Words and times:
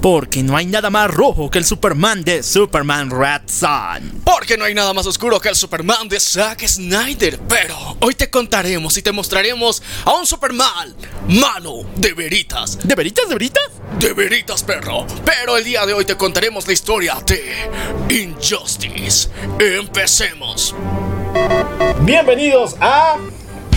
Porque 0.00 0.42
no 0.42 0.56
hay 0.56 0.66
nada 0.66 0.90
más 0.90 1.10
rojo 1.10 1.50
que 1.50 1.58
el 1.58 1.64
Superman 1.64 2.22
de 2.22 2.42
Superman 2.42 3.10
Red 3.10 3.42
Sun. 3.46 4.22
Porque 4.24 4.56
no 4.56 4.64
hay 4.64 4.74
nada 4.74 4.92
más 4.92 5.06
oscuro 5.06 5.40
que 5.40 5.48
el 5.48 5.56
Superman 5.56 6.08
de 6.08 6.20
Zack 6.20 6.66
Snyder. 6.66 7.40
Pero 7.48 7.96
hoy 8.00 8.14
te 8.14 8.30
contaremos 8.30 8.96
y 8.96 9.02
te 9.02 9.12
mostraremos 9.12 9.82
a 10.04 10.14
un 10.14 10.26
Superman 10.26 10.94
malo 11.28 11.84
de 11.96 12.12
veritas. 12.12 12.78
¿De 12.82 12.94
veritas, 12.94 13.28
de 13.28 13.34
veritas? 13.34 13.64
De 13.98 14.12
veritas, 14.12 14.62
perro. 14.62 15.06
Pero 15.24 15.56
el 15.56 15.64
día 15.64 15.86
de 15.86 15.94
hoy 15.94 16.04
te 16.04 16.16
contaremos 16.16 16.66
la 16.66 16.72
historia 16.72 17.16
de 17.26 17.70
Injustice. 18.22 19.28
Empecemos. 19.58 20.74
Bienvenidos 22.02 22.76
a 22.80 23.18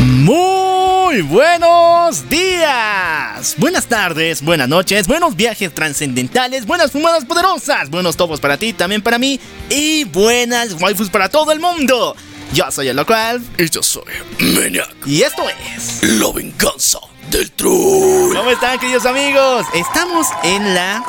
Muy 0.00 1.22
buenos 1.22 2.28
días, 2.28 3.54
buenas 3.58 3.86
tardes, 3.86 4.42
buenas 4.42 4.68
noches, 4.68 5.06
buenos 5.06 5.36
viajes 5.36 5.74
trascendentales, 5.74 6.66
buenas 6.66 6.92
fumadas 6.92 7.24
poderosas, 7.24 7.90
buenos 7.90 8.16
topos 8.16 8.40
para 8.40 8.56
ti, 8.56 8.72
también 8.72 9.02
para 9.02 9.18
mí 9.18 9.40
y 9.68 10.04
buenas 10.04 10.80
waifus 10.80 11.10
para 11.10 11.28
todo 11.28 11.52
el 11.52 11.60
mundo. 11.60 12.16
Yo 12.52 12.70
soy 12.70 12.88
el 12.88 12.96
local 12.96 13.40
Y 13.58 13.68
yo 13.70 13.82
soy 13.82 14.02
Maniac. 14.40 14.94
y 15.06 15.22
esto 15.22 15.44
es. 15.76 16.02
La 16.18 16.32
venganza 16.32 16.98
del 17.30 17.50
troll. 17.52 18.34
¿Cómo 18.34 18.50
están, 18.50 18.78
queridos 18.78 19.06
amigos? 19.06 19.64
Estamos 19.72 20.26
en 20.42 20.74
la 20.74 21.04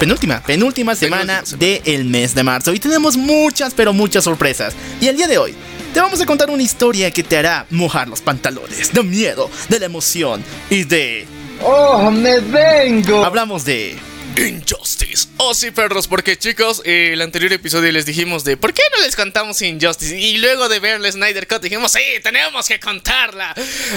penúltima, 0.00 0.40
penúltima 0.40 0.94
semana 0.94 1.42
del 1.58 2.04
mes 2.06 2.34
de 2.34 2.42
marzo 2.42 2.72
y 2.72 2.80
tenemos 2.80 3.16
muchas, 3.16 3.74
pero 3.74 3.92
muchas 3.92 4.24
sorpresas. 4.24 4.74
Y 5.00 5.08
el 5.08 5.16
día 5.16 5.28
de 5.28 5.38
hoy 5.38 5.54
te 5.92 6.00
vamos 6.00 6.20
a 6.20 6.26
contar 6.26 6.50
una 6.50 6.62
historia 6.62 7.10
que 7.10 7.22
te 7.22 7.36
hará 7.36 7.66
mojar 7.70 8.08
los 8.08 8.22
pantalones 8.22 8.92
de 8.92 9.02
miedo, 9.02 9.50
de 9.68 9.78
la 9.78 9.86
emoción 9.86 10.42
y 10.70 10.84
de. 10.84 11.26
¡Oh, 11.62 12.10
me 12.10 12.40
vengo! 12.40 13.24
Hablamos 13.24 13.64
de. 13.64 13.96
Injustice. 14.36 15.28
Oh, 15.38 15.54
sí, 15.54 15.70
perros, 15.70 16.06
porque 16.06 16.36
chicos, 16.36 16.82
eh, 16.84 17.10
el 17.12 17.22
anterior 17.22 17.52
episodio 17.52 17.90
les 17.90 18.06
dijimos 18.06 18.44
de 18.44 18.56
¿por 18.56 18.72
qué 18.72 18.82
no 18.96 19.02
les 19.02 19.16
contamos 19.16 19.60
Injustice? 19.62 20.16
Y 20.16 20.38
luego 20.38 20.68
de 20.68 20.78
ver 20.80 21.00
Snyder 21.10 21.46
Cut 21.48 21.62
dijimos, 21.62 21.92
sí, 21.92 22.00
tenemos 22.22 22.66
que 22.68 22.78
contarla. 22.78 23.54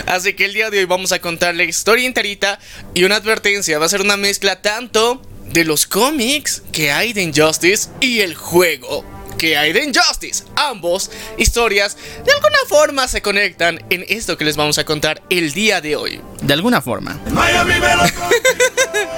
Así 0.08 0.34
que 0.34 0.46
el 0.46 0.54
día 0.54 0.70
de 0.70 0.80
hoy 0.80 0.86
vamos 0.86 1.12
a 1.12 1.20
contar 1.20 1.56
la 1.56 1.64
historia 1.64 2.08
enterita 2.08 2.60
y 2.94 3.04
una 3.04 3.18
advertencia. 3.18 3.78
Va 3.80 3.86
a 3.86 3.90
ser 3.90 4.02
una 4.02 4.18
mezcla 4.18 4.62
tanto 4.62 5.22
de 5.46 5.66
los 5.66 5.86
cómics 5.86 6.64
que 6.72 6.92
hay 6.92 7.14
de 7.14 7.24
Injustice 7.24 7.90
y 8.00 8.22
el 8.22 8.36
juego 8.36 9.06
que 9.38 9.58
hay 9.58 9.74
de 9.74 9.84
Injustice. 9.84 10.44
Ambos 10.56 11.10
historias 11.38 11.98
de 12.24 12.32
alguna 12.32 12.60
forma 12.68 13.08
se 13.08 13.22
conectan 13.24 13.84
en 13.90 14.06
esto 14.08 14.38
que 14.38 14.46
les 14.46 14.56
vamos 14.56 14.78
a 14.78 14.86
contar 14.86 15.22
el 15.30 15.52
día 15.52 15.82
de 15.82 15.96
hoy. 15.96 16.22
De 16.42 16.54
alguna 16.54 16.82
forma. 16.82 17.20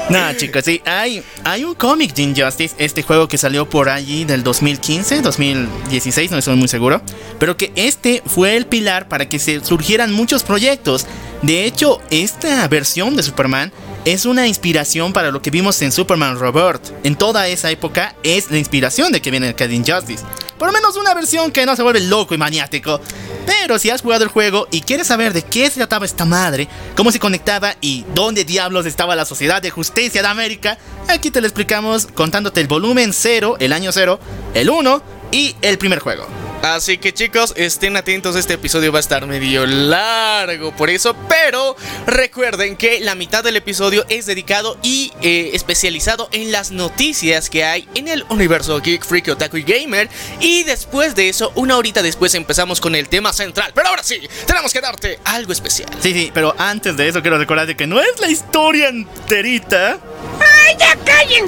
Nada, 0.09 0.36
chicos, 0.36 0.66
sí, 0.66 0.82
hay, 0.86 1.23
hay 1.44 1.64
un 1.64 1.76
cómic 1.76 2.14
de 2.14 2.23
Injustice, 2.23 2.76
este 2.77 3.04
juego 3.04 3.27
que 3.27 3.38
salió 3.38 3.70
por 3.70 3.89
allí 3.89 4.26
del 4.26 4.44
2015, 4.44 5.22
2016, 5.22 6.30
no 6.30 6.38
estoy 6.38 6.55
muy 6.55 6.67
seguro, 6.67 7.02
pero 7.39 7.55
que 7.55 7.72
este 7.76 8.22
fue 8.26 8.58
el 8.58 8.66
pilar 8.66 9.08
para 9.08 9.30
que 9.30 9.39
se 9.39 9.64
surgieran 9.64 10.11
muchos 10.11 10.44
proyectos. 10.44 11.08
De 11.42 11.66
hecho, 11.66 12.02
esta 12.10 12.67
versión 12.67 13.16
de 13.16 13.23
Superman 13.23 13.72
es 14.05 14.25
una 14.25 14.47
inspiración 14.47 15.14
para 15.14 15.31
lo 15.31 15.41
que 15.41 15.49
vimos 15.49 15.81
en 15.81 15.91
Superman 15.91 16.37
Robert. 16.37 16.83
En 17.03 17.15
toda 17.15 17.47
esa 17.47 17.71
época 17.71 18.15
es 18.23 18.52
la 18.52 18.58
inspiración 18.58 19.11
de 19.11 19.21
que 19.21 19.31
viene 19.31 19.49
el 19.49 19.55
de 19.55 19.73
Injustice. 19.73 20.23
Por 20.58 20.67
lo 20.67 20.73
menos 20.73 20.97
una 20.97 21.14
versión 21.14 21.52
que 21.52 21.65
no 21.65 21.75
se 21.75 21.83
vuelve 21.83 22.02
loco 22.02 22.36
y 22.36 22.37
maniático. 22.37 22.99
Pero 23.45 23.80
si 23.80 23.89
has 23.89 24.02
jugado 24.02 24.23
el 24.23 24.30
juego 24.30 24.67
y 24.71 24.81
quieres 24.81 25.08
saber 25.08 25.33
de 25.33 25.41
qué 25.41 25.69
se 25.69 25.77
trataba 25.77 26.05
esta 26.05 26.25
madre, 26.25 26.67
cómo 26.95 27.11
se 27.11 27.19
conectaba 27.19 27.75
y 27.81 28.05
dónde 28.14 28.43
diablos 28.43 28.86
estaba 28.86 29.15
la 29.15 29.25
Sociedad 29.25 29.61
de 29.61 29.71
Justicia 29.71 30.21
de 30.21 30.27
América, 30.27 30.77
aquí 31.08 31.31
te 31.31 31.41
lo 31.41 31.47
explicamos 31.47 32.08
contándote 32.14 32.61
el 32.61 32.67
volumen 32.67 33.14
0, 33.14 33.58
el 33.59 33.73
año 33.73 33.91
0, 33.91 34.20
el 34.53 34.70
1 34.70 35.03
y 35.31 35.55
el 35.61 35.77
primer 35.77 35.99
juego. 35.99 36.42
Así 36.64 36.98
que 36.98 37.14
chicos, 37.14 37.52
estén 37.58 37.98
atentos, 37.98 38.38
este 38.38 38.54
episodio 38.54 38.94
va 38.94 39.00
a 39.00 39.02
estar 39.02 39.28
medio 39.28 39.66
largo 39.66 40.74
por 40.74 40.90
eso, 40.90 41.14
pero 41.28 41.76
recuerden 42.08 42.78
que 42.78 43.02
la 43.02 43.16
mitad 43.16 43.44
del 43.44 43.58
episodio 43.58 44.06
es 44.08 44.26
dedicado 44.26 44.78
y 44.82 45.12
eh, 45.22 45.50
especializado 45.56 46.30
en 46.32 46.54
las 46.54 46.72
noticias 46.72 47.50
que 47.50 47.66
hay 47.66 47.86
en 47.96 48.08
el 48.08 48.24
universo 48.30 48.80
Geek, 48.80 49.04
Freak, 49.04 49.28
Otaku 49.28 49.58
y 49.58 49.64
Gamer. 49.64 50.08
Y 50.40 50.64
después 50.64 51.16
de 51.16 51.28
eso, 51.28 51.52
una 51.56 51.76
horita 51.76 52.02
después 52.02 52.34
empezamos 52.34 52.80
con 52.80 52.95
el 52.95 53.10
tema 53.10 53.34
central. 53.34 53.74
Pero 53.76 53.90
ahora 53.90 54.02
sí, 54.04 54.22
tenemos 54.48 54.72
que 54.72 54.80
darte 54.80 55.20
algo 55.26 55.52
especial. 55.52 55.90
Sí, 56.00 56.14
sí, 56.14 56.32
pero 56.34 56.56
antes 56.58 56.95
de 56.95 57.10
eso 57.10 57.22
quiero 57.22 57.38
recordarte 57.38 57.76
que 57.76 57.88
no 57.88 58.00
es 58.00 58.22
la 58.22 58.30
historia 58.30 58.88
enterita. 58.88 60.00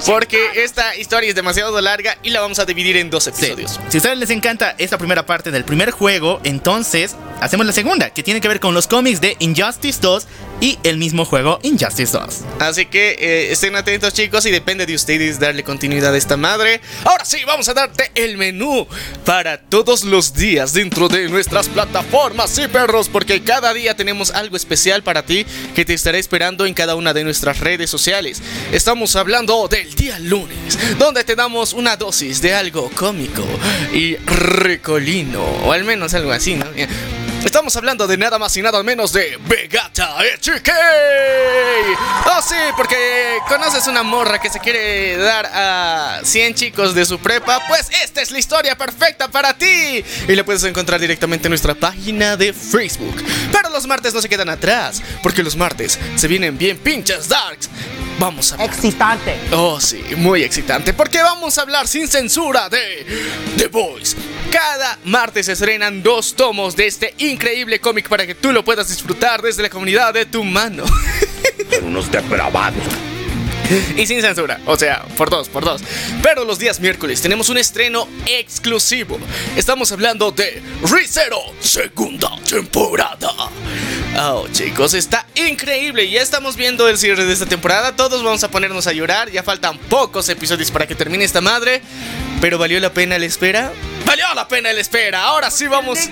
Porque 0.06 0.38
esta 0.56 0.96
historia 0.96 1.30
es 1.30 1.36
demasiado 1.36 1.80
larga 1.82 2.18
y 2.22 2.30
la 2.30 2.42
vamos 2.42 2.60
a 2.60 2.66
dividir 2.66 2.98
en 2.98 3.10
dos 3.10 3.24
Sí. 3.24 3.30
episodios. 3.30 3.80
Si 3.90 3.98
a 3.98 4.00
ustedes 4.00 4.18
les 4.18 4.30
encanta 4.30 4.76
esta 4.78 4.98
primera 5.06 5.28
parte 5.28 5.52
del 5.52 5.64
primer 5.64 5.92
juego, 5.92 6.40
entonces 6.44 7.16
hacemos 7.40 7.68
la 7.68 7.74
segunda, 7.74 8.10
que 8.10 8.24
tiene 8.24 8.42
que 8.42 8.48
ver 8.48 8.60
con 8.60 8.74
los 8.74 8.88
cómics 8.88 9.22
de 9.22 9.36
Injustice 9.38 10.00
2 10.02 10.28
y 10.62 10.80
el 10.84 10.98
mismo 10.98 11.26
juego 11.26 11.60
Injustice 11.64 12.18
2. 12.18 12.42
Así 12.60 12.86
que 12.86 13.16
eh, 13.20 13.52
estén 13.52 13.76
atentos 13.76 14.14
chicos 14.14 14.46
y 14.46 14.52
depende 14.52 14.86
de 14.86 14.96
ustedes 14.96 15.40
darle 15.40 15.64
continuidad 15.64 16.14
a 16.14 16.18
esta 16.18 16.38
madre. 16.38 16.82
Ahora 17.04 17.26
sí, 17.26 17.38
vamos 17.46 17.68
a 17.70 17.74
darte 17.74 18.12
el 18.16 18.38
menú 18.38 18.88
para 19.26 19.60
todos 19.60 20.04
los 20.04 20.34
días 20.34 20.74
dentro 20.74 21.08
de 21.08 21.30
nuestras 21.30 21.68
plataformas, 21.68 22.52
sí 22.52 22.68
perros, 22.68 23.10
porque 23.10 23.42
cada 23.44 23.74
día 23.74 23.96
tenemos 23.96 24.32
algo 24.32 24.56
especial 24.56 25.04
para 25.04 25.26
ti 25.26 25.46
que 25.76 25.86
te 25.86 25.94
estará 25.94 26.18
esperando 26.18 26.66
en 26.66 26.74
cada 26.74 26.96
una 26.96 27.14
de 27.14 27.24
nuestras 27.24 27.60
redes 27.60 27.90
sociales. 27.90 28.42
Estamos 28.72 29.16
hablando 29.16 29.68
del 29.68 29.94
día 29.96 30.20
lunes, 30.20 30.78
donde 30.98 31.24
te 31.24 31.36
damos 31.36 31.74
una 31.74 31.98
dosis 31.98 32.42
de 32.42 32.54
algo 32.54 32.90
cómico 32.96 33.44
y 33.94 34.16
ricolino, 34.16 35.44
o 35.66 35.72
al 35.72 35.84
menos 35.84 36.14
algo 36.14 36.32
así, 36.32 36.56
¿no? 36.56 36.66
Estamos 37.46 37.76
hablando 37.76 38.08
de 38.08 38.18
nada 38.18 38.40
más 38.40 38.58
y 38.58 38.62
nada 38.64 38.82
menos 38.82 39.14
de 39.14 39.38
Vegata 39.48 40.18
HK. 40.18 40.70
Oh, 42.26 42.42
sí, 42.42 42.56
porque 42.76 43.38
conoces 43.48 43.86
una 43.86 44.02
morra 44.02 44.42
que 44.42 44.50
se 44.50 44.60
quiere 44.60 45.16
dar 45.16 45.46
a 45.54 46.22
100 46.24 46.56
chicos 46.56 46.96
de 46.96 47.06
su 47.06 47.20
prepa. 47.20 47.62
Pues 47.68 47.88
esta 48.04 48.24
es 48.24 48.32
la 48.32 48.40
historia 48.40 48.76
perfecta 48.76 49.28
para 49.28 49.54
ti. 49.54 50.04
Y 50.28 50.36
la 50.36 50.44
puedes 50.44 50.64
encontrar 50.64 51.00
directamente 51.00 51.48
en 51.48 51.52
nuestra 51.52 51.76
página 51.76 52.36
de 52.36 52.52
Facebook. 52.52 53.24
Pero 53.52 53.70
los 53.70 53.86
martes 53.86 54.14
no 54.16 54.22
se 54.22 54.28
quedan 54.28 54.50
atrás, 54.50 55.04
porque 55.22 55.44
los 55.44 55.56
martes 55.56 56.00
se 56.16 56.28
vienen 56.28 56.58
bien 56.58 56.80
pinches 56.80 57.30
darks. 57.30 57.70
Vamos 58.18 58.52
a 58.52 58.56
hablar. 58.56 58.70
Excitante. 58.70 59.38
Oh, 59.52 59.80
sí, 59.80 60.04
muy 60.18 60.42
excitante, 60.42 60.94
porque 60.94 61.22
vamos 61.22 61.58
a 61.58 61.62
hablar 61.62 61.88
sin 61.88 62.08
censura 62.08 62.70
de 62.70 63.06
The 63.58 63.68
Boys. 63.68 64.16
Cada 64.52 64.98
martes 65.04 65.48
se 65.48 65.52
estrenan 65.52 66.02
dos 66.02 66.34
tomos 66.34 66.78
de 66.78 66.88
este 66.88 67.14
increíble 67.18 67.35
cómic 67.82 68.10
para 68.10 68.26
que 68.26 68.36
tú 68.36 68.52
lo 68.52 68.64
puedas 68.64 68.90
disfrutar 68.90 69.42
desde 69.42 69.64
la 69.64 69.70
comunidad 69.70 70.14
de 70.14 70.26
tu 70.26 70.44
mano. 70.44 70.86
Son 71.72 71.86
unos 71.86 72.12
depravados. 72.12 72.84
y 73.98 74.06
sin 74.06 74.22
censura, 74.22 74.60
o 74.66 74.78
sea, 74.78 75.04
por 75.18 75.30
dos, 75.30 75.50
por 75.50 75.64
dos. 75.64 75.82
Pero 76.22 76.46
los 76.46 76.60
días 76.60 76.80
miércoles 76.80 77.22
tenemos 77.22 77.50
un 77.50 77.58
estreno 77.58 78.08
exclusivo. 78.26 79.18
Estamos 79.56 79.92
hablando 79.92 80.32
de 80.32 80.62
ReZero, 80.84 81.40
segunda 81.60 82.32
temporada. 82.48 83.32
Oh, 84.18 84.48
chicos, 84.52 84.94
está 84.94 85.26
increíble. 85.36 86.10
Ya 86.10 86.22
estamos 86.22 86.56
viendo 86.56 86.88
el 86.88 86.98
cierre 86.98 87.26
de 87.26 87.34
esta 87.34 87.46
temporada. 87.46 87.96
Todos 87.96 88.24
vamos 88.24 88.44
a 88.44 88.52
ponernos 88.52 88.88
a 88.88 88.94
llorar. 88.94 89.30
Ya 89.30 89.44
faltan 89.44 89.78
pocos 89.78 90.30
episodios 90.30 90.72
para 90.72 90.88
que 90.88 90.96
termine 90.96 91.26
esta 91.26 91.42
madre. 91.42 91.82
Pero 92.40 92.58
¿valió 92.58 92.80
la 92.80 92.94
pena 92.94 93.20
la 93.20 93.26
espera? 93.26 93.74
¡Valió 94.06 94.26
la 94.36 94.48
pena 94.48 94.72
la 94.72 94.82
espera! 94.82 95.24
Ahora 95.24 95.50
sí 95.52 95.68
vamos. 95.68 96.00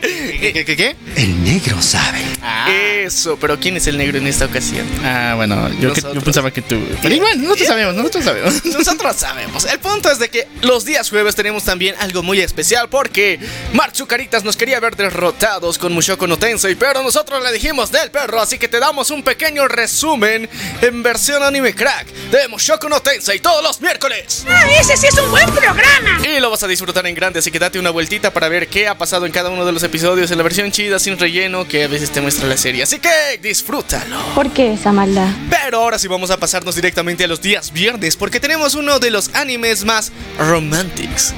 ¿Qué, 0.00 0.52
qué, 0.52 0.64
qué, 0.64 0.76
qué? 0.76 0.96
El 1.16 1.44
negro 1.44 1.80
sabe. 1.80 2.20
Ah, 2.42 2.68
Eso, 2.70 3.36
pero 3.40 3.58
¿quién 3.60 3.76
es 3.76 3.86
el 3.86 3.96
negro 3.96 4.18
en 4.18 4.26
esta 4.26 4.46
ocasión? 4.46 4.86
ah, 5.04 5.34
bueno, 5.36 5.68
yo, 5.80 5.92
que- 5.92 6.00
yo 6.00 6.20
pensaba 6.20 6.50
que 6.50 6.62
tú. 6.62 6.80
Pero 7.00 7.14
igual, 7.14 7.40
nosotros 7.42 7.68
sabemos, 7.68 7.94
nosotros 7.94 8.24
sabemos. 8.24 8.64
Nosotros 8.82 9.16
sabemos. 9.16 9.64
El 9.66 9.78
punto 9.78 10.10
es 10.10 10.18
de 10.18 10.28
que 10.28 10.48
los 10.62 10.84
días 10.84 11.08
jueves 11.10 11.34
tenemos 11.36 11.62
también 11.64 11.94
algo 12.00 12.22
muy 12.22 12.40
especial 12.40 12.88
porque 12.88 13.38
Mark 13.72 13.94
Zucaritas 13.94 14.42
nos 14.44 14.56
quería 14.56 14.80
ver 14.80 14.96
derrotados 14.96 15.78
con 15.78 15.92
Mushoku 15.92 16.26
no 16.26 16.36
Tensei, 16.38 16.74
pero 16.74 17.02
nosotros 17.02 17.42
le 17.42 17.52
dijimos 17.52 17.92
del 17.92 18.10
perro, 18.10 18.40
así 18.40 18.58
que 18.58 18.66
te 18.68 18.80
damos 18.80 19.10
un 19.10 19.22
pequeño 19.22 19.68
resumen 19.68 20.48
en 20.80 21.02
versión 21.02 21.42
anime 21.42 21.74
crack 21.74 22.06
de 22.30 22.48
Mushoku 22.48 22.88
no 22.88 23.00
Tensei 23.00 23.38
todos 23.40 23.62
los 23.62 23.80
miércoles. 23.80 24.44
Ah, 24.48 24.64
ese 24.80 24.96
sí 24.96 25.06
es 25.06 25.18
un 25.18 25.30
buen 25.30 25.48
programa. 25.50 26.18
Y 26.26 26.31
lo 26.40 26.50
vas 26.50 26.62
a 26.62 26.68
disfrutar 26.68 27.06
en 27.06 27.14
grande, 27.14 27.38
así 27.38 27.50
que 27.50 27.58
date 27.58 27.78
una 27.78 27.90
vueltita 27.90 28.32
para 28.32 28.48
ver 28.48 28.68
qué 28.68 28.88
ha 28.88 28.96
pasado 28.96 29.26
en 29.26 29.32
cada 29.32 29.50
uno 29.50 29.64
de 29.64 29.72
los 29.72 29.82
episodios 29.82 30.30
en 30.30 30.38
la 30.38 30.44
versión 30.44 30.70
chida, 30.72 30.98
sin 30.98 31.18
relleno, 31.18 31.66
que 31.66 31.84
a 31.84 31.88
veces 31.88 32.10
te 32.10 32.20
muestra 32.20 32.46
la 32.48 32.56
serie. 32.56 32.82
Así 32.82 32.98
que 32.98 33.38
disfrútalo. 33.42 34.16
¿Por 34.34 34.50
qué 34.50 34.72
esa 34.74 34.92
maldad? 34.92 35.28
Pero 35.50 35.78
ahora 35.78 35.98
sí 35.98 36.08
vamos 36.08 36.30
a 36.30 36.36
pasarnos 36.38 36.74
directamente 36.74 37.24
a 37.24 37.28
los 37.28 37.40
días 37.40 37.72
viernes, 37.72 38.16
porque 38.16 38.40
tenemos 38.40 38.74
uno 38.74 38.98
de 38.98 39.10
los 39.10 39.34
animes 39.34 39.84
más 39.84 40.12
romantics. 40.38 41.34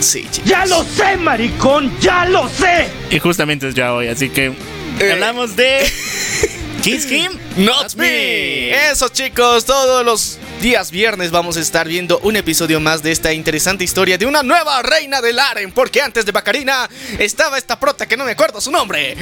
Sí, 0.00 0.26
chicos. 0.30 0.48
¡Ya 0.50 0.66
lo 0.66 0.84
sé, 0.84 1.16
maricón! 1.16 1.92
¡Ya 2.00 2.26
lo 2.26 2.48
sé! 2.48 2.88
Y 3.10 3.18
justamente 3.18 3.68
es 3.68 3.74
ya 3.74 3.92
hoy, 3.94 4.08
así 4.08 4.28
que 4.28 4.52
Eh. 4.98 5.12
hablamos 5.12 5.56
de 5.56 5.86
Kiss 6.86 7.04
Kim, 7.06 7.32
Not 7.56 7.94
me. 7.96 8.70
Eso 8.90 9.08
chicos, 9.08 9.64
todos 9.64 10.04
los 10.04 10.38
días 10.60 10.92
viernes 10.92 11.32
vamos 11.32 11.56
a 11.56 11.60
estar 11.60 11.88
viendo 11.88 12.20
un 12.20 12.36
episodio 12.36 12.78
más 12.78 13.02
de 13.02 13.10
esta 13.10 13.32
interesante 13.32 13.82
historia 13.82 14.16
de 14.16 14.24
una 14.24 14.44
nueva 14.44 14.80
reina 14.82 15.20
del 15.20 15.38
harem, 15.40 15.72
porque 15.72 16.00
antes 16.00 16.24
de 16.24 16.30
Bacarina 16.30 16.88
estaba 17.18 17.58
esta 17.58 17.78
prota 17.80 18.06
que 18.06 18.16
no 18.16 18.24
me 18.24 18.30
acuerdo 18.30 18.60
su 18.60 18.70
nombre. 18.70 19.16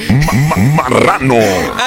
Marrano. 0.77 1.39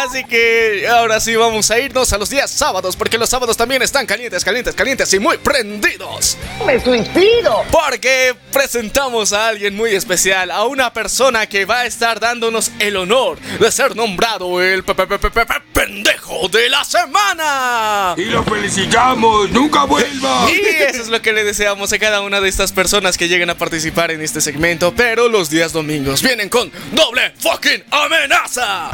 Así 0.03 0.23
que 0.23 0.87
ahora 0.89 1.19
sí 1.19 1.35
vamos 1.35 1.69
a 1.69 1.79
irnos 1.79 2.11
a 2.11 2.17
los 2.17 2.29
días 2.31 2.49
sábados, 2.49 2.95
porque 2.95 3.19
los 3.19 3.29
sábados 3.29 3.55
también 3.55 3.83
están 3.83 4.07
calientes, 4.07 4.43
calientes, 4.43 4.73
calientes 4.73 5.13
y 5.13 5.19
muy 5.19 5.37
prendidos. 5.37 6.37
¡Me 6.65 6.79
suicido! 6.83 7.63
Porque 7.71 8.35
presentamos 8.51 9.31
a 9.31 9.47
alguien 9.49 9.75
muy 9.75 9.91
especial, 9.95 10.49
a 10.49 10.65
una 10.65 10.91
persona 10.91 11.45
que 11.45 11.65
va 11.65 11.81
a 11.81 11.85
estar 11.85 12.19
dándonos 12.19 12.71
el 12.79 12.97
honor 12.97 13.39
de 13.39 13.71
ser 13.71 13.95
nombrado 13.95 14.59
el 14.61 14.83
pe- 14.83 14.95
pe- 14.95 15.05
pe- 15.05 15.66
pendejo 15.73 16.49
de 16.49 16.69
la 16.69 16.83
semana. 16.83 18.15
Y 18.17 18.25
lo 18.25 18.43
felicitamos. 18.43 19.49
Nunca 19.51 19.83
vuelva. 19.85 20.47
Y 20.51 20.59
eso 20.83 21.01
es 21.01 21.07
lo 21.07 21.21
que 21.21 21.33
le 21.33 21.43
deseamos 21.43 21.93
a 21.93 21.99
cada 21.99 22.21
una 22.21 22.41
de 22.41 22.49
estas 22.49 22.71
personas 22.71 23.17
que 23.17 23.27
lleguen 23.27 23.49
a 23.49 23.57
participar 23.57 24.11
en 24.11 24.21
este 24.21 24.41
segmento. 24.41 24.93
Pero 24.95 25.29
los 25.29 25.49
días 25.49 25.73
domingos 25.73 26.21
vienen 26.21 26.49
con 26.49 26.71
doble 26.91 27.33
fucking 27.39 27.83
amenaza. 27.91 28.89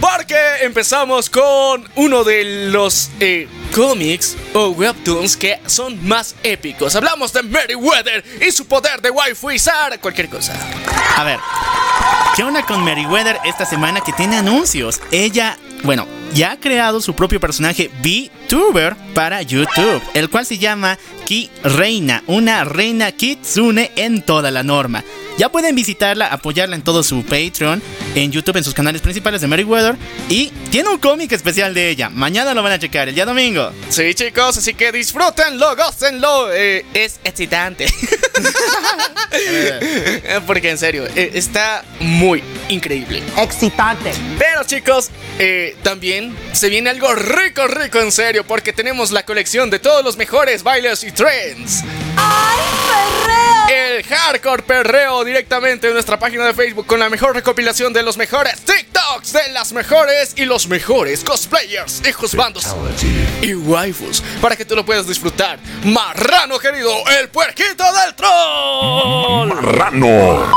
Porque 0.00 0.36
empezamos 0.62 1.30
con 1.30 1.88
uno 1.96 2.24
de 2.24 2.70
los 2.70 3.10
eh, 3.20 3.48
cómics 3.74 4.36
o 4.54 4.70
webtoons 4.70 5.36
que 5.36 5.60
son 5.66 6.06
más 6.06 6.34
épicos. 6.42 6.96
Hablamos 6.96 7.32
de 7.32 7.42
Meriwether 7.42 8.24
y 8.46 8.50
su 8.50 8.66
poder 8.66 9.00
de 9.00 9.10
waifuizar 9.10 10.00
cualquier 10.00 10.28
cosa. 10.28 10.54
A 11.16 11.24
ver, 11.24 11.38
¿qué 12.36 12.42
onda 12.42 12.64
con 12.64 12.84
Meriwether 12.84 13.38
esta 13.44 13.66
semana 13.66 14.00
que 14.00 14.12
tiene 14.12 14.36
anuncios? 14.36 15.00
Ella, 15.10 15.58
bueno, 15.84 16.06
ya 16.34 16.52
ha 16.52 16.60
creado 16.60 17.00
su 17.00 17.14
propio 17.14 17.40
personaje 17.40 17.90
VTuber 18.48 18.96
para 19.14 19.42
YouTube, 19.42 20.00
el 20.14 20.30
cual 20.30 20.46
se 20.46 20.56
llama 20.56 20.98
Ki 21.26 21.50
Reina, 21.62 22.22
una 22.26 22.64
reina 22.64 23.12
kitsune 23.12 23.90
en 23.96 24.22
toda 24.22 24.50
la 24.50 24.62
norma. 24.62 25.04
Ya 25.36 25.50
pueden 25.50 25.74
visitarla, 25.76 26.28
apoyarla 26.28 26.74
en 26.74 26.82
todo 26.82 27.04
su 27.04 27.22
Patreon, 27.22 27.80
en 28.16 28.32
YouTube, 28.32 28.56
en 28.56 28.64
sus 28.64 28.74
canales 28.74 29.02
principales 29.02 29.40
de 29.40 29.46
Meriwether. 29.46 29.94
Y 30.28 30.50
tiene 30.70 30.88
un 30.88 30.98
cómic 30.98 31.30
especial 31.30 31.74
de 31.74 31.90
ella. 31.90 32.08
Mañana 32.08 32.54
lo 32.54 32.62
van 32.62 32.72
a 32.72 32.78
checar, 32.80 33.08
el 33.08 33.14
día 33.14 33.24
domingo. 33.24 33.70
Sí, 33.88 34.14
chicos, 34.14 34.56
así 34.56 34.74
que 34.74 34.90
disfrútenlo, 34.90 35.76
gócenlo. 35.76 36.52
eh, 36.52 36.84
es 36.92 37.20
excitante. 37.22 37.86
Porque 40.46 40.70
en 40.70 40.78
serio, 40.78 41.06
eh, 41.14 41.30
está 41.34 41.84
muy 42.00 42.42
increíble. 42.68 43.22
Excitante. 43.36 44.10
Pero 44.38 44.64
chicos, 44.64 45.10
eh, 45.38 45.76
también 45.84 46.34
se 46.52 46.68
viene 46.68 46.90
algo 46.90 47.14
rico, 47.14 47.68
rico 47.68 48.00
en 48.00 48.10
serio, 48.10 48.37
porque 48.44 48.72
tenemos 48.72 49.10
la 49.10 49.24
colección 49.24 49.70
de 49.70 49.78
todos 49.78 50.04
los 50.04 50.16
mejores 50.16 50.62
bailes 50.62 51.04
y 51.04 51.12
trends. 51.12 51.82
El 53.70 54.02
hardcore 54.02 54.62
perreo 54.62 55.24
directamente 55.24 55.88
en 55.88 55.94
nuestra 55.94 56.18
página 56.18 56.46
de 56.46 56.54
Facebook 56.54 56.86
con 56.86 56.98
la 56.98 57.10
mejor 57.10 57.34
recopilación 57.34 57.92
de 57.92 58.02
los 58.02 58.16
mejores 58.16 58.60
TikToks, 58.62 59.32
de 59.32 59.52
las 59.52 59.72
mejores 59.72 60.32
y 60.36 60.46
los 60.46 60.68
mejores 60.68 61.22
cosplayers, 61.22 62.02
hijos 62.08 62.34
bandos 62.34 62.66
y 63.42 63.54
waifus, 63.54 64.22
para 64.40 64.56
que 64.56 64.64
tú 64.64 64.74
lo 64.74 64.86
puedas 64.86 65.06
disfrutar. 65.06 65.58
Marrano 65.84 66.58
querido, 66.58 66.92
el 67.20 67.28
puerquito 67.28 67.84
del 67.92 68.14
troll. 68.14 69.48
Marrano. 69.48 70.50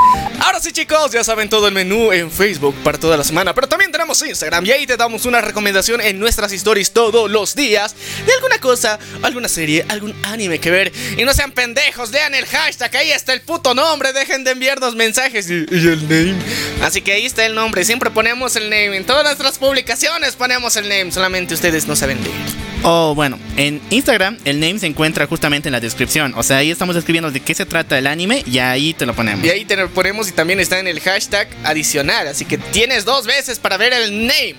Ahora 0.43 0.59
sí 0.59 0.71
chicos, 0.71 1.11
ya 1.11 1.23
saben 1.23 1.49
todo 1.49 1.67
el 1.67 1.73
menú 1.73 2.11
en 2.11 2.31
Facebook 2.31 2.75
para 2.83 2.97
toda 2.97 3.15
la 3.15 3.23
semana, 3.23 3.53
pero 3.53 3.67
también 3.67 3.91
tenemos 3.91 4.21
Instagram 4.25 4.65
y 4.65 4.71
ahí 4.71 4.87
te 4.87 4.97
damos 4.97 5.25
una 5.25 5.39
recomendación 5.39 6.01
en 6.01 6.19
nuestras 6.19 6.51
stories 6.51 6.91
todos 6.91 7.29
los 7.29 7.53
días 7.53 7.70
de 7.71 8.33
alguna 8.33 8.59
cosa, 8.59 8.99
alguna 9.21 9.47
serie, 9.47 9.85
algún 9.89 10.13
anime 10.23 10.59
que 10.59 10.71
ver. 10.71 10.91
Y 11.17 11.23
no 11.23 11.33
sean 11.33 11.51
pendejos, 11.51 12.11
lean 12.11 12.35
el 12.35 12.45
hashtag, 12.45 12.95
ahí 12.97 13.11
está 13.11 13.33
el 13.33 13.41
puto 13.41 13.73
nombre, 13.73 14.13
dejen 14.13 14.43
de 14.43 14.51
enviarnos 14.51 14.95
mensajes 14.95 15.49
y, 15.49 15.53
el 15.53 16.03
name. 16.03 16.35
Así 16.81 17.01
que 17.01 17.13
ahí 17.13 17.25
está 17.25 17.45
el 17.45 17.55
nombre, 17.55 17.85
siempre 17.85 18.09
ponemos 18.11 18.55
el 18.55 18.69
name, 18.69 18.97
en 18.97 19.05
todas 19.05 19.23
nuestras 19.23 19.57
publicaciones 19.57 20.35
ponemos 20.35 20.75
el 20.75 20.89
name, 20.89 21.11
solamente 21.11 21.53
ustedes 21.53 21.87
no 21.87 21.95
saben 21.95 22.23
leer. 22.23 22.70
O 22.83 23.13
bueno, 23.13 23.37
en 23.57 23.79
Instagram 23.91 24.37
el 24.43 24.59
name 24.59 24.79
se 24.79 24.87
encuentra 24.87 25.27
justamente 25.27 25.69
en 25.69 25.73
la 25.73 25.79
descripción. 25.79 26.33
O 26.35 26.41
sea, 26.43 26.57
ahí 26.57 26.71
estamos 26.71 26.95
escribiendo 26.95 27.29
de 27.29 27.39
qué 27.39 27.53
se 27.53 27.65
trata 27.67 27.97
el 27.97 28.07
anime 28.07 28.43
y 28.47 28.57
ahí 28.57 28.93
te 28.93 29.05
lo 29.05 29.13
ponemos. 29.13 29.45
Y 29.45 29.49
ahí 29.49 29.65
te 29.65 29.75
lo 29.75 29.87
ponemos 29.89 30.27
y 30.29 30.31
también 30.31 30.59
está 30.59 30.79
en 30.79 30.87
el 30.87 30.99
hashtag 30.99 31.47
adicional. 31.63 32.27
Así 32.27 32.45
que 32.45 32.57
tienes 32.57 33.05
dos 33.05 33.27
veces 33.27 33.59
para 33.59 33.77
ver 33.77 33.93
el 33.93 34.21
name. 34.25 34.55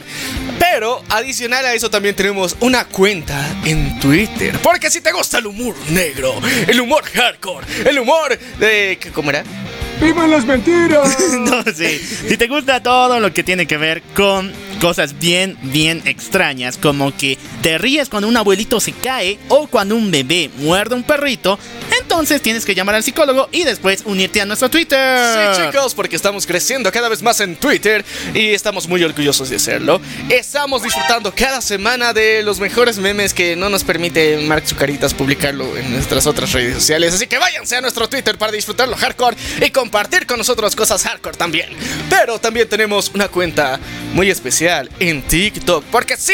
Pero 0.61 1.03
adicional 1.09 1.67
a 1.67 1.75
eso 1.75 1.91
también 1.91 2.15
tenemos 2.15 2.57
una 2.61 2.85
cuenta 2.85 3.45
en 3.65 3.99
Twitter. 3.99 4.57
Porque 4.63 4.89
si 4.91 5.01
te 5.01 5.11
gusta 5.11 5.39
el 5.39 5.47
humor 5.47 5.75
negro, 5.91 6.33
el 6.69 6.81
humor 6.81 7.03
hardcore, 7.05 7.67
el 7.89 7.99
humor 7.99 8.39
de... 8.61 8.99
¿qué- 9.01 9.11
¿Cómo 9.11 9.31
era? 9.31 9.43
¡Vivan 10.01 10.31
las 10.31 10.45
mentiras! 10.45 11.17
No, 11.41 11.63
sí. 11.75 11.99
Si 12.29 12.37
te 12.37 12.47
gusta 12.47 12.83
todo 12.83 13.19
lo 13.21 13.33
que 13.35 13.43
tiene 13.43 13.67
que 13.67 13.77
ver 13.77 14.03
con 14.15 14.53
cosas 14.83 15.17
bien, 15.21 15.57
bien 15.63 16.03
extrañas, 16.07 16.77
como 16.77 17.17
que 17.17 17.39
te 17.63 17.79
ríes 17.79 18.09
cuando 18.09 18.27
un 18.27 18.37
abuelito 18.37 18.81
se 18.81 18.91
cae 18.91 19.39
o 19.47 19.69
cuando 19.69 19.95
un 19.95 20.11
bebé 20.11 20.51
muerde 20.57 20.97
un 20.97 21.05
perrito, 21.05 21.57
entonces 22.01 22.43
tienes 22.43 22.65
que 22.65 22.75
llamar 22.75 22.97
al 22.97 23.05
psicólogo 23.05 23.49
y 23.53 23.63
después 23.63 24.03
unirte 24.07 24.41
a 24.41 24.45
nuestro 24.45 24.69
Twitter. 24.69 25.55
Sí, 25.55 25.63
chicos, 25.63 25.95
porque 25.95 26.17
estamos 26.17 26.47
creciendo 26.47 26.91
cada 26.91 27.09
vez 27.09 27.23
más 27.23 27.39
en 27.39 27.55
Twitter 27.55 28.05
y 28.35 28.49
estamos 28.49 28.89
muy 28.89 29.05
orgullosos 29.05 29.51
de 29.51 29.57
hacerlo. 29.57 30.01
Estamos 30.29 30.83
disfrutando 30.83 31.33
cada 31.33 31.61
semana 31.61 32.13
de 32.13 32.43
los 32.43 32.59
mejores 32.59 32.99
memes 32.99 33.35
que 33.35 33.55
no 33.55 33.69
nos 33.69 33.85
permite 33.85 34.37
Mark 34.39 34.67
Zucaritas 34.67 35.15
publicarlo 35.15 35.77
en 35.77 35.93
nuestras 35.93 36.27
otras 36.27 36.51
redes 36.51 36.75
sociales. 36.75 37.15
Así 37.15 37.29
que 37.29 37.39
váyanse 37.39 37.77
a 37.77 37.81
nuestro 37.81 38.09
Twitter 38.09 38.37
para 38.37 38.51
disfrutarlo 38.51 38.97
hardcore 38.97 39.37
y 39.65 39.71
compartir 39.71 40.27
con 40.27 40.39
nosotros 40.39 40.75
cosas 40.75 41.05
hardcore 41.05 41.37
también. 41.37 41.69
Pero 42.11 42.41
también 42.41 42.69
tenemos 42.69 43.13
una 43.15 43.29
cuenta 43.29 43.79
muy 44.13 44.29
especial 44.29 44.72
en 45.01 45.21
TikTok, 45.23 45.85
porque 45.91 46.17
sí, 46.17 46.33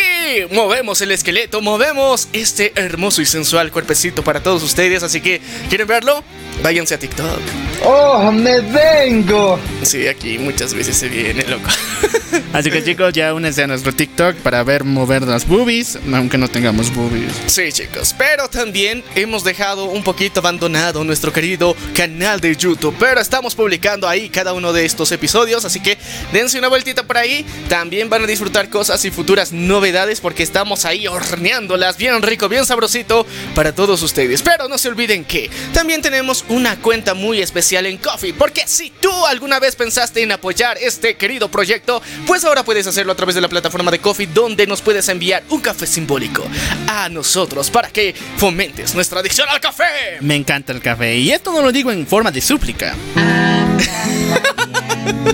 movemos 0.53 1.01
el 1.01 1.11
esqueleto, 1.11 1.61
movemos 1.61 2.29
este 2.33 2.73
hermoso 2.77 3.21
y 3.21 3.27
sensual 3.27 3.73
cuerpecito 3.73 4.23
para 4.23 4.43
todos 4.43 4.63
ustedes. 4.63 5.03
Así 5.03 5.21
que, 5.21 5.41
¿quieren 5.69 5.89
verlo? 5.89 6.23
Váyanse 6.63 6.95
a 6.95 6.99
TikTok. 6.99 7.41
¡Oh, 7.85 8.31
me 8.31 8.61
vengo! 8.61 9.59
Sí, 9.83 10.07
aquí 10.07 10.39
muchas 10.39 10.75
veces 10.75 10.97
se 10.97 11.09
viene, 11.09 11.45
loco. 11.45 11.69
Así 12.53 12.71
que 12.71 12.83
chicos, 12.85 13.13
ya 13.13 13.35
únense 13.35 13.63
a 13.63 13.67
nuestro 13.67 13.93
TikTok 13.93 14.37
para 14.37 14.63
ver 14.63 14.85
mover 14.85 15.23
las 15.23 15.47
boobies, 15.47 15.99
aunque 16.13 16.39
no 16.39 16.49
tengamos 16.49 16.95
boobies. 16.95 17.33
Sí, 17.47 17.73
chicos, 17.73 18.15
pero 18.17 18.49
también 18.49 19.05
hemos 19.15 19.45
dejado 19.45 19.85
un 19.85 20.03
poquito 20.03 20.41
abandonado 20.41 21.05
nuestro 21.05 21.33
querido 21.33 21.77
canal 21.95 22.41
de 22.41 22.55
YouTube, 22.57 22.95
pero 22.99 23.21
estamos 23.21 23.55
publicando 23.55 24.09
ahí 24.09 24.29
cada 24.29 24.53
uno 24.53 24.73
de 24.73 24.85
estos 24.85 25.13
episodios, 25.13 25.65
así 25.65 25.81
que 25.81 25.99
dense 26.33 26.59
una 26.59 26.69
vueltita 26.69 27.05
por 27.05 27.19
ahí. 27.19 27.45
También 27.69 28.09
van 28.09 28.25
a 28.25 28.27
disfrutar 28.29 28.71
cosas 28.71 29.05
y 29.05 29.11
futuras 29.11 29.53
novedades 29.53 30.21
porque 30.21 30.43
estamos 30.43 30.85
ahí 30.85 31.09
horneándolas 31.09 31.97
bien 31.97 32.23
rico, 32.23 32.49
bien 32.49 32.65
sabrosito 32.65 33.27
para 33.55 33.75
todos 33.75 34.03
ustedes. 34.03 34.43
Pero 34.43 34.69
no 34.69 34.79
se 34.79 34.89
olviden 34.89 35.25
que 35.25 35.51
también 35.73 36.03
tenemos 36.03 36.45
una 36.49 36.77
cuenta 36.77 37.15
muy 37.15 37.41
especial 37.41 37.87
en 37.87 37.97
Coffee, 37.97 38.35
porque 38.35 38.67
si 38.67 38.91
tú 38.91 39.11
alguna 39.27 39.59
vez 39.59 39.75
pensaste 39.75 40.23
en 40.23 40.33
apoyar 40.33 40.79
este 40.79 41.17
querido 41.17 41.51
proyecto, 41.51 42.01
pues 42.27 42.45
ahora 42.45 42.65
puedes 42.65 42.87
hacerlo 42.87 43.13
a 43.13 43.17
través 43.17 43.35
de 43.35 43.41
la 43.41 43.49
plataforma 43.49 43.91
de 43.91 43.99
Coffee 43.99 44.29
donde 44.33 44.67
nos 44.67 44.83
puedes 44.83 45.09
enviar 45.09 45.43
un 45.49 45.61
café 45.61 45.87
simbólico 45.87 46.45
a 46.87 47.09
nosotros 47.09 47.71
para 47.71 47.89
que 47.89 48.15
fomentes 48.37 48.95
nuestra 48.95 49.21
adicción 49.21 49.49
al 49.49 49.61
café. 49.61 50.19
Me 50.21 50.37
encanta 50.37 50.73
el 50.73 50.81
café 50.81 51.17
y 51.17 51.33
esto 51.33 51.53
no 51.53 51.63
lo 51.63 51.73
digo 51.73 51.91
en 51.91 52.07
forma 52.07 52.31
de 52.31 52.41
súplica. 52.41 52.95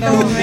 No 0.01 0.25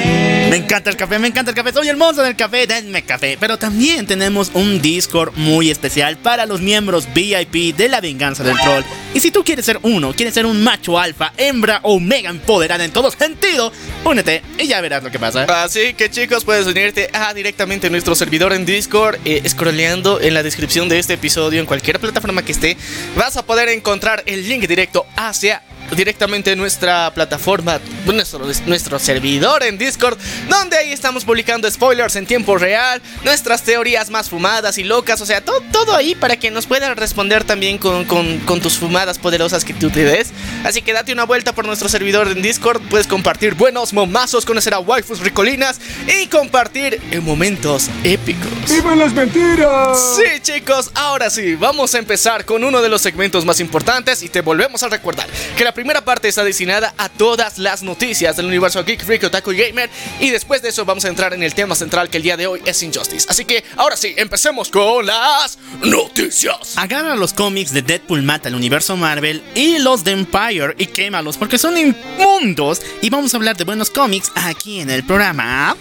Me 0.51 0.57
encanta 0.57 0.89
el 0.89 0.97
café, 0.97 1.17
me 1.17 1.27
encanta 1.27 1.51
el 1.51 1.55
café. 1.55 1.71
Soy 1.71 1.87
el 1.87 1.97
monstruo 1.97 2.25
del 2.25 2.35
café, 2.41 2.65
denme 2.65 3.03
café. 3.03 3.37
Pero 3.39 3.57
también 3.57 4.07
tenemos 4.07 4.49
un 4.55 4.81
Discord 4.81 5.33
muy 5.35 5.69
especial 5.69 6.17
para 6.17 6.47
los 6.47 6.59
miembros 6.59 7.07
VIP 7.13 7.75
de 7.75 7.87
la 7.87 8.01
venganza 8.01 8.43
del 8.43 8.57
troll. 8.57 8.83
Y 9.13 9.19
si 9.19 9.29
tú 9.29 9.43
quieres 9.43 9.63
ser 9.63 9.77
uno, 9.83 10.11
quieres 10.13 10.33
ser 10.33 10.47
un 10.47 10.63
macho 10.63 10.97
alfa, 10.97 11.33
hembra 11.37 11.81
o 11.83 11.99
mega 11.99 12.31
empoderada 12.31 12.83
en 12.83 12.91
todo 12.91 13.11
sentido, 13.11 13.71
únete 14.03 14.41
y 14.57 14.65
ya 14.65 14.81
verás 14.81 15.03
lo 15.03 15.11
que 15.11 15.19
pasa. 15.19 15.43
Así 15.63 15.93
que 15.93 16.09
chicos, 16.09 16.43
puedes 16.43 16.65
unirte 16.65 17.11
a 17.13 17.31
directamente 17.35 17.87
a 17.87 17.89
nuestro 17.91 18.15
servidor 18.15 18.53
en 18.53 18.65
Discord, 18.65 19.19
eh, 19.23 19.47
scrolleando 19.47 20.19
en 20.19 20.33
la 20.33 20.41
descripción 20.41 20.89
de 20.89 20.97
este 20.97 21.13
episodio, 21.13 21.59
en 21.59 21.67
cualquier 21.67 21.99
plataforma 21.99 22.43
que 22.43 22.53
esté, 22.53 22.75
vas 23.15 23.37
a 23.37 23.45
poder 23.45 23.69
encontrar 23.69 24.23
el 24.25 24.49
link 24.49 24.65
directo 24.67 25.05
hacia 25.15 25.61
directamente 25.95 26.55
nuestra 26.55 27.13
plataforma, 27.13 27.79
nuestro, 28.05 28.45
nuestro 28.65 28.99
servidor 28.99 29.63
en 29.63 29.77
Discord, 29.77 30.17
donde 30.49 30.77
ahí 30.77 30.91
estamos 30.91 31.25
publicando 31.25 31.69
spoilers 31.69 32.15
en 32.15 32.25
tiempo 32.25 32.57
real, 32.57 33.01
nuestras 33.23 33.63
teorías 33.63 34.09
más 34.09 34.29
fumadas 34.29 34.77
y 34.77 34.83
locas, 34.83 35.21
o 35.21 35.25
sea, 35.25 35.41
todo, 35.41 35.61
todo 35.71 35.95
ahí 35.95 36.15
para 36.15 36.37
que 36.37 36.51
nos 36.51 36.65
puedan 36.65 36.95
responder 36.95 37.43
también 37.43 37.77
con, 37.77 38.05
con, 38.05 38.39
con 38.39 38.61
tus 38.61 38.77
fumadas 38.77 39.19
poderosas 39.19 39.65
que 39.65 39.73
tú 39.73 39.89
te 39.89 40.03
des. 40.03 40.29
Así 40.63 40.81
que 40.81 40.93
date 40.93 41.13
una 41.13 41.25
vuelta 41.25 41.53
por 41.53 41.65
nuestro 41.65 41.89
servidor 41.89 42.27
en 42.29 42.41
Discord, 42.41 42.81
puedes 42.89 43.07
compartir 43.07 43.55
buenos 43.55 43.93
momazos, 43.93 44.45
conocer 44.45 44.73
a 44.73 44.79
waifus 44.79 45.19
ricolinas 45.19 45.79
y 46.07 46.27
compartir 46.27 47.01
en 47.11 47.23
momentos 47.23 47.89
épicos. 48.03 48.49
¡Vivan 48.69 48.99
las 48.99 49.13
mentiras! 49.13 50.15
Sí, 50.17 50.39
chicos, 50.41 50.91
ahora 50.93 51.29
sí, 51.29 51.55
vamos 51.55 51.93
a 51.95 51.99
empezar 51.99 52.45
con 52.45 52.63
uno 52.63 52.81
de 52.81 52.89
los 52.89 53.01
segmentos 53.01 53.45
más 53.45 53.59
importantes 53.59 54.23
y 54.23 54.29
te 54.29 54.41
volvemos 54.41 54.83
a 54.83 54.89
recordar 54.89 55.27
que 55.57 55.63
la 55.63 55.73
primera 55.73 55.80
parte 56.03 56.27
está 56.27 56.43
destinada 56.43 56.93
a 56.97 57.09
todas 57.09 57.57
las 57.57 57.83
noticias 57.83 58.35
del 58.35 58.45
universo 58.45 58.83
Geek, 58.83 59.03
Freak, 59.03 59.23
Otaku 59.23 59.51
y 59.51 59.57
Gamer 59.57 59.89
y 60.19 60.29
después 60.29 60.61
de 60.61 60.69
eso 60.69 60.85
vamos 60.85 61.05
a 61.05 61.09
entrar 61.09 61.33
en 61.33 61.43
el 61.43 61.53
tema 61.53 61.75
central 61.75 62.09
que 62.09 62.17
el 62.17 62.23
día 62.23 62.37
de 62.37 62.47
hoy 62.47 62.61
es 62.65 62.81
Injustice. 62.83 63.27
Así 63.29 63.45
que 63.45 63.63
ahora 63.77 63.97
sí, 63.97 64.13
empecemos 64.17 64.69
con 64.69 65.05
las 65.05 65.57
noticias. 65.83 66.77
Agarra 66.77 67.15
los 67.15 67.33
cómics 67.33 67.73
de 67.73 67.81
Deadpool 67.81 68.23
mata 68.23 68.49
al 68.49 68.55
universo 68.55 68.95
Marvel 68.95 69.43
y 69.55 69.79
los 69.79 70.03
de 70.03 70.11
Empire 70.11 70.75
y 70.77 70.87
quémalos 70.87 71.37
porque 71.37 71.57
son 71.57 71.77
inmundos 71.77 72.81
y 73.01 73.09
vamos 73.09 73.33
a 73.33 73.37
hablar 73.37 73.57
de 73.57 73.63
buenos 73.63 73.89
cómics 73.89 74.31
aquí 74.35 74.79
en 74.79 74.89
el 74.89 75.03
programa. 75.03 75.75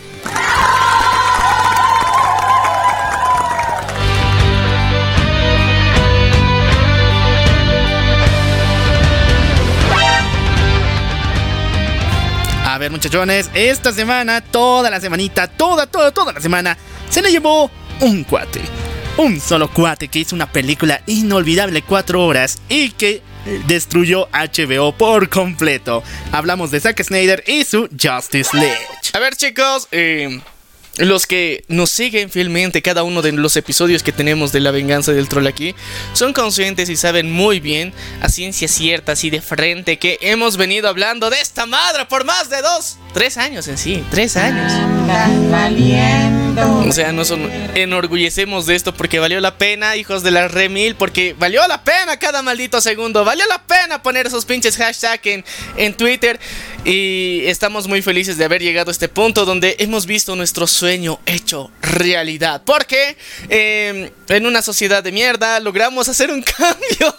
Ver, 12.81 12.91
muchachones, 12.91 13.51
esta 13.53 13.93
semana, 13.93 14.41
toda 14.41 14.91
la 14.91 15.01
semanita, 15.01 15.47
toda, 15.47 15.87
toda, 15.87 16.11
toda 16.13 16.33
la 16.33 16.41
semana, 16.41 16.77
se 17.11 17.21
le 17.21 17.31
llevó 17.31 17.71
un 18.01 18.25
cuate. 18.25 18.63
Un 19.19 19.39
solo 19.39 19.71
cuate 19.71 20.09
que 20.09 20.21
hizo 20.21 20.35
una 20.35 20.51
película 20.51 21.03
inolvidable 21.07 21.83
cuatro 21.83 22.25
horas 22.25 22.59
y 22.71 22.91
que 22.93 23.23
destruyó 23.67 24.29
HBO 24.33 24.93
por 24.93 25.29
completo. 25.29 26.03
Hablamos 26.33 26.71
de 26.71 26.81
Zack 26.81 27.03
Snyder 27.03 27.45
y 27.47 27.65
su 27.65 27.87
Justice 27.91 28.57
League. 28.57 28.79
A 29.13 29.19
ver, 29.19 29.37
chicos, 29.37 29.87
eh, 29.93 30.41
los 30.97 31.27
que 31.27 31.65
nos 31.69 31.91
siguen 31.91 32.31
fielmente 32.31 32.83
cada 32.83 33.03
uno 33.03 33.23
de 33.23 33.33
los 33.33 33.57
episodios 33.57 34.03
que 34.03 34.13
tenemos 34.13 34.53
de 34.53 34.61
la 34.61 34.71
venganza 34.71 35.13
del 35.13 35.29
troll 35.29 35.47
aquí 35.47 35.75
son 36.13 36.33
conscientes 36.33 36.89
y 36.89 36.97
saben 36.97 37.31
muy 37.31 37.61
bien, 37.61 37.93
a 38.21 38.29
ciencia 38.29 38.69
cierta, 38.69 39.13
así 39.13 39.31
de 39.31 39.41
frente, 39.41 39.99
que 39.99 40.19
hemos 40.21 40.57
venido 40.57 40.89
hablando 40.89 41.31
de 41.31 41.41
esta 41.41 41.67
madre 41.67 42.07
por 42.07 42.25
más 42.25 42.51
de 42.51 42.61
dos, 42.63 42.97
tres 43.13 43.37
años 43.37 43.69
en 43.69 43.79
sí, 43.79 44.05
tres 44.11 44.37
años. 44.37 44.73
O 46.87 46.93
sea, 46.93 47.13
nos 47.13 47.33
enorgullecemos 47.75 48.67
de 48.67 48.75
esto 48.75 48.95
porque 48.95 49.19
valió 49.19 49.41
la 49.41 49.57
pena, 49.57 49.97
hijos 49.97 50.23
de 50.23 50.31
la 50.31 50.49
remil, 50.49 50.95
porque 50.95 51.35
valió 51.39 51.67
la 51.69 51.83
pena 51.85 52.19
cada 52.19 52.43
maldito 52.43 52.81
segundo, 52.81 53.25
valió 53.25 53.47
la 53.47 53.63
pena 53.63 54.03
poner 54.03 54.27
esos 54.27 54.45
pinches 54.45 54.77
hashtags 54.77 55.27
en, 55.27 55.45
en 55.77 55.95
Twitter 55.95 56.39
y 56.85 57.43
estamos 57.45 57.87
muy 57.87 58.01
felices 58.01 58.39
de 58.39 58.45
haber 58.45 58.63
llegado 58.63 58.91
a 58.91 58.93
este 58.93 59.09
punto 59.09 59.45
donde 59.45 59.77
hemos 59.79 60.07
visto 60.07 60.35
nuestro 60.35 60.67
sueño 60.67 61.21
hecho 61.27 61.71
realidad. 61.83 62.63
Porque 62.65 63.17
eh, 63.49 64.13
en 64.29 64.47
una 64.47 64.63
sociedad 64.63 65.03
de 65.03 65.13
mierda 65.13 65.61
logramos 65.61 66.09
hacer 66.09 66.31
un 66.31 66.43
cambio. 66.59 67.15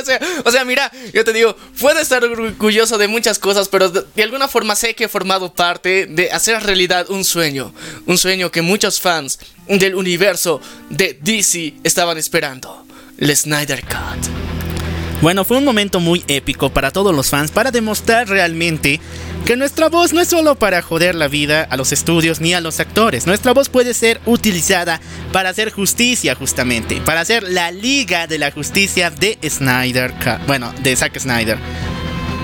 o, 0.00 0.04
sea, 0.04 0.20
o 0.44 0.50
sea, 0.50 0.64
mira, 0.64 0.90
yo 1.14 1.24
te 1.24 1.32
digo, 1.32 1.56
puedo 1.80 1.98
estar 1.98 2.22
orgulloso 2.24 2.98
de 2.98 3.08
muchas 3.08 3.38
cosas, 3.38 3.68
pero 3.68 3.88
de, 3.88 4.22
alguna 4.22 4.48
forma 4.48 4.76
sé 4.76 4.94
que 4.94 5.08
formado 5.20 5.52
parte 5.52 6.06
de 6.06 6.30
hacer 6.30 6.62
realidad 6.62 7.10
un 7.10 7.26
sueño. 7.26 7.74
Un 8.06 8.16
sueño 8.16 8.50
que 8.50 8.62
muchos 8.62 9.02
fans 9.02 9.38
del 9.68 9.94
universo 9.94 10.62
de 10.88 11.18
DC 11.20 11.74
estaban 11.84 12.16
esperando. 12.16 12.86
El 13.18 13.36
Snyder 13.36 13.82
Cut. 13.82 15.20
Bueno, 15.20 15.44
fue 15.44 15.58
un 15.58 15.66
momento 15.66 16.00
muy 16.00 16.24
épico 16.26 16.70
para 16.70 16.90
todos 16.90 17.14
los 17.14 17.28
fans 17.28 17.50
para 17.50 17.70
demostrar 17.70 18.30
realmente 18.30 18.98
que 19.44 19.56
nuestra 19.56 19.90
voz 19.90 20.14
no 20.14 20.22
es 20.22 20.28
solo 20.28 20.54
para 20.54 20.80
joder 20.80 21.14
la 21.14 21.28
vida 21.28 21.68
a 21.68 21.76
los 21.76 21.92
estudios 21.92 22.40
ni 22.40 22.54
a 22.54 22.62
los 22.62 22.80
actores. 22.80 23.26
Nuestra 23.26 23.52
voz 23.52 23.68
puede 23.68 23.92
ser 23.92 24.22
utilizada 24.24 25.02
para 25.34 25.50
hacer 25.50 25.70
justicia 25.70 26.34
justamente, 26.34 27.02
para 27.02 27.20
hacer 27.20 27.42
la 27.42 27.70
Liga 27.70 28.26
de 28.26 28.38
la 28.38 28.52
Justicia 28.52 29.10
de 29.10 29.38
Snyder, 29.46 30.14
bueno, 30.46 30.72
de 30.82 30.96
Zack 30.96 31.18
Snyder. 31.18 31.58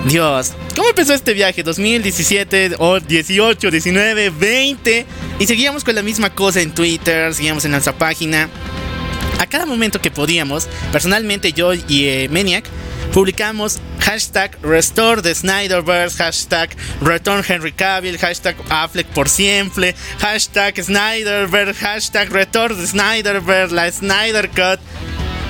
Dios, 0.04 0.52
¿cómo 0.76 0.88
empezó 0.88 1.14
este 1.14 1.34
viaje? 1.34 1.62
2017, 1.62 2.76
o 2.78 3.00
18, 3.00 3.70
19, 3.70 4.30
20 4.30 5.06
y 5.38 5.46
seguíamos 5.46 5.82
con 5.82 5.94
la 5.94 6.02
misma 6.02 6.30
cosa 6.30 6.60
en 6.60 6.72
Twitter, 6.72 7.34
seguíamos 7.34 7.64
en 7.64 7.72
nuestra 7.72 7.92
página 7.92 8.48
a 9.40 9.46
cada 9.46 9.66
momento 9.66 10.00
que 10.00 10.10
podíamos, 10.10 10.68
personalmente 10.92 11.52
yo 11.52 11.74
y 11.74 12.06
eh, 12.06 12.28
Maniac 12.30 12.64
publicamos 13.12 13.80
hashtag 14.00 14.56
Restore 14.62 15.22
the 15.22 15.34
Snyderverse, 15.34 16.16
hashtag 16.22 16.70
Return 17.00 17.42
Henry 17.46 17.72
Cavill, 17.72 18.18
hashtag 18.18 18.56
Affleck 18.68 19.06
hashtag 20.20 20.76
Snyderverse, 20.76 21.74
hashtag 21.74 22.30
Return 22.30 22.76
the 22.76 22.86
Snyderverse, 22.86 23.74
la 23.74 23.90
Snyder 23.90 24.48
Cut. 24.48 24.80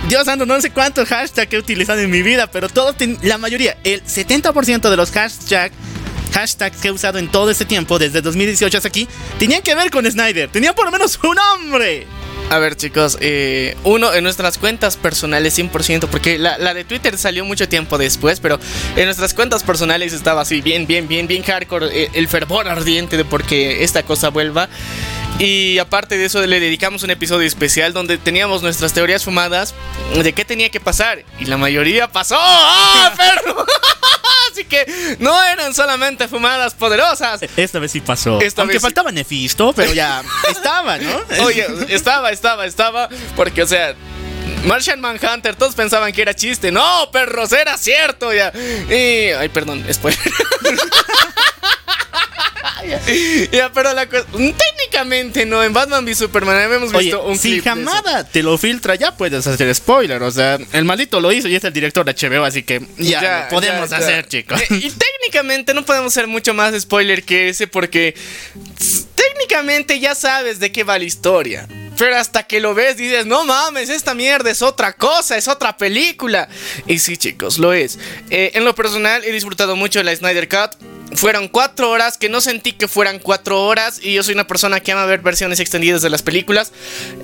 Dios 0.08 0.24
santo, 0.24 0.46
no 0.46 0.60
sé 0.60 0.70
cuántos 0.70 1.08
hashtags 1.08 1.52
he 1.52 1.58
utilizado 1.58 2.00
en 2.00 2.10
mi 2.10 2.22
vida, 2.22 2.46
pero 2.46 2.68
todos, 2.68 2.94
la 3.22 3.38
mayoría, 3.38 3.76
el 3.82 4.04
70% 4.04 4.88
de 4.88 4.96
los 4.96 5.10
hashtags 5.10 5.74
hashtags 6.32 6.80
que 6.80 6.88
he 6.88 6.90
usado 6.90 7.18
en 7.18 7.28
todo 7.28 7.50
este 7.50 7.64
tiempo, 7.64 7.98
desde 7.98 8.20
2018 8.20 8.76
hasta 8.76 8.88
aquí, 8.88 9.08
tenían 9.38 9.62
que 9.62 9.74
ver 9.74 9.90
con 9.90 10.08
Snyder. 10.10 10.50
Tenían 10.50 10.74
por 10.74 10.84
lo 10.84 10.92
menos 10.92 11.18
un 11.22 11.34
nombre. 11.34 12.06
A 12.50 12.58
ver, 12.58 12.76
chicos, 12.76 13.18
eh, 13.20 13.76
uno 13.82 14.14
en 14.14 14.22
nuestras 14.22 14.58
cuentas 14.58 14.96
personales 14.96 15.58
100%, 15.58 16.06
porque 16.06 16.38
la, 16.38 16.74
de 16.74 16.84
Twitter 16.84 17.18
salió 17.18 17.44
mucho 17.44 17.68
tiempo 17.68 17.98
después, 17.98 18.38
pero 18.38 18.60
en 18.94 19.06
nuestras 19.06 19.34
cuentas 19.34 19.64
personales 19.64 20.12
estaba 20.12 20.42
así, 20.42 20.60
bien, 20.60 20.86
bien, 20.86 21.08
bien, 21.08 21.26
bien 21.26 21.42
hardcore, 21.42 22.04
el, 22.04 22.10
el 22.12 22.28
fervor 22.28 22.68
ardiente 22.68 23.16
de 23.16 23.24
porque 23.24 23.82
esta 23.82 24.04
cosa 24.04 24.28
vuelva. 24.28 24.68
Y 25.38 25.78
aparte 25.78 26.16
de 26.16 26.24
eso, 26.24 26.44
le 26.46 26.60
dedicamos 26.60 27.02
un 27.02 27.10
episodio 27.10 27.46
especial 27.46 27.92
donde 27.92 28.16
teníamos 28.16 28.62
nuestras 28.62 28.94
teorías 28.94 29.22
fumadas 29.22 29.74
de 30.14 30.32
qué 30.32 30.46
tenía 30.46 30.70
que 30.70 30.80
pasar. 30.80 31.24
Y 31.38 31.44
la 31.44 31.58
mayoría 31.58 32.08
pasó. 32.08 32.36
¡Ah, 32.38 33.12
perro! 33.16 33.66
Así 34.50 34.64
que 34.64 35.16
no 35.18 35.42
eran 35.44 35.74
solamente 35.74 36.26
fumadas 36.28 36.72
poderosas. 36.72 37.42
Esta 37.56 37.78
vez 37.78 37.92
sí 37.92 38.00
pasó. 38.00 38.40
Esta 38.40 38.62
Aunque 38.62 38.76
vez 38.76 38.82
faltaba 38.82 39.10
sí. 39.10 39.16
Nefisto, 39.16 39.74
pero 39.74 39.92
ya 39.92 40.22
estaba, 40.50 40.96
¿no? 40.96 41.20
Oye, 41.44 41.66
estaba, 41.88 42.30
estaba, 42.30 42.64
estaba. 42.64 43.08
Porque, 43.34 43.62
o 43.62 43.66
sea. 43.66 43.94
Martian 44.64 45.00
Manhunter, 45.00 45.54
todos 45.54 45.74
pensaban 45.76 46.12
que 46.12 46.22
era 46.22 46.34
chiste. 46.34 46.72
No, 46.72 47.10
perros, 47.12 47.52
era 47.52 47.76
cierto 47.76 48.32
ya. 48.32 48.52
Y. 48.88 49.32
Ay, 49.32 49.48
perdón, 49.50 49.84
spoiler. 49.92 50.18
ya, 53.52 53.72
pero 53.72 53.92
la 53.92 54.08
cosa. 54.08 54.26
Técnicamente 54.32 55.46
no, 55.46 55.62
en 55.62 55.72
Batman 55.72 56.04
v 56.04 56.14
Superman 56.14 56.72
hemos 56.72 56.92
visto 56.92 57.22
Oye, 57.22 57.30
un 57.30 57.38
si 57.38 57.52
clip. 57.52 57.64
Jamada 57.64 58.24
te 58.24 58.42
lo 58.42 58.58
filtra, 58.58 58.94
ya 58.94 59.16
puedes 59.16 59.46
hacer 59.46 59.74
spoiler. 59.74 60.22
O 60.22 60.30
sea, 60.30 60.58
el 60.72 60.84
maldito 60.84 61.20
lo 61.20 61.32
hizo 61.32 61.48
y 61.48 61.54
es 61.54 61.64
el 61.64 61.72
director 61.72 62.04
de 62.04 62.14
HBO, 62.14 62.44
así 62.44 62.62
que 62.62 62.80
ya, 62.98 63.20
ya 63.20 63.42
lo 63.44 63.48
podemos 63.50 63.90
ya, 63.90 63.96
hacer, 63.98 64.26
chicos. 64.28 64.60
Y 64.70 64.90
técnicamente 64.90 65.74
no 65.74 65.84
podemos 65.84 66.12
hacer 66.12 66.26
mucho 66.26 66.54
más 66.54 66.78
spoiler 66.80 67.22
que 67.22 67.48
ese 67.48 67.66
porque 67.66 68.14
técnicamente 69.14 70.00
ya 70.00 70.14
sabes 70.14 70.60
de 70.60 70.72
qué 70.72 70.84
va 70.84 70.98
la 70.98 71.04
historia. 71.04 71.68
Pero 71.98 72.16
hasta 72.16 72.42
que 72.42 72.60
lo 72.60 72.74
ves 72.74 72.98
dices, 72.98 73.24
no 73.24 73.44
mames, 73.44 73.88
esta 73.88 74.14
mierda 74.14 74.50
es 74.50 74.60
otra 74.60 74.92
cosa, 74.92 75.36
es 75.36 75.48
otra 75.48 75.76
película. 75.76 76.48
Y 76.86 76.98
sí, 76.98 77.16
chicos, 77.16 77.58
lo 77.58 77.72
es. 77.72 77.98
Eh, 78.30 78.52
en 78.54 78.64
lo 78.64 78.74
personal 78.74 79.24
he 79.24 79.32
disfrutado 79.32 79.76
mucho 79.76 80.00
de 80.00 80.04
la 80.04 80.14
Snyder 80.14 80.48
Cut. 80.48 80.95
Fueron 81.16 81.48
cuatro 81.48 81.90
horas 81.90 82.18
que 82.18 82.28
no 82.28 82.40
sentí 82.40 82.72
que 82.72 82.88
fueran 82.88 83.18
cuatro 83.18 83.64
horas. 83.64 84.00
Y 84.02 84.14
yo 84.14 84.22
soy 84.22 84.34
una 84.34 84.46
persona 84.46 84.80
que 84.80 84.92
ama 84.92 85.06
ver 85.06 85.20
versiones 85.20 85.60
extendidas 85.60 86.02
de 86.02 86.10
las 86.10 86.22
películas. 86.22 86.72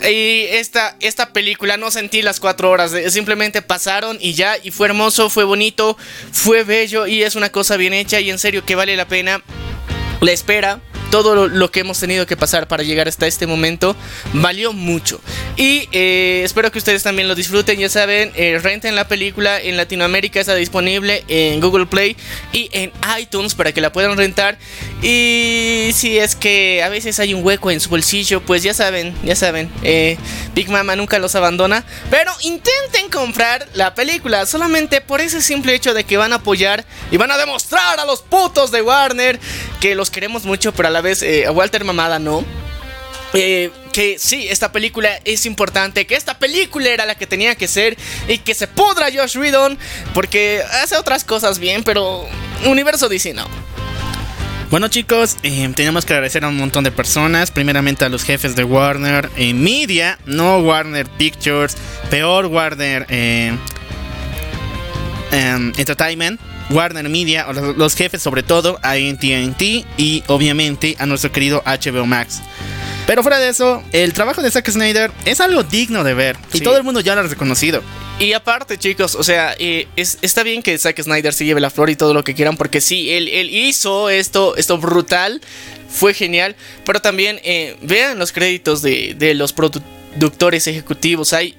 Y 0.03 0.47
esta, 0.51 0.97
esta 1.01 1.33
película 1.33 1.77
no 1.77 1.91
sentí 1.91 2.23
las 2.23 2.41
cuatro 2.41 2.71
horas. 2.71 2.93
Simplemente 3.09 3.63
pasaron 3.63 4.19
y 4.21 4.35
ya. 4.35 4.57
Y 4.63 4.71
fue 4.71 4.89
hermoso, 4.89 5.31
fue 5.31 5.45
bonito, 5.45 5.97
fue 6.33 6.65
bello. 6.65 7.07
Y 7.07 7.23
es 7.23 7.37
una 7.37 7.51
cosa 7.51 7.77
bien 7.77 7.93
hecha. 7.93 8.21
Y 8.21 8.31
en 8.31 8.39
serio 8.39 8.65
que 8.65 8.75
vale 8.75 8.97
la 8.97 9.07
pena 9.07 9.43
la 10.21 10.33
espera 10.33 10.81
todo 11.13 11.47
lo, 11.47 11.71
que 11.71 11.81
hemos 11.81 12.01
tenido 12.01 12.27
que 12.27 12.39
pasar 12.39 12.67
para 12.69 12.83
llegar 12.83 13.07
hasta 13.07 13.27
este 13.27 13.47
momento 13.47 13.95
valió 14.33 14.73
mucho. 14.73 15.21
Y 15.59 15.87
eh, 15.93 16.41
espero 16.43 16.73
que 16.73 16.79
ustedes 16.79 17.03
también 17.03 17.29
lo 17.29 17.35
disfruten. 17.35 17.79
Ya 17.79 17.91
saben, 17.91 18.33
eh, 18.35 18.59
renten 18.63 18.97
la 18.97 19.07
película 19.07 19.61
en 19.61 19.77
Latinoamérica, 19.77 20.41
está 20.41 20.55
disponible 20.55 21.23
en 21.29 21.61
Google 21.61 21.85
Play 21.85 22.17
y 22.55 22.71
en 22.73 22.93
iTunes 23.21 23.55
para 23.55 23.73
que 23.73 23.83
la 23.83 23.93
puedan 23.93 24.17
rentar. 24.17 24.57
Y 25.03 25.91
si 25.93 26.19
es 26.19 26.35
que 26.35 26.83
a 26.83 26.89
veces 26.89 27.21
hay 27.21 27.35
un 27.35 27.45
hueco 27.45 27.71
en 27.71 27.81
su 27.81 27.91
bolsillo, 27.91 28.41
pues 28.41 28.63
ya 28.63 28.73
saben, 28.73 29.15
ya 29.23 29.37
saben, 29.37 29.71
eh, 29.83 30.17
Big 30.55 30.71
Mama 30.71 30.97
nunca 30.97 31.19
los 31.19 31.35
abandona. 31.35 31.85
Pero 32.09 32.33
intenten 32.41 33.11
comprar 33.11 33.69
la 33.75 33.95
película 33.95 34.47
solamente 34.47 35.03
por 35.03 35.21
ese 35.21 35.43
simple 35.43 35.75
hecho 35.75 35.93
de 35.93 36.05
que 36.05 36.17
van 36.17 36.33
a 36.33 36.37
apoyar 36.37 36.87
y 37.11 37.19
van 37.19 37.31
a 37.31 37.37
demostrar 37.37 38.01
a 38.01 38.07
los 38.07 38.23
putos 38.23 38.71
de 38.71 38.81
Warner 38.81 39.39
que 39.79 39.95
los 39.95 40.11
queremos 40.11 40.45
mucho, 40.45 40.73
pero 40.73 40.89
a 40.89 40.91
la 40.91 41.02
vez 41.03 41.23
eh, 41.23 41.49
Walter 41.51 41.85
Mamada 41.85 42.19
no. 42.19 42.45
Eh, 43.35 43.71
que 43.93 44.19
sí, 44.19 44.47
esta 44.49 44.73
película 44.73 45.11
es 45.25 45.47
importante, 45.47 46.07
que 46.07 46.17
esta 46.17 46.39
película 46.39 46.89
era 46.89 47.07
la 47.07 47.15
que 47.15 47.27
tenía 47.27 47.55
que 47.55 47.69
ser 47.69 47.97
y 48.29 48.39
que 48.39 48.55
se 48.55 48.67
pudra 48.67 49.09
Josh 49.15 49.39
Whedon 49.39 49.79
porque 50.15 50.63
hace 50.83 50.97
otras 50.97 51.25
cosas 51.25 51.59
bien, 51.59 51.83
pero 51.83 52.27
universo 52.65 53.09
DC 53.09 53.35
no. 53.35 53.47
Bueno 54.71 54.89
chicos, 54.89 55.37
eh, 55.43 55.71
tenemos 55.75 56.07
que 56.07 56.15
agradecer 56.15 56.45
a 56.45 56.49
un 56.49 56.57
montón 56.57 56.85
de 56.85 56.91
personas. 56.91 57.51
Primeramente 57.51 58.07
a 58.07 58.09
los 58.09 58.25
jefes 58.25 58.57
de 58.57 58.65
Warner 58.65 59.29
eh, 59.37 59.53
Media, 59.53 60.19
no 60.25 60.59
Warner 60.59 61.07
Pictures, 61.07 61.77
peor 62.09 62.47
Warner 62.47 63.05
em, 63.11 63.59
Entertainment. 65.77 66.41
Warner 66.71 67.09
Media, 67.09 67.47
o 67.49 67.53
los, 67.53 67.95
jefes 67.95 68.23
sobre 68.23 68.43
todo, 68.43 68.79
a 68.83 68.93
AT&T 68.93 69.85
y 69.97 70.23
obviamente 70.27 70.97
a 70.99 71.07
nuestro 71.07 71.33
querido 71.33 71.63
HBO 71.65 72.07
Max. 72.07 72.41
Pero 73.07 73.23
fuera 73.23 73.39
de 73.41 73.49
eso, 73.49 73.83
el 73.93 74.13
trabajo 74.13 74.43
de 74.43 74.51
Zack 74.51 74.71
Snyder 74.71 75.11
es 75.25 75.41
algo 75.41 75.65
digno 75.65 76.05
de 76.05 76.15
ver 76.15 76.37
y 76.53 76.61
todo 76.61 76.77
el 76.77 76.85
mundo 76.85 77.01
ya 77.01 77.15
lo 77.15 77.23
ha 77.23 77.25
reconocido. 77.25 77.83
Y 78.21 78.33
aparte, 78.35 78.79
chicos, 78.79 79.17
o 79.17 79.25
sea, 79.25 79.57
eh, 79.59 79.89
es- 79.97 80.19
está 80.23 80.45
bien 80.45 80.63
que 80.63 80.79
Zack 80.79 81.03
Snyder 81.03 81.33
se 81.35 81.45
lleve 81.45 81.61
la 81.61 81.71
flor 81.71 81.91
y 81.91 81.97
todo 81.97 82.15
lo 82.15 82.23
que 82.23 82.35
quieran, 82.35 82.57
porque 82.57 82.81
sí, 82.81 83.11
él, 83.11 83.29
él 83.29 83.51
hizo 83.51 84.09
esto, 84.11 84.57
esto 84.57 84.79
brutal, 84.79 85.41
fue 85.91 86.15
genial, 86.15 86.55
pero 86.85 87.01
también 87.01 87.41
eh, 87.43 87.77
vean 87.83 88.19
los 88.19 88.31
créditos 88.33 88.83
de, 88.83 89.15
de 89.19 89.35
los 89.35 89.53
productores 89.53 90.67
ejecutivos, 90.69 91.33
hay 91.33 91.57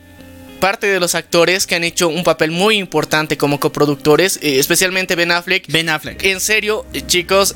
parte 0.64 0.88
de 0.88 1.02
los 1.02 1.14
actores 1.14 1.68
que 1.68 1.76
han 1.76 1.84
hecho 1.84 2.08
un 2.08 2.24
papel 2.24 2.50
muy 2.50 2.78
importante 2.78 3.36
como 3.36 3.60
coproductores, 3.60 4.40
eh, 4.42 4.60
especialmente 4.60 5.18
Ben 5.18 5.30
Affleck. 5.30 5.68
Ben 5.68 5.90
Affleck. 5.90 6.24
En 6.24 6.40
serio, 6.40 6.86
eh, 6.94 7.02
chicos, 7.06 7.54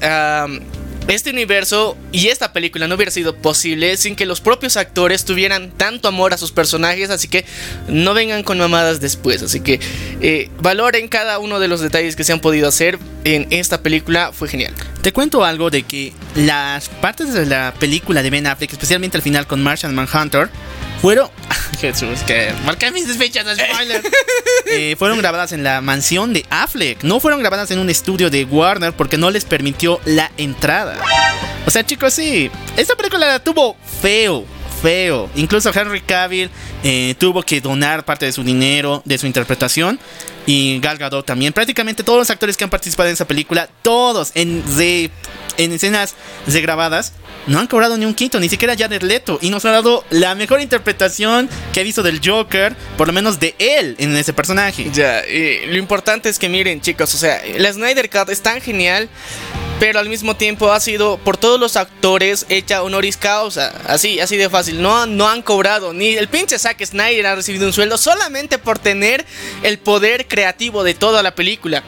este 1.07 1.29
universo 1.29 1.95
y 2.11 2.27
esta 2.27 2.51
película 2.51 2.85
no 2.85 2.95
hubiera 2.95 3.09
sido 3.09 3.33
posible 3.33 3.95
sin 3.95 4.17
que 4.17 4.25
los 4.25 4.41
propios 4.41 4.75
actores 4.75 5.23
tuvieran 5.23 5.71
tanto 5.71 6.09
amor 6.09 6.33
a 6.33 6.37
sus 6.37 6.51
personajes, 6.51 7.09
así 7.09 7.29
que 7.29 7.45
no 7.87 8.13
vengan 8.13 8.43
con 8.43 8.57
mamadas 8.57 8.99
después, 8.99 9.41
así 9.41 9.61
que 9.61 9.79
eh, 10.19 10.49
valoren 10.59 11.07
cada 11.07 11.39
uno 11.39 11.61
de 11.61 11.69
los 11.69 11.79
detalles 11.79 12.17
que 12.17 12.25
se 12.25 12.33
han 12.33 12.41
podido 12.41 12.67
hacer 12.67 12.99
en 13.23 13.47
esta 13.51 13.81
película, 13.81 14.33
fue 14.33 14.49
genial. 14.49 14.73
Te 15.01 15.13
cuento 15.13 15.45
algo 15.45 15.69
de 15.69 15.83
que 15.83 16.11
las 16.35 16.89
partes 16.89 17.33
de 17.33 17.45
la 17.45 17.73
película 17.79 18.21
de 18.21 18.31
Ben 18.31 18.47
Affleck, 18.47 18.73
especialmente 18.73 19.15
al 19.15 19.23
final 19.23 19.47
con 19.47 19.63
Martian 19.63 19.95
Manhunter, 19.95 20.49
fueron. 21.01 21.29
Jesús, 21.79 22.19
que 22.25 22.51
marca 22.65 22.89
mis 22.91 23.07
de 23.07 23.13
spoiler. 23.13 24.03
Eh, 24.69 24.95
fueron 24.97 25.17
grabadas 25.19 25.53
en 25.53 25.63
la 25.63 25.79
mansión 25.79 26.33
de 26.33 26.45
Affleck. 26.49 27.01
No 27.03 27.21
fueron 27.21 27.39
grabadas 27.39 27.71
en 27.71 27.79
un 27.79 27.89
estudio 27.89 28.29
de 28.29 28.43
Warner 28.43 28.91
porque 28.91 29.17
no 29.17 29.31
les 29.31 29.45
permitió 29.45 30.01
la 30.03 30.29
entrada. 30.35 30.97
O 31.65 31.71
sea, 31.71 31.85
chicos, 31.85 32.13
sí. 32.13 32.51
Esta 32.75 32.95
película 32.95 33.27
la 33.27 33.39
tuvo 33.39 33.77
feo. 34.01 34.45
Feo. 34.81 35.29
Incluso 35.35 35.71
Henry 35.73 36.01
Cavill 36.01 36.49
eh, 36.83 37.15
tuvo 37.17 37.43
que 37.43 37.61
donar 37.61 38.05
parte 38.05 38.25
de 38.25 38.31
su 38.31 38.43
dinero, 38.43 39.01
de 39.05 39.17
su 39.17 39.27
interpretación. 39.27 39.99
Y 40.45 40.79
Gal 40.79 40.97
Gadot 40.97 41.25
también. 41.25 41.51
Prácticamente 41.51 42.03
todos 42.03 42.19
los 42.19 42.29
actores 42.29 42.55
que 42.55 42.63
han 42.63 42.69
participado 42.69 43.09
en 43.09 43.13
esa 43.13 43.27
película, 43.27 43.69
todos 43.81 44.31
en, 44.33 44.63
de, 44.77 45.11
en 45.57 45.73
escenas 45.73 46.15
regrabadas, 46.47 47.13
no 47.47 47.59
han 47.59 47.67
cobrado 47.67 47.97
ni 47.97 48.05
un 48.05 48.13
quinto, 48.13 48.39
ni 48.39 48.47
siquiera 48.47 48.75
Jared 48.77 49.01
Leto. 49.01 49.39
Y 49.41 49.49
nos 49.49 49.65
ha 49.65 49.71
dado 49.71 50.05
la 50.09 50.35
mejor 50.35 50.61
interpretación 50.61 51.49
que 51.73 51.81
he 51.81 51.83
visto 51.83 52.03
del 52.03 52.21
Joker, 52.23 52.75
por 52.97 53.07
lo 53.07 53.13
menos 53.13 53.39
de 53.39 53.55
él 53.57 53.95
en 53.99 54.15
ese 54.15 54.33
personaje. 54.33 54.89
Ya, 54.93 55.25
y 55.25 55.65
lo 55.65 55.77
importante 55.77 56.29
es 56.29 56.39
que 56.39 56.47
miren, 56.49 56.79
chicos, 56.81 57.13
o 57.13 57.17
sea, 57.17 57.41
la 57.57 57.71
Snyder 57.71 58.09
Cut 58.09 58.29
es 58.29 58.41
tan 58.41 58.61
genial, 58.61 59.09
pero 59.79 59.99
al 59.99 60.09
mismo 60.09 60.35
tiempo 60.35 60.71
ha 60.71 60.79
sido 60.79 61.17
por 61.17 61.37
todos 61.37 61.59
los 61.59 61.75
actores 61.75 62.45
hecha 62.49 62.81
honoris 62.83 63.17
causa, 63.17 63.73
así, 63.85 64.19
así 64.19 64.37
de 64.37 64.49
fácil. 64.49 64.81
No, 64.81 65.05
no 65.05 65.27
han 65.27 65.41
cobrado, 65.41 65.93
ni 65.93 66.15
el 66.15 66.27
pinche 66.27 66.57
Zack 66.57 66.83
Snyder 66.83 67.27
ha 67.27 67.35
recibido 67.35 67.67
un 67.67 67.73
sueldo 67.73 67.97
solamente 67.97 68.57
por 68.57 68.79
tener 68.79 69.25
el 69.63 69.77
poder 69.77 70.27
creativo 70.27 70.83
de 70.83 70.93
toda 70.93 71.21
la 71.21 71.35
película. 71.35 71.83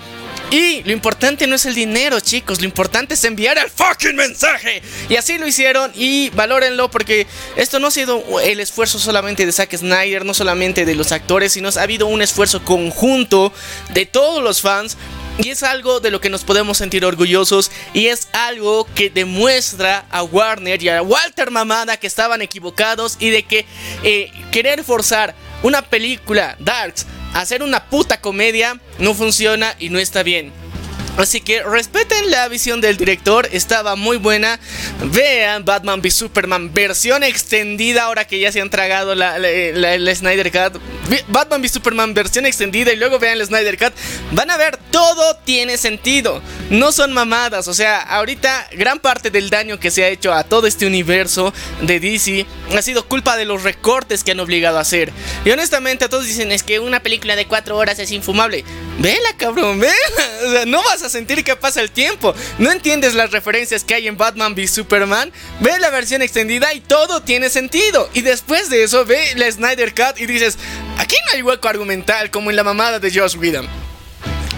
Y 0.51 0.81
lo 0.83 0.91
importante 0.91 1.45
no 1.45 1.55
es 1.55 1.65
el 1.67 1.75
dinero, 1.75 2.19
chicos. 2.19 2.59
Lo 2.59 2.65
importante 2.65 3.13
es 3.13 3.23
enviar 3.23 3.59
el 3.59 3.69
fucking 3.69 4.15
mensaje. 4.15 4.81
Y 5.07 5.15
así 5.15 5.37
lo 5.37 5.47
hicieron. 5.47 5.91
Y 5.93 6.31
valórenlo 6.31 6.89
porque 6.89 7.27
esto 7.55 7.79
no 7.79 7.87
ha 7.87 7.91
sido 7.91 8.23
el 8.39 8.59
esfuerzo 8.59 8.97
solamente 8.97 9.45
de 9.45 9.51
Zack 9.51 9.75
Snyder, 9.77 10.25
no 10.25 10.33
solamente 10.33 10.85
de 10.85 10.95
los 10.95 11.11
actores, 11.11 11.53
sino 11.53 11.69
ha 11.69 11.81
habido 11.81 12.07
un 12.07 12.23
esfuerzo 12.23 12.65
conjunto 12.65 13.53
de 13.93 14.07
todos 14.07 14.43
los 14.43 14.61
fans. 14.61 14.97
Y 15.39 15.49
es 15.49 15.63
algo 15.63 16.01
de 16.01 16.11
lo 16.11 16.19
que 16.19 16.29
nos 16.29 16.43
podemos 16.43 16.77
sentir 16.77 17.05
orgullosos. 17.05 17.71
Y 17.93 18.07
es 18.07 18.27
algo 18.33 18.85
que 18.93 19.09
demuestra 19.09 20.05
a 20.11 20.23
Warner 20.23 20.83
y 20.83 20.89
a 20.89 21.01
Walter 21.01 21.49
Mamada 21.49 21.97
que 21.97 22.07
estaban 22.07 22.41
equivocados. 22.41 23.15
Y 23.19 23.29
de 23.29 23.43
que 23.43 23.65
eh, 24.03 24.31
querer 24.51 24.83
forzar 24.83 25.33
una 25.63 25.81
película 25.81 26.57
Darks 26.59 27.05
a 27.33 27.41
hacer 27.41 27.63
una 27.63 27.85
puta 27.85 28.19
comedia 28.19 28.79
no 28.97 29.13
funciona 29.13 29.75
y 29.79 29.89
no 29.89 29.97
está 29.97 30.23
bien. 30.23 30.51
Así 31.19 31.41
que 31.41 31.61
respeten 31.63 32.31
la 32.31 32.47
visión 32.47 32.79
del 32.79 32.95
director, 32.95 33.49
estaba 33.51 33.95
muy 33.95 34.17
buena. 34.17 34.57
Vean 35.11 35.65
Batman 35.65 35.99
v 36.01 36.09
Superman 36.11 36.73
versión 36.73 37.23
extendida 37.23 38.03
ahora 38.03 38.25
que 38.25 38.39
ya 38.39 38.51
se 38.53 38.61
han 38.61 38.69
tragado 38.69 39.15
la, 39.15 39.37
la- 39.37 40.15
Snyder 40.15 40.49
Cut. 40.51 40.81
Batman 41.27 41.61
v 41.61 41.67
Superman 41.69 42.13
versión 42.13 42.45
extendida 42.45 42.93
y 42.93 42.95
luego 42.95 43.19
vean 43.19 43.37
la 43.37 43.45
Snyder 43.45 43.77
Cut. 43.77 43.93
Van 44.31 44.49
a 44.49 44.55
ver, 44.57 44.77
todo 44.91 45.35
tiene 45.43 45.77
sentido. 45.77 46.41
No 46.69 46.91
son 46.93 47.11
mamadas, 47.13 47.67
o 47.67 47.73
sea, 47.73 47.99
ahorita 47.99 48.69
gran 48.73 48.99
parte 48.99 49.29
del 49.29 49.49
daño 49.49 49.79
que 49.79 49.91
se 49.91 50.03
ha 50.05 50.07
hecho 50.07 50.33
a 50.33 50.43
todo 50.45 50.67
este 50.67 50.85
universo 50.85 51.53
de 51.81 51.99
DC 51.99 52.45
ha 52.77 52.81
sido 52.81 53.05
culpa 53.07 53.35
de 53.35 53.43
los 53.45 53.63
recortes 53.63 54.23
que 54.23 54.31
han 54.31 54.39
obligado 54.39 54.77
a 54.77 54.81
hacer. 54.81 55.11
Y 55.43 55.51
honestamente 55.51 56.07
todos 56.07 56.25
dicen 56.25 56.51
es 56.53 56.63
que 56.63 56.79
una 56.79 57.01
película 57.01 57.35
de 57.35 57.45
cuatro 57.45 57.75
horas 57.75 57.99
es 57.99 58.11
infumable. 58.11 58.63
Vela, 58.99 59.29
cabrón, 59.37 59.79
vela. 59.79 59.93
O 60.47 60.51
sea, 60.51 60.65
no 60.65 60.81
vas 60.83 61.03
a 61.03 61.08
sentir 61.09 61.43
que 61.43 61.55
pasa 61.55 61.81
el 61.81 61.91
tiempo. 61.91 62.33
No 62.57 62.71
entiendes 62.71 63.13
las 63.15 63.31
referencias 63.31 63.83
que 63.83 63.95
hay 63.95 64.07
en 64.07 64.17
Batman 64.17 64.53
v 64.53 64.67
Superman. 64.67 65.31
Ve 65.59 65.79
la 65.79 65.89
versión 65.89 66.21
extendida 66.21 66.73
y 66.73 66.81
todo 66.81 67.21
tiene 67.21 67.49
sentido. 67.49 68.09
Y 68.13 68.21
después 68.21 68.69
de 68.69 68.83
eso, 68.83 69.05
ve 69.05 69.19
la 69.35 69.51
Snyder 69.51 69.93
Cut 69.93 70.19
y 70.19 70.25
dices, 70.25 70.57
aquí 70.97 71.15
no 71.25 71.33
hay 71.33 71.41
hueco 71.41 71.67
argumental 71.67 72.31
como 72.31 72.49
en 72.49 72.55
la 72.55 72.63
mamada 72.63 72.99
de 72.99 73.11
Josh 73.11 73.35
Whedon. 73.37 73.67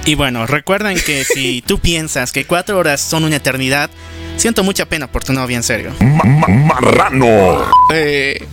Y 0.05 0.15
bueno, 0.15 0.47
recuerden 0.47 0.99
que 0.99 1.23
si 1.23 1.61
tú 1.65 1.79
piensas 1.79 2.31
que 2.31 2.45
cuatro 2.45 2.77
horas 2.77 3.01
son 3.01 3.23
una 3.23 3.35
eternidad, 3.35 3.89
siento 4.37 4.63
mucha 4.63 4.85
pena 4.85 5.07
por 5.11 5.23
tu 5.23 5.33
novia, 5.33 5.57
en 5.57 5.63
serio. 5.63 5.91
Marrano. 5.99 7.69
Eh, 7.93 8.47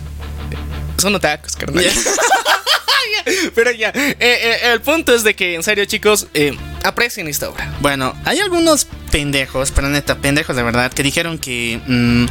son 0.99 1.15
otakus, 1.15 1.55
carnal. 1.55 1.85
Pero 3.55 3.71
ya, 3.71 3.89
eh, 3.89 4.15
eh, 4.19 4.59
el 4.71 4.81
punto 4.81 5.13
es 5.13 5.23
de 5.23 5.35
que, 5.35 5.55
en 5.55 5.63
serio, 5.63 5.85
chicos, 5.85 6.27
eh, 6.33 6.57
aprecien 6.83 7.27
esta 7.27 7.49
obra. 7.49 7.71
Bueno, 7.81 8.15
hay 8.25 8.39
algunos 8.39 8.87
pendejos, 9.11 9.71
pero 9.71 9.89
neta, 9.89 10.15
pendejos 10.17 10.55
de 10.55 10.63
verdad, 10.63 10.91
que 10.91 11.03
dijeron 11.03 11.37
que 11.37 11.79
mm, 11.85 12.25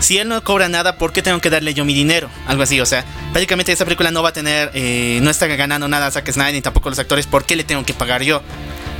si 0.00 0.18
él 0.18 0.28
no 0.28 0.42
cobra 0.42 0.68
nada, 0.68 0.98
¿por 0.98 1.12
qué 1.12 1.22
tengo 1.22 1.40
que 1.40 1.50
darle 1.50 1.74
yo 1.74 1.84
mi 1.84 1.94
dinero? 1.94 2.30
Algo 2.46 2.62
así, 2.62 2.80
o 2.80 2.86
sea, 2.86 3.04
prácticamente 3.32 3.72
esa 3.72 3.84
película 3.84 4.10
no 4.10 4.22
va 4.22 4.30
a 4.30 4.32
tener, 4.32 4.70
no 5.22 5.30
está 5.30 5.46
ganando 5.46 5.88
nada 5.88 6.10
Zack 6.10 6.30
Snyder 6.30 6.54
ni 6.54 6.62
tampoco 6.62 6.90
los 6.90 6.98
actores, 6.98 7.26
¿por 7.26 7.44
qué 7.44 7.56
le 7.56 7.64
tengo 7.64 7.84
que 7.84 7.94
pagar 7.94 8.22
yo? 8.22 8.42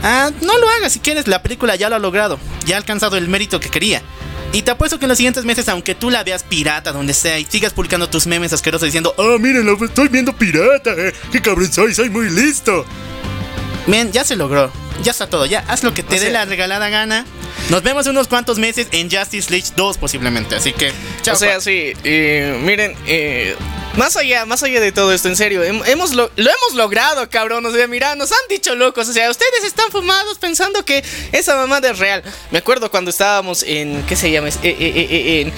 Ah, 0.03 0.31
no 0.43 0.59
lo 0.59 0.69
hagas 0.69 0.93
si 0.93 1.01
quieres, 1.01 1.27
la 1.29 1.43
película 1.43 1.77
ya 1.77 1.89
lo 1.89 1.97
ha 1.97 1.99
logrado, 1.99 2.39
ya 2.67 2.77
ha 2.77 2.79
alcanzado 2.79 3.17
el 3.17 3.29
mérito 3.29 3.61
que 3.61 3.71
quería. 3.71 4.03
Y 4.55 4.61
te 4.63 4.71
apuesto 4.71 4.99
que 4.99 5.07
en 5.07 5.09
los 5.09 5.17
siguientes 5.17 5.47
meses, 5.47 5.67
aunque 5.71 5.95
tú 5.95 6.11
la 6.11 6.25
veas 6.25 6.43
pirata, 6.43 6.93
donde 6.93 7.15
sea, 7.15 7.39
y 7.39 7.47
sigas 7.47 7.73
publicando 7.73 8.11
tus 8.11 8.27
memes 8.27 8.53
asquerosos 8.53 8.87
diciendo, 8.87 9.15
oh, 9.17 9.39
miren, 9.39 9.65
lo 9.65 9.83
estoy 9.83 10.09
viendo 10.09 10.37
pirata, 10.37 10.93
eh, 10.97 11.15
qué 11.31 11.41
cabrón 11.41 11.73
soy, 11.73 11.95
soy 11.95 12.11
muy 12.11 12.29
listo. 12.29 12.85
Men, 13.87 14.13
ya 14.13 14.25
se 14.25 14.37
logró. 14.37 14.71
Ya 15.03 15.11
está 15.11 15.27
todo. 15.29 15.47
Ya 15.47 15.65
haz 15.69 15.83
lo 15.83 15.93
que 15.95 16.03
te 16.03 16.11
O 16.17 16.19
dé 16.19 16.27
sea- 16.27 16.31
la 16.33 16.45
regalada 16.45 16.89
gana. 16.89 17.27
Nos 17.71 17.83
vemos 17.83 18.07
en 18.07 18.13
unos 18.13 18.29
cuantos 18.29 18.59
meses 18.59 18.89
en 18.93 19.11
Justice 19.11 19.51
League 19.51 19.67
2 19.77 19.99
posiblemente. 19.99 20.55
Así 20.57 20.73
que, 20.73 20.93
chao. 21.23 21.35
o 21.35 21.39
sea, 21.39 21.61
sí, 21.61 21.93
eh, 22.05 22.59
miren, 22.63 22.95
eh, 23.07 23.57
Más 23.97 24.17
allá, 24.17 24.47
más 24.47 24.63
allá 24.63 24.81
de 24.81 24.91
todo 24.91 25.13
esto, 25.13 25.29
en 25.29 25.37
serio, 25.37 25.63
hem- 25.63 25.83
hemos 25.87 26.15
lo, 26.15 26.31
lo 26.37 26.51
hemos 26.51 26.75
logrado, 26.75 27.29
cabrón. 27.29 27.67
O 27.67 27.71
sea, 27.73 27.87
mira, 27.87 28.15
nos 28.15 28.33
han 28.33 28.39
dicho 28.49 28.75
locos. 28.75 29.07
O 29.11 29.13
sea, 29.13 29.31
ustedes 29.31 29.65
están 29.65 29.91
fumados 29.91 30.39
pensando 30.39 30.83
que 30.83 31.05
esa 31.33 31.57
mamada 31.57 31.91
es 31.91 31.99
real. 31.99 32.23
Me 32.51 32.59
acuerdo 32.59 32.91
cuando 32.91 33.11
estábamos 33.11 33.63
en, 33.63 34.03
¿qué 34.09 34.17
se 34.17 34.31
llama? 34.31 34.49
Eh, 34.49 34.55
eh, 34.63 35.53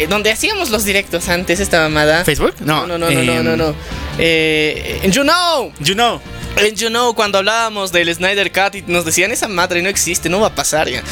en, 0.00 0.08
donde 0.08 0.30
hacíamos 0.32 0.70
los 0.70 0.84
directos 0.86 1.28
antes, 1.28 1.60
esta 1.60 1.80
mamada. 1.82 2.24
¿Facebook? 2.24 2.54
No. 2.60 2.86
No, 2.86 2.96
no, 2.96 3.10
no, 3.10 3.22
no, 3.22 3.32
em, 3.34 3.44
no, 3.44 3.54
no. 3.56 3.74
Eh, 4.18 5.00
en 5.02 5.12
You 5.12 5.22
Know. 5.22 5.70
You 5.80 5.92
know. 5.94 6.20
En 6.56 6.76
You 6.76 6.88
Know, 6.88 7.14
cuando 7.14 7.38
hablábamos 7.38 7.90
del 7.90 8.14
Snyder 8.14 8.52
Cut 8.52 8.76
y 8.76 8.82
nos 8.82 9.04
decían 9.04 9.32
esa 9.32 9.48
madre 9.48 9.82
no 9.82 9.88
existe, 9.88 10.28
no 10.28 10.40
va 10.40 10.48
a 10.48 10.54
pasar 10.54 10.88
ya. 10.88 11.02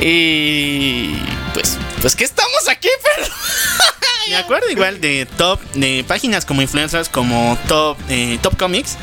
Y 0.00 1.14
pues, 1.54 1.78
pues 2.00 2.16
que 2.16 2.24
estamos 2.24 2.68
aquí, 2.68 2.88
pero. 3.02 3.28
Me 4.28 4.36
acuerdo 4.36 4.68
igual 4.70 5.00
de 5.00 5.26
top, 5.36 5.60
de 5.74 6.04
páginas 6.06 6.44
como 6.44 6.62
influencers 6.62 7.08
como 7.08 7.58
Top, 7.66 7.98
eh, 8.08 8.38
top 8.42 8.56
Comics. 8.56 8.96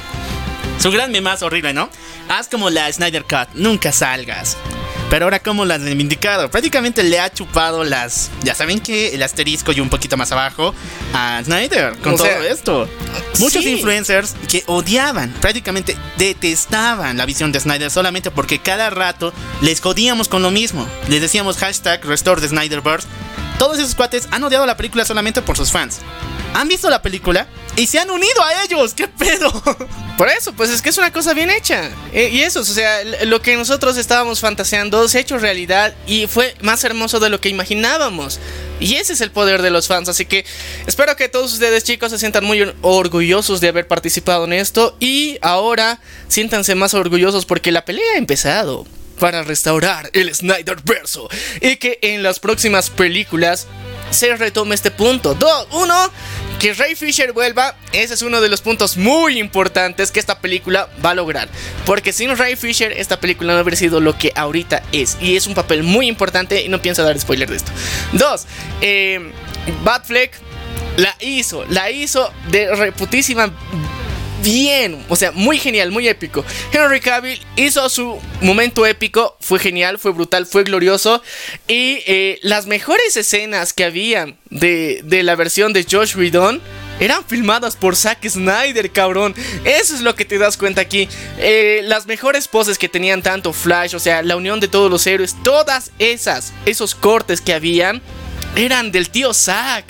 Su 0.79 0.91
gran 0.91 1.11
memazo 1.11 1.47
horrible, 1.47 1.73
¿no? 1.73 1.89
Haz 2.29 2.47
como 2.47 2.69
la 2.69 2.91
Snyder 2.91 3.23
Cut, 3.23 3.49
nunca 3.53 3.91
salgas. 3.91 4.57
Pero 5.09 5.25
ahora 5.25 5.39
como 5.39 5.63
la 5.63 5.75
han 5.75 5.83
reivindicado, 5.83 6.51
prácticamente 6.51 7.01
le 7.01 7.19
ha 7.19 7.31
chupado 7.31 7.85
las, 7.85 8.29
ya 8.43 8.53
saben 8.53 8.81
que 8.81 9.15
el 9.15 9.23
asterisco 9.23 9.71
y 9.71 9.79
un 9.79 9.89
poquito 9.89 10.17
más 10.17 10.33
abajo 10.33 10.75
a 11.13 11.41
Snyder 11.43 11.97
con 11.99 12.15
O 12.15 12.17
todo 12.17 12.27
sea, 12.27 12.45
esto. 12.45 12.89
Muchos 13.39 13.63
sí. 13.63 13.71
influencers 13.71 14.35
que 14.49 14.63
odiaban, 14.67 15.31
prácticamente 15.39 15.95
detestaban 16.17 17.15
la 17.17 17.25
visión 17.25 17.53
de 17.53 17.59
Snyder 17.61 17.89
solamente 17.89 18.31
porque 18.31 18.59
cada 18.59 18.89
rato 18.89 19.33
les 19.61 19.79
jodíamos 19.79 20.27
con 20.27 20.41
lo 20.41 20.51
mismo. 20.51 20.85
Les 21.07 21.21
decíamos 21.21 21.57
hashtag 21.57 22.03
Restore 22.03 22.41
the 22.41 22.49
Snyderverse. 22.49 23.07
Todos 23.57 23.79
esos 23.79 23.95
cuates 23.95 24.27
han 24.31 24.43
odiado 24.43 24.65
la 24.65 24.75
película 24.77 25.05
solamente 25.05 25.41
por 25.41 25.55
sus 25.55 25.71
fans. 25.71 25.99
Han 26.53 26.67
visto 26.67 26.89
la 26.89 27.01
película 27.01 27.47
y 27.75 27.85
se 27.85 27.99
han 27.99 28.09
unido 28.09 28.43
a 28.43 28.63
ellos. 28.63 28.93
¿Qué 28.95 29.07
pedo? 29.07 29.51
Por 30.17 30.27
eso, 30.29 30.53
pues 30.53 30.71
es 30.71 30.81
que 30.81 30.89
es 30.89 30.97
una 30.97 31.11
cosa 31.13 31.33
bien 31.35 31.51
hecha. 31.51 31.91
Eh, 32.13 32.29
y 32.31 32.41
eso, 32.41 32.61
o 32.61 32.63
sea, 32.63 33.03
lo 33.25 33.39
que 33.41 33.55
nosotros 33.55 33.97
estábamos 33.97 34.39
fantaseando 34.39 35.07
se 35.07 35.19
ha 35.19 35.21
hecho 35.21 35.37
realidad 35.37 35.93
y 36.07 36.25
fue 36.25 36.55
más 36.61 36.83
hermoso 36.83 37.19
de 37.19 37.29
lo 37.29 37.39
que 37.39 37.49
imaginábamos. 37.49 38.39
Y 38.79 38.95
ese 38.95 39.13
es 39.13 39.21
el 39.21 39.29
poder 39.31 39.61
de 39.61 39.69
los 39.69 39.87
fans. 39.87 40.09
Así 40.09 40.25
que 40.25 40.45
espero 40.87 41.15
que 41.15 41.29
todos 41.29 41.53
ustedes, 41.53 41.83
chicos, 41.83 42.09
se 42.11 42.17
sientan 42.17 42.43
muy 42.45 42.61
or- 42.63 42.75
orgullosos 42.81 43.61
de 43.61 43.67
haber 43.67 43.87
participado 43.87 44.45
en 44.45 44.53
esto. 44.53 44.97
Y 44.99 45.37
ahora 45.43 45.99
siéntanse 46.27 46.73
más 46.73 46.95
orgullosos 46.95 47.45
porque 47.45 47.71
la 47.71 47.85
pelea 47.85 48.13
ha 48.15 48.17
empezado 48.17 48.87
para 49.19 49.43
restaurar 49.43 50.09
el 50.13 50.33
Snyder 50.33 50.77
verso. 50.83 51.29
Y 51.61 51.75
que 51.77 51.99
en 52.01 52.23
las 52.23 52.39
próximas 52.39 52.89
películas 52.89 53.67
se 54.09 54.35
retome 54.35 54.75
este 54.75 54.91
punto. 54.91 55.33
Dos, 55.33 55.67
uno, 55.71 55.95
que 56.59 56.73
Ray 56.73 56.95
Fisher 56.95 57.33
vuelva. 57.33 57.75
Ese 57.91 58.13
es 58.13 58.21
uno 58.21 58.41
de 58.41 58.49
los 58.49 58.61
puntos 58.61 58.97
muy 58.97 59.39
importantes 59.39 60.11
que 60.11 60.19
esta 60.19 60.39
película 60.39 60.89
va 61.05 61.11
a 61.11 61.15
lograr. 61.15 61.49
Porque 61.85 62.13
sin 62.13 62.35
Ray 62.35 62.55
Fisher, 62.55 62.91
esta 62.91 63.19
película 63.19 63.53
no 63.53 63.59
habría 63.59 63.77
sido 63.77 63.99
lo 63.99 64.17
que 64.17 64.31
ahorita 64.35 64.83
es. 64.91 65.17
Y 65.21 65.35
es 65.35 65.47
un 65.47 65.53
papel 65.53 65.83
muy 65.83 66.07
importante 66.07 66.61
y 66.61 66.69
no 66.69 66.81
pienso 66.81 67.03
dar 67.03 67.19
spoiler 67.19 67.49
de 67.49 67.57
esto. 67.57 67.71
Dos, 68.13 68.45
eh, 68.81 69.31
Batfleck 69.83 70.31
la 70.97 71.15
hizo, 71.19 71.65
la 71.65 71.91
hizo 71.91 72.31
de 72.49 72.75
reputísima 72.75 73.51
bien, 74.43 75.03
o 75.09 75.15
sea, 75.15 75.31
muy 75.31 75.57
genial, 75.57 75.91
muy 75.91 76.07
épico. 76.07 76.43
Henry 76.71 76.99
Cavill 76.99 77.39
hizo 77.55 77.87
su 77.89 78.19
momento 78.41 78.85
épico, 78.85 79.37
fue 79.39 79.59
genial, 79.59 79.99
fue 79.99 80.11
brutal, 80.11 80.45
fue 80.45 80.63
glorioso. 80.63 81.21
Y 81.67 81.99
eh, 82.05 82.39
las 82.41 82.67
mejores 82.67 83.17
escenas 83.17 83.73
que 83.73 83.83
había 83.83 84.35
de, 84.49 85.01
de 85.03 85.23
la 85.23 85.35
versión 85.35 85.73
de 85.73 85.85
Josh 85.89 86.15
Whedon 86.15 86.61
eran 86.99 87.23
filmadas 87.25 87.75
por 87.75 87.95
Zack 87.95 88.27
Snyder, 88.27 88.91
cabrón. 88.91 89.35
Eso 89.63 89.95
es 89.95 90.01
lo 90.01 90.15
que 90.15 90.25
te 90.25 90.37
das 90.37 90.57
cuenta 90.57 90.81
aquí. 90.81 91.07
Eh, 91.37 91.81
las 91.83 92.07
mejores 92.07 92.47
poses 92.47 92.77
que 92.77 92.89
tenían 92.89 93.21
tanto 93.21 93.53
Flash, 93.53 93.95
o 93.95 93.99
sea, 93.99 94.21
la 94.23 94.35
unión 94.35 94.59
de 94.59 94.67
todos 94.67 94.89
los 94.89 95.05
héroes, 95.05 95.35
todas 95.43 95.91
esas, 95.99 96.53
esos 96.65 96.95
cortes 96.95 97.41
que 97.41 97.53
habían, 97.53 98.01
eran 98.55 98.91
del 98.91 99.09
tío 99.09 99.33
Zack. 99.33 99.85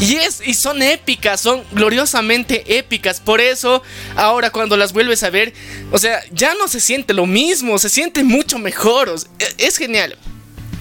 Y, 0.00 0.16
es, 0.16 0.42
y 0.44 0.52
son 0.52 0.82
épicas, 0.82 1.40
son 1.40 1.62
gloriosamente 1.72 2.76
épicas. 2.78 3.20
Por 3.20 3.40
eso, 3.40 3.82
ahora 4.14 4.50
cuando 4.50 4.76
las 4.76 4.92
vuelves 4.92 5.22
a 5.22 5.30
ver, 5.30 5.54
o 5.90 5.98
sea, 5.98 6.20
ya 6.32 6.54
no 6.54 6.68
se 6.68 6.80
siente 6.80 7.14
lo 7.14 7.24
mismo, 7.26 7.78
se 7.78 7.88
siente 7.88 8.22
mucho 8.22 8.58
mejor. 8.58 9.14
e- 9.38 9.66
es 9.66 9.76
genial. 9.78 10.16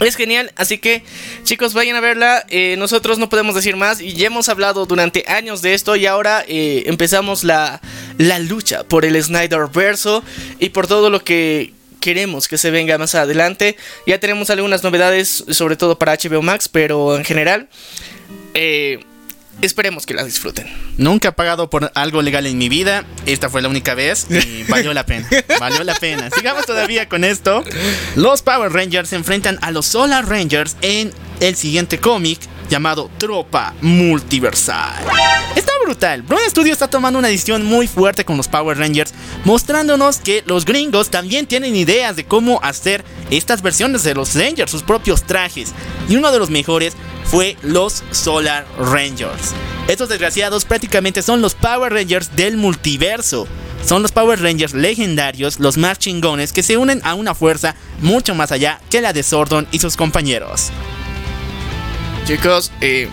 Es 0.01 0.17
genial, 0.17 0.51
así 0.57 0.77
que 0.77 1.05
chicos 1.43 1.73
vayan 1.73 1.95
a 1.95 2.01
verla, 2.01 2.45
eh, 2.49 2.75
nosotros 2.77 3.17
no 3.17 3.29
podemos 3.29 3.55
decir 3.55 3.77
más 3.77 4.01
y 4.01 4.11
ya 4.11 4.27
hemos 4.27 4.49
hablado 4.49 4.85
durante 4.85 5.23
años 5.25 5.61
de 5.61 5.73
esto 5.73 5.95
y 5.95 6.05
ahora 6.05 6.43
eh, 6.49 6.83
empezamos 6.87 7.45
la, 7.45 7.79
la 8.17 8.39
lucha 8.39 8.83
por 8.83 9.05
el 9.05 9.21
Snyder 9.23 9.67
verso 9.73 10.21
y 10.59 10.69
por 10.69 10.87
todo 10.87 11.09
lo 11.09 11.23
que 11.23 11.71
queremos 12.01 12.49
que 12.49 12.57
se 12.57 12.71
venga 12.71 12.97
más 12.97 13.15
adelante. 13.15 13.77
Ya 14.05 14.19
tenemos 14.19 14.49
algunas 14.49 14.83
novedades, 14.83 15.45
sobre 15.51 15.77
todo 15.77 15.97
para 15.97 16.17
HBO 16.17 16.41
Max, 16.41 16.67
pero 16.67 17.15
en 17.15 17.23
general 17.23 17.69
eh, 18.55 19.05
esperemos 19.61 20.05
que 20.05 20.13
las 20.13 20.25
disfruten. 20.25 20.67
Nunca 20.97 21.29
he 21.29 21.31
pagado 21.31 21.69
por 21.69 21.91
algo 21.93 22.21
legal 22.21 22.45
en 22.47 22.57
mi 22.57 22.69
vida. 22.69 23.05
Esta 23.25 23.49
fue 23.49 23.61
la 23.61 23.69
única 23.69 23.93
vez 23.93 24.27
y 24.29 24.63
valió 24.69 24.93
la 24.93 25.05
pena. 25.05 25.27
Valió 25.59 25.83
la 25.83 25.95
pena. 25.95 26.29
Sigamos 26.31 26.65
todavía 26.65 27.07
con 27.07 27.23
esto. 27.23 27.63
Los 28.15 28.41
Power 28.41 28.71
Rangers 28.71 29.09
se 29.09 29.15
enfrentan 29.15 29.59
a 29.61 29.71
los 29.71 29.85
Solar 29.85 30.27
Rangers 30.27 30.75
en 30.81 31.13
el 31.39 31.55
siguiente 31.55 31.99
cómic 31.99 32.39
llamado 32.69 33.11
Tropa 33.17 33.73
Multiversal. 33.81 35.03
Está 35.55 35.71
brutal. 35.83 36.23
Brown 36.23 36.49
Studio 36.49 36.73
está 36.73 36.87
tomando 36.87 37.19
una 37.19 37.27
decisión 37.27 37.63
muy 37.63 37.87
fuerte 37.87 38.25
con 38.25 38.37
los 38.37 38.47
Power 38.47 38.77
Rangers, 38.77 39.13
mostrándonos 39.43 40.17
que 40.17 40.43
los 40.47 40.65
gringos 40.65 41.09
también 41.09 41.45
tienen 41.45 41.75
ideas 41.75 42.15
de 42.15 42.25
cómo 42.25 42.59
hacer 42.63 43.03
estas 43.29 43.61
versiones 43.61 44.03
de 44.03 44.15
los 44.15 44.33
Rangers, 44.35 44.71
sus 44.71 44.83
propios 44.83 45.23
trajes. 45.23 45.73
Y 46.09 46.15
uno 46.15 46.31
de 46.31 46.39
los 46.39 46.49
mejores 46.49 46.95
fue 47.25 47.57
los 47.61 48.03
Solar 48.11 48.65
Rangers. 48.77 49.53
Estos 49.87 50.09
desgraciados 50.09 50.65
prácticamente 50.65 51.21
son 51.21 51.41
los 51.41 51.53
Power 51.55 51.93
Rangers 51.93 52.35
del 52.35 52.57
multiverso. 52.57 53.47
Son 53.85 54.01
los 54.01 54.11
Power 54.11 54.41
Rangers 54.41 54.73
legendarios, 54.73 55.59
los 55.59 55.77
más 55.77 55.99
chingones, 55.99 56.51
que 56.53 56.63
se 56.63 56.77
unen 56.77 57.01
a 57.03 57.13
una 57.13 57.35
fuerza 57.35 57.75
mucho 58.01 58.33
más 58.33 58.51
allá 58.51 58.79
que 58.89 58.99
la 59.01 59.13
de 59.13 59.21
Sordon 59.21 59.67
y 59.71 59.79
sus 59.79 59.95
compañeros. 59.95 60.71
Chicos, 62.25 62.71
eh, 62.81 63.07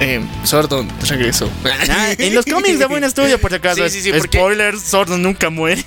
eh, 0.00 0.24
Sordon 0.44 0.88
regresó. 1.06 1.50
Ah, 1.90 2.12
en 2.16 2.34
los 2.34 2.46
cómics 2.46 2.78
de 2.78 2.86
buen 2.86 3.04
estudio, 3.04 3.38
por 3.38 3.50
si 3.50 3.56
acaso. 3.56 3.84
Sí, 3.90 4.00
sí, 4.00 4.10
sí, 4.10 4.12
porque- 4.18 4.38
Spoilers, 4.38 4.80
Sordon 4.82 5.22
nunca 5.22 5.50
muere. 5.50 5.84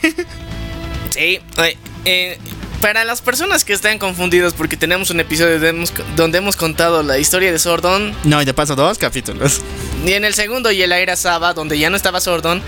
Sí, 1.09 1.39
eh, 1.57 1.77
eh, 2.05 2.37
para 2.83 3.05
las 3.05 3.21
personas 3.21 3.63
que 3.63 3.71
están 3.71 3.97
confundidas 3.97 4.53
porque 4.53 4.75
tenemos 4.75 5.09
un 5.09 5.19
episodio 5.21 5.53
donde 5.53 5.69
hemos, 5.69 5.93
donde 6.17 6.37
hemos 6.39 6.57
contado 6.57 7.01
la 7.01 7.17
historia 7.17 7.49
de 7.49 7.57
Sordon 7.57 8.13
no, 8.25 8.41
y 8.41 8.45
de 8.45 8.53
paso 8.53 8.75
dos 8.75 8.97
capítulos. 8.97 9.61
y 10.05 10.11
en 10.11 10.25
el 10.25 10.33
segundo 10.33 10.69
y 10.69 10.85
la 10.85 10.99
era 10.99 11.15
Saba 11.15 11.53
donde 11.53 11.79
ya 11.79 11.89
no 11.89 11.95
estaba 11.95 12.19
Sordon. 12.19 12.61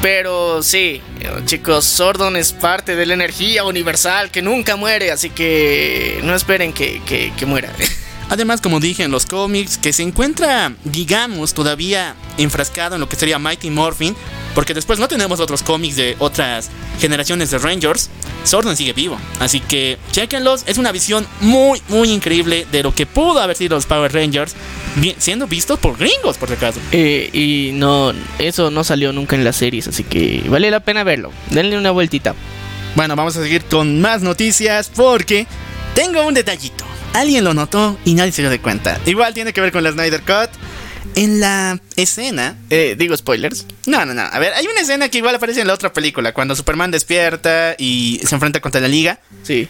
Pero 0.00 0.62
sí, 0.62 1.02
chicos, 1.46 1.84
Sordon 1.84 2.36
es 2.36 2.52
parte 2.52 2.94
de 2.94 3.04
la 3.06 3.14
energía 3.14 3.64
universal 3.64 4.30
que 4.30 4.42
nunca 4.42 4.76
muere, 4.76 5.10
así 5.10 5.30
que 5.30 6.20
no 6.22 6.34
esperen 6.36 6.72
que, 6.72 7.02
que- 7.04 7.32
que 7.36 7.46
muera. 7.46 7.72
Además, 8.28 8.60
como 8.60 8.80
dije 8.80 9.04
en 9.04 9.10
los 9.10 9.24
cómics, 9.24 9.78
que 9.78 9.92
se 9.92 10.02
encuentra, 10.02 10.74
digamos, 10.84 11.54
todavía 11.54 12.16
enfrascado 12.38 12.96
en 12.96 13.00
lo 13.00 13.08
que 13.08 13.16
sería 13.16 13.38
Mighty 13.38 13.70
Morphin, 13.70 14.16
porque 14.54 14.74
después 14.74 14.98
no 14.98 15.06
tenemos 15.06 15.38
otros 15.38 15.62
cómics 15.62 15.96
de 15.96 16.16
otras 16.18 16.70
generaciones 16.98 17.50
de 17.50 17.58
Rangers, 17.58 18.10
Sordon 18.42 18.76
sigue 18.76 18.92
vivo. 18.92 19.18
Así 19.38 19.60
que 19.60 19.98
chequenlos, 20.10 20.64
es 20.66 20.78
una 20.78 20.92
visión 20.92 21.26
muy, 21.40 21.80
muy 21.88 22.10
increíble 22.10 22.66
de 22.72 22.82
lo 22.82 22.94
que 22.94 23.06
pudo 23.06 23.40
haber 23.40 23.56
sido 23.56 23.76
los 23.76 23.86
Power 23.86 24.12
Rangers, 24.12 24.54
siendo 25.18 25.46
vistos 25.46 25.78
por 25.78 25.96
gringos, 25.96 26.36
por 26.36 26.48
si 26.48 26.54
acaso. 26.54 26.80
Eh, 26.92 27.30
y 27.32 27.72
no, 27.74 28.12
eso 28.38 28.70
no 28.70 28.82
salió 28.82 29.12
nunca 29.12 29.36
en 29.36 29.44
las 29.44 29.56
series, 29.56 29.86
así 29.88 30.02
que 30.02 30.42
vale 30.48 30.70
la 30.70 30.80
pena 30.80 31.04
verlo. 31.04 31.32
Denle 31.50 31.78
una 31.78 31.90
vueltita. 31.92 32.34
Bueno, 32.96 33.14
vamos 33.14 33.36
a 33.36 33.42
seguir 33.42 33.62
con 33.64 34.00
más 34.00 34.22
noticias 34.22 34.90
porque 34.94 35.46
tengo 35.96 36.24
un 36.24 36.34
detallito. 36.34 36.84
Alguien 37.14 37.42
lo 37.42 37.54
notó 37.54 37.98
y 38.04 38.14
nadie 38.14 38.30
se 38.30 38.42
dio 38.42 38.50
de 38.50 38.60
cuenta. 38.60 39.00
Igual 39.06 39.34
tiene 39.34 39.52
que 39.52 39.60
ver 39.60 39.72
con 39.72 39.82
la 39.82 39.90
Snyder 39.90 40.20
Cut. 40.20 40.50
En 41.14 41.40
la 41.40 41.80
escena 41.96 42.56
Eh, 42.68 42.94
digo 42.98 43.16
spoilers. 43.16 43.64
No, 43.86 44.04
no, 44.04 44.12
no. 44.12 44.20
A 44.22 44.38
ver, 44.38 44.52
hay 44.52 44.66
una 44.66 44.82
escena 44.82 45.08
que 45.08 45.18
igual 45.18 45.34
aparece 45.34 45.62
en 45.62 45.66
la 45.66 45.72
otra 45.72 45.92
película, 45.92 46.34
cuando 46.34 46.54
Superman 46.54 46.90
despierta 46.90 47.74
y 47.78 48.20
se 48.26 48.34
enfrenta 48.34 48.60
contra 48.60 48.82
la 48.82 48.88
Liga. 48.88 49.18
Sí. 49.42 49.66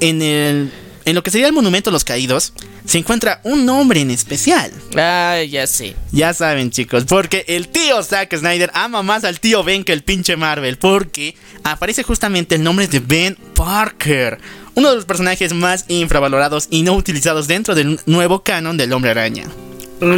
En 0.00 0.20
el 0.20 0.72
en 1.04 1.14
lo 1.14 1.22
que 1.22 1.30
sería 1.30 1.46
el 1.46 1.52
monumento 1.52 1.90
a 1.90 1.92
los 1.92 2.02
caídos, 2.02 2.54
se 2.86 2.96
encuentra 2.98 3.40
un 3.44 3.66
nombre 3.66 4.00
en 4.00 4.10
especial. 4.10 4.72
Ah, 4.96 5.38
ya 5.48 5.66
sé. 5.66 5.94
Ya 6.12 6.32
saben, 6.32 6.70
chicos, 6.70 7.04
porque 7.04 7.44
el 7.46 7.68
tío 7.68 8.02
Zack 8.02 8.34
Snyder 8.34 8.70
ama 8.72 9.02
más 9.02 9.24
al 9.24 9.38
tío 9.38 9.62
Ben 9.62 9.84
que 9.84 9.92
el 9.92 10.02
pinche 10.02 10.36
Marvel, 10.36 10.78
porque 10.78 11.36
aparece 11.62 12.02
justamente 12.02 12.54
el 12.54 12.62
nombre 12.62 12.88
de 12.88 13.00
Ben 13.00 13.36
Parker, 13.54 14.38
uno 14.74 14.90
de 14.90 14.96
los 14.96 15.04
personajes 15.04 15.52
más 15.52 15.84
infravalorados 15.88 16.66
y 16.70 16.82
no 16.82 16.94
utilizados 16.94 17.46
dentro 17.46 17.74
del 17.74 18.00
nuevo 18.06 18.42
canon 18.42 18.76
del 18.76 18.92
Hombre 18.92 19.10
Araña. 19.12 19.44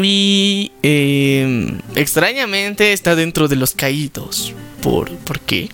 Y 0.02 0.72
eh, 0.82 1.78
extrañamente 1.94 2.92
está 2.92 3.14
dentro 3.14 3.46
de 3.48 3.56
los 3.56 3.74
caídos. 3.74 4.54
¿Por, 4.82 5.10
¿Por 5.18 5.38
qué? 5.40 5.68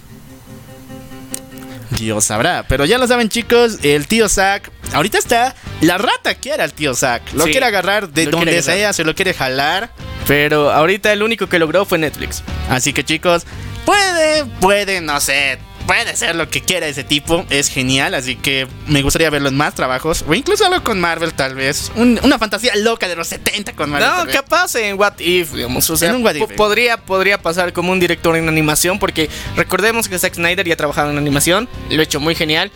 Dios 1.98 2.24
sabrá. 2.24 2.64
Pero 2.68 2.84
ya 2.84 2.98
lo 2.98 3.06
saben, 3.06 3.28
chicos, 3.28 3.78
el 3.82 4.06
tío 4.06 4.28
Zack. 4.28 4.70
Ahorita 4.92 5.18
está. 5.18 5.54
La 5.80 5.98
rata 5.98 6.34
quiere 6.34 6.62
al 6.62 6.72
tío 6.72 6.94
Zack. 6.94 7.32
Lo 7.34 7.44
Sí, 7.44 7.52
quiere 7.52 7.66
agarrar 7.66 8.08
de 8.08 8.26
donde 8.26 8.58
agarrar. 8.58 8.62
sea, 8.62 8.92
se 8.92 9.04
lo 9.04 9.14
quiere 9.14 9.34
jalar. 9.34 9.92
Pero 10.26 10.70
ahorita 10.70 11.12
el 11.12 11.22
único 11.22 11.48
que 11.48 11.58
logró 11.58 11.84
fue 11.84 11.98
Netflix. 11.98 12.42
Así 12.70 12.92
que, 12.92 13.04
chicos, 13.04 13.44
puede, 13.84 14.44
puede, 14.60 15.00
no 15.00 15.20
sé. 15.20 15.58
Puede 15.86 16.14
ser 16.16 16.36
lo 16.36 16.48
que 16.48 16.60
quiera 16.62 16.86
ese 16.86 17.02
tipo, 17.04 17.44
es 17.50 17.68
genial, 17.68 18.14
así 18.14 18.36
que 18.36 18.66
me 18.86 19.02
gustaría 19.02 19.28
verlo 19.30 19.48
en 19.48 19.56
más 19.56 19.74
trabajos, 19.74 20.24
o 20.28 20.32
incluso 20.32 20.64
algo 20.64 20.82
con 20.84 21.00
Marvel 21.00 21.34
tal 21.34 21.54
vez, 21.54 21.90
Un- 21.96 22.20
una 22.22 22.38
fantasía 22.38 22.74
loca 22.76 23.08
de 23.08 23.16
los 23.16 23.26
70 23.28 23.72
con 23.74 23.90
Marvel. 23.90 24.08
No, 24.26 24.32
capaz 24.32 24.74
en 24.76 24.98
What 24.98 25.18
If, 25.18 25.52
digamos. 25.52 25.88
O 25.90 25.96
sea, 25.96 26.10
En 26.10 26.16
un 26.16 26.24
What 26.24 26.34
If. 26.36 26.40
po- 26.42 26.48
podría, 26.56 26.96
podría 26.98 27.42
pasar 27.42 27.72
como 27.72 27.90
un 27.92 27.98
director 28.00 28.36
en 28.36 28.48
animación, 28.48 28.98
porque 29.00 29.28
recordemos 29.56 30.08
que 30.08 30.18
Zack 30.18 30.34
Snyder 30.34 30.66
ya 30.66 30.76
trabajaba 30.76 31.10
en 31.10 31.18
animación, 31.18 31.68
lo 31.90 32.00
ha 32.00 32.04
hecho 32.04 32.20
muy 32.20 32.34
genial, 32.36 32.70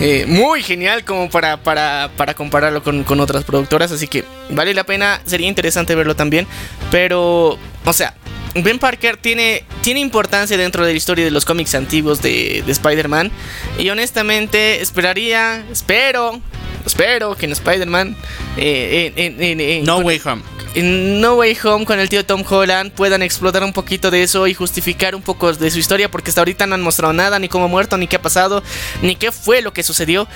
eh, 0.00 0.24
muy 0.28 0.62
genial 0.62 1.04
como 1.04 1.28
para, 1.30 1.56
para, 1.62 2.10
para 2.16 2.34
compararlo 2.34 2.82
con, 2.82 3.02
con 3.04 3.18
otras 3.20 3.42
productoras, 3.44 3.90
así 3.92 4.06
que 4.06 4.24
vale 4.50 4.72
la 4.72 4.84
pena, 4.84 5.20
sería 5.26 5.48
interesante 5.48 5.94
verlo 5.96 6.14
también, 6.16 6.46
pero, 6.92 7.58
o 7.84 7.92
sea... 7.92 8.14
Ben 8.54 8.78
Parker 8.78 9.16
tiene, 9.16 9.64
tiene 9.82 10.00
importancia 10.00 10.56
dentro 10.56 10.84
de 10.84 10.92
la 10.92 10.96
historia 10.96 11.24
de 11.24 11.30
los 11.30 11.44
cómics 11.44 11.74
antiguos 11.74 12.20
de, 12.20 12.62
de 12.66 12.72
Spider-Man. 12.72 13.30
Y 13.78 13.88
honestamente 13.90 14.80
esperaría, 14.82 15.64
espero, 15.72 16.40
espero 16.84 17.34
que 17.36 17.46
en 17.46 17.52
Spider-Man, 17.52 18.16
eh, 18.58 19.12
en- 19.16 19.42
en- 19.42 19.60
en- 19.60 19.84
No 19.84 19.98
Way 19.98 20.20
Home. 20.24 20.42
en 20.74 21.20
No 21.20 21.34
Way 21.36 21.56
Home 21.64 21.84
con 21.86 21.98
el 21.98 22.08
tío 22.08 22.24
Tom 22.26 22.44
Holland 22.48 22.92
puedan 22.92 23.22
explotar 23.22 23.62
un 23.64 23.72
poquito 23.72 24.10
de 24.10 24.22
eso 24.22 24.46
y 24.46 24.54
justificar 24.54 25.14
un 25.14 25.22
poco 25.22 25.52
de 25.52 25.70
su 25.70 25.78
historia 25.78 26.10
porque 26.10 26.30
hasta 26.30 26.40
ahorita 26.42 26.66
no 26.66 26.74
han 26.74 26.82
mostrado 26.82 27.12
nada, 27.14 27.38
ni 27.38 27.48
cómo 27.48 27.66
ha 27.66 27.68
muerto, 27.68 27.96
ni 27.96 28.06
qué 28.06 28.16
ha 28.16 28.22
pasado, 28.22 28.62
ni 29.02 29.16
qué 29.16 29.32
fue 29.32 29.62
lo 29.62 29.72
que 29.72 29.82
sucedió. 29.82 30.28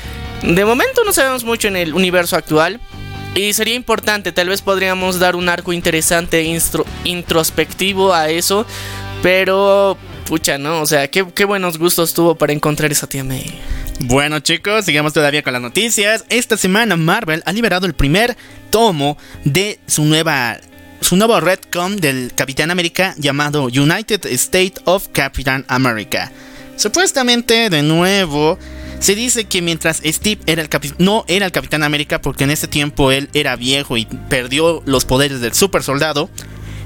De 0.42 0.64
momento 0.64 1.02
no 1.04 1.12
sabemos 1.12 1.44
mucho 1.44 1.68
en 1.68 1.76
el 1.76 1.92
universo 1.94 2.36
actual. 2.36 2.80
Y 3.36 3.52
sería 3.52 3.74
importante, 3.74 4.32
tal 4.32 4.48
vez 4.48 4.62
podríamos 4.62 5.18
dar 5.18 5.36
un 5.36 5.50
arco 5.50 5.74
interesante, 5.74 6.42
introspectivo 7.04 8.14
a 8.14 8.30
eso. 8.30 8.64
Pero, 9.22 9.98
pucha, 10.24 10.56
¿no? 10.56 10.80
O 10.80 10.86
sea, 10.86 11.08
qué, 11.08 11.26
qué 11.34 11.44
buenos 11.44 11.78
gustos 11.78 12.14
tuvo 12.14 12.36
para 12.36 12.54
encontrar 12.54 12.90
esa 12.90 13.06
tía 13.06 13.24
May. 13.24 13.60
Bueno 14.00 14.40
chicos, 14.40 14.86
sigamos 14.86 15.12
todavía 15.12 15.42
con 15.42 15.52
las 15.52 15.60
noticias. 15.60 16.24
Esta 16.30 16.56
semana 16.56 16.96
Marvel 16.96 17.42
ha 17.44 17.52
liberado 17.52 17.86
el 17.86 17.92
primer 17.94 18.38
tomo 18.70 19.18
de 19.44 19.80
su 19.86 20.04
nueva 20.04 20.58
su 21.02 21.16
nuevo 21.16 21.38
retcon 21.40 21.98
del 21.98 22.32
Capitán 22.34 22.70
América 22.70 23.14
llamado 23.18 23.64
United 23.64 24.24
State 24.26 24.74
of 24.84 25.08
Captain 25.12 25.64
America. 25.68 26.32
Supuestamente 26.76 27.68
de 27.68 27.82
nuevo 27.82 28.58
se 29.00 29.14
dice 29.14 29.44
que 29.44 29.62
mientras 29.62 30.00
Steve 30.04 30.40
era 30.46 30.62
el 30.62 30.70
no 30.98 31.24
era 31.28 31.46
el 31.46 31.52
Capitán 31.52 31.82
América 31.82 32.20
porque 32.20 32.44
en 32.44 32.50
ese 32.50 32.66
tiempo 32.66 33.12
él 33.12 33.28
era 33.34 33.56
viejo 33.56 33.96
y 33.96 34.06
perdió 34.28 34.82
los 34.86 35.04
poderes 35.04 35.40
del 35.40 35.54
super 35.54 35.82
soldado, 35.82 36.30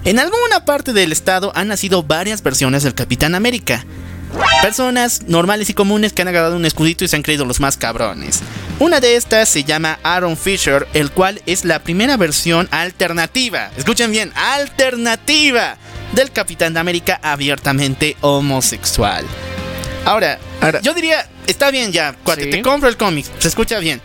en 0.05 0.19
alguna 0.19 0.65
parte 0.65 0.93
del 0.93 1.13
estado 1.13 1.53
han 1.55 1.69
nacido 1.69 2.03
varias 2.03 2.43
versiones 2.43 2.83
del 2.83 2.95
Capitán 2.95 3.35
América. 3.35 3.85
Personas 4.63 5.23
normales 5.27 5.69
y 5.71 5.75
comunes 5.75 6.13
que 6.13 6.23
han 6.23 6.29
agarrado 6.29 6.57
un 6.57 6.65
escudito 6.65 7.05
y 7.05 7.09
se 7.09 7.17
han 7.17 7.23
creído 7.23 7.45
los 7.45 7.61
más 7.61 7.77
cabrones. 7.77 8.41
Una 8.79 9.01
de 9.01 9.17
estas 9.17 9.49
se 9.49 9.65
llama 9.65 9.99
Aaron 10.03 10.37
Fisher, 10.37 10.87
el 10.95 11.11
cual 11.11 11.43
es 11.47 11.65
la 11.65 11.81
primera 11.81 12.17
versión 12.17 12.69
alternativa. 12.71 13.71
Escuchen 13.77 14.11
bien, 14.11 14.33
alternativa 14.35 15.77
del 16.13 16.31
Capitán 16.31 16.75
de 16.75 16.81
América 16.81 17.21
abiertamente 17.23 18.17
homosexual. 18.21 19.25
Ahora, 20.05 20.39
Ahora- 20.61 20.81
yo 20.81 20.95
diría, 20.95 21.29
está 21.47 21.71
bien 21.71 21.93
ya, 21.93 22.15
cuate, 22.25 22.45
Sí. 22.45 22.51
te 22.51 22.63
compro 22.63 22.89
el 22.89 22.97
cómic, 22.97 23.27
se 23.39 23.49
escucha 23.49 23.79
bien. 23.79 24.01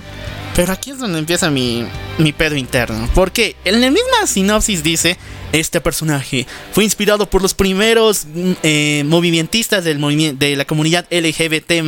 Pero 0.55 0.71
aquí 0.71 0.91
es 0.91 0.99
donde 0.99 1.19
empieza 1.19 1.49
mi, 1.49 1.85
mi 2.17 2.31
pedo 2.31 2.55
interno. 2.55 3.09
Porque 3.13 3.57
en 3.65 3.81
la 3.81 3.89
misma 3.91 4.25
sinopsis 4.25 4.83
dice, 4.83 5.17
este 5.51 5.81
personaje 5.81 6.47
fue 6.71 6.85
inspirado 6.85 7.29
por 7.29 7.41
los 7.41 7.53
primeros 7.53 8.25
mm, 8.33 8.51
eh, 8.63 9.03
movimentistas 9.05 9.83
del 9.83 9.99
movimi- 9.99 10.37
de 10.37 10.55
la 10.55 10.63
comunidad 10.63 11.05
LGBT 11.09 11.81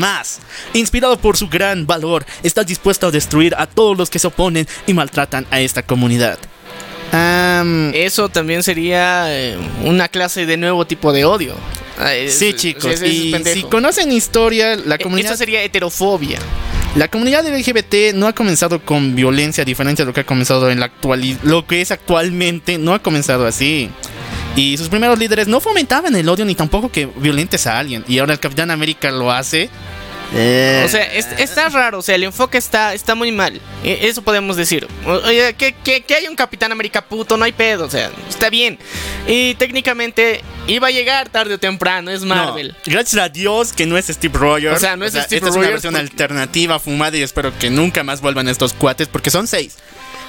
Inspirado 0.74 1.18
por 1.18 1.38
su 1.38 1.48
gran 1.48 1.88
valor, 1.88 2.26
está 2.44 2.66
dispuesto 2.66 3.08
a 3.08 3.12
destruir 3.12 3.56
a 3.58 3.68
todos 3.68 3.98
los 3.98 4.10
que 4.10 4.20
se 4.20 4.28
oponen 4.28 4.68
y 4.86 4.94
maltratan 4.94 5.48
a 5.50 5.62
esta 5.62 5.82
comunidad. 5.84 6.38
Eso 7.94 8.28
también 8.28 8.64
sería 8.64 9.28
eh, 9.30 9.58
una 9.86 10.10
clase 10.10 10.46
de 10.46 10.58
nuevo 10.58 10.86
tipo 10.86 11.14
de 11.14 11.24
odio. 11.24 11.56
Sí, 12.30 12.54
chicos. 12.54 13.02
y 13.02 13.34
si 13.46 13.64
conocen 13.64 14.12
historia, 14.12 14.76
la 14.76 14.96
Eh, 14.96 15.00
comunidad... 15.00 15.32
Eso 15.32 15.38
sería 15.38 15.64
heterofobia. 15.64 16.40
La 16.96 17.08
comunidad 17.10 17.46
LGBT 17.46 18.14
no 18.16 18.28
ha 18.28 18.34
comenzado 18.34 18.84
con 18.84 19.16
violencia 19.16 19.64
diferente 19.64 20.02
a 20.02 20.06
lo 20.06 20.14
que 20.14 20.22
ha 20.22 20.26
comenzado 20.26 20.72
en 20.72 20.80
la 20.80 20.88
actualidad. 20.88 21.40
Lo 21.44 21.68
que 21.68 21.82
es 21.82 21.92
actualmente 21.92 22.78
no 22.78 22.94
ha 22.94 23.00
comenzado 23.04 23.46
así. 23.46 23.90
Y 24.56 24.78
sus 24.78 24.90
primeros 24.90 25.20
líderes 25.20 25.48
no 25.48 25.60
fomentaban 25.60 26.16
el 26.16 26.28
odio 26.28 26.44
ni 26.46 26.56
tampoco 26.56 26.92
que 26.92 27.06
violentes 27.06 27.68
a 27.68 27.78
alguien. 27.78 28.04
Y 28.08 28.18
ahora 28.18 28.34
el 28.34 28.40
Capitán 28.40 28.72
América 28.72 29.12
lo 29.12 29.32
hace. 29.32 29.70
Eh, 30.34 30.84
O 30.86 30.90
sea, 30.90 31.04
es- 31.14 31.28
está 31.38 31.70
raro, 31.70 32.00
o 32.00 32.02
sea, 32.02 32.16
el 32.16 32.24
enfoque 32.24 32.58
está, 32.58 32.94
está 32.94 33.16
muy 33.16 33.32
mal. 33.32 33.62
Eh, 33.84 34.00
Eso 34.04 34.22
podemos 34.22 34.58
decir. 34.58 34.88
O- 35.06 35.12
Oye, 35.14 35.54
que, 35.58 35.74
que, 35.74 36.02
que 36.02 36.16
haya 36.16 36.30
un 36.30 36.36
Capitán 36.36 36.72
América 36.72 37.02
puto, 37.06 37.38
no 37.38 37.46
hay 37.46 37.54
pedo, 37.54 37.86
o 37.86 37.90
sea, 37.90 38.12
está 38.30 38.50
bien. 38.50 38.78
Y 39.26 39.56
técnicamente 39.56 40.42
iba 40.68 40.88
a 40.88 40.92
llegar 40.92 41.30
tarde 41.30 41.54
o 41.54 41.58
temprano, 41.60 42.12
es 42.12 42.22
no, 42.22 42.36
Marvel. 42.36 42.76
gracias 42.86 43.22
a 43.22 43.30
Dios 43.30 43.72
que 43.72 43.86
no 43.86 43.98
es 43.98 44.08
Steve 44.08 44.38
Rogers. 44.38 44.76
O 44.76 44.80
sea, 44.80 44.96
no 44.98 45.06
es 45.06 45.14
Steve 45.14 45.24
esta 45.26 45.36
es 45.38 45.42
una 45.44 45.52
Rogers 45.54 45.72
versión 45.72 45.94
porque- 45.94 46.12
alternativa 46.12 46.80
fumada 46.80 47.18
y 47.18 47.22
espero 47.22 47.58
que 47.58 47.70
nunca 47.70 48.04
más 48.04 48.20
vuelvan 48.22 48.48
estos 48.50 48.74
cuates 48.74 49.08
porque 49.08 49.30
son 49.30 49.48
seis. 49.48 49.78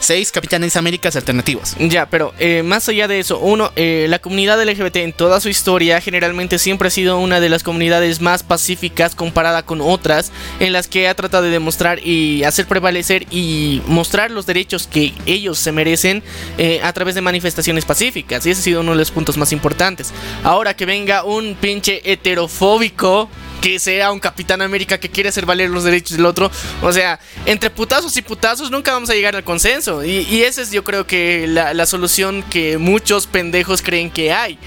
Seis 0.01 0.33
Capitanes 0.33 0.77
Américas 0.77 1.17
alternativos. 1.17 1.75
Ya, 1.79 2.07
pero 2.09 2.33
eh, 2.39 2.63
más 2.63 2.89
allá 2.89 3.09
de 3.09 3.19
eso, 3.19 3.39
uno, 3.39 3.73
eh, 3.77 4.07
la 4.09 4.19
comunidad 4.19 4.63
LGBT 4.63 4.97
en 4.97 5.13
toda 5.13 5.41
su 5.41 5.49
historia 5.49 6.01
generalmente 6.01 6.59
siempre 6.59 6.89
ha 6.89 6.91
sido 6.91 7.19
una 7.19 7.41
de 7.41 7.49
las 7.49 7.63
comunidades 7.63 8.21
más 8.21 8.43
pacíficas 8.43 9.15
comparada 9.15 9.65
con 9.65 9.81
otras, 9.81 10.33
en 10.61 10.73
las 10.73 10.89
que 10.89 11.09
ha 11.09 11.15
tratado 11.15 11.45
de 11.45 11.51
demostrar 11.51 12.05
y 12.05 12.45
hacer 12.45 12.67
prevalecer 12.67 13.27
y 13.31 13.83
mostrar 13.87 14.31
los 14.31 14.47
derechos 14.47 14.87
que 14.87 15.15
ellos 15.27 15.59
se 15.59 15.73
merecen 15.73 16.23
eh, 16.59 16.81
a 16.83 16.93
través 16.93 17.15
de 17.15 17.21
manifestaciones 17.21 17.85
pacíficas. 17.85 18.47
Y 18.47 18.51
ese 18.51 18.61
ha 18.61 18.65
sido 18.65 18.81
uno 18.81 18.93
de 18.93 18.99
los 18.99 19.11
puntos 19.11 19.37
más 19.37 19.53
importantes. 19.53 20.13
Ahora 20.43 20.75
que 20.75 20.87
venga 20.87 21.25
un 21.25 21.57
pinche 21.61 22.01
heterofóbico 22.11 23.29
que 23.61 23.79
sea 23.79 24.13
un 24.13 24.21
Capitán 24.21 24.63
América 24.63 24.99
que 24.99 25.11
quiere 25.11 25.31
hacer 25.31 25.47
valer 25.47 25.71
los 25.71 25.85
derechos 25.85 26.17
del 26.17 26.27
otro. 26.27 26.51
O 26.83 26.93
sea, 26.93 27.19
entre 27.45 27.71
putazos 27.71 28.17
y 28.17 28.23
putazos 28.23 28.71
nunca 28.71 28.93
vamos 28.93 29.11
a 29.11 29.15
llegar 29.15 29.35
al 29.37 29.45
consenso. 29.45 29.88
Y, 30.05 30.20
y 30.31 30.42
esa 30.42 30.62
es 30.62 30.70
yo 30.70 30.85
creo 30.85 31.07
que 31.07 31.46
la, 31.48 31.87
solución 31.87 32.42
que 32.51 32.79
muchos 32.79 33.27
pendejos 33.27 33.83
creen 33.83 34.11
que 34.11 34.33
hay. 34.33 34.59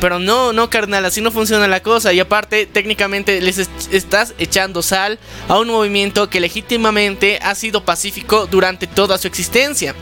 Pero 0.00 0.18
no, 0.18 0.52
no, 0.52 0.70
carnal, 0.70 1.04
así 1.04 1.20
no 1.20 1.30
funciona 1.30 1.68
la 1.68 1.82
cosa. 1.82 2.12
Y 2.12 2.20
aparte, 2.20 2.66
técnicamente 2.66 3.40
les 3.40 3.58
est- 3.58 3.92
estás 3.92 4.34
echando 4.38 4.82
sal 4.82 5.18
a 5.48 5.58
un 5.58 5.68
movimiento 5.68 6.30
que 6.30 6.40
legítimamente 6.40 7.38
ha 7.42 7.54
sido 7.54 7.84
pacífico 7.84 8.46
durante 8.46 8.86
toda 8.86 9.18
su 9.18 9.26
existencia. 9.28 9.94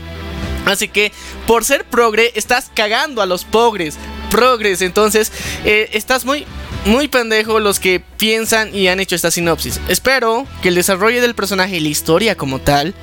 Así 0.65 0.87
que 0.87 1.11
por 1.47 1.65
ser 1.65 1.85
progre 1.85 2.31
estás 2.35 2.71
cagando 2.73 3.21
a 3.21 3.25
los 3.25 3.43
progres. 3.45 3.97
Progres, 4.29 4.81
entonces 4.81 5.31
eh, 5.65 5.89
estás 5.93 6.23
muy, 6.23 6.45
muy 6.85 7.07
pendejo 7.07 7.59
los 7.59 7.79
que 7.79 7.99
piensan 7.99 8.73
y 8.75 8.87
han 8.87 8.99
hecho 8.99 9.15
esta 9.15 9.31
sinopsis. 9.31 9.79
Espero 9.89 10.45
que 10.61 10.69
el 10.69 10.75
desarrollo 10.75 11.21
del 11.21 11.33
personaje 11.33 11.77
y 11.77 11.79
la 11.79 11.87
historia 11.89 12.35
como 12.35 12.59
tal 12.59 12.93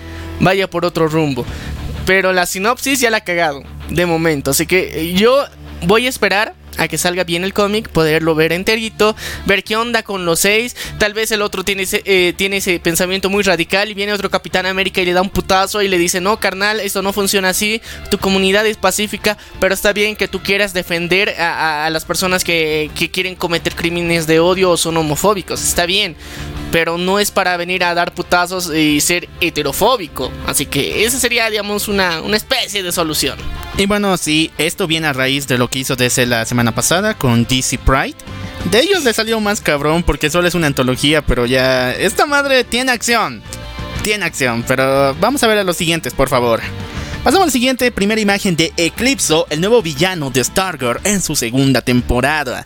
vaya 0.40 0.68
por 0.68 0.84
otro 0.84 1.08
rumbo. 1.08 1.44
Pero 2.06 2.32
la 2.32 2.46
sinopsis 2.46 3.00
ya 3.00 3.10
la 3.10 3.18
ha 3.18 3.24
cagado, 3.24 3.62
de 3.90 4.06
momento. 4.06 4.52
Así 4.52 4.66
que 4.66 5.00
eh, 5.00 5.12
yo 5.14 5.44
voy 5.82 6.06
a 6.06 6.08
esperar 6.08 6.54
a 6.78 6.88
que 6.88 6.98
salga 6.98 7.24
bien 7.24 7.44
el 7.44 7.52
cómic, 7.52 7.88
poderlo 7.88 8.34
ver 8.34 8.52
enterito, 8.52 9.16
ver 9.46 9.64
qué 9.64 9.76
onda 9.76 10.02
con 10.02 10.24
los 10.24 10.40
seis. 10.40 10.76
Tal 10.98 11.14
vez 11.14 11.30
el 11.32 11.42
otro 11.42 11.64
tiene 11.64 11.82
ese, 11.84 12.02
eh, 12.04 12.80
pensamiento 12.82 13.30
muy 13.30 13.42
radical 13.42 13.90
y 13.90 13.94
viene 13.94 14.12
otro 14.12 14.30
Capitán 14.30 14.66
América 14.66 15.00
y 15.00 15.06
le 15.06 15.12
da 15.12 15.22
un 15.22 15.30
putazo 15.30 15.82
y 15.82 15.88
le 15.88 15.98
dice, 15.98 16.20
no, 16.20 16.38
carnal, 16.38 16.80
esto 16.80 17.02
no 17.02 17.12
funciona 17.12 17.50
así, 17.50 17.80
tu 18.10 18.18
comunidad 18.18 18.66
es 18.66 18.76
pacífica, 18.76 19.36
pero 19.60 19.74
está 19.74 19.92
bien 19.92 20.16
que 20.16 20.28
tú 20.28 20.42
quieras 20.42 20.72
defender 20.72 21.34
a 21.40 21.88
las 21.90 22.04
personas 22.04 22.44
que, 22.44 22.90
que 22.94 23.10
quieren 23.10 23.34
cometer 23.36 23.74
crímenes 23.74 24.26
de 24.26 24.40
odio 24.40 24.70
o 24.70 24.76
son 24.76 24.96
homofóbicos, 24.96 25.62
está 25.62 25.86
bien. 25.86 26.16
Pero 26.72 26.98
no 26.98 27.18
es 27.18 27.30
para 27.30 27.56
venir 27.56 27.84
a 27.84 27.94
dar 27.94 28.12
putazos 28.12 28.74
y 28.74 29.00
ser 29.00 29.28
heterofóbico. 29.40 30.30
Así 30.46 30.66
que 30.66 31.04
esa 31.04 31.18
sería, 31.18 31.48
digamos, 31.48 31.88
una, 31.88 32.20
una 32.20 32.36
especie 32.36 32.82
de 32.82 32.92
solución. 32.92 33.38
Y 33.78 33.86
bueno, 33.86 34.16
sí, 34.16 34.50
esto 34.58 34.86
viene 34.86 35.06
a 35.06 35.12
raíz 35.12 35.46
de 35.46 35.58
lo 35.58 35.68
que 35.68 35.78
hizo 35.78 35.96
DC 35.96 36.26
la 36.26 36.44
semana 36.44 36.74
pasada 36.74 37.14
con 37.14 37.44
DC 37.46 37.78
Pride. 37.78 38.16
De 38.70 38.80
ellos 38.80 39.04
le 39.04 39.12
salió 39.12 39.38
más 39.40 39.60
cabrón 39.60 40.02
porque 40.02 40.30
solo 40.30 40.48
es 40.48 40.54
una 40.54 40.66
antología, 40.66 41.22
pero 41.22 41.46
ya... 41.46 41.92
Esta 41.92 42.26
madre 42.26 42.64
tiene 42.64 42.90
acción. 42.90 43.42
Tiene 44.02 44.24
acción, 44.24 44.64
pero 44.66 45.14
vamos 45.16 45.42
a 45.42 45.46
ver 45.46 45.58
a 45.58 45.64
los 45.64 45.76
siguientes, 45.76 46.14
por 46.14 46.28
favor. 46.28 46.60
Pasamos 47.22 47.44
a 47.44 47.46
la 47.46 47.52
siguiente 47.52 47.90
primera 47.90 48.20
imagen 48.20 48.56
de 48.56 48.72
Eclipso, 48.76 49.46
el 49.50 49.60
nuevo 49.60 49.82
villano 49.82 50.30
de 50.30 50.44
Stargirl 50.44 51.00
en 51.04 51.20
su 51.20 51.34
segunda 51.34 51.80
temporada. 51.82 52.64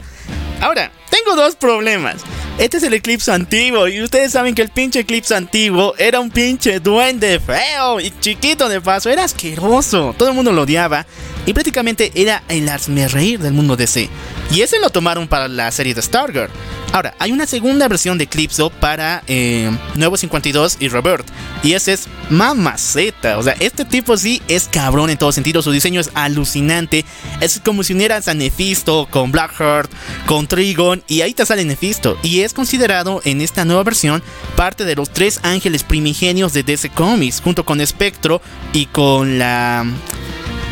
Ahora, 0.61 0.93
tengo 1.09 1.35
dos 1.35 1.57
problemas. 1.57 2.17
Este 2.61 2.77
es 2.77 2.83
el 2.83 2.92
Eclipse 2.92 3.33
antiguo 3.33 3.88
y 3.88 4.03
ustedes 4.03 4.33
saben 4.33 4.55
que 4.55 4.61
el 4.61 4.68
pinche 4.68 5.01
Eclipse 5.01 5.35
antiguo 5.35 5.94
era 5.96 6.20
un 6.20 6.31
pinche 6.31 6.79
duende 6.79 7.40
feo 7.40 7.99
y 8.01 8.12
chiquito 8.20 8.68
de 8.68 8.83
paso, 8.83 9.09
era 9.09 9.25
asqueroso. 9.25 10.14
Todo 10.18 10.29
el 10.29 10.35
mundo 10.35 10.53
lo 10.53 10.61
odiaba 10.61 11.07
y 11.46 11.53
prácticamente 11.53 12.12
era 12.14 12.42
el 12.48 12.70
reír 13.11 13.40
del 13.40 13.53
mundo 13.53 13.76
DC. 13.76 14.09
Y 14.53 14.61
ese 14.62 14.79
lo 14.79 14.90
tomaron 14.90 15.29
para 15.29 15.48
la 15.48 15.70
serie 15.70 15.94
de 15.94 16.03
Stargirl. 16.03 16.50
Ahora, 16.92 17.14
hay 17.20 17.31
una 17.31 17.46
segunda 17.46 17.87
versión 17.87 18.18
de 18.18 18.24
Eclipso 18.24 18.68
para 18.68 19.22
eh, 19.29 19.70
Nuevo 19.94 20.16
52 20.16 20.79
y 20.81 20.88
Rebirth. 20.88 21.26
Y 21.62 21.74
ese 21.74 21.92
es 21.92 22.09
mamaceta. 22.31 23.38
O 23.38 23.42
sea, 23.44 23.55
este 23.61 23.85
tipo 23.85 24.16
sí 24.16 24.42
es 24.48 24.68
cabrón 24.68 25.09
en 25.09 25.16
todo 25.16 25.31
sentido. 25.31 25.62
Su 25.62 25.70
diseño 25.70 26.00
es 26.00 26.11
alucinante. 26.14 27.05
Es 27.40 27.61
como 27.64 27.85
si 27.85 27.92
unieras 27.92 28.26
a 28.26 28.35
Nefisto 28.35 29.07
con 29.09 29.31
Blackheart, 29.31 29.90
con 30.26 30.48
Trigon. 30.48 31.05
Y 31.07 31.20
ahí 31.20 31.33
te 31.33 31.46
sale 31.46 31.64
Nefisto. 31.64 32.18
Y 32.24 32.40
es 32.40 32.55
considerado 32.55 33.20
en 33.24 33.40
esta 33.40 33.64
nueva 33.64 33.85
versión 33.85 34.20
parte 34.57 34.85
de 34.85 34.96
los 34.96 35.11
tres 35.11 35.38
ángeles 35.44 35.85
primigenios 35.85 36.53
de 36.53 36.64
DC 36.64 36.90
Comics. 36.90 37.40
Junto 37.40 37.64
con 37.64 37.85
Spectro 37.87 38.42
y 38.72 38.87
con 38.87 39.38
la... 39.38 39.87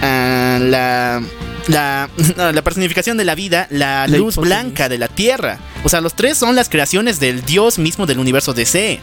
Ah, 0.02 0.58
la 0.60 1.22
la, 1.68 2.08
la 2.52 2.62
personificación 2.62 3.16
de 3.16 3.24
la 3.24 3.34
vida, 3.34 3.66
la 3.70 4.06
luz 4.08 4.36
blanca 4.36 4.88
de 4.88 4.98
la 4.98 5.08
tierra. 5.08 5.58
O 5.84 5.88
sea, 5.88 6.00
los 6.00 6.14
tres 6.14 6.36
son 6.36 6.56
las 6.56 6.68
creaciones 6.68 7.20
del 7.20 7.44
dios 7.44 7.78
mismo 7.78 8.06
del 8.06 8.18
universo 8.18 8.54
DC. 8.54 9.00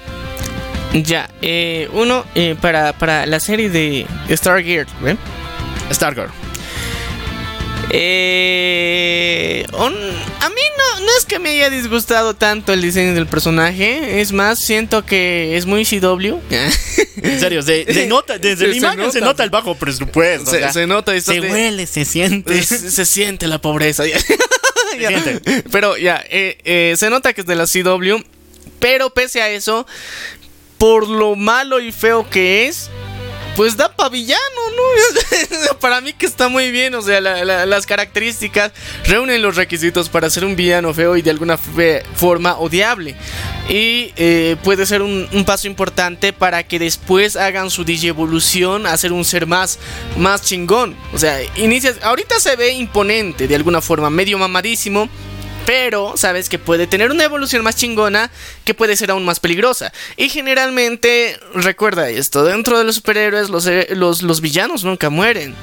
Ya, 0.93 1.29
eh, 1.41 1.89
uno, 1.93 2.25
eh, 2.35 2.55
para, 2.59 2.93
para 2.93 3.25
la 3.25 3.39
serie 3.39 3.69
de 3.69 4.07
Stargirl, 4.29 4.87
¿eh? 5.05 5.17
Stargirl. 5.91 6.29
Eh, 7.89 9.65
a 9.71 10.49
mí 10.49 10.61
no, 10.77 10.99
no 11.01 11.17
es 11.17 11.25
que 11.25 11.39
me 11.39 11.49
haya 11.49 11.69
disgustado 11.69 12.33
tanto 12.33 12.73
el 12.73 12.81
diseño 12.81 13.13
del 13.13 13.27
personaje. 13.27 14.21
Es 14.21 14.31
más, 14.31 14.59
siento 14.59 15.05
que 15.05 15.57
es 15.57 15.65
muy 15.65 15.85
CW. 15.85 16.39
en 16.49 17.39
serio, 17.39 17.61
se, 17.61 18.05
nota, 18.07 18.37
desde 18.37 18.67
la 18.67 18.75
imagen 18.75 19.11
se 19.11 19.21
nota 19.21 19.43
el 19.43 19.49
bajo 19.49 19.75
presupuesto. 19.75 20.51
Se, 20.51 20.87
nota, 20.87 21.19
se 21.19 21.39
huele, 21.39 21.85
se 21.87 22.05
siente. 22.05 22.63
Se, 22.63 23.05
siente 23.05 23.47
la 23.47 23.59
pobreza. 23.59 24.03
Pero 25.71 25.97
ya, 25.97 26.23
eh, 26.29 26.57
eh, 26.63 26.95
se 26.97 27.09
nota 27.09 27.33
que 27.33 27.41
es 27.41 27.47
de 27.47 27.55
la 27.55 27.65
CW. 27.65 28.23
Pero 28.79 29.09
pese 29.09 29.41
a 29.41 29.49
eso, 29.49 29.85
por 30.77 31.07
lo 31.07 31.35
malo 31.35 31.79
y 31.79 31.91
feo 31.91 32.29
que 32.29 32.67
es, 32.67 32.89
pues 33.55 33.77
da 33.77 33.93
pavillano, 33.93 34.39
¿no? 34.75 35.79
para 35.79 36.01
mí 36.01 36.13
que 36.13 36.25
está 36.25 36.49
muy 36.49 36.71
bien, 36.71 36.93
o 36.95 37.01
sea, 37.01 37.21
las 37.21 37.85
características 37.85 38.71
reúnen 39.05 39.41
los 39.41 39.55
requisitos 39.55 40.09
para 40.09 40.29
ser 40.29 40.45
un 40.45 40.55
villano 40.55 40.93
feo 40.93 41.15
y 41.15 41.21
de 41.21 41.31
alguna 41.31 41.57
forma 41.57 42.57
odiable. 42.57 43.15
Y 43.69 44.13
eh, 44.17 44.57
puede 44.63 44.85
ser 44.85 45.01
un, 45.01 45.27
paso 45.45 45.67
importante 45.67 46.33
para 46.33 46.63
que 46.63 46.79
después 46.79 47.35
hagan 47.35 47.69
su 47.69 47.83
digievolución 47.83 48.85
a 48.85 48.95
un 49.11 49.25
ser 49.25 49.45
más, 49.45 49.79
más 50.17 50.41
chingón. 50.41 50.95
O 51.13 51.19
sea, 51.19 51.37
inicias, 51.55 51.97
ahorita 52.01 52.39
se 52.39 52.55
ve 52.55 52.71
imponente 52.71 53.47
de 53.47 53.55
alguna 53.55 53.81
forma, 53.81 54.09
medio 54.09 54.37
mamadísimo 54.37 55.09
pero 55.65 56.13
sabes 56.15 56.49
que 56.49 56.59
puede 56.59 56.87
tener 56.87 57.11
una 57.11 57.23
evolución 57.23 57.63
más 57.63 57.75
chingona 57.75 58.29
que 58.63 58.73
puede 58.73 58.95
ser 58.95 59.11
aún 59.11 59.25
más 59.25 59.39
peligrosa. 59.39 59.91
Y 60.17 60.29
generalmente, 60.29 61.39
recuerda 61.53 62.09
esto, 62.09 62.43
dentro 62.43 62.77
de 62.77 62.83
los 62.83 62.95
superhéroes 62.95 63.49
los, 63.49 63.65
eh, 63.67 63.87
los, 63.91 64.41
villanos 64.41 64.83
nunca 64.83 65.09
mueren, 65.09 65.55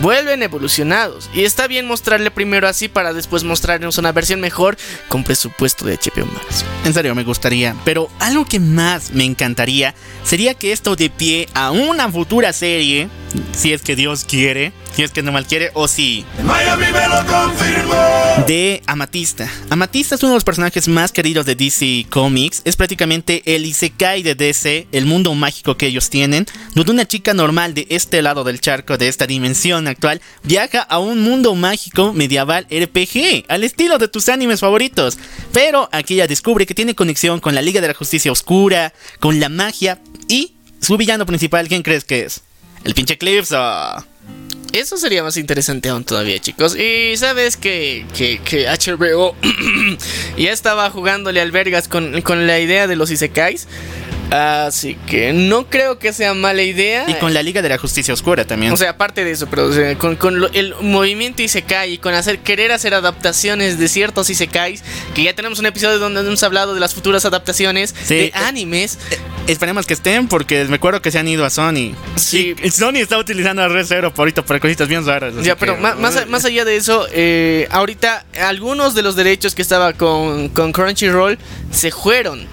vuelven 0.00 0.42
evolucionados. 0.42 1.28
Y 1.34 1.44
está 1.44 1.66
bien 1.66 1.86
mostrarle 1.86 2.30
primero 2.30 2.68
así 2.68 2.88
para 2.88 3.12
después 3.12 3.44
mostrarnos 3.44 3.98
una 3.98 4.12
versión 4.12 4.40
mejor 4.40 4.76
con 5.08 5.24
presupuesto 5.24 5.86
de 5.86 5.96
HBO 5.96 6.26
Max. 6.26 6.64
En 6.84 6.94
serio, 6.94 7.14
me 7.14 7.24
gustaría, 7.24 7.74
pero 7.84 8.08
algo 8.18 8.44
que 8.44 8.60
más 8.60 9.10
me 9.12 9.24
encantaría 9.24 9.94
sería 10.24 10.54
que 10.54 10.72
esto 10.72 10.96
de 10.96 11.10
pie 11.10 11.48
a 11.54 11.70
una 11.70 12.10
futura 12.10 12.52
serie, 12.52 13.08
si 13.52 13.72
es 13.72 13.82
que 13.82 13.96
Dios 13.96 14.24
quiere, 14.24 14.72
es 15.04 15.12
que 15.12 15.22
no 15.22 15.32
mal 15.32 15.46
quiere, 15.46 15.70
o 15.74 15.88
si... 15.88 16.24
Miami 16.44 16.86
me 16.92 17.08
lo 17.08 17.26
confirmó. 17.26 18.44
De 18.46 18.82
Amatista. 18.86 19.50
Amatista 19.70 20.14
es 20.14 20.22
uno 20.22 20.32
de 20.32 20.36
los 20.36 20.44
personajes 20.44 20.88
más 20.88 21.12
queridos 21.12 21.46
de 21.46 21.54
DC 21.54 22.06
Comics. 22.10 22.62
Es 22.64 22.76
prácticamente 22.76 23.42
el 23.54 23.64
Isekai 23.66 24.22
de 24.22 24.34
DC, 24.34 24.88
el 24.92 25.06
mundo 25.06 25.34
mágico 25.34 25.76
que 25.76 25.86
ellos 25.86 26.10
tienen, 26.10 26.46
donde 26.74 26.92
una 26.92 27.06
chica 27.06 27.34
normal 27.34 27.74
de 27.74 27.86
este 27.90 28.22
lado 28.22 28.44
del 28.44 28.60
charco, 28.60 28.98
de 28.98 29.08
esta 29.08 29.26
dimensión 29.26 29.86
actual, 29.86 30.20
viaja 30.42 30.82
a 30.82 30.98
un 30.98 31.22
mundo 31.22 31.54
mágico 31.54 32.12
medieval 32.12 32.66
RPG, 32.70 33.44
al 33.48 33.64
estilo 33.64 33.98
de 33.98 34.08
tus 34.08 34.28
animes 34.28 34.60
favoritos. 34.60 35.18
Pero 35.52 35.88
aquí 35.92 36.14
ella 36.14 36.26
descubre 36.26 36.66
que 36.66 36.74
tiene 36.74 36.94
conexión 36.94 37.40
con 37.40 37.54
la 37.54 37.62
Liga 37.62 37.80
de 37.80 37.88
la 37.88 37.94
Justicia 37.94 38.32
Oscura, 38.32 38.92
con 39.20 39.40
la 39.40 39.48
magia 39.48 40.00
y 40.28 40.54
su 40.80 40.96
villano 40.96 41.26
principal, 41.26 41.68
¿quién 41.68 41.82
crees 41.82 42.04
que 42.04 42.24
es? 42.24 42.42
El 42.84 42.94
pinche 42.94 43.14
Eclipse. 43.14 43.56
Eso 44.72 44.98
sería 44.98 45.22
más 45.22 45.36
interesante 45.36 45.88
aún 45.88 46.04
todavía, 46.04 46.38
chicos. 46.38 46.76
Y 46.76 47.16
sabes 47.16 47.56
que, 47.56 48.06
que, 48.16 48.38
que 48.44 48.66
HBO 48.66 49.34
ya 50.36 50.52
estaba 50.52 50.90
jugándole 50.90 51.40
albergas 51.40 51.88
con, 51.88 52.20
con 52.22 52.46
la 52.46 52.60
idea 52.60 52.86
de 52.86 52.96
los 52.96 53.10
Isekais. 53.10 53.66
Así 54.30 54.94
que 55.06 55.32
no 55.32 55.68
creo 55.68 55.98
que 55.98 56.12
sea 56.12 56.34
mala 56.34 56.62
idea. 56.62 57.04
Y 57.08 57.14
con 57.14 57.32
la 57.32 57.42
Liga 57.42 57.62
de 57.62 57.68
la 57.68 57.78
Justicia 57.78 58.12
Oscura 58.12 58.44
también. 58.44 58.72
O 58.72 58.76
sea, 58.76 58.90
aparte 58.90 59.24
de 59.24 59.30
eso, 59.30 59.46
pero 59.48 59.70
con, 59.98 60.16
con 60.16 60.44
el 60.52 60.74
movimiento 60.80 61.42
Isekai 61.42 61.94
y 61.94 61.98
con 61.98 62.14
hacer 62.14 62.40
querer 62.40 62.72
hacer 62.72 62.94
adaptaciones 62.94 63.78
de 63.78 63.88
ciertos 63.88 64.28
Isekais, 64.30 64.82
que 65.14 65.22
ya 65.22 65.34
tenemos 65.34 65.58
un 65.58 65.66
episodio 65.66 65.98
donde 65.98 66.20
hemos 66.20 66.42
hablado 66.42 66.74
de 66.74 66.80
las 66.80 66.94
futuras 66.94 67.24
adaptaciones 67.24 67.94
de 68.08 68.26
eh, 68.26 68.32
animes. 68.34 68.98
Eh, 69.10 69.18
esperemos 69.46 69.86
que 69.86 69.94
estén 69.94 70.28
porque 70.28 70.64
me 70.64 70.76
acuerdo 70.76 71.00
que 71.00 71.10
se 71.10 71.18
han 71.18 71.28
ido 71.28 71.44
a 71.44 71.50
Sony. 71.50 71.94
Sí. 72.16 72.54
Sony 72.70 72.96
está 72.96 73.18
utilizando 73.18 73.62
a 73.62 73.68
Red 73.68 73.86
Zero 73.86 74.12
por 74.12 74.24
ahorita 74.24 74.44
para 74.44 74.60
cositas 74.60 74.88
bien 74.88 75.06
raras. 75.06 75.34
Ya, 75.42 75.56
pero 75.56 75.76
más, 75.78 75.96
más, 76.28 76.44
allá 76.44 76.64
de 76.64 76.76
eso, 76.76 77.06
eh, 77.12 77.66
ahorita 77.70 78.26
algunos 78.42 78.94
de 78.94 79.02
los 79.02 79.16
derechos 79.16 79.54
que 79.54 79.62
estaba 79.62 79.94
con, 79.94 80.48
con 80.50 80.72
Crunchyroll 80.72 81.38
se 81.70 81.90
fueron. 81.90 82.46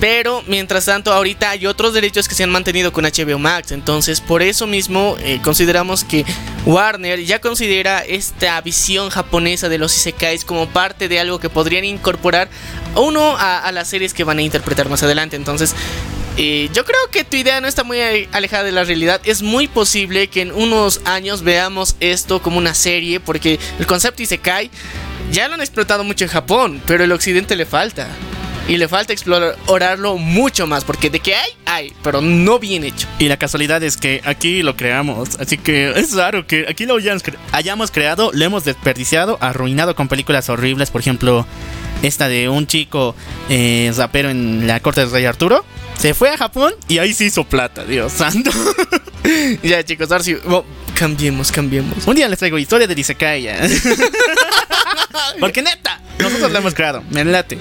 Pero 0.00 0.42
mientras 0.46 0.86
tanto, 0.86 1.12
ahorita 1.12 1.50
hay 1.50 1.66
otros 1.66 1.92
derechos 1.92 2.26
que 2.26 2.34
se 2.34 2.42
han 2.42 2.50
mantenido 2.50 2.90
con 2.90 3.04
HBO 3.04 3.38
Max. 3.38 3.70
Entonces, 3.70 4.22
por 4.22 4.40
eso 4.42 4.66
mismo 4.66 5.16
eh, 5.20 5.40
consideramos 5.44 6.04
que 6.04 6.24
Warner 6.64 7.22
ya 7.22 7.38
considera 7.40 8.00
esta 8.00 8.58
visión 8.62 9.10
japonesa 9.10 9.68
de 9.68 9.76
los 9.76 9.94
isekais 9.94 10.46
como 10.46 10.68
parte 10.68 11.08
de 11.08 11.20
algo 11.20 11.38
que 11.38 11.50
podrían 11.50 11.84
incorporar 11.84 12.48
uno 12.96 13.36
a, 13.38 13.70
las 13.72 13.88
series 13.88 14.14
que 14.14 14.24
van 14.24 14.38
a 14.38 14.42
interpretar 14.42 14.88
más 14.88 15.02
adelante. 15.02 15.36
Entonces, 15.36 15.74
eh, 16.38 16.70
yo 16.72 16.86
creo 16.86 17.00
que 17.10 17.24
tu 17.24 17.36
idea 17.36 17.60
no 17.60 17.68
está 17.68 17.84
muy 17.84 18.00
alejada 18.32 18.64
de 18.64 18.72
la 18.72 18.84
realidad. 18.84 19.20
Es 19.24 19.42
muy 19.42 19.68
posible 19.68 20.28
que 20.28 20.40
en 20.40 20.52
unos 20.52 21.02
años 21.04 21.42
veamos 21.42 21.96
esto 22.00 22.40
como 22.40 22.56
una 22.56 22.72
serie, 22.72 23.20
porque 23.20 23.58
el 23.78 23.86
concepto 23.86 24.22
Isekai 24.22 24.70
ya 25.30 25.46
lo 25.48 25.54
han 25.54 25.60
explotado 25.60 26.04
mucho 26.04 26.24
en 26.24 26.30
Japón, 26.30 26.82
pero 26.86 27.04
el 27.04 27.12
occidente 27.12 27.54
le 27.54 27.66
falta. 27.66 28.08
Y 28.70 28.76
le 28.76 28.86
falta 28.86 29.12
explorarlo 29.12 30.16
mucho 30.16 30.68
más, 30.68 30.84
porque 30.84 31.10
de 31.10 31.18
que 31.18 31.34
hay, 31.34 31.50
hay, 31.66 31.92
pero 32.04 32.20
no 32.20 32.60
bien 32.60 32.84
hecho. 32.84 33.08
Y 33.18 33.26
la 33.26 33.36
casualidad 33.36 33.82
es 33.82 33.96
que 33.96 34.20
aquí 34.24 34.62
lo 34.62 34.76
creamos, 34.76 35.40
así 35.40 35.58
que 35.58 35.90
es 35.90 36.14
raro 36.14 36.46
que 36.46 36.66
aquí 36.68 36.86
lo 36.86 36.94
hayamos, 37.50 37.90
creado, 37.90 38.30
lo 38.32 38.44
hemos 38.44 38.64
desperdiciado, 38.64 39.38
arruinado 39.40 39.96
con 39.96 40.06
películas 40.06 40.48
horribles, 40.50 40.92
por 40.92 41.00
ejemplo, 41.00 41.48
esta 42.04 42.28
de 42.28 42.48
un 42.48 42.68
chico 42.68 43.16
eh, 43.48 43.92
rapero 43.96 44.30
en 44.30 44.68
la 44.68 44.78
corte 44.78 45.00
del 45.00 45.10
rey 45.10 45.24
Arturo. 45.24 45.64
Se 45.98 46.14
fue 46.14 46.30
a 46.30 46.36
Japón 46.36 46.72
y 46.86 46.98
ahí 46.98 47.12
se 47.12 47.24
hizo 47.24 47.42
plata, 47.42 47.84
Dios 47.84 48.12
santo. 48.12 48.52
ya, 49.64 49.82
chicos, 49.82 50.12
ahora 50.12 50.22
sí, 50.22 50.36
cambiemos, 50.94 51.50
cambiemos. 51.50 52.06
Un 52.06 52.14
día 52.14 52.28
les 52.28 52.38
traigo 52.38 52.56
historia 52.56 52.86
de 52.86 53.00
Isekai. 53.00 53.48
Porque 55.40 55.60
neta, 55.60 56.00
nosotros 56.20 56.52
la 56.52 56.60
hemos 56.60 56.74
creado, 56.74 57.02
me 57.10 57.24
late. 57.24 57.58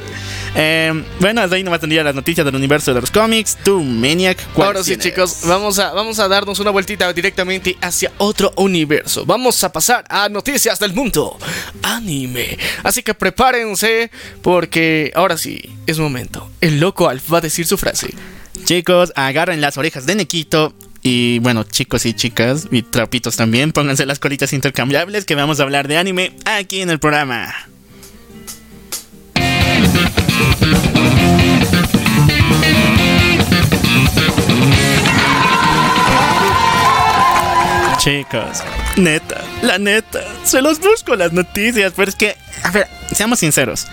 Eh, 0.56 1.04
bueno, 1.20 1.42
hasta 1.42 1.56
ahí 1.56 1.64
nomás 1.64 1.80
tendría 1.80 2.04
las 2.04 2.16
noticias 2.16 2.46
del 2.46 2.56
universo 2.56 2.94
de 2.94 3.02
los 3.02 3.12
cómics. 3.12 3.58
Tu 3.64 3.84
Maniac. 3.84 4.38
Ahora 4.56 4.84
sí, 4.84 4.98
chicos, 4.98 5.42
vamos 5.46 5.80
a, 5.80 5.92
vamos 5.94 6.20
a 6.20 6.28
darnos 6.28 6.60
una 6.60 6.72
vueltita 6.72 7.12
directamente 7.14 7.78
hacia 7.82 8.12
otro 8.18 8.54
universo. 8.56 9.26
Vamos 9.26 9.64
a 9.64 9.72
pasar 9.72 10.06
a 10.10 10.30
noticias 10.30 10.80
del 10.80 10.94
mundo 10.94 11.38
anime. 11.84 12.58
Así 12.84 13.04
que 13.04 13.14
prepárense, 13.14 14.12
porque 14.42 15.12
ahora 15.16 15.38
sí, 15.38 15.62
es 15.86 16.00
momento. 16.00 16.50
El 16.62 16.80
loco 16.80 17.10
Alf 17.10 17.32
va 17.34 17.38
a 17.40 17.42
decir 17.42 17.66
su 17.66 17.78
frase. 17.78 18.14
Chicos, 18.66 19.14
agarren 19.16 19.62
las 19.62 19.78
orejas 19.78 20.06
de 20.06 20.16
Nequito. 20.16 20.74
Y 21.02 21.40
bueno, 21.40 21.64
chicos 21.64 22.06
y 22.06 22.14
chicas, 22.14 22.68
y 22.72 22.82
trapitos 22.82 23.38
también, 23.38 23.72
pónganse 23.72 24.06
las 24.06 24.20
colitas 24.20 24.52
intercambiables 24.52 25.24
que 25.24 25.34
vamos 25.34 25.62
a 25.62 25.64
hablar 25.64 25.88
de 25.88 25.98
anime 25.98 26.36
aquí 26.44 26.82
en 26.82 26.90
el 26.90 27.00
programa. 27.00 27.56
Chicos, 38.00 38.64
neta, 38.96 39.44
la 39.62 39.78
neta, 39.78 40.22
se 40.46 40.62
los 40.62 40.80
busco 40.80 41.18
las 41.18 41.34
noticias, 41.34 41.92
pero 41.96 42.10
es 42.10 42.16
que, 42.16 42.36
a 42.64 42.72
ver, 42.72 42.88
seamos 43.12 43.40
sinceros. 43.40 43.88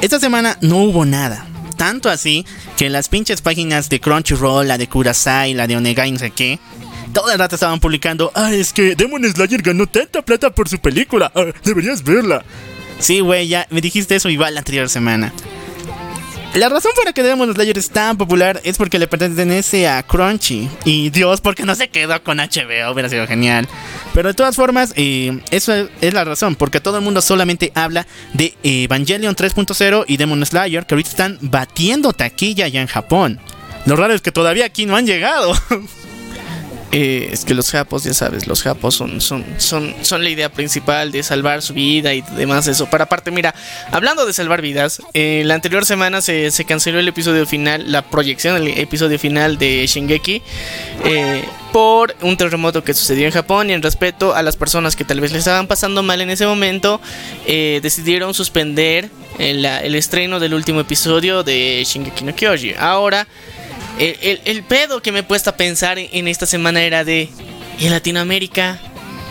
Esta 0.00 0.18
semana 0.18 0.58
no 0.60 0.78
hubo 0.78 1.04
nada. 1.04 1.46
Tanto 1.76 2.10
así 2.10 2.44
que 2.76 2.90
las 2.90 3.08
pinches 3.08 3.40
páginas 3.40 3.88
de 3.88 4.00
Crunchyroll, 4.00 4.66
la 4.66 4.78
de 4.78 4.88
Kurasai, 4.88 5.54
la 5.54 5.68
de 5.68 5.76
Onegai, 5.76 6.10
no 6.10 6.18
sé 6.18 6.32
qué, 6.32 6.58
todo 7.12 7.30
el 7.30 7.38
rato 7.38 7.54
estaban 7.54 7.78
publicando, 7.78 8.32
ah, 8.34 8.52
es 8.52 8.72
que 8.72 8.96
Demon 8.96 9.24
Slayer 9.24 9.62
ganó 9.62 9.86
tanta 9.86 10.22
plata 10.22 10.50
por 10.50 10.68
su 10.68 10.78
película, 10.78 11.30
ah, 11.34 11.46
deberías 11.62 12.02
verla. 12.02 12.44
Sí, 12.98 13.20
güey, 13.20 13.46
ya 13.46 13.66
me 13.70 13.80
dijiste 13.80 14.16
eso 14.16 14.28
igual 14.28 14.54
la 14.54 14.60
anterior 14.60 14.88
semana. 14.88 15.32
La 16.54 16.68
razón 16.68 16.92
por 16.94 17.06
la 17.06 17.14
que 17.14 17.22
Demon 17.22 17.54
Slayer 17.54 17.78
es 17.78 17.88
tan 17.88 18.18
popular 18.18 18.60
es 18.62 18.76
porque 18.76 18.98
le 18.98 19.08
pertenece 19.08 19.88
a 19.88 20.02
Crunchy. 20.02 20.68
Y 20.84 21.08
Dios, 21.08 21.40
porque 21.40 21.64
no 21.64 21.74
se 21.74 21.88
quedó 21.88 22.22
con 22.22 22.36
HBO, 22.36 22.92
hubiera 22.92 23.08
sido 23.08 23.26
genial. 23.26 23.66
Pero 24.12 24.28
de 24.28 24.34
todas 24.34 24.54
formas, 24.54 24.92
eh, 24.96 25.40
eso 25.50 25.88
es 26.02 26.12
la 26.12 26.24
razón, 26.24 26.54
porque 26.54 26.80
todo 26.80 26.98
el 26.98 27.04
mundo 27.04 27.22
solamente 27.22 27.72
habla 27.74 28.06
de 28.34 28.54
Evangelion 28.62 29.34
3.0 29.34 30.04
y 30.06 30.18
Demon 30.18 30.44
Slayer, 30.44 30.84
que 30.84 30.94
ahorita 30.94 31.08
están 31.08 31.38
batiendo 31.40 32.12
taquilla 32.12 32.68
ya 32.68 32.82
en 32.82 32.86
Japón. 32.86 33.40
Lo 33.86 33.96
raro 33.96 34.12
es 34.12 34.20
que 34.20 34.30
todavía 34.30 34.66
aquí 34.66 34.84
no 34.84 34.96
han 34.96 35.06
llegado. 35.06 35.54
Eh, 36.94 37.30
es 37.32 37.46
que 37.46 37.54
los 37.54 37.70
japos, 37.70 38.04
ya 38.04 38.12
sabes, 38.12 38.46
los 38.46 38.62
japos 38.62 38.94
son, 38.94 39.22
son, 39.22 39.46
son, 39.56 39.94
son 40.02 40.22
la 40.22 40.28
idea 40.28 40.50
principal 40.50 41.10
de 41.10 41.22
salvar 41.22 41.62
su 41.62 41.72
vida 41.72 42.12
y 42.12 42.20
demás 42.36 42.68
eso. 42.68 42.90
Para 42.90 43.04
aparte, 43.04 43.30
mira, 43.30 43.54
hablando 43.90 44.26
de 44.26 44.34
salvar 44.34 44.60
vidas, 44.60 45.00
eh, 45.14 45.42
la 45.46 45.54
anterior 45.54 45.86
semana 45.86 46.20
se, 46.20 46.52
canceló 46.68 46.98
el 46.98 47.08
episodio 47.08 47.46
final, 47.46 47.90
la 47.90 48.02
proyección 48.02 48.62
del 48.62 48.78
episodio 48.78 49.18
final 49.18 49.56
de 49.56 49.86
Shingeki. 49.86 50.42
Eh, 51.06 51.42
por 51.72 52.14
un 52.20 52.36
terremoto 52.36 52.84
que 52.84 52.92
sucedió 52.92 53.24
en 53.24 53.32
Japón 53.32 53.70
y 53.70 53.72
en 53.72 53.80
respeto 53.80 54.34
a 54.34 54.42
las 54.42 54.56
personas 54.56 54.94
que 54.94 55.06
tal 55.06 55.20
vez 55.20 55.32
le 55.32 55.38
estaban 55.38 55.66
pasando 55.66 56.02
mal 56.02 56.20
en 56.20 56.28
ese 56.28 56.46
momento, 56.46 57.00
decidieron 57.46 58.34
suspender 58.34 59.08
el, 59.38 59.64
el, 59.64 59.94
estreno 59.94 60.38
del 60.38 60.52
último 60.52 60.80
episodio 60.80 61.42
de 61.42 61.82
Shingeki 61.86 62.24
no 62.24 62.34
Kyoji. 62.34 62.74
Ahora 62.78 63.26
el, 63.98 64.62
pedo 64.64 65.02
que 65.02 65.12
me 65.12 65.20
he 65.20 65.22
puesto 65.22 65.50
a 65.50 65.56
pensar 65.56 65.98
en, 65.98 66.28
esta 66.28 66.46
semana 66.46 66.82
era 66.82 67.04
de. 67.04 67.28
¿Y 67.78 67.86
en 67.86 67.92
Latinoamérica? 67.92 68.80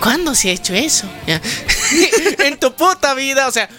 ¿Cuándo 0.02 0.34
se 0.34 0.50
ha 0.50 0.54
hecho 0.54 0.74
eso? 0.74 1.08
en 2.40 2.58
tu 2.58 2.74
puta 2.74 3.14
vida, 3.14 3.48
o 3.48 3.52
sea. 3.52 3.70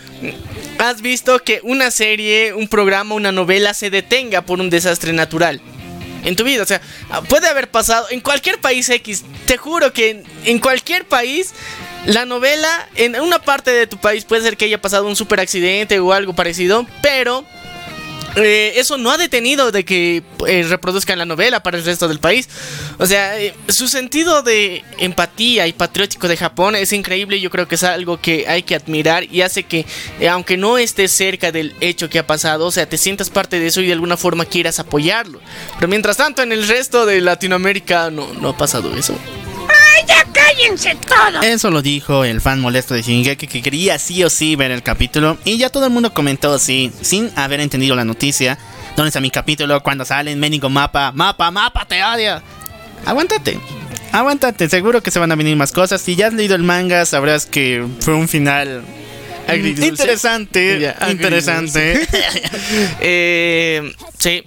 Has 0.78 1.01
visto 1.01 1.39
que 1.41 1.61
una 1.62 1.91
serie, 1.91 2.55
un 2.55 2.66
programa, 2.66 3.14
una 3.14 3.30
novela 3.30 3.74
se 3.74 3.91
detenga 3.91 4.43
por 4.43 4.59
un 4.59 4.70
desastre 4.70 5.12
natural 5.12 5.61
en 6.24 6.37
tu 6.37 6.45
vida. 6.45 6.62
O 6.62 6.66
sea, 6.66 6.80
puede 7.28 7.49
haber 7.49 7.70
pasado 7.70 8.07
en 8.11 8.20
cualquier 8.20 8.61
país 8.61 8.89
X. 8.89 9.24
Te 9.47 9.57
juro 9.57 9.93
que 9.93 10.24
en, 10.45 10.59
cualquier 10.59 11.07
país, 11.07 11.53
la 12.07 12.24
novela, 12.24 12.89
en 12.97 13.20
una 13.20 13.41
parte 13.41 13.70
de 13.70 13.87
tu 13.87 13.99
país 13.99 14.24
puede 14.24 14.43
ser 14.43 14.57
que 14.57 14.64
haya 14.64 14.80
pasado 14.80 15.07
un 15.07 15.16
super 15.16 15.41
accidente 15.41 16.01
o 16.01 16.12
algo 16.12 16.35
parecido, 16.35 16.87
pero 17.03 17.45
eh, 18.37 18.72
eso 18.76 18.99
no 18.99 19.11
ha 19.11 19.18
detenido 19.18 19.70
de 19.70 19.85
que 19.85 20.22
eh, 20.47 20.62
reproduzcan 20.68 21.18
la 21.18 21.24
novela 21.24 21.62
para 21.62 21.78
el 21.78 21.85
resto 21.85 22.09
del 22.09 22.20
país. 22.20 22.49
O 22.99 23.07
sea, 23.07 23.39
eh, 23.41 23.55
su 23.68 23.89
sentido 23.89 24.43
de 24.43 24.85
empatía 24.99 25.66
y 25.66 25.72
patriótico 25.72 26.28
de 26.28 26.37
Japón 26.37 26.76
es 26.76 26.93
increíble. 26.93 27.41
Yo 27.41 27.51
creo 27.51 27.68
que 27.68 27.74
es 27.74 27.83
algo 27.83 28.20
que 28.20 28.47
hay 28.49 28.62
que 28.62 28.74
admirar 28.74 29.24
y 29.24 29.43
hace 29.43 29.64
que, 29.64 29.87
aunque 30.30 30.57
no 30.57 30.78
estés 30.78 31.12
cerca 31.12 31.53
del 31.53 31.74
hecho 31.80 32.09
que 32.09 32.18
ha 32.18 32.26
pasado, 32.26 32.66
o 32.66 32.70
sea, 32.70 32.89
te 32.89 32.99
sientas 32.99 33.30
parte 33.30 33.59
de 33.59 33.66
eso 33.66 33.80
y 33.80 33.87
de 33.87 33.93
alguna 33.93 34.16
forma 34.16 34.45
quieras 34.45 34.78
apoyarlo. 34.78 35.41
Pero 35.76 35.89
mientras 35.89 36.16
tanto, 36.16 36.43
en 36.43 36.53
el 36.53 36.66
resto 36.66 37.07
de 37.07 37.20
Latinoamérica 37.20 38.11
no, 38.11 38.33
no 38.35 38.51
ha 38.51 38.57
pasado 38.57 38.97
eso. 38.97 39.14
¡Ay, 40.03 40.07
ya 40.09 40.24
cállense 40.32 40.96
todos! 41.07 41.44
Eso 41.44 41.70
lo 41.70 41.82
dijo 41.82 42.24
el 42.24 42.40
fan 42.40 42.61
molesto 42.61 42.94
de 42.94 43.03
Shingeki 43.03 43.46
que 43.46 43.62
quería 43.62 43.98
sí 43.98 44.22
o 44.24 44.30
sí 44.30 44.57
ver 44.57 44.70
el 44.70 44.82
capítulo. 44.82 45.38
Y 45.44 45.59
ya 45.59 45.70
todo 45.70 45.86
el 45.86 45.92
mundo 45.92 46.12
comentó 46.12 46.55
así, 46.55 46.92
sin 47.00 47.30
haber 47.36 47.61
entendido 47.61 47.94
la 47.94 48.05
noticia. 48.05 48.59
¿Dónde 48.96 49.09
está 49.09 49.20
mi 49.20 49.30
capítulo? 49.30 49.82
Cuando 49.82 50.05
sale 50.05 50.34
Ménico 50.36 50.68
Mapa, 50.68 51.12
Mapa, 51.12 51.50
Mapa, 51.50 51.86
te 51.86 52.03
odio. 52.03 52.42
Aguántate. 53.07 53.59
Aguántate, 54.12 54.68
seguro 54.68 55.03
que 55.03 55.11
se 55.11 55.18
van 55.18 55.32
a 55.32 55.36
venir 55.36 55.57
más 55.57 55.72
cosas. 55.72 56.00
Si 56.00 56.16
ya 56.16 56.26
has 56.26 56.34
leído 56.34 56.55
el 56.55 56.62
manga, 56.62 57.07
sabrás 57.07 57.46
que 57.46 57.86
fue 58.00 58.14
un 58.14 58.28
final 58.28 58.84
Interesante, 59.48 60.94
interesante. 61.11 62.00
eh, 63.00 63.92
sí, 64.18 64.44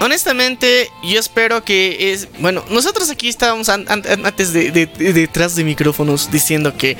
honestamente, 0.00 0.90
yo 1.02 1.18
espero 1.18 1.64
que 1.64 2.12
es. 2.12 2.28
Bueno, 2.38 2.64
nosotros 2.70 3.10
aquí 3.10 3.28
estábamos 3.28 3.68
antes 3.68 4.52
de, 4.52 4.70
detrás 4.70 5.56
de 5.56 5.64
micrófonos 5.64 6.30
diciendo 6.30 6.76
que. 6.76 6.96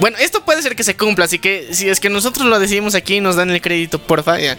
Bueno, 0.00 0.16
esto 0.18 0.42
puede 0.44 0.62
ser 0.62 0.76
que 0.76 0.82
se 0.82 0.96
cumpla, 0.96 1.26
así 1.26 1.38
que 1.38 1.74
si 1.74 1.90
es 1.90 2.00
que 2.00 2.08
nosotros 2.08 2.46
lo 2.46 2.58
decimos 2.58 2.94
aquí, 2.94 3.20
nos 3.20 3.36
dan 3.36 3.50
el 3.50 3.60
crédito, 3.60 3.98
por 3.98 4.22
favor. 4.22 4.56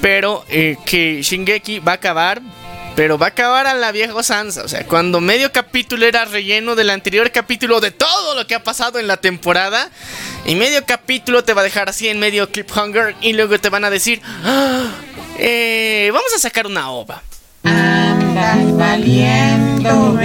Pero 0.00 0.44
eh, 0.48 0.78
que 0.86 1.20
Shingeki 1.22 1.80
va 1.80 1.92
a 1.92 1.94
acabar, 1.96 2.40
pero 2.96 3.18
va 3.18 3.26
a 3.26 3.28
acabar 3.28 3.66
a 3.66 3.74
la 3.74 3.92
vieja 3.92 4.22
Sansa. 4.22 4.64
O 4.64 4.68
sea, 4.68 4.86
cuando 4.86 5.20
medio 5.20 5.52
capítulo 5.52 6.06
era 6.06 6.24
relleno 6.24 6.76
del 6.76 6.88
anterior 6.88 7.30
capítulo 7.30 7.80
de 7.80 7.90
todo 7.90 8.34
lo 8.34 8.46
que 8.46 8.54
ha 8.54 8.64
pasado 8.64 8.98
en 8.98 9.06
la 9.06 9.18
temporada. 9.18 9.90
Y 10.46 10.54
medio 10.54 10.84
capítulo 10.86 11.44
te 11.44 11.52
va 11.52 11.60
a 11.60 11.64
dejar 11.64 11.90
así 11.90 12.08
en 12.08 12.18
medio 12.18 12.50
cliffhanger. 12.50 13.14
Y 13.20 13.34
luego 13.34 13.58
te 13.58 13.68
van 13.68 13.84
a 13.84 13.90
decir. 13.90 14.22
¡Ah! 14.44 14.90
Eh, 15.42 16.10
vamos 16.12 16.34
a 16.36 16.38
sacar 16.38 16.66
una 16.66 16.90
ova. 16.90 17.22
valiendo 18.76 20.18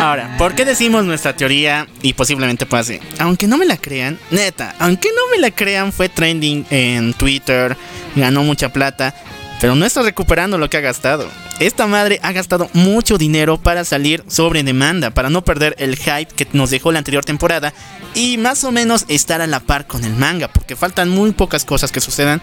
Ahora, 0.00 0.34
¿por 0.36 0.56
qué 0.56 0.64
decimos 0.64 1.04
nuestra 1.04 1.36
teoría 1.36 1.86
y 2.02 2.12
posiblemente 2.14 2.66
pase? 2.66 3.00
Aunque 3.20 3.46
no 3.46 3.56
me 3.56 3.66
la 3.66 3.76
crean, 3.76 4.18
neta, 4.32 4.74
aunque 4.80 5.10
no 5.14 5.30
me 5.30 5.40
la 5.40 5.52
crean, 5.52 5.92
fue 5.92 6.08
trending 6.08 6.66
en 6.70 7.14
Twitter, 7.14 7.76
ganó 8.16 8.42
mucha 8.42 8.72
plata, 8.72 9.14
pero 9.60 9.76
no 9.76 9.86
está 9.86 10.02
recuperando 10.02 10.58
lo 10.58 10.68
que 10.68 10.78
ha 10.78 10.80
gastado. 10.80 11.28
Esta 11.60 11.86
madre 11.86 12.18
ha 12.24 12.32
gastado 12.32 12.68
mucho 12.72 13.16
dinero 13.16 13.58
para 13.58 13.84
salir 13.84 14.24
sobre 14.26 14.64
demanda, 14.64 15.10
para 15.10 15.30
no 15.30 15.44
perder 15.44 15.76
el 15.78 15.94
hype 15.94 16.34
que 16.34 16.48
nos 16.52 16.70
dejó 16.70 16.90
la 16.90 16.98
anterior 16.98 17.24
temporada 17.24 17.72
y 18.14 18.38
más 18.38 18.64
o 18.64 18.72
menos 18.72 19.04
estar 19.06 19.40
a 19.40 19.46
la 19.46 19.60
par 19.60 19.86
con 19.86 20.04
el 20.04 20.14
manga, 20.14 20.48
porque 20.48 20.74
faltan 20.74 21.10
muy 21.10 21.30
pocas 21.30 21.64
cosas 21.64 21.92
que 21.92 22.00
sucedan 22.00 22.42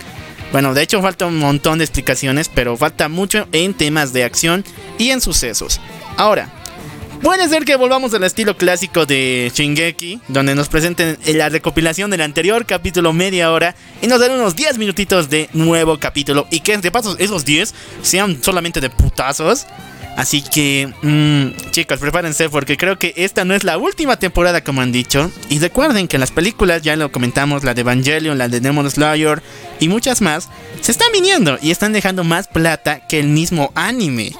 bueno, 0.51 0.73
de 0.73 0.83
hecho 0.83 1.01
falta 1.01 1.25
un 1.25 1.37
montón 1.37 1.77
de 1.77 1.85
explicaciones, 1.85 2.49
pero 2.53 2.75
falta 2.75 3.07
mucho 3.07 3.47
en 3.51 3.73
temas 3.73 4.11
de 4.11 4.23
acción 4.23 4.65
y 4.97 5.11
en 5.11 5.21
sucesos. 5.21 5.79
Ahora, 6.17 6.49
puede 7.21 7.47
ser 7.47 7.63
que 7.63 7.77
volvamos 7.77 8.13
al 8.13 8.23
estilo 8.23 8.57
clásico 8.57 9.05
de 9.05 9.49
Shingeki, 9.53 10.19
donde 10.27 10.53
nos 10.53 10.67
presenten 10.67 11.17
la 11.25 11.47
recopilación 11.47 12.11
del 12.11 12.21
anterior 12.21 12.65
capítulo 12.65 13.13
media 13.13 13.51
hora 13.51 13.75
y 14.01 14.07
nos 14.07 14.19
den 14.19 14.33
unos 14.33 14.55
10 14.55 14.77
minutitos 14.77 15.29
de 15.29 15.49
nuevo 15.53 15.97
capítulo 15.99 16.47
y 16.51 16.59
que 16.59 16.77
de 16.77 16.91
paso 16.91 17.15
esos 17.17 17.45
10 17.45 17.73
sean 18.01 18.43
solamente 18.43 18.81
de 18.81 18.89
putazos. 18.89 19.65
Así 20.17 20.41
que, 20.41 20.93
mmm, 21.01 21.71
chicos, 21.71 21.99
prepárense 21.99 22.49
porque 22.49 22.77
creo 22.77 22.99
que 22.99 23.13
esta 23.17 23.45
no 23.45 23.55
es 23.55 23.63
la 23.63 23.77
última 23.77 24.17
temporada 24.17 24.63
como 24.63 24.81
han 24.81 24.91
dicho. 24.91 25.31
Y 25.49 25.59
recuerden 25.59 26.07
que 26.07 26.17
las 26.17 26.31
películas, 26.31 26.81
ya 26.81 26.95
lo 26.95 27.11
comentamos, 27.11 27.63
la 27.63 27.73
de 27.73 27.81
Evangelion, 27.81 28.37
la 28.37 28.49
de 28.49 28.59
Demon 28.59 28.89
Slayer 28.89 29.41
y 29.79 29.87
muchas 29.87 30.21
más, 30.21 30.49
se 30.81 30.91
están 30.91 31.11
viniendo 31.11 31.57
y 31.61 31.71
están 31.71 31.93
dejando 31.93 32.23
más 32.23 32.47
plata 32.47 33.07
que 33.07 33.19
el 33.19 33.27
mismo 33.27 33.71
anime. 33.73 34.33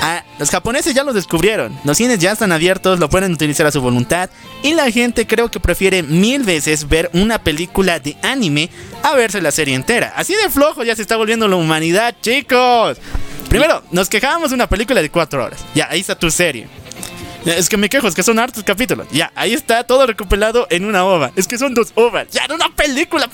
Ah, 0.00 0.22
los 0.38 0.50
japoneses 0.50 0.94
ya 0.94 1.02
lo 1.02 1.12
descubrieron, 1.12 1.76
los 1.82 1.96
cines 1.96 2.20
ya 2.20 2.32
están 2.32 2.52
abiertos, 2.52 3.00
lo 3.00 3.10
pueden 3.10 3.32
utilizar 3.32 3.66
a 3.66 3.72
su 3.72 3.80
voluntad 3.80 4.30
y 4.62 4.74
la 4.74 4.90
gente 4.92 5.26
creo 5.26 5.50
que 5.50 5.58
prefiere 5.58 6.04
mil 6.04 6.44
veces 6.44 6.88
ver 6.88 7.10
una 7.12 7.42
película 7.42 7.98
de 7.98 8.16
anime 8.22 8.70
a 9.02 9.14
verse 9.14 9.42
la 9.42 9.50
serie 9.50 9.74
entera. 9.74 10.12
Así 10.14 10.34
de 10.34 10.50
flojo 10.50 10.84
ya 10.84 10.94
se 10.94 11.02
está 11.02 11.16
volviendo 11.16 11.48
la 11.48 11.56
humanidad, 11.56 12.14
chicos. 12.20 12.98
Primero, 13.48 13.82
nos 13.90 14.08
quejábamos 14.08 14.50
de 14.50 14.54
una 14.54 14.68
película 14.68 15.00
de 15.00 15.10
cuatro 15.10 15.44
horas. 15.44 15.64
Ya, 15.74 15.88
ahí 15.90 16.00
está 16.00 16.14
tu 16.14 16.30
serie. 16.30 16.68
Es 17.44 17.68
que 17.68 17.76
me 17.76 17.88
quejo, 17.88 18.08
es 18.08 18.14
que 18.14 18.22
son 18.22 18.38
hartos 18.38 18.62
capítulos. 18.62 19.06
Ya, 19.10 19.32
ahí 19.34 19.54
está 19.54 19.84
todo 19.84 20.06
recopilado 20.06 20.66
en 20.70 20.84
una 20.84 21.04
ova. 21.04 21.32
Es 21.34 21.46
que 21.46 21.56
son 21.56 21.72
dos 21.72 21.92
ovas. 21.94 22.28
Ya, 22.30 22.44
en 22.44 22.52
una 22.52 22.68
película. 22.74 23.28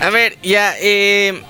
A 0.00 0.10
ver, 0.10 0.38
ya, 0.42 0.74
eh. 0.80 1.42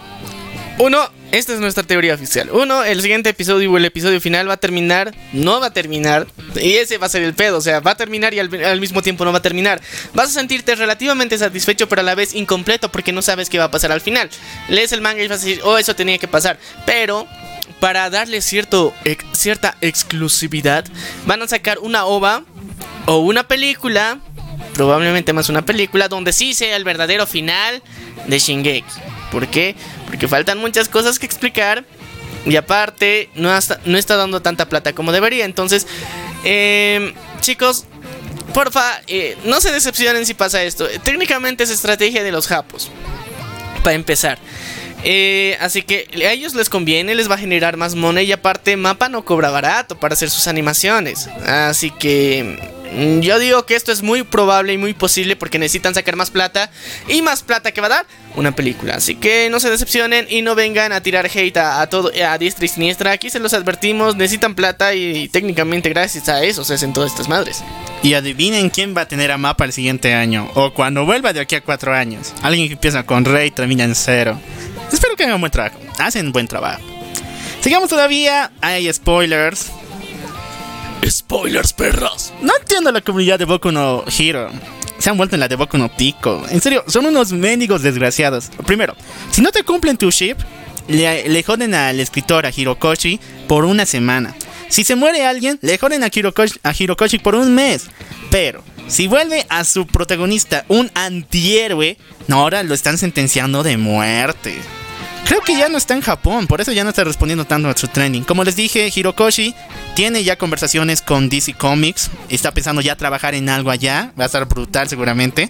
Uno, 0.78 1.08
esta 1.32 1.54
es 1.54 1.60
nuestra 1.60 1.82
teoría 1.82 2.14
oficial. 2.14 2.50
Uno, 2.52 2.84
el 2.84 3.00
siguiente 3.00 3.30
episodio 3.30 3.72
o 3.72 3.76
el 3.78 3.86
episodio 3.86 4.20
final 4.20 4.50
va 4.50 4.54
a 4.54 4.56
terminar, 4.58 5.14
no 5.32 5.60
va 5.60 5.68
a 5.68 5.72
terminar. 5.72 6.26
Y 6.54 6.74
ese 6.74 6.98
va 6.98 7.06
a 7.06 7.08
ser 7.08 7.22
el 7.22 7.32
pedo. 7.32 7.56
O 7.56 7.60
sea, 7.62 7.80
va 7.80 7.92
a 7.92 7.94
terminar 7.96 8.34
y 8.34 8.38
al, 8.38 8.80
mismo 8.80 9.00
tiempo 9.00 9.24
no 9.24 9.32
va 9.32 9.38
a 9.38 9.42
terminar. 9.42 9.80
Vas 10.12 10.28
a 10.28 10.32
sentirte 10.32 10.74
relativamente 10.74 11.38
satisfecho, 11.38 11.88
pero 11.88 12.02
a 12.02 12.04
la 12.04 12.14
vez 12.14 12.34
incompleto 12.34 12.92
porque 12.92 13.12
no 13.12 13.22
sabes 13.22 13.48
qué 13.48 13.58
va 13.58 13.64
a 13.64 13.70
pasar 13.70 13.92
al 13.92 14.02
final. 14.02 14.28
Lees 14.68 14.92
el 14.92 15.00
manga 15.00 15.22
y 15.22 15.28
vas 15.28 15.42
a 15.42 15.46
decir, 15.46 15.62
oh, 15.64 15.78
eso 15.78 15.96
tenía 15.96 16.18
que 16.18 16.28
pasar. 16.28 16.58
Pero 16.84 17.26
para 17.80 18.10
darle 18.10 18.42
cierta 18.42 19.76
exclusividad, 19.80 20.84
van 21.24 21.40
a 21.40 21.48
sacar 21.48 21.78
una 21.78 22.04
ova 22.04 22.44
o 23.06 23.20
una 23.20 23.48
película, 23.48 24.20
probablemente 24.74 25.32
más 25.32 25.48
una 25.48 25.64
película, 25.64 26.08
donde 26.08 26.34
sí 26.34 26.52
sea 26.52 26.76
el 26.76 26.84
verdadero 26.84 27.26
final 27.26 27.82
de 28.26 28.38
Shingeki. 28.38 28.84
¿Por 29.32 29.48
qué? 29.48 29.74
Porque 30.06 30.28
faltan 30.28 30.58
muchas 30.58 30.88
cosas 30.88 31.18
que 31.18 31.26
explicar. 31.26 31.84
Y 32.44 32.56
aparte, 32.56 33.30
no, 33.34 33.50
no 33.86 33.98
está 33.98 34.16
dando 34.16 34.42
tanta 34.42 34.68
plata 34.68 34.92
como 34.92 35.10
debería. 35.10 35.46
Entonces, 35.46 35.86
em, 36.44 37.14
chicos, 37.40 37.86
porfa, 38.52 39.00
eh, 39.06 39.38
no 39.44 39.60
se 39.60 39.72
decepcionen 39.72 40.26
si 40.26 40.34
pasa 40.34 40.62
esto. 40.62 40.86
Técnicamente 41.02 41.64
es 41.64 41.70
estrategia 41.70 42.22
de 42.22 42.30
los 42.30 42.46
japos. 42.46 42.90
Para 43.82 43.94
empezar. 43.94 44.38
Eh, 45.04 45.56
así 45.60 45.82
que 45.82 46.08
a 46.26 46.32
ellos 46.32 46.54
les 46.54 46.68
conviene, 46.68 47.14
les 47.14 47.30
va 47.30 47.34
a 47.34 47.38
generar 47.38 47.76
más 47.76 47.94
money 47.94 48.26
y 48.26 48.32
aparte 48.32 48.76
Mapa 48.76 49.08
no 49.08 49.24
cobra 49.24 49.50
barato 49.50 49.98
para 49.98 50.14
hacer 50.14 50.30
sus 50.30 50.46
animaciones. 50.46 51.28
Así 51.44 51.90
que 51.90 52.56
mm, 52.94 53.20
yo 53.20 53.38
digo 53.38 53.66
que 53.66 53.74
esto 53.74 53.90
es 53.90 54.02
muy 54.02 54.22
probable 54.22 54.72
y 54.72 54.78
muy 54.78 54.94
posible 54.94 55.34
porque 55.34 55.58
necesitan 55.58 55.94
sacar 55.94 56.14
más 56.14 56.30
plata 56.30 56.70
y 57.08 57.20
más 57.22 57.42
plata 57.42 57.72
que 57.72 57.80
va 57.80 57.88
a 57.88 57.90
dar 57.90 58.06
una 58.36 58.54
película. 58.54 58.94
Así 58.94 59.16
que 59.16 59.48
no 59.50 59.58
se 59.58 59.70
decepcionen 59.70 60.26
y 60.28 60.42
no 60.42 60.54
vengan 60.54 60.92
a 60.92 61.02
tirar 61.02 61.26
hate 61.26 61.56
a, 61.56 61.84
todo 61.88 62.12
a 62.24 62.38
diestra 62.38 62.64
y 62.64 62.68
siniestra. 62.68 63.10
Aquí 63.10 63.28
se 63.28 63.40
los 63.40 63.54
advertimos, 63.54 64.14
necesitan 64.14 64.54
plata 64.54 64.94
y, 64.94 65.28
técnicamente 65.28 65.88
gracias 65.88 66.28
a 66.28 66.44
eso 66.44 66.64
se 66.64 66.74
hacen 66.74 66.92
todas 66.92 67.10
estas 67.10 67.28
madres. 67.28 67.64
Y 68.04 68.14
adivinen 68.14 68.70
quién 68.70 68.96
va 68.96 69.02
a 69.02 69.08
tener 69.08 69.32
a 69.32 69.38
Mapa 69.38 69.64
el 69.64 69.72
siguiente 69.72 70.14
año 70.14 70.48
o 70.54 70.72
cuando 70.72 71.04
vuelva 71.04 71.32
de 71.32 71.40
aquí 71.40 71.56
a 71.56 71.60
cuatro 71.60 71.92
años. 71.92 72.32
Alguien 72.42 72.68
que 72.68 72.74
empieza 72.74 73.04
con 73.04 73.24
Rey 73.24 73.48
y 73.48 73.50
termina 73.50 73.84
en 73.84 73.94
cero. 73.96 74.38
Espero 74.92 75.16
que 75.16 75.24
hagan 75.24 75.40
buen 75.40 75.52
trabajo. 75.52 75.78
Hacen 75.98 76.32
buen 76.32 76.46
trabajo. 76.46 76.82
Sigamos 77.60 77.88
todavía. 77.88 78.50
Hay 78.60 78.92
spoilers. 78.92 79.70
Spoilers, 81.08 81.72
perros. 81.72 82.32
No 82.40 82.52
entiendo 82.60 82.92
la 82.92 83.00
comunidad 83.00 83.38
de 83.38 83.44
Boku 83.44 83.72
no 83.72 84.04
Hero. 84.18 84.50
Se 84.98 85.10
han 85.10 85.16
vuelto 85.16 85.34
en 85.36 85.40
la 85.40 85.48
de 85.48 85.56
Boku 85.56 85.78
no 85.78 85.88
Pico. 85.94 86.44
En 86.48 86.60
serio, 86.60 86.84
son 86.86 87.06
unos 87.06 87.32
mendigos 87.32 87.82
desgraciados. 87.82 88.50
Primero, 88.66 88.94
si 89.30 89.40
no 89.40 89.50
te 89.50 89.64
cumplen 89.64 89.96
tu 89.96 90.10
ship, 90.10 90.36
le, 90.88 91.42
joden 91.42 91.74
al 91.74 92.00
escritor, 92.00 92.46
a 92.46 92.52
Hirokoshi, 92.54 93.18
por 93.48 93.64
una 93.64 93.86
semana. 93.86 94.34
Si 94.68 94.84
se 94.84 94.94
muere 94.94 95.26
alguien, 95.26 95.58
le 95.60 95.76
joden 95.78 96.04
a 96.04 96.10
Hirokoshi, 96.12 96.58
a 96.62 96.72
Hirokoshi 96.72 97.18
por 97.18 97.34
un 97.34 97.54
mes. 97.54 97.86
Pero, 98.30 98.62
si 98.86 99.08
vuelve 99.08 99.46
a 99.48 99.64
su 99.64 99.86
protagonista 99.86 100.64
un 100.68 100.90
antihéroe, 100.94 101.96
ahora 102.30 102.62
lo 102.62 102.74
están 102.74 102.98
sentenciando 102.98 103.62
de 103.62 103.76
muerte. 103.76 104.54
Creo 105.24 105.40
que 105.40 105.56
ya 105.56 105.68
no 105.68 105.78
está 105.78 105.94
en 105.94 106.02
Japón, 106.02 106.46
por 106.46 106.60
eso 106.60 106.72
ya 106.72 106.84
no 106.84 106.90
está 106.90 107.04
respondiendo 107.04 107.44
tanto 107.44 107.68
a 107.68 107.76
su 107.76 107.88
training. 107.88 108.22
Como 108.22 108.44
les 108.44 108.56
dije, 108.56 108.90
Hirokoshi 108.94 109.54
tiene 109.94 110.24
ya 110.24 110.36
conversaciones 110.36 111.00
con 111.00 111.28
DC 111.28 111.54
Comics, 111.54 112.10
está 112.28 112.52
pensando 112.52 112.82
ya 112.82 112.96
trabajar 112.96 113.34
en 113.34 113.48
algo 113.48 113.70
allá, 113.70 114.12
va 114.18 114.24
a 114.24 114.26
estar 114.26 114.44
brutal 114.46 114.88
seguramente. 114.88 115.48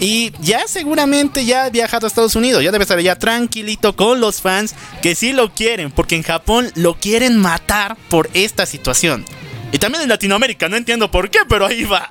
Y 0.00 0.32
ya 0.40 0.66
seguramente 0.66 1.44
ya 1.44 1.64
ha 1.64 1.70
viajado 1.70 2.06
a 2.06 2.08
Estados 2.08 2.36
Unidos, 2.36 2.62
ya 2.62 2.72
debe 2.72 2.82
estar 2.82 2.98
ya 3.00 3.18
tranquilito 3.18 3.94
con 3.94 4.20
los 4.20 4.40
fans 4.40 4.74
que 5.02 5.14
sí 5.14 5.32
lo 5.32 5.52
quieren, 5.52 5.90
porque 5.90 6.16
en 6.16 6.22
Japón 6.22 6.70
lo 6.74 6.98
quieren 6.98 7.36
matar 7.36 7.96
por 8.08 8.30
esta 8.34 8.66
situación. 8.66 9.24
Y 9.72 9.78
también 9.78 10.02
en 10.02 10.08
Latinoamérica, 10.08 10.68
no 10.68 10.76
entiendo 10.76 11.10
por 11.10 11.30
qué, 11.30 11.40
pero 11.48 11.66
ahí 11.66 11.84
va. 11.84 12.10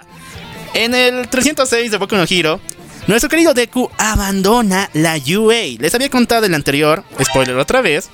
En 0.74 0.96
el 0.96 1.28
306 1.28 1.92
de 1.92 1.98
Boku 1.98 2.16
no 2.16 2.26
Hero, 2.30 2.62
nuestro 3.08 3.30
querido 3.30 3.54
Deku 3.54 3.90
abandona 3.98 4.90
la 4.94 5.16
UA. 5.16 5.80
Les 5.80 5.94
había 5.96 6.10
contado 6.10 6.46
el 6.46 6.54
anterior, 6.54 7.04
spoiler 7.24 7.58
otra 7.58 7.82
vez, 7.82 8.10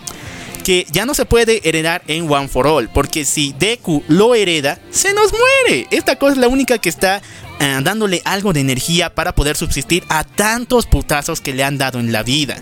que 0.63 0.85
ya 0.91 1.05
no 1.05 1.13
se 1.13 1.25
puede 1.25 1.67
heredar 1.67 2.01
en 2.07 2.31
One 2.31 2.47
for 2.47 2.67
All, 2.67 2.89
porque 2.89 3.25
si 3.25 3.53
Deku 3.57 4.03
lo 4.07 4.35
hereda, 4.35 4.79
se 4.91 5.13
nos 5.13 5.31
muere. 5.31 5.87
Esta 5.91 6.17
cosa 6.17 6.33
es 6.33 6.37
la 6.37 6.47
única 6.47 6.77
que 6.77 6.89
está 6.89 7.21
eh, 7.59 7.79
dándole 7.83 8.21
algo 8.25 8.53
de 8.53 8.61
energía 8.61 9.13
para 9.13 9.33
poder 9.33 9.55
subsistir 9.55 10.03
a 10.09 10.23
tantos 10.23 10.85
putazos 10.85 11.41
que 11.41 11.53
le 11.53 11.63
han 11.63 11.77
dado 11.77 11.99
en 11.99 12.11
la 12.11 12.23
vida. 12.23 12.57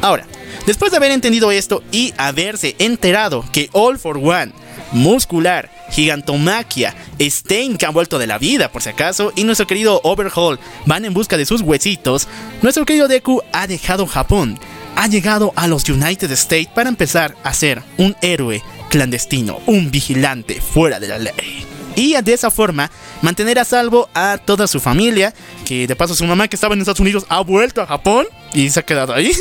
Ahora, 0.00 0.26
después 0.66 0.90
de 0.90 0.96
haber 0.96 1.10
entendido 1.10 1.50
esto 1.50 1.82
y 1.90 2.12
haberse 2.16 2.76
enterado 2.78 3.44
que 3.52 3.68
All 3.72 3.98
for 3.98 4.18
One, 4.18 4.52
Muscular, 4.92 5.70
Gigantomaquia, 5.90 6.94
Stein 7.20 7.76
que 7.76 7.86
han 7.86 7.94
vuelto 7.94 8.18
de 8.18 8.26
la 8.26 8.38
vida 8.38 8.70
por 8.70 8.82
si 8.82 8.90
acaso 8.90 9.32
y 9.36 9.44
nuestro 9.44 9.66
querido 9.66 10.00
Overhaul 10.04 10.58
van 10.86 11.04
en 11.04 11.14
busca 11.14 11.36
de 11.36 11.46
sus 11.46 11.60
huesitos, 11.60 12.28
nuestro 12.62 12.84
querido 12.84 13.08
Deku 13.08 13.42
ha 13.52 13.66
dejado 13.66 14.06
Japón, 14.06 14.58
ha 14.96 15.06
llegado 15.06 15.52
a 15.56 15.66
los 15.66 15.88
United 15.88 16.30
States 16.32 16.68
para 16.68 16.88
empezar 16.88 17.36
a 17.44 17.52
ser 17.54 17.82
un 17.98 18.16
héroe 18.22 18.62
clandestino, 18.88 19.60
un 19.66 19.90
vigilante 19.90 20.60
fuera 20.60 21.00
de 21.00 21.08
la 21.08 21.18
ley. 21.18 21.66
Y 21.94 22.14
de 22.20 22.32
esa 22.32 22.50
forma 22.50 22.90
mantener 23.20 23.58
a 23.58 23.64
salvo 23.64 24.08
a 24.14 24.38
toda 24.38 24.66
su 24.66 24.80
familia, 24.80 25.34
que 25.66 25.86
de 25.86 25.96
paso 25.96 26.14
su 26.14 26.24
mamá 26.24 26.48
que 26.48 26.56
estaba 26.56 26.74
en 26.74 26.80
Estados 26.80 27.00
Unidos 27.00 27.26
ha 27.28 27.40
vuelto 27.40 27.82
a 27.82 27.86
Japón 27.86 28.26
y 28.54 28.70
se 28.70 28.80
ha 28.80 28.82
quedado 28.82 29.12
ahí, 29.12 29.32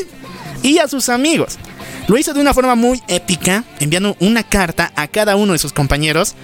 y 0.64 0.78
a 0.80 0.88
sus 0.88 1.10
amigos. 1.10 1.58
Lo 2.08 2.18
hizo 2.18 2.34
de 2.34 2.42
una 2.42 2.54
forma 2.54 2.76
muy 2.76 3.02
épica, 3.08 3.64
enviando 3.80 4.16
una 4.20 4.44
carta 4.44 4.92
a 4.96 5.08
cada 5.08 5.36
uno 5.36 5.54
de 5.54 5.60
sus 5.60 5.74
compañeros. 5.74 6.36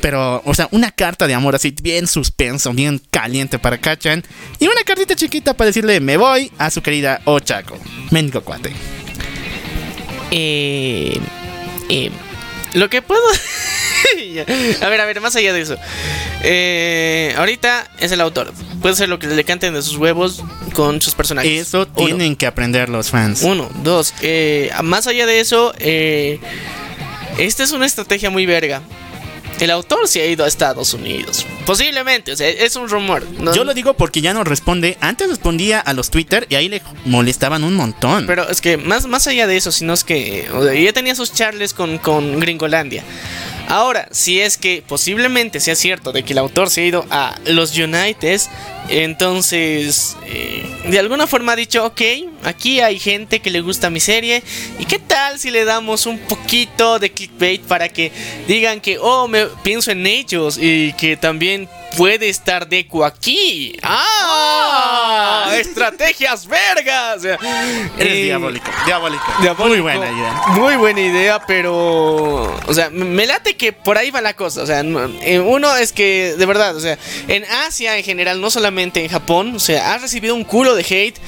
Pero, 0.00 0.42
o 0.44 0.54
sea, 0.54 0.68
una 0.72 0.90
carta 0.90 1.26
de 1.26 1.34
amor 1.34 1.54
así, 1.54 1.74
bien 1.80 2.06
suspenso, 2.06 2.72
bien 2.72 3.00
caliente 3.10 3.58
para 3.58 3.78
Kachan. 3.78 4.24
Y 4.58 4.66
una 4.66 4.82
cartita 4.84 5.14
chiquita 5.14 5.54
para 5.54 5.66
decirle, 5.66 6.00
me 6.00 6.16
voy 6.16 6.50
a 6.58 6.70
su 6.70 6.82
querida 6.82 7.20
Ochako. 7.24 7.78
Mendigo 8.10 8.40
cuate. 8.40 8.72
Eh, 10.30 11.20
eh, 11.88 12.10
lo 12.74 12.88
que 12.90 13.02
puedo... 13.02 13.22
a 14.80 14.88
ver, 14.88 15.00
a 15.00 15.06
ver, 15.06 15.20
más 15.20 15.36
allá 15.36 15.52
de 15.52 15.60
eso. 15.60 15.76
Eh, 16.42 17.34
ahorita 17.36 17.88
es 17.98 18.12
el 18.12 18.20
autor. 18.20 18.52
Puede 18.80 18.96
ser 18.96 19.08
lo 19.08 19.18
que 19.18 19.26
le 19.26 19.44
canten 19.44 19.74
de 19.74 19.82
sus 19.82 19.96
huevos 19.96 20.42
con 20.74 21.00
sus 21.00 21.14
personajes. 21.14 21.68
Eso 21.68 21.86
tienen 21.86 22.36
que 22.36 22.46
aprender 22.46 22.88
los 22.88 23.10
fans. 23.10 23.42
Uno, 23.42 23.70
dos. 23.82 24.14
Eh, 24.22 24.70
más 24.82 25.06
allá 25.06 25.26
de 25.26 25.40
eso, 25.40 25.72
eh, 25.78 26.40
esta 27.38 27.62
es 27.62 27.72
una 27.72 27.86
estrategia 27.86 28.30
muy 28.30 28.46
verga. 28.46 28.82
El 29.62 29.70
autor 29.70 30.08
se 30.08 30.20
ha 30.20 30.26
ido 30.26 30.44
a 30.44 30.48
Estados 30.48 30.92
Unidos. 30.92 31.46
Posiblemente, 31.64 32.32
o 32.32 32.36
sea, 32.36 32.48
es 32.48 32.74
un 32.74 32.88
rumor. 32.88 33.24
Yo 33.54 33.62
lo 33.62 33.74
digo 33.74 33.94
porque 33.94 34.20
ya 34.20 34.34
no 34.34 34.42
responde. 34.42 34.98
Antes 35.00 35.28
respondía 35.28 35.78
a 35.78 35.92
los 35.92 36.10
Twitter 36.10 36.48
y 36.50 36.56
ahí 36.56 36.68
le 36.68 36.82
molestaban 37.04 37.62
un 37.62 37.74
montón. 37.74 38.26
Pero 38.26 38.48
es 38.48 38.60
que 38.60 38.76
más, 38.76 39.06
más 39.06 39.28
allá 39.28 39.46
de 39.46 39.56
eso, 39.56 39.70
sino 39.70 39.92
es 39.92 40.02
que 40.02 40.48
ya 40.84 40.92
tenía 40.92 41.14
sus 41.14 41.32
charles 41.32 41.74
con, 41.74 41.98
con 41.98 42.40
Gringolandia. 42.40 43.04
Ahora, 43.68 44.08
si 44.10 44.40
es 44.40 44.58
que 44.58 44.82
posiblemente 44.86 45.60
sea 45.60 45.76
cierto 45.76 46.12
de 46.12 46.24
que 46.24 46.32
el 46.32 46.38
autor 46.38 46.68
se 46.68 46.82
ha 46.82 46.84
ido 46.84 47.06
a 47.10 47.38
los 47.46 47.76
United, 47.78 48.40
entonces 48.88 50.16
eh, 50.26 50.66
de 50.88 50.98
alguna 50.98 51.26
forma 51.26 51.52
ha 51.52 51.56
dicho, 51.56 51.86
ok, 51.86 52.02
aquí 52.42 52.80
hay 52.80 52.98
gente 52.98 53.40
que 53.40 53.50
le 53.50 53.60
gusta 53.60 53.88
mi 53.88 54.00
serie, 54.00 54.42
¿y 54.78 54.84
qué 54.84 54.98
tal 54.98 55.38
si 55.38 55.50
le 55.50 55.64
damos 55.64 56.06
un 56.06 56.18
poquito 56.18 56.98
de 56.98 57.12
clickbait 57.12 57.62
para 57.62 57.88
que 57.88 58.12
digan 58.46 58.80
que, 58.80 58.98
oh, 58.98 59.28
me 59.28 59.46
pienso 59.62 59.90
en 59.90 60.06
ellos 60.06 60.58
y 60.60 60.92
que 60.94 61.16
también 61.16 61.68
puede 61.96 62.28
estar 62.28 62.68
Deku 62.68 63.04
aquí. 63.04 63.76
¡Ah! 63.82 65.44
ah. 65.46 65.56
¡Estrategias 65.56 66.46
vergas! 66.46 67.24
Es 67.24 67.38
eh, 67.98 68.24
diabólico, 68.24 68.70
diabólico, 68.86 69.24
Muy 69.58 69.80
buena 69.80 70.10
idea. 70.10 70.42
Muy 70.48 70.76
buena 70.76 71.00
idea, 71.00 71.42
pero. 71.46 72.54
O 72.66 72.74
sea, 72.74 72.90
me 72.90 73.26
late 73.26 73.56
que 73.56 73.72
por 73.72 73.98
ahí 73.98 74.10
va 74.10 74.20
la 74.20 74.34
cosa. 74.34 74.62
O 74.62 74.66
sea, 74.66 74.80
eh, 74.80 75.40
uno 75.40 75.76
es 75.76 75.92
que, 75.92 76.34
de 76.36 76.46
verdad, 76.46 76.76
o 76.76 76.80
sea, 76.80 76.98
en 77.28 77.44
Asia 77.44 77.96
en 77.96 78.04
general, 78.04 78.40
no 78.40 78.50
solamente 78.50 79.04
en 79.04 79.10
Japón, 79.10 79.54
o 79.56 79.60
sea, 79.60 79.94
ha 79.94 79.98
recibido 79.98 80.34
un 80.34 80.44
culo 80.44 80.74
de 80.74 80.82
hate 80.82 81.18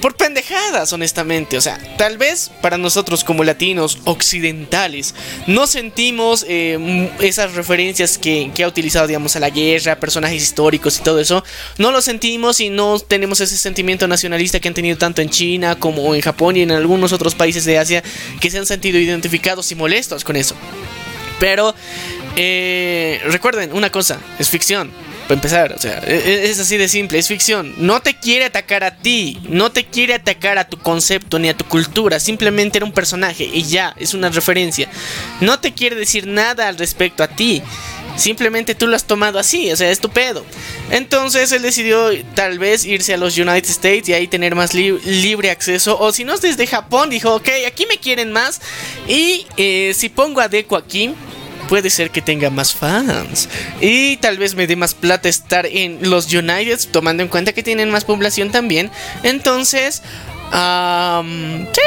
por 0.00 0.16
pendejadas, 0.16 0.92
honestamente. 0.92 1.56
O 1.56 1.60
sea, 1.60 1.78
tal 1.96 2.18
vez 2.18 2.50
para 2.60 2.78
nosotros 2.78 3.24
como 3.24 3.44
latinos 3.44 3.98
occidentales 4.04 5.14
no 5.46 5.66
sentimos 5.66 6.44
eh, 6.48 7.10
esas 7.20 7.54
referencias 7.54 8.18
que, 8.18 8.50
ha 8.62 8.66
utilizado, 8.66 9.06
digamos, 9.06 9.36
a 9.36 9.40
la 9.40 9.50
guerra, 9.50 10.00
personajes 10.00 10.42
históricos 10.42 10.98
y 10.98 11.02
todo 11.02 11.20
eso. 11.20 11.44
No 11.78 11.92
lo 11.92 12.02
sentimos 12.02 12.60
y 12.60 12.70
no 12.70 12.98
tenemos 12.98 13.40
ese 13.40 13.56
sentimiento 13.56 14.08
nacionalista 14.08 14.60
que 14.60 14.68
han 14.68 14.74
tenido 14.74 14.98
tanto 14.98 15.22
en 15.22 15.30
China 15.30 15.78
como 15.78 16.14
en 16.14 16.20
Japón 16.20 16.56
y 16.56 16.62
en 16.62 16.72
algunos 16.72 17.12
otros 17.12 17.34
países 17.34 17.64
de 17.64 17.78
Asia 17.78 18.02
que 18.40 18.50
se 18.50 18.58
han 18.58 18.66
sentido 18.66 18.98
identificados 18.98 19.70
y 19.72 19.74
molestos 19.74 20.24
con 20.24 20.36
eso. 20.36 20.54
Pero 21.38 21.74
eh, 22.36 23.20
recuerden 23.24 23.72
una 23.72 23.90
cosa, 23.90 24.20
es 24.38 24.50
ficción 24.50 24.90
empezar, 25.36 25.72
o 25.72 25.78
sea, 25.78 26.02
e, 26.06 26.14
e, 26.14 26.50
es 26.50 26.58
así 26.58 26.76
de 26.76 26.88
simple, 26.88 27.18
es 27.18 27.28
ficción. 27.28 27.74
No 27.78 28.00
te 28.00 28.18
quiere 28.18 28.44
atacar 28.44 28.84
a 28.84 28.96
ti, 28.96 29.38
no 29.48 29.70
te 29.70 29.84
quiere 29.84 30.14
atacar 30.14 30.58
a 30.58 30.68
tu 30.68 30.78
concepto 30.78 31.38
ni 31.38 31.48
a 31.48 31.56
tu 31.56 31.64
cultura, 31.64 32.20
simplemente 32.20 32.78
era 32.78 32.86
un 32.86 32.92
personaje 32.92 33.44
y 33.44 33.62
ya, 33.62 33.94
es 33.98 34.14
una 34.14 34.28
referencia. 34.28 34.88
No 35.40 35.60
te 35.60 35.72
quiere 35.72 35.96
decir 35.96 36.26
nada 36.26 36.68
al 36.68 36.78
respecto 36.78 37.22
a 37.22 37.28
ti. 37.28 37.62
Simplemente 38.16 38.74
tú 38.74 38.86
lo 38.86 38.96
has 38.96 39.04
tomado 39.04 39.38
así, 39.38 39.70
o 39.72 39.76
sea, 39.76 39.90
es 39.90 40.00
tu 40.00 40.10
pedo. 40.10 40.44
Entonces 40.90 41.52
él 41.52 41.62
decidió 41.62 42.10
tal 42.34 42.58
vez 42.58 42.84
irse 42.84 43.14
a 43.14 43.16
los 43.16 43.38
United 43.38 43.70
States 43.70 44.08
y 44.08 44.12
ahí 44.12 44.26
tener 44.26 44.54
más 44.54 44.74
libre 44.74 45.50
acceso. 45.50 45.98
O 45.98 46.12
si 46.12 46.24
no 46.24 46.34
es 46.34 46.42
desde 46.42 46.66
Japón, 46.66 47.08
dijo, 47.08 47.34
ok, 47.34 47.48
aquí 47.66 47.86
me 47.86 47.98
quieren 47.98 48.32
más. 48.32 48.60
Y 49.08 49.46
eh, 49.56 49.92
si 49.96 50.08
pongo 50.08 50.40
a 50.40 50.48
Deku 50.48 50.76
aquí, 50.76 51.14
puede 51.70 51.88
ser 51.88 52.10
que 52.10 52.20
tenga 52.20 52.50
más 52.50 52.74
fans. 52.74 53.48
Y 53.80 54.16
tal 54.16 54.38
vez 54.38 54.56
me 54.56 54.66
dé 54.66 54.74
más 54.74 54.92
plata 54.92 55.28
estar 55.28 55.66
en 55.66 56.10
los 56.10 56.26
United, 56.34 56.80
tomando 56.90 57.22
en 57.22 57.28
cuenta 57.28 57.52
que 57.52 57.62
tienen 57.62 57.92
más 57.92 58.04
población 58.04 58.50
también. 58.50 58.90
Entonces, 59.22 60.02
sí, 60.52 61.80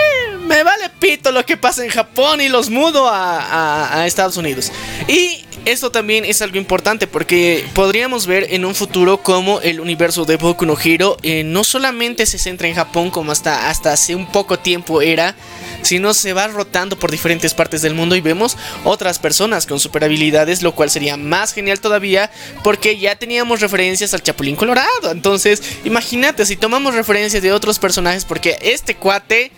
me 0.47 0.63
vale 0.63 0.89
pito 0.99 1.33
lo 1.33 1.45
que 1.45 1.57
pasa 1.57 1.83
en 1.83 1.89
Japón 1.89 2.39
y 2.39 2.47
los 2.47 2.69
mudo 2.69 3.09
a, 3.11 4.05
Estados 4.07 4.37
Unidos. 4.37 4.71
Y 5.09 5.43
esto 5.65 5.91
también 5.91 6.23
es 6.23 6.41
algo 6.41 6.57
importante 6.57 7.05
porque 7.05 7.65
podríamos 7.73 8.25
ver 8.25 8.47
en 8.51 8.63
un 8.63 8.75
futuro 8.75 9.17
cómo 9.21 9.59
el 9.59 9.81
universo 9.81 10.23
de 10.23 10.37
Boku 10.37 10.65
no 10.65 10.77
Hero 10.81 11.17
eh, 11.23 11.43
no 11.43 11.65
solamente 11.65 12.25
se 12.25 12.37
centra 12.37 12.69
en 12.69 12.75
Japón 12.75 13.09
como 13.09 13.33
hasta, 13.33 13.69
hasta 13.69 13.91
hace 13.91 14.15
un 14.15 14.27
poco 14.27 14.59
tiempo 14.59 15.01
era, 15.01 15.35
sino 15.83 16.13
se 16.13 16.33
va 16.33 16.47
rotando 16.47 16.97
por 16.97 17.11
diferentes 17.11 17.53
partes 17.53 17.81
del 17.81 17.93
mundo 17.93 18.15
y 18.15 18.21
vemos 18.21 18.57
otras 18.83 19.19
personas 19.19 19.65
con 19.65 19.79
super 19.79 20.03
habilidades, 20.03 20.61
lo 20.61 20.73
cual 20.73 20.89
sería 20.89 21.17
más 21.17 21.53
genial 21.53 21.79
todavía 21.79 22.31
porque 22.63 22.97
ya 22.97 23.15
teníamos 23.15 23.61
referencias 23.61 24.13
al 24.13 24.23
Chapulín 24.23 24.55
Colorado. 24.55 25.11
Entonces, 25.11 25.61
imagínate 25.83 26.45
si 26.45 26.55
tomamos 26.55 26.95
referencias 26.95 27.43
de 27.43 27.51
otros 27.51 27.79
personajes 27.79 28.25
porque 28.25 28.57
este 28.61 28.95
cuate 28.95 29.51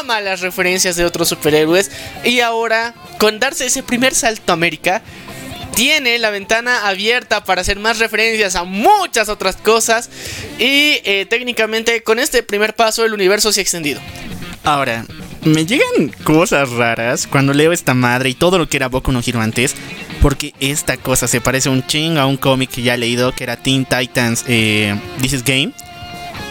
ama 0.00 0.20
las 0.20 0.40
referencias 0.40 0.96
de 0.96 1.04
otros 1.04 1.28
superhéroes 1.28 1.90
y 2.24 2.40
ahora 2.40 2.94
con 3.18 3.38
darse 3.38 3.66
ese 3.66 3.82
primer 3.82 4.14
salto 4.14 4.52
a 4.52 4.54
América 4.54 5.02
tiene 5.78 6.18
la 6.18 6.30
ventana 6.30 6.88
abierta 6.88 7.44
para 7.44 7.60
hacer 7.60 7.78
más 7.78 8.00
referencias 8.00 8.56
a 8.56 8.64
muchas 8.64 9.28
otras 9.28 9.54
cosas. 9.54 10.10
Y 10.58 11.00
eh, 11.04 11.24
técnicamente 11.30 12.02
con 12.02 12.18
este 12.18 12.42
primer 12.42 12.74
paso 12.74 13.04
el 13.04 13.14
universo 13.14 13.52
se 13.52 13.60
ha 13.60 13.62
extendido. 13.62 14.00
Ahora, 14.64 15.06
me 15.44 15.66
llegan 15.66 16.12
cosas 16.24 16.70
raras 16.70 17.26
cuando 17.26 17.52
leo 17.52 17.72
esta 17.72 17.94
madre 17.94 18.30
y 18.30 18.34
todo 18.34 18.58
lo 18.58 18.68
que 18.68 18.76
era 18.76 18.88
Boku 18.88 19.12
no 19.12 19.20
Hero 19.24 19.40
antes. 19.40 19.74
Porque 20.20 20.52
esta 20.58 20.96
cosa 20.96 21.28
se 21.28 21.40
parece 21.40 21.68
un 21.68 21.86
ching 21.86 22.18
a 22.18 22.26
un 22.26 22.36
cómic 22.36 22.70
que 22.70 22.82
ya 22.82 22.94
he 22.94 22.98
leído 22.98 23.32
que 23.32 23.44
era 23.44 23.56
Teen 23.56 23.84
Titans 23.84 24.44
eh, 24.48 24.98
This 25.20 25.34
is 25.34 25.44
Game. 25.44 25.72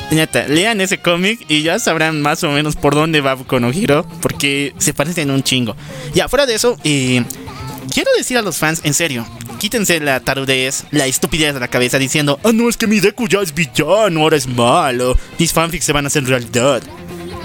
Neta, 0.09 0.47
lean 0.47 0.79
ese 0.79 0.99
cómic 0.99 1.43
y 1.49 1.63
ya 1.63 1.79
sabrán 1.79 2.21
más 2.21 2.41
o 2.45 2.51
menos 2.51 2.77
por 2.77 2.95
dónde 2.95 3.19
va 3.19 3.33
Boku 3.33 3.59
no 3.59 3.71
Hero. 3.71 4.07
Porque 4.21 4.73
se 4.77 4.93
parecen 4.93 5.31
un 5.31 5.43
chingo. 5.43 5.75
Ya, 6.13 6.29
fuera 6.29 6.45
de 6.45 6.55
eso, 6.55 6.77
eh, 6.83 7.23
quiero 7.93 8.11
decir 8.17 8.37
a 8.37 8.41
los 8.41 8.57
fans, 8.57 8.81
en 8.83 8.93
serio, 8.93 9.25
quítense 9.57 9.99
la 9.99 10.19
tarudez, 10.19 10.85
la 10.91 11.07
estupidez 11.07 11.53
de 11.53 11.59
la 11.59 11.67
cabeza 11.67 11.97
diciendo, 11.99 12.39
ah, 12.43 12.51
no, 12.53 12.69
es 12.69 12.77
que 12.77 12.87
mi 12.87 12.99
Deku 12.99 13.27
ya 13.27 13.41
es 13.41 13.53
villano, 13.53 14.21
ahora 14.21 14.37
es 14.37 14.47
malo, 14.47 15.17
mis 15.37 15.51
fanfics 15.51 15.85
se 15.85 15.93
van 15.93 16.05
a 16.05 16.07
hacer 16.07 16.23
realidad. 16.25 16.81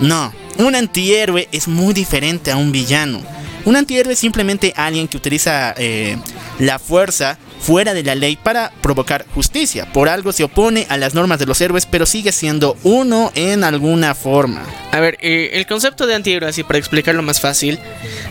No, 0.01 0.33
un 0.59 0.75
antihéroe 0.75 1.49
es 1.53 1.69
muy 1.69 1.95
diferente 1.95 2.51
a 2.51 2.57
un 2.57 2.73
villano. 2.73 3.23
Un 3.65 3.77
antihéroe 3.77 4.13
es 4.13 4.19
simplemente 4.19 4.73
alguien 4.77 5.07
que 5.07 5.17
utiliza 5.17 5.75
eh, 5.77 6.17
la 6.59 6.79
fuerza 6.79 7.39
fuera 7.61 7.95
de 7.95 8.03
la 8.03 8.17
ley 8.17 8.37
para 8.37 8.73
provocar 8.83 9.25
justicia. 9.35 9.87
Por 9.93 10.09
algo 10.09 10.33
se 10.33 10.43
opone 10.43 10.87
a 10.89 10.97
las 10.97 11.15
normas 11.15 11.39
de 11.39 11.47
los 11.47 11.61
héroes, 11.61 11.87
pero 11.87 12.07
sigue 12.07 12.33
siendo 12.33 12.77
uno 12.83 13.31
en 13.37 13.63
alguna 13.63 14.15
forma. 14.15 14.65
A 14.91 14.99
ver, 14.99 15.17
eh, 15.21 15.51
el 15.55 15.67
concepto 15.67 16.07
de 16.07 16.17
antihéroe, 16.17 16.49
así 16.49 16.65
para 16.65 16.79
explicarlo 16.79 17.23
más 17.23 17.41
fácil, 17.41 17.79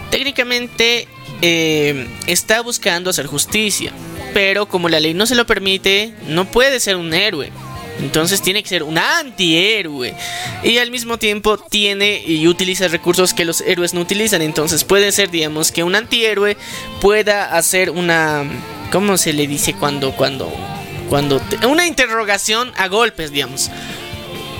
técnicamente 0.09 1.07
eh, 1.41 2.07
está 2.27 2.61
buscando 2.61 3.09
hacer 3.09 3.25
justicia, 3.25 3.93
pero 4.33 4.67
como 4.67 4.89
la 4.89 4.99
ley 4.99 5.13
no 5.13 5.25
se 5.25 5.35
lo 5.35 5.45
permite, 5.45 6.13
no 6.27 6.45
puede 6.45 6.81
ser 6.81 6.97
un 6.97 7.13
héroe. 7.13 7.51
Entonces 8.01 8.41
tiene 8.41 8.63
que 8.63 8.69
ser 8.69 8.83
un 8.83 8.97
antihéroe. 8.97 10.13
Y 10.63 10.77
al 10.77 10.91
mismo 10.91 11.17
tiempo 11.17 11.57
tiene 11.57 12.21
y 12.25 12.47
utiliza 12.47 12.87
recursos 12.87 13.33
que 13.33 13.45
los 13.45 13.61
héroes 13.61 13.93
no 13.93 14.01
utilizan. 14.01 14.41
Entonces 14.41 14.83
puede 14.83 15.11
ser, 15.11 15.29
digamos, 15.29 15.71
que 15.71 15.83
un 15.83 15.95
antihéroe 15.95 16.57
pueda 16.99 17.55
hacer 17.55 17.89
una... 17.89 18.43
¿Cómo 18.91 19.17
se 19.17 19.33
le 19.33 19.47
dice 19.47 19.73
cuando... 19.73 20.11
cuando... 20.13 20.51
cuando... 21.09 21.41
una 21.67 21.87
interrogación 21.87 22.71
a 22.75 22.87
golpes, 22.87 23.31
digamos. 23.31 23.69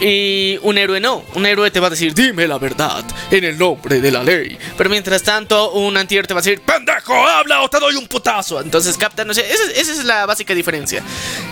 Y 0.02 0.58
un 0.64 0.80
héroe 0.80 1.00
no. 1.00 1.24
Un 1.36 1.46
héroe 1.46 1.70
te 1.70 1.80
va 1.80 1.88
a 1.88 1.90
decir, 1.92 2.14
dime 2.16 2.48
la 2.48 2.58
verdad, 2.58 3.06
en 3.30 3.44
el 3.44 3.58
nombre 3.58 4.02
de 4.02 4.12
la 4.12 4.24
ley. 4.24 4.58
Pero 4.76 4.90
mientras 4.90 5.22
tanto, 5.22 5.74
un 5.74 5.96
antihéroe 5.96 6.28
te 6.28 6.34
va 6.34 6.40
a 6.40 6.44
decir, 6.44 6.60
pendejo, 6.62 7.14
habla 7.14 7.62
o 7.62 7.70
te 7.70 7.80
doy 7.80 7.96
un 7.96 8.08
putazo. 8.08 8.60
Entonces 8.60 8.98
capta, 8.98 9.24
no 9.24 9.34
sé, 9.36 9.46
esa, 9.52 9.72
esa 9.80 9.92
es 9.92 10.04
la 10.04 10.26
básica 10.26 10.56
diferencia 10.56 11.04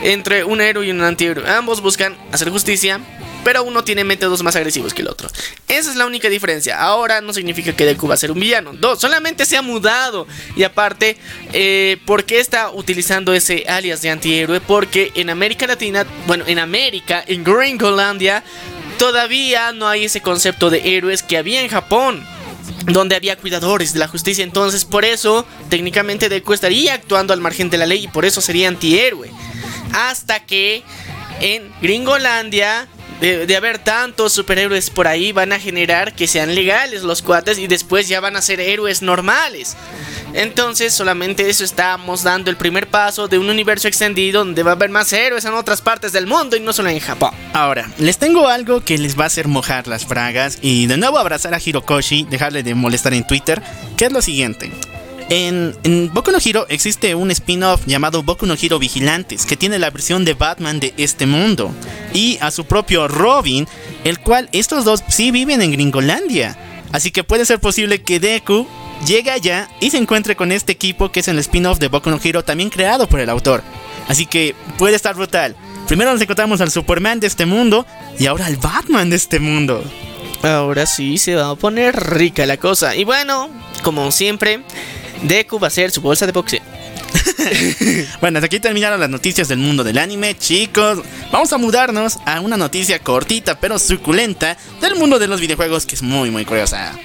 entre 0.02 0.44
un 0.44 0.62
héroe 0.62 0.88
y 0.88 0.90
un 0.90 1.02
antihéroe. 1.02 1.48
Ambos 1.48 1.80
buscan 1.82 2.18
hacer 2.32 2.50
justicia, 2.50 3.00
pero 3.44 3.64
uno 3.64 3.84
tiene 3.84 4.04
métodos 4.04 4.44
más 4.44 4.56
agresivos 4.56 4.94
que 4.94 5.02
el 5.02 5.08
otro. 5.08 5.30
Esa 5.68 5.90
es 5.90 5.96
la 5.96 6.06
única 6.06 6.30
diferencia. 6.30 6.82
Ahora 6.82 7.22
no 7.22 7.34
significa 7.34 7.74
que 7.74 7.86
Deku 7.86 8.08
va 8.08 8.16
a 8.16 8.18
ser 8.18 8.32
un 8.32 8.40
villano. 8.40 8.74
Dos, 8.74 9.00
solamente 9.00 9.46
se 9.46 9.58
ha 9.58 9.62
mudado. 9.62 10.28
Y 10.56 10.64
aparte, 10.64 11.18
eh, 11.54 11.98
¿por 12.06 12.26
qué 12.26 12.40
está 12.40 12.72
utilizando 12.72 13.34
ese 13.34 13.66
alias 13.68 14.02
de 14.02 14.10
antihéroe? 14.10 14.62
Porque 14.62 15.12
en 15.16 15.30
América 15.30 15.68
Latina, 15.68 16.06
bueno, 16.28 16.44
en 16.48 16.60
América, 16.60 17.24
en 17.26 17.44
Gringolandia, 17.44 18.44
todavía 18.98 19.72
no 19.72 19.88
hay 19.88 20.06
ese 20.06 20.22
concepto 20.22 20.70
de 20.70 20.98
héroes 20.98 21.24
que 21.24 21.38
había 21.38 21.62
en 21.62 21.70
Japón 21.70 22.26
donde 22.86 23.16
había 23.16 23.38
cuidadores 23.38 23.94
de 23.94 24.00
la 24.00 24.08
justicia. 24.08 24.44
Entonces, 24.44 24.86
por 24.86 25.06
eso, 25.06 25.46
técnicamente 25.70 26.30
Deku 26.30 26.54
estaría 26.54 26.94
actuando 26.94 27.34
al 27.34 27.42
margen 27.42 27.70
de 27.70 27.78
la 27.78 27.86
ley 27.86 28.06
y 28.06 28.08
por 28.08 28.26
eso 28.26 28.42
sería 28.42 28.68
antihéroe. 28.68 29.32
Hasta 29.94 30.46
que 30.46 30.84
en 31.40 31.72
Gringolandia 31.82 32.88
de, 33.22 33.56
haber 33.56 33.80
tantos 33.80 34.34
superhéroes 34.34 34.90
por 34.90 35.08
ahí, 35.08 35.32
van 35.32 35.52
a 35.52 35.60
generar 35.60 36.14
que 36.14 36.28
sean 36.28 36.56
legales 36.56 37.04
los 37.04 37.22
cuates 37.22 37.58
y 37.58 37.68
después 37.68 38.08
ya 38.08 38.20
van 38.20 38.36
a 38.36 38.42
ser 38.42 38.60
héroes 38.60 39.02
normales. 39.02 39.76
Entonces 40.34 40.94
solamente 40.94 41.50
eso 41.50 41.64
estamos 41.64 42.24
dando 42.24 42.52
el 42.52 42.58
primer 42.58 42.88
paso 42.88 43.28
de 43.28 43.38
un 43.38 43.50
universo 43.50 43.88
extendido 43.88 44.46
donde 44.46 44.64
va 44.64 44.72
a 44.72 44.76
haber 44.76 44.90
más 44.90 45.12
héroes 45.12 45.44
en 45.46 45.54
otras 45.54 45.82
partes 45.82 46.12
del 46.12 46.28
mundo 46.28 46.56
y 46.56 46.60
no 46.60 46.72
solo 46.72 46.90
en 46.90 47.00
Japón. 47.00 47.32
Ahora, 47.54 47.90
les 47.98 48.18
tengo 48.18 48.48
algo 48.48 48.82
que 48.82 48.98
les 48.98 49.20
va 49.20 49.24
a 49.24 49.28
hacer 49.28 49.48
mojar 49.48 49.88
las 49.88 50.08
bragas 50.08 50.60
y 50.62 50.86
de 50.88 50.98
nuevo 50.98 51.18
abrazar 51.18 51.54
a 51.54 51.60
Hirokoshi, 51.64 52.28
dejarle 52.30 52.64
de 52.64 52.76
molestar 52.76 53.14
en 53.14 53.26
Twitter, 53.26 53.62
que 53.98 54.06
es 54.06 54.12
lo 54.12 54.22
siguiente. 54.22 54.72
En, 55.30 55.76
Boku 56.12 56.32
no 56.32 56.40
Hero 56.44 56.66
existe 56.70 57.14
un 57.14 57.30
spin-off 57.30 57.86
llamado 57.86 58.24
Boku 58.24 58.48
no 58.48 58.56
Hero 58.60 58.80
Vigilantes, 58.80 59.46
que 59.46 59.56
tiene 59.56 59.78
la 59.78 59.92
versión 59.92 60.26
de 60.26 60.34
Batman 60.34 60.80
de 60.80 60.94
este 60.98 61.28
mundo, 61.28 61.72
y 62.14 62.40
a 62.42 62.50
su 62.50 62.66
propio 62.66 63.08
Robin, 63.08 63.68
el 64.04 64.20
cual 64.20 64.50
estos 64.52 64.86
dos 64.86 65.04
sí 65.08 65.30
viven 65.30 65.62
en 65.62 65.72
Gringolandia. 65.72 66.58
Así 66.92 67.12
que 67.12 67.24
puede 67.24 67.46
ser 67.46 67.60
posible 67.60 68.02
que 68.02 68.20
Deku 68.20 68.68
llegue 69.06 69.30
allá 69.30 69.70
y 69.80 69.92
se 69.92 69.98
encuentre 69.98 70.36
con 70.36 70.52
este 70.52 70.72
equipo 70.72 71.12
que 71.12 71.20
es 71.20 71.28
el 71.28 71.38
spin-off 71.38 71.78
de 71.78 71.90
Boku 71.90 72.10
no 72.10 72.20
Hero, 72.24 72.44
también 72.44 72.72
creado 72.72 73.08
por 73.08 73.20
el 73.20 73.30
autor. 73.30 73.62
Así 74.08 74.26
que 74.26 74.56
puede 74.80 74.96
estar 74.96 75.16
brutal. 75.16 75.56
Primero 75.88 76.12
nos 76.12 76.22
encontramos 76.22 76.60
al 76.62 76.72
Superman 76.72 77.20
de 77.20 77.28
este 77.28 77.46
mundo 77.46 77.86
y 78.18 78.26
ahora 78.26 78.48
al 78.48 78.58
Batman 78.58 79.12
de 79.12 79.16
este 79.16 79.40
mundo. 79.40 79.84
Ahora 80.42 80.88
sí 80.88 81.18
se 81.18 81.36
va 81.36 81.52
a 81.52 81.56
poner 81.56 81.96
rica 81.96 82.46
la 82.48 82.58
cosa. 82.58 82.96
Y 82.96 83.04
bueno, 83.04 83.50
como 83.84 84.12
siempre, 84.12 84.62
Deku 85.24 85.60
va 85.60 85.68
a 85.68 85.72
ser 85.72 85.92
su 85.92 86.02
bolsa 86.02 86.26
de 86.26 86.32
boxeo. 86.32 86.62
bueno, 88.22 88.38
hasta 88.38 88.46
aquí 88.46 88.60
terminaron 88.60 89.00
las 89.00 89.10
noticias 89.10 89.48
del 89.48 89.60
mundo 89.60 89.84
del 89.84 89.98
anime, 89.98 90.38
chicos. 90.38 91.00
Vamos 91.32 91.52
a 91.54 91.58
mudarnos 91.58 92.20
a 92.26 92.40
una 92.42 92.58
noticia 92.58 93.00
cortita 93.00 93.60
pero 93.60 93.80
suculenta 93.80 94.58
del 94.82 94.96
mundo 94.96 95.20
de 95.20 95.28
los 95.28 95.42
videojuegos 95.42 95.86
que 95.86 95.96
es 95.96 96.02
muy 96.02 96.32
muy 96.32 96.46
curiosa. 96.46 96.98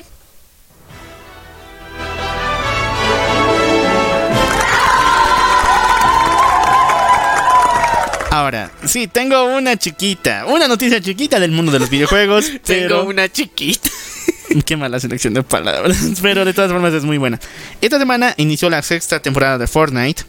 Ahora, 8.31 8.73
sí, 8.85 9.07
tengo 9.07 9.45
una 9.45 9.77
chiquita, 9.77 10.47
una 10.47 10.67
noticia 10.67 11.01
chiquita 11.01 11.39
del 11.39 11.53
mundo 11.53 11.71
de 11.71 11.79
los 11.79 11.89
videojuegos. 11.89 12.51
tengo 12.65 13.05
una 13.05 13.29
chiquita. 13.29 13.89
Qué 14.67 14.77
mala 14.77 15.01
selección 15.01 15.35
de 15.35 15.43
palabras. 15.43 15.99
Pero 16.23 16.45
de 16.45 16.53
todas 16.53 16.71
formas 16.71 16.93
es 16.93 17.05
muy 17.05 17.19
buena. 17.19 17.41
Esta 17.81 17.99
semana 17.99 18.35
inició 18.37 18.71
la 18.71 18.83
sexta 18.83 19.21
temporada 19.21 19.59
de 19.59 19.67
Fortnite. 19.67 20.23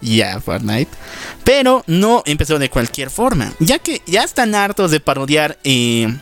Ya, 0.00 0.40
Fortnite. 0.40 0.90
Pero 1.44 1.84
no 1.86 2.22
empezó 2.26 2.58
de 2.58 2.68
cualquier 2.68 3.10
forma. 3.10 3.52
Ya 3.60 3.78
que 3.78 4.02
ya 4.06 4.24
están 4.24 4.54
hartos 4.54 4.90
de 4.90 4.98
parodiar 4.98 5.58
eh, 5.62 6.12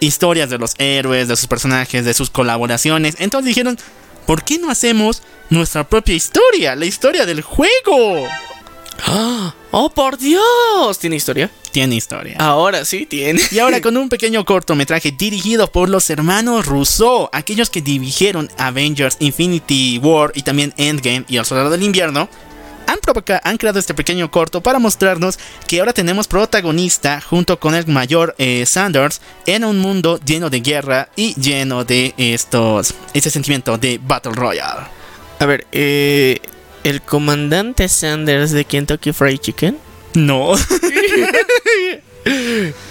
historias 0.00 0.50
de 0.50 0.58
los 0.58 0.74
héroes, 0.78 1.28
de 1.28 1.36
sus 1.36 1.46
personajes, 1.46 2.04
de 2.04 2.14
sus 2.14 2.28
colaboraciones. 2.28 3.16
Entonces 3.18 3.46
dijeron, 3.46 3.78
¿por 4.26 4.44
qué 4.44 4.58
no 4.58 4.70
hacemos 4.70 5.22
nuestra 5.48 5.88
propia 5.88 6.14
historia? 6.14 6.76
La 6.76 6.84
historia 6.84 7.24
del 7.24 7.40
juego. 7.40 8.26
¡Oh, 9.70 9.90
por 9.94 10.18
Dios! 10.18 10.98
¿Tiene 10.98 11.16
historia? 11.16 11.50
Tiene 11.72 11.96
historia. 11.96 12.36
Ahora 12.38 12.84
sí 12.84 13.06
tiene. 13.06 13.40
Y 13.50 13.58
ahora 13.58 13.80
con 13.80 13.96
un 13.96 14.08
pequeño 14.08 14.44
cortometraje 14.44 15.10
dirigido 15.10 15.70
por 15.70 15.88
los 15.88 16.08
hermanos 16.10 16.66
Rousseau, 16.66 17.28
aquellos 17.32 17.70
que 17.70 17.80
dirigieron 17.80 18.50
Avengers 18.58 19.16
Infinity 19.20 19.98
War 19.98 20.32
y 20.34 20.42
también 20.42 20.74
Endgame 20.76 21.24
y 21.28 21.38
El 21.38 21.44
Soldado 21.44 21.70
del 21.70 21.82
Invierno, 21.82 22.28
han, 22.86 22.98
han, 23.42 23.56
creado 23.56 23.78
este 23.78 23.94
pequeño 23.94 24.30
corto 24.30 24.60
para 24.60 24.78
mostrarnos 24.78 25.38
que 25.66 25.80
ahora 25.80 25.92
tenemos 25.92 26.28
protagonista 26.28 27.20
junto 27.20 27.58
con 27.58 27.74
el 27.74 27.86
mayor 27.86 28.34
eh, 28.38 28.66
Sanders 28.66 29.20
en 29.46 29.64
un 29.64 29.78
mundo 29.78 30.20
lleno 30.24 30.50
de 30.50 30.60
guerra 30.60 31.08
y 31.16 31.34
lleno 31.40 31.84
de 31.84 32.12
estos 32.18 32.94
ese 33.14 33.30
sentimiento 33.30 33.78
de 33.78 33.98
Battle 34.02 34.32
Royale. 34.32 34.82
A 35.38 35.46
ver, 35.46 35.66
eh, 35.72 36.40
¿El 36.84 37.00
comandante 37.00 37.88
Sanders 37.88 38.50
de 38.50 38.64
Kentucky 38.64 39.12
Fried 39.12 39.38
Chicken? 39.38 39.78
No. 40.14 40.54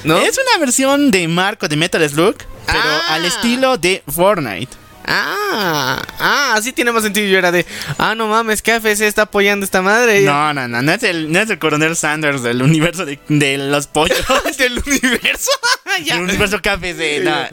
¿No? 0.04 0.18
Es 0.18 0.38
una 0.38 0.58
versión 0.60 1.10
de 1.12 1.28
Marco 1.28 1.68
de 1.68 1.76
Metal 1.76 2.10
Slug, 2.10 2.36
pero 2.66 2.80
ah. 2.84 3.14
al 3.16 3.26
estilo 3.26 3.78
de 3.78 4.04
Fortnite. 4.08 4.82
Ah, 5.06 6.02
ah, 6.20 6.54
así 6.56 6.72
tiene 6.74 6.92
más 6.92 7.04
sentido. 7.04 7.28
Yo 7.28 7.38
era 7.38 7.52
de, 7.52 7.66
ah, 7.98 8.16
no 8.16 8.28
mames, 8.28 8.62
KFC 8.62 9.02
está 9.02 9.24
apoyando 9.24 9.66
esta 9.66 9.82
madre. 9.82 10.22
No, 10.22 10.54
no, 10.54 10.68
no, 10.68 10.82
no 10.82 10.92
es 10.92 11.04
el, 11.04 11.32
no 11.32 11.40
es 11.40 11.50
el 11.50 11.60
coronel 11.60 11.96
Sanders 11.96 12.44
del 12.44 12.62
universo 12.62 13.06
de, 13.06 13.20
de 13.28 13.58
los 13.58 13.88
pollos. 13.88 14.18
del 14.58 14.74
universo. 14.86 15.52
Ya. 16.06 16.16
del 16.16 16.24
universo 16.24 16.62
KFC. 16.62 17.24
no. 17.24 17.48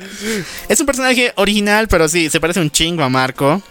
Es 0.68 0.80
un 0.80 0.86
personaje 0.86 1.32
original, 1.36 1.88
pero 1.88 2.08
sí, 2.08 2.30
se 2.30 2.40
parece 2.40 2.60
un 2.60 2.70
chingo 2.70 3.02
a 3.02 3.08
Marco. 3.08 3.62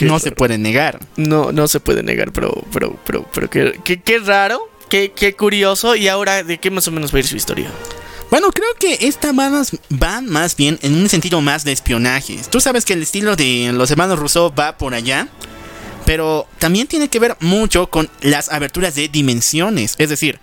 No 0.00 0.18
se 0.20 0.30
puede 0.30 0.58
negar. 0.58 1.00
No, 1.16 1.50
no 1.50 1.66
se 1.66 1.80
puede 1.80 2.02
negar, 2.02 2.32
pero, 2.32 2.52
pero, 2.72 2.96
pero, 3.04 3.28
pero 3.34 3.50
qué, 3.50 3.80
qué, 3.84 4.00
qué 4.00 4.18
raro, 4.20 4.67
qué, 4.88 5.34
curioso. 5.36 5.96
Y 5.96 6.08
ahora, 6.08 6.42
¿de 6.42 6.58
qué 6.58 6.70
más 6.70 6.88
o 6.88 6.90
menos 6.90 7.12
va 7.12 7.16
a 7.16 7.20
ir 7.20 7.26
su 7.26 7.36
historia? 7.36 7.70
Bueno, 8.30 8.50
creo 8.50 8.68
que 8.78 9.06
esta 9.08 9.32
más, 9.32 9.72
va 9.90 10.20
más 10.20 10.54
bien 10.56 10.78
en 10.82 10.94
un 10.94 11.08
sentido 11.08 11.40
más 11.40 11.64
de 11.64 11.72
espionaje. 11.72 12.38
Tú 12.50 12.60
sabes 12.60 12.84
que 12.84 12.92
el 12.92 13.02
estilo 13.02 13.36
de 13.36 13.70
los 13.72 13.90
hermanos 13.90 14.18
Rousseau 14.18 14.52
va 14.54 14.76
por 14.76 14.94
allá, 14.94 15.28
pero 16.04 16.46
también 16.58 16.86
tiene 16.86 17.08
que 17.08 17.18
ver 17.18 17.36
mucho 17.40 17.88
con 17.88 18.10
las 18.20 18.50
aberturas 18.50 18.94
de 18.94 19.08
dimensiones. 19.08 19.94
Es 19.98 20.10
decir, 20.10 20.40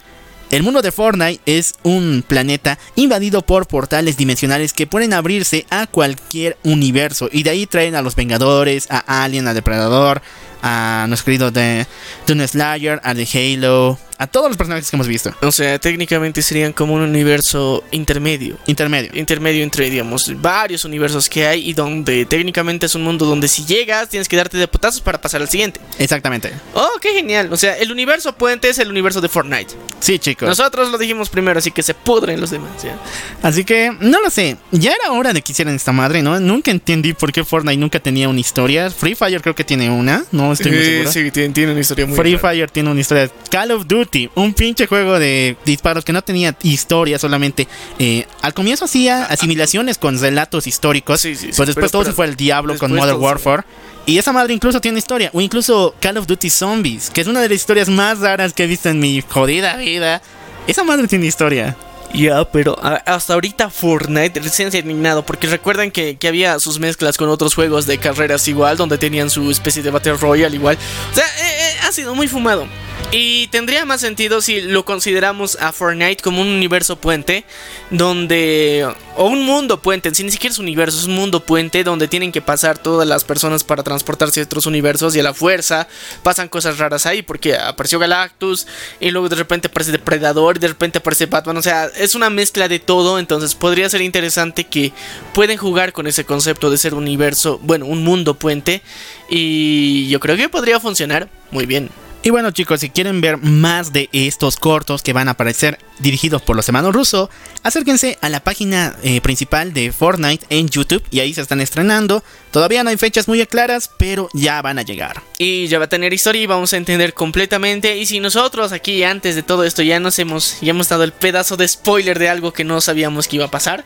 el 0.52 0.62
mundo 0.62 0.82
de 0.82 0.92
Fortnite 0.92 1.42
es 1.46 1.74
un 1.84 2.24
planeta 2.26 2.78
invadido 2.96 3.42
por 3.42 3.68
portales 3.68 4.16
dimensionales 4.16 4.74
que 4.74 4.86
pueden 4.86 5.14
abrirse 5.14 5.66
a 5.70 5.88
cualquier 5.88 6.58
universo. 6.64 7.30
Y 7.32 7.44
de 7.44 7.50
ahí 7.50 7.66
traen 7.66 7.96
a 7.96 8.04
los 8.04 8.16
Vengadores, 8.16 8.88
a 8.92 9.24
Alien, 9.24 9.48
a 9.48 9.54
Depredador, 9.54 10.22
a 10.68 11.06
nuestro 11.08 11.26
querido 11.26 11.52
de 11.52 11.86
Dune 12.26 12.48
Slayer, 12.48 13.00
a 13.04 13.14
The 13.14 13.28
Halo, 13.56 14.00
a 14.18 14.28
todos 14.28 14.48
los 14.48 14.58
personajes 14.58 14.90
que 14.90 14.96
hemos 14.96 15.08
visto. 15.08 15.32
O 15.42 15.52
sea, 15.52 15.78
técnicamente 15.78 16.42
serían 16.42 16.74
como 16.74 16.94
un 16.94 17.02
universo 17.02 17.84
intermedio. 17.92 18.58
Intermedio. 18.66 19.12
Intermedio 19.14 19.64
entre, 19.64 19.90
digamos, 19.90 20.32
varios 20.42 20.86
universos 20.86 21.30
que 21.30 21.46
hay 21.46 21.70
y 21.70 21.74
donde 21.74 22.26
técnicamente 22.26 22.88
es 22.88 22.96
un 22.96 23.04
mundo 23.04 23.26
donde 23.26 23.48
si 23.48 23.66
llegas 23.66 24.10
tienes 24.10 24.28
que 24.28 24.38
darte 24.38 24.58
de 24.58 24.68
putazos 24.68 25.02
para 25.02 25.22
pasar 25.22 25.42
al 25.42 25.50
siguiente. 25.50 25.80
Exactamente. 26.00 26.52
Oh, 26.74 26.98
qué 27.00 27.14
genial. 27.14 27.52
O 27.52 27.58
sea, 27.58 27.78
el 27.78 27.92
universo 27.92 28.34
puente 28.34 28.70
es 28.70 28.80
el 28.80 28.90
universo 28.90 29.22
de 29.22 29.30
Fortnite. 29.30 29.76
Sí, 30.00 30.18
chicos. 30.18 30.48
Nosotros 30.48 30.90
lo 30.92 30.98
dijimos 30.98 31.30
primero, 31.30 31.60
así 31.60 31.70
que 31.72 31.84
se 31.84 31.94
pudren 31.94 32.42
los 32.42 32.50
demás. 32.50 32.72
¿ya? 32.84 32.98
Así 33.44 33.66
que, 33.66 33.96
no 34.00 34.20
lo 34.22 34.30
sé. 34.30 34.58
Ya 34.72 34.94
era 34.94 35.12
hora 35.12 35.32
de 35.34 35.42
que 35.42 35.52
hicieran 35.52 35.76
esta 35.76 35.92
madre, 35.92 36.24
¿no? 36.24 36.40
Nunca 36.40 36.72
entendí 36.72 37.14
por 37.14 37.32
qué 37.32 37.44
Fortnite 37.44 37.78
nunca 37.78 38.00
tenía 38.00 38.30
una 38.30 38.40
historia. 38.40 38.90
Free 38.90 39.16
Fire 39.16 39.42
creo 39.42 39.56
que 39.56 39.64
tiene 39.64 39.90
una. 39.90 40.26
No 40.32 40.55
estoy 40.56 40.72
muy 40.72 40.84
seguro. 40.86 41.12
sí, 41.12 41.32
tiene, 41.32 41.54
tiene 41.54 41.72
una 41.72 41.82
historia 41.82 42.06
muy 42.06 42.18
Free 42.18 42.36
rara. 42.36 42.50
Fire 42.50 42.72
tiene 42.72 42.92
una 42.92 43.00
historia. 43.00 43.30
Call 43.50 43.72
of 43.72 43.86
Duty, 43.88 44.30
un 44.36 44.54
pinche 44.54 44.88
juego 44.88 45.20
de 45.20 45.56
disparos 45.66 46.04
que 46.04 46.12
no 46.14 46.22
tenía 46.22 46.56
historia, 46.64 47.20
solamente. 47.20 47.68
eh, 48.00 48.26
al 48.42 48.54
comienzo 48.54 48.86
hacía 48.86 49.26
asimilaciones 49.26 49.98
con 49.98 50.20
relatos 50.20 50.68
históricos. 50.68 51.22
Sí, 51.22 51.36
sí, 51.36 51.48
sí, 51.48 51.54
pues 51.56 51.68
después 51.68 51.76
pero- 51.76 51.90
todo 51.90 52.02
pero 52.02 52.12
se 52.12 52.16
fue 52.16 52.26
al 52.26 52.36
diablo 52.36 52.78
con 52.78 52.94
Modern 52.94 53.20
Warfare. 53.22 53.64
Y 54.08 54.18
esa 54.20 54.32
madre 54.32 54.54
incluso 54.54 54.80
tiene 54.82 55.00
historia. 55.00 55.30
O 55.34 55.42
incluso 55.42 55.96
Call 56.00 56.18
of 56.18 56.28
Duty 56.28 56.50
Zombies, 56.50 57.10
que 57.10 57.22
es 57.22 57.28
una 57.28 57.42
de 57.42 57.50
las 57.50 57.56
historias 57.56 57.90
más 57.90 58.20
raras 58.20 58.54
que 58.54 58.64
he 58.64 58.68
visto 58.68 58.90
en 58.90 59.00
mi 59.00 59.22
jodida 59.28 59.78
vida. 59.78 60.22
Esa 60.68 60.84
madre 60.84 61.08
tiene 61.08 61.26
historia. 61.26 61.76
Ya, 62.14 62.46
pero 62.50 62.78
a- 62.82 62.96
hasta 63.06 63.34
ahorita 63.34 63.70
Fortnite 63.70 64.40
recién 64.40 64.72
se 64.72 64.78
ha 64.78 64.80
eliminado 64.80 65.26
porque 65.26 65.48
recuerdan 65.48 65.92
que, 65.92 66.16
que 66.16 66.28
había 66.30 66.60
sus 66.60 66.80
mezclas 66.80 67.18
con 67.18 67.28
otros 67.30 67.54
juegos 67.56 67.86
de 67.88 67.98
carreras 67.98 68.48
igual, 68.48 68.78
donde 68.78 68.98
tenían 68.98 69.30
su 69.30 69.52
especie 69.52 69.84
de 69.84 69.92
Battle 69.92 70.14
Royale 70.14 70.56
igual. 70.56 70.78
O 71.12 71.16
sea, 71.16 71.26
eh, 71.26 71.72
eh, 71.72 71.76
ha 71.88 71.92
sido 71.92 72.16
muy 72.16 72.28
fumado. 72.30 72.68
Y 73.12 73.48
tendría 73.48 73.86
más 73.86 74.02
sentido 74.02 74.42
si 74.42 74.62
lo 74.62 74.84
consideramos 74.84 75.58
a 75.62 75.72
Fortnite 75.72 76.22
como 76.22 76.42
un 76.42 76.48
universo 76.48 76.98
puente, 76.98 77.46
donde... 77.90 78.88
O 79.16 79.28
un 79.28 79.46
mundo 79.46 79.82
puente, 79.82 80.14
si 80.14 80.24
ni 80.24 80.32
siquiera 80.32 80.52
es 80.52 80.60
universo, 80.60 81.00
es 81.00 81.06
un 81.06 81.16
mundo 81.16 81.40
puente 81.40 81.86
donde 81.86 82.10
tienen 82.10 82.34
que 82.34 82.42
pasar 82.42 82.78
todas 82.78 83.08
las 83.08 83.24
personas 83.24 83.64
para 83.64 83.84
transportarse 83.84 84.42
a 84.42 84.44
otros 84.44 84.66
universos 84.66 85.16
y 85.16 85.22
a 85.22 85.24
la 85.24 85.34
fuerza 85.34 85.88
pasan 86.22 86.50
cosas 86.50 86.80
raras 86.80 87.06
ahí, 87.06 87.22
porque 87.22 87.56
apareció 87.56 87.98
Galactus 87.98 88.68
y 89.00 89.12
luego 89.12 89.30
de 89.30 89.38
repente 89.38 89.70
aparece 89.70 89.94
Depredador 89.94 90.58
y 90.58 90.60
de 90.60 90.68
repente 90.68 90.98
aparece 90.98 91.28
Batman, 91.28 91.56
o 91.56 91.62
sea, 91.62 91.86
es 91.86 92.16
una 92.16 92.30
mezcla 92.30 92.68
de 92.68 92.80
todo, 92.80 93.20
entonces 93.20 93.56
podría 93.56 93.90
ser 93.90 94.02
interesante 94.02 94.66
que 94.66 94.92
pueden 95.34 95.56
jugar 95.56 95.94
con 95.94 96.08
ese 96.08 96.26
concepto 96.26 96.70
de 96.70 96.78
ser 96.78 96.94
un 96.94 97.04
universo, 97.04 97.58
bueno, 97.64 97.86
un 97.86 98.04
mundo 98.04 98.34
puente 98.34 98.82
y 99.30 100.10
yo 100.10 100.20
creo 100.20 100.36
que 100.36 100.50
podría 100.50 100.82
funcionar 100.82 101.30
muy 101.52 101.66
bien. 101.66 101.90
Y 102.26 102.32
bueno 102.32 102.50
chicos, 102.50 102.80
si 102.80 102.90
quieren 102.90 103.22
ver 103.22 103.38
más 103.38 103.94
de 103.94 104.10
estos 104.12 104.56
cortos 104.58 105.04
que 105.04 105.14
van 105.14 105.28
a 105.28 105.34
aparecer 105.34 105.78
dirigidos 106.00 106.42
por 106.42 106.56
los 106.56 106.68
hermanos 106.68 106.96
Russo, 106.96 107.30
acérquense 107.62 108.18
a 108.20 108.30
la 108.30 108.40
página 108.40 108.96
eh, 109.04 109.22
principal 109.22 109.74
de 109.74 109.92
Fortnite 109.92 110.44
en 110.50 110.68
YouTube 110.68 111.04
y 111.12 111.20
ahí 111.20 111.36
se 111.36 111.42
están 111.42 111.62
estrenando. 111.62 112.24
Todavía 112.50 112.84
no 112.84 112.90
hay 112.90 112.98
fechas 112.98 113.28
muy 113.28 113.46
claras, 113.46 113.92
pero 114.00 114.28
ya 114.34 114.60
van 114.64 114.80
a 114.80 114.82
llegar. 114.82 115.22
Y 115.38 115.68
ya 115.68 115.78
va 115.78 115.86
a 115.86 115.90
tener 115.90 116.16
historia 116.16 116.42
y 116.42 116.48
vamos 116.48 116.74
a 116.74 116.78
entender 116.78 117.14
completamente. 117.14 117.96
Y 117.96 118.08
si 118.08 118.20
nosotros 118.20 118.72
aquí 118.72 119.04
antes 119.04 119.36
de 119.36 119.44
todo 119.44 119.64
esto 119.64 119.84
ya 119.84 120.00
nos 120.00 120.18
hemos, 120.18 120.58
ya 120.62 120.72
hemos 120.72 120.90
dado 120.90 121.04
el 121.04 121.12
pedazo 121.12 121.58
de 121.58 121.68
spoiler 121.68 122.18
de 122.18 122.30
algo 122.30 122.54
que 122.54 122.64
no 122.64 122.82
sabíamos 122.82 123.28
que 123.28 123.36
iba 123.36 123.46
a 123.46 123.52
pasar, 123.52 123.86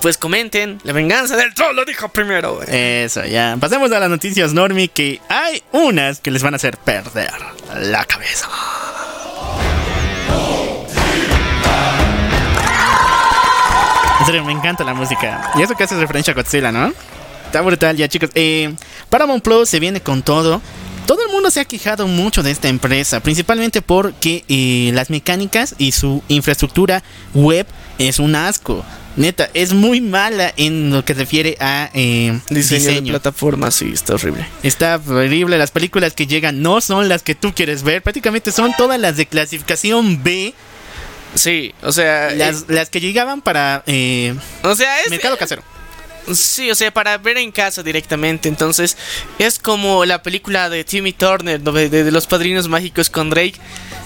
pues 0.00 0.18
comenten. 0.18 0.80
La 0.84 0.92
venganza 0.92 1.36
del 1.36 1.54
troll 1.54 1.74
lo 1.76 1.84
dijo 1.84 2.08
primero. 2.08 2.56
güey. 2.56 2.66
Eso, 2.70 3.24
ya. 3.24 3.56
Pasemos 3.58 3.90
a 3.92 4.00
las 4.00 4.10
noticias 4.10 4.52
Normie, 4.52 4.88
que 4.88 5.20
hay 5.28 5.62
unas 5.72 6.20
que 6.20 6.30
les 6.30 6.42
van 6.42 6.54
a 6.54 6.56
hacer 6.56 6.76
perder 6.76 7.32
la 7.76 8.04
cabeza. 8.04 8.48
Serio, 14.26 14.44
me 14.44 14.52
encanta 14.52 14.84
la 14.84 14.92
música. 14.92 15.52
Y 15.56 15.62
eso 15.62 15.74
que 15.74 15.84
hace 15.84 15.98
referencia 15.98 16.32
a 16.32 16.34
Godzilla, 16.34 16.70
¿no? 16.70 16.92
Está 17.46 17.62
brutal 17.62 17.96
ya, 17.96 18.08
chicos. 18.08 18.28
Eh, 18.34 18.74
Paramount 19.08 19.42
se 19.64 19.80
viene 19.80 20.02
con 20.02 20.22
todo. 20.22 20.60
Todo 21.06 21.24
el 21.24 21.32
mundo 21.32 21.50
se 21.50 21.60
ha 21.60 21.64
quejado 21.64 22.06
mucho 22.06 22.42
de 22.42 22.50
esta 22.50 22.68
empresa, 22.68 23.20
principalmente 23.20 23.80
porque 23.80 24.44
eh, 24.48 24.90
las 24.92 25.08
mecánicas 25.08 25.74
y 25.78 25.92
su 25.92 26.22
infraestructura 26.28 27.02
web 27.32 27.66
es 27.98 28.18
un 28.18 28.34
asco. 28.34 28.84
Neta, 29.18 29.50
es 29.52 29.72
muy 29.72 30.00
mala 30.00 30.52
en 30.56 30.90
lo 30.90 31.04
que 31.04 31.12
se 31.12 31.20
refiere 31.20 31.56
a 31.60 31.90
eh, 31.92 32.38
Diseño, 32.50 32.80
de 32.80 32.88
diseño. 32.88 33.12
plataforma, 33.12 33.70
sí, 33.70 33.90
está 33.92 34.14
horrible. 34.14 34.46
Está 34.62 35.00
horrible. 35.06 35.58
Las 35.58 35.72
películas 35.72 36.14
que 36.14 36.26
llegan 36.26 36.62
no 36.62 36.80
son 36.80 37.08
las 37.08 37.22
que 37.22 37.34
tú 37.34 37.52
quieres 37.52 37.82
ver. 37.82 38.00
Prácticamente 38.02 38.52
son 38.52 38.72
todas 38.78 38.98
las 39.00 39.16
de 39.16 39.26
clasificación 39.26 40.22
B. 40.22 40.54
Sí, 41.34 41.74
o 41.82 41.92
sea, 41.92 42.30
Las, 42.30 42.66
las 42.68 42.88
que 42.90 43.00
llegaban 43.00 43.42
para 43.42 43.82
eh, 43.86 44.34
eh, 44.34 44.34
o 44.62 44.74
sea, 44.74 45.00
es 45.00 45.10
mercado 45.10 45.36
casero. 45.36 45.62
Sí, 46.34 46.70
o 46.70 46.74
sea, 46.74 46.92
para 46.92 47.18
ver 47.18 47.38
en 47.38 47.52
casa 47.52 47.82
directamente. 47.82 48.48
Entonces, 48.48 48.96
es 49.38 49.58
como 49.58 50.04
la 50.04 50.22
película 50.22 50.68
de 50.68 50.84
Timmy 50.84 51.12
Turner, 51.12 51.60
de, 51.60 51.88
de 51.88 52.10
los 52.10 52.26
padrinos 52.26 52.68
mágicos 52.68 53.10
con 53.10 53.30
Drake. 53.30 53.54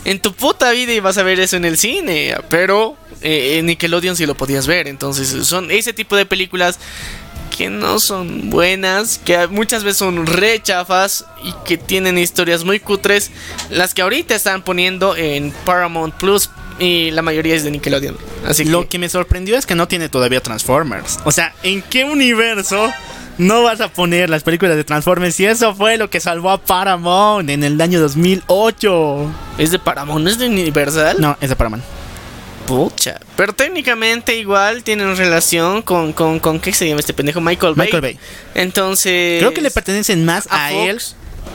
En 0.05 0.21
tu 0.21 0.33
puta 0.33 0.71
vida 0.73 0.93
ibas 0.93 1.19
a 1.19 1.23
ver 1.23 1.41
eso 1.41 1.57
en 1.57 1.65
el 1.65 1.79
cine, 1.79 2.35
pero 2.49 2.97
eh, 3.21 3.59
en 3.59 3.67
Nickelodeon 3.67 4.17
sí 4.17 4.27
lo 4.27 4.35
podías 4.35 4.67
ver. 4.67 4.89
Entonces, 4.89 5.47
son 5.47 5.71
ese 5.71 5.93
tipo 5.93 6.17
de 6.17 6.27
películas 6.27 6.79
que 7.57 7.69
no 7.69 8.01
son 8.01 8.51
buenas, 8.51 9.21
que 9.25 9.47
muchas 9.47 9.85
veces 9.85 9.99
son 9.99 10.27
rechafas 10.27 11.27
y 11.45 11.53
que 11.65 11.77
tienen 11.77 12.19
historias 12.19 12.65
muy 12.65 12.81
cutres. 12.81 13.31
Las 13.71 13.95
que 13.95 14.03
ahorita 14.03 14.35
están 14.35 14.63
poniendo 14.63 15.17
en 15.17 15.53
Paramount 15.65 16.15
Plus 16.15 16.51
y 16.83 17.13
la 17.13 17.23
mayoría 17.23 17.55
es 17.55 17.63
de 17.63 17.71
Nickelodeon. 17.71 18.17
Así 18.45 18.65
Lo 18.65 18.83
que 18.83 18.89
que 18.89 18.99
me 18.99 19.09
sorprendió 19.09 19.57
es 19.57 19.67
que 19.67 19.75
no 19.77 19.87
tiene 19.87 20.09
todavía 20.09 20.41
Transformers. 20.41 21.21
O 21.25 21.31
sea, 21.31 21.55
¿en 21.63 21.81
qué 21.81 22.05
universo 22.05 22.93
no 23.39 23.63
vas 23.63 23.81
a 23.81 23.89
poner 23.89 24.29
las 24.29 24.43
películas 24.43 24.77
de 24.77 24.83
Transformers? 24.83 25.37
Si 25.37 25.47
eso 25.47 25.75
fue 25.75 25.97
lo 25.97 26.11
que 26.11 26.19
salvó 26.19 26.51
a 26.51 26.59
Paramount 26.59 27.49
en 27.49 27.63
el 27.63 27.81
año 27.81 28.01
2008. 28.01 29.31
es 29.59 29.71
de 29.71 29.79
Paramount, 29.79 30.25
¿no 30.25 30.31
es 30.31 30.39
de 30.39 30.49
Universal? 30.49 31.17
No, 31.21 31.37
es 31.41 31.49
de 31.51 31.57
Paramount. 31.57 31.85
Pucha. 32.67 33.21
Pero 33.37 33.53
técnicamente 33.53 34.37
igual 34.37 34.83
tienen 34.83 35.17
relación 35.17 35.83
con, 35.83 36.13
con, 36.13 36.41
con 36.41 36.59
¿qué 36.59 36.73
se 36.73 36.89
llama 36.89 37.01
este 37.01 37.15
pendejo? 37.15 37.41
Michael 37.41 37.75
Bay. 37.75 37.87
Michael 37.87 38.03
Bay. 38.03 38.19
Entonces. 38.55 39.39
Creo 39.39 39.55
que 39.55 39.61
le 39.61 39.71
pertenecen 39.71 40.25
más 40.25 40.49
a, 40.51 40.67
a 40.67 40.73
él. 40.73 41.01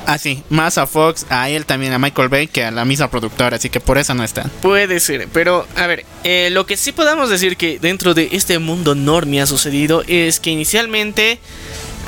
Ah, 0.10 0.18
sí, 0.18 0.41
más 0.49 0.78
a 0.78 0.88
Fox, 0.88 1.26
a 1.30 1.49
él 1.49 1.66
también, 1.66 1.91
a 1.91 1.99
Michael 1.99 2.30
Bay, 2.30 2.47
que 2.47 2.64
a 2.64 2.72
la 2.72 2.86
misma 2.86 3.12
productora. 3.12 3.58
Así 3.58 3.70
que 3.70 3.82
por 3.82 3.97
eso 3.97 4.14
no 4.14 4.24
están. 4.24 4.49
Puede 4.62 5.01
ser, 5.01 5.28
pero 5.34 5.68
a 5.76 5.86
ver, 5.86 6.05
eh, 6.24 6.47
lo 6.53 6.66
que 6.66 6.78
sí 6.78 6.93
podamos 6.93 7.30
decir 7.30 7.58
que 7.58 7.78
dentro 7.78 8.14
de 8.14 8.30
este 8.32 8.58
mundo 8.58 8.95
normie 8.95 9.41
ha 9.41 9.45
sucedido 9.45 10.05
es 10.08 10.39
que 10.39 10.49
inicialmente 10.49 11.39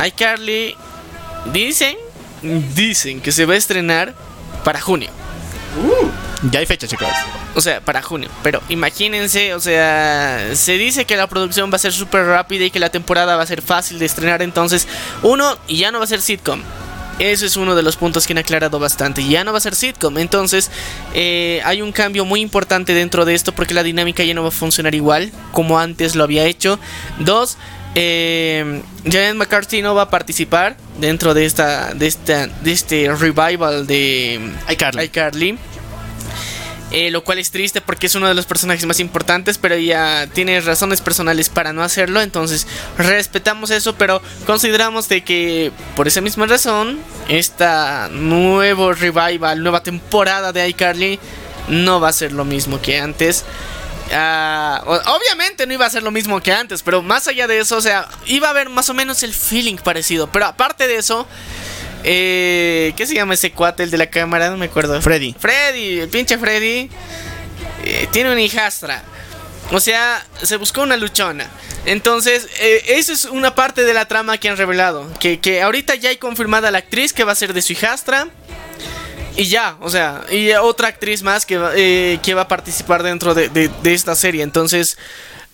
iCarly 0.01 0.77
dicen, 1.51 1.97
dicen 2.73 3.19
que 3.19 3.33
se 3.33 3.45
va 3.45 3.55
a 3.55 3.57
estrenar 3.57 4.15
para 4.63 4.79
junio. 4.79 5.09
Ya 6.49 6.61
hay 6.61 6.65
fecha, 6.65 6.87
chicos. 6.87 7.09
O 7.53 7.59
sea, 7.59 7.81
para 7.81 8.01
junio. 8.01 8.29
Pero 8.43 8.61
imagínense, 8.69 9.53
o 9.53 9.59
sea, 9.59 10.55
se 10.55 10.77
dice 10.77 11.03
que 11.03 11.17
la 11.17 11.27
producción 11.27 11.69
va 11.69 11.75
a 11.75 11.79
ser 11.79 11.91
súper 11.91 12.25
rápida 12.25 12.63
y 12.63 12.71
que 12.71 12.79
la 12.79 12.91
temporada 12.91 13.35
va 13.35 13.43
a 13.43 13.45
ser 13.45 13.61
fácil 13.61 13.99
de 13.99 14.05
estrenar. 14.05 14.41
Entonces, 14.41 14.87
uno, 15.21 15.57
y 15.67 15.79
ya 15.79 15.91
no 15.91 15.97
va 15.97 16.05
a 16.05 16.07
ser 16.07 16.21
sitcom. 16.21 16.61
Eso 17.19 17.45
es 17.45 17.57
uno 17.57 17.75
de 17.75 17.83
los 17.83 17.97
puntos 17.97 18.25
que 18.25 18.33
han 18.33 18.39
aclarado 18.39 18.79
bastante. 18.79 19.27
Ya 19.27 19.43
no 19.43 19.51
va 19.51 19.57
a 19.57 19.61
ser 19.61 19.75
sitcom. 19.75 20.17
Entonces, 20.17 20.71
eh, 21.13 21.61
hay 21.65 21.81
un 21.81 21.91
cambio 21.91 22.25
muy 22.25 22.39
importante 22.39 22.93
dentro 22.93 23.25
de 23.25 23.35
esto 23.35 23.53
porque 23.53 23.73
la 23.73 23.83
dinámica 23.83 24.23
ya 24.23 24.33
no 24.33 24.41
va 24.41 24.47
a 24.47 24.51
funcionar 24.51 24.95
igual 24.95 25.31
como 25.51 25.79
antes 25.79 26.15
lo 26.15 26.23
había 26.23 26.45
hecho. 26.45 26.79
Dos, 27.19 27.57
eh, 27.95 28.81
Janet 29.03 29.35
McCarthy 29.35 29.81
no 29.81 29.95
va 29.95 30.03
a 30.03 30.09
participar 30.09 30.77
dentro 30.99 31.33
de 31.33 31.45
esta 31.45 31.93
de 31.93 32.07
esta 32.07 32.47
de 32.47 32.71
este 32.71 33.13
revival 33.13 33.87
de 33.87 34.39
iCarly. 34.69 35.03
iCarly. 35.05 35.57
Eh, 36.91 37.11
lo 37.11 37.23
cual 37.23 37.37
es 37.37 37.51
triste 37.51 37.81
porque 37.81 38.07
es 38.07 38.15
uno 38.15 38.27
de 38.27 38.33
los 38.33 38.47
personajes 38.47 38.83
más 38.87 38.99
importantes, 38.99 39.59
pero 39.59 39.75
ella 39.75 40.27
tiene 40.33 40.59
razones 40.59 41.01
personales 41.01 41.47
para 41.47 41.71
no 41.71 41.83
hacerlo, 41.83 42.19
entonces 42.19 42.65
respetamos 42.97 43.69
eso, 43.69 43.93
pero 43.93 44.23
consideramos 44.47 45.07
de 45.07 45.23
que 45.23 45.71
por 45.95 46.07
esa 46.07 46.21
misma 46.21 46.47
razón, 46.47 46.99
esta 47.27 48.09
nuevo 48.11 48.93
revival, 48.93 49.61
nueva 49.61 49.83
temporada 49.83 50.51
de 50.51 50.67
iCarly 50.69 51.19
no 51.67 51.99
va 51.99 52.09
a 52.09 52.13
ser 52.13 52.31
lo 52.31 52.43
mismo 52.43 52.81
que 52.81 52.99
antes. 52.99 53.45
Ah, 54.11 54.81
obviamente 55.05 55.67
no 55.67 55.73
iba 55.73 55.85
a 55.85 55.89
ser 55.91 56.01
lo 56.01 56.09
mismo 56.09 56.41
que 56.41 56.51
antes, 56.51 56.81
pero 56.81 57.03
más 57.03 57.27
allá 57.27 57.45
de 57.45 57.59
eso, 57.59 57.77
o 57.77 57.81
sea, 57.81 58.07
iba 58.25 58.47
a 58.47 58.49
haber 58.49 58.69
más 58.69 58.89
o 58.89 58.95
menos 58.95 59.21
el 59.21 59.35
feeling 59.35 59.75
parecido, 59.75 60.31
pero 60.31 60.47
aparte 60.47 60.87
de 60.87 60.95
eso, 60.95 61.27
eh, 62.03 62.93
¿qué 62.95 63.05
se 63.05 63.13
llama 63.15 63.33
ese 63.33 63.51
cuate, 63.51 63.83
el 63.83 63.91
de 63.91 63.97
la 63.97 64.09
cámara? 64.09 64.49
No 64.49 64.57
me 64.57 64.65
acuerdo. 64.65 65.01
Freddy. 65.01 65.35
Freddy, 65.37 65.99
el 65.99 66.09
pinche 66.09 66.37
Freddy, 66.37 66.89
eh, 67.83 68.07
tiene 68.11 68.31
una 68.31 68.41
hijastra. 68.41 69.03
O 69.71 69.79
sea, 69.79 70.25
se 70.41 70.57
buscó 70.57 70.81
una 70.81 70.97
luchona. 70.97 71.47
Entonces, 71.85 72.47
eh, 72.59 72.83
esa 72.87 73.13
es 73.13 73.25
una 73.25 73.53
parte 73.55 73.83
de 73.83 73.93
la 73.93 74.07
trama 74.07 74.37
que 74.37 74.49
han 74.49 74.57
revelado. 74.57 75.07
Que, 75.19 75.39
que 75.39 75.61
ahorita 75.61 75.95
ya 75.95 76.09
hay 76.09 76.17
confirmada 76.17 76.71
la 76.71 76.79
actriz 76.79 77.13
que 77.13 77.23
va 77.23 77.33
a 77.33 77.35
ser 77.35 77.53
de 77.53 77.61
su 77.61 77.73
hijastra. 77.73 78.27
Y 79.37 79.45
ya, 79.47 79.77
o 79.79 79.89
sea, 79.89 80.25
y 80.31 80.51
otra 80.53 80.87
actriz 80.89 81.21
más 81.21 81.45
que 81.45 81.57
va, 81.57 81.71
eh, 81.75 82.19
que 82.23 82.33
va 82.33 82.41
a 82.41 82.47
participar 82.47 83.03
dentro 83.03 83.33
de, 83.35 83.47
de- 83.49 83.69
de 83.83 83.93
esta 83.93 84.15
serie. 84.15 84.41
Entonces, 84.43 84.97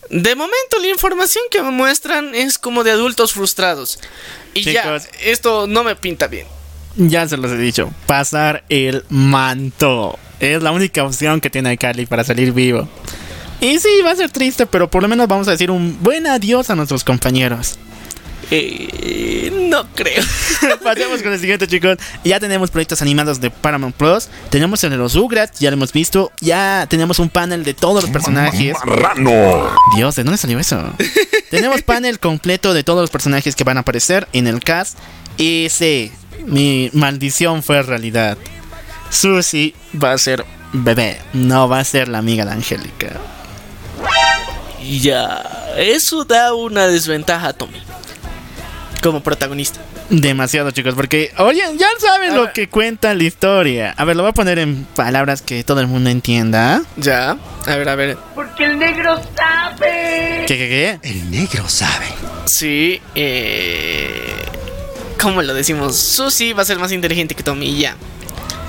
de 0.09 0.33
momento 0.35 0.79
la 0.79 0.87
información 0.87 1.43
que 1.51 1.61
me 1.61 1.71
muestran 1.71 2.33
es 2.33 2.57
como 2.57 2.83
de 2.83 2.91
adultos 2.91 3.33
frustrados. 3.33 3.99
Y 4.55 4.63
ya, 4.63 4.81
Chicos. 4.83 5.07
esto 5.23 5.67
no 5.67 5.83
me 5.83 5.95
pinta 5.95 6.27
bien. 6.27 6.47
Ya 6.95 7.27
se 7.27 7.37
los 7.37 7.51
he 7.51 7.57
dicho. 7.57 7.91
Pasar 8.07 8.63
el 8.69 9.03
manto. 9.09 10.17
Es 10.39 10.63
la 10.63 10.71
única 10.71 11.03
opción 11.03 11.41
que 11.41 11.49
tiene 11.49 11.73
iCarly 11.73 12.05
para 12.05 12.23
salir 12.23 12.53
vivo. 12.53 12.87
Y 13.59 13.79
sí, 13.79 13.89
va 14.03 14.11
a 14.11 14.15
ser 14.15 14.29
triste, 14.29 14.65
pero 14.65 14.89
por 14.89 15.01
lo 15.01 15.07
menos 15.07 15.27
vamos 15.27 15.47
a 15.47 15.51
decir 15.51 15.71
un 15.71 16.01
buen 16.01 16.25
adiós 16.25 16.69
a 16.69 16.75
nuestros 16.75 17.03
compañeros. 17.03 17.77
Eh, 18.51 19.51
no 19.69 19.87
creo. 19.93 20.23
Pasemos 20.83 21.21
con 21.21 21.33
el 21.33 21.39
siguiente, 21.39 21.67
chicos. 21.67 21.97
Ya 22.23 22.39
tenemos 22.39 22.71
proyectos 22.71 23.01
animados 23.01 23.41
de 23.41 23.49
Paramount 23.49 23.95
Plus. 23.95 24.29
Tenemos 24.49 24.83
el 24.83 24.91
de 24.91 24.97
los 24.97 25.15
Ugrats, 25.15 25.59
ya 25.59 25.69
lo 25.71 25.75
hemos 25.75 25.91
visto. 25.91 26.31
Ya 26.41 26.85
tenemos 26.89 27.19
un 27.19 27.29
panel 27.29 27.63
de 27.63 27.73
todos 27.73 28.03
los 28.03 28.11
personajes. 28.11 28.75
Marrano. 28.85 29.69
Dios, 29.95 30.15
¿de 30.15 30.23
dónde 30.23 30.37
salió 30.37 30.59
eso? 30.59 30.81
tenemos 31.49 31.81
panel 31.81 32.19
completo 32.19 32.73
de 32.73 32.83
todos 32.83 33.01
los 33.01 33.09
personajes 33.09 33.55
que 33.55 33.63
van 33.63 33.77
a 33.77 33.81
aparecer 33.81 34.27
en 34.33 34.47
el 34.47 34.59
cast. 34.61 34.97
Y 35.37 35.67
sí, 35.69 36.11
mi 36.45 36.89
maldición 36.93 37.63
fue 37.63 37.81
realidad. 37.81 38.37
Susie 39.09 39.73
va 40.01 40.13
a 40.13 40.17
ser 40.17 40.45
bebé, 40.73 41.19
no 41.33 41.69
va 41.69 41.79
a 41.79 41.83
ser 41.83 42.07
la 42.07 42.17
amiga 42.17 42.45
de 42.45 42.51
Angélica. 42.51 43.19
Ya, 44.81 45.73
eso 45.77 46.25
da 46.25 46.53
una 46.53 46.87
desventaja 46.87 47.47
a 47.47 47.53
Tommy. 47.53 47.81
Como 49.05 49.21
protagonista. 49.21 49.79
Demasiado, 50.09 50.71
chicos, 50.71 50.95
porque, 50.95 51.31
oye, 51.37 51.61
ya 51.77 51.87
saben 51.99 52.31
A 52.31 52.35
lo 52.35 52.43
ver. 52.45 52.53
que 52.53 52.67
cuenta 52.67 53.13
la 53.13 53.23
historia. 53.23 53.93
A 53.95 54.03
ver, 54.03 54.15
lo 54.15 54.23
voy 54.23 54.31
a 54.31 54.33
poner 54.33 54.57
en 54.57 54.83
palabras 54.95 55.43
que 55.43 55.63
todo 55.63 55.79
el 55.79 55.85
mundo 55.85 56.09
entienda. 56.09 56.81
Ya, 56.97 57.37
a 57.67 57.75
ver, 57.75 57.87
a 57.87 57.93
ver. 57.93 58.17
Porque 58.33 58.65
el 58.65 58.79
negro 58.79 59.21
sabe. 59.37 60.45
¿Qué, 60.47 60.57
qué, 60.57 60.97
qué? 61.01 61.07
El 61.07 61.29
negro 61.29 61.69
sabe. 61.69 62.07
Sí, 62.45 62.99
eh. 63.13 64.09
¿Cómo 65.21 65.43
lo 65.43 65.53
decimos? 65.53 65.95
Susie 65.95 66.55
va 66.55 66.63
a 66.63 66.65
ser 66.65 66.79
más 66.79 66.91
inteligente 66.91 67.35
que 67.35 67.43
Tommy 67.43 67.67
y 67.67 67.81
ya. 67.81 67.95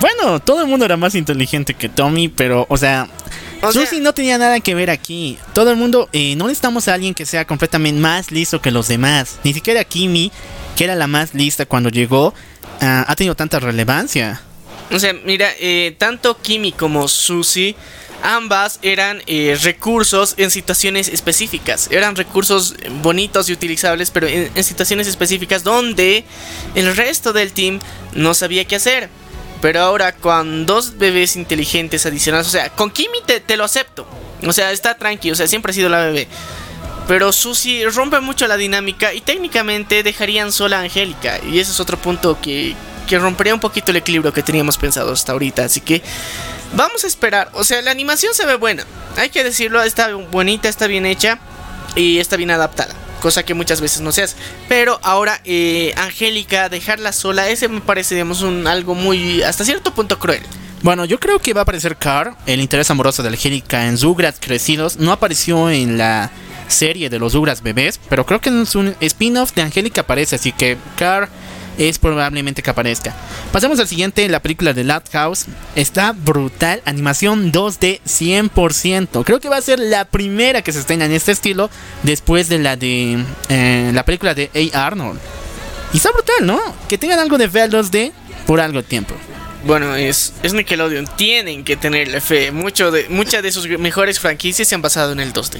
Bueno, 0.00 0.38
todo 0.40 0.60
el 0.60 0.66
mundo 0.66 0.84
era 0.84 0.98
más 0.98 1.14
inteligente 1.14 1.72
que 1.72 1.88
Tommy, 1.88 2.28
pero, 2.28 2.66
o 2.68 2.76
sea, 2.76 3.08
O 3.62 3.72
sea- 3.72 3.88
no 4.00 4.12
tenía 4.12 4.38
nada 4.38 4.60
que 4.60 4.74
ver 4.74 4.90
aquí. 4.90 5.38
Todo 5.54 5.70
el 5.70 5.76
mundo, 5.76 6.08
eh, 6.12 6.36
no 6.36 6.46
necesitamos 6.46 6.88
a 6.88 6.94
alguien 6.94 7.14
que 7.14 7.26
sea 7.26 7.44
completamente 7.46 8.00
más 8.00 8.30
listo 8.30 8.60
que 8.60 8.70
los 8.70 8.88
demás. 8.88 9.38
Ni 9.44 9.54
siquiera 9.54 9.84
Kimi, 9.84 10.30
que 10.76 10.84
era 10.84 10.94
la 10.94 11.06
más 11.06 11.34
lista 11.34 11.66
cuando 11.66 11.88
llegó, 11.88 12.34
ah, 12.80 13.04
ha 13.08 13.16
tenido 13.16 13.34
tanta 13.34 13.58
relevancia. 13.58 14.40
O 14.92 14.98
sea, 15.00 15.12
mira, 15.24 15.48
eh, 15.58 15.96
tanto 15.98 16.36
Kimi 16.40 16.70
como 16.72 17.08
Susie, 17.08 17.74
ambas 18.22 18.78
eran 18.82 19.20
eh, 19.26 19.58
recursos 19.62 20.34
en 20.36 20.50
situaciones 20.50 21.08
específicas. 21.08 21.88
Eran 21.90 22.14
recursos 22.14 22.74
bonitos 23.02 23.48
y 23.48 23.52
utilizables, 23.52 24.10
pero 24.10 24.26
en, 24.28 24.50
en 24.54 24.64
situaciones 24.64 25.06
específicas 25.08 25.64
donde 25.64 26.24
el 26.74 26.94
resto 26.94 27.32
del 27.32 27.52
team 27.52 27.80
no 28.14 28.32
sabía 28.34 28.64
qué 28.64 28.76
hacer. 28.76 29.08
Pero 29.66 29.80
ahora 29.80 30.12
con 30.12 30.64
dos 30.64 30.96
bebés 30.96 31.34
inteligentes 31.34 32.06
adicionales, 32.06 32.46
o 32.46 32.50
sea, 32.50 32.70
con 32.70 32.88
Kimi 32.88 33.18
te, 33.26 33.56
lo 33.56 33.64
acepto. 33.64 34.06
O 34.46 34.52
sea, 34.52 34.70
está 34.70 34.96
tranqui, 34.96 35.32
o 35.32 35.34
sea, 35.34 35.48
siempre 35.48 35.70
ha 35.70 35.74
sido 35.74 35.88
la 35.88 36.04
bebé. 36.04 36.28
Pero 37.08 37.32
Susie 37.32 37.84
rompe 37.90 38.20
mucho 38.20 38.46
la 38.46 38.56
dinámica 38.56 39.12
y 39.12 39.22
técnicamente 39.22 40.04
dejarían 40.04 40.52
sola 40.52 40.78
a 40.78 40.82
Angélica. 40.82 41.40
Y 41.44 41.58
ese 41.58 41.72
es 41.72 41.80
otro 41.80 41.98
punto 41.98 42.40
que, 42.40 42.76
que 43.08 43.18
rompería 43.18 43.54
un 43.54 43.58
poquito 43.58 43.90
el 43.90 43.96
equilibrio 43.96 44.32
que 44.32 44.44
teníamos 44.44 44.78
pensado 44.78 45.12
hasta 45.12 45.32
ahorita. 45.32 45.64
Así 45.64 45.80
que 45.80 46.00
vamos 46.74 47.02
a 47.02 47.08
esperar. 47.08 47.50
O 47.52 47.64
sea, 47.64 47.82
la 47.82 47.90
animación 47.90 48.34
se 48.34 48.46
ve 48.46 48.54
buena. 48.54 48.86
Hay 49.16 49.30
que 49.30 49.42
decirlo, 49.42 49.82
está 49.82 50.14
bonita, 50.14 50.68
está 50.68 50.86
bien 50.86 51.06
hecha 51.06 51.40
y 51.96 52.20
está 52.20 52.36
bien 52.36 52.52
adaptada. 52.52 52.94
Cosa 53.20 53.44
que 53.44 53.54
muchas 53.54 53.80
veces 53.80 54.00
no 54.00 54.12
se 54.12 54.22
hace. 54.22 54.36
Pero 54.68 55.00
ahora, 55.02 55.40
eh, 55.44 55.94
Angélica, 55.96 56.68
dejarla 56.68 57.12
sola, 57.12 57.48
ese 57.48 57.68
me 57.68 57.80
parece, 57.80 58.14
digamos, 58.14 58.42
un, 58.42 58.66
algo 58.66 58.94
muy, 58.94 59.42
hasta 59.42 59.64
cierto 59.64 59.94
punto 59.94 60.18
cruel. 60.18 60.42
Bueno, 60.82 61.04
yo 61.04 61.18
creo 61.18 61.38
que 61.38 61.54
va 61.54 61.60
a 61.60 61.62
aparecer 61.62 61.96
Carr, 61.96 62.36
el 62.46 62.60
interés 62.60 62.90
amoroso 62.90 63.22
de 63.22 63.30
Angélica 63.30 63.86
en 63.86 63.98
Zugrats 63.98 64.38
crecidos. 64.40 64.98
No 64.98 65.10
apareció 65.12 65.70
en 65.70 65.98
la 65.98 66.30
serie 66.68 67.08
de 67.08 67.18
los 67.18 67.32
Zugrats 67.32 67.62
bebés, 67.62 67.98
pero 68.08 68.26
creo 68.26 68.40
que 68.40 68.50
en 68.50 68.66
su 68.66 68.94
spin-off 69.00 69.52
de 69.54 69.62
Angélica 69.62 70.02
aparece, 70.02 70.36
así 70.36 70.52
que 70.52 70.76
Carr 70.96 71.28
es 71.78 71.98
probablemente 71.98 72.62
que 72.62 72.70
aparezca. 72.70 73.14
Pasemos 73.52 73.78
al 73.80 73.88
siguiente, 73.88 74.28
la 74.28 74.40
película 74.40 74.72
de 74.72 74.84
Loud 74.84 75.02
House. 75.12 75.46
Está 75.74 76.12
brutal, 76.12 76.82
animación 76.84 77.52
2D 77.52 78.00
100%. 78.06 79.24
Creo 79.24 79.40
que 79.40 79.48
va 79.48 79.56
a 79.56 79.62
ser 79.62 79.78
la 79.78 80.04
primera 80.04 80.62
que 80.62 80.72
se 80.72 80.80
estrena 80.80 81.04
en 81.04 81.12
este 81.12 81.32
estilo 81.32 81.70
después 82.02 82.48
de 82.48 82.58
la 82.58 82.76
de 82.76 83.24
eh, 83.48 83.90
la 83.92 84.04
película 84.04 84.34
de 84.34 84.50
A. 84.74 84.86
Arnold. 84.86 85.20
Y 85.92 85.98
está 85.98 86.10
brutal, 86.12 86.46
¿no? 86.46 86.60
Que 86.88 86.98
tengan 86.98 87.18
algo 87.18 87.38
de 87.38 87.46
ver 87.46 87.70
2D 87.70 88.12
por 88.46 88.60
algo 88.60 88.82
de 88.82 88.88
tiempo. 88.88 89.14
Bueno, 89.64 89.96
es, 89.96 90.32
es 90.42 90.54
Nickelodeon. 90.54 91.08
Tienen 91.16 91.64
que 91.64 91.76
tenerle 91.76 92.20
fe. 92.20 92.52
Mucho 92.52 92.90
de, 92.90 93.08
muchas 93.08 93.42
de 93.42 93.50
sus 93.50 93.68
mejores 93.78 94.20
franquicias 94.20 94.68
se 94.68 94.74
han 94.74 94.82
basado 94.82 95.12
en 95.12 95.20
el 95.20 95.32
2D. 95.32 95.58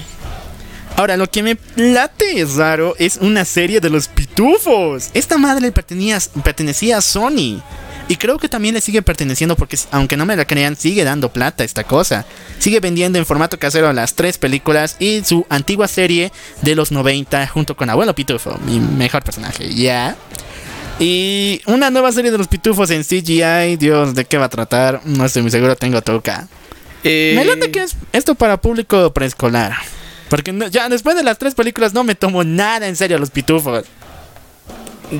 Ahora, 0.96 1.16
lo 1.18 1.30
que 1.30 1.42
me 1.42 1.58
late 1.76 2.40
es 2.40 2.54
raro 2.56 2.94
es 2.98 3.18
una 3.18 3.44
serie 3.44 3.80
de 3.80 3.90
los 3.90 4.08
pitufos. 4.08 5.10
Esta 5.12 5.36
madre 5.36 5.70
pertenecía, 5.70 6.18
pertenecía 6.42 6.98
a 6.98 7.00
Sony. 7.02 7.60
Y 8.08 8.16
creo 8.16 8.38
que 8.38 8.48
también 8.48 8.74
le 8.74 8.80
sigue 8.80 9.02
perteneciendo 9.02 9.56
porque, 9.56 9.76
aunque 9.90 10.16
no 10.16 10.24
me 10.24 10.36
la 10.36 10.44
crean, 10.46 10.76
sigue 10.76 11.04
dando 11.04 11.30
plata 11.30 11.64
esta 11.64 11.84
cosa. 11.84 12.24
Sigue 12.58 12.80
vendiendo 12.80 13.18
en 13.18 13.26
formato 13.26 13.58
casero 13.58 13.92
las 13.92 14.14
tres 14.14 14.38
películas 14.38 14.96
y 14.98 15.22
su 15.24 15.44
antigua 15.50 15.88
serie 15.88 16.32
de 16.62 16.74
los 16.74 16.92
90 16.92 17.46
junto 17.48 17.76
con 17.76 17.90
Abuelo 17.90 18.14
Pitufo, 18.14 18.56
mi 18.64 18.78
mejor 18.80 19.22
personaje, 19.22 19.74
¿ya? 19.74 20.16
Y 20.98 21.60
una 21.66 21.90
nueva 21.90 22.10
serie 22.12 22.30
de 22.30 22.38
los 22.38 22.48
pitufos 22.48 22.90
en 22.90 23.02
CGI, 23.02 23.76
Dios, 23.76 24.14
¿de 24.14 24.24
qué 24.24 24.38
va 24.38 24.46
a 24.46 24.50
tratar? 24.50 25.02
No 25.04 25.26
estoy 25.26 25.42
muy 25.42 25.50
seguro, 25.50 25.76
tengo 25.76 26.00
toca. 26.00 26.48
Eh, 27.04 27.34
Me 27.36 27.44
late 27.44 27.70
que 27.70 27.82
es 27.82 27.96
esto 28.12 28.34
para 28.34 28.60
público 28.60 29.12
preescolar. 29.12 29.74
Porque 30.28 30.52
no- 30.52 30.66
ya 30.68 30.88
después 30.88 31.16
de 31.16 31.22
las 31.22 31.38
tres 31.38 31.54
películas 31.54 31.94
no 31.94 32.04
me 32.04 32.14
tomo 32.14 32.42
nada 32.44 32.86
en 32.88 32.96
serio 32.96 33.16
a 33.16 33.20
los 33.20 33.30
pitufos. 33.30 33.84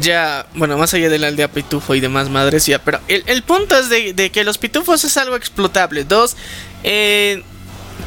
Ya, 0.00 0.46
bueno, 0.54 0.76
más 0.76 0.92
allá 0.94 1.09
de 1.09 1.18
la 1.18 1.28
aldea 1.28 1.46
pitufo 1.46 1.94
y 1.94 2.00
demás 2.00 2.28
madres, 2.28 2.66
ya, 2.66 2.80
pero 2.80 2.98
el, 3.07 3.22
el 3.26 3.42
punto 3.44 3.78
es 3.78 3.88
de, 3.88 4.14
de 4.14 4.30
que 4.30 4.42
los 4.42 4.59
pitufos 4.59 5.04
es 5.04 5.16
algo 5.16 5.36
explotable. 5.36 6.02
Dos, 6.02 6.36
eh, 6.82 7.44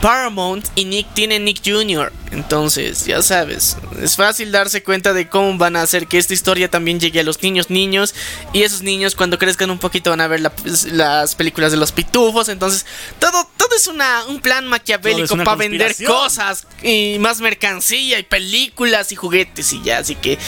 Paramount 0.02 0.66
y 0.76 0.86
Nick 0.86 1.14
tienen 1.14 1.44
Nick 1.46 1.62
Jr. 1.66 2.12
Entonces, 2.32 3.06
ya 3.06 3.22
sabes, 3.24 3.76
es 4.02 4.16
fácil 4.16 4.52
darse 4.52 4.84
cuenta 4.84 5.14
de 5.14 5.28
cómo 5.28 5.58
van 5.58 5.76
a 5.76 5.82
hacer 5.82 6.08
que 6.08 6.18
esta 6.18 6.34
historia 6.34 6.70
también 6.70 7.00
llegue 7.00 7.20
a 7.20 7.24
los 7.24 7.42
niños 7.42 7.70
niños. 7.70 8.14
Y 8.54 8.62
esos 8.64 8.82
niños 8.84 9.16
cuando 9.16 9.38
crezcan 9.38 9.72
un 9.72 9.80
poquito 9.80 10.12
van 10.12 10.22
a 10.22 10.28
ver 10.28 10.40
la- 10.42 10.54
las 10.92 11.36
películas 11.36 11.72
de 11.72 11.78
los 11.78 11.92
pitufos. 11.92 12.50
Entonces, 12.50 12.86
todo, 13.20 13.50
todo 13.58 13.76
es 13.76 13.88
una, 13.88 14.26
un 14.28 14.40
plan 14.42 14.68
maquiavélico 14.68 15.36
para 15.38 15.56
vender 15.56 15.96
cosas 16.06 16.68
y 16.84 17.18
más 17.20 17.42
mercancía 17.42 18.20
y 18.20 18.24
películas 18.24 19.12
y 19.12 19.16
juguetes 19.16 19.74
y 19.74 19.82
ya. 19.82 19.98
Así 19.98 20.16
que, 20.16 20.34
eh, 20.34 20.40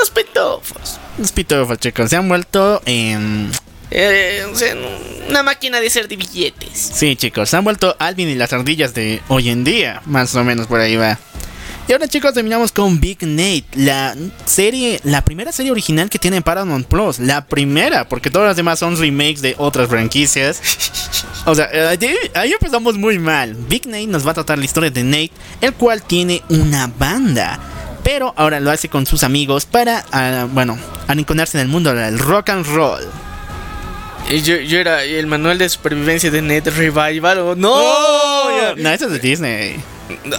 los 0.00 0.10
pitufos. 0.10 0.98
Los 1.18 1.30
pitufos, 1.32 1.78
chicos, 1.78 2.10
se 2.10 2.16
han 2.16 2.28
vuelto 2.28 2.82
en... 2.86 3.50
Eh, 3.52 3.58
sea, 3.90 4.74
una 5.28 5.42
máquina 5.42 5.80
de 5.80 5.86
hacer 5.86 6.08
de 6.08 6.16
billetes. 6.16 6.92
Sí, 6.94 7.16
chicos, 7.16 7.52
han 7.54 7.64
vuelto 7.64 7.96
Alvin 7.98 8.28
y 8.28 8.34
las 8.34 8.52
ardillas 8.52 8.94
de 8.94 9.20
hoy 9.28 9.50
en 9.50 9.64
día. 9.64 10.02
Más 10.06 10.34
o 10.34 10.44
menos 10.44 10.66
por 10.66 10.80
ahí 10.80 10.96
va. 10.96 11.18
Y 11.88 11.92
ahora 11.92 12.08
chicos 12.08 12.34
terminamos 12.34 12.72
con 12.72 12.98
Big 12.98 13.18
Nate, 13.22 13.64
la 13.76 14.16
serie, 14.44 14.98
la 15.04 15.24
primera 15.24 15.52
serie 15.52 15.70
original 15.70 16.10
que 16.10 16.18
tiene 16.18 16.42
Paramount 16.42 16.84
Plus, 16.88 17.20
la 17.20 17.46
primera, 17.46 18.08
porque 18.08 18.28
todas 18.28 18.48
las 18.48 18.56
demás 18.56 18.80
son 18.80 18.98
remakes 18.98 19.40
de 19.40 19.54
otras 19.56 19.88
franquicias. 19.88 20.60
O 21.44 21.54
sea, 21.54 21.68
eh, 21.72 21.96
ahí 22.34 22.52
empezamos 22.52 22.96
muy 22.96 23.20
mal. 23.20 23.54
Big 23.54 23.86
Nate 23.86 24.08
nos 24.08 24.26
va 24.26 24.32
a 24.32 24.34
tratar 24.34 24.58
la 24.58 24.64
historia 24.64 24.90
de 24.90 25.04
Nate, 25.04 25.30
el 25.60 25.74
cual 25.74 26.02
tiene 26.02 26.42
una 26.48 26.88
banda. 26.88 27.60
Pero 28.02 28.34
ahora 28.36 28.58
lo 28.58 28.72
hace 28.72 28.88
con 28.88 29.06
sus 29.06 29.22
amigos 29.22 29.64
para, 29.64 30.04
ah, 30.10 30.48
bueno, 30.50 30.76
arinconarse 31.06 31.56
en 31.56 31.62
el 31.62 31.68
mundo 31.68 31.94
del 31.94 32.18
rock 32.18 32.48
and 32.48 32.66
roll. 32.66 33.08
Yo, 34.28 34.56
yo 34.56 34.78
era 34.80 35.04
el 35.04 35.26
manual 35.28 35.58
de 35.58 35.68
supervivencia 35.68 36.30
de 36.30 36.42
Net 36.42 36.66
Revival. 36.66 37.38
¿o 37.38 37.54
no, 37.54 37.72
oh, 37.72 38.74
no, 38.76 38.90
eso 38.90 39.06
es 39.06 39.12
de 39.12 39.18
Disney. 39.20 39.76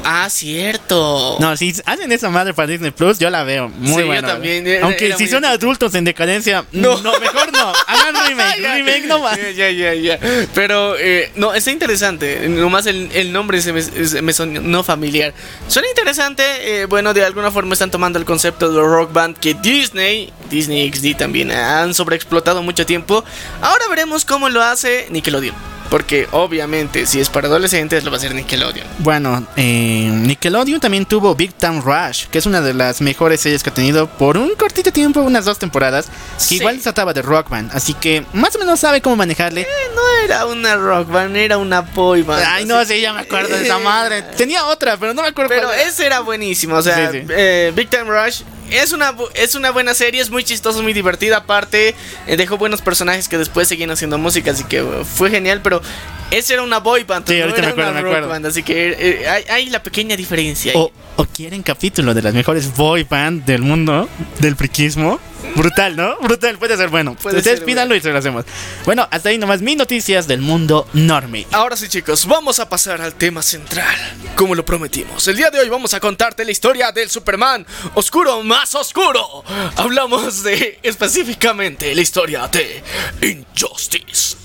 Ah, 0.04 0.30
cierto. 0.30 1.38
No, 1.40 1.58
si 1.58 1.74
hacen 1.86 2.12
esa 2.12 2.30
madre 2.30 2.54
para 2.54 2.68
Disney 2.68 2.92
Plus, 2.92 3.20
yo 3.20 3.30
la 3.30 3.44
veo. 3.44 3.70
Muy 3.70 4.02
sí, 4.02 4.08
buena. 4.08 4.28
también. 4.28 4.66
Aunque 4.84 5.14
si 5.18 5.28
son 5.28 5.44
adultos 5.46 5.94
en 5.96 6.06
decadencia, 6.06 6.66
no. 6.72 6.98
mejor 7.20 7.52
no. 7.54 7.74
Hagan 7.88 8.16
remake. 8.28 8.58
remake 8.60 9.06
no 9.08 9.20
más. 9.20 9.38
Ya, 9.56 9.70
ya, 9.70 9.94
ya. 9.94 10.20
Pero, 10.54 10.96
eh, 10.98 11.32
no, 11.36 11.54
está 11.54 11.72
interesante. 11.72 12.48
Nomás 12.48 12.86
el, 12.86 13.10
el 13.14 13.34
nombre 13.34 13.62
se 13.62 13.74
me, 13.74 13.82
me 14.22 14.34
sonó 14.34 14.84
familiar. 14.84 15.34
Suena 15.68 15.88
interesante. 15.90 16.44
Eh, 16.82 16.86
bueno, 16.86 17.14
de 17.14 17.24
alguna 17.26 17.52
forma 17.52 17.74
están 17.74 17.92
tomando 17.92 18.20
el 18.20 18.26
concepto 18.26 18.72
de 18.72 18.80
rock 18.80 19.12
band 19.12 19.38
que 19.38 19.54
Disney, 19.54 20.32
Disney 20.50 20.92
XD 20.92 21.18
también 21.18 21.52
han 21.52 21.94
sobreexplotado 21.94 22.64
mucho 22.64 22.86
tiempo. 22.86 23.24
Ahora 23.62 23.88
veremos 23.90 24.26
cómo 24.26 24.50
lo 24.50 24.62
hace 24.64 25.08
Nickelodeon. 25.10 25.77
Porque 25.90 26.28
obviamente 26.32 27.06
si 27.06 27.20
es 27.20 27.30
para 27.30 27.48
adolescentes 27.48 28.04
lo 28.04 28.12
va 28.12 28.18
a 28.18 28.20
hacer 28.20 28.34
Nickelodeon. 28.36 28.86
Bueno, 29.00 29.48
eh, 29.56 30.10
Nickelodeon 30.12 30.80
también 30.80 31.06
tuvo 31.06 31.36
Big 31.36 31.54
Time 31.54 31.82
Rush, 31.82 32.26
que 32.28 32.38
es 32.38 32.46
una 32.46 32.62
de 32.62 32.74
las 32.74 33.02
mejores 33.02 33.42
series 33.42 33.64
que 33.64 33.70
ha 33.70 33.74
tenido 33.74 34.08
por 34.08 34.38
un 34.38 34.56
cortito 34.56 34.92
tiempo, 34.92 35.22
unas 35.22 35.46
dos 35.46 35.60
temporadas, 35.60 36.08
que 36.48 36.56
igual 36.56 36.78
se 36.78 36.84
trataba 36.84 37.14
de 37.14 37.22
rock 37.22 37.50
band, 37.50 37.72
así 37.74 37.94
que 37.94 38.26
más 38.34 38.56
o 38.56 38.60
menos 38.60 38.80
sabe 38.80 39.02
cómo 39.02 39.16
manejarle. 39.16 39.62
Eh, 39.62 39.66
no 39.96 40.02
era 40.24 40.46
una 40.46 40.76
rock 40.76 41.10
band, 41.10 41.36
era 41.38 41.58
una 41.58 41.82
boy 41.82 42.24
band. 42.24 42.44
Ay, 42.46 42.66
no, 42.66 42.84
sí, 42.86 43.00
ya 43.00 43.14
me 43.14 43.22
acuerdo 43.22 43.56
de 43.56 43.64
esa 43.64 43.80
madre. 43.80 44.22
Tenía 44.36 44.66
otra, 44.66 44.98
pero 44.98 45.14
no 45.14 45.22
me 45.22 45.30
acuerdo. 45.30 45.50
Pero 45.50 45.72
ese 45.72 46.06
era 46.06 46.20
buenísimo, 46.20 46.76
o 46.76 46.82
sea, 46.82 47.12
eh, 47.14 47.72
Big 47.76 47.90
Time 47.90 48.06
Rush 48.06 48.42
es 48.72 48.92
una, 48.92 49.16
es 49.36 49.56
una 49.56 49.72
buena 49.72 49.94
serie, 49.94 50.22
es 50.22 50.30
muy 50.30 50.44
chistosa, 50.44 50.82
muy 50.82 50.94
divertida. 50.94 51.38
Aparte, 51.38 51.96
eh, 52.28 52.38
dejó 52.38 52.58
buenos 52.58 52.82
personajes 52.82 53.28
que 53.28 53.38
después 53.38 53.68
seguían 53.68 53.92
haciendo 53.92 54.18
música, 54.18 54.52
así 54.52 54.64
que 54.64 54.82
uh, 54.82 55.06
fue 55.06 55.30
genial. 55.30 55.62
Pero 55.62 55.82
ese 56.32 56.54
era 56.54 56.64
una 56.64 56.80
boy 56.80 57.04
band, 57.04 57.28
sí, 57.28 57.40
ahorita 57.40 57.62
me 57.62 57.68
acuerdo, 57.68 57.94
me 57.94 58.00
acuerdo. 58.00 58.28
Band, 58.28 58.46
así 58.46 58.64
que 58.64 58.96
eh, 59.00 59.30
hay, 59.30 59.44
hay, 59.50 59.70
la 59.70 59.82
pequeña 59.82 60.16
diferencia. 60.16 60.74
O, 60.76 60.92
o, 61.16 61.26
quieren 61.26 61.64
capítulo 61.64 62.14
de 62.14 62.22
las 62.22 62.34
mejores 62.34 62.76
boy 62.76 63.04
band 63.04 63.46
del 63.46 63.62
mundo, 63.62 64.10
del 64.40 64.56
friquismo. 64.56 65.20
Brutal, 65.56 65.96
¿no? 65.96 66.18
Brutal, 66.20 66.58
puede 66.58 66.78
ser 66.78 66.90
bueno. 66.90 67.16
Puede 67.16 67.38
Ustedes 67.38 67.62
pídanlo 67.62 67.96
y 67.96 68.02
se 68.02 68.12
lo 68.12 68.18
hacemos. 68.18 68.46
Bueno, 68.86 69.08
hasta 69.10 69.30
ahí 69.30 69.38
nomás 69.38 69.62
mis 69.62 69.78
noticias 69.78 70.28
del 70.28 70.42
mundo 70.42 70.88
normie. 70.94 71.48
Ahora 71.52 71.76
sí, 71.76 71.88
chicos, 71.88 72.26
vamos 72.26 72.60
a 72.60 72.70
pasar 72.70 73.02
al 73.02 73.16
tema 73.16 73.42
central. 73.42 73.96
Como 74.36 74.56
lo 74.56 74.66
prometimos, 74.66 75.28
el 75.28 75.36
día 75.36 75.50
de 75.50 75.60
hoy 75.60 75.70
vamos 75.70 75.94
a 75.94 76.00
contarte 76.00 76.46
la 76.46 76.52
historia 76.52 76.92
del 76.92 77.10
Superman 77.10 77.66
oscuro 77.96 78.44
más 78.44 78.76
oscuro. 78.76 79.44
Hablamos 79.76 80.44
de 80.44 80.80
específicamente 80.84 81.94
la 81.96 82.02
historia 82.02 82.48
de 82.48 82.84
Injustice. 83.22 84.37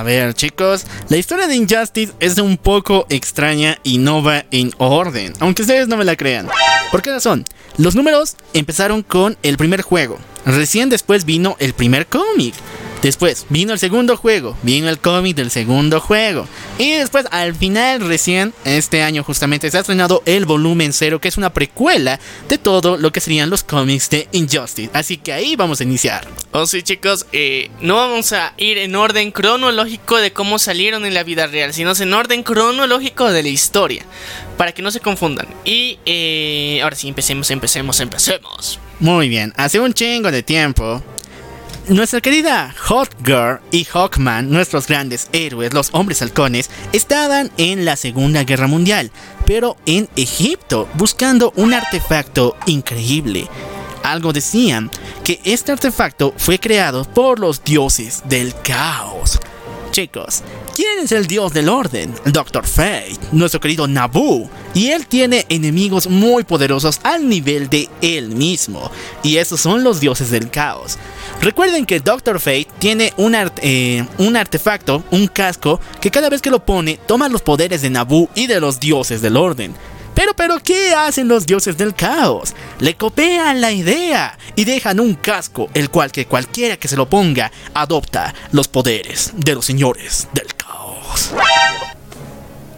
A 0.00 0.02
ver, 0.02 0.32
chicos, 0.32 0.86
la 1.10 1.18
historia 1.18 1.46
de 1.46 1.56
Injustice 1.56 2.14
es 2.20 2.38
un 2.38 2.56
poco 2.56 3.04
extraña 3.10 3.78
y 3.82 3.98
no 3.98 4.22
va 4.22 4.46
en 4.50 4.72
orden, 4.78 5.34
aunque 5.40 5.60
ustedes 5.60 5.88
no 5.88 5.98
me 5.98 6.06
la 6.06 6.16
crean. 6.16 6.48
¿Por 6.90 7.02
qué 7.02 7.10
razón? 7.10 7.44
Los 7.76 7.94
números 7.96 8.36
empezaron 8.54 9.02
con 9.02 9.36
el 9.42 9.58
primer 9.58 9.82
juego, 9.82 10.18
recién 10.46 10.88
después 10.88 11.26
vino 11.26 11.54
el 11.58 11.74
primer 11.74 12.06
cómic. 12.06 12.54
Después 13.02 13.46
vino 13.48 13.72
el 13.72 13.78
segundo 13.78 14.16
juego, 14.18 14.56
vino 14.62 14.90
el 14.90 14.98
cómic 14.98 15.34
del 15.34 15.50
segundo 15.50 16.00
juego. 16.00 16.46
Y 16.78 16.92
después, 16.92 17.24
al 17.30 17.54
final, 17.54 18.00
recién, 18.06 18.52
este 18.64 19.02
año 19.02 19.24
justamente, 19.24 19.70
se 19.70 19.78
ha 19.78 19.80
estrenado 19.80 20.22
el 20.26 20.44
volumen 20.44 20.92
0, 20.92 21.18
que 21.18 21.28
es 21.28 21.38
una 21.38 21.52
precuela 21.54 22.20
de 22.48 22.58
todo 22.58 22.98
lo 22.98 23.10
que 23.10 23.20
serían 23.20 23.48
los 23.48 23.62
cómics 23.62 24.10
de 24.10 24.28
Injustice. 24.32 24.90
Así 24.92 25.16
que 25.16 25.32
ahí 25.32 25.56
vamos 25.56 25.80
a 25.80 25.84
iniciar. 25.84 26.28
Oh, 26.52 26.66
sí, 26.66 26.82
chicos, 26.82 27.26
eh, 27.32 27.70
no 27.80 27.96
vamos 27.96 28.32
a 28.32 28.52
ir 28.58 28.76
en 28.76 28.94
orden 28.94 29.30
cronológico 29.30 30.18
de 30.18 30.32
cómo 30.32 30.58
salieron 30.58 31.06
en 31.06 31.14
la 31.14 31.22
vida 31.22 31.46
real, 31.46 31.72
sino 31.72 31.92
en 31.98 32.12
orden 32.12 32.42
cronológico 32.42 33.30
de 33.32 33.42
la 33.42 33.48
historia, 33.48 34.04
para 34.58 34.72
que 34.72 34.82
no 34.82 34.90
se 34.90 35.00
confundan. 35.00 35.46
Y 35.64 35.98
eh, 36.04 36.80
ahora 36.82 36.96
sí, 36.96 37.08
empecemos, 37.08 37.50
empecemos, 37.50 37.98
empecemos. 38.00 38.78
Muy 38.98 39.30
bien, 39.30 39.54
hace 39.56 39.80
un 39.80 39.94
chingo 39.94 40.30
de 40.30 40.42
tiempo 40.42 41.02
nuestra 41.88 42.20
querida 42.20 42.74
Hawkgirl 42.76 43.60
y 43.70 43.84
Hawkman, 43.84 44.50
nuestros 44.50 44.86
grandes 44.86 45.28
héroes, 45.32 45.72
los 45.72 45.90
hombres 45.92 46.22
halcones, 46.22 46.70
estaban 46.92 47.50
en 47.56 47.84
la 47.84 47.96
Segunda 47.96 48.44
Guerra 48.44 48.66
Mundial, 48.66 49.10
pero 49.46 49.76
en 49.86 50.08
Egipto, 50.16 50.88
buscando 50.94 51.52
un 51.56 51.74
artefacto 51.74 52.56
increíble. 52.66 53.48
Algo 54.02 54.32
decían 54.32 54.90
que 55.24 55.40
este 55.44 55.72
artefacto 55.72 56.32
fue 56.36 56.58
creado 56.58 57.04
por 57.04 57.38
los 57.38 57.62
dioses 57.64 58.22
del 58.26 58.54
caos. 58.62 59.38
Chicos, 60.00 60.42
¿quién 60.74 61.00
es 61.00 61.12
el 61.12 61.26
dios 61.26 61.52
del 61.52 61.68
orden? 61.68 62.14
Doctor 62.24 62.66
Fate, 62.66 63.18
nuestro 63.32 63.60
querido 63.60 63.86
Nabu. 63.86 64.48
Y 64.72 64.88
él 64.92 65.06
tiene 65.06 65.44
enemigos 65.50 66.08
muy 66.08 66.42
poderosos 66.42 67.00
al 67.02 67.28
nivel 67.28 67.68
de 67.68 67.86
él 68.00 68.30
mismo. 68.30 68.90
Y 69.22 69.36
esos 69.36 69.60
son 69.60 69.84
los 69.84 70.00
dioses 70.00 70.30
del 70.30 70.48
caos. 70.48 70.96
Recuerden 71.42 71.84
que 71.84 72.00
Doctor 72.00 72.40
Fate 72.40 72.68
tiene 72.78 73.12
un, 73.18 73.36
eh, 73.60 74.06
un 74.16 74.36
artefacto, 74.38 75.04
un 75.10 75.26
casco, 75.26 75.80
que 76.00 76.10
cada 76.10 76.30
vez 76.30 76.40
que 76.40 76.50
lo 76.50 76.64
pone 76.64 76.98
toma 77.06 77.28
los 77.28 77.42
poderes 77.42 77.82
de 77.82 77.90
Nabu 77.90 78.30
y 78.34 78.46
de 78.46 78.58
los 78.58 78.80
dioses 78.80 79.20
del 79.20 79.36
orden. 79.36 79.74
Pero, 80.20 80.34
pero, 80.34 80.58
¿qué 80.62 80.92
hacen 80.94 81.28
los 81.28 81.46
dioses 81.46 81.78
del 81.78 81.94
caos? 81.94 82.54
Le 82.78 82.94
copian 82.94 83.58
la 83.62 83.72
idea 83.72 84.36
y 84.54 84.66
dejan 84.66 85.00
un 85.00 85.14
casco, 85.14 85.70
el 85.72 85.88
cual 85.88 86.12
que 86.12 86.26
cualquiera 86.26 86.76
que 86.76 86.88
se 86.88 86.96
lo 86.98 87.08
ponga 87.08 87.50
adopta 87.72 88.34
los 88.52 88.68
poderes 88.68 89.32
de 89.34 89.54
los 89.54 89.64
señores 89.64 90.28
del 90.34 90.54
caos. 90.56 91.30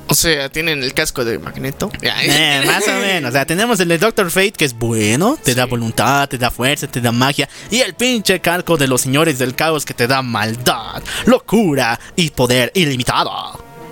O 0.06 0.14
sea, 0.14 0.50
tienen 0.50 0.84
el 0.84 0.94
casco 0.94 1.24
de 1.24 1.40
Magneto. 1.40 1.90
Eh, 2.00 2.62
más 2.64 2.86
o 2.86 2.92
menos. 2.92 3.30
O 3.30 3.32
sea, 3.32 3.44
tenemos 3.44 3.80
el 3.80 3.88
de 3.88 3.98
Doctor 3.98 4.30
Fate, 4.30 4.52
que 4.52 4.64
es 4.64 4.74
bueno, 4.78 5.36
te 5.42 5.56
da 5.56 5.64
voluntad, 5.64 6.28
te 6.28 6.38
da 6.38 6.48
fuerza, 6.48 6.86
te 6.86 7.00
da 7.00 7.10
magia. 7.10 7.48
Y 7.72 7.80
el 7.80 7.94
pinche 7.94 8.38
casco 8.38 8.76
de 8.76 8.86
los 8.86 9.00
señores 9.00 9.40
del 9.40 9.56
caos, 9.56 9.84
que 9.84 9.94
te 9.94 10.06
da 10.06 10.22
maldad, 10.22 11.02
locura 11.26 11.98
y 12.14 12.30
poder 12.30 12.70
ilimitado. 12.76 13.32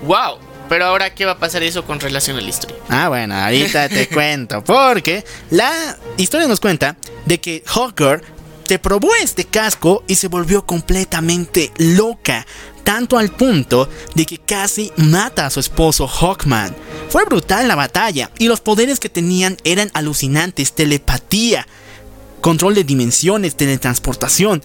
¡Wow! 0.04 0.49
Pero 0.70 0.84
ahora, 0.86 1.12
¿qué 1.12 1.24
va 1.24 1.32
a 1.32 1.38
pasar 1.38 1.64
eso 1.64 1.84
con 1.84 1.98
relación 1.98 2.38
a 2.38 2.40
la 2.40 2.48
historia? 2.48 2.76
Ah, 2.88 3.08
bueno, 3.08 3.34
ahorita 3.34 3.88
te 3.88 4.08
cuento. 4.14 4.62
Porque 4.62 5.24
la 5.50 5.98
historia 6.16 6.46
nos 6.46 6.60
cuenta 6.60 6.96
de 7.26 7.40
que 7.40 7.64
Hawker 7.66 8.22
te 8.68 8.78
probó 8.78 9.12
este 9.16 9.46
casco 9.46 10.04
y 10.06 10.14
se 10.14 10.28
volvió 10.28 10.64
completamente 10.64 11.72
loca. 11.76 12.46
Tanto 12.84 13.18
al 13.18 13.30
punto 13.30 13.88
de 14.14 14.24
que 14.24 14.38
casi 14.38 14.92
mata 14.96 15.46
a 15.46 15.50
su 15.50 15.58
esposo 15.58 16.06
Hawkman. 16.06 16.76
Fue 17.08 17.24
brutal 17.24 17.66
la 17.66 17.74
batalla 17.74 18.30
y 18.38 18.46
los 18.46 18.60
poderes 18.60 19.00
que 19.00 19.08
tenían 19.08 19.56
eran 19.64 19.90
alucinantes: 19.92 20.72
telepatía, 20.72 21.66
control 22.40 22.76
de 22.76 22.84
dimensiones, 22.84 23.56
teletransportación. 23.56 24.62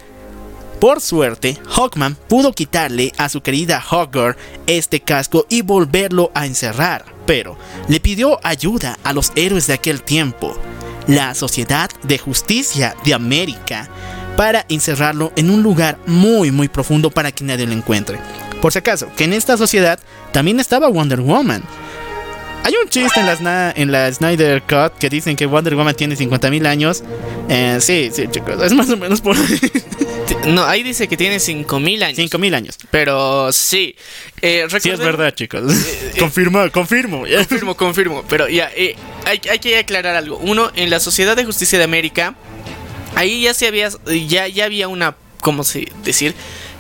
Por 0.80 1.00
suerte, 1.00 1.58
Hawkman 1.70 2.16
pudo 2.28 2.54
quitarle 2.54 3.14
a 3.18 3.30
su 3.30 3.42
querida 3.42 3.80
Hawkgirl 3.80 4.36
este 4.68 5.00
casco 5.00 5.46
y 5.50 5.62
volverlo 5.62 6.32
a 6.34 6.46
encerrar, 6.46 7.06
pero 7.26 7.58
le 7.88 8.00
pidió 8.00 8.40
ayuda 8.44 8.98
a 9.04 9.14
los 9.14 9.32
héroes 9.36 9.68
de 9.68 9.74
aquel 9.74 10.02
tiempo, 10.02 10.56
la 11.08 11.34
Sociedad 11.34 11.90
de 12.04 12.18
Justicia 12.18 12.96
de 13.06 13.14
América, 13.14 13.90
para 14.36 14.66
encerrarlo 14.68 15.32
en 15.38 15.50
un 15.50 15.64
lugar 15.64 15.98
muy 16.08 16.52
muy 16.52 16.68
profundo 16.68 17.10
para 17.10 17.32
que 17.32 17.46
nadie 17.46 17.66
lo 17.66 17.74
encuentre. 17.74 18.20
Por 18.62 18.74
si 18.74 18.80
acaso, 18.80 19.08
que 19.16 19.24
en 19.24 19.34
esta 19.34 19.58
sociedad 19.58 20.00
también 20.34 20.60
estaba 20.60 20.90
Wonder 20.90 21.22
Woman. 21.22 21.64
Hay 22.66 22.74
un 22.84 22.90
chiste 22.90 23.20
en 23.20 23.28
la, 23.28 23.74
en 23.76 23.92
la 23.92 24.12
Snyder 24.12 24.64
Cut 24.64 24.98
que 24.98 25.08
dicen 25.08 25.36
que 25.36 25.46
Wonder 25.46 25.76
Woman 25.76 25.94
tiene 25.94 26.18
50.000 26.18 26.66
años. 26.66 27.04
Eh, 27.48 27.78
sí, 27.80 28.10
sí, 28.12 28.28
chicos, 28.32 28.60
es 28.64 28.74
más 28.74 28.90
o 28.90 28.98
menos 28.98 29.22
por 29.22 29.38
ahí. 29.38 29.60
No, 30.48 30.64
ahí 30.64 30.84
dice 30.84 31.08
que 31.08 31.18
tiene 31.18 31.40
5000 31.40 32.04
años. 32.04 32.18
5000 32.18 32.54
años. 32.54 32.78
Pero 32.92 33.52
sí. 33.52 33.96
Eh, 34.42 34.66
sí, 34.80 34.90
es 34.90 35.00
verdad, 35.00 35.34
chicos. 35.34 35.62
confirmo, 36.20 36.72
confirmo. 36.72 37.24
Confirmo, 37.38 37.76
confirmo. 37.76 38.24
Pero 38.28 38.48
ya, 38.48 38.72
eh, 38.76 38.96
hay, 39.26 39.42
hay, 39.50 39.60
que 39.60 39.78
aclarar 39.78 40.16
algo. 40.16 40.38
Uno, 40.38 40.72
en 40.76 40.90
la 40.90 41.00
Sociedad 41.00 41.36
de 41.36 41.46
Justicia 41.46 41.78
de 41.80 41.84
América, 41.84 42.36
ahí 43.16 43.44
ya 43.44 43.54
se 43.54 43.68
había, 43.68 43.90
ya, 44.28 44.48
ya 44.48 44.66
había 44.66 44.88
una, 44.88 45.16
¿cómo 45.42 45.64
se 45.64 45.88
decir? 46.04 46.34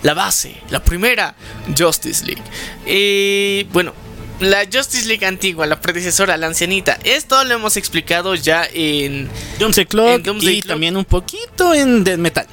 La 0.03 0.13
base, 0.13 0.55
la 0.69 0.83
primera 0.83 1.35
Justice 1.75 2.25
League. 2.25 2.43
Y 2.85 3.63
bueno, 3.71 3.93
la 4.39 4.65
Justice 4.71 5.07
League 5.07 5.25
antigua, 5.25 5.65
la 5.65 5.79
predecesora, 5.79 6.37
la 6.37 6.47
ancianita. 6.47 6.97
Esto 7.03 7.43
lo 7.43 7.55
hemos 7.55 7.77
explicado 7.77 8.35
ya 8.35 8.67
en 8.73 9.29
Doomsday 9.59 9.85
Clock 9.85 10.27
y 10.41 10.61
también 10.61 10.97
un 10.97 11.05
poquito 11.05 11.73
en 11.73 12.03
Dead 12.03 12.17
Metal. 12.17 12.45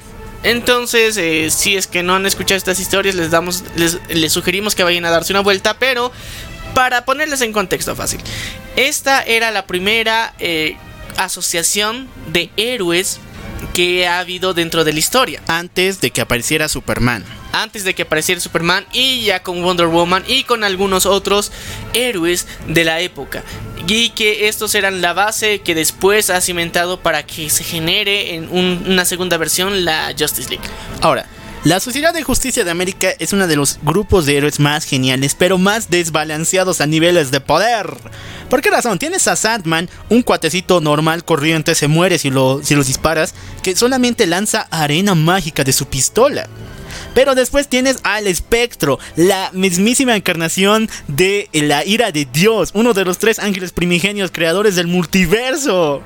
Entonces, 0.43 1.15
eh, 1.17 1.49
si 1.49 1.77
es 1.77 1.87
que 1.87 2.03
no 2.03 2.15
han 2.15 2.25
escuchado 2.25 2.57
estas 2.57 2.79
historias, 2.79 3.15
les 3.15 3.31
damos, 3.31 3.63
les, 3.75 4.31
sugerimos 4.31 4.75
que 4.75 4.83
vayan 4.83 5.05
a 5.05 5.09
darse 5.09 5.31
una 5.31 5.39
vuelta, 5.39 5.77
pero 5.79 6.11
para 6.73 7.05
ponerles 7.05 7.41
en 7.41 7.53
contexto 7.53 7.95
fácil, 7.95 8.19
esta 8.75 9.21
era 9.23 9.51
la 9.51 9.65
primera 9.65 10.33
eh, 10.39 10.75
asociación 11.15 12.09
de 12.33 12.49
héroes 12.57 13.19
que 13.73 14.05
ha 14.05 14.19
habido 14.19 14.53
dentro 14.53 14.83
de 14.83 14.91
la 14.91 14.99
historia. 14.99 15.41
Antes 15.47 16.01
de 16.01 16.11
que 16.11 16.19
apareciera 16.19 16.67
Superman 16.67 17.23
antes 17.53 17.85
de 17.85 17.95
que 17.95 18.01
apareciera 18.01 18.41
Superman 18.41 18.85
y 18.91 19.21
ya 19.21 19.41
con 19.41 19.61
Wonder 19.61 19.87
Woman 19.87 20.25
y 20.27 20.43
con 20.43 20.65
algunos 20.65 21.05
otros 21.05 21.53
héroes 21.93 22.47
de 22.67 22.83
la 22.83 22.99
época. 22.99 23.43
Y 23.87 24.09
que 24.09 24.47
estos 24.47 24.75
eran 24.75 25.01
la 25.01 25.13
base 25.13 25.61
que 25.61 25.75
después 25.75 26.29
ha 26.29 26.41
cimentado 26.41 26.99
para 26.99 27.25
que 27.25 27.49
se 27.49 27.63
genere 27.63 28.35
en 28.35 28.49
una 28.51 29.05
segunda 29.05 29.37
versión 29.37 29.85
la 29.85 30.13
Justice 30.17 30.49
League. 30.49 30.67
Ahora, 31.01 31.25
la 31.63 31.79
Sociedad 31.79 32.13
de 32.13 32.23
Justicia 32.23 32.65
de 32.65 32.71
América 32.71 33.11
es 33.19 33.31
uno 33.31 33.47
de 33.47 33.55
los 33.55 33.79
grupos 33.83 34.25
de 34.25 34.35
héroes 34.35 34.59
más 34.59 34.83
geniales, 34.83 35.33
pero 35.33 35.57
más 35.57 35.89
desbalanceados 35.89 36.81
a 36.81 36.87
niveles 36.87 37.31
de 37.31 37.39
poder. 37.39 37.87
¿Por 38.49 38.61
qué 38.61 38.69
razón? 38.69 38.99
Tienes 38.99 39.29
a 39.29 39.37
Sandman, 39.37 39.89
un 40.09 40.23
cuatecito 40.23 40.81
normal 40.81 41.23
corriente, 41.23 41.73
se 41.73 41.87
muere 41.87 42.17
si, 42.17 42.31
lo, 42.31 42.61
si 42.63 42.75
los 42.75 42.87
disparas, 42.87 43.33
que 43.61 43.77
solamente 43.77 44.27
lanza 44.27 44.67
arena 44.71 45.15
mágica 45.15 45.63
de 45.63 45.71
su 45.71 45.85
pistola. 45.85 46.49
Pero 47.13 47.35
después 47.35 47.67
tienes 47.67 47.97
al 48.03 48.27
espectro, 48.27 48.99
la 49.15 49.49
mismísima 49.53 50.15
encarnación 50.15 50.89
de 51.07 51.49
la 51.53 51.85
ira 51.85 52.11
de 52.11 52.25
Dios, 52.25 52.71
uno 52.73 52.93
de 52.93 53.05
los 53.05 53.17
tres 53.17 53.39
ángeles 53.39 53.71
primigenios 53.71 54.31
creadores 54.31 54.75
del 54.75 54.87
multiverso. 54.87 56.01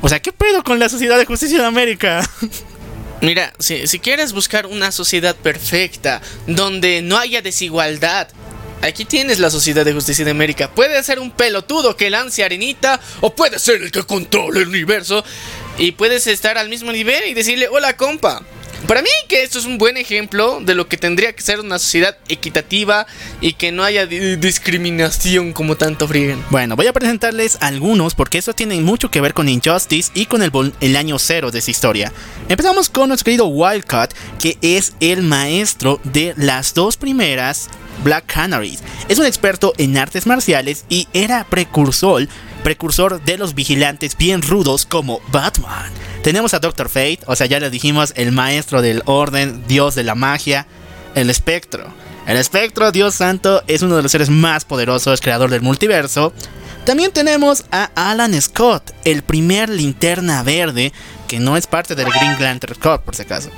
O 0.00 0.08
sea, 0.08 0.20
¿qué 0.20 0.32
pedo 0.32 0.62
con 0.62 0.78
la 0.78 0.88
Sociedad 0.88 1.18
de 1.18 1.24
Justicia 1.24 1.58
de 1.58 1.66
América? 1.66 2.28
Mira, 3.20 3.54
si, 3.58 3.86
quieres 4.00 4.34
buscar 4.34 4.66
una 4.66 4.92
sociedad 4.92 5.34
perfecta, 5.34 6.20
donde 6.46 7.00
no 7.00 7.18
haya 7.18 7.42
desigualdad, 7.42 8.28
Aquí 8.82 9.06
tienes 9.06 9.38
la 9.38 9.48
Sociedad 9.48 9.82
de 9.82 9.94
Justicia 9.94 10.26
de 10.26 10.30
América. 10.30 10.70
Puede 10.70 11.02
ser 11.02 11.18
un 11.18 11.30
pelotudo 11.30 11.96
que 11.96 12.10
lance 12.10 12.44
arenita 12.44 13.00
o 13.22 13.34
puede 13.34 13.58
ser 13.58 13.80
el 13.80 13.90
que 13.90 14.02
controle 14.02 14.60
el 14.60 14.68
universo. 14.68 15.24
Y 15.78 15.92
puedes 15.92 16.26
estar 16.26 16.58
al 16.58 16.68
mismo 16.68 16.92
nivel 16.92 17.26
y 17.26 17.32
decirle, 17.32 17.66
hola 17.68 17.96
compa, 17.96 18.42
para 18.86 19.02
mí 19.02 19.08
que 19.28 19.42
esto 19.42 19.58
es 19.58 19.64
un 19.64 19.78
buen 19.78 19.96
ejemplo 19.96 20.60
de 20.60 20.74
lo 20.74 20.88
que 20.88 20.96
tendría 20.96 21.32
que 21.32 21.42
ser 21.42 21.60
una 21.60 21.78
sociedad 21.78 22.16
equitativa 22.28 23.06
y 23.40 23.54
que 23.54 23.72
no 23.72 23.82
haya 23.82 24.06
discriminación 24.06 25.52
como 25.52 25.76
tanto 25.76 26.06
frieguen. 26.06 26.42
Bueno, 26.50 26.76
voy 26.76 26.86
a 26.86 26.92
presentarles 26.92 27.58
algunos 27.60 28.14
porque 28.14 28.38
esto 28.38 28.54
tiene 28.54 28.80
mucho 28.80 29.10
que 29.10 29.20
ver 29.20 29.34
con 29.34 29.48
Injustice 29.48 30.10
y 30.14 30.26
con 30.26 30.42
el, 30.42 30.52
el 30.80 30.96
año 30.96 31.18
cero 31.18 31.50
de 31.50 31.60
esa 31.60 31.70
historia. 31.70 32.12
Empezamos 32.48 32.90
con 32.90 33.08
nuestro 33.08 33.24
querido 33.24 33.46
Wildcat, 33.46 34.12
que 34.38 34.58
es 34.60 34.92
el 35.00 35.22
maestro 35.22 36.00
de 36.04 36.34
las 36.36 36.74
dos 36.74 36.96
primeras 36.96 37.68
Black 38.02 38.26
Canaries. 38.26 38.82
Es 39.08 39.18
un 39.18 39.26
experto 39.26 39.72
en 39.78 39.96
artes 39.96 40.26
marciales 40.26 40.84
y 40.88 41.08
era 41.12 41.44
precursor, 41.44 42.28
precursor 42.64 43.22
de 43.22 43.38
los 43.38 43.54
vigilantes 43.54 44.16
bien 44.16 44.42
rudos 44.42 44.86
como 44.86 45.20
Batman. 45.30 45.92
Tenemos 46.22 46.54
a 46.54 46.58
Doctor 46.58 46.88
Fate, 46.88 47.20
o 47.26 47.36
sea, 47.36 47.46
ya 47.46 47.60
le 47.60 47.70
dijimos, 47.70 48.12
el 48.16 48.32
maestro 48.32 48.82
del 48.82 49.02
orden, 49.04 49.62
dios 49.68 49.94
de 49.94 50.02
la 50.02 50.16
magia, 50.16 50.66
el 51.14 51.30
espectro. 51.30 51.86
El 52.26 52.38
espectro, 52.38 52.90
Dios 52.90 53.14
santo, 53.14 53.62
es 53.66 53.82
uno 53.82 53.96
de 53.96 54.02
los 54.02 54.10
seres 54.10 54.30
más 54.30 54.64
poderosos, 54.64 55.20
creador 55.20 55.50
del 55.50 55.60
multiverso. 55.60 56.32
También 56.86 57.12
tenemos 57.12 57.64
a 57.70 57.90
Alan 57.94 58.40
Scott, 58.40 58.92
el 59.04 59.22
primer 59.22 59.68
linterna 59.68 60.42
verde, 60.42 60.92
que 61.28 61.38
no 61.38 61.58
es 61.58 61.66
parte 61.66 61.94
del 61.94 62.08
Green 62.10 62.42
Lantern 62.42 62.74
Corps, 62.80 63.04
por 63.04 63.14
si 63.14 63.22
acaso. 63.22 63.50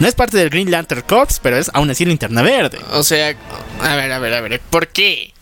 No 0.00 0.08
es 0.08 0.14
parte 0.14 0.38
del 0.38 0.48
Green 0.48 0.70
Lantern 0.70 1.02
Corps, 1.02 1.38
pero 1.42 1.58
es 1.58 1.70
aún 1.74 1.90
así 1.90 2.06
linterna 2.06 2.40
verde. 2.40 2.78
O 2.92 3.02
sea, 3.02 3.36
a 3.82 3.96
ver, 3.96 4.10
a 4.10 4.18
ver, 4.18 4.32
a 4.32 4.40
ver, 4.40 4.60
¿por 4.70 4.88
qué? 4.88 5.34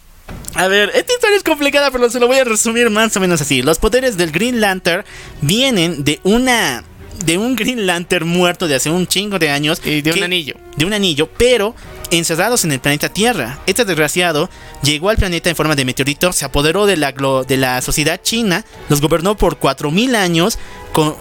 A 0.55 0.68
ver, 0.68 0.91
esta 0.95 1.12
historia 1.12 1.37
es 1.37 1.43
complicada, 1.43 1.91
pero 1.91 2.09
se 2.09 2.18
lo 2.18 2.27
voy 2.27 2.39
a 2.39 2.45
resumir 2.45 2.89
más 2.89 3.14
o 3.16 3.20
menos 3.20 3.41
así. 3.43 3.61
Los 3.61 3.79
poderes 3.79 4.16
del 4.16 4.33
Green 4.33 4.61
Lantern 4.61 5.05
vienen 5.43 6.03
de 6.03 6.18
una 6.24 6.83
de 7.25 7.39
un 7.39 7.57
Green 7.57 7.87
Lantern 7.87 8.29
muerto 8.29 8.69
de 8.69 8.75
hace 8.75 8.91
un 8.91 9.07
chingo 9.07 9.39
de 9.39 9.51
años. 9.51 9.81
Y 9.85 10.03
de 10.03 10.12
un 10.12 10.23
anillo. 10.23 10.57
De 10.77 10.85
un 10.85 10.93
anillo, 10.93 11.29
pero 11.39 11.75
encerrados 12.11 12.64
en 12.64 12.73
el 12.73 12.81
planeta 12.81 13.09
Tierra. 13.09 13.59
Este 13.67 13.85
desgraciado 13.85 14.49
llegó 14.83 15.11
al 15.11 15.17
planeta 15.17 15.51
en 15.51 15.57
forma 15.57 15.75
de 15.75 15.85
meteorito, 15.85 16.33
se 16.33 16.45
apoderó 16.45 16.87
de 16.87 16.97
la, 16.97 17.12
de 17.12 17.57
la 17.57 17.81
sociedad 17.83 18.21
china, 18.23 18.64
los 18.89 19.01
gobernó 19.01 19.37
por 19.37 19.59
4.000 19.59 20.14
años, 20.14 20.59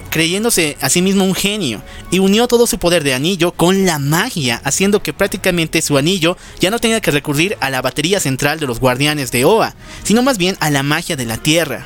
creyéndose 0.10 0.78
a 0.82 0.89
sí 0.89 1.02
mismo 1.02 1.24
un 1.24 1.36
genio, 1.36 1.82
y 2.12 2.20
unió 2.20 2.48
todo 2.48 2.68
su 2.68 2.78
poder 2.78 3.04
de 3.04 3.14
anillo 3.14 3.52
con 3.52 3.86
la 3.86 4.00
magia, 4.00 4.62
haciendo 4.64 5.02
que 5.02 5.14
prácticamente 5.14 5.82
su 5.82 5.98
anillo 5.98 6.38
ya 6.60 6.72
no 6.72 6.80
tenga 6.80 7.02
que 7.02 7.12
recurrir 7.12 7.58
a 7.60 7.70
la 7.70 7.82
batería 7.82 8.20
central 8.20 8.60
de 8.60 8.68
los 8.68 8.80
guardianes 8.80 9.32
de 9.32 9.46
Oa, 9.46 9.76
sino 10.04 10.22
más 10.22 10.38
bien 10.38 10.58
a 10.60 10.70
la 10.70 10.84
magia 10.84 11.16
de 11.16 11.26
la 11.26 11.38
Tierra. 11.38 11.86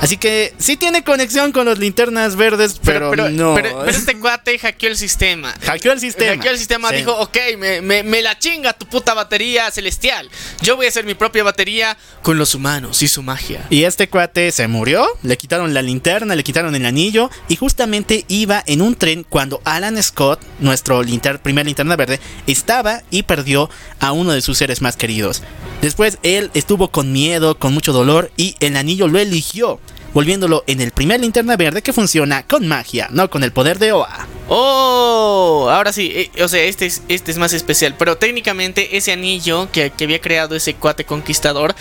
Así 0.00 0.16
que 0.16 0.54
sí 0.58 0.76
tiene 0.76 1.02
conexión 1.02 1.50
con 1.50 1.66
las 1.66 1.78
linternas 1.78 2.36
verdes, 2.36 2.80
pero, 2.84 3.14
no. 3.30 3.54
Pero, 3.54 3.84
este 3.86 4.18
cuate 4.18 4.56
hackeó 4.58 4.88
el 4.88 4.96
sistema. 4.96 5.52
Hackeó 5.62 5.92
el 5.92 6.00
sistema. 6.00 6.36
Hackeó 6.36 6.52
el 6.52 6.58
sistema, 6.58 6.92
dijo, 6.92 7.12
ok, 7.12 7.36
me, 7.58 8.22
la 8.22 8.38
chinga 8.38 8.72
tu 8.74 8.86
puta 8.86 9.14
batería 9.14 9.70
celestial. 9.72 10.30
Yo 10.62 10.76
voy 10.76 10.86
a 10.86 10.88
hacer 10.90 11.04
mi 11.04 11.14
propia 11.14 11.42
batería 11.42 11.96
con 12.22 12.38
los 12.38 12.54
humanos 12.54 13.02
y 13.02 13.08
su 13.08 13.22
magia. 13.22 13.66
Y 13.70 13.84
este 13.84 14.08
cuate 14.08 14.52
se 14.52 14.68
murió, 14.68 15.06
le 15.22 15.36
quitaron 15.36 15.74
la 15.74 15.82
linterna, 15.82 16.36
le 16.36 16.44
quitaron 16.44 16.76
el 16.76 16.86
anillo 16.86 17.30
y 17.48 17.56
justamente 17.56 18.24
iba 18.28 18.62
en 18.66 18.82
un 18.82 18.94
tren 18.94 19.24
cuando 19.24 19.60
Alan 19.64 20.00
Scott, 20.02 20.40
nuestro 20.60 21.02
primer 21.42 21.66
linterna 21.66 21.96
verde, 21.96 22.20
estaba 22.46 23.02
y 23.10 23.24
perdió 23.24 23.68
a 23.98 24.12
uno 24.12 24.32
de 24.32 24.42
sus 24.42 24.58
seres 24.58 24.80
más 24.80 24.96
queridos. 24.96 25.42
Después 25.82 26.18
él 26.22 26.50
estuvo 26.54 26.90
con 26.90 27.12
miedo, 27.12 27.58
con 27.58 27.72
mucho 27.72 27.92
dolor 27.92 28.30
y 28.36 28.56
el 28.60 28.76
anillo 28.76 29.08
lo 29.08 29.18
eligió 29.18 29.80
volviéndolo 30.14 30.64
en 30.66 30.80
el 30.80 30.90
primer 30.90 31.20
linterna 31.20 31.56
verde 31.56 31.82
que 31.82 31.92
funciona 31.92 32.42
con 32.42 32.66
magia, 32.66 33.08
no 33.10 33.30
con 33.30 33.42
el 33.44 33.52
poder 33.52 33.78
de 33.78 33.92
Oa. 33.92 34.26
Oh, 34.48 35.68
ahora 35.70 35.92
sí, 35.92 36.12
eh, 36.14 36.42
o 36.42 36.48
sea, 36.48 36.62
este 36.62 36.86
es, 36.86 37.02
este 37.08 37.30
es 37.30 37.38
más 37.38 37.52
especial, 37.52 37.94
pero 37.98 38.16
técnicamente 38.16 38.96
ese 38.96 39.12
anillo 39.12 39.70
que, 39.70 39.92
había 40.00 40.20
creado 40.20 40.56
ese 40.56 40.74
cuate 40.74 41.04
conquistador, 41.04 41.74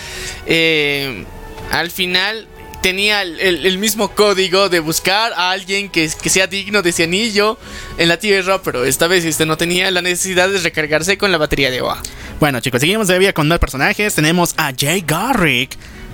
eh, 0.45 1.25
al 1.71 1.91
final 1.91 2.47
tenía 2.82 3.21
el, 3.21 3.78
mismo 3.80 4.09
código 4.13 4.69
de 4.69 4.80
buscar 4.80 5.34
a 5.34 5.51
alguien 5.51 5.89
que, 5.89 6.09
que, 6.21 6.30
sea 6.30 6.47
digno 6.47 6.82
de 6.82 6.91
ese 6.91 7.03
anillo 7.03 7.57
en 7.97 8.07
la 8.07 8.17
Tierra, 8.17 8.61
pero 8.61 8.86
esta 8.86 9.07
vez 9.07 9.25
este 9.25 9.45
no 9.45 9.57
tenía 9.57 9.89
la 9.91 10.01
necesidad 10.01 10.49
de 10.49 10.59
recargarse 10.59 11.18
con 11.18 11.31
la 11.31 11.38
batería 11.38 11.72
de 11.72 11.81
Oa. 11.81 12.01
Bueno 12.39 12.60
chicos, 12.60 12.81
seguimos 12.81 13.07
todavía 13.07 13.34
con 13.34 13.47
más 13.47 13.60
personajes. 13.60 14.14
Tenemos 14.14 14.53
a 14.57 14.72
Jay 14.77 15.03
Garrick, 15.06 15.72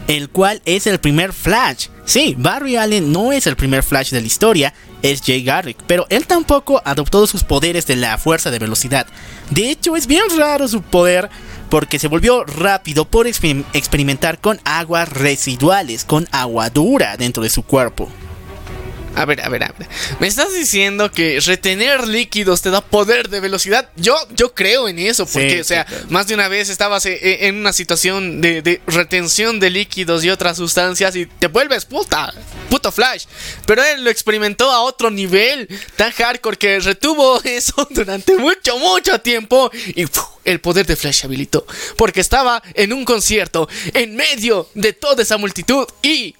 el 0.07 0.29
cual 0.29 0.61
es 0.65 0.87
el 0.87 0.99
primer 0.99 1.33
Flash. 1.33 1.87
Sí, 2.05 2.35
Barry 2.37 2.75
Allen 2.75 3.11
no 3.11 3.31
es 3.31 3.47
el 3.47 3.55
primer 3.55 3.81
Flash 3.81 4.11
de 4.11 4.19
la 4.19 4.27
historia, 4.27 4.73
es 5.01 5.21
Jay 5.25 5.43
Garrick, 5.43 5.77
pero 5.87 6.05
él 6.09 6.27
tampoco 6.27 6.81
adoptó 6.83 7.25
sus 7.27 7.43
poderes 7.43 7.87
de 7.87 7.95
la 7.95 8.17
fuerza 8.17 8.51
de 8.51 8.59
velocidad. 8.59 9.07
De 9.51 9.69
hecho, 9.69 9.95
es 9.95 10.05
bien 10.05 10.23
raro 10.37 10.67
su 10.67 10.81
poder 10.81 11.29
porque 11.69 11.99
se 11.99 12.07
volvió 12.07 12.43
rápido 12.43 13.05
por 13.05 13.25
experimentar 13.25 14.39
con 14.39 14.59
aguas 14.65 15.09
residuales, 15.09 16.03
con 16.03 16.27
agua 16.31 16.69
dura 16.69 17.15
dentro 17.17 17.41
de 17.41 17.49
su 17.49 17.63
cuerpo. 17.63 18.09
A 19.15 19.25
ver, 19.25 19.41
a 19.41 19.49
ver, 19.49 19.63
a 19.63 19.73
ver. 19.77 19.87
¿Me 20.19 20.27
estás 20.27 20.53
diciendo 20.53 21.11
que 21.11 21.39
retener 21.39 22.07
líquidos 22.07 22.61
te 22.61 22.71
da 22.71 22.81
poder 22.81 23.29
de 23.29 23.39
velocidad? 23.39 23.89
Yo, 23.95 24.15
yo 24.35 24.55
creo 24.55 24.87
en 24.87 24.97
eso, 24.97 25.25
porque, 25.27 25.61
o 25.61 25.63
sea, 25.63 25.85
más 26.09 26.27
de 26.27 26.33
una 26.33 26.47
vez 26.47 26.69
estabas 26.69 27.05
eh, 27.05 27.19
eh, 27.21 27.47
en 27.47 27.57
una 27.57 27.73
situación 27.73 28.41
de, 28.41 28.81
retención 28.87 29.59
de 29.59 29.69
líquidos 29.69 30.23
y 30.23 30.31
otras 30.31 30.57
sustancias 30.57 31.15
y 31.15 31.27
te 31.27 31.47
vuelves 31.47 31.85
puta, 31.85 32.33
puto 32.69 32.91
Flash. 32.91 33.25
Pero 33.67 33.83
él 33.83 34.03
lo 34.03 34.09
experimentó 34.09 34.71
a 34.71 34.81
otro 34.81 35.11
nivel 35.11 35.67
tan 35.95 36.11
hardcore 36.11 36.57
que 36.57 36.79
retuvo 36.79 37.39
eso 37.43 37.87
durante 37.91 38.35
mucho, 38.35 38.79
mucho 38.79 39.19
tiempo 39.21 39.69
y 39.95 40.05
el 40.45 40.59
poder 40.59 40.87
de 40.87 40.95
Flash 40.95 41.25
habilitó. 41.25 41.67
Porque 41.97 42.21
estaba 42.21 42.63
en 42.73 42.93
un 42.93 43.05
concierto, 43.05 43.69
en 43.93 44.15
medio 44.15 44.69
de 44.73 44.93
toda 44.93 45.21
esa 45.21 45.37
multitud 45.37 45.85
y 46.01 46.35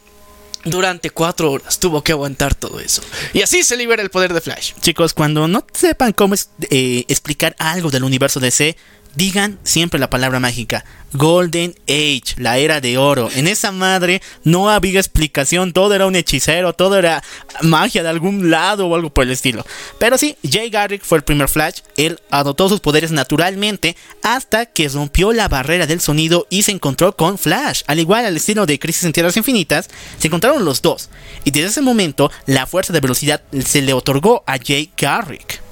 durante 0.66 1.10
cuatro 1.10 1.52
horas 1.52 1.80
tuvo 1.80 2.04
que 2.04 2.12
aguantar 2.14 2.56
todo 2.56 2.80
eso. 2.80 3.02
Y 3.34 3.42
así 3.42 3.64
se 3.64 3.76
libera 3.78 4.02
el 4.02 4.10
poder 4.10 4.34
de 4.34 4.42
Flash. 4.42 4.74
Chicos, 4.82 5.14
cuando 5.14 5.48
no 5.48 5.66
sepan 5.74 6.14
cómo 6.14 6.34
es- 6.34 6.50
eh, 6.70 7.06
explicar 7.08 7.56
algo 7.60 7.90
del 7.92 8.04
universo 8.04 8.40
DC, 8.40 8.76
digan 9.16 9.60
siempre 9.64 10.00
la 10.00 10.10
palabra 10.10 10.40
mágica. 10.40 10.84
Golden 11.14 11.76
Age, 11.88 12.36
la 12.38 12.58
era 12.58 12.82
de 12.82 12.98
oro. 12.98 13.30
En 13.36 13.48
esa 13.48 13.72
madre 13.72 14.22
no 14.44 14.70
había 14.70 15.00
explicación, 15.00 15.72
todo 15.72 15.94
era 15.94 16.08
un 16.08 16.16
hechicero, 16.16 16.74
todo 16.74 16.98
era 16.98 17.24
magia 17.62 18.02
de 18.02 18.10
algún 18.10 18.50
lado 18.50 18.88
o 18.88 18.96
algo 18.96 19.12
por 19.12 19.24
el 19.24 19.32
estilo. 19.32 19.66
Pero 20.00 20.18
sí, 20.18 20.36
Jay 20.50 20.70
Garrick 20.70 21.04
fue 21.04 21.20
el 21.20 21.24
primer 21.24 21.50
Flash, 21.50 21.82
él 21.98 22.20
adoptó 22.32 22.68
sus 22.68 22.80
poderes 22.80 23.12
naturalmente 23.12 23.96
hasta 24.24 24.66
que 24.66 24.90
rompió 24.90 25.34
la 25.34 25.48
barrera 25.48 25.86
del 25.86 26.02
sonido 26.02 26.48
y 26.50 26.64
se 26.64 26.72
encontró 26.72 27.16
con 27.16 27.38
Flash. 27.38 27.84
Al 27.88 28.00
igual 28.00 28.26
al 28.26 28.38
estilo 28.38 28.66
de 28.66 28.80
Crisis 28.80 29.04
en 29.04 29.14
Tierras 29.14 29.38
Infinitas, 29.38 29.90
se 30.18 30.28
encontraron 30.28 30.66
los 30.66 30.82
dos. 30.82 31.10
Y 31.44 31.52
desde 31.52 31.68
ese 31.68 31.82
momento, 31.82 32.32
la 32.48 32.66
fuerza 32.66 32.94
de 32.94 33.02
velocidad 33.02 33.44
se 33.64 33.82
le 33.82 33.94
otorgó 33.94 34.44
a 34.48 34.58
Jay 34.58 34.92
Garrick. 34.98 35.63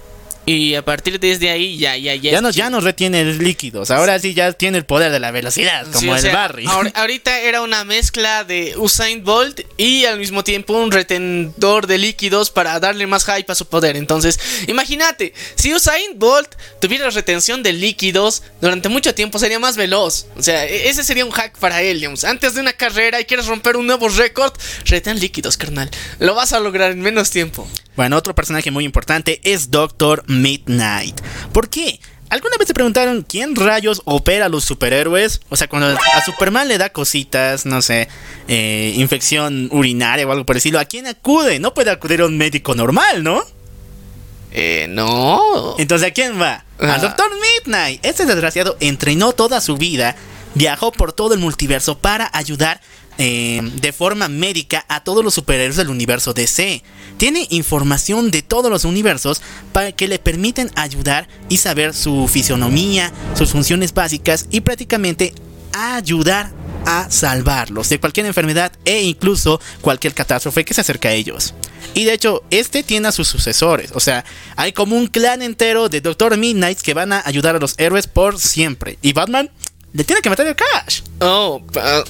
Y 0.45 0.73
a 0.73 0.84
partir 0.84 1.19
desde 1.19 1.51
ahí 1.51 1.77
ya, 1.77 1.95
ya, 1.97 2.15
ya. 2.15 2.31
Ya, 2.31 2.41
no, 2.41 2.49
ya 2.49 2.69
no 2.72 2.80
retiene 2.81 3.23
líquidos, 3.26 3.91
ahora 3.91 4.18
sí 4.18 4.34
ya 4.34 4.51
tiene 4.53 4.80
el 4.80 4.85
poder 4.85 5.11
de 5.11 5.19
la 5.19 5.30
velocidad, 5.30 5.84
como 5.85 5.99
Sí, 5.99 6.09
el 6.09 6.19
sea, 6.19 6.34
Barry. 6.34 6.65
ahor- 6.65 6.91
ahorita 6.95 7.39
era 7.41 7.61
una 7.61 7.84
mezcla 7.84 8.43
de 8.43 8.73
Usain 8.77 9.23
Bolt 9.23 9.61
y 9.77 10.05
al 10.05 10.18
mismo 10.18 10.43
tiempo 10.43 10.73
un 10.73 10.91
retentor 10.91 11.85
de 11.85 11.99
líquidos 11.99 12.49
para 12.49 12.80
darle 12.80 13.05
más 13.05 13.23
hype 13.26 13.51
a 13.51 13.55
su 13.55 13.68
poder. 13.68 13.95
Entonces, 13.95 14.39
imagínate, 14.68 15.34
si 15.55 15.73
Usain 15.73 16.18
Bolt 16.18 16.55
tuviera 16.80 17.09
retención 17.11 17.61
de 17.61 17.73
líquidos 17.73 18.41
durante 18.61 18.89
mucho 18.89 19.13
tiempo 19.13 19.38
sería 19.38 19.59
más 19.59 19.77
veloz. 19.77 20.26
O 20.38 20.41
sea, 20.43 20.65
e- 20.65 20.89
ese 20.89 21.03
sería 21.03 21.23
un 21.26 21.31
hack 21.31 21.57
para 21.59 21.81
él, 21.84 21.97
digamos. 21.99 22.23
Antes 22.23 22.55
de 22.55 22.61
una 22.61 22.73
carrera 22.73 23.19
y 23.22 23.26
quieres 23.26 23.45
romper 23.45 23.77
un 23.77 23.85
nuevo 23.85 24.09
récord, 24.09 24.53
retén 24.85 25.19
líquidos, 25.19 25.55
carnal. 25.57 25.89
Lo 26.19 26.34
vas 26.34 26.53
a 26.53 26.59
lograr 26.59 26.91
en 26.91 27.01
menos 27.01 27.30
tiempo. 27.30 27.68
Bueno, 27.95 28.15
otro 28.15 28.34
personaje 28.34 28.72
muy 28.72 28.85
importante 28.85 29.41
es 29.43 29.69
Doctor 29.69 30.23
Midnight. 30.31 31.19
¿Por 31.53 31.69
qué? 31.69 31.99
¿Alguna 32.31 32.55
vez 32.57 32.69
se 32.69 32.73
preguntaron 32.73 33.25
quién 33.27 33.57
rayos 33.57 34.01
opera 34.05 34.45
a 34.45 34.49
los 34.49 34.63
superhéroes? 34.63 35.41
O 35.49 35.57
sea, 35.57 35.67
cuando 35.67 35.87
a 35.89 36.25
Superman 36.25 36.69
le 36.69 36.77
da 36.77 36.89
cositas, 36.89 37.65
no 37.65 37.81
sé, 37.81 38.07
eh, 38.47 38.93
infección 38.95 39.67
urinaria 39.69 40.25
o 40.25 40.31
algo 40.31 40.45
por 40.45 40.55
el 40.55 40.59
estilo, 40.59 40.79
¿a 40.79 40.85
quién 40.85 41.07
acude? 41.07 41.59
No 41.59 41.73
puede 41.73 41.91
acudir 41.91 42.21
a 42.21 42.27
un 42.27 42.37
médico 42.37 42.73
normal, 42.73 43.21
¿no? 43.21 43.43
Eh, 44.53 44.87
no. 44.89 45.75
Entonces, 45.77 46.07
¿a 46.07 46.11
quién 46.11 46.39
va? 46.39 46.63
Ah. 46.79 46.93
Al 46.93 47.01
Doctor 47.01 47.29
Midnight. 47.35 48.05
Este 48.05 48.25
desgraciado 48.25 48.77
entrenó 48.79 49.33
toda 49.33 49.59
su 49.59 49.75
vida, 49.75 50.15
viajó 50.55 50.93
por 50.93 51.11
todo 51.11 51.33
el 51.33 51.41
multiverso 51.41 51.97
para 51.97 52.29
ayudar 52.31 52.79
eh, 53.17 53.61
de 53.63 53.93
forma 53.93 54.27
médica 54.27 54.85
a 54.88 55.03
todos 55.03 55.23
los 55.23 55.33
superhéroes 55.33 55.77
del 55.77 55.89
universo 55.89 56.33
DC. 56.33 56.83
Tiene 57.17 57.47
información 57.49 58.31
de 58.31 58.41
todos 58.41 58.71
los 58.71 58.85
universos 58.85 59.41
para 59.73 59.91
que 59.91 60.07
le 60.07 60.19
permiten 60.19 60.71
ayudar 60.75 61.27
y 61.49 61.57
saber 61.57 61.93
su 61.93 62.27
fisionomía, 62.27 63.11
sus 63.35 63.51
funciones 63.51 63.93
básicas 63.93 64.47
y 64.49 64.61
prácticamente 64.61 65.33
ayudar 65.73 66.51
a 66.85 67.09
salvarlos 67.11 67.89
de 67.89 67.99
cualquier 67.99 68.25
enfermedad 68.25 68.71
e 68.85 69.03
incluso 69.03 69.61
cualquier 69.81 70.13
catástrofe 70.13 70.65
que 70.65 70.73
se 70.73 70.81
acerque 70.81 71.07
a 71.07 71.13
ellos. 71.13 71.53
Y 71.93 72.05
de 72.05 72.13
hecho, 72.13 72.43
este 72.49 72.83
tiene 72.83 73.09
a 73.09 73.11
sus 73.11 73.27
sucesores. 73.27 73.91
O 73.93 73.99
sea, 73.99 74.23
hay 74.55 74.71
como 74.71 74.95
un 74.95 75.07
clan 75.07 75.41
entero 75.41 75.89
de 75.89 76.01
Doctor 76.01 76.38
Midnight 76.38 76.79
que 76.79 76.93
van 76.93 77.13
a 77.13 77.21
ayudar 77.25 77.55
a 77.55 77.59
los 77.59 77.75
héroes 77.77 78.07
por 78.07 78.39
siempre. 78.39 78.97
Y 79.01 79.13
Batman 79.13 79.51
le 79.93 80.03
tiene 80.03 80.22
que 80.22 80.30
meter 80.30 80.47
el 80.47 80.55
cash. 80.55 81.01
Oh, 81.19 81.61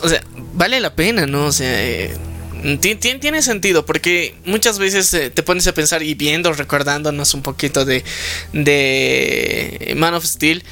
o 0.01 0.09
sea, 0.09 0.23
vale 0.53 0.79
la 0.79 0.93
pena, 0.95 1.25
¿no? 1.25 1.45
O 1.47 1.51
sea, 1.51 1.67
eh, 1.83 2.15
ti- 2.79 2.95
ti- 2.95 3.17
tiene 3.19 3.41
sentido 3.41 3.85
porque 3.85 4.35
muchas 4.45 4.77
veces 4.79 5.13
eh, 5.13 5.29
te 5.29 5.41
pones 5.43 5.65
a 5.67 5.73
pensar 5.73 6.03
y 6.03 6.13
viendo, 6.13 6.53
recordándonos 6.53 7.33
un 7.33 7.41
poquito 7.41 7.83
de, 7.85 8.03
de 8.53 9.93
Man 9.97 10.13
of 10.13 10.25
Steel. 10.25 10.63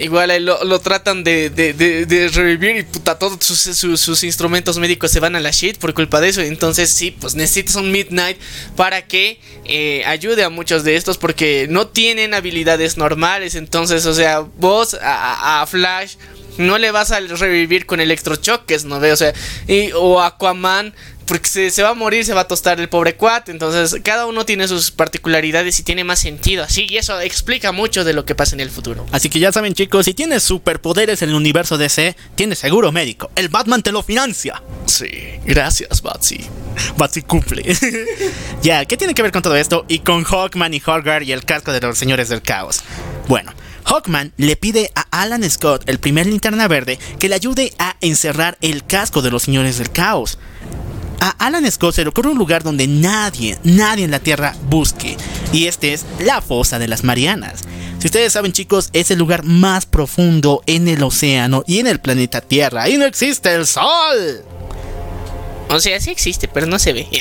Igual 0.00 0.44
lo, 0.44 0.62
lo 0.62 0.78
tratan 0.78 1.24
de, 1.24 1.50
de- 1.50 1.72
de- 1.72 2.28
revivir 2.28 2.76
y 2.76 2.82
puta, 2.84 3.18
todos 3.18 3.44
sus, 3.44 3.58
sus- 4.00 4.22
instrumentos 4.22 4.78
médicos 4.78 5.10
se 5.10 5.18
van 5.18 5.34
a 5.34 5.40
la 5.40 5.50
shit 5.50 5.76
por 5.76 5.92
culpa 5.92 6.20
de 6.20 6.28
eso. 6.28 6.40
Entonces, 6.40 6.90
sí, 6.90 7.10
pues 7.10 7.34
necesitas 7.34 7.74
un 7.74 7.90
Midnight 7.90 8.38
para 8.76 9.08
que 9.08 9.40
eh, 9.64 10.04
ayude 10.06 10.44
a 10.44 10.50
muchos 10.50 10.84
de 10.84 10.94
estos 10.94 11.18
porque 11.18 11.66
no 11.68 11.88
tienen 11.88 12.32
habilidades 12.32 12.96
normales. 12.96 13.56
Entonces, 13.56 14.06
o 14.06 14.14
sea, 14.14 14.38
vos 14.38 14.96
a 15.02 15.66
Flash 15.68 16.14
no 16.58 16.78
le 16.78 16.90
vas 16.90 17.10
a 17.10 17.20
revivir 17.20 17.86
con 17.86 18.00
electrochoques, 18.00 18.84
¿no 18.84 19.00
ve? 19.00 19.12
O 19.12 19.16
sea, 19.16 19.32
y, 19.66 19.90
o 19.92 20.20
Aquaman, 20.20 20.92
porque 21.28 21.48
se, 21.48 21.70
se 21.70 21.82
va 21.82 21.90
a 21.90 21.94
morir, 21.94 22.24
se 22.24 22.34
va 22.34 22.42
a 22.42 22.48
tostar 22.48 22.80
el 22.80 22.88
pobre 22.88 23.14
cuate. 23.14 23.52
Entonces, 23.52 24.00
cada 24.02 24.26
uno 24.26 24.44
tiene 24.44 24.66
sus 24.66 24.90
particularidades 24.90 25.78
y 25.78 25.82
tiene 25.82 26.02
más 26.02 26.18
sentido 26.18 26.64
así. 26.64 26.86
Y 26.88 26.96
eso 26.96 27.20
explica 27.20 27.70
mucho 27.70 28.04
de 28.04 28.12
lo 28.12 28.24
que 28.24 28.34
pasa 28.34 28.56
en 28.56 28.60
el 28.60 28.70
futuro. 28.70 29.06
Así 29.12 29.28
que 29.28 29.38
ya 29.38 29.52
saben 29.52 29.74
chicos, 29.74 30.06
si 30.06 30.14
tienes 30.14 30.42
superpoderes 30.42 31.22
en 31.22 31.30
el 31.30 31.34
universo 31.34 31.78
DC, 31.78 32.16
tienes 32.34 32.58
seguro 32.58 32.90
médico. 32.92 33.30
El 33.36 33.48
Batman 33.48 33.82
te 33.82 33.92
lo 33.92 34.02
financia. 34.02 34.62
Sí, 34.86 35.10
gracias, 35.44 36.02
Batsy. 36.02 36.44
Batsy 36.96 37.22
cumple. 37.22 37.62
ya, 38.62 38.84
¿qué 38.84 38.96
tiene 38.96 39.14
que 39.14 39.22
ver 39.22 39.32
con 39.32 39.42
todo 39.42 39.56
esto? 39.56 39.84
Y 39.86 40.00
con 40.00 40.24
Hawkman 40.24 40.74
y 40.74 40.82
Hoggar 40.84 41.22
y 41.22 41.32
el 41.32 41.44
casco 41.44 41.72
de 41.72 41.80
los 41.80 41.98
señores 41.98 42.28
del 42.30 42.42
caos. 42.42 42.80
Bueno, 43.28 43.52
Hawkman 43.88 44.34
le 44.36 44.54
pide 44.56 44.92
a 44.94 45.22
Alan 45.22 45.48
Scott, 45.48 45.88
el 45.88 45.98
primer 45.98 46.26
linterna 46.26 46.68
verde, 46.68 46.98
que 47.18 47.30
le 47.30 47.34
ayude 47.34 47.72
a 47.78 47.96
encerrar 48.02 48.58
el 48.60 48.84
casco 48.84 49.22
de 49.22 49.30
los 49.30 49.44
señores 49.44 49.78
del 49.78 49.90
caos. 49.90 50.38
A 51.20 51.30
Alan 51.30 51.70
Scott 51.70 51.94
se 51.94 52.02
le 52.02 52.10
ocurre 52.10 52.28
un 52.28 52.36
lugar 52.36 52.62
donde 52.62 52.86
nadie, 52.86 53.58
nadie 53.64 54.04
en 54.04 54.10
la 54.10 54.20
Tierra 54.20 54.54
busque. 54.68 55.16
Y 55.52 55.68
este 55.68 55.94
es 55.94 56.04
la 56.20 56.42
fosa 56.42 56.78
de 56.78 56.86
las 56.86 57.02
Marianas. 57.02 57.62
Si 57.98 58.06
ustedes 58.06 58.34
saben 58.34 58.52
chicos, 58.52 58.90
es 58.92 59.10
el 59.10 59.18
lugar 59.18 59.42
más 59.42 59.86
profundo 59.86 60.62
en 60.66 60.86
el 60.86 61.02
océano 61.02 61.64
y 61.66 61.78
en 61.78 61.86
el 61.86 61.98
planeta 61.98 62.42
Tierra. 62.42 62.82
Ahí 62.82 62.98
no 62.98 63.06
existe 63.06 63.54
el 63.54 63.66
sol. 63.66 64.44
O 65.70 65.80
sea, 65.80 66.00
sí 66.00 66.10
existe, 66.10 66.48
pero 66.48 66.66
no 66.66 66.78
se 66.78 66.92
ve. 66.92 67.06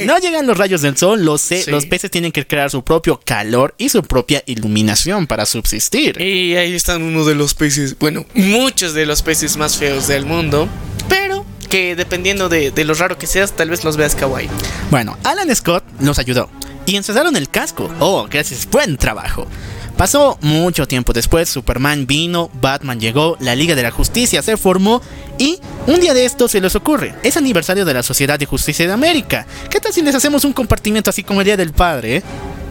No 0.00 0.16
llegan 0.18 0.46
los 0.46 0.56
rayos 0.56 0.80
del 0.82 0.96
sol, 0.96 1.24
los, 1.24 1.40
ce- 1.42 1.64
Sí. 1.64 1.70
los 1.70 1.86
peces 1.86 2.10
tienen 2.10 2.30
que 2.32 2.46
crear 2.46 2.70
su 2.70 2.82
propio 2.84 3.20
calor 3.24 3.74
y 3.78 3.88
su 3.88 4.02
propia 4.02 4.42
iluminación 4.46 5.26
para 5.26 5.44
subsistir. 5.44 6.20
y 6.20 6.54
ahí 6.56 6.74
están 6.74 7.02
uno 7.02 7.24
de 7.24 7.34
los 7.34 7.54
peces, 7.54 7.98
bueno, 7.98 8.24
muchos 8.34 8.94
de 8.94 9.04
los 9.06 9.22
peces 9.22 9.56
más 9.56 9.76
feos 9.76 10.06
del 10.06 10.24
mundo. 10.24 10.68
Pero 11.08 11.44
que 11.68 11.96
dependiendo 11.96 12.48
de, 12.48 12.70
de 12.70 12.84
lo 12.84 12.94
raro 12.94 13.18
que 13.18 13.26
seas, 13.26 13.52
tal 13.56 13.70
vez 13.70 13.82
los 13.84 13.96
veas 13.96 14.14
kawaii. 14.14 14.48
Bueno, 14.90 15.18
Alan 15.24 15.54
Scott 15.54 15.84
los 16.00 16.18
ayudó 16.18 16.48
y 16.86 16.96
encerraron 16.96 17.34
el 17.36 17.48
casco. 17.48 17.92
Oh, 17.98 18.26
gracias, 18.30 18.66
buen 18.70 18.96
trabajo. 18.96 19.46
Pasó 19.96 20.38
mucho 20.40 20.86
tiempo 20.88 21.12
después, 21.12 21.48
Superman 21.48 22.06
vino, 22.06 22.50
Batman 22.60 22.98
llegó, 22.98 23.36
la 23.40 23.54
Liga 23.54 23.74
de 23.74 23.82
la 23.82 23.90
Justicia 23.90 24.42
se 24.42 24.56
formó 24.56 25.00
y 25.38 25.58
un 25.86 26.00
día 26.00 26.14
de 26.14 26.24
esto 26.24 26.48
se 26.48 26.60
les 26.60 26.74
ocurre, 26.74 27.14
es 27.22 27.36
aniversario 27.36 27.84
de 27.84 27.94
la 27.94 28.02
Sociedad 28.02 28.38
de 28.38 28.46
Justicia 28.46 28.86
de 28.86 28.92
América. 28.92 29.46
¿Qué 29.70 29.80
tal 29.80 29.92
si 29.92 30.02
les 30.02 30.14
hacemos 30.14 30.44
un 30.44 30.52
compartimiento 30.52 31.10
así 31.10 31.22
como 31.22 31.40
el 31.40 31.44
Día 31.44 31.56
del 31.56 31.72
Padre? 31.72 32.16
eh? 32.16 32.22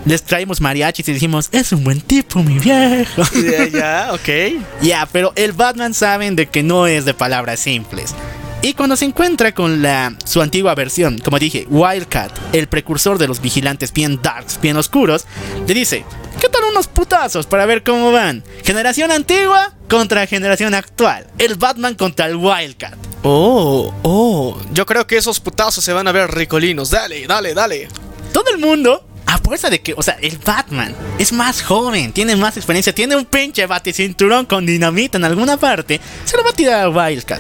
Les 0.06 0.24
traemos 0.24 0.60
mariachis 0.60 1.08
y 1.08 1.14
decimos, 1.14 1.48
es 1.52 1.72
un 1.72 1.84
buen 1.84 2.02
tipo, 2.02 2.42
mi 2.42 2.58
viejo. 2.58 3.22
Ya, 3.36 3.68
ya, 3.68 4.10
ok. 4.14 4.64
Ya, 4.82 5.08
pero 5.12 5.32
el 5.36 5.52
Batman 5.52 5.94
saben 5.94 6.36
de 6.36 6.48
que 6.48 6.64
no 6.64 6.88
es 6.88 7.06
de 7.06 7.14
palabras 7.14 7.60
simples. 7.60 8.16
Y 8.64 8.74
cuando 8.74 8.96
se 8.96 9.06
encuentra 9.06 9.54
con 9.54 9.82
la 9.82 10.16
su 10.24 10.42
antigua 10.42 10.76
versión, 10.76 11.20
como 11.20 11.40
dije, 11.40 11.66
Wildcat, 11.70 12.32
el 12.54 12.68
precursor 12.68 13.18
de 13.18 13.28
los 13.28 13.42
vigilantes 13.42 13.92
bien 13.94 14.20
darks, 14.22 14.60
bien 14.62 14.78
oscuros, 14.78 15.26
le 15.68 15.74
dice, 15.74 16.04
¿qué 16.52 16.58
tal 16.58 16.70
unos 16.70 16.88
putazos 16.88 17.46
para 17.46 17.66
ver 17.66 17.84
cómo 17.84 18.12
van? 18.12 18.44
Generación 18.64 19.12
antigua 19.12 19.74
contra 19.90 20.28
generación 20.28 20.74
actual. 20.74 21.28
El 21.38 21.56
Batman 21.56 21.96
contra 21.96 22.26
el 22.26 22.36
Wildcat. 22.36 22.96
Oh, 23.24 23.94
oh. 24.04 24.60
Yo 24.74 24.86
creo 24.86 25.08
que 25.08 25.18
esos 25.18 25.40
putazos 25.40 25.84
se 25.84 25.94
van 25.94 26.08
a 26.08 26.12
ver 26.12 26.30
ricolinos. 26.32 26.90
Dale, 26.90 27.26
dale, 27.26 27.54
dale. 27.54 27.88
Todo 28.34 28.52
el 28.54 28.60
mundo, 28.60 29.08
a 29.26 29.38
fuerza 29.38 29.70
de 29.70 29.82
que, 29.82 29.94
o 29.94 30.02
sea, 30.02 30.18
el 30.22 30.38
Batman 30.40 30.94
es 31.18 31.32
más 31.32 31.62
joven, 31.62 32.12
tiene 32.12 32.36
más 32.36 32.58
experiencia, 32.58 32.94
tiene 32.94 33.16
un 33.16 33.26
pinche 33.26 33.66
baticinturón 33.66 34.46
con 34.46 34.66
dinamita 34.66 35.18
en 35.18 35.26
alguna 35.26 35.58
parte, 35.58 36.02
se 36.26 36.36
lo 36.36 36.44
va 36.44 36.50
a 36.50 36.54
tirar 36.54 36.82
al 36.82 36.96
Wildcat. 36.96 37.40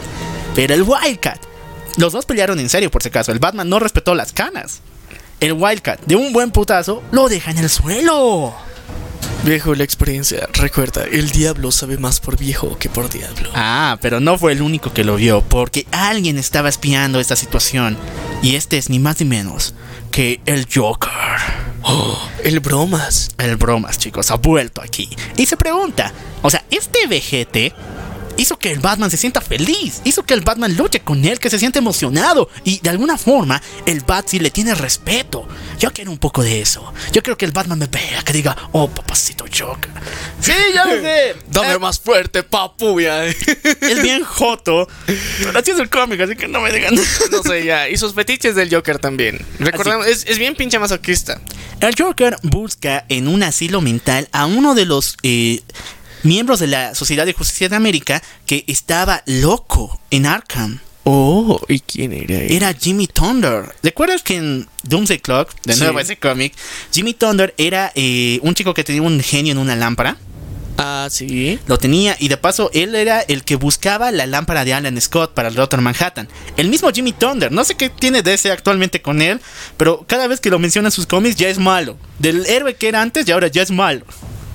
Pero 0.56 0.74
el 0.74 0.84
Wildcat, 0.84 1.42
los 1.98 2.14
dos 2.14 2.26
pelearon 2.26 2.60
en 2.60 2.70
serio 2.70 2.90
por 2.90 3.04
si 3.04 3.10
acaso, 3.10 3.32
el 3.32 3.40
Batman 3.40 3.68
no 3.68 3.80
respetó 3.80 4.16
las 4.16 4.32
canas. 4.32 4.82
El 5.42 5.54
Wildcat, 5.54 6.02
de 6.06 6.16
un 6.16 6.32
buen 6.32 6.52
putazo, 6.52 7.04
lo 7.12 7.28
deja 7.28 7.52
en 7.52 7.58
el 7.58 7.70
suelo. 7.70 8.71
Viejo, 9.44 9.74
la 9.74 9.84
experiencia. 9.84 10.48
Recuerda, 10.54 11.04
el 11.04 11.32
diablo 11.32 11.72
sabe 11.72 11.98
más 11.98 12.20
por 12.20 12.38
viejo 12.38 12.78
que 12.78 12.90
por 12.90 13.10
diablo. 13.10 13.50
Ah, 13.56 13.98
pero 14.00 14.20
no 14.20 14.38
fue 14.38 14.52
el 14.52 14.62
único 14.62 14.94
que 14.94 15.04
lo 15.04 15.16
vio, 15.16 15.42
porque 15.42 15.88
alguien 15.92 16.38
estaba 16.38 16.70
espiando 16.70 17.20
esta 17.20 17.36
situación. 17.36 17.98
Y 18.44 18.56
este 18.56 18.78
es 18.78 18.92
ni 18.92 19.00
más 19.00 19.20
ni 19.20 19.26
menos 19.26 19.74
que 20.12 20.42
el 20.46 20.68
Joker. 20.72 21.10
Oh, 21.82 22.30
el 22.44 22.60
bromas. 22.60 23.32
El 23.40 23.56
bromas, 23.56 23.98
chicos, 23.98 24.30
ha 24.30 24.36
vuelto 24.36 24.80
aquí. 24.80 25.10
Y 25.36 25.48
se 25.48 25.58
pregunta, 25.58 26.14
O 26.44 26.50
sea, 26.52 26.64
este 26.70 27.08
vejete 27.08 27.74
hizo 28.38 28.58
que 28.58 28.72
el 28.72 28.80
Batman 28.80 29.12
se 29.12 29.18
sienta 29.18 29.42
feliz, 29.42 30.02
hizo 30.04 30.24
que 30.24 30.34
el 30.34 30.42
Batman 30.42 30.76
luche 30.76 31.02
con 31.02 31.24
él, 31.26 31.40
que 31.40 31.50
se 31.50 31.60
siente 31.60 31.80
emocionado 31.80 32.50
y 32.64 32.80
de 32.80 32.90
alguna 32.90 33.18
forma 33.18 33.62
el 33.86 34.02
Bat 34.02 34.32
le 34.34 34.52
tiene 34.52 34.76
respeto. 34.76 35.48
Yo 35.80 35.92
quiero 35.92 36.12
un 36.12 36.18
poco 36.18 36.44
de 36.44 36.62
eso. 36.62 36.94
Yo 37.12 37.24
quiero 37.24 37.38
que 37.38 37.46
el 37.46 37.52
Batman 37.52 37.80
me 37.80 37.88
vea, 37.88 38.22
que 38.24 38.34
diga, 38.34 38.56
oh 38.72 38.88
papacito 38.88 39.46
Joker. 39.46 39.92
Sí, 40.40 40.54
ya 40.74 40.86
lo 40.86 41.02
sé. 41.02 41.36
Dame 41.50 41.74
Eh, 41.74 41.80
más 41.80 42.00
fuerte, 42.00 42.44
papu, 42.44 43.00
ya. 43.00 43.26
Es 43.82 44.02
bien 44.02 44.24
joto, 44.24 44.88
pero 45.40 45.60
así 45.60 45.72
es 45.72 45.80
el 45.80 45.90
cómic, 45.90 46.22
así 46.22 46.36
que 46.36 46.48
no 46.48 46.62
me 46.62 46.72
digan. 46.72 46.96
No 47.32 47.44
sé, 47.44 47.66
ya. 47.66 47.90
Y 47.90 47.98
sus 47.98 48.14
fetiches 48.14 48.56
del 48.56 48.74
Joker 48.74 49.00
también. 49.00 49.46
Recordemos, 49.60 50.06
es, 50.08 50.26
es 50.28 50.38
bien 50.38 50.56
pinche 50.56 50.80
masoquista. 50.80 51.40
El 51.80 51.96
Joker 51.98 52.38
busca 52.44 53.06
en 53.10 53.28
un 53.28 53.44
asilo 53.44 53.82
mental 53.82 54.28
a 54.32 54.46
uno 54.46 54.76
de 54.76 54.86
los 54.86 55.18
eh, 55.24 55.62
miembros 56.24 56.60
de 56.60 56.68
la 56.68 56.96
Sociedad 56.96 57.26
de 57.26 57.34
Justicia 57.34 57.70
de 57.70 57.76
América 57.76 58.22
que 58.46 58.64
estaba 58.68 59.24
loco 59.26 60.00
en 60.12 60.26
Arkham. 60.26 60.80
Oh, 61.04 61.60
¿y 61.68 61.80
quién 61.80 62.14
era 62.14 62.36
él? 62.36 62.52
Era 62.52 62.74
Jimmy 62.74 63.08
Thunder. 63.08 63.74
¿Recuerdas 63.82 64.22
que 64.22 64.36
en 64.38 64.68
Doomsday 64.84 65.20
Clock, 65.20 65.52
de 65.64 65.74
Sí. 65.74 65.80
nuevo 65.80 66.00
ese 66.00 66.18
cómic, 66.18 66.54
Jimmy 66.92 67.14
Thunder 67.16 67.56
era 67.58 67.92
eh, 67.96 68.40
un 68.44 68.54
chico 68.54 68.74
que 68.76 68.84
tenía 68.84 69.02
un 69.02 69.20
genio 69.22 69.52
en 69.54 69.58
una 69.58 69.76
lámpara? 69.76 70.18
Ah, 70.78 71.08
sí. 71.12 71.60
Lo 71.68 71.78
tenía 71.78 72.16
y 72.20 72.28
de 72.28 72.38
paso 72.38 72.70
él 72.74 72.96
era 72.96 73.20
el 73.22 73.44
que 73.44 73.56
buscaba 73.56 74.12
la 74.12 74.26
lámpara 74.26 74.64
de 74.66 74.74
Alan 74.74 75.00
Scott 75.02 75.34
para 75.34 75.50
el 75.50 75.56
Doctor 75.56 75.82
Manhattan. 75.82 76.28
El 76.58 76.70
mismo 76.70 76.90
Jimmy 76.92 77.14
Thunder, 77.14 77.52
no 77.52 77.64
sé 77.64 77.76
qué 77.76 77.90
tiene 77.90 78.22
de 78.24 78.34
ese 78.36 78.52
actualmente 78.52 79.02
con 79.02 79.22
él, 79.22 79.40
pero 79.78 80.06
cada 80.08 80.28
vez 80.28 80.40
que 80.40 80.50
lo 80.50 80.60
menciona 80.60 80.88
en 80.88 80.92
sus 80.92 81.06
cómics 81.06 81.36
ya 81.36 81.50
es 81.50 81.58
malo. 81.60 81.98
Del 82.20 82.46
héroe 82.48 82.76
que 82.76 82.88
era 82.88 83.02
antes 83.02 83.28
y 83.28 83.32
ahora 83.32 83.48
ya 83.48 83.62
es 83.64 83.70
malo. 83.72 84.06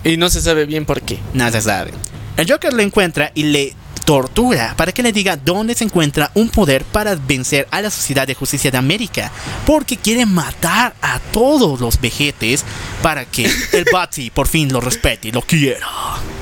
Y 0.07 0.17
no 0.19 0.31
se 0.31 0.41
sabe 0.41 0.67
bien 0.67 0.85
por 0.87 1.03
qué. 1.03 1.19
Nada 1.35 1.51
se 1.51 1.63
sabe. 1.63 1.91
El 2.37 2.49
Joker 2.49 2.73
lo 2.73 2.81
encuentra 2.81 3.33
y 3.35 3.43
le 3.43 3.75
tortura 4.07 4.73
para 4.77 4.93
que 4.93 5.03
le 5.03 5.13
diga 5.13 5.37
dónde 5.37 5.75
se 5.75 5.85
encuentra 5.85 6.31
un 6.35 6.49
poder 6.49 6.85
para 6.85 7.15
vencer 7.17 7.69
a 7.71 7.83
la 7.83 7.91
Sociedad 7.91 8.27
de 8.27 8.35
Justicia 8.35 8.71
de 8.71 8.79
América. 8.79 9.31
Porque 9.67 9.99
quiere 9.99 10.25
matar 10.25 10.95
a 11.03 11.19
todos 11.33 11.79
los 11.81 12.01
vejetes 12.01 12.65
para 13.03 13.25
que 13.27 13.45
el 13.73 13.85
Batsy 13.93 14.31
por 14.31 14.47
fin 14.49 14.73
lo 14.73 14.81
respete 14.81 15.29
y 15.29 15.33
lo 15.33 15.43
quiera. 15.43 15.87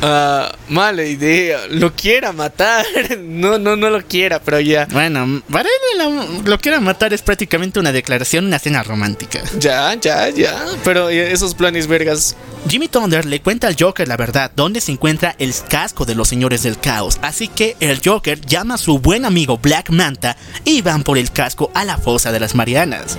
Ah, 0.03 0.55
mala 0.69 1.03
idea. 1.05 1.61
Lo 1.71 1.93
quiera 1.95 2.33
matar. 2.33 2.87
No, 3.25 3.59
no, 3.59 3.75
no 3.77 3.91
lo 3.91 4.03
quiera, 4.07 4.41
pero 4.41 4.61
ya. 4.61 4.87
Bueno, 4.91 5.43
para 5.51 5.69
él 5.69 5.99
la- 5.99 6.27
lo 6.51 6.59
quiera 6.59 6.79
matar 6.81 7.13
es 7.15 7.23
prácticamente 7.23 7.81
una 7.81 7.91
declaración, 7.93 8.45
una 8.47 8.59
cena 8.59 8.83
romántica. 8.83 9.41
Ya, 9.59 9.95
ya, 9.95 10.29
ya. 10.31 10.65
Pero 10.85 11.09
eh, 11.11 11.33
esos 11.33 11.55
planes 11.55 11.87
vergas. 11.87 12.37
Jimmy 12.69 12.89
Thunder 12.89 13.25
le 13.25 13.41
cuenta 13.41 13.67
al 13.67 13.77
Joker 13.79 14.07
la 14.09 14.17
verdad, 14.17 14.51
dónde 14.55 14.81
se 14.81 14.93
encuentra 14.93 15.35
el 15.39 15.55
casco 15.69 16.05
de 16.05 16.15
los 16.15 16.29
señores 16.29 16.63
del 16.63 16.79
caos. 16.79 17.19
Así 17.23 17.49
que 17.55 17.77
el 17.81 18.01
Joker 18.05 18.41
llama 18.41 18.75
a 18.75 18.79
su 18.79 18.99
buen 18.99 19.25
amigo 19.25 19.59
Black 19.59 19.91
Manta 19.91 20.37
y 20.65 20.83
van 20.83 21.03
por 21.05 21.19
el 21.19 21.31
casco 21.31 21.71
a 21.75 21.85
la 21.85 21.99
fosa 21.99 22.33
de 22.33 22.41
las 22.41 22.55
Marianas. 22.55 23.17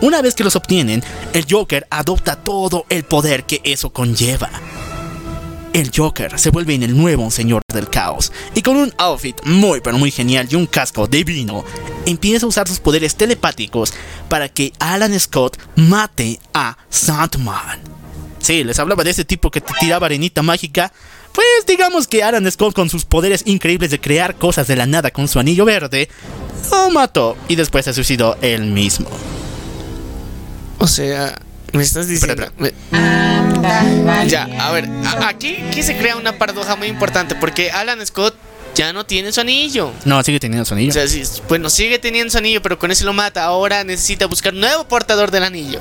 Una 0.00 0.20
vez 0.20 0.34
que 0.34 0.44
los 0.44 0.56
obtienen, 0.56 1.02
el 1.32 1.46
Joker 1.48 1.86
adopta 1.90 2.36
todo 2.36 2.84
el 2.88 3.04
poder 3.04 3.44
que 3.44 3.60
eso 3.64 3.90
conlleva. 3.90 4.50
El 5.72 5.90
Joker 5.94 6.38
se 6.38 6.50
vuelve 6.50 6.74
en 6.74 6.82
el 6.82 6.96
nuevo 6.96 7.30
señor 7.30 7.62
del 7.72 7.88
caos 7.88 8.32
y 8.54 8.62
con 8.62 8.76
un 8.76 8.92
outfit 8.98 9.36
muy 9.44 9.80
pero 9.80 9.98
muy 9.98 10.10
genial 10.10 10.48
y 10.50 10.54
un 10.54 10.66
casco 10.66 11.06
divino, 11.06 11.64
empieza 12.06 12.46
a 12.46 12.48
usar 12.48 12.66
sus 12.66 12.80
poderes 12.80 13.14
telepáticos 13.14 13.92
para 14.28 14.48
que 14.48 14.72
Alan 14.78 15.18
Scott 15.20 15.58
mate 15.76 16.40
a 16.54 16.78
Sandman. 16.88 17.80
Sí, 18.38 18.64
les 18.64 18.78
hablaba 18.78 19.02
de 19.02 19.10
ese 19.10 19.24
tipo 19.24 19.50
que 19.50 19.60
te 19.60 19.74
tiraba 19.80 20.06
arenita 20.06 20.40
mágica. 20.40 20.92
Pues 21.36 21.46
digamos 21.66 22.08
que 22.08 22.24
Alan 22.24 22.50
Scott 22.50 22.74
con 22.74 22.88
sus 22.90 23.04
poderes 23.04 23.42
increíbles 23.44 23.90
de 23.90 24.00
crear 24.00 24.34
cosas 24.36 24.66
de 24.66 24.74
la 24.74 24.86
nada 24.86 25.10
con 25.12 25.28
su 25.28 25.38
anillo 25.38 25.64
verde, 25.64 26.08
lo 26.72 26.90
mató 26.90 27.36
y 27.46 27.54
después 27.56 27.84
se 27.84 27.92
suicidó 27.94 28.36
él 28.40 28.62
mismo. 28.64 29.08
O 30.78 30.88
sea, 30.88 31.38
me 31.72 31.82
estás 31.82 32.08
diciendo. 32.08 32.42
Espera, 32.44 32.72
me- 32.90 34.28
Ya, 34.28 34.44
a 34.60 34.72
ver, 34.72 34.88
aquí, 35.26 35.56
aquí 35.68 35.82
se 35.82 35.96
crea 35.98 36.16
una 36.16 36.38
paradoja 36.38 36.74
muy 36.76 36.88
importante 36.88 37.34
porque 37.34 37.70
Alan 37.70 38.04
Scott 38.06 38.34
ya 38.74 38.92
no 38.92 39.04
tiene 39.06 39.30
su 39.32 39.40
anillo. 39.40 39.92
No, 40.04 40.22
sigue 40.22 40.40
teniendo 40.40 40.64
su 40.64 40.74
anillo. 40.74 40.90
O 40.90 40.94
sea, 40.94 41.06
sí, 41.08 41.22
bueno, 41.48 41.68
sigue 41.70 41.98
teniendo 41.98 42.30
su 42.30 42.38
anillo, 42.38 42.60
pero 42.62 42.78
con 42.78 42.90
ese 42.90 43.04
lo 43.04 43.12
mata. 43.12 43.44
Ahora 43.44 43.84
necesita 43.84 44.26
buscar 44.26 44.52
nuevo 44.54 44.86
portador 44.88 45.30
del 45.30 45.44
anillo. 45.44 45.80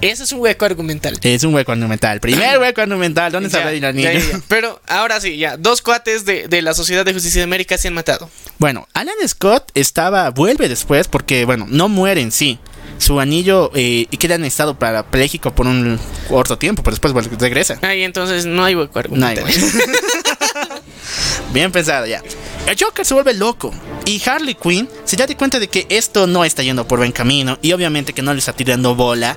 Ese 0.00 0.24
es 0.24 0.32
un 0.32 0.40
hueco 0.40 0.64
argumental. 0.64 1.18
Es 1.22 1.44
un 1.44 1.54
hueco 1.54 1.72
argumental. 1.72 2.20
Primer 2.20 2.58
hueco 2.60 2.80
argumental. 2.80 3.32
¿Dónde 3.32 3.48
está 3.48 3.72
ya, 3.72 3.90
ya. 3.90 4.40
Pero 4.48 4.80
ahora 4.88 5.20
sí, 5.20 5.36
ya. 5.36 5.56
Dos 5.56 5.82
cuates 5.82 6.24
de, 6.24 6.48
de 6.48 6.62
la 6.62 6.74
Sociedad 6.74 7.04
de 7.04 7.12
Justicia 7.12 7.40
de 7.40 7.44
América 7.44 7.76
se 7.76 7.88
han 7.88 7.94
matado. 7.94 8.30
Bueno, 8.58 8.88
Alan 8.94 9.14
Scott 9.26 9.70
estaba, 9.74 10.30
vuelve 10.30 10.68
después 10.68 11.08
porque, 11.08 11.44
bueno, 11.44 11.66
no 11.68 11.88
muere 11.88 12.20
en 12.22 12.32
sí. 12.32 12.58
Su 12.98 13.20
anillo 13.20 13.70
eh, 13.74 14.06
queda 14.18 14.34
en 14.34 14.44
estado 14.44 14.78
parapléjico 14.78 15.54
por 15.54 15.66
un 15.66 15.98
corto 16.28 16.58
tiempo, 16.58 16.82
pero 16.82 16.96
después 16.96 17.14
regresa. 17.38 17.78
Ahí 17.82 18.02
entonces 18.02 18.44
no 18.44 18.64
hay 18.64 18.74
hueco 18.74 19.02
No 19.10 19.26
hay 19.26 19.38
argumental. 19.38 19.82
Bien 21.52 21.72
pensado 21.72 22.06
ya. 22.06 22.22
El 22.66 22.76
Joker 22.78 23.04
se 23.04 23.14
vuelve 23.14 23.34
loco 23.34 23.72
y 24.04 24.20
Harley 24.28 24.54
Quinn 24.54 24.88
se 25.04 25.16
da 25.16 25.26
de 25.26 25.36
cuenta 25.36 25.58
de 25.58 25.68
que 25.68 25.86
esto 25.88 26.26
no 26.26 26.44
está 26.44 26.62
yendo 26.62 26.86
por 26.86 26.98
buen 26.98 27.10
camino 27.12 27.58
y 27.62 27.72
obviamente 27.72 28.12
que 28.12 28.22
no 28.22 28.32
le 28.32 28.38
está 28.38 28.52
tirando 28.52 28.94
bola 28.94 29.36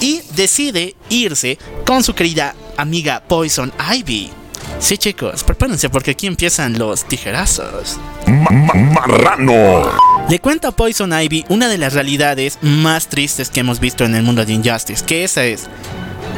y 0.00 0.22
decide 0.34 0.94
irse 1.08 1.58
con 1.86 2.02
su 2.02 2.14
querida 2.14 2.54
amiga 2.76 3.22
Poison 3.26 3.72
Ivy. 3.94 4.30
Sí 4.78 4.96
chicos, 4.98 5.44
prepárense 5.44 5.90
porque 5.90 6.12
aquí 6.12 6.26
empiezan 6.26 6.78
los 6.78 7.04
tijerazos. 7.06 7.98
Ma- 8.26 8.50
ma- 8.50 8.74
marrano. 8.74 9.90
Le 10.28 10.38
cuenta 10.38 10.68
a 10.68 10.72
Poison 10.72 11.12
Ivy 11.12 11.44
una 11.48 11.68
de 11.68 11.78
las 11.78 11.92
realidades 11.94 12.58
más 12.62 13.08
tristes 13.08 13.50
que 13.50 13.60
hemos 13.60 13.80
visto 13.80 14.04
en 14.04 14.14
el 14.14 14.22
mundo 14.22 14.44
de 14.44 14.52
Injustice, 14.52 15.04
que 15.04 15.24
esa 15.24 15.44
es, 15.44 15.68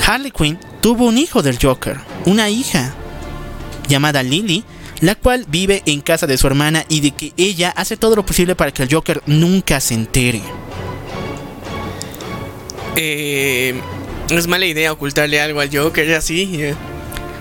Harley 0.07 0.31
Quinn 0.31 0.59
tuvo 0.81 1.07
un 1.07 1.19
hijo 1.19 1.43
del 1.43 1.59
Joker, 1.61 1.99
una 2.25 2.49
hija 2.49 2.95
llamada 3.89 4.23
Lily, 4.23 4.65
la 5.01 5.15
cual 5.15 5.45
vive 5.49 5.83
en 5.87 6.01
casa 6.01 6.27
de 6.27 6.39
su 6.39 6.47
hermana 6.47 6.85
y 6.89 7.01
de 7.01 7.11
que 7.11 7.33
ella 7.37 7.71
hace 7.77 7.97
todo 7.97 8.17
lo 8.17 8.25
posible 8.25 8.55
para 8.55 8.71
que 8.73 8.83
el 8.85 8.93
Joker 8.93 9.23
nunca 9.27 9.81
se 9.81 9.95
entere. 9.95 10.41
Eh, 12.97 13.75
es 14.31 14.47
mala 14.47 14.67
idea 14.67 14.93
ocultarle 14.93 15.41
algo 15.41 15.61
al 15.61 15.75
Joker 15.77 16.15
así. 16.15 16.49
eh. 16.63 16.75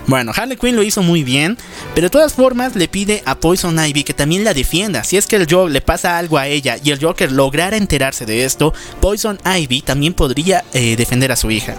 Bueno, 0.06 0.32
Harley 0.34 0.56
Quinn 0.56 0.74
lo 0.74 0.82
hizo 0.82 1.00
muy 1.02 1.22
bien, 1.22 1.56
pero 1.94 2.06
de 2.06 2.10
todas 2.10 2.34
formas 2.34 2.74
le 2.74 2.88
pide 2.88 3.22
a 3.24 3.36
Poison 3.36 3.78
Ivy 3.78 4.02
que 4.02 4.14
también 4.14 4.42
la 4.42 4.52
defienda. 4.52 5.04
Si 5.04 5.16
es 5.16 5.26
que 5.26 5.36
el 5.36 5.46
Joker 5.48 5.70
le 5.70 5.80
pasa 5.80 6.18
algo 6.18 6.38
a 6.38 6.48
ella 6.48 6.76
y 6.82 6.90
el 6.90 7.00
Joker 7.00 7.30
lograra 7.30 7.76
enterarse 7.76 8.26
de 8.26 8.44
esto, 8.44 8.74
Poison 9.00 9.38
Ivy 9.44 9.82
también 9.82 10.12
podría 10.14 10.64
eh, 10.72 10.96
defender 10.96 11.30
a 11.30 11.36
su 11.36 11.50
hija. 11.52 11.76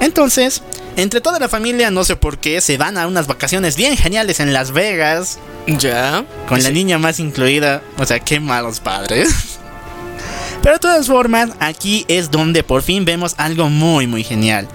Entonces, 0.00 0.62
entre 0.96 1.20
toda 1.20 1.38
la 1.40 1.48
familia, 1.48 1.90
no 1.90 2.04
sé 2.04 2.14
por 2.16 2.38
qué, 2.38 2.60
se 2.60 2.76
van 2.78 2.96
a 2.96 3.06
unas 3.08 3.26
vacaciones 3.26 3.74
bien 3.76 3.96
geniales 3.96 4.38
en 4.40 4.52
Las 4.52 4.70
Vegas, 4.70 5.38
Ya. 5.66 6.24
con 6.48 6.62
la 6.62 6.70
niña 6.70 6.98
más 6.98 7.18
incluida. 7.18 7.82
O 7.98 8.06
sea, 8.06 8.20
qué 8.20 8.38
malos 8.40 8.78
padres. 8.80 9.49
Pero 10.62 10.74
de 10.74 10.78
todas 10.80 11.06
formas, 11.06 11.50
aquí 11.58 12.04
es 12.08 12.30
donde 12.30 12.62
por 12.62 12.82
fin 12.82 13.04
vemos 13.04 13.34
algo 13.38 13.68
muy 13.68 14.06
muy 14.06 14.24
genial. 14.24 14.68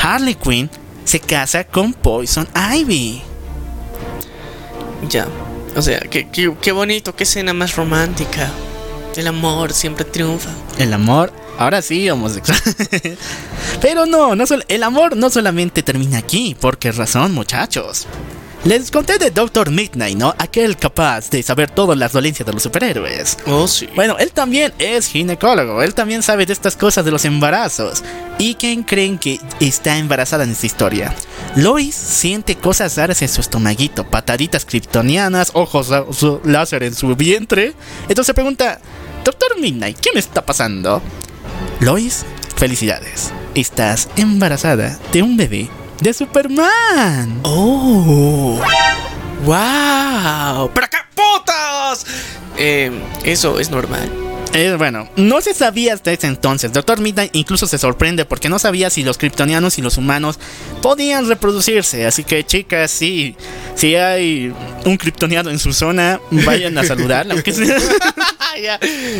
Harley 0.00 0.34
Quinn 0.34 0.70
se 1.04 1.20
casa 1.20 1.64
con 1.64 1.92
Poison 1.92 2.46
Ivy. 2.74 3.22
Ya. 5.08 5.26
O 5.76 5.82
sea, 5.82 6.00
qué, 6.00 6.28
qué, 6.30 6.54
qué 6.60 6.72
bonito, 6.72 7.14
qué 7.16 7.24
escena 7.24 7.52
más 7.52 7.74
romántica. 7.76 8.50
El 9.16 9.26
amor 9.26 9.72
siempre 9.72 10.04
triunfa. 10.04 10.50
El 10.78 10.92
amor, 10.92 11.32
ahora 11.58 11.82
sí, 11.82 12.08
homosexual. 12.10 12.58
Pero 13.80 14.06
no, 14.06 14.34
no 14.34 14.44
el 14.68 14.82
amor 14.82 15.16
no 15.16 15.30
solamente 15.30 15.82
termina 15.82 16.18
aquí. 16.18 16.56
¿Por 16.58 16.78
qué 16.78 16.92
razón, 16.92 17.32
muchachos? 17.32 18.06
Les 18.64 18.90
conté 18.90 19.18
de 19.18 19.30
Doctor 19.30 19.70
Midnight, 19.70 20.16
¿no? 20.16 20.34
Aquel 20.38 20.78
capaz 20.78 21.28
de 21.28 21.42
saber 21.42 21.70
todas 21.70 21.98
las 21.98 22.12
dolencias 22.12 22.46
de 22.46 22.52
los 22.54 22.62
superhéroes. 22.62 23.36
Oh, 23.46 23.68
sí. 23.68 23.90
Bueno, 23.94 24.16
él 24.18 24.32
también 24.32 24.72
es 24.78 25.06
ginecólogo, 25.06 25.82
él 25.82 25.92
también 25.92 26.22
sabe 26.22 26.46
de 26.46 26.54
estas 26.54 26.74
cosas 26.74 27.04
de 27.04 27.10
los 27.10 27.26
embarazos. 27.26 28.02
¿Y 28.38 28.54
quién 28.54 28.82
creen 28.82 29.18
que 29.18 29.38
está 29.60 29.98
embarazada 29.98 30.44
en 30.44 30.52
esta 30.52 30.64
historia? 30.64 31.14
Lois 31.56 31.94
siente 31.94 32.56
cosas 32.56 32.96
raras 32.96 33.20
en 33.20 33.28
su 33.28 33.42
estomaguito, 33.42 34.08
pataditas 34.08 34.64
kryptonianas, 34.64 35.50
ojos 35.52 35.90
láser 36.44 36.84
en 36.84 36.94
su 36.94 37.14
vientre. 37.14 37.74
Entonces 38.08 38.28
se 38.28 38.34
pregunta, 38.34 38.80
Doctor 39.26 39.60
Midnight, 39.60 39.98
¿qué 40.00 40.08
me 40.14 40.20
está 40.20 40.46
pasando? 40.46 41.02
Lois, 41.80 42.24
felicidades. 42.56 43.30
Estás 43.54 44.08
embarazada 44.16 44.98
de 45.12 45.22
un 45.22 45.36
bebé 45.36 45.68
de 46.00 46.12
Superman. 46.12 47.40
¡Oh! 47.42 48.60
¡Wow! 49.44 50.70
¡Pero 50.74 50.86
qué 50.90 50.98
putas! 51.14 52.06
Eh, 52.56 52.90
eso 53.24 53.58
es 53.58 53.70
normal. 53.70 54.10
Eh, 54.54 54.76
bueno, 54.78 55.08
no 55.16 55.40
se 55.40 55.52
sabía 55.52 55.94
hasta 55.94 56.12
ese 56.12 56.28
entonces. 56.28 56.72
Doctor 56.72 57.00
Midnight 57.00 57.34
incluso 57.34 57.66
se 57.66 57.76
sorprende 57.76 58.24
porque 58.24 58.48
no 58.48 58.60
sabía 58.60 58.88
si 58.88 59.02
los 59.02 59.18
kryptonianos 59.18 59.78
y 59.78 59.82
los 59.82 59.98
humanos 59.98 60.38
podían 60.80 61.28
reproducirse. 61.28 62.06
Así 62.06 62.22
que, 62.22 62.44
chicas, 62.44 62.92
sí, 62.92 63.34
si 63.74 63.96
hay 63.96 64.54
un 64.84 64.96
kryptoniano 64.96 65.50
en 65.50 65.58
su 65.58 65.72
zona, 65.72 66.20
vayan 66.30 66.78
a 66.78 66.84
saludarla. 66.84 67.34
aunque 67.34 67.52
sea. 67.52 67.76
ya, 68.56 68.78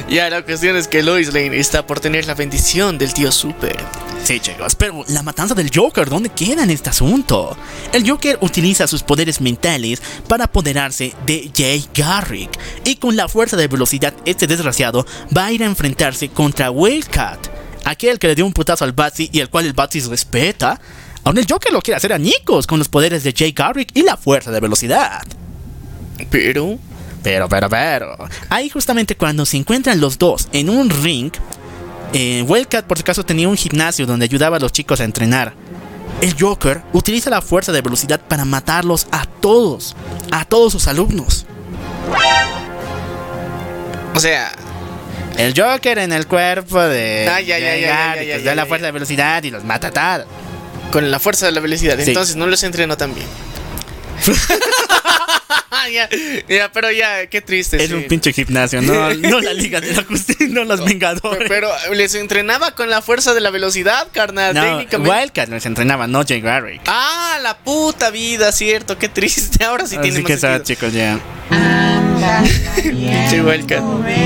ya, 0.08 0.30
la 0.30 0.42
cuestión 0.42 0.76
es 0.76 0.88
que 0.88 1.02
Lois 1.02 1.32
Lane 1.32 1.58
está 1.58 1.86
por 1.86 2.00
tener 2.00 2.26
la 2.26 2.34
bendición 2.34 2.98
del 2.98 3.12
tío 3.12 3.32
Super. 3.32 3.76
Sí, 4.22 4.40
chicos, 4.40 4.74
pero 4.74 5.04
la 5.08 5.22
matanza 5.22 5.54
del 5.54 5.70
Joker, 5.74 6.08
¿dónde 6.08 6.30
queda 6.30 6.62
en 6.64 6.70
este 6.70 6.90
asunto? 6.90 7.56
El 7.92 8.08
Joker 8.08 8.38
utiliza 8.40 8.86
sus 8.86 9.02
poderes 9.02 9.40
mentales 9.40 10.00
para 10.28 10.44
apoderarse 10.44 11.14
de 11.26 11.50
Jay 11.54 11.84
Garrick 11.94 12.50
y 12.84 12.96
con 12.96 13.16
la 13.16 13.28
fuerza 13.28 13.56
de 13.56 13.68
velocidad 13.68 14.14
este 14.24 14.46
desgraciado 14.46 15.06
va 15.36 15.46
a 15.46 15.52
ir 15.52 15.62
a 15.62 15.66
enfrentarse 15.66 16.30
contra 16.30 16.70
Wildcat, 16.70 17.38
aquel 17.84 18.18
que 18.18 18.28
le 18.28 18.34
dio 18.34 18.46
un 18.46 18.52
putazo 18.52 18.84
al 18.84 18.92
Batsy 18.92 19.28
y 19.32 19.40
el 19.40 19.50
cual 19.50 19.66
el 19.66 19.72
Batsy 19.74 20.00
respeta. 20.00 20.80
Ahora 21.24 21.40
el 21.40 21.46
Joker 21.48 21.72
lo 21.72 21.80
quiere 21.80 21.96
hacer 21.96 22.12
a 22.12 22.18
Nikos 22.18 22.66
con 22.66 22.78
los 22.78 22.88
poderes 22.88 23.24
de 23.24 23.32
Jay 23.36 23.52
Garrick 23.52 23.90
y 23.94 24.02
la 24.02 24.16
fuerza 24.16 24.50
de 24.50 24.60
velocidad. 24.60 25.22
Pero, 26.30 26.78
Pero, 27.24 27.48
pero, 27.48 27.68
pero. 27.68 28.16
Ahí 28.50 28.68
justamente 28.68 29.16
cuando 29.16 29.44
se 29.46 29.56
encuentran 29.56 30.00
los 30.00 30.18
dos 30.18 30.48
en 30.52 30.68
un 30.70 30.88
ring, 30.90 31.32
eh, 32.12 32.42
Wildcat 32.46 32.84
por 32.86 32.98
si 32.98 33.02
acaso 33.02 33.24
tenía 33.24 33.48
un 33.48 33.56
gimnasio 33.56 34.06
donde 34.06 34.24
ayudaba 34.24 34.58
a 34.58 34.60
los 34.60 34.70
chicos 34.70 35.00
a 35.00 35.04
entrenar. 35.04 35.54
El 36.20 36.36
Joker 36.38 36.82
utiliza 36.92 37.28
la 37.30 37.42
fuerza 37.42 37.72
de 37.72 37.80
velocidad 37.80 38.20
para 38.20 38.44
matarlos 38.44 39.06
a 39.10 39.26
todos, 39.26 39.96
a 40.30 40.44
todos 40.44 40.72
sus 40.72 40.86
alumnos. 40.86 41.44
o 44.14 44.20
sea, 44.20 44.52
El 45.36 45.58
Joker 45.58 45.98
en 45.98 46.12
el 46.12 46.26
cuerpo 46.28 46.80
de 46.80 47.28
Ah, 47.28 47.40
ya, 47.40 47.58
ya, 47.58 47.76
ya, 47.76 48.22
ya, 48.22 48.38
da 48.38 48.54
la 48.54 48.66
fuerza 48.66 48.86
de 48.86 48.92
velocidad 48.92 49.42
y 49.42 49.50
los 49.50 49.64
mata 49.64 49.88
a 49.88 49.90
todos. 50.18 50.28
con 50.92 51.10
la 51.10 51.18
fuerza 51.18 51.46
de 51.46 51.52
la 51.52 51.60
velocidad. 51.60 51.96
Sí. 51.98 52.10
Entonces 52.10 52.36
no 52.36 52.46
los 52.46 52.62
entrenó 52.62 52.96
tan 52.96 53.12
bien. 53.14 53.26
ya, 55.92 56.08
ya, 56.48 56.70
pero 56.72 56.90
ya, 56.90 57.26
qué 57.26 57.40
triste. 57.40 57.76
Es 57.82 57.88
sí. 57.88 57.94
un 57.94 58.04
pinche 58.04 58.32
gimnasio, 58.32 58.80
no, 58.82 59.12
no 59.14 59.40
la 59.40 59.52
Liga 59.52 59.80
de 59.80 59.92
la 59.92 60.02
Justicia, 60.04 60.46
no 60.50 60.64
los 60.64 60.84
Vengadores. 60.84 61.48
Pero 61.48 61.68
les 61.92 62.14
entrenaba 62.14 62.74
con 62.74 62.90
la 62.90 63.02
fuerza 63.02 63.34
de 63.34 63.40
la 63.40 63.50
velocidad, 63.50 64.08
carnal. 64.12 64.54
no, 64.54 64.62
técnicamente. 64.62 65.16
Wildcat 65.16 65.48
les 65.48 65.66
entrenaba, 65.66 66.06
no 66.06 66.22
Jay 66.26 66.40
Garrick. 66.40 66.82
Ah, 66.86 67.38
la 67.42 67.58
puta 67.58 68.10
vida, 68.10 68.52
cierto, 68.52 68.98
qué 68.98 69.08
triste. 69.08 69.64
Ahora 69.64 69.86
sí 69.86 69.96
tiene 69.98 70.18
Así 70.18 70.22
más 70.22 70.32
que 70.32 70.38
sentido. 70.38 70.64
chicos, 70.64 70.92
ya. 70.92 71.18
Pinche 71.48 72.13
Wildcat. 73.44 73.82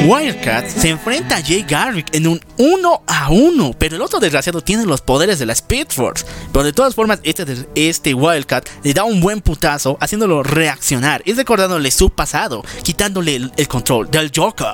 Wildcat 0.07 0.69
se 0.69 0.91
enfrenta 0.91 1.37
a 1.37 1.43
Jay 1.43 1.65
Garrick 1.69 2.15
en 2.15 2.27
un 2.27 2.41
uno 2.57 3.03
a 3.07 3.31
uno, 3.31 3.73
pero 3.77 3.97
el 3.97 4.03
otro 4.03 4.21
desgraciado 4.21 4.61
tiene 4.61 4.85
los 4.85 5.01
poderes 5.01 5.39
de 5.39 5.47
la 5.47 5.53
Speed 5.55 5.89
Force. 5.91 6.25
Pero 6.53 6.65
de 6.65 6.73
todas 6.73 6.95
formas, 6.95 7.21
este, 7.23 7.45
este 7.75 8.15
Wildcat 8.15 8.69
le 8.83 8.95
da 8.95 9.05
un 9.05 9.21
buen 9.21 9.41
putazo, 9.41 9.97
haciéndolo 10.01 10.43
reaccionar 10.43 11.23
y 11.25 11.33
recordándole 11.33 11.91
su 11.91 12.11
pasado, 12.11 12.63
quitándole 12.83 13.37
el, 13.37 13.53
el 13.57 13.69
control 13.69 14.11
del 14.11 14.31
Joker. 14.35 14.69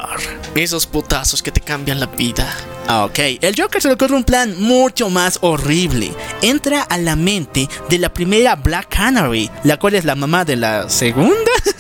Esos 0.55 0.87
putazos 0.87 1.43
que 1.43 1.51
te 1.53 1.61
cambian 1.61 2.01
la 2.01 2.07
vida. 2.07 2.47
Ah, 2.87 3.05
Ok, 3.05 3.19
el 3.41 3.55
Joker 3.57 3.81
se 3.81 3.89
le 3.89 3.95
ocurre 3.95 4.15
un 4.15 4.25
plan 4.25 4.55
mucho 4.61 5.09
más 5.09 5.39
horrible. 5.41 6.13
Entra 6.43 6.83
a 6.83 6.99
la 6.99 7.17
mente 7.17 7.69
de 7.89 7.99
la 7.99 8.13
primera 8.13 8.57
Black 8.57 8.89
Canary, 8.95 9.51
la 9.63 9.79
cual 9.79 9.95
es 9.95 10.05
la 10.05 10.15
mamá 10.15 10.45
de 10.45 10.57
la 10.57 10.89
segunda. 10.89 11.35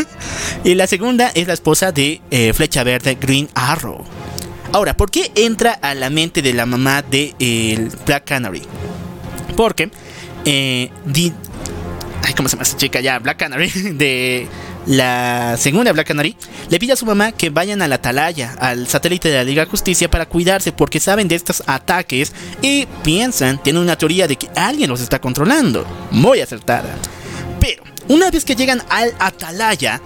y 0.64 0.74
la 0.74 0.86
segunda 0.86 1.30
es 1.34 1.46
la 1.46 1.54
esposa 1.54 1.92
de 1.92 2.20
eh, 2.30 2.52
Flecha 2.52 2.84
Verde 2.84 3.16
Green 3.20 3.48
Arrow. 3.54 4.04
Ahora, 4.72 4.96
¿por 4.96 5.10
qué 5.10 5.30
entra 5.36 5.72
a 5.72 5.94
la 5.94 6.10
mente 6.10 6.42
de 6.42 6.52
la 6.52 6.66
mamá 6.66 7.02
de 7.02 7.34
el 7.38 7.90
Black 8.06 8.24
Canary? 8.24 8.62
Porque, 9.56 9.90
eh, 10.44 10.90
¿cómo 12.36 12.48
se 12.48 12.56
llama 12.56 12.64
esta 12.64 12.76
chica? 12.76 13.00
Ya, 13.00 13.18
Black 13.20 13.36
Canary, 13.36 13.68
de 13.92 14.48
la 14.86 15.56
segunda 15.58 15.92
Black 15.92 16.08
Canary, 16.08 16.36
le 16.68 16.78
pide 16.78 16.92
a 16.92 16.96
su 16.96 17.06
mamá 17.06 17.32
que 17.32 17.50
vayan 17.50 17.82
a 17.82 17.88
la 17.88 17.96
Atalaya, 17.96 18.56
al 18.58 18.88
satélite 18.88 19.28
de 19.28 19.36
la 19.36 19.44
Liga 19.44 19.66
Justicia, 19.66 20.10
para 20.10 20.26
cuidarse 20.26 20.72
porque 20.72 20.98
saben 20.98 21.28
de 21.28 21.36
estos 21.36 21.62
ataques 21.66 22.32
y 22.60 22.86
piensan, 23.02 23.62
tienen 23.62 23.82
una 23.82 23.96
teoría 23.96 24.26
de 24.26 24.36
que 24.36 24.48
alguien 24.56 24.90
los 24.90 25.00
está 25.00 25.20
controlando. 25.20 25.86
Muy 26.10 26.40
acertada. 26.40 26.96
Una 28.08 28.30
vez 28.30 28.44
que 28.44 28.54
llegan 28.56 28.82
al 28.90 29.14
Atalaya, 29.18 30.00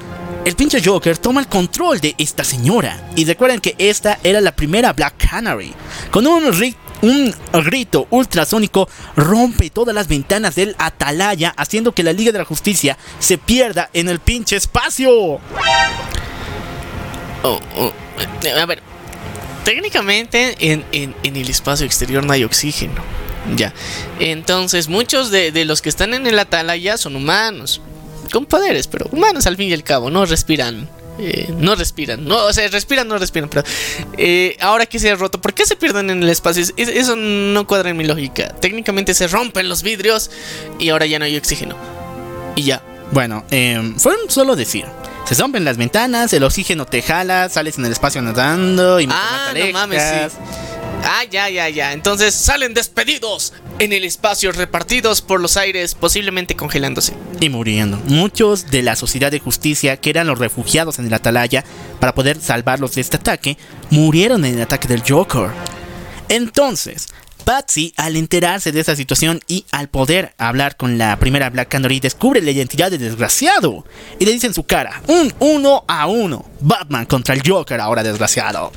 el 0.45 0.55
pinche 0.55 0.83
Joker 0.83 1.19
toma 1.19 1.41
el 1.41 1.49
control 1.49 2.01
de 2.01 2.15
esta 2.19 2.45
señora. 2.45 3.11
Y 3.17 3.25
recuerden 3.25 3.61
que 3.61 3.75
esta 3.79 4.19
era 4.23 4.41
la 4.41 4.53
primera 4.55 4.93
Black 4.93 5.15
Canary. 5.31 5.75
Con 6.11 6.27
un, 6.27 6.45
ri- 6.53 6.77
un 7.03 7.35
grito 7.65 8.07
ultrasónico 8.11 8.89
rompe 9.17 9.71
todas 9.71 9.95
las 9.95 10.07
ventanas 10.09 10.55
del 10.55 10.77
Atalaya, 10.79 11.53
haciendo 11.57 11.93
que 11.93 12.03
la 12.05 12.13
Liga 12.13 12.31
de 12.33 12.39
la 12.39 12.45
Justicia 12.45 12.97
se 13.19 13.37
pierda 13.37 13.91
en 13.93 14.09
el 14.09 14.21
pinche 14.21 14.57
espacio. 14.57 15.11
Oh, 17.43 17.61
oh, 17.77 17.93
eh, 18.45 18.61
A 18.61 18.67
ver, 18.67 18.81
técnicamente 19.65 20.57
en, 20.61 20.85
el 21.23 21.51
espacio 21.51 21.85
exterior 21.85 22.25
no 22.25 22.33
hay 22.33 22.45
oxígeno. 22.45 23.03
Ya. 23.57 23.73
Entonces, 24.21 24.89
muchos 24.89 25.31
de 25.31 25.65
los 25.65 25.81
que 25.83 25.89
están 25.89 26.15
en 26.15 26.27
el 26.27 26.39
Atalaya 26.39 26.97
son 26.97 27.17
humanos. 27.17 27.81
Con 28.33 28.47
poderes, 28.47 28.87
pero 28.87 29.07
humanos 29.13 29.47
al 29.47 29.57
fin 29.57 29.69
y 29.69 29.73
al 29.73 29.83
cabo. 29.83 30.11
No 30.11 30.25
respiran. 30.27 30.89
eh, 31.21 31.53
no 31.59 31.75
respiran. 31.75 32.25
No, 32.25 32.45
o 32.45 32.53
sea, 32.53 32.69
respiran, 32.69 33.09
no 33.09 33.19
respiran. 33.19 33.49
Pero 33.49 33.65
eh, 34.17 34.57
ahora 34.61 34.87
que 34.87 34.99
se 35.01 35.11
ha 35.11 35.17
roto, 35.17 35.41
¿por 35.41 35.53
qué 35.53 35.67
se 35.67 35.75
pierden 35.75 36.11
en 36.11 36.23
el 36.23 36.29
espacio? 36.29 36.63
Es- 36.63 36.75
es- 36.77 36.89
eso 36.89 37.17
no 37.17 37.67
cuadra 37.67 37.91
en 37.91 37.97
mi 37.97 38.05
lógica. 38.05 38.55
Técnicamente 38.61 39.15
se 39.15 39.27
rompen 39.27 39.69
los 39.69 39.83
vidrios 39.83 40.31
y 40.79 40.91
ahora 40.91 41.07
ya 41.07 41.19
no 41.19 41.25
hay 41.25 41.37
oxígeno. 41.37 41.75
Y 42.55 42.63
ya. 42.63 42.83
Bueno, 43.11 43.45
eh, 43.51 43.95
fue 43.97 44.13
un 44.23 44.31
solo 44.31 44.55
decir. 44.55 44.85
Se 45.25 45.35
rompen 45.35 45.65
las 45.65 45.77
ventanas, 45.77 46.33
el 46.33 46.43
oxígeno 46.45 46.87
te 46.87 47.03
jala, 47.03 47.49
sales 47.49 47.79
en 47.79 47.85
el 47.87 47.93
espacio 47.93 48.23
nadando 48.23 49.01
y 49.01 49.09
Ah, 49.11 49.53
no 49.55 49.73
mames, 49.73 50.03
sí. 50.03 50.39
Ah, 51.05 51.25
ya, 51.31 51.49
ya, 51.49 51.69
ya. 51.69 51.93
Entonces 51.93 52.35
salen 52.35 52.75
despedidos 52.75 53.53
en 53.79 53.93
el 53.93 54.05
espacio, 54.05 54.53
repartidos 54.53 55.23
por 55.23 55.41
los 55.41 55.57
aires, 55.57 55.95
posiblemente 55.95 56.57
congelándose. 56.57 57.15
y 57.41 57.49
muriendo. 57.49 57.99
Muchos 58.07 58.71
de 58.71 58.83
la 58.83 58.97
sociedad 58.97 59.31
de 59.31 59.39
justicia, 59.39 59.97
que 59.97 60.11
eran 60.11 60.27
los 60.27 60.39
refugiados 60.39 60.99
en 60.99 61.07
el 61.07 61.15
Atalaya, 61.15 61.65
para 62.01 62.15
poder 62.15 62.41
salvarlos 62.41 62.95
de 62.97 63.01
este 63.01 63.17
ataque, 63.17 63.57
murieron 63.91 64.45
en 64.45 64.57
el 64.57 64.63
ataque 64.63 64.89
del 64.89 65.03
Joker. 65.09 65.51
Entonces, 66.29 67.07
Patsy, 67.45 67.95
al 67.97 68.17
enterarse 68.17 68.73
de 68.73 68.81
esta 68.81 68.97
situación 68.97 69.41
y 69.47 69.65
al 69.71 69.89
poder 69.89 70.35
hablar 70.37 70.77
con 70.77 70.99
la 70.99 71.17
primera 71.19 71.49
Black 71.49 71.69
Canary, 71.69 72.01
descubre 72.01 72.43
la 72.43 72.51
identidad 72.51 72.91
del 72.91 73.01
desgraciado 73.01 73.85
y 74.19 74.27
le 74.27 74.33
dice 74.33 74.49
en 74.49 74.55
su 74.55 74.65
cara, 74.65 75.01
un 75.07 75.33
uno 75.39 75.85
a 75.89 76.07
uno, 76.09 76.45
Batman 76.61 77.07
contra 77.07 77.35
el 77.35 77.43
Joker 77.47 77.81
ahora 77.81 78.03
desgraciado. 78.03 78.73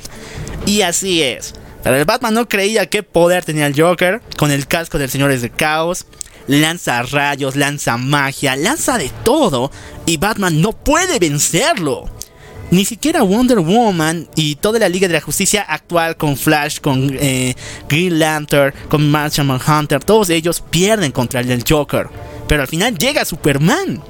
Y 0.64 0.82
así 0.82 1.22
es. 1.22 1.54
El 1.84 2.04
Batman 2.04 2.34
no 2.34 2.48
creía 2.48 2.86
qué 2.86 3.02
poder 3.02 3.44
tenía 3.44 3.66
el 3.66 3.80
Joker 3.80 4.20
con 4.36 4.50
el 4.50 4.66
casco 4.66 4.98
del 4.98 5.10
Señores 5.10 5.42
de 5.42 5.50
Caos. 5.50 6.06
Lanza 6.46 7.02
rayos, 7.02 7.56
lanza 7.56 7.96
magia, 7.96 8.56
lanza 8.56 8.98
de 8.98 9.10
todo. 9.24 9.70
Y 10.06 10.16
Batman 10.16 10.60
no 10.60 10.72
puede 10.72 11.18
vencerlo. 11.18 12.08
Ni 12.70 12.84
siquiera 12.84 13.22
Wonder 13.22 13.58
Woman 13.58 14.28
y 14.34 14.54
toda 14.56 14.78
la 14.78 14.88
Liga 14.88 15.06
de 15.06 15.14
la 15.14 15.20
Justicia 15.20 15.62
actual 15.62 16.16
con 16.16 16.36
Flash, 16.36 16.80
con 16.80 17.16
eh, 17.20 17.54
Green 17.88 18.18
Lantern, 18.18 18.72
con 18.88 19.10
Martian 19.10 19.46
Manhunter, 19.46 20.02
todos 20.02 20.30
ellos 20.30 20.62
pierden 20.70 21.12
contra 21.12 21.40
el 21.40 21.64
Joker. 21.68 22.08
Pero 22.48 22.62
al 22.62 22.68
final 22.68 22.96
llega 22.96 23.26
Superman 23.26 24.02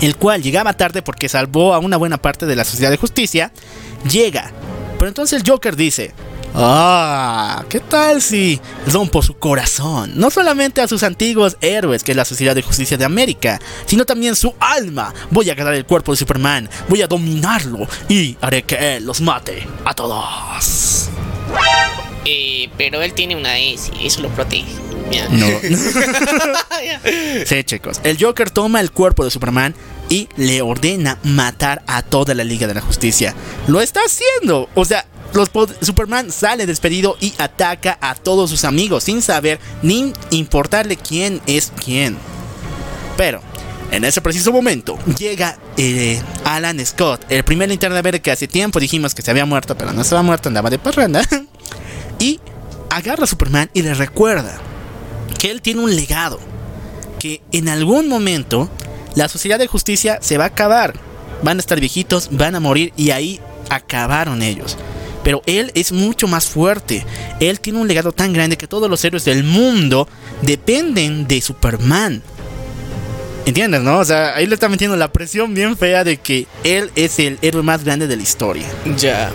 el 0.00 0.16
cual 0.16 0.42
llegaba 0.42 0.74
tarde 0.74 1.02
porque 1.02 1.28
salvó 1.28 1.74
a 1.74 1.78
una 1.78 1.96
buena 1.96 2.18
parte 2.18 2.46
de 2.46 2.56
la 2.56 2.64
sociedad 2.64 2.90
de 2.90 2.96
justicia, 2.96 3.52
llega. 4.10 4.52
Pero 4.98 5.08
entonces 5.08 5.40
el 5.40 5.48
Joker 5.48 5.76
dice, 5.76 6.12
ah, 6.56 7.64
¿qué 7.68 7.80
tal 7.80 8.22
si 8.22 8.60
rompo 8.86 9.22
su 9.22 9.34
corazón? 9.34 10.12
No 10.14 10.30
solamente 10.30 10.80
a 10.80 10.88
sus 10.88 11.02
antiguos 11.02 11.56
héroes, 11.60 12.02
que 12.02 12.12
es 12.12 12.16
la 12.16 12.24
Sociedad 12.24 12.54
de 12.54 12.62
Justicia 12.62 12.96
de 12.96 13.04
América, 13.04 13.60
sino 13.86 14.04
también 14.04 14.34
su 14.34 14.54
alma. 14.58 15.12
Voy 15.30 15.48
a 15.50 15.52
agarrar 15.52 15.74
el 15.74 15.84
cuerpo 15.84 16.12
de 16.12 16.18
Superman, 16.18 16.68
voy 16.88 17.02
a 17.02 17.06
dominarlo 17.06 17.86
y 18.08 18.36
haré 18.40 18.62
que 18.62 18.96
él 18.96 19.04
los 19.04 19.20
mate 19.20 19.66
a 19.84 19.94
todos. 19.94 21.10
Eh, 22.24 22.68
pero 22.76 23.02
él 23.02 23.12
tiene 23.12 23.36
una 23.36 23.58
S 23.58 23.92
y 24.00 24.06
eso 24.06 24.22
lo 24.22 24.28
protege. 24.30 24.66
No. 25.30 25.46
sí, 27.46 27.64
chicos. 27.64 28.00
El 28.02 28.18
Joker 28.20 28.50
toma 28.50 28.80
el 28.80 28.90
cuerpo 28.90 29.24
de 29.24 29.30
Superman 29.30 29.74
y 30.08 30.28
le 30.36 30.62
ordena 30.62 31.18
matar 31.22 31.82
a 31.86 32.02
toda 32.02 32.34
la 32.34 32.44
Liga 32.44 32.66
de 32.66 32.74
la 32.74 32.80
Justicia. 32.80 33.34
Lo 33.66 33.80
está 33.80 34.00
haciendo. 34.00 34.68
O 34.74 34.84
sea, 34.84 35.06
los 35.32 35.50
Superman 35.80 36.30
sale 36.30 36.66
despedido 36.66 37.16
y 37.20 37.34
ataca 37.38 37.98
a 38.00 38.14
todos 38.14 38.50
sus 38.50 38.64
amigos 38.64 39.04
sin 39.04 39.22
saber 39.22 39.60
ni 39.82 40.12
importarle 40.30 40.96
quién 40.96 41.40
es 41.46 41.72
quién. 41.84 42.16
Pero 43.16 43.40
En 43.92 44.04
ese 44.04 44.20
preciso 44.20 44.52
momento 44.52 44.98
llega 45.16 45.58
eh, 45.76 46.20
Alan 46.44 46.84
Scott, 46.84 47.24
el 47.28 47.44
primer 47.44 47.68
linterna 47.68 48.02
verde 48.02 48.20
que 48.20 48.32
hace 48.32 48.48
tiempo 48.48 48.80
dijimos 48.80 49.14
que 49.14 49.22
se 49.22 49.30
había 49.30 49.46
muerto, 49.46 49.76
pero 49.78 49.92
no 49.92 50.02
estaba 50.02 50.22
muerto, 50.22 50.48
andaba 50.48 50.70
de 50.70 50.78
parranda. 50.78 51.22
y 52.18 52.40
agarra 52.90 53.24
a 53.24 53.26
Superman 53.28 53.70
y 53.74 53.82
le 53.82 53.94
recuerda 53.94 54.58
que 55.38 55.50
él 55.50 55.62
tiene 55.62 55.82
un 55.82 55.94
legado. 55.94 56.40
Que 57.20 57.42
en 57.52 57.68
algún 57.68 58.08
momento 58.08 58.68
la 59.14 59.28
sociedad 59.28 59.58
de 59.58 59.68
justicia 59.68 60.18
se 60.20 60.36
va 60.36 60.44
a 60.44 60.48
acabar. 60.48 60.94
Van 61.42 61.58
a 61.58 61.60
estar 61.60 61.78
viejitos, 61.78 62.28
van 62.32 62.54
a 62.54 62.60
morir 62.60 62.92
y 62.96 63.10
ahí 63.10 63.40
acabaron 63.70 64.42
ellos. 64.42 64.76
Pero 65.26 65.42
él 65.44 65.72
es 65.74 65.90
mucho 65.90 66.28
más 66.28 66.46
fuerte. 66.46 67.04
Él 67.40 67.58
tiene 67.58 67.80
un 67.80 67.88
legado 67.88 68.12
tan 68.12 68.32
grande 68.32 68.56
que 68.56 68.68
todos 68.68 68.88
los 68.88 69.04
héroes 69.04 69.24
del 69.24 69.42
mundo 69.42 70.06
dependen 70.42 71.26
de 71.26 71.40
Superman. 71.40 72.22
¿Entiendes, 73.44 73.80
no? 73.80 73.98
O 73.98 74.04
sea, 74.04 74.36
ahí 74.36 74.46
le 74.46 74.54
está 74.54 74.68
metiendo 74.68 74.96
la 74.96 75.10
presión 75.10 75.52
bien 75.52 75.76
fea 75.76 76.04
de 76.04 76.18
que 76.18 76.46
él 76.62 76.92
es 76.94 77.18
el 77.18 77.40
héroe 77.42 77.64
más 77.64 77.82
grande 77.82 78.06
de 78.06 78.16
la 78.16 78.22
historia. 78.22 78.68
Ya. 78.96 79.32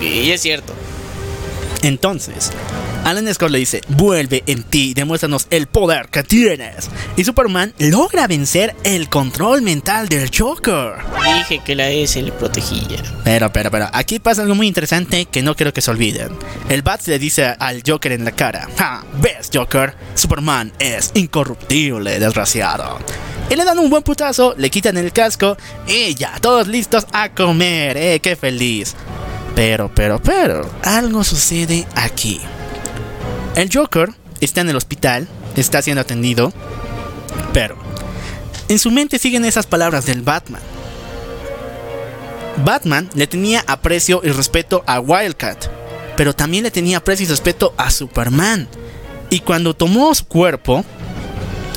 Y 0.00 0.30
es 0.30 0.40
cierto. 0.40 0.72
Entonces, 1.82 2.52
Alan 3.04 3.32
Scott 3.34 3.50
le 3.50 3.58
dice, 3.58 3.80
vuelve 3.88 4.44
en 4.46 4.62
ti, 4.62 4.94
demuéstranos 4.94 5.48
el 5.50 5.66
poder 5.66 6.08
que 6.08 6.22
tienes. 6.22 6.88
Y 7.16 7.24
Superman 7.24 7.74
logra 7.78 8.28
vencer 8.28 8.76
el 8.84 9.08
control 9.08 9.62
mental 9.62 10.08
del 10.08 10.30
Joker. 10.36 10.94
Dije 11.38 11.60
que 11.64 11.74
la 11.74 11.90
S 11.90 12.22
le 12.22 12.30
protegía. 12.30 13.02
Pero, 13.24 13.52
pero, 13.52 13.70
pero, 13.72 13.88
aquí 13.92 14.20
pasa 14.20 14.42
algo 14.42 14.54
muy 14.54 14.68
interesante 14.68 15.24
que 15.24 15.42
no 15.42 15.56
quiero 15.56 15.72
que 15.72 15.80
se 15.80 15.90
olviden. 15.90 16.30
El 16.68 16.82
Bats 16.82 17.08
le 17.08 17.18
dice 17.18 17.56
al 17.58 17.82
Joker 17.84 18.12
en 18.12 18.24
la 18.24 18.32
cara, 18.32 18.68
ja, 18.78 19.04
ves 19.20 19.50
Joker, 19.52 19.94
Superman 20.14 20.72
es 20.78 21.10
incorruptible, 21.14 22.20
desgraciado. 22.20 23.00
Y 23.50 23.56
le 23.56 23.64
dan 23.64 23.80
un 23.80 23.90
buen 23.90 24.04
putazo, 24.04 24.54
le 24.56 24.70
quitan 24.70 24.96
el 24.96 25.12
casco 25.12 25.56
y 25.88 26.14
ya, 26.14 26.38
todos 26.40 26.68
listos 26.68 27.06
a 27.12 27.30
comer, 27.30 27.96
eh, 27.96 28.20
qué 28.20 28.36
feliz. 28.36 28.94
Pero, 29.54 29.90
pero, 29.94 30.20
pero, 30.22 30.68
algo 30.82 31.24
sucede 31.24 31.86
aquí. 31.94 32.40
El 33.54 33.70
Joker 33.72 34.10
está 34.40 34.62
en 34.62 34.70
el 34.70 34.76
hospital, 34.76 35.28
está 35.56 35.82
siendo 35.82 36.00
atendido, 36.00 36.52
pero 37.52 37.76
en 38.68 38.78
su 38.78 38.90
mente 38.90 39.18
siguen 39.18 39.44
esas 39.44 39.66
palabras 39.66 40.06
del 40.06 40.22
Batman. 40.22 40.62
Batman 42.64 43.08
le 43.14 43.26
tenía 43.26 43.64
aprecio 43.66 44.20
y 44.24 44.30
respeto 44.30 44.82
a 44.86 45.00
Wildcat, 45.00 45.66
pero 46.16 46.34
también 46.34 46.64
le 46.64 46.70
tenía 46.70 46.98
aprecio 46.98 47.26
y 47.26 47.28
respeto 47.28 47.74
a 47.76 47.90
Superman. 47.90 48.68
Y 49.30 49.40
cuando 49.40 49.74
tomó 49.74 50.14
su 50.14 50.26
cuerpo, 50.26 50.84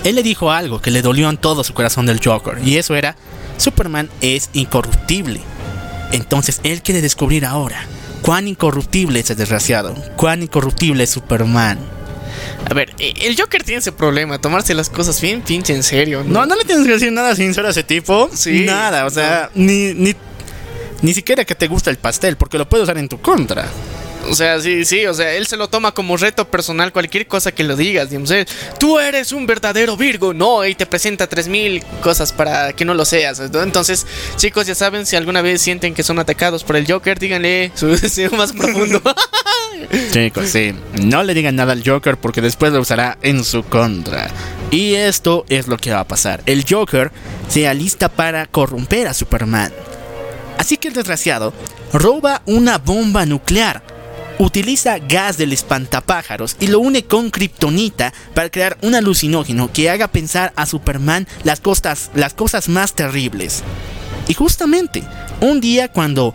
él 0.04 0.16
le 0.16 0.24
dijo 0.24 0.52
algo 0.52 0.82
que 0.82 0.92
le 0.92 1.02
dolió 1.02 1.30
en 1.30 1.38
todo 1.38 1.64
su 1.64 1.74
corazón 1.74 2.06
del 2.06 2.22
Joker, 2.24 2.60
y 2.64 2.78
eso 2.78 2.96
era, 2.96 3.16
Superman 3.58 4.10
es 4.22 4.50
incorruptible. 4.54 5.42
Entonces 6.12 6.62
él 6.64 6.82
quiere 6.82 7.02
descubrir 7.02 7.46
ahora 7.46 7.86
cuán 8.22 8.48
incorruptible 8.48 9.20
es 9.20 9.30
el 9.30 9.38
desgraciado, 9.38 9.96
cuán 10.16 10.44
incorruptible 10.44 11.04
es 11.04 11.12
Superman. 11.12 11.78
A 12.70 12.74
ver, 12.74 12.94
eh, 13.00 13.14
el 13.22 13.40
Joker 13.40 13.64
tiene 13.64 13.80
ese 13.80 13.92
problema, 13.92 14.40
tomarse 14.40 14.74
las 14.74 14.90
cosas 14.90 15.20
bien 15.22 15.42
pinche 15.42 15.74
en 15.74 15.84
serio. 15.84 16.24
No, 16.26 16.46
no 16.46 16.56
le 16.56 16.66
tienes 16.66 16.86
que 16.86 16.94
decir 16.94 17.12
nada 17.12 17.36
sincero 17.36 17.68
a 17.68 17.72
ese 17.72 17.84
tipo. 17.84 18.30
Sí. 18.34 18.66
Nada, 18.66 19.06
o 19.06 19.10
sea, 19.10 19.50
ni, 19.54 19.94
ni, 19.94 20.16
ni 21.02 21.14
siquiera 21.14 21.46
que 21.46 21.56
te 21.56 21.68
gusta 21.68 21.90
el 21.92 21.98
pastel, 21.98 22.36
porque 22.38 22.58
lo 22.58 22.68
puede 22.68 22.84
usar 22.84 22.98
en 22.98 23.08
tu 23.08 23.22
contra. 23.22 23.68
O 24.30 24.34
sea, 24.34 24.60
sí, 24.60 24.86
sí, 24.86 25.06
o 25.06 25.14
sea, 25.14 25.34
él 25.34 25.46
se 25.48 25.58
lo 25.58 25.68
toma 25.68 25.94
como 25.94 26.18
reto 26.18 26.46
personal 26.46 26.92
cualquier 26.92 27.28
cosa 27.28 27.52
que 27.52 27.64
lo 27.64 27.76
digas, 27.76 28.10
digamos, 28.10 28.32
eh, 28.32 28.46
tú 28.80 29.00
eres 29.00 29.32
un 29.32 29.46
verdadero 29.46 29.96
Virgo, 29.98 30.34
no, 30.34 30.66
y 30.66 30.76
te 30.76 30.86
presenta 30.86 31.28
3000 31.28 31.84
cosas 32.02 32.34
para 32.34 32.74
que 32.74 32.86
no 32.86 32.94
lo 32.94 33.06
seas. 33.06 33.40
Entonces, 33.40 34.06
chicos, 34.38 34.68
ya 34.68 34.76
saben, 34.76 35.06
si 35.06 35.16
alguna 35.16 35.42
vez 35.42 35.62
sienten 35.62 35.94
que 35.94 36.04
son 36.04 36.20
atacados 36.20 36.64
por 36.64 36.76
el 36.76 36.92
Joker, 36.92 37.20
díganle 37.20 37.72
su 37.76 37.88
deseo 37.88 38.32
más 38.32 38.54
profundo. 38.54 39.02
Chicos, 40.12 40.50
sí, 40.50 40.74
no 41.04 41.24
le 41.24 41.34
digan 41.34 41.56
nada 41.56 41.74
al 41.74 41.84
Joker 41.86 42.18
porque 42.18 42.42
después 42.42 42.72
lo 42.72 42.80
usará 42.80 43.18
en 43.22 43.44
su 43.44 43.64
contra. 43.64 44.30
Y 44.72 44.96
esto 44.96 45.46
es 45.50 45.68
lo 45.68 45.78
que 45.78 45.92
va 45.92 46.00
a 46.00 46.08
pasar. 46.08 46.42
El 46.46 46.66
Joker 46.68 47.12
se 47.50 47.68
alista 47.68 48.10
para 48.10 48.46
corromper 48.48 49.08
a 49.08 49.14
Superman. 49.14 49.74
Así 50.58 50.78
que 50.78 50.88
el 50.88 50.94
desgraciado 50.94 51.54
roba 51.94 52.42
una 52.46 52.78
bomba 52.78 53.26
nuclear 53.26 53.84
utiliza 54.40 55.00
gas 55.00 55.38
del 55.38 55.54
espantapájaros 55.54 56.58
y 56.60 56.68
lo 56.68 56.80
une 56.80 57.06
con 57.06 57.32
kriptonita 57.32 58.14
para 58.34 58.50
crear 58.50 58.78
un 58.82 58.96
alucinógeno 58.96 59.72
que 59.72 59.90
haga 59.90 60.08
pensar 60.08 60.54
a 60.56 60.66
Superman 60.66 61.28
las 61.44 61.60
cosas, 61.60 62.12
las 62.14 62.34
cosas 62.34 62.70
más 62.70 62.94
terribles. 62.94 63.64
Y 64.28 64.34
justamente, 64.34 65.04
un 65.42 65.62
día 65.62 65.92
cuando, 65.92 66.34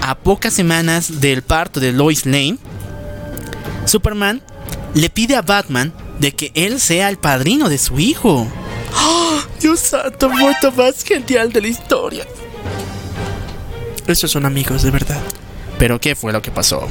a 0.00 0.16
pocas 0.16 0.54
semanas 0.54 1.20
del 1.20 1.42
parto 1.42 1.80
de 1.80 1.92
Lois 1.92 2.26
Lane, 2.26 2.58
Superman 3.84 4.42
le 4.94 5.10
pide 5.10 5.36
a 5.36 5.42
Batman 5.42 5.92
de 6.18 6.32
que 6.32 6.52
él 6.54 6.80
sea 6.80 7.08
el 7.08 7.18
padrino 7.18 7.68
de 7.68 7.78
su 7.78 7.98
hijo. 7.98 8.48
¡Oh, 8.96 9.40
Dios 9.60 9.80
santo, 9.80 10.28
muerto 10.30 10.72
más 10.72 11.04
genial 11.04 11.52
de 11.52 11.60
la 11.60 11.68
historia. 11.68 12.26
Estos 14.06 14.30
son 14.30 14.46
amigos 14.46 14.82
de 14.82 14.90
verdad. 14.90 15.20
Pero 15.78 16.00
¿qué 16.00 16.16
fue 16.16 16.32
lo 16.32 16.42
que 16.42 16.50
pasó? 16.50 16.88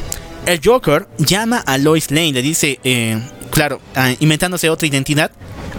El 0.48 0.62
Joker 0.64 1.08
llama 1.18 1.58
a 1.60 1.78
Lois 1.78 2.10
Lane, 2.10 2.32
le 2.32 2.42
dice, 2.42 2.80
eh, 2.86 3.22
claro, 3.52 3.82
ah, 3.96 4.14
inventándose 4.20 4.70
otra 4.70 4.88
identidad. 4.88 5.30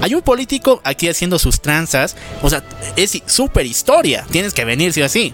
Hay 0.02 0.14
un 0.14 0.20
político 0.20 0.82
aquí 0.84 1.08
haciendo 1.08 1.38
sus 1.38 1.60
tranzas. 1.60 2.16
O 2.42 2.50
sea, 2.50 2.62
es 2.94 3.22
súper 3.26 3.64
historia. 3.64 4.26
Tienes 4.30 4.52
que 4.52 4.66
venir, 4.66 4.92
sí 4.92 5.00
o 5.00 5.06
así. 5.06 5.32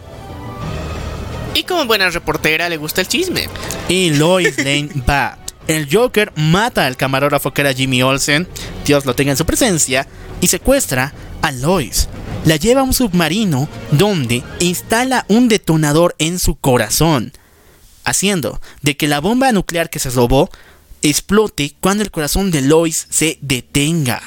Y 1.53 1.65
como 1.65 1.85
buena 1.85 2.09
reportera 2.11 2.69
le 2.69 2.77
gusta 2.77 3.01
el 3.01 3.09
chisme. 3.09 3.49
Y 3.89 4.11
Lois 4.11 4.57
Lane 4.57 4.91
va. 5.09 5.37
El 5.67 5.89
Joker 5.93 6.33
mata 6.37 6.87
al 6.87 6.97
camarógrafo 6.97 7.53
que 7.53 7.63
era 7.63 7.73
Jimmy 7.73 8.03
Olsen, 8.03 8.47
Dios 8.85 9.05
lo 9.05 9.15
tenga 9.15 9.33
en 9.33 9.37
su 9.37 9.47
presencia, 9.47 10.07
y 10.41 10.47
secuestra 10.47 11.13
a 11.43 11.51
Lois. 11.53 12.09
La 12.45 12.57
lleva 12.57 12.83
a 12.83 12.85
un 12.85 12.93
submarino 12.93 13.69
donde 13.91 14.43
instala 14.61 15.25
un 15.29 15.49
detonador 15.49 16.15
en 16.19 16.39
su 16.39 16.57
corazón 16.57 17.33
haciendo 18.05 18.61
de 18.83 18.97
que 18.97 19.09
la 19.09 19.21
bomba 19.21 19.53
nuclear 19.53 19.91
que 19.91 19.99
se 19.99 20.11
robó 20.11 20.51
explote 21.03 21.75
cuando 21.81 22.03
el 22.03 22.11
corazón 22.11 22.51
de 22.51 22.63
Lois 22.63 23.07
se 23.11 23.39
detenga. 23.41 24.21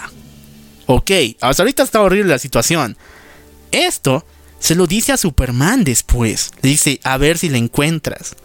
Ok, 0.85 1.11
hasta 1.41 1.63
ahorita 1.63 1.83
está 1.83 2.01
horrible 2.01 2.31
la 2.31 2.39
situación. 2.39 2.97
Esto 3.71 4.25
se 4.59 4.75
lo 4.75 4.87
dice 4.87 5.11
a 5.11 5.17
Superman 5.17 5.83
después. 5.83 6.51
Le 6.61 6.69
dice, 6.69 6.99
a 7.03 7.17
ver 7.17 7.37
si 7.37 7.49
la 7.49 7.57
encuentras. 7.57 8.35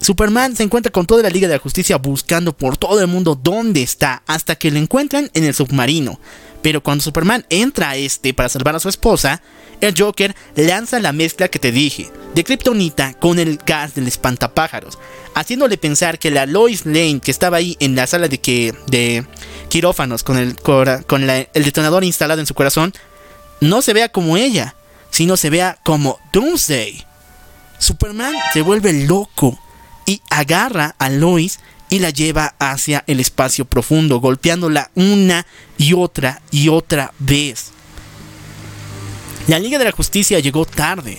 Superman 0.00 0.56
se 0.56 0.64
encuentra 0.64 0.90
con 0.90 1.06
toda 1.06 1.22
la 1.22 1.30
Liga 1.30 1.46
de 1.46 1.54
la 1.54 1.60
Justicia 1.62 1.96
buscando 1.96 2.56
por 2.56 2.76
todo 2.76 3.00
el 3.00 3.06
mundo 3.06 3.38
dónde 3.40 3.82
está, 3.82 4.22
hasta 4.26 4.56
que 4.56 4.70
lo 4.70 4.78
encuentran 4.78 5.30
en 5.32 5.44
el 5.44 5.54
submarino. 5.54 6.18
Pero 6.60 6.82
cuando 6.82 7.04
Superman 7.04 7.46
entra 7.50 7.90
a 7.90 7.96
este 7.96 8.34
para 8.34 8.48
salvar 8.48 8.74
a 8.74 8.80
su 8.80 8.88
esposa, 8.88 9.42
el 9.82 9.94
Joker 9.98 10.34
lanza 10.56 10.98
la 11.00 11.12
mezcla 11.12 11.48
que 11.48 11.58
te 11.58 11.72
dije, 11.72 12.10
de 12.34 12.44
Kryptonita 12.44 13.14
con 13.14 13.38
el 13.38 13.58
gas 13.58 13.94
del 13.94 14.06
espantapájaros, 14.08 14.98
haciéndole 15.34 15.76
pensar 15.76 16.18
que 16.18 16.30
la 16.30 16.46
Lois 16.46 16.86
Lane 16.86 17.20
que 17.20 17.30
estaba 17.30 17.58
ahí 17.58 17.76
en 17.80 17.94
la 17.94 18.06
sala 18.06 18.28
de, 18.28 18.38
que, 18.38 18.74
de 18.86 19.26
quirófanos 19.68 20.22
con, 20.22 20.38
el, 20.38 20.56
con 20.56 21.28
el 21.28 21.46
detonador 21.52 22.04
instalado 22.04 22.40
en 22.40 22.46
su 22.46 22.54
corazón, 22.54 22.94
no 23.60 23.82
se 23.82 23.92
vea 23.92 24.08
como 24.08 24.36
ella, 24.36 24.74
sino 25.10 25.36
se 25.36 25.50
vea 25.50 25.78
como 25.84 26.18
Doomsday. 26.32 27.04
Superman 27.78 28.34
se 28.52 28.62
vuelve 28.62 28.92
loco 28.92 29.58
y 30.06 30.22
agarra 30.30 30.94
a 30.98 31.10
Lois 31.10 31.58
y 31.88 31.98
la 31.98 32.10
lleva 32.10 32.54
hacia 32.58 33.04
el 33.06 33.20
espacio 33.20 33.64
profundo, 33.64 34.20
golpeándola 34.20 34.90
una 34.94 35.46
y 35.76 35.92
otra 35.92 36.40
y 36.50 36.68
otra 36.68 37.12
vez. 37.18 37.72
La 39.48 39.58
Liga 39.58 39.78
de 39.78 39.84
la 39.84 39.92
Justicia 39.92 40.38
llegó 40.40 40.64
tarde. 40.64 41.18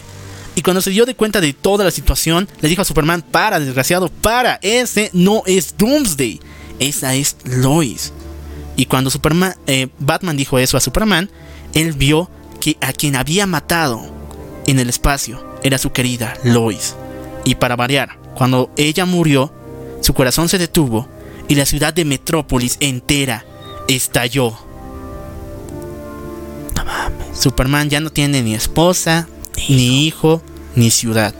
Y 0.56 0.62
cuando 0.62 0.82
se 0.82 0.92
dio 0.92 1.06
de 1.06 1.16
cuenta 1.16 1.42
de 1.42 1.54
toda 1.54 1.84
la 1.84 1.92
situación, 1.92 2.48
le 2.62 2.70
dijo 2.70 2.82
a 2.82 2.86
Superman, 2.86 3.22
para, 3.22 3.60
desgraciado, 3.60 4.10
para, 4.10 4.60
ese 4.62 5.10
no 5.14 5.42
es 5.46 5.76
Doomsday, 5.78 6.40
esa 6.80 7.16
es 7.16 7.38
Lois. 7.44 8.14
Y 8.76 8.86
cuando 8.86 9.10
Superman, 9.10 9.56
eh, 9.68 9.88
Batman 10.00 10.38
dijo 10.38 10.60
eso 10.60 10.78
a 10.78 10.82
Superman, 10.82 11.30
él 11.74 11.94
vio 11.94 12.30
que 12.62 12.78
a 12.82 12.94
quien 12.94 13.16
había 13.16 13.48
matado 13.48 14.04
en 14.68 14.80
el 14.80 14.90
espacio 14.90 15.44
era 15.64 15.78
su 15.78 15.92
querida 15.92 16.36
Lois. 16.44 16.96
Y 17.46 17.56
para 17.56 17.76
variar, 17.76 18.18
cuando 18.36 18.72
ella 18.78 19.06
murió, 19.06 19.52
su 20.02 20.14
corazón 20.14 20.50
se 20.50 20.58
detuvo 20.58 21.08
y 21.48 21.56
la 21.56 21.66
ciudad 21.66 21.94
de 21.94 22.06
Metrópolis 22.06 22.78
entera 22.80 23.46
estalló. 23.88 24.58
Superman 27.34 27.90
ya 27.90 28.00
no 28.00 28.10
tiene 28.10 28.42
ni 28.42 28.54
esposa, 28.54 29.28
ni 29.70 30.06
hijo, 30.06 30.42
ni 30.76 30.90
ciudad. 30.92 31.34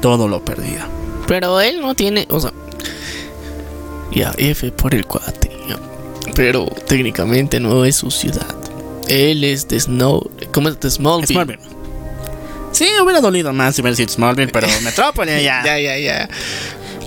Todo 0.00 0.28
lo 0.28 0.44
perdido. 0.44 0.84
Pero 1.26 1.60
él 1.60 1.80
no 1.80 1.94
tiene, 1.94 2.26
o 2.30 2.40
sea, 2.40 2.52
ya 4.12 4.32
F 4.38 4.70
por 4.72 4.94
el 4.94 5.06
cuate. 5.06 5.50
Pero 6.34 6.66
técnicamente 6.86 7.60
no 7.60 7.84
es 7.84 7.96
su 7.96 8.10
ciudad. 8.10 8.54
Él 9.08 9.44
es 9.44 9.68
de 9.68 9.80
Snow. 9.80 10.30
¿Cómo 10.52 10.68
es 10.68 10.80
de 10.80 10.90
Smallville? 10.90 11.26
Smallville. 11.26 11.58
Sí, 12.72 12.86
hubiera 13.02 13.20
dolido 13.20 13.52
más 13.52 13.74
si 13.74 13.82
hubiera 13.82 13.96
sido 13.96 14.08
Smallville, 14.08 14.52
pero 14.52 14.68
Metrópolis 14.82 15.42
ya. 15.42 15.62
Ya, 15.64 15.78
ya, 15.78 15.98
ya. 15.98 16.28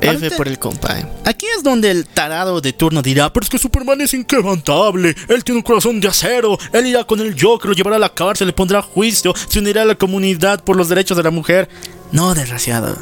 F 0.04 0.32
por 0.32 0.48
el 0.48 0.60
compa. 0.60 1.00
eh. 1.00 1.06
Aquí 1.26 1.46
es 1.58 1.64
donde 1.64 1.92
el 1.92 2.06
tarado 2.06 2.62
de 2.62 2.74
turno 2.74 3.02
dirá, 3.02 3.32
pero 3.32 3.44
es 3.44 3.50
que 3.50 3.58
Superman 3.58 4.02
es 4.02 4.14
inquebrantable, 4.14 5.16
él 5.30 5.44
tiene 5.44 5.58
un 5.60 5.64
corazón 5.64 6.00
de 6.00 6.08
acero, 6.08 6.58
él 6.72 6.88
irá 6.88 7.04
con 7.04 7.20
el 7.20 7.36
Joker, 7.40 7.70
lo 7.70 7.76
llevará 7.76 7.96
a 7.96 8.00
la 8.00 8.14
cárcel, 8.14 8.48
le 8.48 8.54
pondrá 8.54 8.80
a 8.80 8.82
juicio, 8.82 9.34
se 9.48 9.60
unirá 9.60 9.84
a 9.84 9.86
la 9.86 9.96
comunidad 9.96 10.64
por 10.64 10.76
los 10.76 10.90
derechos 10.90 11.18
de 11.18 11.24
la 11.24 11.32
mujer. 11.32 11.70
No, 12.12 12.34
desgraciado. 12.36 12.98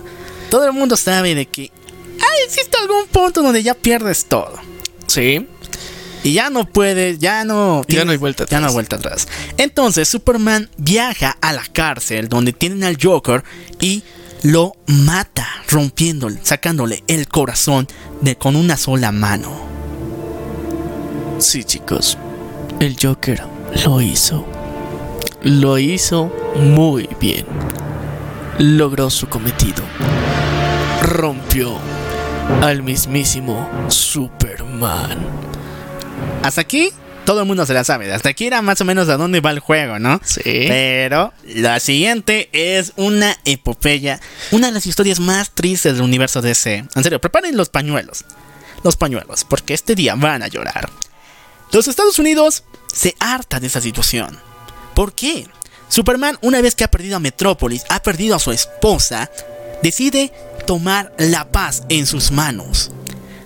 Todo 0.49 0.65
el 0.65 0.73
mundo 0.73 0.95
sabe 0.97 1.35
de 1.35 1.45
que 1.47 1.71
ah, 2.21 2.25
existe 2.45 2.77
algún 2.77 3.07
punto 3.07 3.41
donde 3.41 3.63
ya 3.63 3.73
pierdes 3.73 4.25
todo. 4.25 4.53
Sí. 5.07 5.47
Y 6.23 6.33
ya 6.33 6.51
no 6.51 6.65
puedes, 6.65 7.17
ya 7.17 7.43
no... 7.45 7.83
Ya 7.87 8.05
no 8.05 8.11
hay 8.11 8.17
vuelta 8.17 8.45
Ya 8.45 8.59
no 8.59 8.67
hay 8.67 8.69
atrás. 8.69 8.73
vuelta 8.73 8.95
atrás. 8.97 9.27
Entonces 9.57 10.07
Superman 10.07 10.69
viaja 10.77 11.35
a 11.41 11.51
la 11.51 11.63
cárcel 11.73 12.29
donde 12.29 12.53
tienen 12.53 12.83
al 12.83 12.97
Joker 13.01 13.43
y 13.79 14.03
lo 14.43 14.73
mata, 14.88 15.47
rompiéndole, 15.69 16.39
sacándole 16.43 17.03
el 17.07 17.27
corazón 17.27 17.88
de, 18.22 18.35
con 18.35 18.55
una 18.55 18.77
sola 18.77 19.11
mano. 19.11 19.51
Sí, 21.39 21.63
chicos. 21.63 22.18
El 22.80 22.95
Joker 23.01 23.43
lo 23.85 24.01
hizo. 24.01 24.45
Lo 25.43 25.77
hizo 25.77 26.31
muy 26.55 27.07
bien. 27.19 27.45
Logró 28.57 29.09
su 29.09 29.27
cometido. 29.27 29.84
Rompió 31.01 31.77
al 32.61 32.84
mismísimo 32.84 33.69
Superman. 33.88 35.19
Hasta 36.43 36.61
aquí 36.61 36.91
todo 37.31 37.43
el 37.43 37.47
mundo 37.47 37.65
se 37.65 37.73
la 37.73 37.85
sabe. 37.85 38.11
Hasta 38.11 38.27
aquí 38.27 38.45
era 38.45 38.61
más 38.61 38.81
o 38.81 38.85
menos 38.85 39.07
a 39.07 39.15
dónde 39.15 39.39
va 39.39 39.51
el 39.51 39.59
juego, 39.59 39.99
¿no? 39.99 40.19
Sí. 40.21 40.41
Pero 40.43 41.31
la 41.45 41.79
siguiente 41.79 42.49
es 42.51 42.91
una 42.97 43.37
epopeya, 43.45 44.19
una 44.51 44.67
de 44.67 44.73
las 44.73 44.85
historias 44.85 45.21
más 45.21 45.51
tristes 45.51 45.93
del 45.93 46.01
universo 46.01 46.41
DC. 46.41 46.83
En 46.93 47.03
serio, 47.03 47.21
preparen 47.21 47.55
los 47.55 47.69
pañuelos. 47.69 48.25
Los 48.83 48.97
pañuelos, 48.97 49.45
porque 49.45 49.73
este 49.73 49.95
día 49.95 50.15
van 50.15 50.43
a 50.43 50.49
llorar. 50.49 50.89
Los 51.71 51.87
Estados 51.87 52.19
Unidos 52.19 52.65
se 52.93 53.15
harta 53.17 53.61
de 53.61 53.67
esa 53.67 53.79
situación. 53.79 54.37
¿Por 54.93 55.13
qué? 55.13 55.47
Superman, 55.87 56.37
una 56.41 56.59
vez 56.59 56.75
que 56.75 56.83
ha 56.83 56.91
perdido 56.91 57.15
a 57.15 57.21
Metrópolis, 57.21 57.85
ha 57.87 58.03
perdido 58.03 58.35
a 58.35 58.39
su 58.39 58.51
esposa, 58.51 59.31
decide 59.81 60.33
tomar 60.67 61.13
la 61.17 61.49
paz 61.49 61.83
en 61.87 62.07
sus 62.07 62.29
manos. 62.31 62.91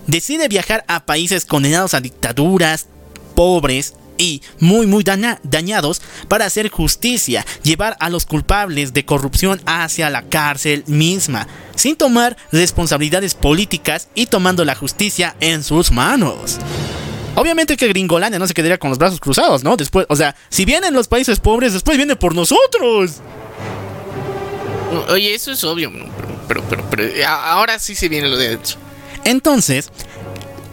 Decide 0.07 0.47
viajar 0.47 0.83
a 0.87 1.05
países 1.05 1.45
condenados 1.45 1.93
a 1.93 2.01
dictaduras, 2.01 2.87
pobres 3.35 3.93
y 4.17 4.41
muy 4.59 4.87
muy 4.87 5.03
daña- 5.03 5.39
dañados 5.43 6.01
para 6.29 6.45
hacer 6.45 6.69
justicia, 6.69 7.45
llevar 7.63 7.97
a 7.99 8.09
los 8.09 8.25
culpables 8.25 8.93
de 8.93 9.03
corrupción 9.03 9.61
hacia 9.65 10.09
la 10.09 10.21
cárcel 10.23 10.83
misma, 10.87 11.47
sin 11.75 11.97
tomar 11.97 12.37
responsabilidades 12.53 13.35
políticas 13.35 14.07
y 14.15 14.27
tomando 14.27 14.63
la 14.63 14.73
justicia 14.75 15.35
en 15.41 15.63
sus 15.63 15.91
manos. 15.91 16.57
Obviamente 17.35 17.75
que 17.75 17.89
Gringolandia 17.89 18.39
no 18.39 18.47
se 18.47 18.53
quedaría 18.53 18.77
con 18.77 18.89
los 18.89 18.97
brazos 18.97 19.19
cruzados, 19.19 19.61
¿no? 19.65 19.75
Después, 19.75 20.05
o 20.07 20.15
sea, 20.15 20.33
si 20.47 20.63
vienen 20.63 20.93
los 20.93 21.09
países 21.09 21.41
pobres, 21.41 21.73
después 21.73 21.97
viene 21.97 22.15
por 22.15 22.33
nosotros. 22.33 23.15
Oye, 25.09 25.33
eso 25.35 25.51
es 25.51 25.61
obvio. 25.65 25.91
Pero, 25.91 26.09
pero, 26.47 26.63
pero, 26.69 26.85
pero, 26.89 27.27
a- 27.27 27.51
ahora 27.51 27.79
sí 27.79 27.95
se 27.95 28.07
viene 28.07 28.29
lo 28.29 28.37
de 28.37 28.47
adentro. 28.47 28.77
Entonces, 29.25 29.89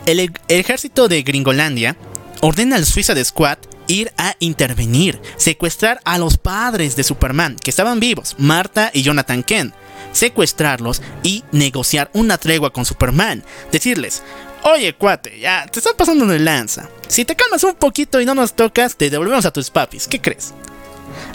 el, 0.06 0.20
el 0.20 0.32
ejército 0.48 1.09
de 1.09 1.22
Gringolandia 1.22 1.97
ordena 2.43 2.77
al 2.77 2.85
Suicide 2.85 3.24
Squad 3.24 3.56
ir 3.86 4.12
a 4.19 4.36
intervenir, 4.39 5.20
secuestrar 5.36 6.01
a 6.05 6.19
los 6.19 6.36
padres 6.36 6.94
de 6.97 7.02
Superman, 7.05 7.56
que 7.56 7.70
estaban 7.70 7.98
vivos, 7.98 8.36
Marta 8.39 8.90
y 8.93 9.02
Jonathan 9.02 9.43
Kent, 9.43 9.74
secuestrarlos 10.12 11.02
y 11.23 11.43
negociar 11.52 12.10
una 12.12 12.39
tregua 12.39 12.73
con 12.73 12.85
Superman, 12.85 13.43
decirles, 13.73 14.23
oye 14.62 14.93
cuate, 14.94 15.39
ya 15.40 15.66
te 15.66 15.78
estás 15.81 15.94
pasando 15.94 16.27
de 16.27 16.39
lanza, 16.39 16.89
si 17.09 17.24
te 17.24 17.35
calmas 17.35 17.64
un 17.64 17.74
poquito 17.74 18.20
y 18.20 18.27
no 18.27 18.35
nos 18.35 18.55
tocas, 18.55 18.97
te 18.97 19.10
devolvemos 19.10 19.47
a 19.47 19.51
tus 19.52 19.70
papis, 19.70 20.06
¿qué 20.06 20.20
crees? 20.20 20.52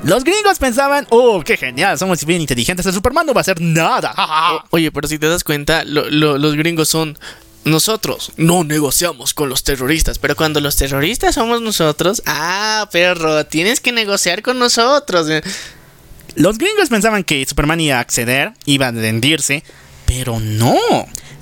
Los 0.04 0.24
gringos 0.24 0.58
pensaban, 0.58 1.06
oh, 1.10 1.42
qué 1.44 1.58
genial, 1.58 1.98
somos 2.00 2.24
bien 2.26 2.42
inteligentes, 2.42 2.86
el 2.86 2.94
Superman 2.94 3.26
no 3.26 3.34
va 3.34 3.42
a 3.42 3.44
hacer 3.44 3.60
nada. 3.62 4.14
Oye, 4.72 4.92
pero 4.92 5.08
si 5.08 5.20
te 5.20 5.28
das 5.28 5.44
cuenta, 5.44 5.84
lo- 5.84 6.10
lo- 6.10 6.38
los 6.38 6.56
gringos 6.56 6.88
son 6.90 7.18
nosotros. 7.66 8.32
No 8.38 8.64
negociamos 8.64 9.34
con 9.34 9.50
los 9.50 9.64
terroristas, 9.64 10.20
pero 10.20 10.36
cuando 10.36 10.62
los 10.62 10.76
terroristas 10.76 11.36
somos 11.36 11.62
nosotros, 11.62 12.24
ah, 12.26 12.88
perro, 12.92 13.46
tienes 13.46 13.80
que 13.80 13.92
negociar 13.92 14.42
con 14.42 14.60
nosotros. 14.60 15.28
Los 16.36 16.58
gringos 16.58 16.90
pensaban 16.90 17.24
que 17.24 17.46
Superman 17.46 17.80
iba 17.80 17.98
a 17.98 18.02
acceder, 18.02 18.54
iba 18.66 18.88
a 18.88 18.92
rendirse, 18.92 19.64
pero 20.06 20.40
no. 20.40 20.78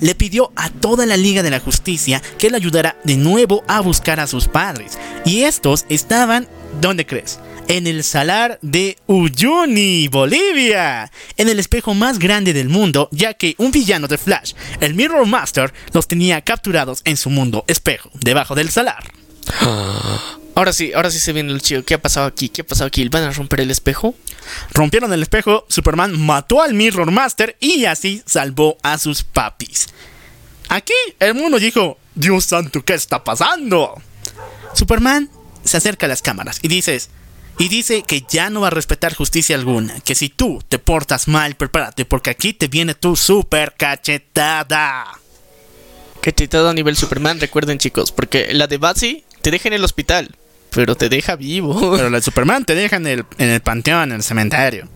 Le 0.01 0.15
pidió 0.15 0.51
a 0.55 0.69
toda 0.69 1.05
la 1.05 1.15
Liga 1.17 1.41
de 1.43 1.49
la 1.49 1.59
Justicia 1.59 2.21
que 2.37 2.49
le 2.49 2.57
ayudara 2.57 2.97
de 3.03 3.15
nuevo 3.17 3.63
a 3.67 3.79
buscar 3.79 4.19
a 4.19 4.27
sus 4.27 4.47
padres. 4.47 4.97
Y 5.25 5.43
estos 5.43 5.85
estaban, 5.89 6.47
¿dónde 6.81 7.05
crees? 7.05 7.39
En 7.67 7.87
el 7.87 8.03
salar 8.03 8.59
de 8.61 8.97
Uyuni, 9.07 10.07
Bolivia. 10.07 11.11
En 11.35 11.49
el 11.49 11.57
espejo 11.57 11.95
más 11.95 12.19
grande 12.19 12.53
del 12.53 12.69
mundo, 12.69 13.09
ya 13.11 13.33
que 13.33 13.55
un 13.57 13.71
villano 13.71 14.07
de 14.07 14.19
Flash, 14.19 14.53
el 14.81 14.93
Mirror 14.93 15.25
Master, 15.25 15.73
los 15.91 16.07
tenía 16.07 16.41
capturados 16.41 17.01
en 17.05 17.17
su 17.17 17.31
mundo 17.31 17.65
espejo, 17.67 18.11
debajo 18.13 18.53
del 18.53 18.69
salar. 18.69 19.11
Ahora 20.55 20.71
sí, 20.71 20.93
ahora 20.95 21.11
sí 21.11 21.19
se 21.19 21.33
viene 21.33 21.51
el 21.51 21.61
chido. 21.61 21.83
¿Qué 21.83 21.95
ha 21.95 22.01
pasado 22.01 22.27
aquí? 22.27 22.47
¿Qué 22.47 22.61
ha 22.61 22.65
pasado 22.65 22.87
aquí? 22.87 23.05
¿Van 23.09 23.23
a 23.23 23.31
romper 23.31 23.59
el 23.59 23.71
espejo? 23.71 24.15
Rompieron 24.73 25.11
el 25.11 25.21
espejo, 25.21 25.65
Superman 25.67 26.17
mató 26.17 26.61
al 26.61 26.73
Mirror 26.73 27.11
Master 27.11 27.57
y 27.59 27.83
así 27.83 28.23
salvó 28.25 28.77
a 28.81 28.97
sus 28.97 29.23
papis. 29.23 29.89
Aquí 30.69 30.93
el 31.19 31.33
mundo 31.33 31.59
dijo, 31.59 31.97
Dios 32.13 32.45
santo, 32.45 32.85
¿qué 32.85 32.93
está 32.93 33.21
pasando? 33.25 34.01
Superman 34.73 35.29
se 35.65 35.75
acerca 35.75 36.05
a 36.05 36.09
las 36.09 36.21
cámaras 36.21 36.59
y 36.61 36.69
dices, 36.69 37.09
y 37.57 37.69
dice 37.69 38.03
que 38.03 38.23
ya 38.27 38.49
no 38.49 38.61
va 38.61 38.67
a 38.67 38.71
respetar 38.71 39.13
justicia 39.13 39.55
alguna, 39.55 39.99
que 40.01 40.15
si 40.15 40.29
tú 40.29 40.61
te 40.67 40.79
portas 40.79 41.27
mal, 41.27 41.55
prepárate 41.55 42.05
porque 42.05 42.29
aquí 42.29 42.53
te 42.53 42.67
viene 42.67 42.95
tu 42.95 43.15
super 43.15 43.73
cachetada. 43.77 45.19
Cachetado 46.21 46.69
a 46.69 46.73
nivel 46.73 46.97
Superman, 46.97 47.39
recuerden 47.39 47.77
chicos, 47.77 48.11
porque 48.11 48.53
la 48.53 48.67
de 48.67 48.77
Batsy 48.77 49.23
te 49.41 49.51
deja 49.51 49.69
en 49.69 49.75
el 49.75 49.83
hospital, 49.83 50.35
pero 50.71 50.95
te 50.95 51.07
deja 51.07 51.35
vivo. 51.35 51.95
Pero 51.95 52.09
la 52.09 52.17
de 52.17 52.23
Superman 52.23 52.65
te 52.65 52.75
deja 52.75 52.97
en 52.97 53.07
el, 53.07 53.25
en 53.37 53.49
el 53.49 53.61
panteón, 53.61 54.09
en 54.09 54.17
el 54.17 54.23
cementerio. 54.23 54.89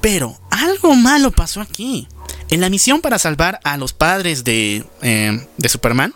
Pero 0.00 0.38
algo 0.50 0.94
malo 0.94 1.32
pasó 1.32 1.60
aquí. 1.60 2.06
En 2.50 2.60
la 2.60 2.70
misión 2.70 3.00
para 3.00 3.18
salvar 3.18 3.58
a 3.64 3.76
los 3.76 3.92
padres 3.92 4.44
de, 4.44 4.84
eh, 5.02 5.46
de 5.56 5.68
Superman, 5.68 6.14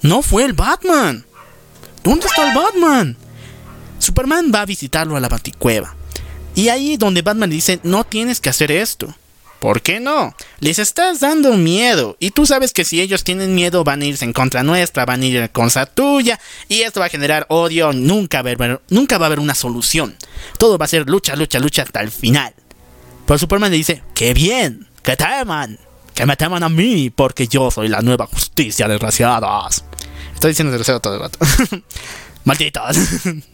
no 0.00 0.22
fue 0.22 0.44
el 0.44 0.54
Batman. 0.54 1.24
¿Dónde 2.02 2.26
está 2.26 2.48
el 2.48 2.56
Batman? 2.56 3.16
Superman 4.02 4.50
va 4.52 4.62
a 4.62 4.66
visitarlo 4.66 5.16
a 5.16 5.20
la 5.20 5.28
Baticueva. 5.28 5.94
Y 6.56 6.68
ahí 6.68 6.96
donde 6.96 7.22
Batman 7.22 7.50
le 7.50 7.54
dice, 7.54 7.78
no 7.84 8.02
tienes 8.02 8.40
que 8.40 8.50
hacer 8.50 8.72
esto. 8.72 9.14
¿Por 9.60 9.80
qué 9.80 10.00
no? 10.00 10.34
Les 10.58 10.80
estás 10.80 11.20
dando 11.20 11.56
miedo. 11.56 12.16
Y 12.18 12.32
tú 12.32 12.44
sabes 12.44 12.72
que 12.72 12.84
si 12.84 13.00
ellos 13.00 13.22
tienen 13.22 13.54
miedo 13.54 13.84
van 13.84 14.02
a 14.02 14.04
irse 14.04 14.24
en 14.24 14.32
contra 14.32 14.64
nuestra, 14.64 15.06
van 15.06 15.22
a 15.22 15.24
ir 15.24 15.36
en 15.36 15.46
contra 15.48 15.86
tuya. 15.86 16.40
Y 16.68 16.80
esto 16.80 16.98
va 16.98 17.06
a 17.06 17.10
generar 17.10 17.46
odio. 17.48 17.92
Nunca 17.92 18.42
va 18.42 18.50
a 18.50 18.52
haber, 18.54 18.80
nunca 18.90 19.18
va 19.18 19.26
a 19.26 19.28
haber 19.28 19.38
una 19.38 19.54
solución. 19.54 20.16
Todo 20.58 20.78
va 20.78 20.86
a 20.86 20.88
ser 20.88 21.08
lucha, 21.08 21.36
lucha, 21.36 21.60
lucha 21.60 21.82
hasta 21.82 22.00
el 22.00 22.10
final. 22.10 22.52
Pero 23.24 23.38
Superman 23.38 23.70
le 23.70 23.76
dice, 23.76 24.02
¡qué 24.16 24.34
bien! 24.34 24.88
¡Que 25.04 25.16
teman! 25.16 25.78
¡Que 26.12 26.26
me 26.26 26.36
teman 26.36 26.64
a 26.64 26.68
mí! 26.68 27.10
Porque 27.10 27.46
yo 27.46 27.70
soy 27.70 27.86
la 27.86 28.00
nueva 28.00 28.26
justicia, 28.26 28.88
desgraciadas. 28.88 29.84
Estoy 30.34 30.50
diciendo 30.50 30.72
desgraciado 30.72 30.98
todo 30.98 31.14
el 31.14 31.20
rato. 31.20 31.38
Malditos. 32.44 32.96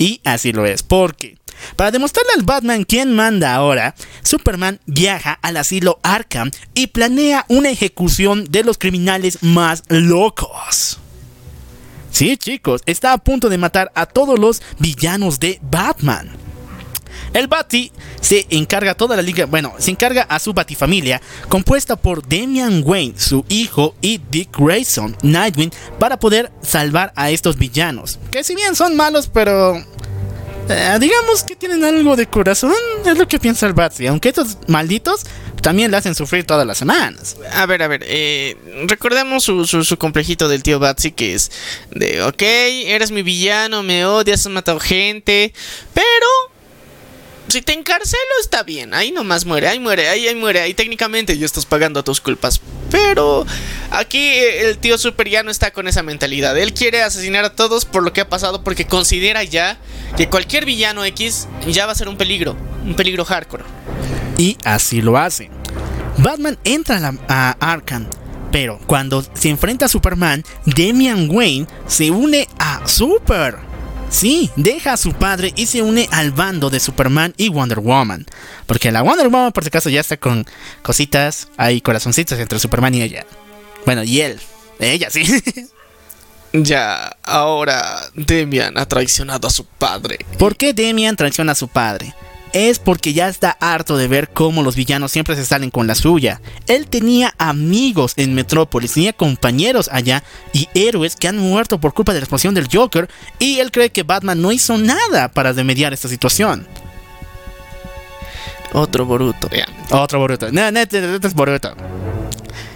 y 0.00 0.20
así 0.24 0.50
lo 0.50 0.64
es, 0.66 0.82
porque 0.82 1.36
para 1.76 1.90
demostrarle 1.90 2.32
al 2.34 2.42
Batman 2.42 2.84
quién 2.84 3.14
manda 3.14 3.54
ahora, 3.54 3.94
Superman 4.22 4.80
viaja 4.86 5.38
al 5.42 5.58
asilo 5.58 6.00
Arkham 6.02 6.50
y 6.74 6.88
planea 6.88 7.44
una 7.48 7.68
ejecución 7.68 8.46
de 8.46 8.64
los 8.64 8.78
criminales 8.78 9.42
más 9.42 9.84
locos. 9.88 10.98
Sí, 12.10 12.38
chicos, 12.38 12.80
está 12.86 13.12
a 13.12 13.18
punto 13.18 13.50
de 13.50 13.58
matar 13.58 13.92
a 13.94 14.06
todos 14.06 14.38
los 14.38 14.62
villanos 14.78 15.38
de 15.38 15.60
Batman. 15.62 16.30
El 17.32 17.48
Bati 17.48 17.92
se 18.20 18.46
encarga 18.50 18.92
a 18.92 18.94
toda 18.94 19.16
la 19.16 19.22
liga, 19.22 19.46
bueno, 19.46 19.74
se 19.78 19.90
encarga 19.90 20.22
a 20.22 20.38
su 20.38 20.52
Batifamilia, 20.52 21.20
compuesta 21.48 21.96
por 21.96 22.26
Damian 22.26 22.82
Wayne, 22.84 23.14
su 23.18 23.44
hijo, 23.48 23.94
y 24.00 24.20
Dick 24.30 24.56
Grayson, 24.58 25.16
Nightwing, 25.22 25.72
para 25.98 26.18
poder 26.18 26.50
salvar 26.62 27.12
a 27.16 27.30
estos 27.30 27.56
villanos. 27.56 28.18
Que 28.30 28.44
si 28.44 28.54
bien 28.54 28.74
son 28.74 28.96
malos, 28.96 29.28
pero 29.32 29.82
eh, 30.68 30.98
digamos 31.00 31.42
que 31.42 31.56
tienen 31.56 31.84
algo 31.84 32.16
de 32.16 32.26
corazón, 32.26 32.72
es 33.04 33.18
lo 33.18 33.26
que 33.26 33.38
piensa 33.38 33.66
el 33.66 33.72
Batsy. 33.72 34.06
Aunque 34.06 34.28
estos 34.28 34.58
malditos 34.68 35.24
también 35.62 35.90
le 35.90 35.96
hacen 35.96 36.14
sufrir 36.14 36.44
todas 36.44 36.66
las 36.66 36.78
semanas. 36.78 37.36
A 37.52 37.66
ver, 37.66 37.82
a 37.82 37.88
ver, 37.88 38.02
eh, 38.06 38.56
recordemos 38.86 39.44
su, 39.44 39.66
su, 39.66 39.84
su 39.84 39.96
complejito 39.98 40.48
del 40.48 40.62
tío 40.62 40.78
Batsy 40.78 41.12
que 41.12 41.34
es 41.34 41.50
de, 41.90 42.22
ok, 42.22 42.42
eres 42.42 43.10
mi 43.10 43.22
villano, 43.22 43.82
me 43.82 44.06
odias, 44.06 44.46
has 44.46 44.52
matado 44.52 44.80
gente, 44.80 45.52
pero 45.92 46.26
si 47.50 47.62
te 47.62 47.72
encarcelo 47.72 48.34
está 48.40 48.62
bien, 48.62 48.94
ahí 48.94 49.12
nomás 49.12 49.44
muere, 49.44 49.68
ahí 49.68 49.78
muere, 49.78 50.08
ahí, 50.08 50.28
ahí 50.28 50.34
muere, 50.34 50.60
ahí 50.60 50.74
técnicamente 50.74 51.36
ya 51.36 51.46
estás 51.46 51.66
pagando 51.66 52.02
tus 52.04 52.20
culpas. 52.20 52.60
Pero 52.90 53.46
aquí 53.90 54.34
el 54.34 54.78
tío 54.78 54.98
super 54.98 55.28
ya 55.28 55.42
no 55.42 55.50
está 55.50 55.72
con 55.72 55.88
esa 55.88 56.02
mentalidad. 56.02 56.58
Él 56.58 56.74
quiere 56.74 57.02
asesinar 57.02 57.44
a 57.44 57.54
todos 57.54 57.84
por 57.84 58.02
lo 58.02 58.12
que 58.12 58.20
ha 58.20 58.28
pasado 58.28 58.64
porque 58.64 58.86
considera 58.86 59.44
ya 59.44 59.78
que 60.16 60.28
cualquier 60.28 60.64
villano 60.64 61.04
X 61.04 61.48
ya 61.66 61.86
va 61.86 61.92
a 61.92 61.94
ser 61.94 62.08
un 62.08 62.16
peligro, 62.16 62.56
un 62.84 62.94
peligro 62.94 63.24
hardcore. 63.24 63.64
Y 64.38 64.56
así 64.64 65.02
lo 65.02 65.18
hace. 65.18 65.50
Batman 66.18 66.58
entra 66.64 67.14
a, 67.28 67.56
a 67.58 67.72
Arkham, 67.72 68.08
pero 68.50 68.78
cuando 68.86 69.24
se 69.34 69.48
enfrenta 69.48 69.86
a 69.86 69.88
Superman, 69.88 70.44
Damian 70.66 71.30
Wayne 71.30 71.66
se 71.86 72.10
une 72.10 72.48
a 72.58 72.86
Super. 72.86 73.69
Sí, 74.10 74.50
deja 74.56 74.94
a 74.94 74.96
su 74.96 75.12
padre 75.12 75.52
y 75.56 75.66
se 75.66 75.82
une 75.82 76.08
al 76.10 76.32
bando 76.32 76.68
de 76.68 76.80
Superman 76.80 77.32
y 77.36 77.48
Wonder 77.48 77.78
Woman. 77.78 78.26
Porque 78.66 78.90
la 78.90 79.02
Wonder 79.02 79.28
Woman, 79.28 79.52
por 79.52 79.62
si 79.62 79.68
acaso, 79.68 79.88
ya 79.88 80.00
está 80.00 80.16
con 80.16 80.44
cositas, 80.82 81.48
hay 81.56 81.80
corazoncitos 81.80 82.38
entre 82.38 82.58
Superman 82.58 82.94
y 82.94 83.02
ella. 83.02 83.24
Bueno, 83.86 84.02
y 84.02 84.20
él. 84.20 84.40
Ella, 84.78 85.10
sí. 85.10 85.22
Ya, 86.52 87.16
ahora 87.22 88.00
Demian 88.14 88.76
ha 88.76 88.86
traicionado 88.86 89.46
a 89.46 89.50
su 89.50 89.64
padre. 89.64 90.18
¿Por 90.36 90.56
qué 90.56 90.74
Damian 90.74 91.14
traiciona 91.14 91.52
a 91.52 91.54
su 91.54 91.68
padre? 91.68 92.12
Es 92.52 92.80
porque 92.80 93.12
ya 93.12 93.28
está 93.28 93.56
harto 93.60 93.96
de 93.96 94.08
ver 94.08 94.28
cómo 94.30 94.62
los 94.62 94.74
villanos 94.74 95.12
siempre 95.12 95.36
se 95.36 95.44
salen 95.44 95.70
con 95.70 95.86
la 95.86 95.94
suya. 95.94 96.40
Él 96.66 96.88
tenía 96.88 97.32
amigos 97.38 98.14
en 98.16 98.34
Metrópolis, 98.34 98.94
tenía 98.94 99.12
compañeros 99.12 99.88
allá 99.92 100.24
y 100.52 100.68
héroes 100.74 101.14
que 101.14 101.28
han 101.28 101.38
muerto 101.38 101.78
por 101.78 101.94
culpa 101.94 102.12
de 102.12 102.18
la 102.18 102.24
explosión 102.24 102.54
del 102.54 102.68
Joker 102.72 103.08
y 103.38 103.60
él 103.60 103.70
cree 103.70 103.90
que 103.90 104.02
Batman 104.02 104.42
no 104.42 104.50
hizo 104.50 104.76
nada 104.78 105.28
para 105.28 105.52
remediar 105.52 105.92
esta 105.92 106.08
situación. 106.08 106.66
Otro 108.72 109.04
Boruto, 109.06 109.48
ya. 109.50 109.66
Otro 109.90 110.18
Boruto. 110.18 110.50
No, 110.50 110.70
no, 110.70 110.80
este 110.80 111.14
este 111.14 111.26
es 111.28 111.34
Boruto. 111.34 111.74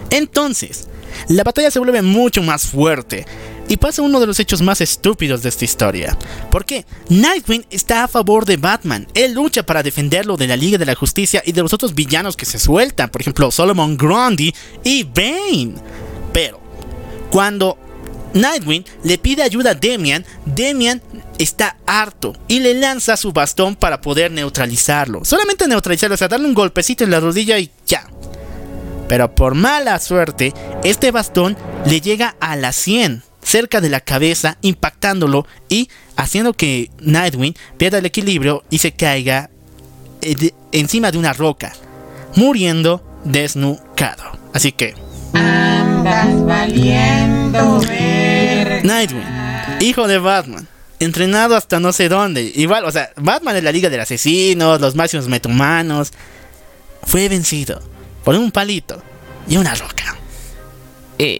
Entonces, 0.09 0.87
la 1.27 1.43
batalla 1.43 1.71
se 1.71 1.79
vuelve 1.79 2.01
mucho 2.01 2.41
más 2.43 2.67
fuerte. 2.67 3.25
Y 3.67 3.77
pasa 3.77 4.01
uno 4.01 4.19
de 4.19 4.27
los 4.27 4.39
hechos 4.39 4.61
más 4.61 4.81
estúpidos 4.81 5.41
de 5.41 5.49
esta 5.49 5.65
historia. 5.65 6.17
Porque 6.51 6.85
Nightwing 7.09 7.65
está 7.69 8.03
a 8.03 8.07
favor 8.07 8.45
de 8.45 8.57
Batman. 8.57 9.07
Él 9.13 9.33
lucha 9.33 9.65
para 9.65 9.83
defenderlo 9.83 10.37
de 10.37 10.47
la 10.47 10.55
Liga 10.55 10.77
de 10.77 10.85
la 10.85 10.95
Justicia 10.95 11.41
y 11.45 11.51
de 11.51 11.61
los 11.61 11.73
otros 11.73 11.95
villanos 11.95 12.37
que 12.37 12.45
se 12.45 12.59
sueltan. 12.59 13.09
Por 13.09 13.21
ejemplo, 13.21 13.49
Solomon 13.49 13.97
Grundy 13.97 14.53
y 14.83 15.03
Bane. 15.03 15.75
Pero, 16.31 16.59
cuando 17.31 17.77
Nightwing 18.35 18.85
le 19.03 19.17
pide 19.17 19.41
ayuda 19.43 19.71
a 19.71 19.75
Demian, 19.75 20.25
Demian 20.45 21.01
está 21.39 21.77
harto 21.87 22.33
y 22.47 22.59
le 22.59 22.73
lanza 22.73 23.17
su 23.17 23.31
bastón 23.31 23.75
para 23.75 24.01
poder 24.01 24.31
neutralizarlo. 24.31 25.23
Solamente 25.23 25.67
neutralizarlo, 25.67 26.15
o 26.15 26.17
sea, 26.17 26.27
darle 26.27 26.47
un 26.47 26.53
golpecito 26.53 27.03
en 27.03 27.11
la 27.11 27.21
rodilla 27.21 27.57
y 27.57 27.71
ya. 27.87 28.07
Pero 29.07 29.33
por 29.33 29.55
mala 29.55 29.99
suerte, 29.99 30.53
este 30.83 31.11
bastón 31.11 31.55
le 31.85 32.01
llega 32.01 32.35
a 32.39 32.55
la 32.55 32.73
100, 32.73 33.23
cerca 33.45 33.79
de 33.79 33.89
la 33.89 34.01
cabeza, 34.01 34.57
impactándolo 34.61 35.45
y 35.69 35.89
haciendo 36.17 36.53
que 36.53 36.89
Nightwing 36.99 37.55
pierda 37.77 37.99
el 37.99 38.05
equilibrio 38.05 38.63
y 38.69 38.79
se 38.79 38.91
caiga 38.91 39.49
eh, 40.21 40.51
encima 40.71 41.11
de 41.11 41.19
una 41.19 41.31
roca, 41.31 41.73
muriendo 42.35 43.21
desnucado. 43.23 44.23
Así 44.53 44.71
que 44.71 44.95
Nightwing, 48.83 49.23
hijo 49.79 50.07
de 50.07 50.17
Batman, 50.17 50.67
entrenado 50.99 51.55
hasta 51.55 51.79
no 51.79 51.93
sé 51.93 52.09
dónde. 52.09 52.51
Igual, 52.55 52.83
o 52.85 52.91
sea, 52.91 53.11
Batman 53.15 53.55
es 53.55 53.63
la 53.63 53.71
liga 53.71 53.89
de 53.89 54.01
asesinos, 54.01 54.81
los 54.81 54.95
máximos 54.95 55.27
metahumanos. 55.27 56.11
Fue 57.03 57.29
vencido 57.29 57.79
por 58.23 58.35
un 58.35 58.51
palito 58.51 59.01
y 59.47 59.57
una 59.57 59.75
roca. 59.75 60.15
Eh, 61.19 61.39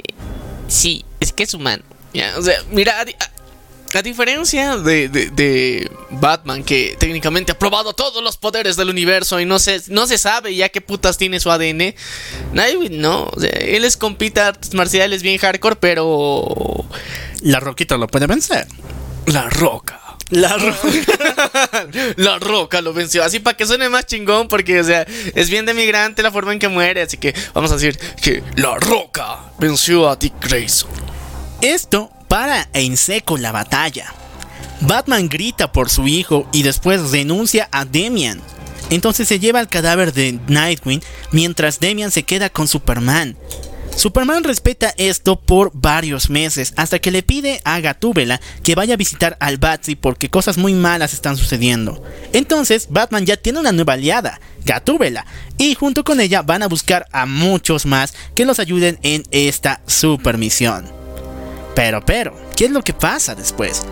sí, 0.68 1.04
es 1.20 1.34
que 1.34 1.44
es 1.44 1.54
humano. 1.56 1.84
Ya, 2.16 2.34
o 2.38 2.42
sea, 2.42 2.56
mira, 2.72 3.00
a, 3.00 3.06
di- 3.06 3.16
a- 3.20 3.98
a 3.98 4.02
diferencia 4.02 4.78
de, 4.78 5.08
de- 5.10 5.30
de 5.30 5.92
Batman, 6.12 6.64
que 6.64 6.96
técnicamente 7.00 7.52
ha 7.52 7.60
probado 7.60 7.94
todos 7.94 8.24
los 8.24 8.38
poderes 8.38 8.76
del 8.78 8.90
universo 8.90 9.40
y 9.40 9.46
no 9.46 9.60
se, 9.60 9.82
no 9.88 10.08
se 10.08 10.18
sabe 10.18 10.56
ya 10.56 10.70
qué 10.70 10.82
putas 10.82 11.18
tiene 11.18 11.40
su 11.40 11.50
ADN, 11.52 11.94
Nightwing 12.54 13.00
no. 13.00 13.30
O 13.32 13.40
sea, 13.40 13.50
él 13.52 13.86
es 13.86 13.96
compita 13.98 14.48
artes 14.50 14.74
marciales 14.74 15.22
bien 15.24 15.38
hardcore, 15.38 15.76
pero. 15.76 16.86
La 17.42 17.60
roquita 17.60 17.98
lo 17.98 18.08
puede 18.08 18.28
vencer. 18.28 18.66
La 19.28 19.50
roca. 19.50 20.02
La 20.30 20.58
roca. 20.58 21.88
La 22.18 22.40
roca 22.40 22.82
lo 22.82 22.94
venció. 22.94 23.24
Así 23.24 23.40
para 23.40 23.56
que 23.56 23.66
suene 23.68 23.90
más 23.90 24.06
chingón, 24.08 24.48
porque, 24.48 24.80
o 24.80 24.84
sea, 24.84 25.06
es 25.36 25.50
bien 25.50 25.66
de 25.66 25.74
migrante 25.74 26.24
la 26.24 26.32
forma 26.32 26.52
en 26.54 26.60
que 26.60 26.68
muere. 26.68 27.02
Así 27.04 27.18
que 27.18 27.34
vamos 27.54 27.72
a 27.72 27.76
decir 27.76 27.98
que 28.22 28.42
la 28.56 28.76
roca 28.78 29.40
venció 29.60 30.10
a 30.10 30.16
Dick 30.16 30.34
Grayson. 30.42 30.90
Esto 31.66 32.12
para 32.28 32.70
en 32.74 32.96
seco 32.96 33.40
la 33.40 33.52
batalla. 33.52 34.14
Batman 34.82 35.28
grita 35.28 35.72
por 35.72 35.90
su 35.90 36.08
hijo 36.08 36.48
y 36.54 36.62
después 36.62 37.10
denuncia 37.10 37.68
a 37.72 37.86
Demian. 37.86 38.40
Entonces 38.92 39.28
se 39.28 39.40
lleva 39.40 39.62
el 39.62 39.68
cadáver 39.68 40.14
de 40.14 40.40
Nightwing 40.48 41.02
mientras 41.32 41.80
Demian 41.80 42.12
se 42.12 42.22
queda 42.22 42.52
con 42.52 42.68
Superman. 42.68 43.36
Superman 43.96 44.44
respeta 44.44 44.94
esto 44.98 45.40
por 45.40 45.72
varios 45.74 46.30
meses 46.30 46.72
hasta 46.76 47.00
que 47.00 47.10
le 47.10 47.24
pide 47.24 47.62
a 47.64 47.80
Gatúbela 47.80 48.40
que 48.62 48.76
vaya 48.76 48.94
a 48.94 48.98
visitar 48.98 49.36
al 49.40 49.58
Batsy 49.58 49.96
porque 49.96 50.30
cosas 50.30 50.60
muy 50.60 50.76
malas 50.76 51.14
están 51.14 51.36
sucediendo. 51.36 52.04
Entonces 52.32 52.90
Batman 52.92 53.26
ya 53.26 53.38
tiene 53.38 53.58
una 53.58 53.72
nueva 53.72 53.94
aliada, 53.94 54.40
Gatúbela, 54.66 55.26
y 55.58 55.74
junto 55.74 56.04
con 56.04 56.20
ella 56.20 56.44
van 56.44 56.62
a 56.62 56.68
buscar 56.68 57.08
a 57.12 57.26
muchos 57.26 57.88
más 57.88 58.14
que 58.36 58.46
los 58.46 58.60
ayuden 58.60 59.00
en 59.02 59.24
esta 59.32 59.82
super 59.88 60.38
misión. 60.38 61.05
Pero, 61.76 62.04
pero, 62.04 62.34
¿qué 62.56 62.66
es 62.66 62.72
lo 62.72 62.82
que 62.82 62.94
pasa 62.94 63.36
después? 63.36 63.84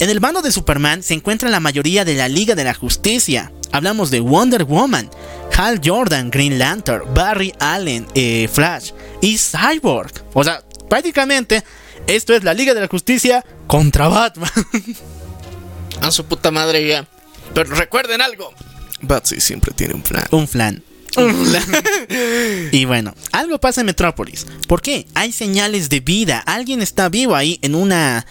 En 0.00 0.10
el 0.10 0.20
bando 0.20 0.42
de 0.42 0.52
Superman 0.52 1.02
se 1.02 1.14
encuentra 1.14 1.48
la 1.48 1.60
mayoría 1.60 2.04
de 2.04 2.14
la 2.14 2.28
Liga 2.28 2.54
de 2.54 2.64
la 2.64 2.74
Justicia. 2.74 3.52
Hablamos 3.72 4.10
de 4.10 4.20
Wonder 4.20 4.64
Woman, 4.64 5.10
Hal 5.56 5.80
Jordan, 5.84 6.30
Green 6.30 6.58
Lantern, 6.58 7.02
Barry 7.14 7.52
Allen, 7.58 8.06
eh, 8.14 8.48
Flash 8.52 8.92
y 9.20 9.38
Cyborg. 9.38 10.12
O 10.34 10.44
sea, 10.44 10.62
prácticamente 10.88 11.64
esto 12.06 12.34
es 12.34 12.44
la 12.44 12.54
Liga 12.54 12.74
de 12.74 12.80
la 12.80 12.88
Justicia 12.88 13.44
contra 13.66 14.08
Batman. 14.08 14.50
A 16.00 16.10
su 16.10 16.24
puta 16.24 16.50
madre 16.50 16.86
ya. 16.86 17.06
Pero 17.54 17.74
recuerden 17.74 18.20
algo. 18.20 18.52
Batsy 19.00 19.40
siempre 19.40 19.72
tiene 19.74 19.94
un 19.94 20.02
plan. 20.02 20.24
Un 20.30 20.46
flan. 20.46 20.82
y 22.72 22.84
bueno, 22.84 23.14
algo 23.32 23.58
pasa 23.58 23.80
en 23.80 23.86
Metrópolis. 23.86 24.46
¿Por 24.66 24.82
qué? 24.82 25.06
Hay 25.14 25.32
señales 25.32 25.88
de 25.88 26.00
vida. 26.00 26.38
Alguien 26.40 26.82
está 26.82 27.08
vivo 27.08 27.34
ahí 27.34 27.58
en 27.62 27.74
una 27.74 28.26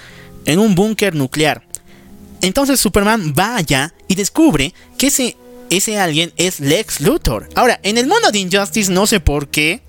en 0.45 0.59
un 0.59 0.75
búnker 0.75 1.15
nuclear. 1.15 1.63
Entonces 2.41 2.79
Superman 2.79 3.33
va 3.37 3.55
allá 3.55 3.93
y 4.07 4.15
descubre 4.15 4.73
que 4.97 5.07
ese 5.07 5.37
ese 5.69 5.99
alguien 5.99 6.31
es 6.37 6.59
Lex 6.59 7.01
Luthor. 7.01 7.49
Ahora, 7.55 7.79
en 7.83 7.97
el 7.97 8.07
mundo 8.07 8.31
de 8.31 8.39
Injustice 8.39 8.91
no 8.91 9.05
sé 9.05 9.19
por 9.19 9.49
qué, 9.49 9.81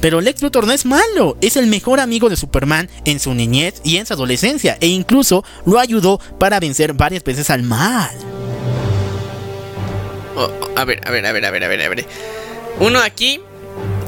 pero 0.00 0.20
Lex 0.20 0.40
Luthor 0.42 0.66
no 0.66 0.72
es 0.72 0.86
malo, 0.86 1.36
es 1.40 1.56
el 1.56 1.66
mejor 1.66 2.00
amigo 2.00 2.30
de 2.30 2.36
Superman 2.36 2.88
en 3.04 3.20
su 3.20 3.34
niñez 3.34 3.80
y 3.84 3.96
en 3.96 4.06
su 4.06 4.14
adolescencia 4.14 4.78
e 4.80 4.86
incluso 4.86 5.44
lo 5.66 5.78
ayudó 5.78 6.18
para 6.38 6.60
vencer 6.60 6.94
varias 6.94 7.24
veces 7.24 7.50
al 7.50 7.62
mal. 7.62 8.10
Oh, 10.40 10.52
oh, 10.60 10.78
a 10.78 10.84
ver, 10.84 11.00
a 11.06 11.10
ver, 11.10 11.26
a 11.26 11.32
ver, 11.32 11.44
a 11.44 11.50
ver, 11.50 11.64
a 11.64 11.68
ver, 11.68 11.82
a 11.82 11.88
ver. 11.88 12.06
Uno 12.78 13.00
aquí 13.00 13.40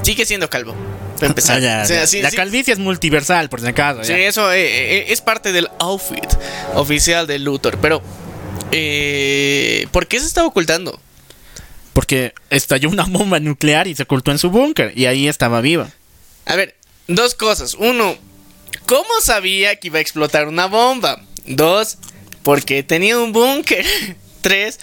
sigue 0.02 0.24
siendo 0.24 0.48
calvo. 0.48 0.74
Para 1.16 1.26
empezar. 1.26 1.56
Ah, 1.56 1.60
ya, 1.60 1.82
O 1.82 1.86
sea, 1.86 2.00
ya. 2.02 2.06
sí, 2.06 2.22
la 2.22 2.30
sí, 2.30 2.36
calvicie 2.36 2.72
es 2.72 2.78
multiversal, 2.78 3.48
por 3.48 3.60
si 3.60 3.66
acaso. 3.66 4.04
sí, 4.04 4.10
ya. 4.12 4.18
eso 4.18 4.52
eh, 4.52 4.60
eh, 4.98 5.04
es 5.08 5.20
parte 5.20 5.50
del 5.52 5.68
outfit 5.80 6.24
oficial 6.74 7.26
de 7.26 7.38
Luthor. 7.40 7.78
Pero, 7.78 8.00
eh, 8.70 9.86
¿por 9.90 10.06
qué 10.06 10.20
se 10.20 10.26
estaba 10.26 10.46
ocultando? 10.46 11.00
Porque 11.92 12.32
estalló 12.48 12.88
una 12.88 13.04
bomba 13.04 13.40
nuclear 13.40 13.88
y 13.88 13.96
se 13.96 14.04
ocultó 14.04 14.30
en 14.30 14.38
su 14.38 14.50
búnker 14.50 14.92
y 14.96 15.06
ahí 15.06 15.26
estaba 15.28 15.60
viva. 15.60 15.90
A 16.46 16.54
ver, 16.56 16.76
dos 17.08 17.34
cosas. 17.34 17.74
Uno, 17.74 18.16
¿cómo 18.86 19.10
sabía 19.20 19.76
que 19.76 19.88
iba 19.88 19.98
a 19.98 20.02
explotar 20.02 20.46
una 20.46 20.66
bomba? 20.66 21.20
Dos, 21.46 21.98
porque 22.44 22.82
tenía 22.84 23.18
un 23.18 23.32
búnker. 23.32 23.84
Tres, 24.40 24.80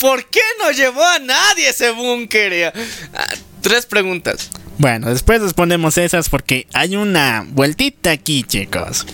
¿por 0.00 0.24
qué 0.26 0.40
no 0.58 0.70
llevó 0.70 1.04
a 1.04 1.18
nadie 1.18 1.68
ese 1.68 1.90
búnker? 1.90 2.72
Ah, 3.14 3.28
tres 3.60 3.86
preguntas. 3.86 4.50
Bueno, 4.78 5.10
después 5.10 5.42
respondemos 5.42 5.98
esas 5.98 6.28
porque 6.28 6.66
hay 6.72 6.96
una 6.96 7.44
vueltita 7.46 8.10
aquí, 8.10 8.42
chicos. 8.42 9.06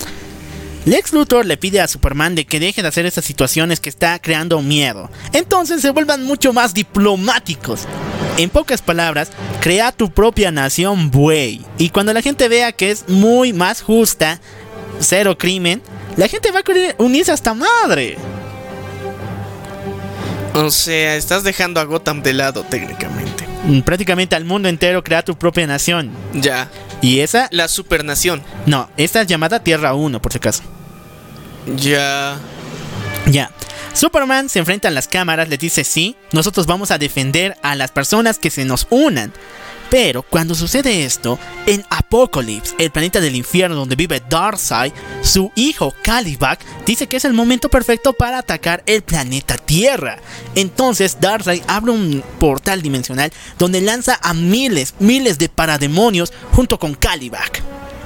Lex 0.85 1.13
Luthor 1.13 1.45
le 1.45 1.57
pide 1.57 1.81
a 1.81 1.89
Superman 1.89 2.37
de 2.37 2.45
que 2.45 2.61
deje 2.61 2.81
de 2.81 2.87
hacer 2.87 3.07
esas 3.07 3.25
situaciones 3.25 3.81
que 3.81 3.89
está 3.89 4.21
creando 4.21 4.63
miedo. 4.63 5.11
Entonces 5.33 5.83
se 5.83 5.91
vuelvan 5.91 6.23
mucho 6.23 6.53
más 6.53 6.75
diplomáticos. 6.75 7.89
En 8.39 8.51
pocas 8.51 8.83
palabras, 8.83 9.31
crea 9.61 9.91
tu 9.91 10.13
propia 10.13 10.53
nación 10.53 11.11
buey. 11.11 11.67
Y 11.79 11.89
cuando 11.89 12.13
la 12.13 12.23
gente 12.23 12.47
vea 12.47 12.71
que 12.71 12.93
es 12.93 13.09
muy 13.09 13.53
más 13.53 13.83
justa, 13.83 14.41
cero 15.01 15.37
crimen, 15.37 15.83
la 16.17 16.29
gente 16.29 16.53
va 16.53 16.61
a 16.61 16.63
querer 16.63 16.95
unirse 16.99 17.33
a 17.33 17.35
esta 17.35 17.53
madre. 17.53 18.17
O 20.57 20.71
sea, 20.71 21.17
estás 21.17 21.45
dejando 21.45 21.81
a 21.81 21.85
Gotham 21.85 22.23
de 22.23 22.33
lado 22.33 22.63
técnicamente. 22.65 23.47
Mm, 23.65 23.81
Prácticamente 23.81 24.37
al 24.37 24.45
mundo 24.45 24.69
entero 24.69 25.05
crea 25.05 25.23
tu 25.23 25.37
propia 25.37 25.67
nación. 25.67 26.11
Ya. 26.33 26.71
Y 27.03 27.21
esa, 27.21 27.49
La 27.51 27.69
supernación. 27.69 28.43
no, 28.65 28.89
esta 28.97 29.21
es 29.21 29.27
llamada 29.27 29.63
Tierra 29.63 29.95
1, 29.95 30.21
por 30.23 30.33
si 30.33 30.39
acaso. 30.39 30.63
Ya. 31.77 32.37
Ya. 33.27 33.51
Superman 33.93 34.49
se 34.49 34.59
enfrenta 34.59 34.89
a 34.89 34.91
las 34.91 35.09
cámaras, 35.09 35.49
le 35.49 35.57
dice 35.57 35.83
sí, 35.83 36.17
nosotros 36.33 36.67
vamos 36.67 36.91
a 36.91 36.99
defender 36.99 37.57
a 37.63 37.75
las 37.75 37.91
personas 37.91 38.39
que 38.39 38.51
se 38.51 38.65
nos 38.65 38.87
unan. 38.91 39.33
Pero 39.91 40.23
cuando 40.23 40.55
sucede 40.55 41.05
esto, 41.05 41.39
en 41.67 41.85
Apocalypse, 41.91 42.75
el 42.79 42.91
planeta 42.91 43.21
del 43.21 43.37
infierno 43.37 43.77
donde 43.77 43.97
vive 43.97 44.23
Darkseid, 44.29 44.93
su 45.23 45.53
hijo 45.55 45.95
Calibac 46.03 46.61
dice 46.85 47.07
que 47.07 47.17
es 47.17 47.25
el 47.25 47.35
momento 47.35 47.69
perfecto 47.69 48.13
para 48.13 48.39
atacar 48.39 48.83
el 48.87 49.03
planeta 49.03 49.57
Tierra. 49.57 50.19
Entonces 50.55 51.19
Darkseid 51.21 51.63
abre 51.69 51.93
un 51.93 52.23
portal 52.39 52.83
dimensional 52.83 53.33
donde 53.59 53.81
lanza 53.81 54.19
a 54.23 54.35
miles, 54.35 54.95
miles 54.99 55.39
de 55.39 55.49
parademonios 55.49 56.33
junto 56.53 56.79
con 56.79 56.95
Calibac. 56.95 57.63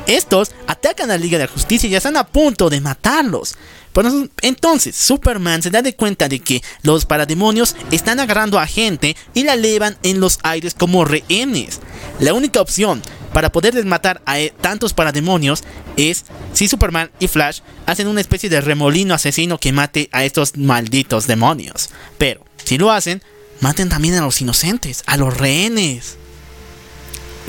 Estos 0.07 0.53
atacan 0.67 1.11
a 1.11 1.15
la 1.15 1.19
Liga 1.19 1.39
de 1.39 1.45
la 1.45 1.53
Justicia 1.53 1.87
y 1.87 1.91
ya 1.91 1.99
están 1.99 2.17
a 2.17 2.27
punto 2.27 2.69
de 2.69 2.81
matarlos. 2.81 3.55
Por 3.93 4.07
eso- 4.07 4.29
entonces, 4.43 4.95
Superman 4.97 5.63
se 5.63 5.71
da 5.71 5.83
de 5.83 5.95
cuenta 5.97 6.29
de 6.29 6.39
que 6.41 6.63
los 6.83 7.07
parademonios 7.07 7.75
están 7.91 8.21
agarrando 8.21 8.59
a 8.59 8.67
gente 8.67 9.17
y 9.35 9.43
la 9.45 9.55
elevan 9.55 9.97
en 10.03 10.21
los 10.21 10.39
aires 10.43 10.75
como 10.75 11.05
rehenes. 11.05 11.81
La 12.21 12.33
única 12.35 12.61
opción 12.61 13.03
para 13.33 13.51
poder 13.53 13.85
matar 13.87 14.23
a 14.27 14.39
eh, 14.41 14.53
tantos 14.61 14.93
parademonios 14.93 15.65
es 15.97 16.25
si 16.53 16.69
Superman 16.69 17.11
y 17.21 17.29
Flash 17.29 17.61
hacen 17.87 18.07
una 18.09 18.21
especie 18.21 18.49
de 18.49 18.61
remolino 18.61 19.15
asesino 19.15 19.59
que 19.59 19.73
mate 19.73 20.09
a 20.13 20.25
estos 20.25 20.57
malditos 20.57 21.27
demonios. 21.27 21.91
Pero, 22.19 22.45
si 22.65 22.79
lo 22.79 22.91
hacen, 22.93 23.23
maten 23.61 23.89
también 23.89 24.15
a 24.15 24.21
los 24.23 24.41
inocentes, 24.41 25.03
a 25.07 25.17
los 25.17 25.37
rehenes. 25.37 26.17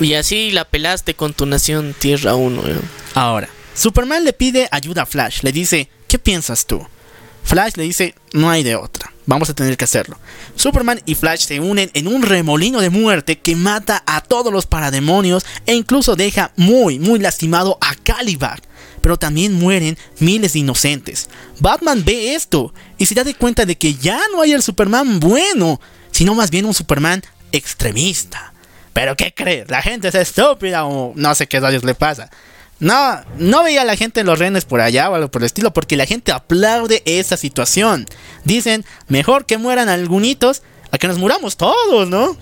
Y 0.00 0.14
así 0.14 0.50
la 0.50 0.64
pelaste 0.64 1.14
con 1.14 1.34
tu 1.34 1.46
nación 1.46 1.94
Tierra 1.98 2.34
1. 2.34 2.62
¿eh? 2.66 2.80
Ahora, 3.14 3.48
Superman 3.74 4.24
le 4.24 4.32
pide 4.32 4.68
ayuda 4.72 5.02
a 5.02 5.06
Flash, 5.06 5.42
le 5.42 5.52
dice, 5.52 5.88
¿qué 6.12 6.18
piensas 6.18 6.66
tú? 6.66 6.86
Flash 7.42 7.72
le 7.76 7.84
dice, 7.84 8.14
no 8.34 8.50
hay 8.50 8.62
de 8.62 8.76
otra, 8.76 9.10
vamos 9.24 9.48
a 9.48 9.54
tener 9.54 9.78
que 9.78 9.84
hacerlo. 9.84 10.18
Superman 10.56 11.00
y 11.06 11.14
Flash 11.14 11.46
se 11.46 11.58
unen 11.58 11.90
en 11.94 12.06
un 12.06 12.20
remolino 12.20 12.82
de 12.82 12.90
muerte 12.90 13.38
que 13.38 13.56
mata 13.56 14.02
a 14.04 14.20
todos 14.20 14.52
los 14.52 14.66
parademonios 14.66 15.46
e 15.64 15.72
incluso 15.74 16.14
deja 16.14 16.52
muy, 16.56 16.98
muy 16.98 17.18
lastimado 17.18 17.78
a 17.80 17.94
Caliban. 17.94 18.60
Pero 19.00 19.18
también 19.18 19.54
mueren 19.54 19.96
miles 20.18 20.52
de 20.52 20.58
inocentes. 20.58 21.30
Batman 21.60 22.04
ve 22.04 22.34
esto 22.34 22.74
y 22.98 23.06
se 23.06 23.14
da 23.14 23.24
de 23.24 23.34
cuenta 23.34 23.64
de 23.64 23.78
que 23.78 23.94
ya 23.94 24.20
no 24.34 24.42
hay 24.42 24.52
el 24.52 24.62
Superman 24.62 25.18
bueno, 25.18 25.80
sino 26.10 26.34
más 26.34 26.50
bien 26.50 26.66
un 26.66 26.74
Superman 26.74 27.22
extremista. 27.52 28.52
Pero 28.92 29.16
¿qué 29.16 29.32
crees? 29.32 29.70
La 29.70 29.80
gente 29.80 30.08
es 30.08 30.14
estúpida 30.14 30.84
o 30.84 31.14
no 31.16 31.34
sé 31.34 31.46
qué 31.46 31.58
rayos 31.58 31.84
le 31.84 31.94
pasa. 31.94 32.28
No, 32.82 33.20
no 33.38 33.62
veía 33.62 33.82
a 33.82 33.84
la 33.84 33.94
gente 33.96 34.20
en 34.20 34.26
los 34.26 34.38
renes 34.40 34.64
por 34.64 34.80
allá 34.80 35.08
o 35.08 35.14
algo 35.14 35.30
por 35.30 35.42
el 35.42 35.46
estilo, 35.46 35.72
porque 35.72 35.96
la 35.96 36.04
gente 36.04 36.32
aplaude 36.32 37.00
esa 37.06 37.36
situación. 37.36 38.06
Dicen, 38.44 38.84
mejor 39.06 39.46
que 39.46 39.56
mueran 39.56 39.88
algunitos 39.88 40.62
a 40.90 40.98
que 40.98 41.06
nos 41.06 41.16
muramos 41.18 41.56
todos, 41.56 42.08
¿no? 42.08 42.36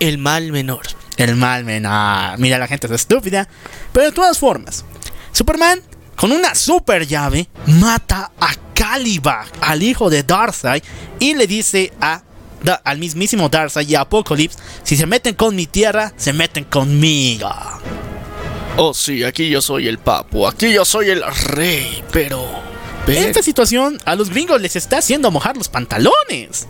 El 0.00 0.16
mal 0.16 0.52
menor. 0.52 0.86
El 1.18 1.36
mal 1.36 1.64
menor. 1.64 2.38
Mira, 2.38 2.58
la 2.58 2.66
gente 2.66 2.86
es 2.86 2.92
estúpida. 2.94 3.46
Pero 3.92 4.06
de 4.06 4.12
todas 4.12 4.38
formas, 4.38 4.84
Superman, 5.32 5.82
con 6.16 6.32
una 6.32 6.54
super 6.54 7.06
llave, 7.06 7.46
mata 7.66 8.32
a 8.40 8.54
Caliban, 8.74 9.46
al 9.60 9.82
hijo 9.82 10.08
de 10.08 10.22
Darkseid, 10.22 10.82
y 11.18 11.34
le 11.34 11.46
dice 11.46 11.92
a, 12.00 12.22
da- 12.62 12.80
al 12.84 12.96
mismísimo 12.98 13.50
Darkseid 13.50 13.86
y 13.88 13.94
a 13.96 14.00
Apocalypse, 14.00 14.58
si 14.82 14.96
se 14.96 15.04
meten 15.06 15.34
con 15.34 15.54
mi 15.54 15.66
tierra, 15.66 16.14
se 16.16 16.32
meten 16.32 16.64
conmigo. 16.64 17.50
Oh, 18.78 18.92
sí, 18.92 19.24
aquí 19.24 19.48
yo 19.48 19.62
soy 19.62 19.88
el 19.88 19.98
papo. 19.98 20.46
Aquí 20.46 20.72
yo 20.72 20.84
soy 20.84 21.08
el 21.10 21.22
rey. 21.48 22.04
Pero. 22.12 22.46
Esta 23.06 23.42
situación 23.42 23.98
a 24.04 24.16
los 24.16 24.30
gringos 24.30 24.60
les 24.60 24.76
está 24.76 24.98
haciendo 24.98 25.30
mojar 25.30 25.56
los 25.56 25.68
pantalones. 25.68 26.66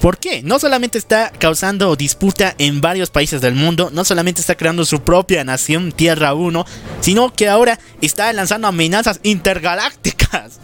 ¿Por 0.00 0.18
qué? 0.18 0.42
No 0.42 0.58
solamente 0.58 0.96
está 0.96 1.30
causando 1.30 1.94
disputa 1.94 2.54
en 2.58 2.80
varios 2.80 3.10
países 3.10 3.40
del 3.40 3.54
mundo, 3.54 3.90
no 3.92 4.04
solamente 4.04 4.40
está 4.40 4.56
creando 4.56 4.84
su 4.84 5.00
propia 5.02 5.44
nación 5.44 5.92
Tierra 5.92 6.34
1, 6.34 6.64
sino 7.00 7.32
que 7.34 7.48
ahora 7.48 7.78
está 8.00 8.32
lanzando 8.32 8.68
amenazas 8.68 9.20
intergalácticas. 9.24 10.58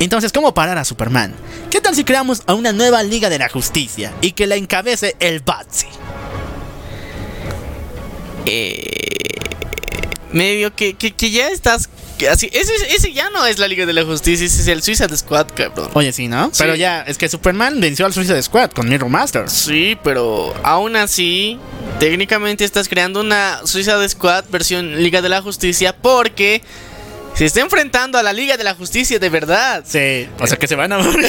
Entonces, 0.00 0.32
¿cómo 0.32 0.52
parar 0.52 0.78
a 0.78 0.84
Superman? 0.84 1.34
¿Qué 1.70 1.80
tal 1.80 1.94
si 1.94 2.04
creamos 2.04 2.42
a 2.46 2.54
una 2.54 2.72
nueva 2.72 3.02
Liga 3.02 3.28
de 3.28 3.38
la 3.38 3.48
Justicia 3.48 4.12
y 4.20 4.32
que 4.32 4.46
la 4.46 4.56
encabece 4.56 5.14
el 5.20 5.40
Batsy? 5.40 5.86
Eh, 8.46 9.31
medio 10.32 10.74
que, 10.74 10.94
que, 10.94 11.12
que 11.12 11.30
ya 11.30 11.48
estás. 11.48 11.88
que 12.18 12.28
así, 12.28 12.48
ese, 12.52 12.72
ese 12.94 13.12
ya 13.12 13.30
no 13.30 13.44
es 13.46 13.58
la 13.58 13.68
Liga 13.68 13.86
de 13.86 13.92
la 13.92 14.04
Justicia, 14.04 14.46
ese 14.46 14.62
es 14.62 14.68
el 14.68 14.82
Suicide 14.82 15.16
Squad, 15.16 15.48
cabrón. 15.54 15.90
Oye, 15.94 16.12
sí, 16.12 16.28
¿no? 16.28 16.46
Sí. 16.46 16.58
Pero 16.58 16.74
ya, 16.74 17.02
es 17.02 17.18
que 17.18 17.28
Superman 17.28 17.80
venció 17.80 18.06
al 18.06 18.12
Suicide 18.12 18.42
Squad 18.42 18.70
con 18.70 18.88
Mirror 18.88 19.10
Masters. 19.10 19.52
Sí, 19.52 19.96
pero 20.02 20.54
aún 20.62 20.96
así, 20.96 21.58
técnicamente 21.98 22.64
estás 22.64 22.88
creando 22.88 23.20
una 23.20 23.60
Suicide 23.64 24.08
Squad 24.08 24.44
versión 24.50 25.02
Liga 25.02 25.22
de 25.22 25.28
la 25.28 25.42
Justicia 25.42 25.96
porque 25.96 26.62
se 27.34 27.44
está 27.46 27.60
enfrentando 27.60 28.18
a 28.18 28.22
la 28.22 28.32
Liga 28.32 28.56
de 28.56 28.64
la 28.64 28.74
Justicia 28.74 29.18
de 29.18 29.28
verdad. 29.28 29.84
Sí, 29.86 30.28
o 30.38 30.46
sea 30.46 30.58
que 30.58 30.68
se 30.68 30.74
van 30.74 30.92
a 30.92 30.98
morir. 30.98 31.26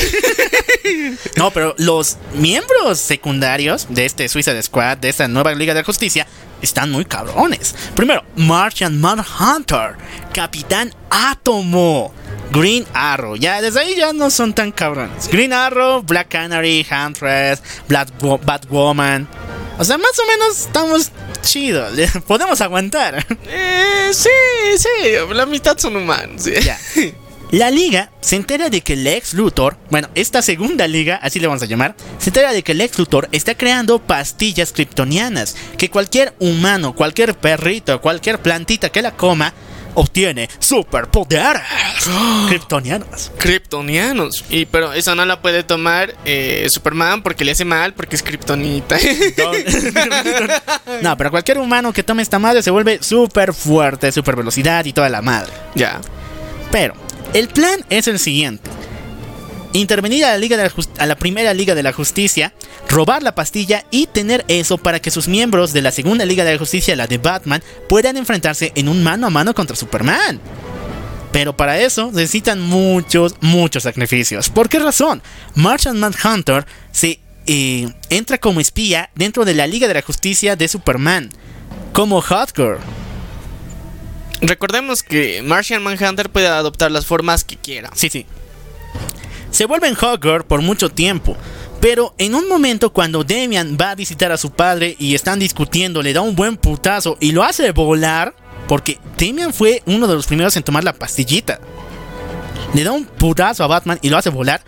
no, 1.38 1.52
pero 1.52 1.76
los 1.78 2.18
miembros 2.34 3.00
secundarios 3.00 3.88
de 3.90 4.06
este 4.06 4.28
Suicide 4.28 4.62
Squad, 4.62 4.98
de 4.98 5.10
esta 5.10 5.28
nueva 5.28 5.54
Liga 5.54 5.74
de 5.74 5.82
la 5.82 5.86
Justicia, 5.86 6.28
están 6.62 6.92
muy 6.92 7.06
cabrones. 7.06 7.76
Primero, 7.96 8.24
Martian 8.36 9.00
Manhunter, 9.00 9.96
Capitán 10.34 10.94
Átomo, 11.10 12.14
Green 12.54 12.86
Arrow. 12.94 13.36
Ya 13.36 13.62
desde 13.62 13.80
ahí 13.80 13.96
ya 13.98 14.14
no 14.14 14.30
son 14.30 14.54
tan 14.54 14.72
cabrones. 14.72 15.28
Green 15.28 15.54
Arrow, 15.54 16.02
Black 16.04 16.30
Canary, 16.30 16.86
Huntress, 16.90 17.62
Black 17.88 18.10
Wo- 18.22 18.40
Batwoman. 18.44 19.28
O 19.80 19.84
sea, 19.84 19.98
más 19.98 20.18
o 20.20 20.28
menos 20.28 20.60
estamos 20.60 21.12
chidos. 21.42 21.94
Podemos 22.28 22.62
aguantar. 22.62 23.26
Eh, 23.48 24.10
sí, 24.14 24.30
sí, 24.78 24.88
la 25.34 25.46
mitad 25.46 25.78
son 25.78 25.96
humanos. 25.98 26.44
sí. 26.44 26.54
Ya. 26.62 26.80
La 27.52 27.70
liga 27.70 28.10
se 28.20 28.36
entera 28.36 28.70
de 28.72 28.82
que 28.82 28.96
Lex 28.96 29.36
Luthor, 29.36 29.78
bueno, 29.92 30.10
esta 30.16 30.42
segunda 30.42 30.88
liga, 30.88 31.20
así 31.22 31.40
le 31.40 31.46
vamos 31.46 31.62
a 31.62 31.68
llamar, 31.68 31.96
se 32.18 32.32
entera 32.32 32.52
de 32.52 32.64
que 32.64 32.74
Lex 32.74 32.98
Luthor 32.98 33.30
está 33.32 33.54
creando 33.54 34.00
pastillas 34.00 34.72
kryptonianas, 34.74 35.56
que 35.78 35.92
cualquier 35.92 36.34
humano, 36.40 36.96
cualquier 36.96 37.36
perrito, 37.38 38.02
cualquier 38.02 38.40
plantita 38.40 38.90
que 38.90 39.04
la 39.04 39.12
coma, 39.12 39.54
obtiene 39.96 40.50
superpoderes 40.60 41.62
kryptonianos. 42.48 43.32
Kryptonianos. 43.38 44.44
Y 44.50 44.66
pero 44.66 44.94
esa 44.94 45.16
no 45.16 45.26
la 45.26 45.42
puede 45.42 45.64
tomar 45.64 46.16
eh, 46.26 46.68
Superman 46.70 47.24
porque 47.24 47.46
le 47.46 47.52
hace 47.52 47.66
mal 47.66 47.94
porque 47.94 48.16
es 48.16 48.24
kryptonita. 48.24 48.98
No, 51.02 51.18
pero 51.18 51.32
cualquier 51.32 51.58
humano 51.58 51.94
que 51.94 52.04
tome 52.04 52.22
esta 52.22 52.40
madre 52.40 52.64
se 52.64 52.72
vuelve 52.72 53.00
súper 53.02 53.54
fuerte, 53.54 54.12
super 54.12 54.36
velocidad 54.36 54.86
y 54.86 54.94
toda 54.94 55.10
la 55.10 55.22
madre. 55.22 55.52
ya. 55.76 56.00
Pero 56.72 56.96
el 57.34 57.48
plan 57.50 57.86
es 57.90 58.08
el 58.08 58.18
siguiente. 58.20 58.70
Intervenir 59.74 60.24
a 60.26 60.32
la, 60.32 60.38
Liga 60.38 60.56
de 60.56 60.64
la, 60.64 60.70
Jus- 60.70 60.90
a 61.00 61.06
la 61.08 61.16
primera 61.16 61.54
Liga 61.54 61.74
de 61.74 61.82
la 61.84 61.94
Justicia, 61.94 62.54
robar 62.88 63.24
la 63.24 63.34
pastilla 63.34 63.86
y 63.90 64.06
tener 64.08 64.46
eso 64.48 64.78
para 64.78 65.00
que 65.00 65.10
sus 65.12 65.28
miembros 65.28 65.74
de 65.74 65.82
la 65.82 65.92
segunda 65.92 66.26
Liga 66.26 66.44
de 66.44 66.54
la 66.54 66.60
Justicia, 66.60 66.96
la 66.96 67.08
de 67.08 67.18
Batman, 67.18 67.64
puedan 67.90 68.16
enfrentarse 68.18 68.72
en 68.76 68.88
un 68.88 69.04
mano 69.04 69.26
a 69.28 69.30
mano 69.32 69.56
contra 69.56 69.76
Superman. 69.76 70.40
Pero 71.32 71.58
para 71.58 71.80
eso 71.80 72.12
necesitan 72.14 72.62
muchos, 72.62 73.36
muchos 73.42 73.82
sacrificios. 73.82 74.50
¿Por 74.52 74.70
qué 74.70 74.78
razón? 74.78 75.24
Martian 75.56 76.00
Manhunter 76.00 76.68
se 76.92 77.20
eh, 77.48 77.92
entra 78.12 78.38
como 78.38 78.60
espía 78.60 79.10
dentro 79.16 79.44
de 79.44 79.56
la 79.56 79.66
Liga 79.66 79.88
de 79.88 79.96
la 79.96 80.04
Justicia 80.04 80.56
de 80.56 80.68
Superman. 80.68 81.32
Como 81.94 82.22
Hot 82.22 82.56
Girl. 82.56 82.78
Recordemos 84.42 85.02
que 85.02 85.42
Martian 85.42 85.82
Manhunter 85.82 86.30
puede 86.30 86.48
adoptar 86.48 86.92
las 86.92 87.08
formas 87.08 87.44
que 87.44 87.58
quiera. 87.58 87.90
Sí, 87.96 88.10
sí. 88.10 88.28
Se 89.54 89.66
vuelven 89.66 89.96
Hogger 89.96 90.44
por 90.46 90.62
mucho 90.62 90.90
tiempo. 90.90 91.38
Pero 91.80 92.14
en 92.18 92.34
un 92.36 92.48
momento 92.50 92.92
cuando 92.92 93.24
Damian 93.24 93.78
va 93.80 93.92
a 93.92 93.96
visitar 93.96 94.32
a 94.32 94.38
su 94.38 94.52
padre 94.52 94.96
y 95.00 95.16
están 95.16 95.40
discutiendo, 95.40 96.02
le 96.02 96.14
da 96.14 96.22
un 96.22 96.36
buen 96.36 96.58
putazo 96.58 97.18
y 97.20 97.32
lo 97.32 97.44
hace 97.44 97.72
volar. 97.72 98.36
porque 98.68 98.98
Damian 99.18 99.54
fue 99.54 99.84
uno 99.86 100.08
de 100.08 100.16
los 100.16 100.26
primeros 100.26 100.56
en 100.58 100.64
tomar 100.64 100.84
la 100.84 100.94
pastillita. 100.94 101.60
Le 102.74 102.84
da 102.84 102.92
un 102.94 103.06
putazo 103.06 103.64
a 103.64 103.68
Batman 103.68 104.00
y 104.02 104.10
lo 104.10 104.18
hace 104.18 104.30
volar. 104.30 104.62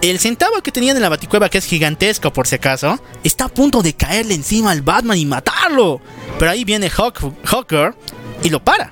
El 0.00 0.18
centavo 0.18 0.62
que 0.62 0.72
tenían 0.72 0.96
en 0.96 1.02
la 1.02 1.10
baticueva, 1.10 1.50
que 1.50 1.58
es 1.58 1.66
gigantesco 1.66 2.32
por 2.32 2.46
si 2.46 2.54
acaso, 2.54 2.98
está 3.22 3.44
a 3.44 3.48
punto 3.48 3.82
de 3.82 3.92
caerle 3.92 4.34
encima 4.34 4.70
al 4.70 4.80
Batman 4.80 5.18
y 5.18 5.26
matarlo. 5.26 6.00
Pero 6.38 6.50
ahí 6.50 6.64
viene 6.64 6.90
Hawk- 6.90 7.34
Hawker 7.44 7.94
y 8.42 8.48
lo 8.48 8.64
para. 8.64 8.90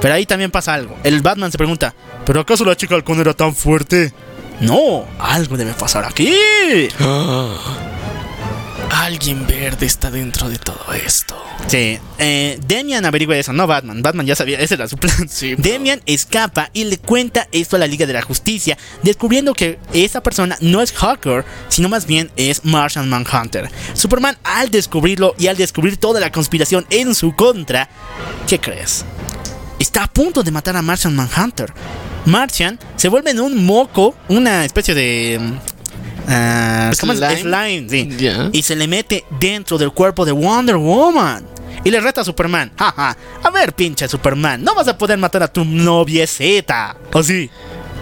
Pero 0.00 0.14
ahí 0.14 0.24
también 0.24 0.50
pasa 0.50 0.72
algo. 0.72 0.96
El 1.04 1.20
Batman 1.20 1.52
se 1.52 1.58
pregunta, 1.58 1.94
¿pero 2.24 2.40
acaso 2.40 2.64
la 2.64 2.74
chica 2.74 2.94
halcón 2.94 3.20
era 3.20 3.34
tan 3.34 3.54
fuerte? 3.54 4.12
No, 4.62 5.06
algo 5.18 5.56
debe 5.56 5.74
pasar 5.74 6.04
aquí. 6.04 6.32
Alguien 8.90 9.46
verde 9.46 9.86
está 9.86 10.10
dentro 10.10 10.48
de 10.48 10.58
todo 10.58 10.92
esto. 10.92 11.34
Sí, 11.66 11.98
eh, 12.18 12.60
Damian 12.68 13.04
averigua 13.04 13.36
eso, 13.36 13.52
no 13.52 13.66
Batman. 13.66 14.02
Batman 14.02 14.24
ya 14.24 14.36
sabía, 14.36 14.60
ese 14.60 14.74
era 14.74 14.86
su 14.86 14.96
plan. 14.96 15.28
Sí, 15.28 15.54
bro. 15.56 15.68
Damian 15.68 16.00
escapa 16.06 16.70
y 16.72 16.84
le 16.84 16.98
cuenta 16.98 17.48
esto 17.50 17.74
a 17.74 17.80
la 17.80 17.88
Liga 17.88 18.06
de 18.06 18.12
la 18.12 18.22
Justicia, 18.22 18.78
descubriendo 19.02 19.54
que 19.54 19.80
esa 19.92 20.22
persona 20.22 20.56
no 20.60 20.80
es 20.80 20.92
Hawker, 20.92 21.44
sino 21.68 21.88
más 21.88 22.06
bien 22.06 22.30
es 22.36 22.64
Martian 22.64 23.08
Manhunter. 23.08 23.68
Superman, 23.94 24.38
al 24.44 24.70
descubrirlo 24.70 25.34
y 25.38 25.48
al 25.48 25.56
descubrir 25.56 25.96
toda 25.96 26.20
la 26.20 26.30
conspiración 26.30 26.86
en 26.90 27.16
su 27.16 27.34
contra, 27.34 27.88
¿qué 28.46 28.60
crees? 28.60 29.04
Está 29.82 30.04
a 30.04 30.06
punto 30.06 30.44
de 30.44 30.52
matar 30.52 30.76
a 30.76 30.80
Martian 30.80 31.12
Manhunter. 31.16 31.72
Martian 32.24 32.78
se 32.94 33.08
vuelve 33.08 33.32
en 33.32 33.40
un 33.40 33.66
moco, 33.66 34.14
una 34.28 34.64
especie 34.64 34.94
de. 34.94 35.40
mm, 35.40 35.58
ah, 36.28 36.92
¿Cómo 37.00 37.12
es? 37.14 37.18
Slime. 37.18 37.40
Slime, 37.40 37.88
sí. 37.88 38.16
Y 38.52 38.62
se 38.62 38.76
le 38.76 38.86
mete 38.86 39.24
dentro 39.40 39.78
del 39.78 39.90
cuerpo 39.90 40.24
de 40.24 40.30
Wonder 40.30 40.76
Woman. 40.76 41.44
Y 41.82 41.90
le 41.90 42.00
reta 42.00 42.20
a 42.20 42.24
Superman. 42.24 42.70
Jaja. 42.78 43.16
A 43.42 43.50
ver, 43.50 43.72
pinche 43.72 44.06
Superman. 44.06 44.62
No 44.62 44.76
vas 44.76 44.86
a 44.86 44.96
poder 44.96 45.18
matar 45.18 45.42
a 45.42 45.48
tu 45.48 45.64
noviecita. 45.64 46.96
¿O 47.12 47.20
sí? 47.24 47.50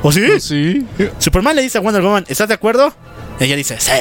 ¿O 0.03 0.13
sí? 0.13 0.39
Sí. 0.39 0.87
Superman 1.19 1.57
le 1.57 1.63
dice 1.63 1.79
a 1.79 1.81
Wonder 1.81 2.03
Woman, 2.03 2.27
¿estás 2.29 2.49
de 2.49 2.55
acuerdo? 2.55 2.93
Ella 3.39 3.57
dice, 3.57 3.81
sí. 3.81 3.93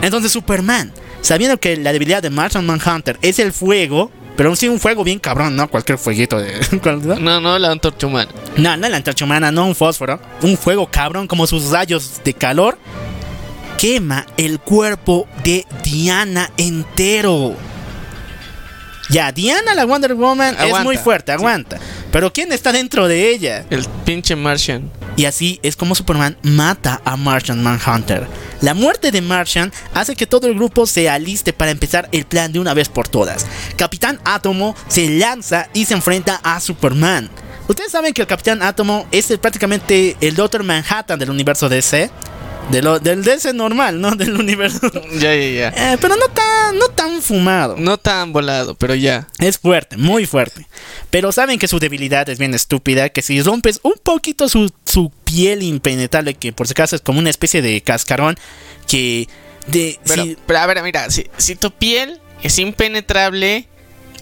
Entonces 0.00 0.32
Superman, 0.32 0.94
sabiendo 1.20 1.60
que 1.60 1.76
la 1.76 1.92
debilidad 1.92 2.22
de 2.22 2.30
Martian 2.30 2.64
Manhunter 2.64 3.18
es 3.20 3.38
el 3.38 3.52
fuego, 3.52 4.10
pero 4.38 4.54
sí 4.56 4.68
un 4.68 4.78
fuego 4.78 5.02
bien 5.02 5.18
cabrón, 5.18 5.56
no 5.56 5.68
cualquier 5.68 5.98
fueguito 5.98 6.38
de... 6.38 6.54
¿cuál- 6.82 7.02
No, 7.22 7.40
no, 7.40 7.58
la 7.58 7.72
antorcha 7.72 8.06
humana. 8.06 8.30
no, 8.56 8.76
no 8.76 8.88
la 8.88 8.96
antorcha 8.96 9.24
humana, 9.24 9.50
no 9.52 9.66
un 9.66 9.74
fósforo. 9.74 10.20
Un 10.42 10.56
fuego 10.56 10.88
cabrón 10.90 11.26
como 11.26 11.46
sus 11.46 11.70
rayos 11.70 12.20
de 12.24 12.32
calor. 12.34 12.78
Quema 13.78 14.26
el 14.36 14.60
cuerpo 14.60 15.26
de 15.42 15.66
Diana 15.82 16.50
entero. 16.56 17.54
Ya, 19.08 19.32
Diana, 19.32 19.74
la 19.74 19.86
Wonder 19.86 20.14
Woman, 20.14 20.54
es 20.66 20.84
muy 20.84 20.96
fuerte, 21.04 21.32
aguanta. 21.32 21.78
Pero 22.12 22.32
¿quién 22.32 22.52
está 22.52 22.72
dentro 22.72 23.08
de 23.08 23.30
ella? 23.30 23.64
El 23.70 23.84
pinche 24.04 24.36
Martian. 24.36 24.90
Y 25.16 25.24
así 25.24 25.58
es 25.62 25.76
como 25.76 25.94
Superman 25.94 26.36
mata 26.42 27.00
a 27.04 27.16
Martian 27.16 27.62
Manhunter. 27.62 28.26
La 28.60 28.74
muerte 28.74 29.10
de 29.10 29.20
Martian 29.22 29.72
hace 29.94 30.14
que 30.14 30.26
todo 30.26 30.46
el 30.46 30.54
grupo 30.54 30.86
se 30.86 31.08
aliste 31.08 31.52
para 31.52 31.70
empezar 31.70 32.08
el 32.12 32.24
plan 32.24 32.52
de 32.52 32.60
una 32.60 32.74
vez 32.74 32.88
por 32.88 33.08
todas. 33.08 33.46
Capitán 33.76 34.20
Átomo 34.24 34.76
se 34.88 35.08
lanza 35.08 35.68
y 35.72 35.86
se 35.86 35.94
enfrenta 35.94 36.40
a 36.42 36.60
Superman. 36.60 37.30
Ustedes 37.66 37.92
saben 37.92 38.12
que 38.14 38.22
el 38.22 38.28
Capitán 38.28 38.62
Átomo 38.62 39.06
es 39.10 39.30
el- 39.30 39.38
prácticamente 39.38 40.16
el 40.20 40.34
Doctor 40.34 40.62
Manhattan 40.64 41.18
del 41.18 41.30
universo 41.30 41.68
DC. 41.68 42.10
De 42.70 42.82
lo- 42.82 42.98
del 43.00 43.24
DC 43.24 43.54
normal, 43.54 43.98
¿no? 44.00 44.10
Del 44.16 44.34
universo. 44.34 44.90
Ya, 45.14 45.34
ya, 45.34 45.48
ya. 45.72 45.92
Eh, 45.92 45.98
pero 46.00 46.16
no 46.16 46.26
tan, 46.28 46.78
no 46.78 46.88
tan 46.88 47.22
fumado. 47.22 47.76
No 47.78 47.96
tan 47.98 48.32
volado, 48.32 48.74
pero 48.74 48.94
ya. 48.94 49.26
Es 49.38 49.58
fuerte, 49.58 49.96
muy 49.96 50.26
fuerte. 50.26 50.66
Pero 51.10 51.32
saben 51.32 51.58
que 51.58 51.66
su 51.68 51.78
debilidad 51.78 52.28
es 52.28 52.38
bien 52.38 52.52
estúpida, 52.54 53.08
que 53.08 53.22
si 53.22 53.40
rompes 53.42 53.80
un 53.82 53.94
poquito 54.02 54.48
su, 54.50 54.70
su 54.84 55.10
piel 55.24 55.62
impenetrable, 55.62 56.34
que 56.34 56.52
por 56.52 56.66
si 56.66 56.72
acaso 56.72 56.94
es 56.96 57.02
como 57.02 57.18
una 57.20 57.30
especie 57.30 57.62
de 57.62 57.80
cascarón, 57.80 58.36
que 58.86 59.28
de, 59.66 59.98
Pero, 60.06 60.24
si, 60.24 60.36
pero 60.46 60.58
a 60.58 60.66
ver, 60.66 60.82
mira, 60.82 61.10
si, 61.10 61.26
si 61.38 61.56
tu 61.56 61.70
piel 61.70 62.20
es 62.42 62.58
impenetrable. 62.58 63.66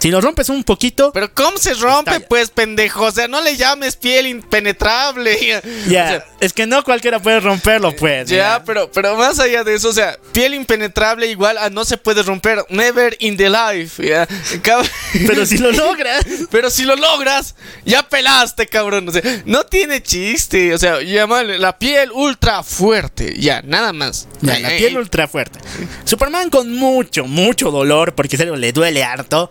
Si 0.06 0.12
lo 0.12 0.20
rompes 0.20 0.48
un 0.50 0.62
poquito, 0.62 1.10
Pero 1.12 1.34
¿cómo 1.34 1.58
se 1.58 1.74
rompe, 1.74 2.12
Estalla. 2.12 2.28
pues, 2.28 2.50
pendejo? 2.50 3.06
O 3.06 3.10
sea, 3.10 3.26
no 3.26 3.40
le 3.40 3.56
llames 3.56 3.96
piel 3.96 4.28
impenetrable. 4.28 5.36
ya, 5.88 6.04
O 6.04 6.08
sea, 6.08 6.24
es 6.38 6.52
que 6.52 6.64
no 6.64 6.84
cualquiera 6.84 7.18
puede 7.20 7.40
romperlo, 7.40 7.90
pues. 7.96 8.28
Ya, 8.28 8.62
pero, 8.64 8.88
pero 8.92 9.16
más 9.16 9.40
allá 9.40 9.64
de 9.64 9.74
eso, 9.74 9.88
o 9.88 9.92
sea, 9.92 10.16
piel 10.32 10.54
impenetrable 10.54 11.26
igual 11.26 11.58
a 11.58 11.70
no 11.70 11.84
se 11.84 11.96
puede 11.96 12.22
romper. 12.22 12.64
Never 12.68 13.16
in 13.18 13.36
the 13.36 13.50
life. 13.50 14.00
Cab- 14.62 14.88
Pero 15.26 15.44
si 15.44 15.58
lo 15.58 15.72
logras. 15.72 16.24
Pero 16.52 16.70
si 16.70 16.84
lo 16.84 16.94
logras, 16.94 17.56
ya 17.84 18.04
pelaste, 18.08 18.68
cabrón. 18.68 19.08
O 19.08 19.12
sea, 19.12 19.22
no 19.44 19.64
tiene 19.64 20.04
chiste. 20.04 20.72
O 20.72 20.78
sea, 20.78 21.02
llámale 21.02 21.58
la 21.58 21.78
piel 21.80 22.12
ultra 22.12 22.62
fuerte. 22.62 23.34
Ya, 23.40 23.60
nada 23.62 23.92
más. 23.92 24.28
Ya, 24.40 24.56
la 24.60 24.68
piel 24.68 24.98
ultra 24.98 25.26
fuerte. 25.26 25.58
Superman 26.04 26.48
con 26.48 26.72
mucho, 26.72 27.24
mucho 27.24 27.72
dolor, 27.72 28.14
porque 28.14 28.36
serio 28.36 28.54
le 28.54 28.72
duele 28.72 29.02
harto, 29.02 29.50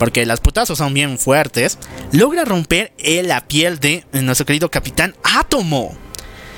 porque 0.00 0.24
las 0.24 0.40
putazos 0.40 0.78
son 0.78 0.94
bien 0.94 1.18
fuertes, 1.18 1.76
logra 2.10 2.46
romper 2.46 2.94
la 3.04 3.46
piel 3.46 3.78
de 3.78 4.06
nuestro 4.12 4.46
querido 4.46 4.70
Capitán 4.70 5.14
Átomo, 5.22 5.94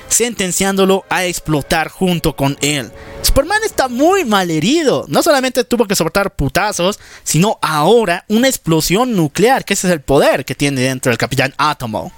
sentenciándolo 0.07 1.03
a 1.09 1.25
explotar 1.25 1.89
junto 1.89 2.37
con 2.37 2.57
él. 2.61 2.89
Superman 3.21 3.59
está 3.65 3.89
muy 3.89 4.23
mal 4.23 4.49
herido. 4.49 5.03
No 5.09 5.21
solamente 5.21 5.65
tuvo 5.65 5.85
que 5.85 5.95
soportar 5.97 6.33
putazos, 6.33 7.01
sino 7.25 7.59
ahora 7.61 8.23
una 8.29 8.47
explosión 8.47 9.13
nuclear, 9.13 9.65
que 9.65 9.73
ese 9.73 9.87
es 9.87 9.93
el 9.93 9.99
poder 9.99 10.45
que 10.45 10.55
tiene 10.55 10.79
dentro 10.79 11.09
del 11.09 11.17
Capitán 11.17 11.53
Átomo. 11.57 12.13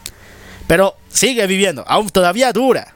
Pero 0.67 0.95
sigue 1.09 1.47
viviendo, 1.47 1.83
aún 1.87 2.07
todavía 2.11 2.53
dura. 2.53 2.93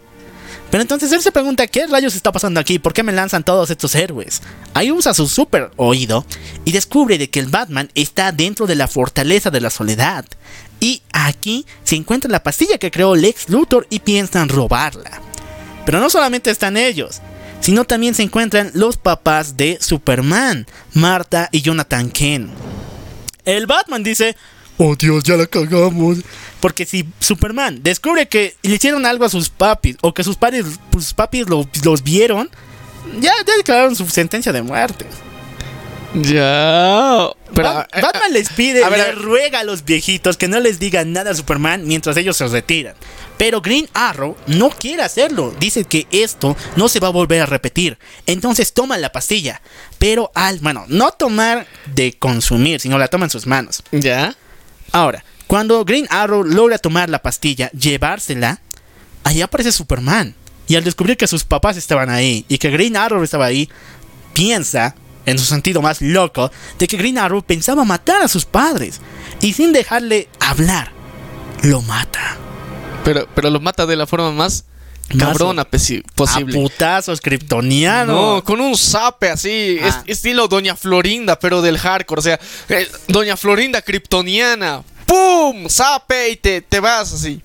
Pero 0.71 0.81
entonces 0.81 1.11
él 1.11 1.21
se 1.21 1.31
pregunta 1.31 1.67
qué 1.67 1.87
rayos 1.87 2.15
está 2.15 2.31
pasando 2.31 2.59
aquí, 2.59 2.77
por 2.77 2.93
qué 2.93 3.01
me 3.01 3.11
lanzan 3.11 3.43
todos 3.43 3.69
estos 3.69 3.95
héroes. 3.95 4.41
Ahí 4.73 4.91
usa 4.91 5.13
su 5.13 5.27
super 5.27 5.71
oído 5.77 6.25
y 6.63 6.71
descubre 6.71 7.17
de 7.17 7.29
que 7.29 7.39
el 7.39 7.47
Batman 7.47 7.89
está 7.95 8.31
dentro 8.31 8.67
de 8.67 8.75
la 8.75 8.87
fortaleza 8.87 9.49
de 9.49 9.61
la 9.61 9.71
soledad. 9.71 10.25
Y 10.79 11.01
aquí 11.11 11.65
se 11.83 11.95
encuentra 11.95 12.29
la 12.29 12.43
pastilla 12.43 12.77
que 12.77 12.91
creó 12.91 13.15
Lex 13.15 13.49
Luthor 13.49 13.87
y 13.89 13.99
piensan 13.99 14.47
robarla. 14.47 15.21
Pero 15.85 15.99
no 15.99 16.09
solamente 16.09 16.51
están 16.51 16.77
ellos, 16.77 17.19
sino 17.61 17.85
también 17.85 18.13
se 18.13 18.23
encuentran 18.23 18.71
los 18.73 18.97
papás 18.97 19.57
de 19.57 19.79
Superman, 19.81 20.67
Marta 20.93 21.49
y 21.51 21.61
Jonathan 21.61 22.11
Kent. 22.11 22.51
El 23.43 23.65
Batman 23.65 24.03
dice, 24.03 24.37
oh 24.79 24.95
Dios, 24.95 25.23
ya 25.23 25.37
la 25.37 25.45
cagamos. 25.45 26.17
Porque 26.59 26.85
si 26.85 27.05
Superman 27.19 27.81
descubre 27.83 28.27
que 28.27 28.55
le 28.63 28.75
hicieron 28.75 29.05
algo 29.05 29.23
a 29.25 29.29
sus 29.29 29.49
papis 29.49 29.95
o 30.01 30.13
que 30.13 30.23
sus 30.23 30.35
padres, 30.35 30.65
sus 30.91 31.13
papis 31.13 31.47
lo- 31.47 31.69
los 31.83 32.03
vieron, 32.03 32.49
ya, 33.21 33.31
ya 33.45 33.55
declararon 33.57 33.95
su 33.95 34.07
sentencia 34.09 34.51
de 34.51 34.61
muerte. 34.63 35.05
Ya. 36.15 37.29
Pero, 37.53 37.81
eh, 37.81 38.01
Batman 38.01 38.33
les 38.33 38.49
pide, 38.49 38.83
a 38.83 38.89
ver, 38.89 38.97
le 38.97 39.03
a 39.03 39.07
ver. 39.07 39.17
ruega 39.19 39.59
a 39.59 39.63
los 39.63 39.85
viejitos 39.85 40.37
que 40.37 40.47
no 40.47 40.59
les 40.59 40.79
digan 40.79 41.13
nada 41.13 41.31
a 41.31 41.35
Superman 41.35 41.85
mientras 41.87 42.17
ellos 42.17 42.35
se 42.37 42.47
retiran. 42.47 42.95
Pero 43.37 43.61
Green 43.61 43.87
Arrow 43.93 44.35
no 44.47 44.69
quiere 44.71 45.03
hacerlo. 45.03 45.53
Dice 45.59 45.85
que 45.85 46.07
esto 46.11 46.57
no 46.75 46.89
se 46.89 46.99
va 46.99 47.07
a 47.09 47.11
volver 47.11 47.41
a 47.41 47.45
repetir. 47.45 47.97
Entonces 48.25 48.73
toma 48.73 48.97
la 48.97 49.11
pastilla. 49.11 49.61
Pero 49.99 50.31
al, 50.33 50.59
bueno, 50.59 50.85
no 50.87 51.11
tomar 51.11 51.67
de 51.93 52.13
consumir, 52.17 52.79
sino 52.79 52.97
la 52.97 53.07
toma 53.07 53.25
en 53.25 53.31
sus 53.31 53.45
manos. 53.47 53.83
ya. 53.91 54.35
Ahora, 54.91 55.23
cuando 55.47 55.83
Green 55.85 56.07
Arrow 56.09 56.43
logra 56.43 56.77
tomar 56.77 57.09
la 57.09 57.21
pastilla, 57.21 57.71
llevársela, 57.71 58.61
ahí 59.23 59.41
aparece 59.41 59.71
Superman. 59.71 60.35
Y 60.67 60.75
al 60.75 60.83
descubrir 60.83 61.17
que 61.17 61.27
sus 61.27 61.43
papás 61.43 61.77
estaban 61.77 62.09
ahí 62.09 62.45
y 62.47 62.59
que 62.59 62.69
Green 62.69 62.95
Arrow 62.95 63.23
estaba 63.23 63.45
ahí, 63.45 63.69
piensa, 64.33 64.95
en 65.25 65.39
su 65.39 65.45
sentido 65.45 65.81
más 65.81 66.01
loco, 66.01 66.51
de 66.77 66.87
que 66.87 66.97
Green 66.97 67.17
Arrow 67.17 67.41
pensaba 67.41 67.83
matar 67.83 68.21
a 68.21 68.27
sus 68.27 68.45
padres. 68.45 69.01
Y 69.41 69.53
sin 69.53 69.73
dejarle 69.73 70.29
hablar, 70.39 70.91
lo 71.63 71.81
mata. 71.81 72.37
Pero, 73.03 73.27
pero 73.33 73.49
lo 73.49 73.59
mata 73.59 73.85
de 73.85 73.95
la 73.95 74.05
forma 74.05 74.31
Más 74.31 74.65
cabrona 75.17 75.65
posible. 75.65 76.05
A 76.17 76.45
putazos 76.61 77.21
kryptonianos. 77.21 78.15
No, 78.15 78.43
con 78.43 78.61
un 78.61 78.77
zape 78.77 79.29
así, 79.29 79.79
Ah. 79.81 80.03
estilo 80.07 80.47
Doña 80.47 80.75
Florinda, 80.75 81.39
pero 81.39 81.61
del 81.61 81.77
hardcore. 81.77 82.19
O 82.19 82.23
sea, 82.23 82.39
eh, 82.69 82.89
Doña 83.07 83.35
Florinda 83.37 83.81
kryptoniana. 83.81 84.83
¡Pum! 85.05 85.67
Zape 85.69 86.29
y 86.29 86.35
te, 86.37 86.61
te 86.61 86.79
vas 86.79 87.11
así. 87.13 87.41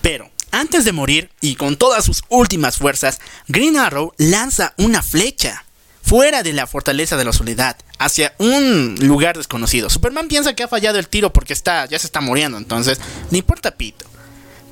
Pero 0.00 0.30
antes 0.52 0.84
de 0.84 0.92
morir 0.92 1.30
y 1.40 1.56
con 1.56 1.76
todas 1.76 2.04
sus 2.04 2.22
últimas 2.28 2.76
fuerzas, 2.76 3.18
Green 3.48 3.76
Arrow 3.76 4.12
lanza 4.18 4.74
una 4.76 5.02
flecha 5.02 5.64
fuera 6.02 6.42
de 6.42 6.52
la 6.52 6.66
fortaleza 6.66 7.16
de 7.16 7.24
la 7.24 7.32
soledad 7.32 7.76
hacia 7.98 8.34
un 8.38 8.94
lugar 9.00 9.36
desconocido. 9.38 9.88
Superman 9.88 10.28
piensa 10.28 10.54
que 10.54 10.62
ha 10.62 10.68
fallado 10.68 10.98
el 10.98 11.08
tiro 11.08 11.32
porque 11.32 11.54
está 11.54 11.86
ya 11.86 11.98
se 11.98 12.06
está 12.06 12.20
muriendo, 12.20 12.58
entonces 12.58 13.00
no 13.30 13.38
importa 13.38 13.70
pito. 13.72 14.04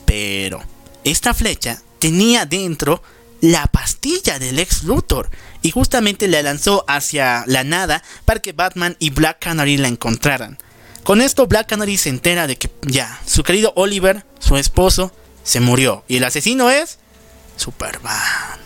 Pero 0.04 0.62
esta 1.04 1.34
flecha 1.34 1.82
tenía 1.98 2.46
dentro 2.46 3.02
la 3.40 3.66
pastilla 3.66 4.38
del 4.38 4.58
ex 4.58 4.84
Luthor 4.84 5.28
y 5.62 5.70
justamente 5.70 6.28
la 6.28 6.42
lanzó 6.42 6.84
hacia 6.86 7.44
la 7.46 7.64
nada 7.64 8.02
para 8.24 8.40
que 8.40 8.52
Batman 8.52 8.96
y 8.98 9.10
Black 9.10 9.38
Canary 9.40 9.76
la 9.76 9.88
encontraran. 9.88 10.58
Con 11.02 11.20
esto 11.20 11.48
Black 11.48 11.68
Canary 11.68 11.98
se 11.98 12.08
entera 12.08 12.46
de 12.46 12.56
que 12.56 12.70
ya, 12.82 13.20
su 13.26 13.42
querido 13.42 13.72
Oliver, 13.74 14.24
su 14.38 14.56
esposo, 14.56 15.12
se 15.42 15.58
murió. 15.58 16.04
Y 16.06 16.18
el 16.18 16.24
asesino 16.24 16.70
es 16.70 16.98
Superman. 17.56 18.61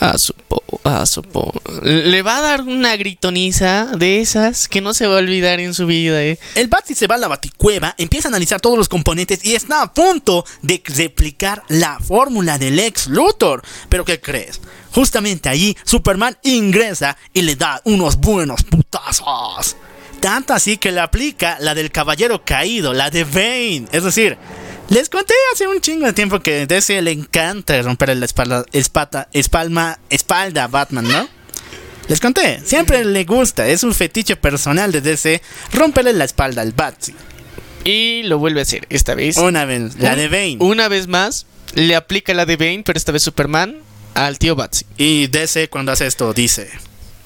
A 0.00 0.16
su 0.16 0.32
po, 0.32 0.62
a 0.84 1.04
su 1.06 1.22
po. 1.22 1.52
Le 1.82 2.22
va 2.22 2.38
a 2.38 2.40
dar 2.40 2.60
una 2.62 2.94
gritoniza 2.96 3.86
de 3.96 4.20
esas 4.20 4.68
que 4.68 4.80
no 4.80 4.94
se 4.94 5.08
va 5.08 5.16
a 5.16 5.18
olvidar 5.18 5.58
en 5.58 5.74
su 5.74 5.86
vida, 5.86 6.22
eh. 6.22 6.38
El 6.54 6.68
Batsy 6.68 6.94
se 6.94 7.08
va 7.08 7.16
a 7.16 7.18
la 7.18 7.26
baticueva, 7.26 7.96
empieza 7.98 8.28
a 8.28 8.30
analizar 8.30 8.60
todos 8.60 8.78
los 8.78 8.88
componentes 8.88 9.44
y 9.44 9.56
está 9.56 9.82
a 9.82 9.92
punto 9.92 10.44
de 10.62 10.80
replicar 10.84 11.64
la 11.66 11.98
fórmula 11.98 12.58
del 12.58 12.78
ex 12.78 13.08
Luthor. 13.08 13.62
Pero 13.88 14.04
¿qué 14.04 14.20
crees? 14.20 14.60
Justamente 14.92 15.48
allí 15.48 15.76
Superman 15.84 16.38
ingresa 16.44 17.16
y 17.32 17.42
le 17.42 17.56
da 17.56 17.80
unos 17.84 18.18
buenos 18.18 18.62
putazos. 18.62 19.76
Tanto 20.20 20.52
así 20.52 20.76
que 20.76 20.92
le 20.92 21.00
aplica 21.00 21.56
la 21.60 21.74
del 21.74 21.90
caballero 21.90 22.44
caído, 22.44 22.92
la 22.92 23.10
de 23.10 23.24
Bane. 23.24 23.86
Es 23.90 24.04
decir, 24.04 24.38
les 24.88 25.08
conté 25.08 25.34
hace 25.52 25.66
un 25.66 25.80
chingo 25.80 26.06
de 26.06 26.12
tiempo 26.12 26.40
que 26.40 26.66
DC 26.66 27.00
le 27.02 27.12
encanta 27.12 27.80
romper 27.82 28.16
la 28.16 28.24
espalda, 28.24 28.64
espata, 28.72 29.28
espalma, 29.32 29.98
espalda 30.10 30.64
a 30.64 30.68
Batman, 30.68 31.06
¿no? 31.06 31.28
Les 32.08 32.20
conté, 32.20 32.60
siempre 32.64 33.04
le 33.04 33.24
gusta, 33.24 33.68
es 33.68 33.82
un 33.82 33.92
fetiche 33.92 34.36
personal 34.36 34.92
de 34.92 35.02
DC 35.02 35.42
romperle 35.72 36.14
la 36.14 36.24
espalda 36.24 36.62
al 36.62 36.72
Batsy. 36.72 37.14
Y 37.84 38.22
lo 38.24 38.38
vuelve 38.38 38.60
a 38.60 38.62
hacer, 38.62 38.86
esta 38.88 39.14
vez. 39.14 39.36
Una 39.36 39.64
vez, 39.66 39.96
la 39.98 40.16
de 40.16 40.28
Bane. 40.28 40.56
Una 40.58 40.88
vez 40.88 41.06
más, 41.06 41.46
le 41.74 41.94
aplica 41.94 42.32
la 42.32 42.46
de 42.46 42.56
Bane, 42.56 42.82
pero 42.84 42.96
esta 42.96 43.12
vez 43.12 43.22
Superman 43.22 43.76
al 44.14 44.38
tío 44.38 44.56
Batsy. 44.56 44.86
Y 44.96 45.26
DC 45.26 45.68
cuando 45.68 45.92
hace 45.92 46.06
esto 46.06 46.32
dice... 46.32 46.70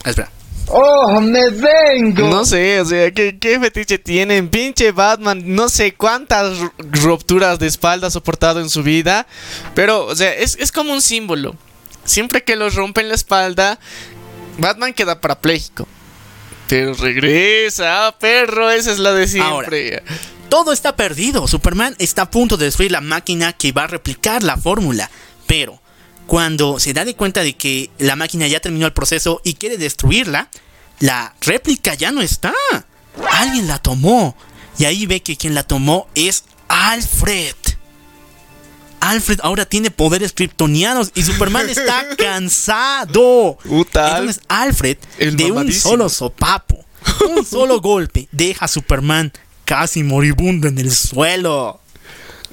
Espera. 0.05 0.31
¡Oh, 0.75 1.21
me 1.21 1.51
vengo! 1.51 2.29
No 2.29 2.45
sé, 2.47 2.81
o 2.81 2.85
sea, 2.87 3.11
¿qué, 3.11 3.39
qué 3.39 3.61
fetiche 3.61 3.99
tienen? 3.99 4.49
Pinche 4.49 4.91
Batman, 4.93 5.43
no 5.45 5.69
sé 5.69 5.93
cuántas 5.95 6.59
ru- 6.59 6.73
rupturas 7.03 7.59
de 7.59 7.67
espalda 7.67 8.07
ha 8.07 8.11
soportado 8.11 8.61
en 8.61 8.71
su 8.71 8.83
vida. 8.83 9.27
Pero, 9.75 10.07
o 10.07 10.17
sea, 10.17 10.33
es, 10.35 10.57
es 10.59 10.73
como 10.73 10.93
un 10.95 11.03
símbolo. 11.03 11.55
Siempre 12.05 12.43
que 12.43 12.57
lo 12.57 12.71
rompen 12.71 13.09
la 13.11 13.15
espalda, 13.15 13.79
Batman 14.59 14.95
queda 14.95 15.21
parapléjico. 15.21 15.87
Pero 16.69 16.95
regresa, 16.95 18.07
ah, 18.07 18.19
perro, 18.19 18.71
esa 18.71 18.93
es 18.93 18.99
la 18.99 19.13
de 19.13 19.29
siempre. 19.29 20.03
Todo 20.49 20.73
está 20.73 20.97
perdido. 20.97 21.47
Superman 21.49 21.95
está 21.99 22.23
a 22.23 22.31
punto 22.31 22.57
de 22.57 22.65
destruir 22.65 22.93
la 22.93 23.03
máquina 23.03 23.53
que 23.53 23.73
va 23.73 23.85
a 23.85 23.89
replicar 23.89 24.43
la 24.43 24.57
fórmula. 24.57 25.11
Pero 25.47 25.82
cuando 26.33 26.81
se 26.81 26.95
da 26.95 27.05
de 27.05 27.15
cuenta 27.15 27.43
de 27.43 27.53
que 27.53 27.91
la 27.99 28.17
máquina 28.17 28.47
ya 28.47 28.59
terminó 28.59 28.87
el 28.87 28.95
proceso 28.95 29.43
y 29.45 29.53
quiere 29.53 29.77
destruirla, 29.77 30.49
la 30.99 31.35
réplica 31.43 31.93
ya 31.93 32.11
no 32.11 32.23
está. 32.23 32.55
Alguien 33.33 33.69
la 33.69 33.77
tomó. 33.77 34.35
Y 34.79 34.87
ahí 34.87 35.05
ve 35.05 35.21
que 35.21 35.37
quien 35.37 35.55
la 35.55 35.63
tomó 35.63 36.09
es 36.15 36.45
Alfred. 36.69 37.55
Alfred 39.01 39.41
ahora 39.43 39.67
tiene 39.67 39.91
poderes 39.91 40.33
kryptonianos 40.33 41.13
y 41.15 41.23
Superman 41.23 41.69
está 41.69 42.07
cansado. 42.17 43.59
Entonces 44.17 44.41
Alfred, 44.49 44.97
el 45.19 45.37
de 45.37 45.53
un 45.53 45.71
solo 45.71 46.09
sopapo, 46.09 46.83
un 47.29 47.45
solo 47.45 47.79
golpe, 47.83 48.27
deja 48.33 48.65
a 48.65 48.69
Superman 48.69 49.35
casi 49.67 50.03
moribundo 50.03 50.67
en 50.67 50.79
el 50.79 50.93
suelo. 50.93 51.82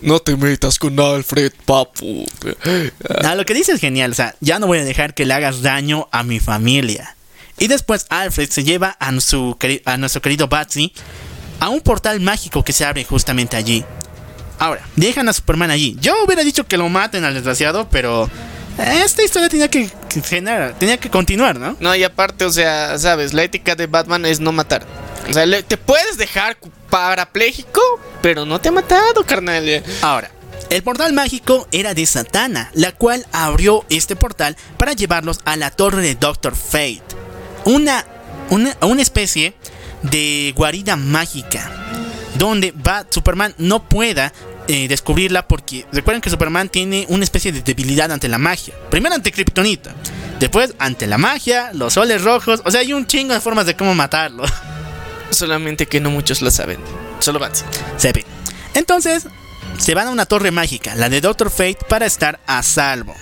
No 0.02 0.20
te 0.20 0.36
metas 0.36 0.80
con 0.80 1.00
Alfred, 1.00 1.52
papu. 1.66 2.26
Ah, 3.24 3.36
lo 3.36 3.46
que 3.46 3.54
dice 3.54 3.74
es 3.74 3.82
genial, 3.82 4.12
o 4.12 4.16
sea, 4.16 4.36
ya 4.40 4.60
no 4.60 4.68
voy 4.68 4.80
a 4.80 4.84
dejar 4.84 5.14
que 5.14 5.26
le 5.26 5.34
hagas 5.34 5.62
daño 5.62 6.08
a 6.12 6.24
mi 6.24 6.40
familia. 6.40 7.16
Y 7.58 7.68
después 7.68 8.06
Alfred 8.10 8.50
se 8.50 8.64
lleva 8.64 8.96
a, 9.00 9.20
su, 9.20 9.58
a 9.86 9.98
nuestro 9.98 10.22
querido 10.22 10.48
Batsy 10.48 10.94
a 11.60 11.70
un 11.70 11.82
portal 11.82 12.22
mágico 12.22 12.64
que 12.64 12.72
se 12.72 12.86
abre 12.86 13.04
justamente 13.04 13.58
allí. 13.58 13.84
Ahora, 14.60 14.82
dejan 14.96 15.28
a 15.30 15.34
Superman 15.34 15.72
allí. 15.72 15.98
Yo 16.00 16.14
hubiera 16.26 16.44
dicho 16.44 16.66
que 16.68 16.78
lo 16.78 16.88
maten 16.90 17.24
al 17.26 17.34
desgraciado, 17.34 17.90
pero 17.90 18.30
esta 18.78 19.24
historia 19.24 19.50
tenía 19.50 19.70
que, 19.70 19.90
que 20.10 20.22
generar- 20.22 20.74
tenía 20.80 20.98
que 20.98 21.10
continuar, 21.10 21.58
¿no? 21.60 21.76
No, 21.82 21.94
y 21.96 22.04
aparte, 22.04 22.46
o 22.46 22.52
sea, 22.52 22.98
sabes, 22.98 23.34
la 23.34 23.44
ética 23.44 23.76
de 23.76 23.88
Batman 23.88 24.26
es 24.26 24.40
no 24.40 24.52
matar. 24.54 24.86
O 25.30 25.34
sea, 25.34 25.46
te 25.64 25.78
puedes 25.78 26.18
dejar 26.18 26.58
parapléjico, 26.90 27.82
pero 28.22 28.46
no 28.46 28.60
te 28.60 28.70
ha 28.70 28.72
matado, 28.72 29.24
carnal. 29.26 29.84
Ahora, 30.02 30.32
el 30.70 30.84
portal 30.84 31.14
mágico 31.14 31.68
era 31.72 31.94
de 31.94 32.06
Satana, 32.06 32.72
la 32.74 32.92
cual 32.92 33.26
abrió 33.32 33.86
este 33.90 34.16
portal 34.16 34.56
para 34.78 34.94
llevarlos 34.94 35.40
a 35.46 35.56
la 35.56 35.72
torre 35.72 36.02
de 36.02 36.16
Doctor 36.16 36.56
Fate. 36.56 37.04
Una, 37.66 38.06
una, 38.50 38.76
una 38.82 39.02
especie 39.02 39.54
de 40.04 40.54
guarida 40.56 40.96
mágica. 40.96 41.72
Donde 42.36 42.72
va 42.72 43.06
Superman 43.10 43.54
no 43.58 43.88
pueda 43.88 44.32
eh, 44.68 44.88
descubrirla 44.88 45.48
porque 45.48 45.86
recuerden 45.92 46.22
que 46.22 46.30
Superman 46.30 46.70
tiene 46.70 47.06
una 47.10 47.24
especie 47.24 47.52
de 47.52 47.62
debilidad 47.62 48.12
ante 48.12 48.28
la 48.28 48.38
magia. 48.38 48.74
Primero 48.90 49.16
ante 49.16 49.32
Kryptonita. 49.32 49.94
Después 50.40 50.74
ante 50.80 51.08
la 51.08 51.18
magia, 51.18 51.72
los 51.74 51.94
soles 51.94 52.24
rojos. 52.24 52.62
O 52.64 52.72
sea, 52.72 52.82
hay 52.82 52.94
un 52.94 53.08
chingo 53.08 53.34
de 53.34 53.42
formas 53.42 53.66
de 53.66 53.76
cómo 53.76 53.94
matarlo. 53.96 54.44
Solamente 55.30 55.88
que 55.88 56.00
no 56.00 56.12
muchos 56.12 56.42
lo 56.42 56.52
saben. 56.52 56.80
Solo 57.20 57.40
Batsy. 57.40 57.66
Se 57.98 58.12
ve. 58.12 58.26
Entonces, 58.74 59.28
se 59.78 59.96
van 59.96 60.08
a 60.08 60.12
una 60.12 60.26
torre 60.26 60.52
mágica, 60.52 60.96
la 60.96 61.10
de 61.10 61.22
Doctor 61.22 61.50
Fate, 61.50 61.80
para 61.88 62.06
estar 62.06 62.40
a 62.48 62.64
salvo. 62.64 63.16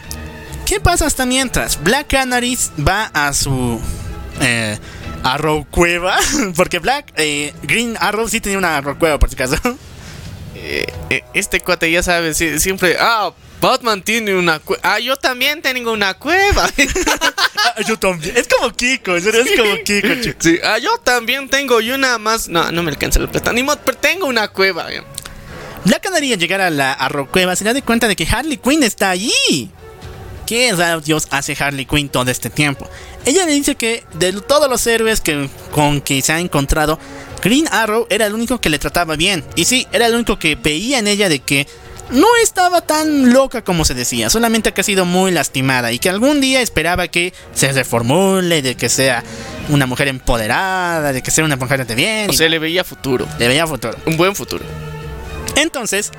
¿Qué 0.65 0.79
pasa 0.79 1.05
hasta 1.05 1.25
mientras? 1.25 1.81
Black 1.81 2.07
Canary 2.07 2.57
va 2.85 3.05
a 3.13 3.33
su 3.33 3.79
eh, 4.41 4.77
Arrow 5.23 5.65
cueva. 5.69 6.17
Porque 6.55 6.79
Black 6.79 7.13
eh, 7.15 7.53
Green 7.63 7.97
Arrow 7.99 8.27
sí 8.27 8.41
tenía 8.41 8.57
una 8.57 8.77
Arrow 8.77 8.97
cueva, 8.97 9.19
por 9.19 9.29
si 9.29 9.35
acaso. 9.35 9.55
Eh, 10.55 10.85
eh, 11.09 11.23
este 11.33 11.59
cuate 11.61 11.89
ya 11.91 12.01
sabes, 12.01 12.37
sí, 12.37 12.59
siempre. 12.59 12.97
Ah, 12.99 13.31
Batman 13.59 14.01
tiene 14.03 14.35
una 14.35 14.59
cueva. 14.59 14.81
Ah, 14.83 14.99
yo 14.99 15.17
también 15.17 15.61
tengo 15.61 15.91
una 15.91 16.13
cueva. 16.13 16.69
Ah, 17.59 17.81
Yo 17.87 17.97
también. 17.97 18.37
Es 18.37 18.47
como 18.47 18.71
Kiko, 18.71 19.15
en 19.15 19.23
serio, 19.23 19.41
es 19.41 19.59
como 19.59 19.75
Kiko, 19.83 20.21
chicos. 20.21 20.35
Sí, 20.43 20.59
ah, 20.63 20.77
yo 20.77 20.95
también 20.99 21.49
tengo 21.49 21.81
y 21.81 21.89
una 21.89 22.19
más. 22.19 22.47
No, 22.47 22.71
no 22.71 22.83
me 22.83 22.91
alcanza 22.91 23.19
la 23.19 23.27
plata. 23.31 23.51
Ni 23.51 23.63
modo, 23.63 23.79
pero 23.83 23.97
tengo 23.97 24.27
una 24.27 24.47
cueva. 24.47 24.85
Black 25.83 26.03
Canary 26.03 26.33
al 26.33 26.39
llegar 26.39 26.61
a 26.61 26.69
la 26.69 26.93
Arrow 26.93 27.27
cueva 27.27 27.55
se 27.55 27.63
da 27.63 27.73
de 27.73 27.81
cuenta 27.81 28.07
de 28.07 28.15
que 28.15 28.27
Harley 28.29 28.57
Quinn 28.57 28.83
está 28.83 29.09
allí. 29.09 29.71
¿Qué 30.45 30.73
Dios 31.03 31.27
hace 31.31 31.57
Harley 31.59 31.85
Quinn 31.85 32.09
todo 32.09 32.29
este 32.29 32.49
tiempo? 32.49 32.89
Ella 33.25 33.45
le 33.45 33.53
dice 33.53 33.75
que 33.75 34.05
de 34.13 34.33
todos 34.33 34.69
los 34.69 34.85
héroes 34.87 35.19
que, 35.19 35.49
con 35.71 35.99
que 35.99 36.21
se 36.21 36.31
ha 36.31 36.39
encontrado, 36.39 36.99
Green 37.43 37.67
Arrow 37.71 38.07
era 38.09 38.27
el 38.27 38.33
único 38.33 38.61
que 38.61 38.69
le 38.69 38.79
trataba 38.79 39.15
bien. 39.15 39.43
Y 39.55 39.65
sí, 39.65 39.87
era 39.91 40.07
el 40.07 40.15
único 40.15 40.39
que 40.39 40.55
veía 40.55 40.99
en 40.99 41.07
ella 41.07 41.27
de 41.27 41.39
que 41.39 41.67
no 42.11 42.27
estaba 42.41 42.81
tan 42.81 43.33
loca 43.33 43.63
como 43.63 43.85
se 43.85 43.93
decía, 43.93 44.29
solamente 44.29 44.73
que 44.73 44.81
ha 44.81 44.83
sido 44.83 45.05
muy 45.05 45.31
lastimada 45.31 45.91
y 45.91 45.99
que 45.99 46.09
algún 46.09 46.41
día 46.41 46.61
esperaba 46.61 47.07
que 47.07 47.33
se 47.53 47.71
reformule, 47.71 48.61
de 48.61 48.75
que 48.75 48.89
sea 48.89 49.23
una 49.69 49.85
mujer 49.85 50.07
empoderada, 50.07 51.11
de 51.11 51.21
que 51.21 51.31
sea 51.31 51.43
una 51.43 51.55
mujer 51.55 51.85
de 51.85 51.95
bien. 51.95 52.29
O 52.29 52.33
sea, 52.33 52.49
le 52.49 52.59
veía 52.59 52.83
futuro. 52.83 53.27
le 53.37 53.47
veía 53.47 53.67
futuro. 53.67 53.97
Un 54.05 54.17
buen 54.17 54.35
futuro. 54.35 54.63
Entonces, 55.55 56.11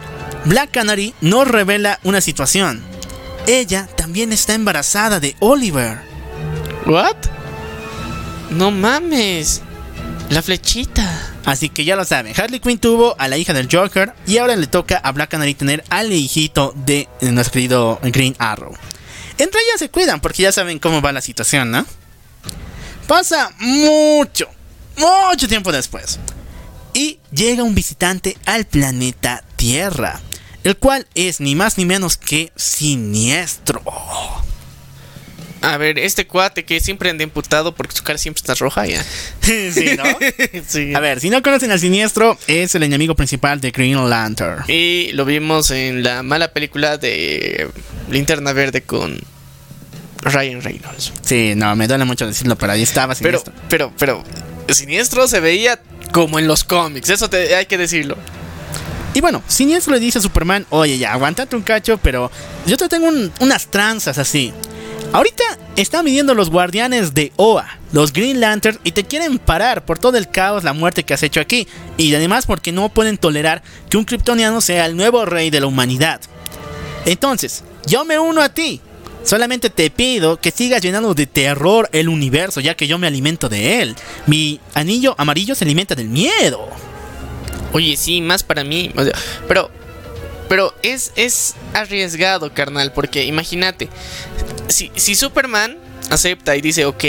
Black 0.44 0.70
Canary 0.72 1.14
nos 1.20 1.46
revela 1.48 2.00
una 2.02 2.20
situación. 2.20 2.82
Ella 3.46 3.88
también 3.96 4.32
está 4.32 4.54
embarazada 4.54 5.20
de 5.20 5.36
Oliver. 5.40 5.98
¿What? 6.86 7.16
No 8.50 8.70
mames. 8.70 9.62
La 10.30 10.42
flechita. 10.42 11.32
Así 11.46 11.70
que 11.70 11.84
ya 11.84 11.96
lo 11.96 12.04
saben, 12.04 12.34
Harley 12.38 12.60
Quinn 12.60 12.78
tuvo 12.78 13.16
a 13.18 13.28
la 13.28 13.38
hija 13.38 13.54
del 13.54 13.68
Joker 13.70 14.12
y 14.26 14.36
ahora 14.36 14.56
le 14.56 14.66
toca 14.66 14.98
a 14.98 15.12
Black 15.12 15.30
Canary 15.30 15.54
tener 15.54 15.82
al 15.88 16.12
hijito 16.12 16.74
de 16.76 17.08
nuestro 17.22 17.54
querido 17.54 17.98
Green 18.02 18.36
Arrow. 18.38 18.74
Entre 19.38 19.60
ellas 19.60 19.78
se 19.78 19.88
cuidan 19.88 20.20
porque 20.20 20.42
ya 20.42 20.52
saben 20.52 20.78
cómo 20.78 21.00
va 21.00 21.12
la 21.12 21.22
situación, 21.22 21.70
¿no? 21.70 21.86
Pasa 23.06 23.50
mucho, 23.58 24.48
mucho 24.96 25.48
tiempo 25.48 25.72
después. 25.72 26.18
Y 26.92 27.18
llega 27.30 27.62
un 27.62 27.74
visitante 27.74 28.36
al 28.44 28.66
planeta 28.66 29.44
Tierra, 29.56 30.20
el 30.62 30.76
cual 30.76 31.06
es 31.14 31.40
ni 31.40 31.54
más 31.54 31.78
ni 31.78 31.86
menos 31.86 32.18
que 32.18 32.52
siniestro. 32.54 33.82
A 35.60 35.76
ver, 35.76 35.98
este 35.98 36.26
cuate 36.26 36.64
que 36.64 36.78
siempre 36.80 37.10
anda 37.10 37.24
imputado 37.24 37.74
porque 37.74 37.96
su 37.96 38.04
cara 38.04 38.18
siempre 38.18 38.40
está 38.40 38.54
roja 38.54 38.86
ya. 38.86 39.02
sí, 39.42 39.90
¿no? 39.96 40.04
sí. 40.68 40.94
A 40.94 41.00
ver, 41.00 41.20
si 41.20 41.30
no 41.30 41.42
conocen 41.42 41.70
al 41.72 41.80
siniestro, 41.80 42.38
es 42.46 42.74
el 42.74 42.82
enemigo 42.84 43.14
principal 43.14 43.60
de 43.60 43.70
Green 43.72 44.08
Lantern. 44.08 44.64
Y 44.68 45.10
lo 45.12 45.24
vimos 45.24 45.70
en 45.70 46.02
la 46.02 46.22
mala 46.22 46.52
película 46.52 46.96
de 46.96 47.68
Linterna 48.10 48.52
Verde 48.52 48.82
con 48.82 49.18
Ryan 50.22 50.62
Reynolds. 50.62 51.12
Sí, 51.22 51.54
no, 51.56 51.74
me 51.76 51.86
duele 51.88 52.04
mucho 52.04 52.26
decirlo, 52.26 52.56
pero 52.56 52.72
ahí 52.72 52.82
estaba 52.82 53.14
Pero, 53.14 53.38
siniestro. 53.38 53.54
pero, 53.68 53.92
pero, 53.98 54.24
Siniestro 54.74 55.26
se 55.28 55.40
veía 55.40 55.80
como 56.12 56.38
en 56.38 56.46
los 56.46 56.62
cómics, 56.62 57.08
eso 57.08 57.30
te- 57.30 57.54
hay 57.56 57.64
que 57.66 57.78
decirlo. 57.78 58.18
Y 59.18 59.20
bueno, 59.20 59.42
Siniestro 59.48 59.92
le 59.94 59.98
dice 59.98 60.20
a 60.20 60.22
Superman, 60.22 60.64
oye, 60.70 60.96
ya, 60.96 61.12
aguántate 61.12 61.56
un 61.56 61.62
cacho, 61.62 61.98
pero 61.98 62.30
yo 62.66 62.76
te 62.76 62.88
tengo 62.88 63.08
un- 63.08 63.32
unas 63.40 63.66
tranzas 63.66 64.16
así. 64.16 64.52
Ahorita 65.12 65.42
están 65.74 66.04
viniendo 66.04 66.34
los 66.34 66.50
guardianes 66.50 67.14
de 67.14 67.32
Oa. 67.34 67.66
los 67.90 68.12
Green 68.12 68.38
Lantern 68.38 68.78
y 68.84 68.92
te 68.92 69.02
quieren 69.02 69.40
parar 69.40 69.84
por 69.84 69.98
todo 69.98 70.18
el 70.18 70.28
caos, 70.30 70.62
la 70.62 70.72
muerte 70.72 71.02
que 71.02 71.14
has 71.14 71.22
hecho 71.24 71.40
aquí. 71.40 71.66
Y 71.96 72.14
además 72.14 72.46
porque 72.46 72.70
no 72.70 72.90
pueden 72.90 73.18
tolerar 73.18 73.60
que 73.90 73.96
un 73.96 74.04
kryptoniano 74.04 74.60
sea 74.60 74.86
el 74.86 74.96
nuevo 74.96 75.24
rey 75.26 75.50
de 75.50 75.58
la 75.58 75.66
humanidad. 75.66 76.20
Entonces, 77.04 77.64
yo 77.86 78.04
me 78.04 78.20
uno 78.20 78.40
a 78.40 78.50
ti. 78.50 78.80
Solamente 79.24 79.68
te 79.68 79.90
pido 79.90 80.40
que 80.40 80.52
sigas 80.52 80.80
llenando 80.80 81.12
de 81.12 81.26
terror 81.26 81.88
el 81.92 82.08
universo, 82.08 82.60
ya 82.60 82.76
que 82.76 82.86
yo 82.86 82.98
me 82.98 83.08
alimento 83.08 83.48
de 83.48 83.82
él. 83.82 83.96
Mi 84.28 84.60
anillo 84.74 85.16
amarillo 85.18 85.56
se 85.56 85.64
alimenta 85.64 85.96
del 85.96 86.08
miedo. 86.08 86.68
Oye, 87.72 87.96
sí, 87.96 88.20
más 88.20 88.42
para 88.42 88.64
mí. 88.64 88.92
pero, 89.46 89.70
pero 90.48 90.74
es, 90.82 91.12
es 91.16 91.54
arriesgado, 91.74 92.52
carnal, 92.52 92.92
porque 92.92 93.24
imagínate, 93.24 93.88
si, 94.68 94.90
si 94.96 95.14
Superman 95.14 95.76
acepta 96.10 96.56
y 96.56 96.60
dice, 96.60 96.84
ok, 96.84 97.04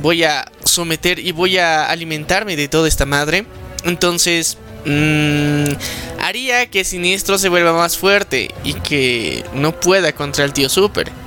voy 0.00 0.24
a 0.24 0.50
someter 0.64 1.18
y 1.18 1.32
voy 1.32 1.58
a 1.58 1.86
alimentarme 1.86 2.56
de 2.56 2.68
toda 2.68 2.88
esta 2.88 3.06
madre, 3.06 3.46
entonces 3.84 4.58
mm, 4.84 5.72
haría 6.20 6.66
que 6.66 6.84
Siniestro 6.84 7.38
se 7.38 7.48
vuelva 7.48 7.72
más 7.72 7.96
fuerte 7.96 8.54
y 8.62 8.74
que 8.74 9.44
no 9.54 9.78
pueda 9.78 10.12
contra 10.12 10.44
el 10.44 10.52
tío 10.52 10.68
Super. 10.68 11.23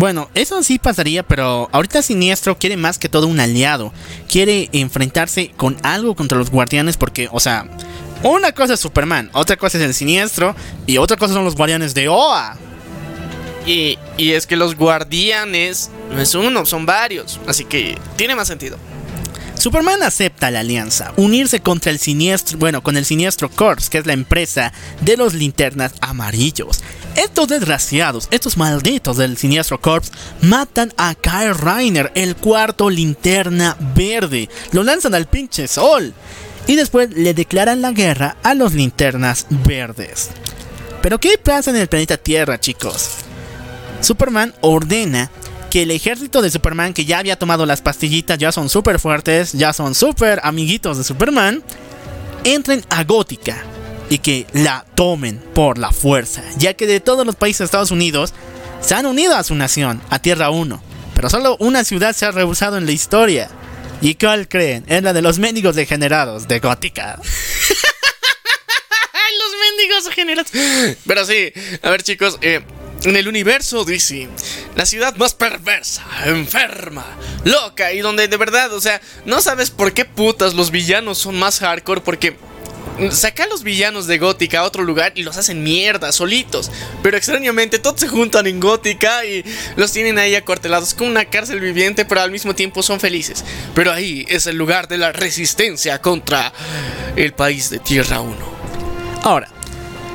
Bueno, 0.00 0.30
eso 0.32 0.62
sí 0.62 0.78
pasaría, 0.78 1.22
pero 1.22 1.68
ahorita 1.72 2.00
Siniestro 2.00 2.56
quiere 2.56 2.78
más 2.78 2.98
que 2.98 3.10
todo 3.10 3.26
un 3.26 3.38
aliado. 3.38 3.92
Quiere 4.30 4.70
enfrentarse 4.72 5.50
con 5.58 5.76
algo 5.82 6.16
contra 6.16 6.38
los 6.38 6.50
guardianes 6.50 6.96
porque, 6.96 7.28
o 7.30 7.38
sea, 7.38 7.66
una 8.22 8.52
cosa 8.52 8.72
es 8.72 8.80
Superman, 8.80 9.28
otra 9.34 9.58
cosa 9.58 9.76
es 9.76 9.84
el 9.84 9.92
Siniestro 9.92 10.56
y 10.86 10.96
otra 10.96 11.18
cosa 11.18 11.34
son 11.34 11.44
los 11.44 11.54
guardianes 11.54 11.92
de 11.92 12.08
Oa. 12.08 12.56
Y, 13.66 13.98
y 14.16 14.32
es 14.32 14.46
que 14.46 14.56
los 14.56 14.74
guardianes 14.74 15.90
no 16.10 16.18
es 16.18 16.34
uno, 16.34 16.64
son 16.64 16.86
varios, 16.86 17.38
así 17.46 17.66
que 17.66 17.98
tiene 18.16 18.34
más 18.34 18.48
sentido. 18.48 18.78
Superman 19.60 20.02
acepta 20.02 20.50
la 20.50 20.60
alianza, 20.60 21.12
unirse 21.16 21.60
contra 21.60 21.92
el 21.92 21.98
siniestro, 21.98 22.56
bueno, 22.56 22.82
con 22.82 22.96
el 22.96 23.04
siniestro 23.04 23.50
Corps, 23.50 23.90
que 23.90 23.98
es 23.98 24.06
la 24.06 24.14
empresa 24.14 24.72
de 25.02 25.18
los 25.18 25.34
linternas 25.34 25.92
amarillos. 26.00 26.80
Estos 27.16 27.48
desgraciados, 27.48 28.28
estos 28.30 28.56
malditos 28.56 29.16
del 29.16 29.36
siniestro 29.36 29.80
Corps, 29.80 30.10
matan 30.42 30.92
a 30.96 31.14
Kyle 31.14 31.54
Reiner, 31.54 32.12
el 32.14 32.36
cuarto 32.36 32.88
linterna 32.88 33.76
verde. 33.94 34.48
Lo 34.72 34.84
lanzan 34.84 35.14
al 35.14 35.26
pinche 35.26 35.66
sol. 35.66 36.14
Y 36.66 36.76
después 36.76 37.10
le 37.10 37.34
declaran 37.34 37.82
la 37.82 37.90
guerra 37.90 38.36
a 38.42 38.54
los 38.54 38.74
linternas 38.74 39.46
verdes. 39.66 40.30
Pero 41.02 41.18
¿qué 41.18 41.36
pasa 41.36 41.70
en 41.70 41.76
el 41.76 41.88
planeta 41.88 42.16
Tierra, 42.16 42.60
chicos? 42.60 43.10
Superman 44.00 44.54
ordena 44.60 45.30
que 45.70 45.82
el 45.82 45.90
ejército 45.90 46.42
de 46.42 46.50
Superman 46.50 46.94
que 46.94 47.04
ya 47.04 47.18
había 47.18 47.38
tomado 47.38 47.66
las 47.66 47.80
pastillitas 47.80 48.38
ya 48.38 48.52
son 48.52 48.68
súper 48.68 48.98
fuertes, 48.98 49.52
ya 49.52 49.72
son 49.72 49.94
súper 49.94 50.40
amiguitos 50.42 50.98
de 50.98 51.04
Superman, 51.04 51.62
entren 52.44 52.84
a 52.88 53.04
Gótica 53.04 53.64
y 54.10 54.18
que 54.18 54.46
la 54.52 54.84
tomen 54.94 55.38
por 55.54 55.78
la 55.78 55.92
fuerza, 55.92 56.42
ya 56.58 56.74
que 56.74 56.86
de 56.86 57.00
todos 57.00 57.24
los 57.24 57.36
países 57.36 57.60
de 57.60 57.64
Estados 57.66 57.92
Unidos 57.92 58.34
se 58.82 58.94
han 58.94 59.06
unido 59.06 59.36
a 59.36 59.44
su 59.44 59.54
nación, 59.54 60.02
a 60.10 60.18
Tierra 60.18 60.50
1, 60.50 60.82
pero 61.14 61.30
solo 61.30 61.56
una 61.60 61.84
ciudad 61.84 62.14
se 62.14 62.26
ha 62.26 62.32
rehusado 62.32 62.76
en 62.76 62.84
la 62.84 62.92
historia. 62.92 63.48
¿Y 64.02 64.14
cuál 64.16 64.48
creen? 64.48 64.84
Es 64.88 65.02
la 65.02 65.12
de 65.12 65.22
los 65.22 65.38
mendigos 65.38 65.76
degenerados 65.76 66.48
de 66.48 66.58
Gótica. 66.58 67.20
los 69.38 69.52
mendigos 69.60 70.04
degenerados. 70.06 70.50
Pero 71.06 71.24
sí, 71.24 71.52
a 71.82 71.90
ver 71.90 72.02
chicos, 72.02 72.38
eh, 72.40 72.62
en 73.04 73.16
el 73.16 73.28
universo 73.28 73.84
DC, 73.84 74.28
la 74.74 74.86
ciudad 74.86 75.14
más 75.16 75.34
perversa, 75.34 76.04
enferma, 76.24 77.06
loca 77.44 77.92
y 77.92 78.00
donde 78.00 78.26
de 78.26 78.36
verdad, 78.36 78.72
o 78.72 78.80
sea, 78.80 79.00
no 79.24 79.40
sabes 79.40 79.70
por 79.70 79.92
qué 79.92 80.04
putas 80.04 80.54
los 80.54 80.70
villanos 80.70 81.18
son 81.18 81.38
más 81.38 81.60
hardcore 81.60 82.00
porque 82.00 82.36
saca 83.10 83.44
a 83.44 83.46
los 83.46 83.62
villanos 83.62 84.06
de 84.06 84.18
Gótica 84.18 84.60
a 84.60 84.64
otro 84.64 84.84
lugar 84.84 85.12
y 85.14 85.22
los 85.22 85.36
hacen 85.36 85.62
mierda 85.62 86.12
solitos. 86.12 86.70
Pero 87.02 87.16
extrañamente 87.16 87.78
todos 87.78 88.00
se 88.00 88.08
juntan 88.08 88.46
en 88.46 88.60
Gótica 88.60 89.24
y 89.24 89.44
los 89.76 89.92
tienen 89.92 90.18
ahí 90.18 90.34
acuartelados 90.34 90.94
como 90.94 91.10
una 91.10 91.24
cárcel 91.24 91.60
viviente, 91.60 92.04
pero 92.04 92.20
al 92.20 92.30
mismo 92.30 92.54
tiempo 92.54 92.82
son 92.82 93.00
felices. 93.00 93.44
Pero 93.74 93.92
ahí 93.92 94.24
es 94.28 94.46
el 94.46 94.56
lugar 94.56 94.88
de 94.88 94.98
la 94.98 95.12
resistencia 95.12 96.00
contra 96.00 96.52
el 97.16 97.32
país 97.32 97.70
de 97.70 97.78
Tierra 97.78 98.20
1. 98.20 98.36
Ahora, 99.22 99.48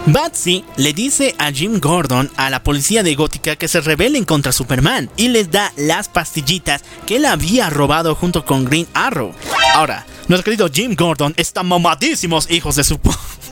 Batsy 0.08 0.64
le 0.78 0.94
dice 0.94 1.34
a 1.40 1.52
Jim 1.52 1.80
Gordon, 1.80 2.30
a 2.38 2.52
la 2.52 2.62
policía 2.62 3.02
de 3.02 3.16
Gótica, 3.16 3.56
que 3.56 3.68
se 3.68 3.82
rebelen 3.82 4.24
contra 4.24 4.52
Superman 4.52 5.10
y 5.18 5.30
les 5.30 5.50
da 5.50 5.74
las 5.78 6.10
pastillitas 6.10 6.84
que 7.08 7.16
él 7.16 7.26
había 7.26 7.72
robado 7.72 8.14
junto 8.14 8.46
con 8.46 8.66
Green 8.66 8.88
Arrow. 8.94 9.34
Ahora, 9.74 10.06
nuestro 10.28 10.44
querido 10.44 10.70
Jim 10.72 10.96
Gordon 10.96 11.34
está 11.38 11.64
mamadísimos, 11.64 12.50
hijos 12.50 12.76
de 12.76 12.84
su... 12.84 13.00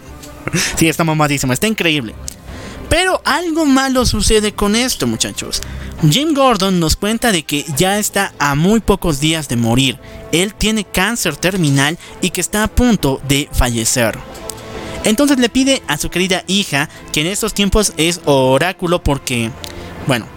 sí, 0.77 0.87
está 0.87 1.03
mamadísimo, 1.03 1.53
está 1.53 1.67
increíble. 1.67 2.13
Pero 2.89 3.21
algo 3.25 3.65
malo 3.65 4.05
sucede 4.05 4.53
con 4.53 4.75
esto, 4.75 5.07
muchachos. 5.07 5.61
Jim 6.09 6.33
Gordon 6.33 6.79
nos 6.79 6.95
cuenta 6.95 7.31
de 7.31 7.43
que 7.43 7.65
ya 7.75 7.97
está 7.97 8.33
a 8.37 8.55
muy 8.55 8.81
pocos 8.81 9.19
días 9.19 9.47
de 9.47 9.55
morir. 9.55 9.97
Él 10.31 10.53
tiene 10.53 10.83
cáncer 10.83 11.35
terminal 11.35 11.97
y 12.21 12.29
que 12.29 12.41
está 12.41 12.63
a 12.63 12.67
punto 12.67 13.19
de 13.27 13.49
fallecer. 13.51 14.17
Entonces 15.05 15.39
le 15.39 15.49
pide 15.49 15.81
a 15.87 15.97
su 15.97 16.09
querida 16.09 16.43
hija, 16.47 16.89
que 17.11 17.21
en 17.21 17.27
estos 17.27 17.53
tiempos 17.53 17.93
es 17.97 18.21
oráculo 18.25 19.03
porque, 19.03 19.49
bueno, 20.07 20.27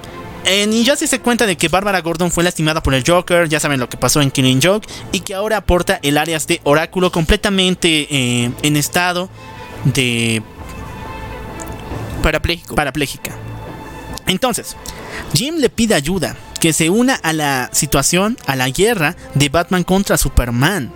en 0.47 0.73
Injustice 0.73 1.09
se 1.09 1.21
cuenta 1.21 1.45
de 1.45 1.57
que 1.57 1.69
Bárbara 1.69 2.01
Gordon 2.01 2.31
fue 2.31 2.45
lastimada 2.45 2.83
por 2.83 2.95
el 2.95 3.03
Joker, 3.07 3.49
ya 3.49 3.61
saben 3.61 3.81
lo 3.81 3.89
que 3.89 3.97
pasó 3.97 4.23
en 4.23 4.31
Killing 4.31 4.61
Joke, 4.63 4.89
y 5.13 5.21
que 5.21 5.35
ahora 5.35 5.59
aporta 5.59 5.99
el 6.03 6.17
áreas 6.17 6.47
de 6.47 6.61
oráculo 6.65 7.11
completamente 7.11 8.07
eh, 8.11 8.53
en 8.63 8.77
estado 8.77 9.29
de 9.85 10.43
Parapléjico. 12.23 12.75
parapléjica. 12.75 13.33
Entonces, 14.27 14.77
Jim 15.35 15.57
le 15.57 15.69
pide 15.69 15.95
ayuda, 15.95 16.37
que 16.61 16.73
se 16.73 16.91
una 16.91 17.15
a 17.15 17.33
la 17.33 17.69
situación, 17.73 18.39
a 18.47 18.57
la 18.57 18.69
guerra 18.69 19.17
de 19.35 19.49
Batman 19.49 19.85
contra 19.85 20.17
Superman. 20.17 20.93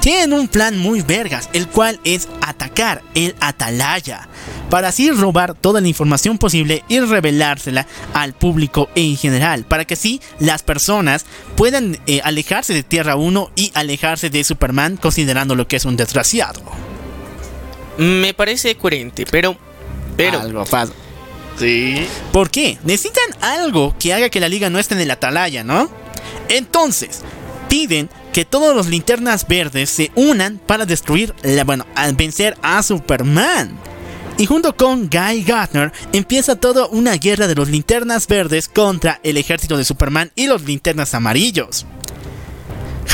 Tienen 0.00 0.32
un 0.32 0.48
plan 0.48 0.78
muy 0.78 1.02
vergas, 1.02 1.50
el 1.52 1.68
cual 1.68 2.00
es 2.04 2.26
atacar 2.40 3.02
el 3.14 3.36
Atalaya, 3.38 4.28
para 4.70 4.88
así 4.88 5.10
robar 5.10 5.54
toda 5.54 5.82
la 5.82 5.88
información 5.88 6.38
posible 6.38 6.84
y 6.88 7.00
revelársela 7.00 7.86
al 8.14 8.32
público 8.32 8.88
en 8.94 9.18
general, 9.18 9.64
para 9.64 9.84
que 9.84 9.94
así 9.94 10.22
las 10.38 10.62
personas 10.62 11.26
puedan 11.54 11.98
eh, 12.06 12.22
alejarse 12.24 12.72
de 12.72 12.82
Tierra 12.82 13.16
1 13.16 13.50
y 13.56 13.72
alejarse 13.74 14.30
de 14.30 14.42
Superman 14.42 14.96
considerando 14.96 15.54
lo 15.54 15.68
que 15.68 15.76
es 15.76 15.84
un 15.84 15.96
desgraciado. 15.96 16.62
Me 17.98 18.32
parece 18.32 18.76
coherente, 18.76 19.26
pero... 19.30 19.58
Pero... 20.16 20.40
Algo 20.40 20.64
pasa. 20.64 20.94
Sí. 21.58 22.06
¿Por 22.32 22.48
qué? 22.48 22.78
Necesitan 22.84 23.36
algo 23.42 23.94
que 23.98 24.14
haga 24.14 24.30
que 24.30 24.40
la 24.40 24.48
liga 24.48 24.70
no 24.70 24.78
esté 24.78 24.94
en 24.94 25.02
el 25.02 25.10
atalaya, 25.10 25.62
¿no? 25.62 25.90
Entonces, 26.48 27.20
piden 27.70 28.10
que 28.34 28.44
todos 28.44 28.76
los 28.76 28.88
linternas 28.88 29.48
verdes 29.48 29.88
se 29.88 30.10
unan 30.14 30.60
para 30.66 30.84
destruir, 30.84 31.34
la, 31.42 31.64
bueno, 31.64 31.86
al 31.94 32.14
vencer 32.14 32.58
a 32.60 32.82
Superman. 32.82 33.78
Y 34.36 34.46
junto 34.46 34.74
con 34.76 35.08
Guy 35.08 35.44
Gardner 35.44 35.92
empieza 36.12 36.56
toda 36.56 36.86
una 36.86 37.14
guerra 37.14 37.46
de 37.46 37.54
los 37.54 37.68
linternas 37.68 38.26
verdes 38.26 38.68
contra 38.68 39.20
el 39.22 39.36
ejército 39.36 39.76
de 39.76 39.84
Superman 39.84 40.32
y 40.34 40.46
los 40.46 40.62
linternas 40.62 41.14
amarillos. 41.14 41.86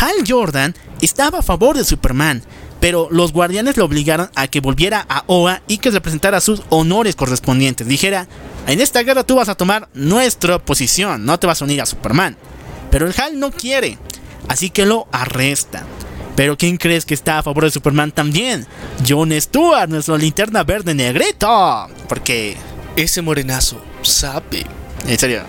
Hal 0.00 0.24
Jordan 0.26 0.74
estaba 1.00 1.40
a 1.40 1.42
favor 1.42 1.76
de 1.76 1.84
Superman, 1.84 2.42
pero 2.80 3.08
los 3.10 3.32
guardianes 3.32 3.76
lo 3.76 3.84
obligaron 3.84 4.30
a 4.34 4.48
que 4.48 4.60
volviera 4.60 5.04
a 5.08 5.24
Oa 5.26 5.62
y 5.66 5.78
que 5.78 5.90
representara 5.90 6.40
sus 6.40 6.62
honores 6.70 7.16
correspondientes. 7.16 7.88
Dijera, 7.88 8.26
en 8.66 8.80
esta 8.80 9.02
guerra 9.02 9.24
tú 9.24 9.36
vas 9.36 9.48
a 9.48 9.54
tomar 9.54 9.88
nuestra 9.94 10.58
posición, 10.58 11.24
no 11.24 11.38
te 11.38 11.46
vas 11.46 11.60
a 11.60 11.64
unir 11.64 11.82
a 11.82 11.86
Superman. 11.86 12.36
Pero 12.90 13.06
el 13.06 13.14
Hal 13.20 13.38
no 13.38 13.50
quiere, 13.50 13.98
así 14.48 14.70
que 14.70 14.86
lo 14.86 15.06
arrestan. 15.12 15.84
Pero 16.36 16.58
¿quién 16.58 16.76
crees 16.76 17.06
que 17.06 17.14
está 17.14 17.38
a 17.38 17.42
favor 17.42 17.64
de 17.64 17.70
Superman 17.70 18.12
también? 18.12 18.66
John 19.08 19.32
Stewart, 19.40 19.88
nuestro 19.88 20.18
linterna 20.18 20.64
verde 20.64 20.94
negrito. 20.94 21.88
Porque... 22.08 22.56
Ese 22.96 23.20
morenazo 23.20 23.78
sabe. 24.00 24.64
En 25.06 25.18
serio. 25.18 25.42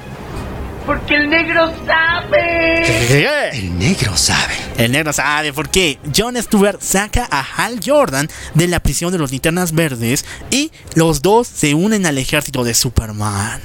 Porque 0.85 1.15
el 1.15 1.29
negro 1.29 1.71
sabe. 1.85 3.57
El 3.57 3.79
negro 3.79 4.17
sabe. 4.17 4.53
El 4.77 4.91
negro 4.91 5.13
sabe 5.13 5.53
por 5.53 5.69
qué. 5.69 5.97
John 6.15 6.35
Stewart 6.41 6.81
saca 6.81 7.25
a 7.31 7.39
Hal 7.41 7.79
Jordan 7.83 8.27
de 8.53 8.67
la 8.67 8.81
prisión 8.81 9.13
de 9.13 9.17
los 9.17 9.31
linternas 9.31 9.71
verdes 9.71 10.25
y 10.51 10.73
los 10.93 11.21
dos 11.21 11.47
se 11.47 11.73
unen 11.73 12.05
al 12.05 12.17
ejército 12.17 12.65
de 12.65 12.73
Superman. 12.73 13.61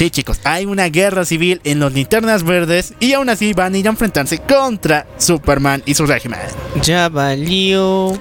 Sí, 0.00 0.08
chicos, 0.08 0.40
hay 0.44 0.64
una 0.64 0.86
guerra 0.86 1.26
civil 1.26 1.60
en 1.62 1.78
los 1.78 1.92
linternas 1.92 2.42
verdes 2.42 2.94
y 3.00 3.12
aún 3.12 3.28
así 3.28 3.52
van 3.52 3.74
a 3.74 3.76
ir 3.76 3.86
a 3.86 3.90
enfrentarse 3.90 4.38
contra 4.38 5.06
Superman 5.18 5.82
y 5.84 5.92
su 5.92 6.06
régimen. 6.06 6.40
Ya 6.82 7.10
valió. 7.10 8.18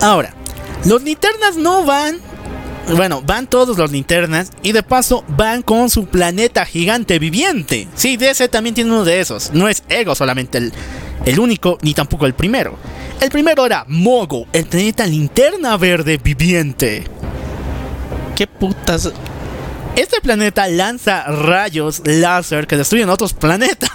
Ahora, 0.00 0.32
los 0.86 1.02
linternas 1.02 1.58
no 1.58 1.84
van 1.84 2.16
Bueno, 2.96 3.20
van 3.20 3.46
todos 3.46 3.76
los 3.76 3.92
linternas 3.92 4.52
y 4.62 4.72
de 4.72 4.82
paso 4.82 5.22
van 5.28 5.60
con 5.60 5.90
su 5.90 6.06
planeta 6.06 6.64
gigante 6.64 7.18
viviente. 7.18 7.88
Sí, 7.94 8.16
DC 8.16 8.48
también 8.48 8.74
tiene 8.74 8.90
uno 8.90 9.04
de 9.04 9.20
esos. 9.20 9.52
No 9.52 9.68
es 9.68 9.82
Ego 9.90 10.14
solamente 10.14 10.56
el, 10.56 10.72
el 11.26 11.38
único, 11.38 11.76
ni 11.82 11.92
tampoco 11.92 12.24
el 12.24 12.32
primero. 12.32 12.78
El 13.20 13.28
primero 13.28 13.66
era 13.66 13.84
Mogo, 13.86 14.46
el 14.54 14.64
planeta 14.64 15.04
linterna 15.04 15.76
verde 15.76 16.16
viviente. 16.16 17.04
¿Qué 18.34 18.46
putas? 18.46 19.12
Este 19.98 20.20
planeta 20.20 20.68
lanza 20.68 21.24
rayos 21.24 22.02
láser 22.04 22.68
que 22.68 22.76
destruyen 22.76 23.10
otros 23.10 23.34
planetas. 23.34 23.90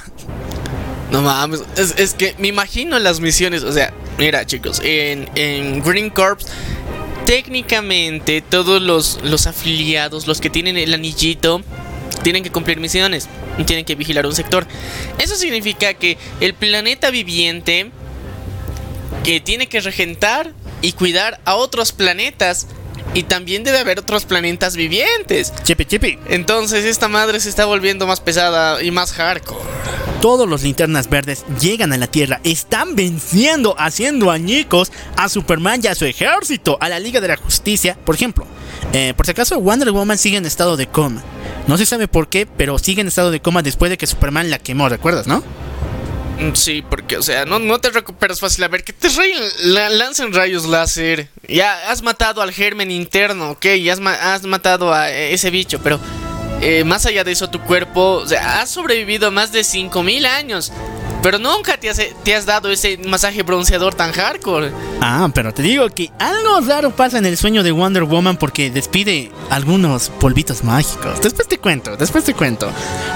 No 1.12 1.22
mames, 1.22 1.64
es, 1.78 2.14
que 2.14 2.36
me 2.40 2.50
imagino 2.50 3.00
las 3.00 3.22
misiones, 3.22 3.64
o 3.64 3.72
sea, 3.72 3.94
mira 4.18 4.46
chicos, 4.46 4.82
en, 4.84 5.30
en 5.36 5.82
Green 5.82 6.10
Corps 6.10 6.46
técnicamente 7.26 8.42
todos 8.42 8.82
los, 8.82 9.22
los 9.24 9.48
afiliados, 9.48 10.28
los 10.28 10.42
que 10.42 10.50
tienen 10.50 10.76
el 10.76 10.94
anillito, 10.94 11.62
tienen 12.22 12.44
que 12.44 12.52
cumplir 12.52 12.82
misiones 12.82 13.30
tienen 13.66 13.86
que 13.86 13.96
vigilar 13.96 14.26
un 14.26 14.36
sector. 14.36 14.68
Eso 15.20 15.36
significa 15.36 15.94
que 15.94 16.18
el 16.42 16.54
planeta 16.54 17.12
viviente 17.12 17.92
que 19.24 19.40
tiene 19.40 19.68
que 19.68 19.80
regentar 19.80 20.52
y 20.82 20.92
cuidar 20.94 21.40
a 21.46 21.56
otros 21.56 21.94
planetas 21.94 22.68
y 23.14 23.24
también 23.24 23.64
debe 23.64 23.80
haber 23.80 24.00
otros 24.00 24.26
planetas 24.26 24.76
vivientes. 24.76 25.54
Chipi 25.64 25.86
chipi. 25.86 26.20
Entonces 26.28 26.86
esta 26.86 27.08
madre 27.08 27.40
se 27.40 27.50
está 27.50 27.66
volviendo 27.66 28.08
más 28.08 28.20
pesada 28.22 28.82
y 28.82 28.92
más 28.92 29.14
hardcore. 29.14 29.62
Todos 30.22 30.48
los 30.48 30.64
linternas 30.64 31.10
verdes 31.10 31.44
llegan 31.60 31.92
a 31.92 31.98
la 31.98 32.08
Tierra, 32.08 32.40
están 32.46 32.96
venciendo, 32.96 33.76
haciendo 33.78 34.32
añicos 34.32 34.92
a 35.18 35.28
Superman 35.28 35.82
y 35.84 35.88
a 35.88 35.96
su 35.96 36.06
ejército, 36.06 36.78
a 36.80 36.88
la 36.88 37.00
Liga 37.00 37.20
de 37.20 37.28
la 37.28 37.36
Justicia. 37.36 37.98
Por 38.06 38.16
ejemplo, 38.16 38.46
eh, 38.94 39.14
por 39.18 39.26
si 39.26 39.34
acaso 39.34 39.60
Wonder 39.60 39.92
Woman 39.92 40.18
sigue 40.18 40.38
en 40.38 40.46
estado 40.46 40.78
de 40.78 40.88
coma. 40.88 41.22
No 41.68 41.78
se 41.78 41.86
sabe 41.86 42.08
por 42.08 42.30
qué, 42.30 42.46
pero 42.46 42.80
sigue 42.80 43.02
en 43.02 43.10
estado 43.10 43.32
de 43.32 43.42
coma 43.42 43.64
después 43.64 43.90
de 43.90 43.98
que 43.98 44.08
Superman 44.08 44.50
la 44.50 44.60
quemó, 44.60 44.88
¿recuerdas, 44.88 45.28
no? 45.28 45.44
Mm, 46.52 46.54
Sí, 46.56 46.84
porque, 46.88 47.18
o 47.18 47.22
sea, 47.24 47.46
no, 47.46 47.60
no 47.60 47.80
te 47.80 47.90
recuperas 47.90 48.40
fácil. 48.40 48.64
A 48.64 48.68
ver, 48.68 48.84
que 48.84 48.94
te 48.94 49.08
la- 49.64 49.90
lancen 49.90 50.34
rayos 50.34 50.66
láser. 50.66 51.30
Ya 51.48 51.90
has 51.92 52.02
matado 52.02 52.42
al 52.42 52.52
germen 52.52 52.92
interno, 52.92 53.52
ok, 53.52 53.66
ya 53.82 53.94
has, 53.94 54.00
ma- 54.00 54.34
has 54.34 54.44
matado 54.44 54.94
a 54.94 55.10
eh, 55.12 55.34
ese 55.34 55.50
bicho, 55.50 55.80
pero 55.84 56.00
eh, 56.62 56.84
más 56.84 57.06
allá 57.06 57.24
de 57.24 57.32
eso, 57.32 57.50
tu 57.50 57.60
cuerpo, 57.62 58.22
o 58.24 58.28
sea, 58.28 58.62
has 58.62 58.70
sobrevivido 58.70 59.32
más 59.32 59.52
de 59.52 59.64
5000 59.64 60.26
años. 60.26 60.72
Pero 61.24 61.40
nunca 61.40 61.78
te 61.78 61.90
has, 61.90 62.02
te 62.24 62.36
has 62.36 62.46
dado 62.46 62.70
ese 62.70 62.98
masaje 62.98 63.44
bronceador 63.44 63.96
tan 63.96 64.12
hardcore. 64.12 64.72
Ah, 65.00 65.30
pero 65.34 65.54
te 65.54 65.64
digo 65.64 65.88
que 65.90 66.12
algo 66.20 66.60
raro 66.60 66.92
pasa 66.92 67.18
en 67.18 67.26
el 67.26 67.38
sueño 67.38 67.64
de 67.64 67.72
Wonder 67.72 68.04
Woman 68.04 68.36
porque 68.36 68.70
despide 68.70 69.32
algunos 69.50 70.10
polvitos 70.10 70.66
mágicos. 70.66 71.22
Después 71.22 71.48
te 71.48 71.58
cuento, 71.58 71.96
después 71.96 72.26
te 72.26 72.34
cuento. 72.34 72.70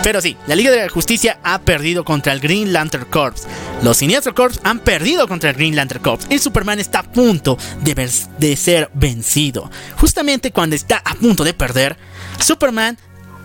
Pero 0.04 0.22
sí, 0.22 0.38
la 0.48 0.56
Liga 0.56 0.72
de 0.72 0.84
la 0.84 0.90
Justicia 0.90 1.40
ha 1.44 1.60
perdido 1.60 2.06
contra 2.06 2.32
el 2.32 2.40
Green 2.40 2.72
Lantern 2.72 3.06
Corps. 3.06 3.46
Los 3.84 3.98
Siniestro 3.98 4.34
Corps 4.34 4.62
han 4.64 4.80
perdido 4.80 5.28
contra 5.28 5.50
el 5.50 5.58
Green 5.58 5.76
Lantern 5.76 6.02
Corps. 6.02 6.28
Y 6.30 6.40
Superman 6.40 6.80
está 6.80 7.00
a 7.00 7.04
punto 7.04 7.58
de, 7.82 8.10
de 8.40 8.56
ser 8.56 8.90
vencido. 8.94 9.70
Justamente 9.98 10.52
cuando 10.52 10.78
está 10.78 11.02
a 11.04 11.14
punto 11.16 11.44
de 11.44 11.54
perder, 11.54 11.98
Superman 12.40 12.98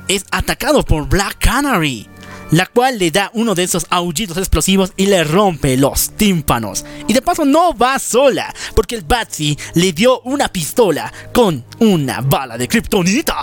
es 0.06 0.24
atacado 0.30 0.84
por 0.84 1.08
Black 1.08 1.36
Canary, 1.38 2.08
la 2.52 2.66
cual 2.66 2.98
le 2.98 3.10
da 3.10 3.30
uno 3.34 3.54
de 3.54 3.64
esos 3.64 3.86
aullidos 3.90 4.36
explosivos 4.36 4.92
y 4.96 5.06
le 5.06 5.24
rompe 5.24 5.76
los 5.76 6.10
tímpanos. 6.10 6.84
Y 7.08 7.14
de 7.14 7.22
paso 7.22 7.44
no 7.44 7.74
va 7.76 7.98
sola, 7.98 8.54
porque 8.76 8.94
el 8.94 9.02
Batsy 9.02 9.58
le 9.74 9.92
dio 9.92 10.20
una 10.20 10.48
pistola 10.48 11.12
con 11.32 11.64
una 11.80 12.20
bala 12.20 12.56
de 12.56 12.68
kriptonita. 12.68 13.34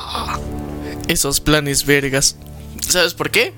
Esos 1.08 1.42
planes 1.42 1.86
vergas. 1.86 2.38
¿Sabes 2.80 3.14
por 3.14 3.32
qué? 3.32 3.52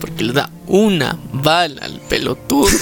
Porque 0.00 0.24
le 0.24 0.32
da 0.32 0.50
una 0.66 1.16
bala 1.32 1.82
al 1.82 2.00
pelotudo. 2.08 2.68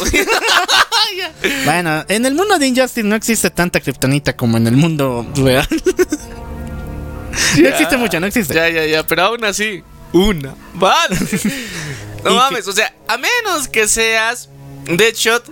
Bueno, 1.64 2.04
en 2.08 2.26
el 2.26 2.34
mundo 2.34 2.58
de 2.58 2.66
Injustice 2.66 3.06
no 3.06 3.14
existe 3.14 3.50
tanta 3.50 3.80
kriptonita 3.80 4.34
como 4.34 4.56
en 4.56 4.66
el 4.66 4.76
mundo 4.76 5.26
real. 5.36 5.68
no 7.58 7.68
existe 7.68 7.96
mucho, 7.96 8.18
no 8.18 8.26
existe. 8.26 8.54
Ya, 8.54 8.68
ya, 8.68 8.84
ya, 8.84 9.06
pero 9.06 9.24
aún 9.24 9.44
así, 9.44 9.82
una 10.12 10.54
bala. 10.74 11.16
No 12.24 12.30
que- 12.30 12.36
mames, 12.36 12.68
o 12.68 12.72
sea, 12.72 12.94
a 13.08 13.16
menos 13.18 13.68
que 13.68 13.86
seas 13.88 14.48
Deadshot, 14.86 15.44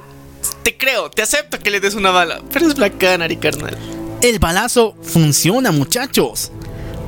te 0.62 0.76
creo, 0.76 1.10
te 1.10 1.22
acepto 1.22 1.58
que 1.58 1.70
le 1.70 1.80
des 1.80 1.94
una 1.94 2.10
bala, 2.10 2.42
pero 2.52 2.66
es 2.66 2.74
Black 2.74 2.98
Canary, 2.98 3.36
carnal. 3.36 3.76
El 4.20 4.38
balazo 4.38 4.96
funciona, 5.02 5.72
muchachos. 5.72 6.50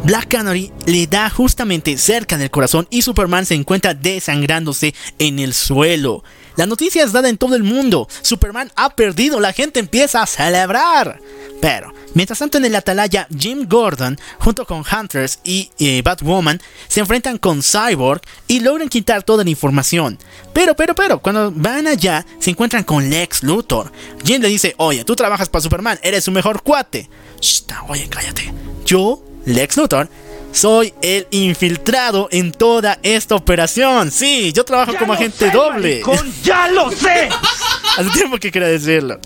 Black 0.05 0.29
Canary 0.29 0.71
le 0.87 1.07
da 1.07 1.31
justamente 1.31 1.97
cerca 1.97 2.37
del 2.37 2.51
corazón 2.51 2.87
y 2.91 3.03
Superman 3.03 3.47
se 3.47 3.55
encuentra 3.55 3.95
desangrándose 3.95 4.95
en 5.19 5.39
el 5.39 5.55
suelo. 5.55 6.23
La 6.57 6.67
noticia 6.67 7.05
es 7.05 7.13
dada 7.13 7.29
en 7.29 7.39
todo 7.39 7.57
el 7.57 7.63
mundo. 7.63 8.09
Superman 8.23 8.71
ha 8.77 8.91
perdido, 8.91 9.41
la 9.41 9.53
gente 9.53 9.81
empieza 9.81 10.23
a 10.23 10.27
celebrar. 10.27 11.21
Pero, 11.61 11.93
mientras 12.15 12.39
tanto 12.39 12.59
en 12.59 12.65
el 12.67 12.77
atalaya, 12.77 13.27
Jim 13.37 13.67
Gordon, 13.69 14.19
junto 14.39 14.67
con 14.67 14.85
Hunters 14.85 15.39
y 15.45 15.71
eh, 15.79 16.03
Batwoman, 16.03 16.61
se 16.89 17.01
enfrentan 17.01 17.39
con 17.39 17.63
Cyborg 17.63 18.21
y 18.47 18.61
logran 18.61 18.89
quitar 18.89 19.23
toda 19.23 19.45
la 19.45 19.51
información. 19.51 20.19
Pero, 20.53 20.77
pero, 20.77 20.95
pero, 20.95 21.21
cuando 21.21 21.51
van 21.51 21.87
allá, 21.87 22.27
se 22.39 22.51
encuentran 22.51 22.85
con 22.85 23.09
Lex 23.09 23.43
Luthor. 23.43 23.91
Jim 24.25 24.43
le 24.43 24.49
dice, 24.49 24.75
oye, 24.77 25.05
tú 25.05 25.17
trabajas 25.17 25.49
para 25.49 25.63
Superman, 25.63 25.99
eres 26.03 26.25
su 26.25 26.31
mejor 26.31 26.63
cuate. 26.63 27.09
Shh, 27.41 27.65
oye, 27.89 28.09
cállate. 28.09 28.53
Yo, 28.85 29.25
Lex 29.47 29.77
Luthor, 29.77 30.09
soy 30.55 30.95
el 31.03 31.27
infiltrado 31.33 32.29
en 32.31 32.53
toda 32.53 32.99
esta 33.03 33.35
operación. 33.35 34.11
Sí, 34.13 34.53
yo 34.53 34.65
trabajo 34.65 34.95
como 34.97 35.13
agente 35.13 35.51
doble. 35.51 36.03
¡Ya 36.45 36.69
lo 36.69 36.91
sé! 36.93 37.29
Hace 37.99 38.11
tiempo 38.11 38.39
que 38.39 38.53
quería 38.53 38.69
decirlo. 38.69 39.19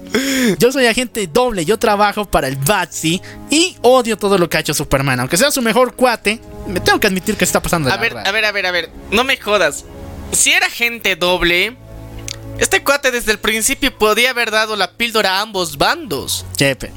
Yo 0.59 0.73
soy 0.73 0.87
agente 0.87 1.27
doble, 1.27 1.65
yo 1.65 1.79
trabajo 1.79 2.25
para 2.25 2.49
el 2.49 2.57
Batsy 2.57 3.21
y 3.51 3.77
odio 3.83 4.17
todo 4.17 4.39
lo 4.39 4.49
que 4.49 4.57
ha 4.57 4.61
hecho 4.61 4.73
Superman. 4.73 5.21
Aunque 5.21 5.37
sea 5.37 5.51
su 5.51 5.61
mejor 5.61 5.95
cuate, 5.95 6.41
me 6.67 6.81
tengo 6.81 6.99
que 6.99 7.07
admitir 7.07 7.37
que 7.37 7.45
está 7.45 7.61
pasando 7.61 7.89
de 7.89 7.93
A 7.93 7.97
la 7.97 8.03
ver, 8.03 8.17
a 8.17 8.33
ver, 8.33 8.45
a 8.47 8.53
ver, 8.53 8.67
a 8.67 8.71
ver, 8.71 8.91
no 9.11 9.23
me 9.23 9.37
jodas. 9.37 9.85
Si 10.33 10.51
era 10.53 10.69
gente 10.71 11.15
doble, 11.17 11.77
este 12.59 12.83
cuate 12.83 13.11
desde 13.11 13.33
el 13.33 13.39
principio 13.39 13.97
podía 13.97 14.31
haber 14.31 14.51
dado 14.51 14.77
la 14.77 14.93
píldora 14.93 15.39
a 15.39 15.41
ambos 15.43 15.77
bandos. 15.77 16.47
Chepe. 16.57 16.91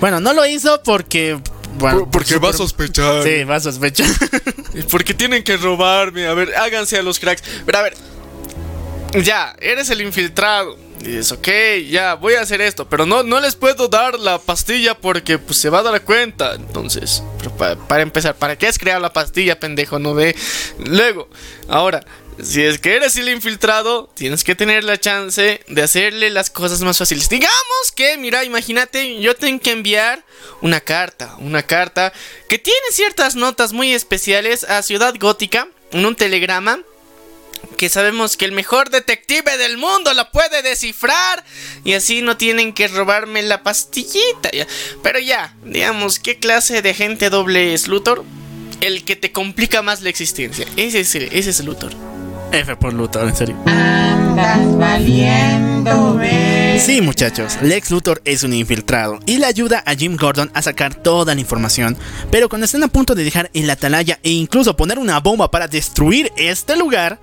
Bueno, 0.00 0.18
no 0.18 0.32
lo 0.32 0.44
hizo 0.46 0.82
porque. 0.82 1.40
Bueno, 1.78 2.08
porque 2.10 2.38
va 2.38 2.50
a 2.50 2.52
sospechar. 2.52 3.22
Sí, 3.22 3.44
va 3.44 3.56
a 3.56 3.60
sospechar. 3.60 4.06
Porque 4.90 5.14
tienen 5.14 5.42
que 5.44 5.56
robarme. 5.56 6.26
A 6.26 6.34
ver, 6.34 6.54
háganse 6.56 6.96
a 6.98 7.02
los 7.02 7.18
cracks. 7.20 7.42
Pero 7.64 7.78
a 7.78 7.82
ver. 7.82 7.94
Ya, 9.22 9.54
eres 9.60 9.90
el 9.90 10.00
infiltrado. 10.00 10.76
Dices, 10.98 11.32
ok, 11.32 11.48
ya, 11.90 12.14
voy 12.14 12.34
a 12.34 12.40
hacer 12.40 12.60
esto. 12.60 12.88
Pero 12.88 13.06
no, 13.06 13.22
no 13.22 13.38
les 13.40 13.54
puedo 13.54 13.88
dar 13.88 14.18
la 14.18 14.38
pastilla 14.38 14.94
porque 14.98 15.38
pues, 15.38 15.58
se 15.60 15.68
va 15.70 15.80
a 15.80 15.82
dar 15.82 16.00
cuenta. 16.02 16.54
Entonces, 16.54 17.22
pero 17.38 17.50
pa- 17.56 17.76
para 17.76 18.02
empezar, 18.02 18.34
¿para 18.34 18.56
qué 18.56 18.66
has 18.66 18.78
creado 18.78 19.00
la 19.00 19.12
pastilla, 19.12 19.60
pendejo? 19.60 19.98
No 19.98 20.14
ve. 20.14 20.34
Luego, 20.78 21.28
ahora, 21.68 22.04
si 22.42 22.62
es 22.62 22.78
que 22.78 22.96
eres 22.96 23.16
el 23.16 23.28
infiltrado, 23.28 24.10
tienes 24.14 24.44
que 24.44 24.54
tener 24.54 24.84
la 24.84 24.98
chance 24.98 25.60
de 25.66 25.82
hacerle 25.82 26.30
las 26.30 26.50
cosas 26.50 26.80
más 26.80 26.98
fáciles. 26.98 27.28
Digamos 27.28 27.92
que, 27.94 28.16
mira, 28.18 28.44
imagínate, 28.44 29.20
yo 29.20 29.36
tengo 29.36 29.60
que 29.60 29.70
enviar 29.70 30.24
una 30.60 30.80
carta, 30.80 31.36
una 31.38 31.62
carta 31.62 32.12
que 32.48 32.58
tiene 32.58 32.78
ciertas 32.90 33.36
notas 33.36 33.72
muy 33.72 33.92
especiales 33.92 34.64
a 34.64 34.82
Ciudad 34.82 35.14
Gótica 35.18 35.68
en 35.92 36.06
un 36.06 36.16
telegrama 36.16 36.80
que 37.76 37.88
sabemos 37.88 38.36
que 38.36 38.44
el 38.44 38.52
mejor 38.52 38.90
detective 38.90 39.56
del 39.56 39.78
mundo 39.78 40.12
la 40.14 40.30
puede 40.30 40.62
descifrar 40.62 41.44
y 41.84 41.94
así 41.94 42.22
no 42.22 42.36
tienen 42.36 42.72
que 42.72 42.88
robarme 42.88 43.42
la 43.42 43.62
pastillita. 43.62 44.50
Pero 45.02 45.18
ya, 45.18 45.54
digamos, 45.64 46.18
¿qué 46.18 46.38
clase 46.38 46.82
de 46.82 46.94
gente 46.94 47.30
doble 47.30 47.74
es 47.74 47.88
Luthor? 47.88 48.24
El 48.80 49.04
que 49.04 49.16
te 49.16 49.32
complica 49.32 49.82
más 49.82 50.02
la 50.02 50.10
existencia. 50.10 50.66
Ese 50.76 51.00
es, 51.00 51.14
ese 51.14 51.50
es 51.50 51.64
Luthor. 51.64 52.13
F 52.52 52.76
por 52.76 52.92
Luthor, 52.92 53.28
en 53.28 53.36
serio. 53.36 53.56
Andas 53.66 54.76
valiendo. 54.78 56.20
Sí, 56.78 57.00
muchachos, 57.00 57.58
Lex 57.62 57.90
Luthor 57.90 58.20
es 58.24 58.42
un 58.42 58.52
infiltrado 58.52 59.18
y 59.26 59.38
le 59.38 59.46
ayuda 59.46 59.82
a 59.86 59.94
Jim 59.94 60.16
Gordon 60.16 60.50
a 60.54 60.60
sacar 60.60 60.94
toda 60.94 61.34
la 61.34 61.40
información. 61.40 61.96
Pero 62.30 62.48
cuando 62.48 62.64
están 62.66 62.82
a 62.82 62.88
punto 62.88 63.14
de 63.14 63.24
dejar 63.24 63.50
el 63.54 63.70
atalaya 63.70 64.18
e 64.22 64.30
incluso 64.30 64.76
poner 64.76 64.98
una 64.98 65.20
bomba 65.20 65.50
para 65.50 65.68
destruir 65.68 66.32
este 66.36 66.76
lugar, 66.76 67.20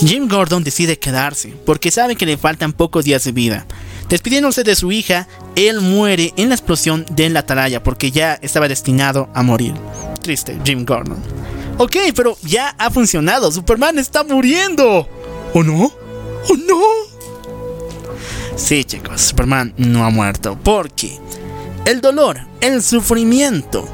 Jim 0.00 0.28
Gordon 0.28 0.64
decide 0.64 0.98
quedarse 0.98 1.54
porque 1.64 1.90
sabe 1.90 2.16
que 2.16 2.26
le 2.26 2.36
faltan 2.36 2.72
pocos 2.72 3.04
días 3.04 3.24
de 3.24 3.32
vida. 3.32 3.66
Despidiéndose 4.08 4.64
de 4.64 4.74
su 4.74 4.90
hija, 4.90 5.28
él 5.54 5.80
muere 5.80 6.32
en 6.36 6.48
la 6.48 6.54
explosión 6.54 7.06
del 7.10 7.36
atalaya 7.36 7.82
porque 7.82 8.10
ya 8.10 8.38
estaba 8.42 8.68
destinado 8.68 9.28
a 9.34 9.42
morir. 9.42 9.74
Triste, 10.22 10.58
Jim 10.64 10.84
Gordon. 10.84 11.22
Ok, 11.78 11.96
pero 12.14 12.36
ya 12.42 12.74
ha 12.78 12.90
funcionado. 12.90 13.52
Superman 13.52 13.98
está 13.98 14.24
muriendo. 14.24 15.08
¿O 15.54 15.62
no? 15.62 15.84
¿O 15.84 16.56
no? 16.56 16.80
Sí, 18.56 18.84
chicos, 18.84 19.20
Superman 19.20 19.72
no 19.76 20.04
ha 20.04 20.10
muerto 20.10 20.58
porque 20.62 21.16
el 21.84 22.00
dolor, 22.00 22.40
el 22.60 22.82
sufrimiento 22.82 23.88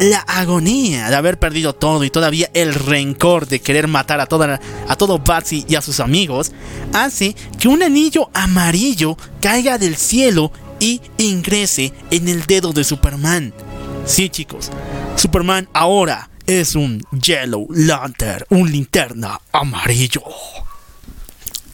la 0.00 0.18
agonía 0.20 1.08
de 1.08 1.16
haber 1.16 1.38
perdido 1.38 1.74
todo 1.74 2.04
y 2.04 2.10
todavía 2.10 2.50
el 2.54 2.74
rencor 2.74 3.46
de 3.46 3.60
querer 3.60 3.88
matar 3.88 4.20
a, 4.20 4.24
a 4.88 4.96
todo 4.96 5.18
Batsy 5.18 5.64
y 5.68 5.74
a 5.74 5.82
sus 5.82 6.00
amigos, 6.00 6.52
hace 6.92 7.34
que 7.58 7.68
un 7.68 7.82
anillo 7.82 8.30
amarillo 8.34 9.16
caiga 9.40 9.78
del 9.78 9.96
cielo 9.96 10.52
y 10.80 11.00
ingrese 11.18 11.92
en 12.10 12.28
el 12.28 12.46
dedo 12.46 12.72
de 12.72 12.84
Superman. 12.84 13.52
Sí, 14.06 14.28
chicos, 14.28 14.70
Superman 15.16 15.68
ahora 15.72 16.30
es 16.48 16.74
un 16.74 17.04
Yellow 17.12 17.68
Lantern, 17.70 18.46
un 18.48 18.72
linterna 18.72 19.38
amarillo. 19.52 20.22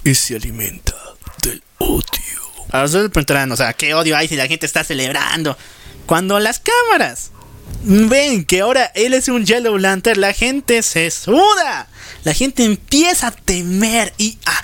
Y 0.02 0.14
se 0.16 0.34
alimenta 0.34 0.94
del 1.42 1.62
odio. 1.78 2.02
Ahora 2.72 2.88
se 2.88 3.08
preguntarán, 3.08 3.52
o 3.52 3.56
sea, 3.56 3.72
¿qué 3.72 3.94
odio 3.94 4.16
hay 4.16 4.26
si 4.26 4.34
la 4.34 4.48
gente 4.48 4.66
está 4.66 4.82
celebrando? 4.82 5.56
Cuando 6.06 6.40
las 6.40 6.60
cámaras 6.60 7.30
ven 7.84 8.44
que 8.44 8.62
ahora 8.62 8.90
él 8.96 9.14
es 9.14 9.28
un 9.28 9.46
Yellow 9.46 9.78
Lantern, 9.78 10.20
la 10.20 10.32
gente 10.32 10.82
se 10.82 11.08
suda. 11.12 11.88
La 12.24 12.34
gente 12.34 12.64
empieza 12.64 13.28
a 13.28 13.30
temer 13.30 14.12
y 14.18 14.38
a 14.44 14.60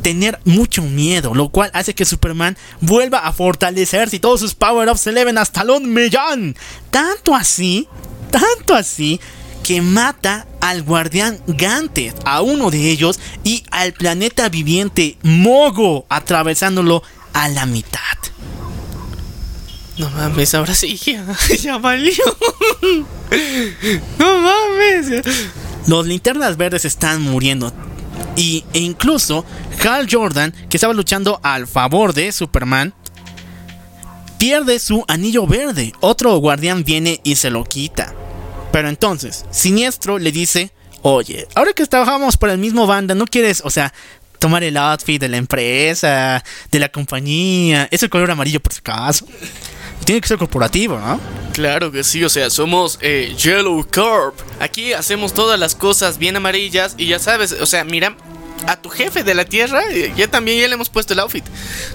tener 0.00 0.40
mucho 0.46 0.82
miedo, 0.82 1.34
lo 1.34 1.50
cual 1.50 1.70
hace 1.74 1.94
que 1.94 2.06
Superman 2.06 2.56
vuelva 2.80 3.18
a 3.18 3.32
fortalecerse 3.34 4.16
y 4.16 4.20
todos 4.20 4.40
sus 4.40 4.54
power-ups 4.54 5.02
se 5.02 5.10
eleven 5.10 5.36
hasta 5.36 5.62
un 5.64 5.92
millón. 5.92 6.56
Tanto 6.90 7.34
así, 7.34 7.86
tanto 8.30 8.74
así, 8.74 9.20
que 9.62 9.82
mata 9.82 10.46
al 10.60 10.82
guardián 10.82 11.38
Gante, 11.46 12.12
a 12.24 12.42
uno 12.42 12.70
de 12.70 12.90
ellos, 12.90 13.18
y 13.44 13.64
al 13.70 13.92
planeta 13.92 14.48
viviente 14.48 15.16
Mogo, 15.22 16.06
atravesándolo 16.08 17.02
a 17.32 17.48
la 17.48 17.66
mitad. 17.66 18.00
No 19.98 20.08
mames, 20.10 20.54
ahora 20.54 20.74
sí, 20.74 20.96
ya, 21.04 21.24
ya 21.60 21.78
valió. 21.78 22.24
No 24.18 24.38
mames. 24.40 25.24
Los 25.86 26.06
linternas 26.06 26.56
verdes 26.56 26.84
están 26.84 27.22
muriendo. 27.22 27.72
Y, 28.36 28.64
e 28.72 28.78
incluso 28.78 29.44
Hal 29.84 30.08
Jordan, 30.10 30.52
que 30.68 30.76
estaba 30.76 30.94
luchando 30.94 31.40
al 31.42 31.66
favor 31.66 32.14
de 32.14 32.32
Superman, 32.32 32.94
pierde 34.38 34.78
su 34.78 35.04
anillo 35.08 35.46
verde. 35.46 35.92
Otro 36.00 36.36
guardián 36.38 36.84
viene 36.84 37.20
y 37.24 37.36
se 37.36 37.50
lo 37.50 37.64
quita. 37.64 38.14
Pero 38.72 38.88
entonces, 38.88 39.44
Siniestro 39.50 40.18
le 40.18 40.32
dice, 40.32 40.72
oye, 41.02 41.46
ahora 41.54 41.72
que 41.74 41.86
trabajamos 41.86 42.36
por 42.36 42.48
el 42.48 42.58
mismo 42.58 42.86
banda, 42.86 43.14
¿no 43.14 43.26
quieres, 43.26 43.60
o 43.64 43.70
sea, 43.70 43.92
tomar 44.38 44.64
el 44.64 44.76
outfit 44.76 45.20
de 45.20 45.28
la 45.28 45.36
empresa, 45.36 46.42
de 46.70 46.78
la 46.78 46.88
compañía? 46.88 47.86
Es 47.90 48.02
el 48.02 48.10
color 48.10 48.30
amarillo 48.30 48.60
por 48.60 48.72
si 48.72 48.80
acaso. 48.80 49.26
Tiene 50.04 50.20
que 50.20 50.26
ser 50.26 50.38
corporativo, 50.38 50.98
¿no? 50.98 51.20
Claro 51.52 51.92
que 51.92 52.02
sí, 52.02 52.24
o 52.24 52.28
sea, 52.28 52.50
somos 52.50 52.98
eh, 53.02 53.34
Yellow 53.38 53.86
Corp. 53.92 54.34
Aquí 54.58 54.94
hacemos 54.94 55.34
todas 55.34 55.60
las 55.60 55.74
cosas 55.74 56.18
bien 56.18 56.34
amarillas 56.36 56.94
y 56.96 57.06
ya 57.06 57.18
sabes, 57.18 57.52
o 57.52 57.66
sea, 57.66 57.84
mira, 57.84 58.16
a 58.66 58.76
tu 58.76 58.88
jefe 58.88 59.24
de 59.24 59.34
la 59.34 59.44
tierra, 59.44 59.82
eh, 59.90 60.12
ya 60.16 60.28
también 60.28 60.60
ya 60.60 60.68
le 60.68 60.74
hemos 60.74 60.88
puesto 60.88 61.12
el 61.12 61.20
outfit. 61.20 61.44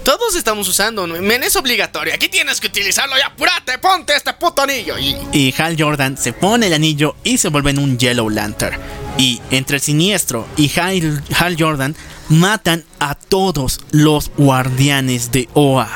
Todos 0.03 0.35
estamos 0.35 0.68
usando, 0.68 1.07
men, 1.07 1.44
es 1.44 1.56
obligatorio. 1.56 2.14
Aquí 2.14 2.30
tienes 2.30 2.60
que 2.60 2.68
utilizarlo, 2.68 3.18
ya 3.18 3.27
apúrate, 3.27 3.77
ponte 3.77 4.15
este 4.15 4.34
puto 4.34 4.61
anillo. 4.61 4.98
Y... 4.98 5.15
Y 5.31 5.53
Hal 5.57 5.76
Jordan 5.77 6.18
se 6.18 6.34
pone 6.34 6.68
el 6.68 6.73
anillo 6.73 7.15
y 7.23 7.38
se 7.38 7.49
vuelve 7.49 7.72
en 7.72 7.80
un 7.80 7.98
Yellow 7.98 8.30
Lantern. 8.30 8.80
Y 9.18 9.41
entre 9.52 9.77
el 9.77 9.81
siniestro 9.81 10.48
y 10.57 10.72
Hal, 10.80 11.23
Hal 11.38 11.56
Jordan 11.57 11.95
matan 12.30 12.84
a 12.99 13.15
todos 13.15 13.80
los 13.91 14.31
guardianes 14.38 15.31
de 15.31 15.49
OA. 15.53 15.89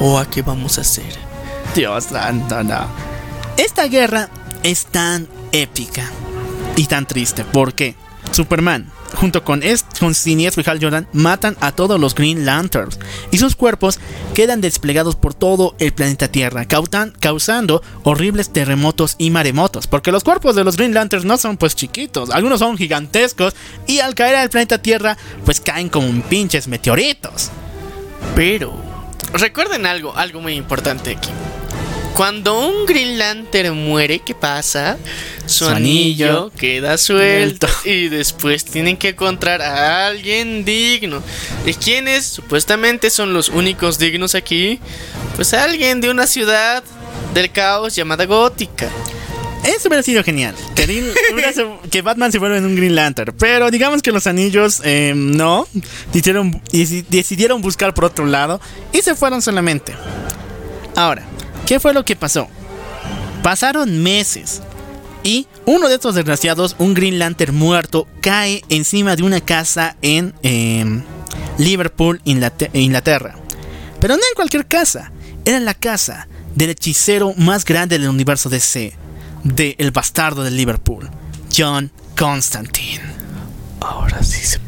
OA, 0.00 0.30
¿qué 0.30 0.42
vamos 0.42 0.78
a 0.78 0.82
hacer? 0.82 1.12
Dios 1.74 2.04
santo, 2.04 2.62
no. 2.62 2.88
Esta 3.56 3.84
guerra 3.86 4.28
es 4.62 4.86
tan 4.86 5.28
épica 5.52 6.10
y 6.76 6.86
tan 6.86 7.06
triste 7.06 7.44
porque 7.44 7.94
Superman, 8.32 8.90
junto 9.14 9.44
con, 9.44 9.62
con 9.98 10.14
Siniestro 10.14 10.62
y 10.62 10.70
Hal 10.70 10.78
Jordan, 10.80 11.08
matan 11.12 11.56
a 11.60 11.72
todos 11.72 12.00
los 12.00 12.14
Green 12.14 12.46
Lanterns 12.46 12.98
y 13.30 13.38
sus 13.38 13.56
cuerpos 13.56 13.98
quedan 14.34 14.60
desplegados 14.60 15.16
por 15.16 15.34
todo 15.34 15.74
el 15.78 15.92
planeta 15.92 16.28
Tierra, 16.28 16.66
causando 16.66 17.82
horribles 18.04 18.52
terremotos 18.52 19.16
y 19.18 19.30
maremotos. 19.30 19.86
Porque 19.86 20.12
los 20.12 20.24
cuerpos 20.24 20.56
de 20.56 20.64
los 20.64 20.76
Green 20.76 20.94
Lanterns 20.94 21.24
no 21.24 21.36
son 21.36 21.56
pues 21.56 21.74
chiquitos, 21.74 22.30
algunos 22.30 22.60
son 22.60 22.76
gigantescos 22.76 23.54
y 23.86 23.98
al 24.00 24.14
caer 24.14 24.36
al 24.36 24.50
planeta 24.50 24.78
Tierra, 24.78 25.16
pues 25.44 25.60
caen 25.60 25.88
como 25.88 26.10
pinches 26.22 26.68
meteoritos. 26.68 27.50
Pero 28.34 28.74
recuerden 29.34 29.86
algo, 29.86 30.16
algo 30.16 30.40
muy 30.40 30.54
importante 30.54 31.16
aquí. 31.16 31.30
Cuando 32.14 32.68
un 32.68 32.86
Green 32.86 33.18
Lantern 33.18 33.74
muere, 33.76 34.18
¿qué 34.18 34.34
pasa? 34.34 34.98
Su, 35.46 35.64
Su 35.64 35.70
anillo, 35.70 36.26
anillo 36.26 36.52
queda 36.56 36.98
suelto 36.98 37.66
y 37.84 38.08
después 38.08 38.64
tienen 38.64 38.96
que 38.96 39.10
encontrar 39.10 39.62
a 39.62 40.06
alguien 40.06 40.64
digno. 40.64 41.22
¿Y 41.64 41.72
quiénes 41.74 42.26
supuestamente 42.26 43.08
son 43.10 43.32
los 43.32 43.48
únicos 43.48 43.98
dignos 43.98 44.34
aquí? 44.34 44.80
Pues 45.36 45.54
alguien 45.54 46.00
de 46.00 46.10
una 46.10 46.26
ciudad 46.26 46.82
del 47.32 47.50
caos 47.52 47.94
llamada 47.94 48.26
Gótica. 48.26 48.88
Eso 49.64 49.88
hubiera 49.88 50.02
sido 50.02 50.22
genial. 50.24 50.54
Que, 50.74 51.12
que 51.90 52.02
Batman 52.02 52.32
se 52.32 52.38
vuelva 52.38 52.58
en 52.58 52.64
un 52.66 52.76
Green 52.76 52.94
Lantern. 52.94 53.34
Pero 53.38 53.70
digamos 53.70 54.02
que 54.02 54.10
los 54.12 54.26
anillos 54.26 54.80
eh, 54.84 55.12
no. 55.14 55.66
Decidieron, 56.12 56.60
deci- 56.72 57.04
decidieron 57.08 57.60
buscar 57.62 57.94
por 57.94 58.06
otro 58.06 58.26
lado. 58.26 58.60
Y 58.92 59.00
se 59.02 59.14
fueron 59.14 59.42
solamente. 59.42 59.94
Ahora, 60.96 61.24
¿qué 61.70 61.78
fue 61.78 61.94
lo 61.94 62.04
que 62.04 62.16
pasó? 62.16 62.48
Pasaron 63.44 64.02
meses. 64.02 64.60
Y 65.22 65.46
uno 65.66 65.88
de 65.88 65.94
estos 65.94 66.16
desgraciados, 66.16 66.74
un 66.80 66.94
Green 66.94 67.20
Lantern 67.20 67.54
muerto, 67.54 68.08
cae 68.20 68.64
encima 68.70 69.14
de 69.14 69.22
una 69.22 69.40
casa 69.40 69.94
en 70.02 70.34
em, 70.42 71.04
Liverpool, 71.58 72.20
Inglate- 72.24 72.70
Inglaterra. 72.72 73.36
Pero 74.00 74.16
no 74.16 74.20
en 74.20 74.34
cualquier 74.34 74.66
casa. 74.66 75.12
Era 75.44 75.60
la 75.60 75.74
casa 75.74 76.26
del 76.56 76.70
hechicero 76.70 77.34
más 77.36 77.64
grande 77.64 78.00
del 78.00 78.08
universo 78.08 78.48
DC. 78.48 78.92
De 79.44 79.76
El 79.78 79.92
Bastardo 79.92 80.42
de 80.42 80.50
Liverpool. 80.50 81.08
John 81.56 81.92
Constantine. 82.18 83.00
Ahora 83.80 84.24
sí 84.24 84.44
se 84.44 84.58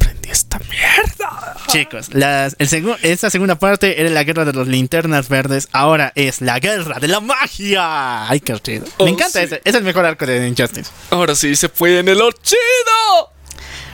esta 0.53 0.61
mierda. 0.71 1.57
Chicos, 1.69 2.15
las- 2.15 2.57
el 2.59 2.69
segu- 2.69 2.99
esta 3.03 3.31
segunda 3.31 3.59
parte 3.59 4.01
era 4.01 4.11
la 4.11 4.25
guerra 4.25 4.45
de 4.45 4.53
los 4.53 4.69
linternas 4.69 5.29
verdes. 5.29 5.69
Ahora 5.73 6.13
es 6.15 6.41
la 6.41 6.59
guerra 6.59 6.99
de 7.01 7.09
la 7.09 7.21
magia. 7.21 8.29
Ay, 8.29 8.41
qué 8.41 8.59
chido. 8.61 8.85
Oh, 8.99 9.05
Me 9.05 9.11
encanta 9.11 9.39
sí. 9.41 9.47
ese. 9.47 9.63
Es 9.65 9.75
el 9.75 9.83
mejor 9.85 10.05
arco 10.05 10.27
de 10.27 10.47
Injustice. 10.47 10.91
Ahora 11.11 11.35
sí 11.35 11.55
se 11.57 11.69
fue 11.69 11.99
en 12.01 12.09
el 12.09 12.19
chido. 12.43 13.33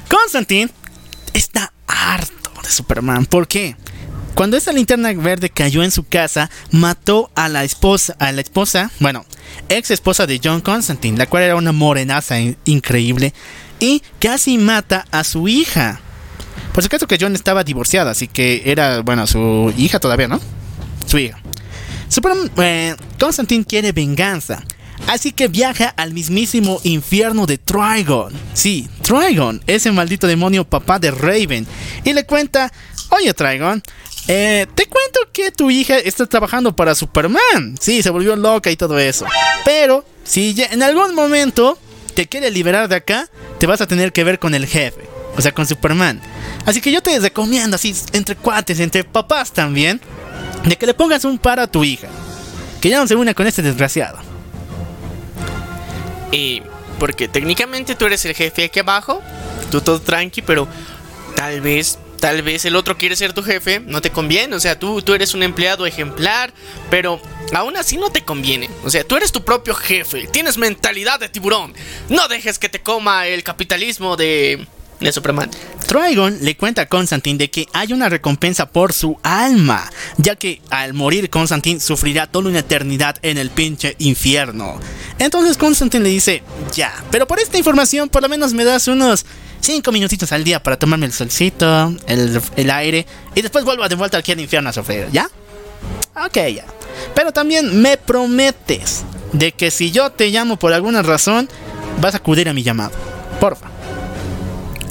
Constantine 0.09 0.71
está 1.33 1.73
harto 1.87 2.51
de 2.63 2.71
Superman. 2.71 3.27
¿Por 3.27 3.47
qué? 3.47 3.77
Cuando 4.35 4.57
esta 4.57 4.73
linterna 4.73 5.13
verde 5.15 5.51
cayó 5.51 5.83
en 5.83 5.91
su 5.91 6.05
casa, 6.07 6.49
mató 6.71 7.31
a 7.35 7.49
la 7.49 7.65
esposa, 7.65 8.15
a 8.21 8.31
la 8.31 8.41
esposa, 8.41 8.91
bueno, 9.01 9.27
ex 9.69 9.91
esposa 9.91 10.27
de 10.27 10.41
John 10.43 10.61
Constantine, 10.61 11.19
la 11.19 11.27
cual 11.27 11.43
era 11.43 11.57
una 11.57 11.73
morenaza 11.73 12.39
in- 12.39 12.57
increíble, 12.65 13.35
y 13.81 14.01
casi 14.21 14.57
mata 14.57 15.07
a 15.11 15.25
su 15.25 15.49
hija. 15.49 16.01
Por 16.79 16.85
supuesto 16.85 17.09
que 17.09 17.19
John 17.21 17.35
estaba 17.35 17.65
divorciado, 17.65 18.09
así 18.09 18.29
que 18.29 18.63
era, 18.65 19.01
bueno, 19.01 19.27
su 19.27 19.75
hija 19.77 19.99
todavía, 19.99 20.29
¿no? 20.29 20.41
Su 21.07 21.19
hija. 21.19 21.37
Superman, 22.09 22.53
eh, 22.59 22.95
Constantine 23.19 23.65
quiere 23.65 23.91
venganza. 23.91 24.63
Así 25.09 25.33
que 25.33 25.49
viaja 25.49 25.89
al 25.97 26.13
mismísimo 26.13 26.79
infierno 26.85 27.47
de 27.47 27.59
Trigon. 27.59 28.33
Sí, 28.55 28.89
Trigon, 29.03 29.61
ese 29.67 29.91
maldito 29.91 30.29
demonio 30.29 30.65
papá 30.65 31.01
de 31.01 31.11
Raven. 31.11 31.67
Y 32.05 32.13
le 32.13 32.25
cuenta, 32.25 32.73
oye 33.11 33.35
Trigon, 33.35 33.83
eh, 34.29 34.69
te 34.73 34.87
cuento 34.87 35.19
que 35.33 35.51
tu 35.51 35.73
hija 35.73 35.99
está 35.99 36.27
trabajando 36.27 36.77
para 36.77 36.95
Superman. 36.95 37.75
Sí, 37.81 38.05
se 38.05 38.11
volvió 38.11 38.37
loca 38.37 38.71
y 38.71 38.77
todo 38.77 39.01
eso. 39.01 39.27
Pero, 39.65 40.05
si 40.23 40.55
en 40.71 40.85
algún 40.85 41.17
momento 41.17 41.77
te 42.15 42.29
quiere 42.29 42.53
liberar 42.53 42.87
de 42.89 42.95
acá, 42.95 43.29
te 43.59 43.67
vas 43.67 43.81
a 43.81 43.89
tener 43.89 44.13
que 44.13 44.23
ver 44.23 44.39
con 44.39 44.55
el 44.55 44.65
jefe. 44.65 45.08
O 45.39 45.41
sea, 45.41 45.53
con 45.53 45.67
Superman. 45.67 46.21
Así 46.67 46.81
que 46.81 46.91
yo 46.91 47.01
te 47.01 47.19
recomiendo, 47.21 47.77
así, 47.77 47.95
entre 48.13 48.35
cuates, 48.35 48.81
entre 48.81 49.05
papás 49.05 49.53
también, 49.53 50.01
de 50.65 50.77
que 50.77 50.85
le 50.85 50.95
pongas 50.95 51.25
un 51.25 51.39
par 51.39 51.61
a 51.61 51.69
tu 51.69 51.85
hija. 51.85 52.09
Que 52.81 52.91
ya 52.91 52.99
no 52.99 53.07
se 53.07 53.15
una 53.15 53.33
con 53.35 53.47
este 53.47 53.63
desgraciado. 53.63 54.19
Y 56.33 56.63
porque 56.99 57.29
técnicamente 57.29 57.95
tú 57.95 58.07
eres 58.07 58.25
el 58.25 58.35
jefe 58.35 58.65
aquí 58.65 58.81
abajo, 58.81 59.23
tú 59.71 59.81
todo 59.81 60.01
tranqui, 60.01 60.43
pero 60.43 60.69
tal 61.37 61.61
vez, 61.61 61.99
tal 62.19 62.43
vez 62.43 62.65
el 62.65 62.77
otro 62.77 62.99
quiere 62.99 63.17
ser 63.17 63.33
tu 63.33 63.43
jefe, 63.43 63.81
no 63.81 64.01
te 64.01 64.11
conviene, 64.11 64.57
o 64.57 64.61
sea, 64.61 64.79
tú, 64.79 65.01
tú 65.03 65.15
eres 65.15 65.35
un 65.35 65.43
empleado 65.43 65.87
ejemplar, 65.87 66.53
pero 66.91 67.21
aún 67.53 67.77
así 67.77 67.97
no 67.97 68.11
te 68.11 68.25
conviene, 68.25 68.69
o 68.85 68.91
sea, 68.91 69.05
tú 69.05 69.17
eres 69.17 69.33
tu 69.33 69.45
propio 69.45 69.75
jefe, 69.75 70.27
tienes 70.27 70.59
mentalidad 70.59 71.21
de 71.21 71.29
tiburón, 71.29 71.73
no 72.09 72.27
dejes 72.29 72.59
que 72.59 72.69
te 72.69 72.83
coma 72.83 73.27
el 73.27 73.43
capitalismo 73.43 74.17
de... 74.17 74.67
De 75.01 75.13
Superman. 75.13 75.51
Trigon 75.87 76.39
le 76.43 76.57
cuenta 76.57 76.83
a 76.83 76.87
Constantine 76.87 77.39
de 77.39 77.51
que 77.51 77.67
hay 77.73 77.93
una 77.93 78.09
recompensa 78.09 78.67
por 78.67 78.93
su 78.93 79.19
alma, 79.23 79.89
ya 80.17 80.35
que 80.37 80.61
al 80.71 80.93
morir 80.93 81.31
Constantine 81.31 81.81
sufrirá 81.81 82.27
toda 82.27 82.49
una 82.51 82.59
eternidad 82.59 83.17
en 83.23 83.39
el 83.39 83.51
pinche 83.51 83.95
infierno. 83.99 84.81
Entonces 85.19 85.57
Constantine 85.57 86.05
le 86.05 86.11
dice, 86.11 86.43
ya, 86.75 86.93
pero 87.11 87.27
por 87.27 87.39
esta 87.39 87.59
información 87.59 88.09
por 88.09 88.23
lo 88.23 88.29
menos 88.29 88.53
me 88.55 88.65
das 88.65 88.89
unos 88.89 89.25
5 89.61 89.91
minutitos 89.93 90.33
al 90.33 90.45
día 90.45 90.63
para 90.63 90.79
tomarme 90.79 91.07
el 91.07 91.13
solcito, 91.13 91.95
el, 92.07 92.41
el 92.57 92.71
aire, 92.71 93.07
y 93.35 93.43
después 93.43 93.65
vuelvo 93.65 93.89
de 93.89 93.95
vuelta 93.95 94.19
aquí 94.19 94.33
al 94.33 94.41
infierno 94.41 94.71
a 94.71 94.73
sufrir, 94.73 95.09
¿ya? 95.13 95.29
Ok, 96.17 96.37
ya. 96.55 96.65
Pero 97.15 97.33
también 97.33 97.81
me 97.81 97.97
prometes 97.97 99.05
de 99.33 99.53
que 99.53 99.71
si 99.71 99.91
yo 99.91 100.11
te 100.11 100.29
llamo 100.31 100.59
por 100.59 100.73
alguna 100.73 101.03
razón, 101.03 101.49
vas 102.01 102.15
a 102.15 102.19
acudir 102.19 102.49
a 102.49 102.53
mi 102.53 102.63
llamado. 102.63 102.93
Porfa. 103.41 103.78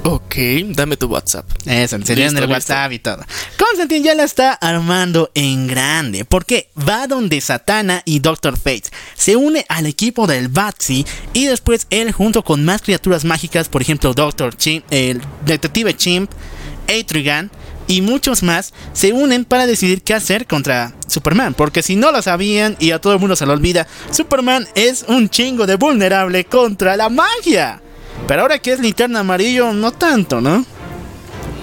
Ok, 0.10 0.36
dame 0.70 0.96
tu 0.96 1.08
WhatsApp. 1.08 1.46
Eso, 1.66 1.98
sería 2.02 2.28
en 2.28 2.38
el. 2.38 2.50
WhatsApp 2.50 2.94
y 2.94 3.00
todo. 3.00 3.26
Constantine 3.58 4.06
ya 4.06 4.16
la 4.16 4.24
está 4.24 4.54
armando 4.54 5.32
en 5.34 5.68
grande. 5.68 6.24
Porque 6.24 6.70
va 6.88 7.08
donde 7.08 7.42
Satana 7.42 8.04
y 8.06 8.20
Doctor 8.20 8.56
Fate. 8.56 8.84
Se 9.16 9.36
une 9.36 9.66
al 9.68 9.86
equipo 9.86 10.26
del 10.26 10.48
Batsy. 10.48 11.06
Y 11.34 11.48
después 11.48 11.88
él, 11.90 12.14
junto 12.14 12.42
con 12.42 12.64
más 12.64 12.84
criaturas 12.84 13.26
mágicas, 13.26 13.68
por 13.68 13.82
ejemplo, 13.82 14.14
Doctor 14.14 14.56
Chimp, 14.56 14.86
el 14.92 15.22
Detective 15.46 15.94
Chimp, 15.98 16.32
Etrigan 16.88 17.52
y 17.90 18.00
muchos 18.00 18.44
más, 18.44 18.74
se 18.94 19.12
unen 19.12 19.44
para 19.44 19.66
decidir 19.66 20.04
qué 20.04 20.14
hacer 20.14 20.48
contra 20.48 20.94
Superman. 21.08 21.54
Porque 21.54 21.84
si 21.84 21.98
no 21.98 22.14
lo 22.14 22.22
sabían 22.22 22.78
y 22.80 22.92
a 22.92 23.02
todo 23.02 23.12
el 23.12 23.20
mundo 23.20 23.36
se 23.36 23.46
lo 23.46 23.52
olvida, 23.52 23.88
Superman 24.12 24.70
es 24.76 25.04
un 25.10 25.28
chingo 25.28 25.68
de 25.68 25.76
vulnerable 25.76 26.46
contra 26.46 26.96
la 26.96 27.10
magia. 27.10 27.82
Pero 28.28 28.42
ahora 28.42 28.60
que 28.60 28.74
es 28.74 28.80
linterna 28.80 29.20
amarillo, 29.20 29.74
no 29.74 29.92
tanto, 29.92 30.42
¿no? 30.42 30.66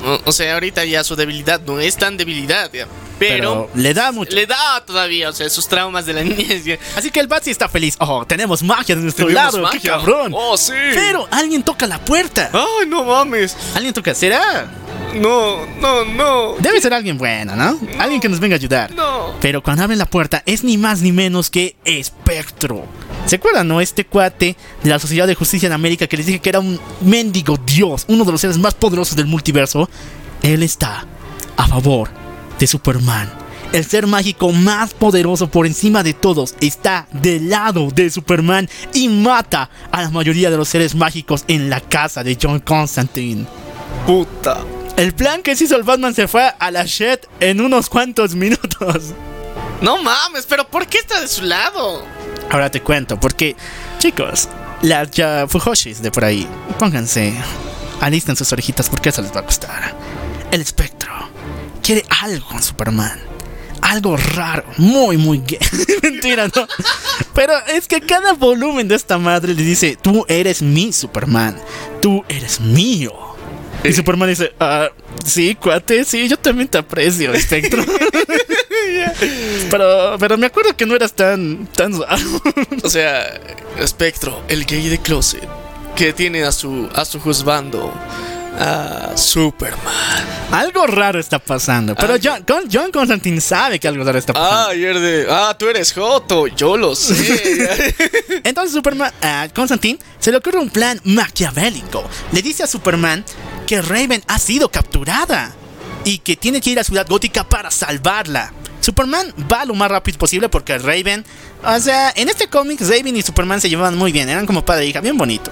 O, 0.06 0.20
o 0.26 0.32
sea, 0.32 0.54
ahorita 0.54 0.84
ya 0.84 1.02
su 1.02 1.16
debilidad 1.16 1.60
no 1.66 1.80
es 1.80 1.96
tan 1.96 2.16
debilidad, 2.16 2.70
ya. 2.72 2.86
Pero, 3.18 3.70
le 3.74 3.94
da 3.94 4.10
mucho. 4.12 4.34
le 4.34 4.44
da 4.46 4.84
todavía, 4.84 5.30
o 5.30 5.32
sea, 5.32 5.48
sus 5.48 5.68
traumas 5.68 6.04
de 6.04 6.12
la 6.14 6.24
niñez. 6.24 6.78
Así 6.96 7.10
que 7.10 7.20
el 7.20 7.28
Batsy 7.28 7.50
está 7.50 7.68
feliz. 7.68 7.96
Oh, 8.00 8.26
tenemos 8.26 8.62
magia 8.62 8.96
de 8.96 9.02
nuestro 9.02 9.28
lado, 9.28 9.58
qué 9.58 9.62
magia. 9.62 9.90
cabrón. 9.92 10.32
Oh, 10.34 10.56
sí. 10.56 10.72
Pero 10.94 11.26
alguien 11.30 11.62
toca 11.62 11.86
la 11.86 11.98
puerta. 12.00 12.50
Ay, 12.52 12.86
no 12.88 13.04
mames. 13.04 13.56
Alguien 13.74 13.94
toca, 13.94 14.14
¿será? 14.14 14.66
No, 15.14 15.64
no, 15.80 16.04
no. 16.04 16.54
Debe 16.58 16.80
ser 16.80 16.92
alguien 16.92 17.16
bueno, 17.16 17.54
¿no? 17.54 17.78
Alguien 18.00 18.20
que 18.20 18.28
nos 18.28 18.40
venga 18.40 18.56
a 18.56 18.58
ayudar. 18.58 18.90
No. 18.92 19.36
Pero 19.40 19.62
cuando 19.62 19.84
abre 19.84 19.94
la 19.96 20.06
puerta 20.06 20.42
es 20.44 20.64
ni 20.64 20.76
más 20.76 21.00
ni 21.00 21.12
menos 21.12 21.50
que 21.50 21.76
Espectro. 21.84 22.84
¿Se 23.26 23.36
acuerdan, 23.36 23.68
no? 23.68 23.80
Este 23.80 24.04
cuate 24.04 24.56
de 24.82 24.90
la 24.90 24.98
Sociedad 24.98 25.26
de 25.26 25.34
Justicia 25.34 25.66
en 25.66 25.72
América 25.72 26.06
que 26.06 26.16
les 26.16 26.26
dije 26.26 26.40
que 26.40 26.50
era 26.50 26.60
un 26.60 26.78
mendigo 27.00 27.56
dios, 27.56 28.04
uno 28.08 28.24
de 28.24 28.32
los 28.32 28.40
seres 28.40 28.58
más 28.58 28.74
poderosos 28.74 29.16
del 29.16 29.26
multiverso. 29.26 29.88
Él 30.42 30.62
está 30.62 31.06
a 31.56 31.66
favor 31.66 32.10
de 32.58 32.66
Superman. 32.66 33.32
El 33.72 33.84
ser 33.84 34.06
mágico 34.06 34.52
más 34.52 34.92
poderoso 34.92 35.48
por 35.48 35.66
encima 35.66 36.02
de 36.02 36.12
todos 36.12 36.54
está 36.60 37.08
del 37.12 37.48
lado 37.48 37.90
de 37.90 38.10
Superman 38.10 38.68
y 38.92 39.08
mata 39.08 39.70
a 39.90 40.02
la 40.02 40.10
mayoría 40.10 40.50
de 40.50 40.58
los 40.58 40.68
seres 40.68 40.94
mágicos 40.94 41.44
en 41.48 41.70
la 41.70 41.80
casa 41.80 42.22
de 42.22 42.38
John 42.40 42.60
Constantine. 42.60 43.46
Puta. 44.06 44.58
El 44.96 45.12
plan 45.12 45.42
que 45.42 45.56
se 45.56 45.64
hizo 45.64 45.76
el 45.76 45.82
Batman 45.82 46.14
se 46.14 46.28
fue 46.28 46.52
a 46.56 46.70
la 46.70 46.84
shit 46.84 47.20
en 47.40 47.60
unos 47.60 47.88
cuantos 47.88 48.34
minutos. 48.34 49.12
No 49.84 50.02
mames, 50.02 50.46
pero 50.48 50.66
¿por 50.66 50.86
qué 50.86 50.96
está 50.96 51.20
de 51.20 51.28
su 51.28 51.42
lado? 51.42 52.02
Ahora 52.50 52.70
te 52.70 52.80
cuento, 52.80 53.20
porque, 53.20 53.54
chicos, 53.98 54.48
las 54.80 55.10
ya 55.10 55.46
Fujoshis 55.46 56.00
de 56.00 56.10
por 56.10 56.24
ahí, 56.24 56.48
pónganse, 56.78 57.34
alisten 58.00 58.34
sus 58.34 58.50
orejitas 58.50 58.88
porque 58.88 59.10
eso 59.10 59.20
les 59.20 59.36
va 59.36 59.40
a 59.40 59.44
costar. 59.44 59.94
El 60.50 60.62
espectro 60.62 61.12
quiere 61.82 62.02
algo 62.22 62.46
con 62.48 62.62
Superman. 62.62 63.20
Algo 63.82 64.16
raro, 64.16 64.64
muy, 64.78 65.18
muy 65.18 65.42
gay. 65.46 65.58
Mentira, 66.02 66.48
¿no? 66.48 66.66
Pero 67.34 67.52
es 67.66 67.86
que 67.86 68.00
cada 68.00 68.32
volumen 68.32 68.88
de 68.88 68.94
esta 68.94 69.18
madre 69.18 69.52
le 69.52 69.62
dice, 69.62 69.98
tú 70.00 70.24
eres 70.28 70.62
mi 70.62 70.94
Superman, 70.94 71.60
tú 72.00 72.24
eres 72.30 72.58
mío. 72.58 73.12
Y 73.84 73.92
Superman 73.92 74.30
dice, 74.30 74.54
ah, 74.58 74.88
sí, 75.26 75.54
cuate, 75.56 76.06
sí, 76.06 76.26
yo 76.26 76.38
también 76.38 76.68
te 76.68 76.78
aprecio, 76.78 77.34
espectro. 77.34 77.84
pero, 79.70 80.16
pero 80.18 80.36
me 80.38 80.46
acuerdo 80.46 80.76
que 80.76 80.86
no 80.86 80.94
eras 80.94 81.12
tan, 81.14 81.66
tan 81.68 82.00
raro. 82.00 82.22
O 82.82 82.88
sea, 82.90 83.40
Espectro, 83.78 84.42
el 84.48 84.64
gay 84.66 84.88
de 84.88 84.98
closet, 84.98 85.48
que 85.96 86.12
tiene 86.12 86.44
a 86.44 86.52
su, 86.52 86.88
a 86.94 87.04
su 87.04 87.20
juzgando 87.20 87.92
a 88.58 89.16
Superman. 89.16 89.80
Algo 90.52 90.86
raro 90.86 91.18
está 91.18 91.40
pasando. 91.40 91.96
Pero 91.96 92.14
Ah, 92.14 92.38
John, 92.46 92.68
John 92.72 92.92
Constantine 92.92 93.40
sabe 93.40 93.80
que 93.80 93.88
algo 93.88 94.04
raro 94.04 94.16
está 94.18 94.32
pasando. 94.32 94.56
Ah, 94.56 94.68
ayer 94.70 94.98
de. 95.00 95.26
Ah, 95.28 95.56
tú 95.58 95.68
eres 95.68 95.92
Joto, 95.92 96.46
yo 96.46 96.76
lo 96.76 96.94
sé. 96.94 97.94
Entonces 98.44 98.72
Superman, 98.72 99.12
a 99.22 99.48
Constantine 99.52 99.98
se 100.20 100.30
le 100.30 100.36
ocurre 100.36 100.58
un 100.58 100.70
plan 100.70 101.00
maquiavélico. 101.04 102.04
Le 102.30 102.42
dice 102.42 102.62
a 102.62 102.66
Superman 102.68 103.24
que 103.66 103.82
Raven 103.82 104.22
ha 104.28 104.38
sido 104.38 104.68
capturada 104.70 105.52
y 106.04 106.18
que 106.18 106.36
tiene 106.36 106.60
que 106.60 106.70
ir 106.70 106.78
a 106.78 106.84
Ciudad 106.84 107.06
Gótica 107.08 107.44
para 107.44 107.70
salvarla. 107.70 108.52
Superman 108.80 109.32
va 109.50 109.64
lo 109.64 109.74
más 109.74 109.90
rápido 109.90 110.18
posible 110.18 110.48
porque 110.50 110.76
Raven, 110.76 111.24
o 111.64 111.80
sea, 111.80 112.12
en 112.14 112.28
este 112.28 112.48
cómic 112.48 112.80
Raven 112.82 113.16
y 113.16 113.22
Superman 113.22 113.60
se 113.60 113.70
llevaban 113.70 113.96
muy 113.96 114.12
bien, 114.12 114.28
eran 114.28 114.44
como 114.44 114.64
padre 114.64 114.84
e 114.84 114.88
hija, 114.88 115.00
bien 115.00 115.16
bonito. 115.16 115.50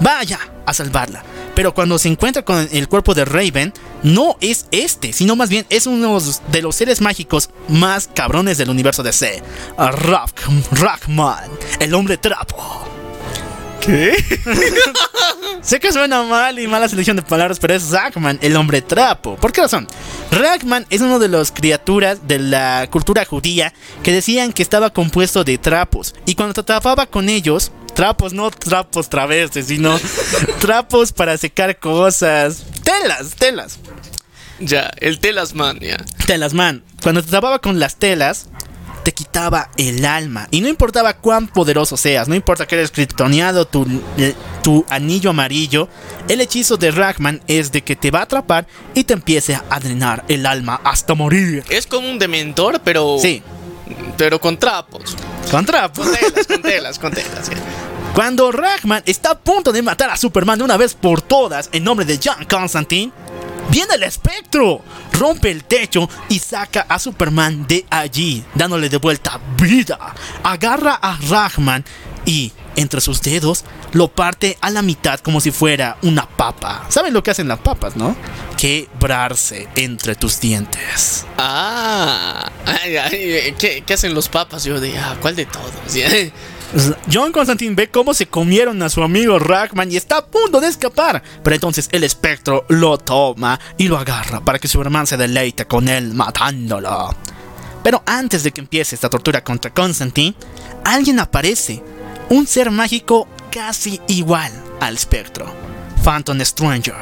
Vaya 0.00 0.40
a 0.66 0.74
salvarla. 0.74 1.22
Pero 1.54 1.74
cuando 1.74 1.98
se 1.98 2.08
encuentra 2.08 2.44
con 2.44 2.68
el 2.72 2.88
cuerpo 2.88 3.14
de 3.14 3.24
Raven, 3.24 3.72
no 4.02 4.36
es 4.40 4.66
este, 4.70 5.12
sino 5.12 5.36
más 5.36 5.50
bien 5.50 5.66
es 5.68 5.86
uno 5.86 6.18
de 6.50 6.62
los 6.62 6.74
seres 6.74 7.00
mágicos 7.00 7.50
más 7.68 8.08
cabrones 8.12 8.58
del 8.58 8.70
universo 8.70 9.02
DC. 9.02 9.42
Rock, 9.76 10.40
Rockman, 10.72 11.50
el 11.78 11.94
hombre 11.94 12.16
trapo. 12.16 12.88
¿Qué? 13.84 14.14
Sé 15.62 15.80
que 15.80 15.92
suena 15.92 16.22
mal 16.22 16.58
y 16.58 16.66
mala 16.66 16.88
selección 16.88 17.16
de 17.16 17.22
palabras, 17.22 17.58
pero 17.58 17.74
es 17.74 17.90
Rackman, 17.90 18.38
el 18.42 18.56
hombre 18.56 18.82
trapo. 18.82 19.36
¿Por 19.36 19.52
qué 19.52 19.60
razón? 19.60 19.86
Rackman 20.30 20.86
es 20.90 21.00
uno 21.00 21.18
de 21.18 21.28
las 21.28 21.52
criaturas 21.52 22.26
de 22.26 22.38
la 22.38 22.88
cultura 22.90 23.24
judía 23.24 23.72
que 24.02 24.12
decían 24.12 24.52
que 24.52 24.62
estaba 24.62 24.90
compuesto 24.90 25.44
de 25.44 25.58
trapos. 25.58 26.14
Y 26.26 26.34
cuando 26.34 26.54
te 26.54 26.60
atrapaba 26.60 27.06
con 27.06 27.28
ellos, 27.28 27.72
trapos, 27.94 28.32
no 28.32 28.50
trapos 28.50 29.08
travestes, 29.08 29.66
sino 29.66 29.98
trapos 30.60 31.12
para 31.12 31.36
secar 31.36 31.78
cosas. 31.78 32.64
Telas, 32.82 33.34
telas. 33.36 33.78
Ya, 34.60 34.90
el 35.00 35.18
Telasman, 35.18 35.80
ya. 35.80 35.96
Telas, 36.26 36.54
man. 36.54 36.84
Cuando 37.02 37.20
te 37.20 37.28
atrapaba 37.28 37.58
con 37.58 37.80
las 37.80 37.96
telas, 37.96 38.46
te 39.02 39.12
quitaba 39.12 39.70
el 39.76 40.04
alma. 40.04 40.48
Y 40.50 40.60
no 40.60 40.68
importaba 40.68 41.14
cuán 41.14 41.48
poderoso 41.48 41.96
seas, 41.96 42.28
no 42.28 42.34
importa 42.34 42.66
que 42.66 42.76
eres 42.76 42.90
kryptoniado, 42.90 43.66
tu, 43.66 43.86
eh, 44.18 44.34
tu 44.62 44.84
anillo 44.88 45.30
amarillo, 45.30 45.88
el 46.28 46.40
hechizo 46.40 46.76
de 46.76 46.90
Ragman 46.90 47.42
es 47.46 47.72
de 47.72 47.82
que 47.82 47.96
te 47.96 48.10
va 48.10 48.20
a 48.20 48.22
atrapar 48.22 48.66
y 48.94 49.04
te 49.04 49.14
empiece 49.14 49.58
a 49.68 49.80
drenar 49.80 50.24
el 50.28 50.46
alma 50.46 50.80
hasta 50.84 51.14
morir. 51.14 51.64
Es 51.68 51.86
como 51.86 52.08
un 52.08 52.18
dementor, 52.18 52.80
pero. 52.84 53.16
Sí, 53.20 53.42
Pero 54.16 54.40
con 54.40 54.56
trapos. 54.58 55.16
con 55.50 55.66
trapos. 55.66 56.06
Con 56.06 56.16
telas, 56.16 56.46
con 56.46 56.62
telas, 56.62 56.98
con 56.98 57.12
telas. 57.12 57.50
Cuando 58.14 58.52
Ragman 58.52 59.02
está 59.06 59.30
a 59.32 59.38
punto 59.38 59.72
de 59.72 59.82
matar 59.82 60.10
a 60.10 60.16
Superman 60.16 60.58
de 60.58 60.64
una 60.64 60.76
vez 60.76 60.94
por 60.94 61.22
todas 61.22 61.68
en 61.72 61.82
nombre 61.84 62.04
de 62.06 62.20
John 62.22 62.44
Constantine, 62.48 63.10
viene 63.72 63.94
el 63.94 64.02
espectro, 64.02 64.82
rompe 65.18 65.50
el 65.50 65.64
techo 65.64 66.08
y 66.28 66.38
saca 66.38 66.82
a 66.88 66.98
Superman 66.98 67.66
de 67.66 67.86
allí, 67.88 68.44
dándole 68.54 68.90
de 68.90 68.98
vuelta 68.98 69.40
vida. 69.56 70.14
Agarra 70.44 70.92
a 70.94 71.18
Ragman 71.28 71.82
y 72.26 72.52
entre 72.76 73.00
sus 73.00 73.22
dedos 73.22 73.64
lo 73.92 74.08
parte 74.08 74.56
a 74.60 74.70
la 74.70 74.82
mitad 74.82 75.20
como 75.20 75.40
si 75.40 75.50
fuera 75.50 75.96
una 76.02 76.28
papa. 76.28 76.84
¿Saben 76.90 77.14
lo 77.14 77.22
que 77.22 77.30
hacen 77.30 77.48
las 77.48 77.60
papas, 77.60 77.96
no? 77.96 78.14
Quebrarse 78.58 79.68
entre 79.74 80.14
tus 80.16 80.38
dientes. 80.38 81.26
Ah, 81.38 82.50
ay, 82.66 82.96
ay, 82.98 83.54
¿qué, 83.58 83.82
qué 83.86 83.94
hacen 83.94 84.14
los 84.14 84.28
papas? 84.28 84.64
Yo 84.64 84.80
de, 84.80 84.98
ah, 84.98 85.16
¿cuál 85.20 85.34
de 85.34 85.46
todos? 85.46 85.72
Ya. 86.74 86.96
John 87.12 87.32
Constantine 87.32 87.74
ve 87.74 87.90
cómo 87.90 88.14
se 88.14 88.26
comieron 88.26 88.82
a 88.82 88.88
su 88.88 89.02
amigo 89.02 89.38
Ragman 89.38 89.92
y 89.92 89.96
está 89.96 90.18
a 90.18 90.26
punto 90.26 90.60
de 90.60 90.68
escapar. 90.68 91.22
Pero 91.42 91.54
entonces 91.54 91.88
el 91.92 92.04
espectro 92.04 92.64
lo 92.68 92.98
toma 92.98 93.60
y 93.76 93.88
lo 93.88 93.98
agarra 93.98 94.40
para 94.40 94.58
que 94.58 94.68
Superman 94.68 95.06
se 95.06 95.16
deleite 95.16 95.66
con 95.66 95.88
él 95.88 96.14
matándolo. 96.14 97.14
Pero 97.82 98.02
antes 98.06 98.42
de 98.42 98.52
que 98.52 98.60
empiece 98.60 98.94
esta 98.94 99.10
tortura 99.10 99.42
contra 99.42 99.72
Constantine, 99.72 100.34
alguien 100.84 101.20
aparece. 101.20 101.82
Un 102.28 102.46
ser 102.46 102.70
mágico 102.70 103.28
casi 103.50 104.00
igual 104.06 104.52
al 104.80 104.94
espectro. 104.94 105.52
Phantom 106.02 106.40
Stranger. 106.40 106.94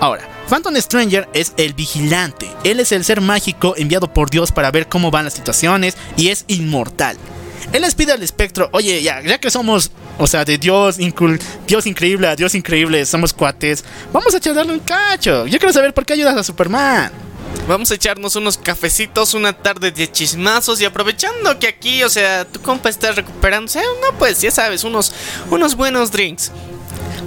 Ahora, 0.00 0.28
Phantom 0.48 0.76
Stranger 0.76 1.28
es 1.32 1.52
el 1.56 1.74
vigilante. 1.74 2.48
Él 2.62 2.78
es 2.78 2.92
el 2.92 3.04
ser 3.04 3.20
mágico 3.20 3.74
enviado 3.76 4.12
por 4.12 4.30
Dios 4.30 4.52
para 4.52 4.70
ver 4.70 4.88
cómo 4.88 5.10
van 5.10 5.24
las 5.24 5.34
situaciones 5.34 5.96
y 6.16 6.28
es 6.28 6.44
inmortal. 6.46 7.16
Él 7.72 7.82
les 7.82 7.94
pide 7.94 8.12
al 8.12 8.22
espectro, 8.22 8.68
oye, 8.72 9.02
ya, 9.02 9.20
ya 9.22 9.38
que 9.38 9.50
somos, 9.50 9.90
o 10.18 10.26
sea, 10.26 10.44
de 10.44 10.56
Dios, 10.56 10.98
incul- 10.98 11.38
Dios 11.66 11.86
increíble 11.86 12.26
a 12.26 12.34
Dios 12.34 12.54
increíble, 12.54 13.04
somos 13.04 13.34
cuates, 13.34 13.84
vamos 14.12 14.32
a 14.34 14.38
echarle 14.38 14.72
un 14.72 14.80
cacho. 14.80 15.46
Yo 15.46 15.58
quiero 15.58 15.72
saber 15.72 15.92
por 15.92 16.06
qué 16.06 16.14
ayudas 16.14 16.36
a 16.36 16.42
Superman. 16.42 17.12
Vamos 17.66 17.90
a 17.90 17.94
echarnos 17.94 18.36
unos 18.36 18.56
cafecitos, 18.56 19.34
una 19.34 19.52
tarde 19.52 19.90
de 19.90 20.10
chismazos 20.10 20.80
y 20.80 20.86
aprovechando 20.86 21.58
que 21.58 21.66
aquí, 21.68 22.02
o 22.02 22.08
sea, 22.08 22.46
tu 22.46 22.60
compa 22.62 22.88
está 22.88 23.12
recuperándose, 23.12 23.80
no, 23.80 24.18
pues 24.18 24.40
ya 24.40 24.50
sabes, 24.50 24.84
unos, 24.84 25.12
unos 25.50 25.74
buenos 25.74 26.10
drinks. 26.10 26.50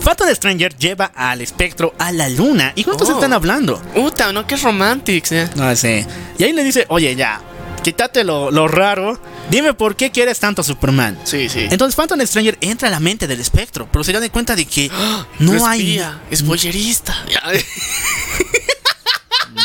Phantom 0.03 0.27
Stranger 0.34 0.76
lleva 0.76 1.11
al 1.13 1.41
espectro 1.41 1.93
a 1.99 2.11
la 2.11 2.27
luna 2.30 2.73
y 2.76 2.81
juntos 2.84 3.07
Oh. 3.09 3.13
están 3.13 3.34
hablando. 3.34 3.80
Uta, 3.95 4.34
no, 4.34 4.47
que 4.47 4.55
romantics, 4.55 5.31
eh. 5.34 5.49
No 5.55 5.76
sé. 5.76 6.07
Y 6.39 6.43
ahí 6.43 6.53
le 6.53 6.63
dice, 6.63 6.85
oye, 6.89 7.15
ya, 7.15 7.39
quítate 7.84 8.24
lo, 8.24 8.52
lo 8.52 8.68
raro, 8.68 9.20
dime 9.49 9.74
por 9.74 9.95
qué 9.95 10.12
quieres 10.12 10.40
tanto 10.40 10.62
a 10.62 10.64
Superman. 10.64 11.20
Sí, 11.24 11.49
sí. 11.49 11.68
Entonces 11.70 11.95
Phantom 11.95 12.20
Stranger 12.26 12.58
entra 12.62 12.88
a 12.88 12.91
la 12.91 12.99
mente 12.99 13.28
del 13.28 13.40
espectro, 13.40 13.88
pero 13.91 14.03
se 14.03 14.14
da 14.14 14.20
de 14.20 14.30
cuenta 14.30 14.56
de 14.56 14.66
que 14.66 14.90
no 15.40 15.53
No 15.53 15.66
hay 15.66 16.02
es 16.30 16.44
boyerista. 16.44 17.16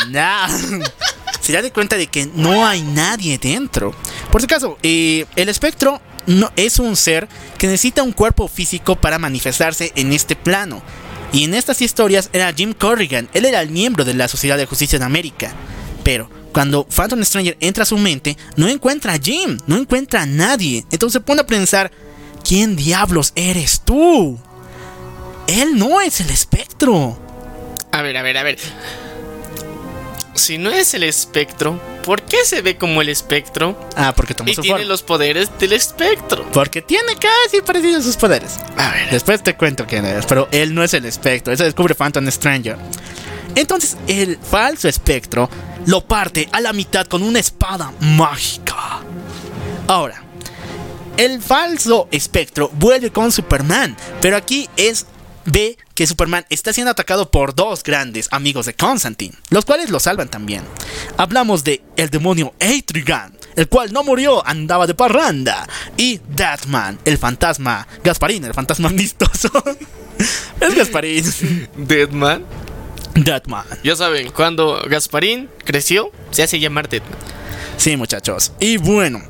nada. 0.09 0.49
Se 1.41 1.53
da 1.53 1.61
de 1.61 1.71
cuenta 1.71 1.95
de 1.95 2.07
que 2.07 2.25
no 2.25 2.65
hay 2.65 2.81
nadie 2.81 3.37
dentro. 3.37 3.95
Por 4.31 4.41
si 4.41 4.45
acaso, 4.45 4.77
eh, 4.83 5.25
el 5.35 5.49
espectro 5.49 6.01
no, 6.25 6.51
es 6.55 6.79
un 6.79 6.95
ser 6.95 7.27
que 7.57 7.67
necesita 7.67 8.03
un 8.03 8.11
cuerpo 8.11 8.47
físico 8.47 8.95
para 8.95 9.17
manifestarse 9.17 9.93
en 9.95 10.11
este 10.11 10.35
plano. 10.35 10.81
Y 11.31 11.43
en 11.43 11.53
estas 11.53 11.81
historias 11.81 12.29
era 12.33 12.53
Jim 12.53 12.73
Corrigan, 12.73 13.29
él 13.33 13.45
era 13.45 13.61
el 13.61 13.69
miembro 13.69 14.05
de 14.05 14.13
la 14.13 14.27
Sociedad 14.27 14.57
de 14.57 14.65
Justicia 14.65 14.97
en 14.97 15.03
América. 15.03 15.53
Pero 16.03 16.29
cuando 16.53 16.85
Phantom 16.85 17.23
Stranger 17.23 17.57
entra 17.59 17.83
a 17.83 17.85
su 17.85 17.97
mente, 17.97 18.37
no 18.55 18.67
encuentra 18.67 19.13
a 19.13 19.19
Jim, 19.19 19.57
no 19.67 19.77
encuentra 19.77 20.23
a 20.23 20.25
nadie. 20.25 20.85
Entonces 20.91 21.13
se 21.13 21.25
pone 21.25 21.41
a 21.41 21.47
pensar, 21.47 21.91
¿quién 22.43 22.75
diablos 22.75 23.31
eres 23.35 23.81
tú? 23.81 24.39
Él 25.47 25.77
no 25.77 26.01
es 26.01 26.19
el 26.19 26.29
espectro. 26.29 27.17
A 27.91 28.01
ver, 28.01 28.17
a 28.17 28.21
ver, 28.21 28.37
a 28.37 28.43
ver. 28.43 28.57
Si 30.33 30.59
no 30.59 30.69
es 30.69 30.93
el 30.93 31.01
espectro, 31.03 31.81
¿por 32.03 32.21
qué 32.21 32.37
se 32.45 32.61
ve 32.61 32.77
como 32.77 33.01
el 33.01 33.09
espectro? 33.09 33.79
Ah, 33.95 34.13
porque 34.15 34.35
tomó 34.35 34.49
Y 34.51 34.53
su 34.53 34.61
tiene 34.61 34.77
forma. 34.79 34.89
los 34.89 35.01
poderes 35.01 35.49
del 35.57 35.73
espectro. 35.73 36.47
Porque 36.51 36.83
tiene 36.83 37.13
casi 37.15 37.61
parecidos 37.65 38.03
sus 38.03 38.17
poderes. 38.17 38.57
A 38.77 38.91
ver. 38.91 39.09
Después 39.09 39.41
te 39.41 39.55
cuento 39.55 39.87
quién 39.87 40.05
es, 40.05 40.27
pero 40.27 40.47
él 40.51 40.75
no 40.75 40.83
es 40.83 40.93
el 40.93 41.05
espectro, 41.05 41.51
eso 41.53 41.63
descubre 41.63 41.95
Phantom 41.95 42.29
Stranger. 42.29 42.77
Entonces 43.55 43.97
el 44.07 44.37
falso 44.37 44.87
espectro 44.87 45.49
lo 45.85 46.05
parte 46.05 46.49
a 46.51 46.61
la 46.61 46.73
mitad 46.73 47.07
con 47.07 47.23
una 47.23 47.39
espada 47.39 47.93
mágica. 47.99 49.01
Ahora, 49.87 50.21
el 51.17 51.41
falso 51.41 52.07
espectro 52.11 52.69
vuelve 52.73 53.11
con 53.11 53.31
Superman, 53.31 53.95
pero 54.21 54.37
aquí 54.37 54.69
es 54.75 55.05
ve 55.45 55.77
que 55.95 56.05
Superman 56.05 56.45
está 56.49 56.73
siendo 56.73 56.91
atacado 56.91 57.31
por 57.31 57.55
dos 57.55 57.81
grandes 57.81 58.27
amigos 58.31 58.65
de 58.65 58.75
Constantine, 58.75 59.33
los 59.49 59.65
cuales 59.65 59.89
lo 59.89 59.99
salvan 59.99 60.29
también. 60.29 60.61
Hablamos 61.17 61.63
de 61.63 61.81
el 61.95 62.09
demonio 62.09 62.53
Etrigan, 62.59 63.35
el 63.55 63.67
cual 63.67 63.91
no 63.93 64.03
murió, 64.03 64.45
andaba 64.45 64.85
de 64.85 64.93
parranda, 64.93 65.67
y 65.95 66.19
Deathman, 66.35 66.99
el 67.05 67.17
fantasma 67.17 67.87
Gasparín, 68.03 68.43
el 68.43 68.53
fantasma 68.53 68.89
amistoso. 68.89 69.49
es 70.59 70.75
Gasparín. 70.75 71.23
Deadman. 73.23 73.65
Ya 73.83 73.95
saben, 73.95 74.31
cuando 74.31 74.81
Gasparín 74.87 75.49
creció, 75.63 76.11
se 76.31 76.43
hace 76.43 76.59
llamar 76.59 76.87
Deadman. 76.87 77.17
Sí, 77.77 77.97
muchachos. 77.97 78.53
Y 78.59 78.77
bueno, 78.77 79.21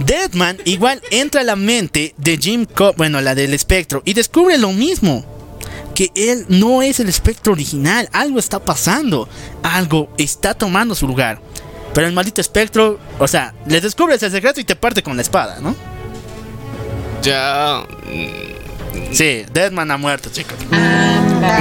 Deadman 0.00 0.58
igual 0.64 1.00
entra 1.10 1.40
a 1.40 1.44
la 1.44 1.56
mente 1.56 2.14
de 2.16 2.36
Jim 2.36 2.66
Co 2.66 2.92
bueno, 2.96 3.20
la 3.20 3.34
del 3.34 3.54
espectro, 3.54 4.02
y 4.04 4.14
descubre 4.14 4.58
lo 4.58 4.72
mismo. 4.72 5.24
Que 5.94 6.10
él 6.14 6.44
no 6.50 6.82
es 6.82 7.00
el 7.00 7.08
espectro 7.08 7.54
original, 7.54 8.10
algo 8.12 8.38
está 8.38 8.62
pasando, 8.62 9.30
algo 9.62 10.12
está 10.18 10.52
tomando 10.52 10.94
su 10.94 11.06
lugar. 11.06 11.40
Pero 11.94 12.06
el 12.06 12.12
maldito 12.12 12.42
espectro, 12.42 12.98
o 13.18 13.26
sea, 13.26 13.54
le 13.66 13.80
descubres 13.80 14.22
el 14.22 14.30
secreto 14.30 14.60
y 14.60 14.64
te 14.64 14.76
parte 14.76 15.02
con 15.02 15.16
la 15.16 15.22
espada, 15.22 15.58
¿no? 15.62 15.74
Ya. 17.22 17.86
Sí, 19.10 19.46
Deadman 19.50 19.90
ha 19.90 19.96
muerto, 19.96 20.28
chicos. 20.30 20.56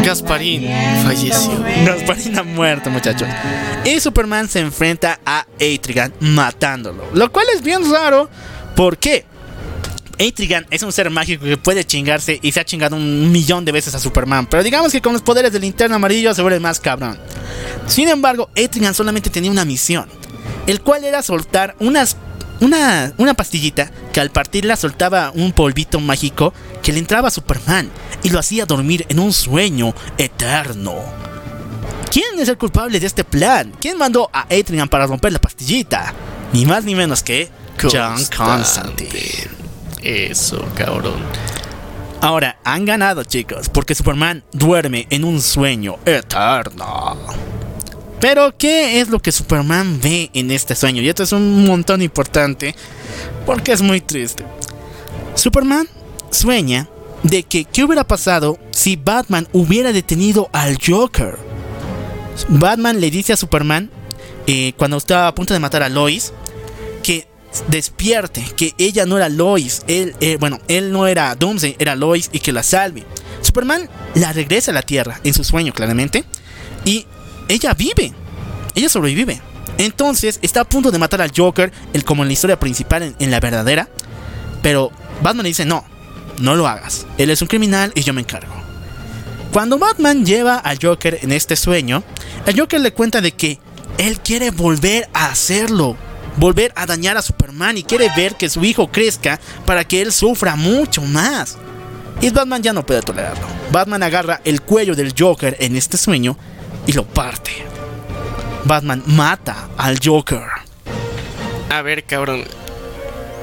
Gasparín 0.04 0.68
falleció. 1.04 1.64
Gasparín 1.86 2.38
ha 2.40 2.44
muerto, 2.44 2.90
muchachos. 2.90 3.28
Y 3.84 4.00
Superman 4.00 4.50
se 4.50 4.60
enfrenta 4.60 5.20
a 5.26 5.46
Etrigan 5.60 6.14
matándolo. 6.20 7.04
Lo 7.14 7.32
cual 7.32 7.46
es 7.54 7.62
bien 7.62 7.90
raro. 7.92 8.30
¿Por 8.76 8.98
qué? 8.98 9.26
Etrigan 10.18 10.66
es 10.70 10.82
un 10.84 10.92
ser 10.92 11.10
mágico 11.10 11.46
que 11.46 11.58
puede 11.58 11.84
chingarse 11.84 12.40
y 12.42 12.52
se 12.52 12.60
ha 12.60 12.66
chingado 12.66 12.96
un 12.96 13.32
millón 13.32 13.66
de 13.66 13.72
veces 13.72 13.96
a 13.96 14.00
Superman. 14.00 14.48
Pero 14.48 14.64
digamos 14.64 14.92
que 14.92 15.02
con 15.02 15.14
los 15.14 15.22
poderes 15.22 15.52
del 15.52 15.62
linterna 15.62 15.98
amarillo 15.98 16.34
se 16.34 16.42
vuelve 16.42 16.60
más 16.60 16.80
cabrón. 16.80 17.18
Sin 17.88 18.10
embargo, 18.10 18.50
Etrigan 18.56 18.94
solamente 18.94 19.30
tenía 19.30 19.52
una 19.52 19.66
misión. 19.66 20.08
El 20.68 20.82
cual 20.82 21.04
era 21.04 21.22
soltar 21.22 21.76
unas, 21.80 22.18
una, 22.62 23.14
una 23.18 23.34
pastillita 23.34 23.92
que 24.14 24.22
al 24.22 24.32
partirla 24.32 24.76
soltaba 24.76 25.32
un 25.34 25.52
polvito 25.52 26.00
mágico 26.00 26.54
que 26.82 26.94
le 26.94 27.00
entraba 27.00 27.28
a 27.28 27.32
Superman 27.32 27.90
y 28.24 28.30
lo 28.30 28.40
hacía 28.40 28.66
dormir 28.66 29.06
en 29.10 29.20
un 29.20 29.34
sueño 29.34 29.94
eterno. 30.18 30.96
¿Quién 32.12 32.40
es 32.40 32.48
el 32.48 32.58
culpable 32.58 33.00
de 33.00 33.08
este 33.08 33.24
plan? 33.24 33.74
¿Quién 33.80 33.98
mandó 33.98 34.30
a 34.32 34.46
Etrigan 34.50 34.88
para 34.88 35.06
romper 35.06 35.34
la 35.34 35.40
pastillita? 35.40 36.14
Ni 36.54 36.66
más 36.66 36.86
ni 36.86 36.96
menos 36.96 37.22
que 37.24 37.50
John 37.82 38.16
Constantine. 38.36 39.50
Eso, 40.02 40.66
cabrón. 40.76 41.20
Ahora, 42.22 42.58
han 42.64 42.86
ganado 42.86 43.24
chicos, 43.24 43.70
porque 43.70 43.96
Superman 43.96 44.44
duerme 44.52 45.08
en 45.10 45.26
un 45.26 45.42
sueño 45.42 45.98
eterno. 46.06 47.18
Pero, 48.28 48.58
¿qué 48.58 49.02
es 49.02 49.10
lo 49.10 49.20
que 49.20 49.32
Superman 49.32 50.00
ve 50.02 50.32
en 50.34 50.50
este 50.50 50.74
sueño? 50.74 51.00
Y 51.04 51.10
esto 51.10 51.22
es 51.22 51.32
un 51.32 51.64
montón 51.64 52.02
importante, 52.02 52.74
porque 53.46 53.72
es 53.72 53.84
muy 53.84 54.02
triste. 54.02 54.44
Superman 55.36 55.88
sueña 56.32 56.90
de 57.22 57.44
que 57.44 57.66
qué 57.66 57.84
hubiera 57.84 58.04
pasado 58.04 58.58
si 58.72 58.96
Batman 58.96 59.48
hubiera 59.54 59.92
detenido 59.94 60.50
al 60.54 60.80
Joker. 60.84 61.38
Batman 62.50 63.00
le 63.00 63.12
dice 63.12 63.34
a 63.34 63.38
Superman, 63.38 63.92
eh, 64.48 64.74
cuando 64.76 64.98
estaba 64.98 65.28
a 65.28 65.36
punto 65.36 65.54
de 65.54 65.60
matar 65.60 65.84
a 65.84 65.90
Lois, 65.90 66.34
que 67.04 67.28
despierte, 67.68 68.44
que 68.58 68.74
ella 68.80 69.06
no 69.06 69.18
era 69.18 69.30
Lois, 69.30 69.84
él, 69.86 70.16
eh, 70.20 70.38
bueno, 70.40 70.58
él 70.68 70.92
no 70.92 71.06
era 71.06 71.36
Doomsday, 71.36 71.76
era 71.78 71.96
Lois 71.96 72.32
y 72.34 72.40
que 72.40 72.52
la 72.52 72.64
salve. 72.64 73.06
Superman 73.44 73.88
la 74.16 74.34
regresa 74.34 74.72
a 74.72 74.74
la 74.74 74.82
Tierra 74.82 75.20
en 75.24 75.36
su 75.36 75.44
sueño, 75.44 75.74
claramente, 75.74 76.26
y 76.86 77.06
ella 77.48 77.74
vive, 77.74 78.14
ella 78.76 78.90
sobrevive. 78.90 79.42
Entonces 79.78 80.40
está 80.42 80.62
a 80.62 80.66
punto 80.66 80.92
de 80.92 81.00
matar 81.00 81.22
al 81.22 81.32
Joker, 81.36 81.72
el, 81.94 82.06
como 82.06 82.24
en 82.24 82.30
la 82.30 82.34
historia 82.34 82.60
principal, 82.60 83.04
en, 83.04 83.16
en 83.20 83.32
la 83.32 83.40
verdadera, 83.40 83.90
pero 84.62 84.92
Batman 85.22 85.44
le 85.44 85.50
dice 85.50 85.66
no, 85.66 85.84
no 86.40 86.56
lo 86.56 86.68
hagas, 86.68 87.06
él 87.18 87.30
es 87.30 87.42
un 87.42 87.48
criminal 87.48 87.92
y 87.96 88.02
yo 88.02 88.14
me 88.14 88.22
encargo. 88.22 88.54
Cuando 89.52 89.80
Batman 89.80 90.26
lleva 90.26 90.58
al 90.58 90.80
Joker 90.82 91.20
en 91.22 91.32
este 91.32 91.56
sueño, 91.56 92.04
el 92.46 92.60
Joker 92.60 92.82
le 92.82 92.94
cuenta 92.94 93.22
de 93.22 93.32
que 93.32 93.60
él 93.98 94.20
quiere 94.20 94.52
volver 94.52 95.10
a 95.14 95.28
hacerlo, 95.28 95.96
volver 96.38 96.74
a 96.76 96.86
dañar 96.86 97.16
a 97.16 97.22
Superman 97.22 97.78
y 97.78 97.84
quiere 97.84 98.10
ver 98.18 98.36
que 98.36 98.50
su 98.50 98.66
hijo 98.66 98.92
crezca 98.92 99.40
para 99.66 99.86
que 99.86 100.02
él 100.02 100.12
sufra 100.12 100.56
mucho 100.56 101.02
más. 101.04 101.58
Y 102.22 102.30
Batman 102.30 102.64
ya 102.64 102.74
no 102.74 102.86
puede 102.86 103.02
tolerarlo. 103.02 103.46
Batman 103.72 104.04
agarra 104.04 104.42
el 104.44 104.62
cuello 104.62 104.96
del 104.96 105.14
Joker 105.18 105.56
en 105.60 105.76
este 105.76 105.98
sueño 105.98 106.38
y 106.88 106.94
lo 106.94 107.06
parte. 107.06 107.52
Batman 108.66 109.04
mata 109.06 109.70
al 109.78 110.00
Joker. 110.04 110.42
A 111.70 111.82
ver, 111.82 112.04
cabrón. 112.04 112.46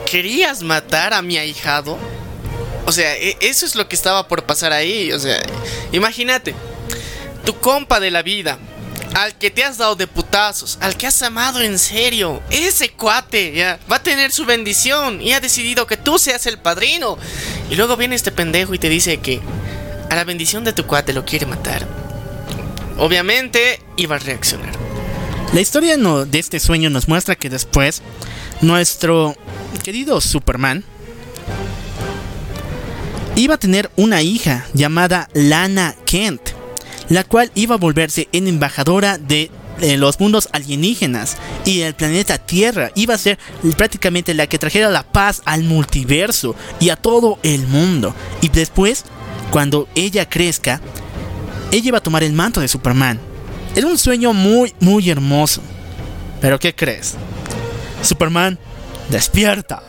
¿Querías 0.06 0.62
matar 0.62 1.14
a 1.14 1.22
mi 1.22 1.38
ahijado? 1.38 1.96
O 2.86 2.92
sea, 2.92 3.16
e- 3.16 3.36
eso 3.40 3.64
es 3.64 3.74
lo 3.74 3.88
que 3.88 3.96
estaba 3.96 4.26
por 4.28 4.44
pasar 4.44 4.72
ahí. 4.72 5.12
O 5.12 5.18
sea, 5.18 5.40
imagínate. 5.92 6.54
Tu 7.44 7.56
compa 7.58 8.00
de 8.00 8.10
la 8.10 8.22
vida. 8.22 8.58
Al 9.14 9.36
que 9.36 9.50
te 9.50 9.62
has 9.62 9.78
dado 9.78 9.94
de 9.94 10.06
putazos. 10.06 10.78
Al 10.80 10.96
que 10.96 11.06
has 11.06 11.22
amado 11.22 11.60
en 11.60 11.78
serio. 11.78 12.42
Ese 12.50 12.90
cuate, 12.90 13.52
ya. 13.52 13.78
Va 13.90 13.96
a 13.96 14.02
tener 14.02 14.32
su 14.32 14.44
bendición. 14.44 15.22
Y 15.22 15.32
ha 15.32 15.40
decidido 15.40 15.86
que 15.86 15.96
tú 15.96 16.18
seas 16.18 16.46
el 16.46 16.58
padrino. 16.58 17.16
Y 17.70 17.76
luego 17.76 17.96
viene 17.96 18.16
este 18.16 18.32
pendejo 18.32 18.74
y 18.74 18.78
te 18.78 18.88
dice 18.88 19.18
que 19.18 19.40
a 20.10 20.14
la 20.16 20.24
bendición 20.24 20.64
de 20.64 20.72
tu 20.72 20.84
cuate 20.86 21.12
lo 21.12 21.24
quiere 21.24 21.46
matar. 21.46 21.86
Obviamente 22.98 23.80
iba 23.96 24.16
a 24.16 24.18
reaccionar. 24.18 24.72
La 25.52 25.60
historia 25.60 25.96
no- 25.96 26.24
de 26.24 26.38
este 26.38 26.60
sueño 26.60 26.88
nos 26.90 27.08
muestra 27.08 27.36
que 27.36 27.50
después 27.50 28.02
nuestro 28.60 29.34
querido 29.82 30.20
Superman 30.20 30.84
iba 33.36 33.54
a 33.54 33.58
tener 33.58 33.90
una 33.96 34.22
hija 34.22 34.66
llamada 34.74 35.28
Lana 35.34 35.94
Kent, 36.06 36.40
la 37.08 37.24
cual 37.24 37.50
iba 37.54 37.74
a 37.74 37.78
volverse 37.78 38.28
en 38.32 38.46
embajadora 38.48 39.18
de 39.18 39.50
los 39.98 40.20
mundos 40.20 40.48
alienígenas 40.52 41.36
y 41.64 41.80
el 41.80 41.94
planeta 41.94 42.38
Tierra. 42.38 42.90
Iba 42.94 43.14
a 43.14 43.18
ser 43.18 43.38
prácticamente 43.76 44.32
la 44.34 44.46
que 44.46 44.58
trajera 44.58 44.90
la 44.90 45.02
paz 45.02 45.42
al 45.44 45.64
multiverso 45.64 46.54
y 46.78 46.90
a 46.90 46.96
todo 46.96 47.38
el 47.42 47.66
mundo. 47.66 48.14
Y 48.42 48.48
después, 48.48 49.04
cuando 49.50 49.88
ella 49.94 50.28
crezca, 50.28 50.80
ella 51.72 51.88
iba 51.88 51.98
a 51.98 52.02
tomar 52.02 52.22
el 52.22 52.32
manto 52.32 52.60
de 52.60 52.68
Superman. 52.68 53.18
Era 53.74 53.86
un 53.86 53.98
sueño 53.98 54.32
muy, 54.32 54.74
muy 54.80 55.10
hermoso. 55.10 55.62
Pero 56.40 56.58
¿qué 56.58 56.74
crees? 56.74 57.14
Superman, 58.02 58.58
despierta. 59.08 59.82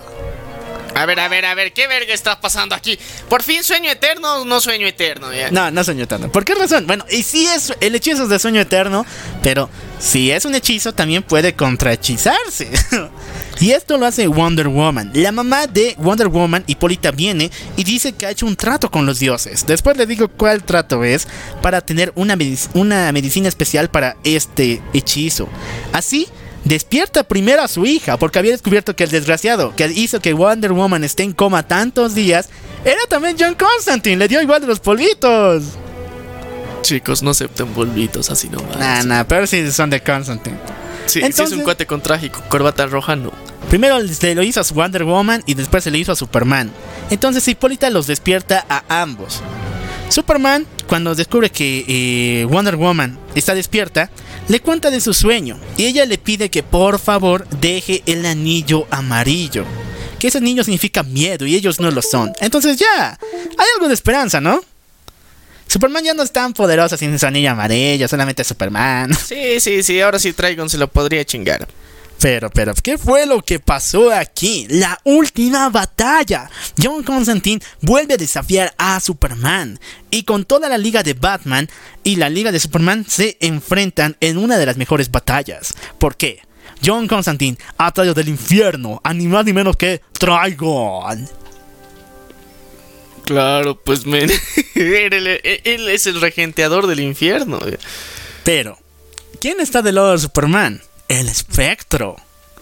A 0.96 1.06
ver, 1.06 1.20
a 1.20 1.28
ver, 1.28 1.46
a 1.46 1.56
ver, 1.56 1.74
¿qué 1.74 1.88
verga 1.88 2.14
está 2.14 2.40
pasando 2.40 2.76
aquí? 2.76 2.98
¿Por 3.28 3.42
fin 3.42 3.64
sueño 3.64 3.90
eterno 3.90 4.42
o 4.42 4.46
no 4.46 4.62
sueño 4.62 4.86
eterno? 4.86 5.34
Ya? 5.34 5.50
No, 5.50 5.72
no 5.72 5.84
sueño 5.84 6.04
eterno. 6.04 6.32
¿Por 6.32 6.46
qué 6.46 6.54
razón? 6.54 6.86
Bueno, 6.86 7.04
y 7.10 7.24
sí 7.24 7.48
es 7.48 7.74
el 7.82 7.96
hechizo 7.96 8.24
es 8.24 8.30
de 8.30 8.38
sueño 8.38 8.62
eterno, 8.62 9.06
pero 9.42 9.70
si 10.00 10.32
es 10.32 10.46
un 10.46 10.54
hechizo 10.54 10.94
también 10.94 11.24
puede 11.24 11.56
contrahechizarse. 11.56 12.72
y 13.60 13.72
esto 13.72 13.98
lo 13.98 14.06
hace 14.06 14.28
Wonder 14.28 14.68
Woman. 14.68 15.12
La 15.14 15.32
mamá 15.32 15.68
de 15.68 15.96
Wonder 16.00 16.28
Woman, 16.28 16.64
Hipólita, 16.68 17.12
viene 17.12 17.50
y 17.78 17.84
dice 17.84 18.14
que 18.14 18.26
ha 18.26 18.32
hecho 18.32 18.46
un 18.46 18.56
trato 18.56 18.90
con 18.92 19.06
los 19.06 19.20
dioses. 19.20 19.66
Después 19.66 19.96
le 19.98 20.06
digo 20.06 20.28
cuál 20.28 20.64
trato 20.64 21.04
es 21.04 21.28
para 21.62 21.82
tener 21.82 22.12
una, 22.16 22.36
medic- 22.36 22.70
una 22.74 23.12
medicina 23.12 23.48
especial 23.48 23.90
para 23.90 24.18
este 24.24 24.82
hechizo. 24.94 25.48
Así 25.92 26.28
despierta 26.66 27.24
primero 27.24 27.62
a 27.62 27.68
su 27.68 27.86
hija, 27.86 28.18
porque 28.18 28.40
había 28.40 28.52
descubierto 28.52 28.96
que 28.96 29.04
el 29.04 29.12
desgraciado 29.12 29.76
que 29.76 29.86
hizo 29.94 30.20
que 30.22 30.34
Wonder 30.34 30.72
Woman 30.72 31.04
esté 31.04 31.24
en 31.24 31.34
coma 31.34 31.64
tantos 31.68 32.16
días 32.16 32.50
era 32.86 33.02
también 33.10 33.36
John 33.40 33.56
Constantine, 33.56 34.18
le 34.18 34.28
dio 34.28 34.42
igual 34.42 34.62
de 34.62 34.68
los 34.68 34.80
polvitos. 34.80 35.64
Chicos, 36.82 37.24
no 37.24 37.30
acepten 37.32 37.68
polvitos 37.68 38.30
así 38.30 38.50
nomás. 38.50 38.78
Nah, 38.78 39.04
nah, 39.04 39.24
pero 39.24 39.48
sí 39.48 39.72
son 39.72 39.90
de 39.90 40.02
Constantine. 40.02 40.58
Sí, 41.06 41.14
si 41.14 41.20
es 41.20 41.26
Entonces- 41.26 41.58
un 41.58 41.64
cuate 41.64 41.86
con 41.86 42.02
trágico, 42.02 42.42
corbata 42.50 42.86
roja, 42.88 43.16
no. 43.16 43.32
Primero 43.70 44.06
se 44.08 44.36
lo 44.36 44.44
hizo 44.44 44.60
a 44.60 44.64
su 44.64 44.74
Wonder 44.74 45.04
Woman 45.04 45.44
y 45.46 45.54
después 45.56 45.84
se 45.84 45.92
lo 45.92 45.98
hizo 45.98 46.12
a 46.12 46.16
Superman. 46.16 46.72
Entonces 47.10 47.48
Hipólita 47.48 47.90
los 47.90 48.08
despierta 48.08 48.66
a 48.70 49.02
ambos. 49.02 49.42
Superman, 50.10 50.68
cuando 50.88 51.16
descubre 51.16 51.50
que 51.50 51.86
eh, 51.88 52.46
Wonder 52.46 52.76
Woman 52.76 53.18
está 53.36 53.56
despierta, 53.56 54.12
le 54.48 54.60
cuenta 54.60 54.92
de 54.92 55.02
su 55.02 55.14
sueño 55.14 55.58
y 55.78 55.86
ella 55.86 56.06
le 56.06 56.18
pide 56.18 56.50
que 56.50 56.62
por 56.62 57.00
favor 57.00 57.48
deje 57.62 58.04
el 58.06 58.26
anillo 58.26 58.86
amarillo. 58.92 59.66
Que 60.20 60.28
ese 60.28 60.38
anillo 60.38 60.64
significa 60.64 61.02
miedo 61.04 61.46
y 61.46 61.56
ellos 61.56 61.80
no 61.80 61.90
lo 61.90 62.02
son. 62.02 62.32
Entonces 62.42 62.78
ya, 62.78 63.18
hay 63.58 63.68
algo 63.76 63.88
de 63.88 63.94
esperanza, 63.94 64.40
¿no? 64.40 64.62
Superman 65.74 66.04
ya 66.04 66.14
no 66.14 66.22
es 66.22 66.32
tan 66.32 66.54
poderoso 66.54 66.96
sin 66.98 67.18
su 67.18 67.26
anillo 67.26 67.50
amarillo, 67.50 68.08
solamente 68.08 68.44
Superman. 68.44 69.12
Sí, 69.26 69.60
sí, 69.60 69.82
sí, 69.82 70.00
ahora 70.02 70.20
sí 70.20 70.32
Trigon 70.32 70.70
se 70.70 70.78
lo 70.78 70.88
podría 70.88 71.26
chingar. 71.26 71.68
Pero, 72.20 72.52
pero, 72.52 72.76
¿qué 72.76 73.00
fue 73.00 73.26
lo 73.26 73.42
que 73.42 73.58
pasó 73.58 74.12
aquí? 74.12 74.68
La 74.70 75.00
última 75.04 75.70
batalla. 75.70 76.48
John 76.80 77.02
Constantine 77.02 77.60
vuelve 77.82 78.14
a 78.14 78.18
desafiar 78.18 78.76
a 78.78 79.00
Superman. 79.00 79.80
Y 80.12 80.26
con 80.26 80.46
toda 80.46 80.70
la 80.70 80.78
liga 80.78 81.02
de 81.02 81.16
Batman 81.16 81.68
y 82.04 82.18
la 82.18 82.30
liga 82.30 82.52
de 82.52 82.60
Superman 82.60 83.04
se 83.10 83.38
enfrentan 83.40 84.16
en 84.20 84.38
una 84.38 84.60
de 84.60 84.68
las 84.68 84.78
mejores 84.78 85.10
batallas. 85.10 85.74
¿Por 85.98 86.18
qué? 86.18 86.44
John 86.86 87.08
Constantine 87.08 87.58
ha 87.80 87.92
traído 87.92 88.14
del 88.14 88.30
infierno 88.30 89.02
a 89.04 89.12
ni 89.12 89.26
más 89.26 89.44
ni 89.44 89.54
menos 89.54 89.76
que 89.76 90.04
Trigon. 90.20 91.28
Claro, 93.26 93.80
pues 93.80 94.06
men. 94.06 94.32
él, 94.76 95.88
es 95.90 96.08
el 96.08 96.22
regenteador 96.22 96.88
del 96.88 97.00
infierno. 97.00 97.60
Pero, 98.44 98.78
¿quién 99.40 99.60
está 99.60 99.82
del 99.82 99.96
lado 99.96 100.12
de 100.12 100.20
Superman? 100.20 100.82
El 101.08 101.30
espectro. 101.30 102.18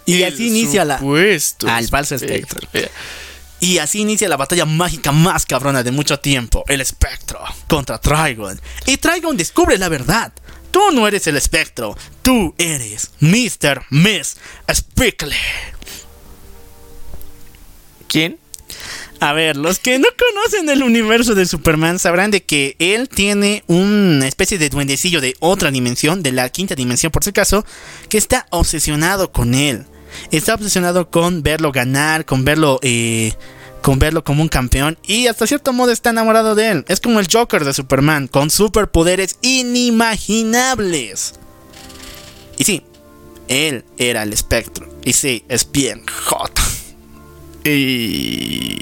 Y 0.05 0.23
así 0.23 0.47
inicia 0.47 0.83
la... 0.83 0.99
Supuesto 0.99 1.67
Ah, 1.69 1.79
el 1.79 1.87
falso 1.87 2.15
espectro. 2.15 2.67
Y 3.59 3.77
así 3.77 3.99
inicia 3.99 4.27
la 4.27 4.37
batalla 4.37 4.65
mágica 4.65 5.11
más 5.11 5.45
cabrona 5.45 5.83
de 5.83 5.91
mucho 5.91 6.19
tiempo, 6.19 6.63
el 6.67 6.81
espectro 6.81 7.39
contra 7.67 7.99
Trigon. 7.99 8.59
Y 8.87 8.97
Trigon 8.97 9.37
descubre 9.37 9.77
la 9.77 9.87
verdad. 9.87 10.33
Tú 10.71 10.79
no 10.93 11.07
eres 11.07 11.27
el 11.27 11.37
espectro, 11.37 11.95
tú 12.23 12.55
eres 12.57 13.11
Mr. 13.19 13.85
Miss 13.89 14.37
Spickle. 14.73 15.35
¿Quién? 18.07 18.39
A 19.21 19.33
ver, 19.33 19.55
los 19.55 19.77
que 19.77 19.99
no 19.99 20.07
conocen 20.17 20.67
el 20.69 20.81
universo 20.81 21.35
de 21.35 21.45
Superman 21.45 21.99
sabrán 21.99 22.31
de 22.31 22.41
que 22.41 22.75
él 22.79 23.07
tiene 23.07 23.63
una 23.67 24.27
especie 24.27 24.57
de 24.57 24.69
duendecillo 24.69 25.21
de 25.21 25.35
otra 25.39 25.69
dimensión, 25.69 26.23
de 26.23 26.31
la 26.31 26.49
quinta 26.49 26.73
dimensión 26.73 27.11
por 27.11 27.23
si 27.23 27.29
acaso, 27.29 27.63
que 28.09 28.17
está 28.17 28.47
obsesionado 28.49 29.31
con 29.31 29.53
él. 29.53 29.85
Está 30.31 30.55
obsesionado 30.55 31.11
con 31.11 31.43
verlo 31.43 31.71
ganar, 31.71 32.25
con 32.25 32.43
verlo, 32.43 32.79
eh, 32.81 33.33
con 33.83 33.99
verlo 33.99 34.23
como 34.23 34.41
un 34.41 34.49
campeón 34.49 34.97
y 35.05 35.27
hasta 35.27 35.45
cierto 35.45 35.71
modo 35.71 35.91
está 35.91 36.09
enamorado 36.09 36.55
de 36.55 36.71
él. 36.71 36.83
Es 36.87 36.99
como 36.99 37.19
el 37.19 37.27
Joker 37.31 37.63
de 37.63 37.75
Superman, 37.75 38.27
con 38.27 38.49
superpoderes 38.49 39.37
inimaginables. 39.43 41.35
Y 42.57 42.63
sí, 42.63 42.81
él 43.47 43.85
era 43.99 44.23
el 44.23 44.33
espectro. 44.33 44.89
Y 45.03 45.13
sí, 45.13 45.45
es 45.47 45.71
bien 45.71 46.01
hot. 46.25 46.59
Y. 47.63 48.79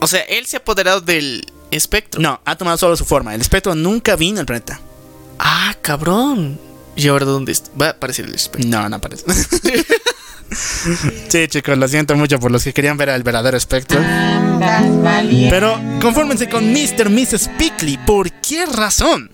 O 0.00 0.06
sea, 0.06 0.20
él 0.22 0.46
se 0.46 0.56
ha 0.56 0.60
apoderado 0.60 1.00
del 1.00 1.44
espectro. 1.70 2.20
No, 2.20 2.40
ha 2.44 2.56
tomado 2.56 2.78
solo 2.78 2.96
su 2.96 3.04
forma. 3.04 3.34
El 3.34 3.40
espectro 3.40 3.74
nunca 3.74 4.16
vino 4.16 4.40
al 4.40 4.46
planeta. 4.46 4.80
Ah, 5.38 5.74
cabrón. 5.82 6.58
¿Y 6.96 7.08
ahora 7.08 7.24
dónde 7.26 7.52
está? 7.52 7.70
Va 7.80 7.86
a 7.86 7.90
aparecer 7.90 8.24
el 8.26 8.34
espectro. 8.34 8.68
No, 8.68 8.88
no 8.88 8.96
aparece. 8.96 9.24
sí, 11.28 11.48
chicos, 11.48 11.78
lo 11.78 11.86
siento 11.86 12.16
mucho 12.16 12.38
por 12.40 12.50
los 12.50 12.64
que 12.64 12.72
querían 12.72 12.96
ver 12.96 13.10
al 13.10 13.22
verdadero 13.22 13.56
espectro. 13.56 14.00
Pero 15.50 15.80
confórmense 16.00 16.48
con 16.48 16.72
Mr. 16.72 17.10
Mrs. 17.10 17.48
Pickley. 17.58 17.98
¿Por 17.98 18.32
qué 18.32 18.66
razón? 18.66 19.30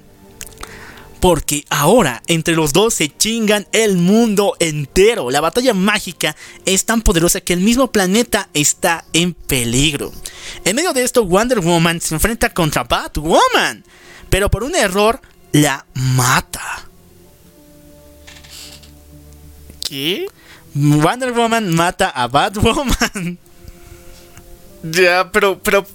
Porque 1.25 1.65
ahora 1.71 2.23
entre 2.27 2.55
los 2.55 2.75
dos 2.75 2.93
se 2.93 3.09
chingan 3.09 3.67
el 3.73 3.97
mundo 3.97 4.57
entero. 4.61 5.31
La 5.31 5.41
batalla 5.41 5.73
mágica 5.73 6.37
es 6.67 6.85
tan 6.85 7.01
poderosa 7.01 7.41
que 7.41 7.55
el 7.55 7.61
mismo 7.61 7.91
planeta 7.91 8.51
está 8.53 9.07
en 9.15 9.33
peligro. 9.33 10.13
En 10.67 10.77
medio 10.77 10.93
de 10.93 11.03
esto, 11.03 11.25
Wonder 11.25 11.61
Woman 11.61 12.03
se 12.03 12.15
enfrenta 12.15 12.53
contra 12.53 12.85
Batwoman. 12.85 13.83
Pero 14.29 14.51
por 14.51 14.65
un 14.65 14.75
error, 14.75 15.19
la 15.53 15.87
mata. 15.95 16.85
¿Qué? 19.89 20.27
Wonder 20.75 21.33
Woman 21.33 21.75
mata 21.75 22.11
a 22.11 22.29
Batwoman. 22.29 23.39
Ya, 24.83 25.33
pero, 25.33 25.59
pero. 25.59 25.87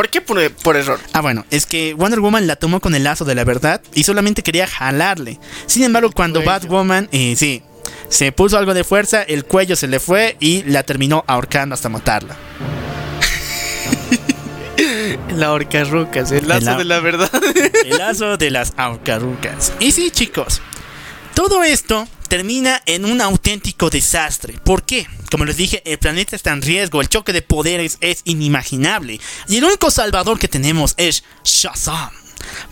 ¿Por 0.00 0.08
qué 0.08 0.22
por, 0.22 0.50
por 0.50 0.78
error? 0.78 0.98
Ah, 1.12 1.20
bueno, 1.20 1.44
es 1.50 1.66
que 1.66 1.92
Wonder 1.92 2.20
Woman 2.20 2.46
la 2.46 2.56
tomó 2.56 2.80
con 2.80 2.94
el 2.94 3.04
lazo 3.04 3.26
de 3.26 3.34
la 3.34 3.44
verdad 3.44 3.82
y 3.92 4.04
solamente 4.04 4.42
quería 4.42 4.66
jalarle. 4.66 5.38
Sin 5.66 5.84
embargo, 5.84 6.10
cuando. 6.10 6.42
Batwoman, 6.42 7.10
eh, 7.12 7.34
sí, 7.36 7.62
se 8.08 8.32
puso 8.32 8.56
algo 8.56 8.72
de 8.72 8.82
fuerza, 8.82 9.22
el 9.22 9.44
cuello 9.44 9.76
se 9.76 9.88
le 9.88 10.00
fue 10.00 10.38
y 10.40 10.62
la 10.62 10.84
terminó 10.84 11.22
ahorcando 11.26 11.74
hasta 11.74 11.90
matarla. 11.90 12.34
La 15.36 15.52
horca 15.52 15.84
rocas, 15.84 16.32
el 16.32 16.48
lazo 16.48 16.64
la- 16.64 16.76
de 16.78 16.84
la 16.86 17.00
verdad. 17.00 17.30
El 17.84 17.98
lazo 17.98 18.38
de 18.38 18.50
las 18.50 18.72
ahorcarucas. 18.78 19.74
Y 19.80 19.92
sí, 19.92 20.10
chicos, 20.10 20.62
todo 21.34 21.62
esto 21.62 22.08
termina 22.26 22.80
en 22.86 23.04
un 23.04 23.20
auténtico 23.20 23.90
desastre. 23.90 24.54
¿Por 24.64 24.82
qué? 24.82 25.06
Como 25.30 25.44
les 25.44 25.56
dije, 25.56 25.82
el 25.84 25.98
planeta 25.98 26.34
está 26.34 26.50
en 26.52 26.62
riesgo, 26.62 27.00
el 27.00 27.08
choque 27.08 27.32
de 27.32 27.42
poderes 27.42 27.98
es 28.00 28.22
inimaginable. 28.24 29.20
Y 29.48 29.56
el 29.58 29.64
único 29.64 29.90
salvador 29.90 30.38
que 30.38 30.48
tenemos 30.48 30.94
es 30.96 31.22
Shazam. 31.44 32.10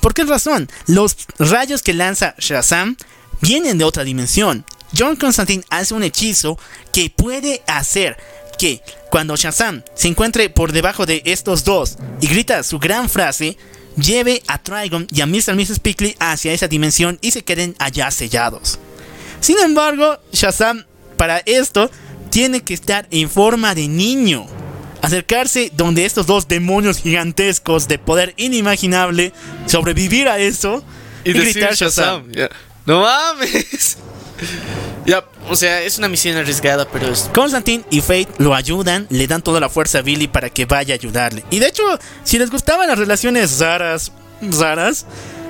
¿Por 0.01 0.15
qué 0.15 0.25
razón? 0.25 0.69
Los 0.87 1.17
rayos 1.39 1.83
que 1.83 1.95
lanza 1.95 2.35
Shazam 2.39 2.97
vienen 3.41 3.79
de 3.79 3.85
otra 3.85 4.05
dimensión. 4.05 4.65
John 4.97 5.17
Constantine 5.17 5.65
hace 5.71 5.95
un 5.95 6.03
hechizo 6.03 6.59
que 6.93 7.11
puede 7.11 7.63
hacer 7.67 8.17
que 8.59 8.83
cuando 9.11 9.37
Shazam 9.37 9.85
se 9.95 10.09
encuentre 10.09 10.51
por 10.51 10.73
debajo 10.73 11.07
de 11.07 11.23
estos 11.27 11.65
dos 11.65 11.97
y 12.21 12.27
grita 12.27 12.63
su 12.63 12.79
gran 12.79 13.09
frase, 13.09 13.57
lleve 13.97 14.43
a 14.49 14.59
Trigon 14.63 15.07
y 15.13 15.21
a 15.21 15.27
Mr. 15.27 15.55
Mrs. 15.55 15.79
Pickley 15.81 16.17
hacia 16.19 16.53
esa 16.53 16.67
dimensión 16.67 17.19
y 17.21 17.31
se 17.31 17.45
queden 17.45 17.77
allá 17.79 18.11
sellados. 18.11 18.79
Sin 19.41 19.59
embargo, 19.61 20.19
Shazam 20.33 20.87
para 21.17 21.39
esto 21.47 21.91
tiene 22.29 22.63
que 22.63 22.75
estar 22.75 23.07
en 23.11 23.29
forma 23.29 23.75
de 23.75 23.89
niño. 23.89 24.47
Acercarse 25.03 25.71
donde 25.75 26.05
estos 26.05 26.27
dos 26.27 26.49
demonios 26.49 26.99
gigantescos 26.99 27.87
de 27.87 27.99
poder 27.99 28.35
inimaginable, 28.37 29.33
sobrevivir 29.67 30.29
a 30.29 30.39
eso 30.39 30.83
Y, 31.25 31.33
decir 31.33 31.69
Shazam. 31.73 32.31
ya. 32.33 32.49
No 32.85 33.01
mames. 33.03 33.99
ya, 35.07 35.25
o 35.49 35.55
sea, 35.55 35.83
es 35.83 35.99
una 35.99 36.09
misión 36.09 36.37
arriesgada, 36.37 36.89
pero 36.89 37.09
es. 37.09 37.31
Constantine 37.35 37.85
y 37.91 38.01
Fate 38.01 38.29
lo 38.39 38.55
ayudan, 38.55 39.07
le 39.11 39.27
dan 39.27 39.43
toda 39.43 39.61
la 39.61 39.69
fuerza 39.69 39.99
a 39.99 40.03
Billy 40.03 40.27
para 40.27 40.51
que 40.51 40.65
vaya 40.65 40.95
a 40.95 40.97
ayudarle. 40.97 41.45
Y 41.51 41.59
de 41.61 41.69
hecho, 41.69 41.85
si 42.25 42.39
les 42.39 42.51
gustaban 42.51 42.89
las 42.89 42.99
relaciones 42.99 43.61
raras, 43.61 44.11
raras, 44.41 45.07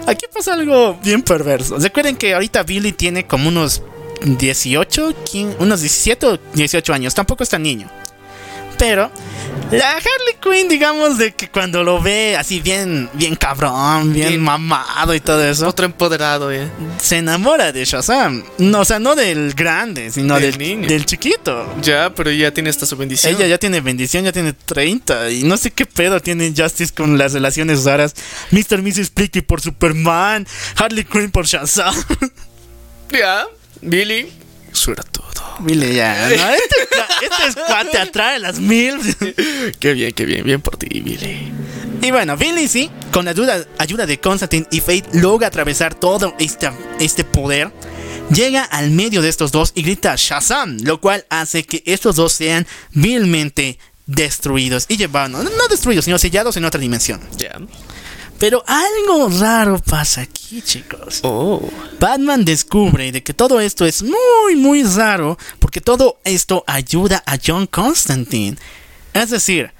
Aquí 0.08 0.24
pasa 0.32 0.54
algo 0.54 0.98
bien 1.04 1.20
perverso. 1.20 1.78
Recuerden 1.78 2.16
que 2.16 2.32
ahorita 2.32 2.62
Billy 2.62 2.92
tiene 2.92 3.26
como 3.26 3.50
unos 3.50 3.82
18, 4.22 5.14
15, 5.24 5.56
unos 5.60 5.80
17 5.80 6.26
o 6.26 6.38
18 6.54 6.92
años. 6.94 7.14
Tampoco 7.14 7.42
es 7.42 7.48
tan 7.48 7.62
niño. 7.62 7.88
Pero 8.78 9.10
la 9.72 9.90
Harley 9.96 10.36
Quinn, 10.40 10.68
digamos, 10.68 11.18
de 11.18 11.32
que 11.34 11.50
cuando 11.50 11.82
lo 11.82 12.00
ve 12.00 12.36
así 12.38 12.60
bien, 12.60 13.10
bien 13.14 13.34
cabrón, 13.34 14.12
bien, 14.12 14.28
Bien- 14.28 14.40
mamado 14.40 15.14
y 15.16 15.20
todo 15.20 15.44
eso, 15.44 15.66
Otro 15.66 15.84
empoderado, 15.84 16.52
eh. 16.52 16.68
se 17.02 17.16
enamora 17.16 17.72
de 17.72 17.84
Shazam. 17.84 18.44
No, 18.58 18.80
o 18.82 18.84
sea, 18.84 19.00
no 19.00 19.16
del 19.16 19.52
grande, 19.54 20.12
sino 20.12 20.38
Del 20.38 20.52
del, 20.52 20.58
niño. 20.60 20.88
del 20.88 21.04
chiquito. 21.06 21.74
Ya, 21.82 22.14
pero 22.14 22.30
ya 22.30 22.52
tiene 22.52 22.70
hasta 22.70 22.86
su 22.86 22.96
bendición. 22.96 23.34
Ella 23.34 23.48
ya 23.48 23.58
tiene 23.58 23.80
bendición, 23.80 24.24
ya 24.24 24.30
tiene 24.32 24.52
30 24.52 25.28
y 25.30 25.42
no 25.42 25.56
sé 25.56 25.72
qué 25.72 25.84
pedo 25.84 26.20
tiene 26.20 26.54
Justice 26.56 26.94
con 26.94 27.18
las 27.18 27.32
relaciones 27.32 27.82
raras. 27.84 28.14
Mr. 28.52 28.80
Mrs. 28.80 29.10
Plicky 29.10 29.40
por 29.40 29.60
Superman, 29.60 30.46
Harley 30.76 31.02
Quinn 31.04 31.32
por 31.32 31.46
Shazam. 31.46 31.94
Ya, 33.10 33.44
Billy. 33.82 34.32
Suertudo. 34.72 35.28
Mire 35.60 35.94
ya, 35.94 36.28
¿no? 36.28 36.34
este, 36.34 36.76
este 37.22 37.48
es 37.48 37.54
cuate 37.56 37.98
atrae 37.98 38.38
las 38.38 38.60
mil. 38.60 38.98
Qué 39.80 39.92
bien, 39.92 40.12
qué 40.12 40.24
bien. 40.24 40.44
Bien 40.44 40.60
por 40.60 40.76
ti, 40.76 41.00
Billy. 41.00 41.52
Y 42.02 42.10
bueno, 42.12 42.36
Billy 42.36 42.68
sí, 42.68 42.90
con 43.12 43.24
la 43.24 43.32
ayuda, 43.32 43.66
ayuda 43.78 44.06
de 44.06 44.20
Constantine 44.20 44.66
y 44.70 44.80
Fate, 44.80 45.04
logra 45.14 45.48
atravesar 45.48 45.94
todo 45.94 46.34
este, 46.38 46.70
este 47.00 47.24
poder. 47.24 47.72
Llega 48.30 48.62
al 48.62 48.90
medio 48.90 49.22
de 49.22 49.30
estos 49.30 49.52
dos 49.52 49.72
y 49.74 49.82
grita 49.82 50.14
Shazam, 50.16 50.78
lo 50.82 51.00
cual 51.00 51.24
hace 51.30 51.64
que 51.64 51.82
estos 51.86 52.16
dos 52.16 52.32
sean 52.32 52.66
vilmente 52.92 53.78
destruidos 54.06 54.86
y 54.88 54.96
llevados, 54.96 55.30
no, 55.30 55.42
no 55.42 55.68
destruidos, 55.68 56.04
sino 56.04 56.18
sellados 56.18 56.56
en 56.56 56.64
otra 56.64 56.80
dimensión. 56.80 57.20
Ya. 57.36 57.58
Pero 58.38 58.64
algo 58.66 59.28
raro 59.40 59.78
pasa 59.78 60.22
aquí, 60.22 60.62
chicos. 60.62 61.20
Oh. 61.22 61.68
Batman 61.98 62.44
descubre 62.44 63.10
de 63.10 63.22
que 63.22 63.34
todo 63.34 63.60
esto 63.60 63.84
es 63.84 64.02
muy, 64.02 64.56
muy 64.56 64.84
raro 64.84 65.36
porque 65.58 65.80
todo 65.80 66.20
esto 66.24 66.62
ayuda 66.66 67.22
a 67.26 67.36
John 67.44 67.66
Constantine. 67.66 68.56
Es 69.12 69.30
decir, 69.30 69.72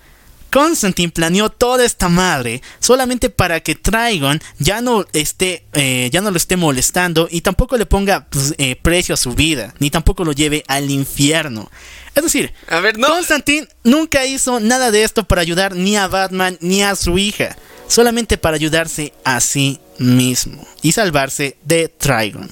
Constantine 0.51 1.11
planeó 1.11 1.51
toda 1.51 1.85
esta 1.85 2.09
madre 2.09 2.63
solamente 2.81 3.31
para 3.31 3.61
que 3.61 3.75
Trigon 3.75 4.41
ya 4.59 4.81
no 4.81 5.05
esté, 5.13 5.65
eh, 5.75 6.09
ya 6.13 6.21
no 6.21 6.31
lo 6.31 6.37
esté 6.37 6.57
molestando 6.57 7.29
y 7.31 7.43
tampoco 7.43 7.77
le 7.77 7.87
ponga 7.87 8.27
pues, 8.29 8.55
eh, 8.59 8.77
precio 8.77 9.15
a 9.15 9.19
su 9.19 9.35
vida, 9.35 9.75
ni 9.79 9.91
tampoco 9.91 10.25
lo 10.25 10.33
lleve 10.33 10.65
al 10.67 10.91
infierno. 10.91 11.71
Es 12.15 12.23
decir, 12.23 12.53
A 12.69 12.81
ver, 12.81 12.99
no. 12.99 13.07
Constantine 13.09 13.69
nunca 13.85 14.25
hizo 14.25 14.59
nada 14.59 14.91
de 14.91 15.05
esto 15.05 15.25
para 15.25 15.43
ayudar 15.43 15.77
ni 15.77 15.97
a 15.97 16.09
Batman 16.09 16.59
ni 16.61 16.83
a 16.83 16.97
su 16.97 17.19
hija, 17.19 17.57
solamente 17.89 18.39
para 18.39 18.55
ayudarse 18.55 19.13
a 19.25 19.41
sí 19.41 19.81
mismo 19.99 20.65
y 20.83 20.93
salvarse 20.93 21.57
de 21.65 21.89
Trigon. 21.89 22.51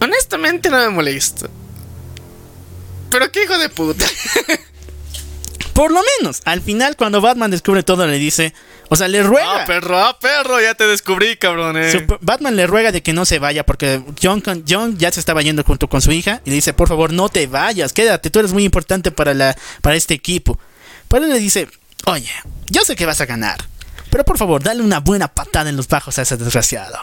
Honestamente 0.00 0.70
no 0.70 0.78
me 0.78 0.88
molesta. 0.88 1.48
Pero 3.10 3.30
qué 3.30 3.44
hijo 3.44 3.58
de 3.58 3.68
puta. 3.68 4.06
Por 5.72 5.92
lo 5.92 6.00
menos, 6.18 6.40
al 6.44 6.60
final 6.60 6.96
cuando 6.96 7.20
Batman 7.20 7.52
descubre 7.52 7.84
todo 7.84 8.06
le 8.06 8.18
dice, 8.18 8.52
o 8.88 8.96
sea, 8.96 9.06
le 9.06 9.22
ruega. 9.22 9.62
Ah, 9.62 9.64
perro, 9.64 9.98
ah, 9.98 10.18
perro, 10.18 10.60
ya 10.60 10.74
te 10.74 10.86
descubrí, 10.86 11.36
cabrón, 11.36 11.76
eh. 11.76 12.06
Batman 12.20 12.56
le 12.56 12.66
ruega 12.66 12.90
de 12.90 13.02
que 13.02 13.12
no 13.12 13.24
se 13.24 13.38
vaya 13.38 13.64
porque 13.64 14.02
John, 14.20 14.42
John 14.68 14.98
ya 14.98 15.12
se 15.12 15.20
estaba 15.20 15.42
yendo 15.42 15.62
junto 15.62 15.88
con 15.88 16.00
su 16.00 16.10
hija 16.10 16.42
y 16.44 16.50
le 16.50 16.56
dice, 16.56 16.72
por 16.72 16.88
favor, 16.88 17.12
no 17.12 17.28
te 17.28 17.46
vayas, 17.46 17.92
quédate, 17.92 18.30
tú 18.30 18.40
eres 18.40 18.52
muy 18.52 18.64
importante 18.64 19.12
para, 19.12 19.34
la, 19.34 19.56
para 19.80 19.94
este 19.94 20.14
equipo. 20.14 20.58
Pero 21.06 21.24
él 21.24 21.30
le 21.30 21.38
dice, 21.38 21.68
oye, 22.06 22.30
yo 22.70 22.84
sé 22.84 22.96
que 22.96 23.06
vas 23.06 23.20
a 23.20 23.26
ganar, 23.26 23.58
pero 24.10 24.24
por 24.24 24.38
favor, 24.38 24.62
dale 24.62 24.82
una 24.82 25.00
buena 25.00 25.28
patada 25.28 25.70
en 25.70 25.76
los 25.76 25.88
bajos 25.88 26.18
a 26.18 26.22
ese 26.22 26.36
desgraciado. 26.36 26.98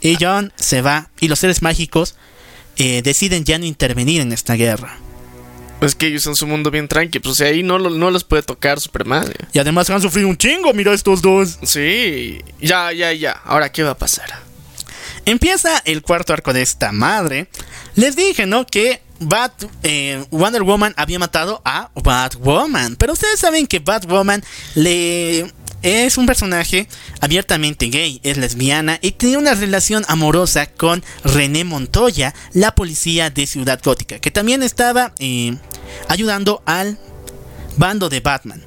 Y 0.00 0.16
John 0.20 0.52
se 0.56 0.80
va 0.82 1.10
y 1.20 1.28
los 1.28 1.38
seres 1.38 1.62
mágicos 1.62 2.14
eh, 2.76 3.02
deciden 3.02 3.44
ya 3.44 3.58
no 3.58 3.66
intervenir 3.66 4.20
en 4.22 4.32
esta 4.32 4.54
guerra. 4.54 4.96
Es 5.82 5.94
que 5.94 6.06
ellos 6.08 6.26
en 6.26 6.34
su 6.36 6.46
mundo 6.46 6.70
bien 6.70 6.88
tranqui. 6.88 7.20
Pues 7.20 7.32
o 7.32 7.34
sea, 7.34 7.48
ahí 7.48 7.62
no, 7.62 7.78
no 7.78 8.10
los 8.10 8.24
puede 8.24 8.42
tocar 8.42 8.80
Superman. 8.80 9.28
eh. 9.30 9.46
Y 9.54 9.58
además 9.58 9.88
han 9.90 10.02
sufrido 10.02 10.28
un 10.28 10.36
chingo, 10.36 10.72
mira 10.74 10.92
estos 10.92 11.22
dos. 11.22 11.58
Sí. 11.62 12.38
Ya, 12.60 12.92
ya, 12.92 13.12
ya. 13.12 13.32
Ahora, 13.44 13.72
¿qué 13.72 13.82
va 13.82 13.92
a 13.92 13.98
pasar? 13.98 14.30
Empieza 15.24 15.78
el 15.84 16.02
cuarto 16.02 16.32
arco 16.32 16.52
de 16.52 16.62
esta 16.62 16.92
madre. 16.92 17.48
Les 17.94 18.14
dije, 18.16 18.44
¿no? 18.46 18.66
Que 18.66 19.02
Bat, 19.20 19.64
eh, 19.82 20.24
Wonder 20.30 20.62
Woman 20.62 20.94
había 20.96 21.18
matado 21.18 21.60
a 21.64 21.90
Batwoman. 21.94 22.96
Pero 22.96 23.12
ustedes 23.12 23.38
saben 23.38 23.66
que 23.66 23.78
Batwoman 23.78 24.42
le 24.74 25.52
es 25.82 26.18
un 26.18 26.26
personaje 26.26 26.88
abiertamente 27.20 27.86
gay, 27.86 28.20
es 28.22 28.36
lesbiana 28.36 28.98
y 29.00 29.12
tiene 29.12 29.38
una 29.38 29.54
relación 29.54 30.04
amorosa 30.08 30.66
con 30.66 31.02
René 31.24 31.64
Montoya, 31.64 32.34
la 32.52 32.74
policía 32.74 33.30
de 33.30 33.46
Ciudad 33.46 33.80
Gótica, 33.82 34.18
que 34.18 34.30
también 34.30 34.62
estaba 34.62 35.14
eh, 35.18 35.56
ayudando 36.08 36.62
al 36.66 36.98
bando 37.76 38.08
de 38.08 38.20
Batman. 38.20 38.62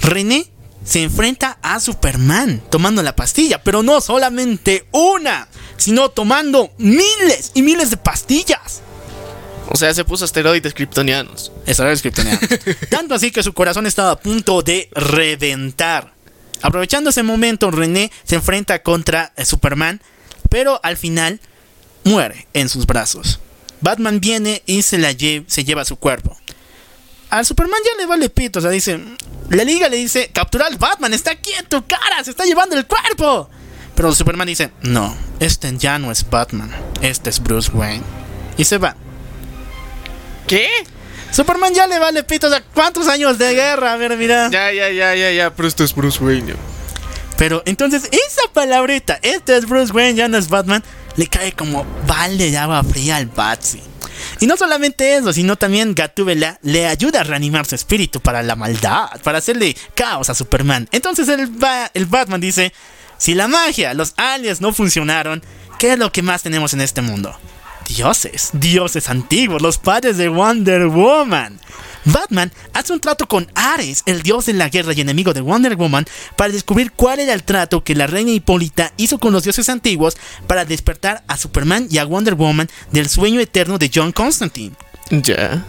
René 0.00 0.46
se 0.84 1.02
enfrenta 1.02 1.58
a 1.62 1.80
Superman 1.80 2.62
tomando 2.70 3.02
la 3.02 3.16
pastilla, 3.16 3.62
pero 3.62 3.82
no 3.82 4.00
solamente 4.00 4.86
una, 4.92 5.48
sino 5.76 6.10
tomando 6.10 6.70
miles 6.78 7.52
y 7.54 7.62
miles 7.62 7.90
de 7.90 7.96
pastillas. 7.96 8.82
O 9.70 9.76
sea, 9.76 9.92
se 9.94 10.04
puso 10.04 10.24
esteroides 10.24 10.74
kryptonianos. 10.74 11.52
Eso 11.66 11.86
era 11.86 11.98
kryptoniano. 12.00 12.38
Tanto 12.90 13.14
así 13.14 13.30
que 13.30 13.42
su 13.42 13.52
corazón 13.52 13.86
estaba 13.86 14.12
a 14.12 14.18
punto 14.18 14.62
de 14.62 14.88
reventar. 14.92 16.12
Aprovechando 16.62 17.10
ese 17.10 17.22
momento, 17.22 17.70
René 17.70 18.10
se 18.24 18.36
enfrenta 18.36 18.82
contra 18.82 19.32
eh, 19.36 19.44
Superman, 19.44 20.00
pero 20.50 20.80
al 20.82 20.96
final 20.96 21.40
muere 22.04 22.46
en 22.54 22.68
sus 22.68 22.86
brazos. 22.86 23.38
Batman 23.80 24.20
viene 24.20 24.62
y 24.66 24.82
se, 24.82 24.98
la 24.98 25.12
lle- 25.12 25.44
se 25.46 25.64
lleva 25.64 25.84
su 25.84 25.96
cuerpo. 25.96 26.36
Al 27.30 27.44
Superman 27.44 27.78
ya 27.84 28.00
le 28.00 28.06
vale 28.06 28.28
pito, 28.30 28.58
o 28.58 28.62
sea, 28.62 28.70
dice... 28.70 28.98
La 29.50 29.64
liga 29.64 29.88
le 29.88 29.96
dice, 29.96 30.30
captura 30.30 30.66
al 30.66 30.76
Batman, 30.76 31.14
está 31.14 31.30
aquí 31.30 31.50
en 31.58 31.64
tu 31.66 31.86
cara, 31.86 32.22
se 32.22 32.30
está 32.30 32.44
llevando 32.44 32.76
el 32.76 32.86
cuerpo. 32.86 33.48
Pero 33.94 34.14
Superman 34.14 34.46
dice, 34.46 34.70
no, 34.82 35.16
este 35.40 35.74
ya 35.78 35.98
no 35.98 36.12
es 36.12 36.28
Batman, 36.28 36.70
este 37.00 37.30
es 37.30 37.42
Bruce 37.42 37.70
Wayne. 37.72 38.02
Y 38.58 38.64
se 38.64 38.76
va. 38.76 38.94
¿Qué? 40.48 40.68
Superman 41.30 41.74
ya 41.74 41.86
le 41.86 41.98
vale 41.98 42.22
pito, 42.24 42.46
o 42.46 42.50
sea, 42.50 42.62
¿cuántos 42.74 43.06
años 43.06 43.36
de 43.38 43.54
guerra? 43.54 43.92
A 43.92 43.96
ver, 43.96 44.16
mira. 44.16 44.48
Ya, 44.50 44.72
ya, 44.72 44.88
ya, 44.90 45.14
ya, 45.14 45.30
ya. 45.30 45.50
Pero 45.54 45.68
esto 45.68 45.84
es 45.84 45.94
Bruce 45.94 46.22
Wayne. 46.24 46.54
Pero 47.36 47.62
entonces 47.66 48.04
esa 48.10 48.42
palabrita, 48.52 49.18
este 49.22 49.56
es 49.56 49.66
Bruce 49.68 49.92
Wayne, 49.92 50.14
ya 50.14 50.26
no 50.28 50.38
es 50.38 50.48
Batman, 50.48 50.82
le 51.16 51.26
cae 51.28 51.52
como 51.52 51.84
balde 52.06 52.50
de 52.50 52.58
agua 52.58 52.82
fría 52.82 53.16
al 53.16 53.26
Batsy. 53.26 53.80
Y 54.40 54.46
no 54.46 54.56
solamente 54.56 55.14
eso, 55.16 55.32
sino 55.32 55.54
también 55.56 55.94
Gatúbela 55.94 56.58
le 56.62 56.88
ayuda 56.88 57.20
a 57.20 57.24
reanimar 57.24 57.66
su 57.66 57.76
espíritu 57.76 58.20
para 58.20 58.42
la 58.42 58.56
maldad, 58.56 59.08
para 59.22 59.38
hacerle 59.38 59.76
caos 59.94 60.30
a 60.30 60.34
Superman. 60.34 60.88
Entonces 60.90 61.28
el, 61.28 61.46
Ba- 61.46 61.90
el 61.94 62.06
Batman 62.06 62.40
dice, 62.40 62.72
si 63.18 63.34
la 63.34 63.46
magia, 63.46 63.94
los 63.94 64.14
aliens 64.16 64.60
no 64.60 64.72
funcionaron, 64.72 65.42
¿qué 65.78 65.92
es 65.92 65.98
lo 65.98 66.10
que 66.10 66.22
más 66.22 66.42
tenemos 66.42 66.72
en 66.74 66.80
este 66.80 67.02
mundo? 67.02 67.38
Dioses, 67.88 68.50
dioses 68.52 69.08
antiguos, 69.08 69.62
los 69.62 69.78
padres 69.78 70.18
de 70.18 70.28
Wonder 70.28 70.86
Woman. 70.88 71.58
Batman 72.04 72.52
hace 72.72 72.92
un 72.92 73.00
trato 73.00 73.26
con 73.26 73.50
Ares, 73.54 74.02
el 74.06 74.22
dios 74.22 74.46
de 74.46 74.52
la 74.52 74.68
guerra 74.68 74.92
y 74.92 75.00
enemigo 75.00 75.32
de 75.32 75.40
Wonder 75.40 75.74
Woman, 75.74 76.04
para 76.36 76.52
descubrir 76.52 76.92
cuál 76.92 77.20
era 77.20 77.32
el 77.32 77.42
trato 77.42 77.82
que 77.82 77.94
la 77.94 78.06
reina 78.06 78.30
Hipólita 78.30 78.92
hizo 78.98 79.18
con 79.18 79.32
los 79.32 79.42
dioses 79.42 79.68
antiguos 79.68 80.16
para 80.46 80.64
despertar 80.64 81.24
a 81.28 81.36
Superman 81.36 81.88
y 81.90 81.98
a 81.98 82.04
Wonder 82.04 82.34
Woman 82.34 82.68
del 82.92 83.08
sueño 83.08 83.40
eterno 83.40 83.78
de 83.78 83.90
John 83.92 84.12
Constantine. 84.12 84.74
Ya. 85.10 85.64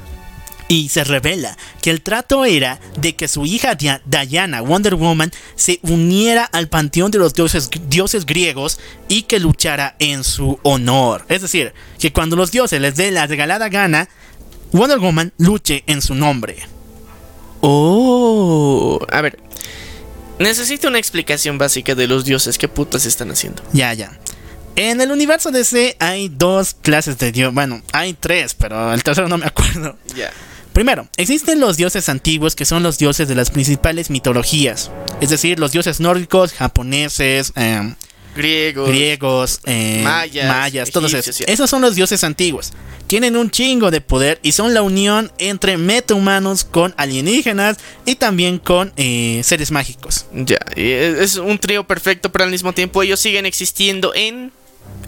Y 0.71 0.87
se 0.89 1.03
revela 1.03 1.57
que 1.81 1.89
el 1.89 2.01
trato 2.01 2.45
era 2.45 2.79
de 2.95 3.15
que 3.15 3.27
su 3.27 3.45
hija 3.45 3.75
Dia- 3.75 4.01
Diana, 4.05 4.61
Wonder 4.61 4.93
Woman, 4.95 5.31
se 5.55 5.79
uniera 5.81 6.45
al 6.45 6.69
panteón 6.69 7.09
de 7.11 7.17
los 7.17 7.33
dioses, 7.33 7.69
dioses 7.89 8.25
griegos 8.25 8.79
y 9.07 9.23
que 9.23 9.39
luchara 9.39 9.95
en 9.99 10.23
su 10.23 10.59
honor. 10.63 11.25
Es 11.27 11.41
decir, 11.41 11.73
que 11.97 12.13
cuando 12.13 12.35
los 12.35 12.51
dioses 12.51 12.79
les 12.79 12.95
dé 12.95 13.09
la 13.09 13.25
regalada 13.25 13.67
gana, 13.69 14.07
Wonder 14.71 14.99
Woman 14.99 15.33
luche 15.39 15.83
en 15.87 16.03
su 16.03 16.13
nombre. 16.13 16.57
Oh. 17.61 18.99
A 19.11 19.21
ver. 19.21 19.39
Necesito 20.37 20.87
una 20.87 20.99
explicación 20.99 21.57
básica 21.57 21.95
de 21.95 22.07
los 22.07 22.23
dioses. 22.25 22.57
¿Qué 22.57 22.67
putas 22.67 23.05
están 23.05 23.31
haciendo? 23.31 23.61
Ya, 23.73 23.93
ya. 23.93 24.17
En 24.75 25.01
el 25.01 25.11
universo 25.11 25.51
DC 25.51 25.97
hay 25.99 26.29
dos 26.29 26.75
clases 26.81 27.17
de 27.17 27.31
dios. 27.33 27.53
Bueno, 27.53 27.81
hay 27.91 28.13
tres, 28.13 28.53
pero 28.53 28.93
el 28.93 29.03
tercero 29.03 29.27
no 29.27 29.37
me 29.37 29.45
acuerdo. 29.47 29.97
Ya. 30.15 30.31
Primero, 30.79 31.09
existen 31.17 31.59
los 31.59 31.75
dioses 31.75 32.07
antiguos 32.07 32.55
que 32.55 32.63
son 32.63 32.83
los 32.83 32.97
dioses 32.97 33.27
de 33.27 33.35
las 33.35 33.51
principales 33.51 34.09
mitologías, 34.09 34.91
es 35.19 35.29
decir, 35.29 35.59
los 35.59 35.73
dioses 35.73 35.99
nórdicos, 35.99 36.53
japoneses, 36.53 37.51
eh, 37.57 37.95
Griegos. 38.33 38.87
griegos, 38.87 39.59
eh, 39.65 39.99
Mayas, 40.05 40.47
mayas, 40.47 40.91
todos 40.91 41.13
esos. 41.13 41.41
Esos 41.41 41.69
son 41.69 41.81
los 41.81 41.95
dioses 41.95 42.23
antiguos. 42.23 42.71
Tienen 43.07 43.35
un 43.35 43.51
chingo 43.51 43.91
de 43.91 43.99
poder 43.99 44.39
y 44.41 44.53
son 44.53 44.73
la 44.73 44.81
unión 44.81 45.33
entre 45.37 45.75
metahumanos 45.75 46.63
con 46.63 46.93
alienígenas 46.95 47.75
y 48.05 48.15
también 48.15 48.57
con 48.57 48.93
eh, 48.95 49.41
seres 49.43 49.71
mágicos. 49.71 50.27
Ya, 50.31 50.59
es 50.77 51.35
un 51.35 51.59
trío 51.59 51.87
perfecto, 51.87 52.31
pero 52.31 52.45
al 52.45 52.51
mismo 52.51 52.71
tiempo 52.71 53.03
ellos 53.03 53.19
siguen 53.19 53.45
existiendo 53.45 54.13
en. 54.15 54.53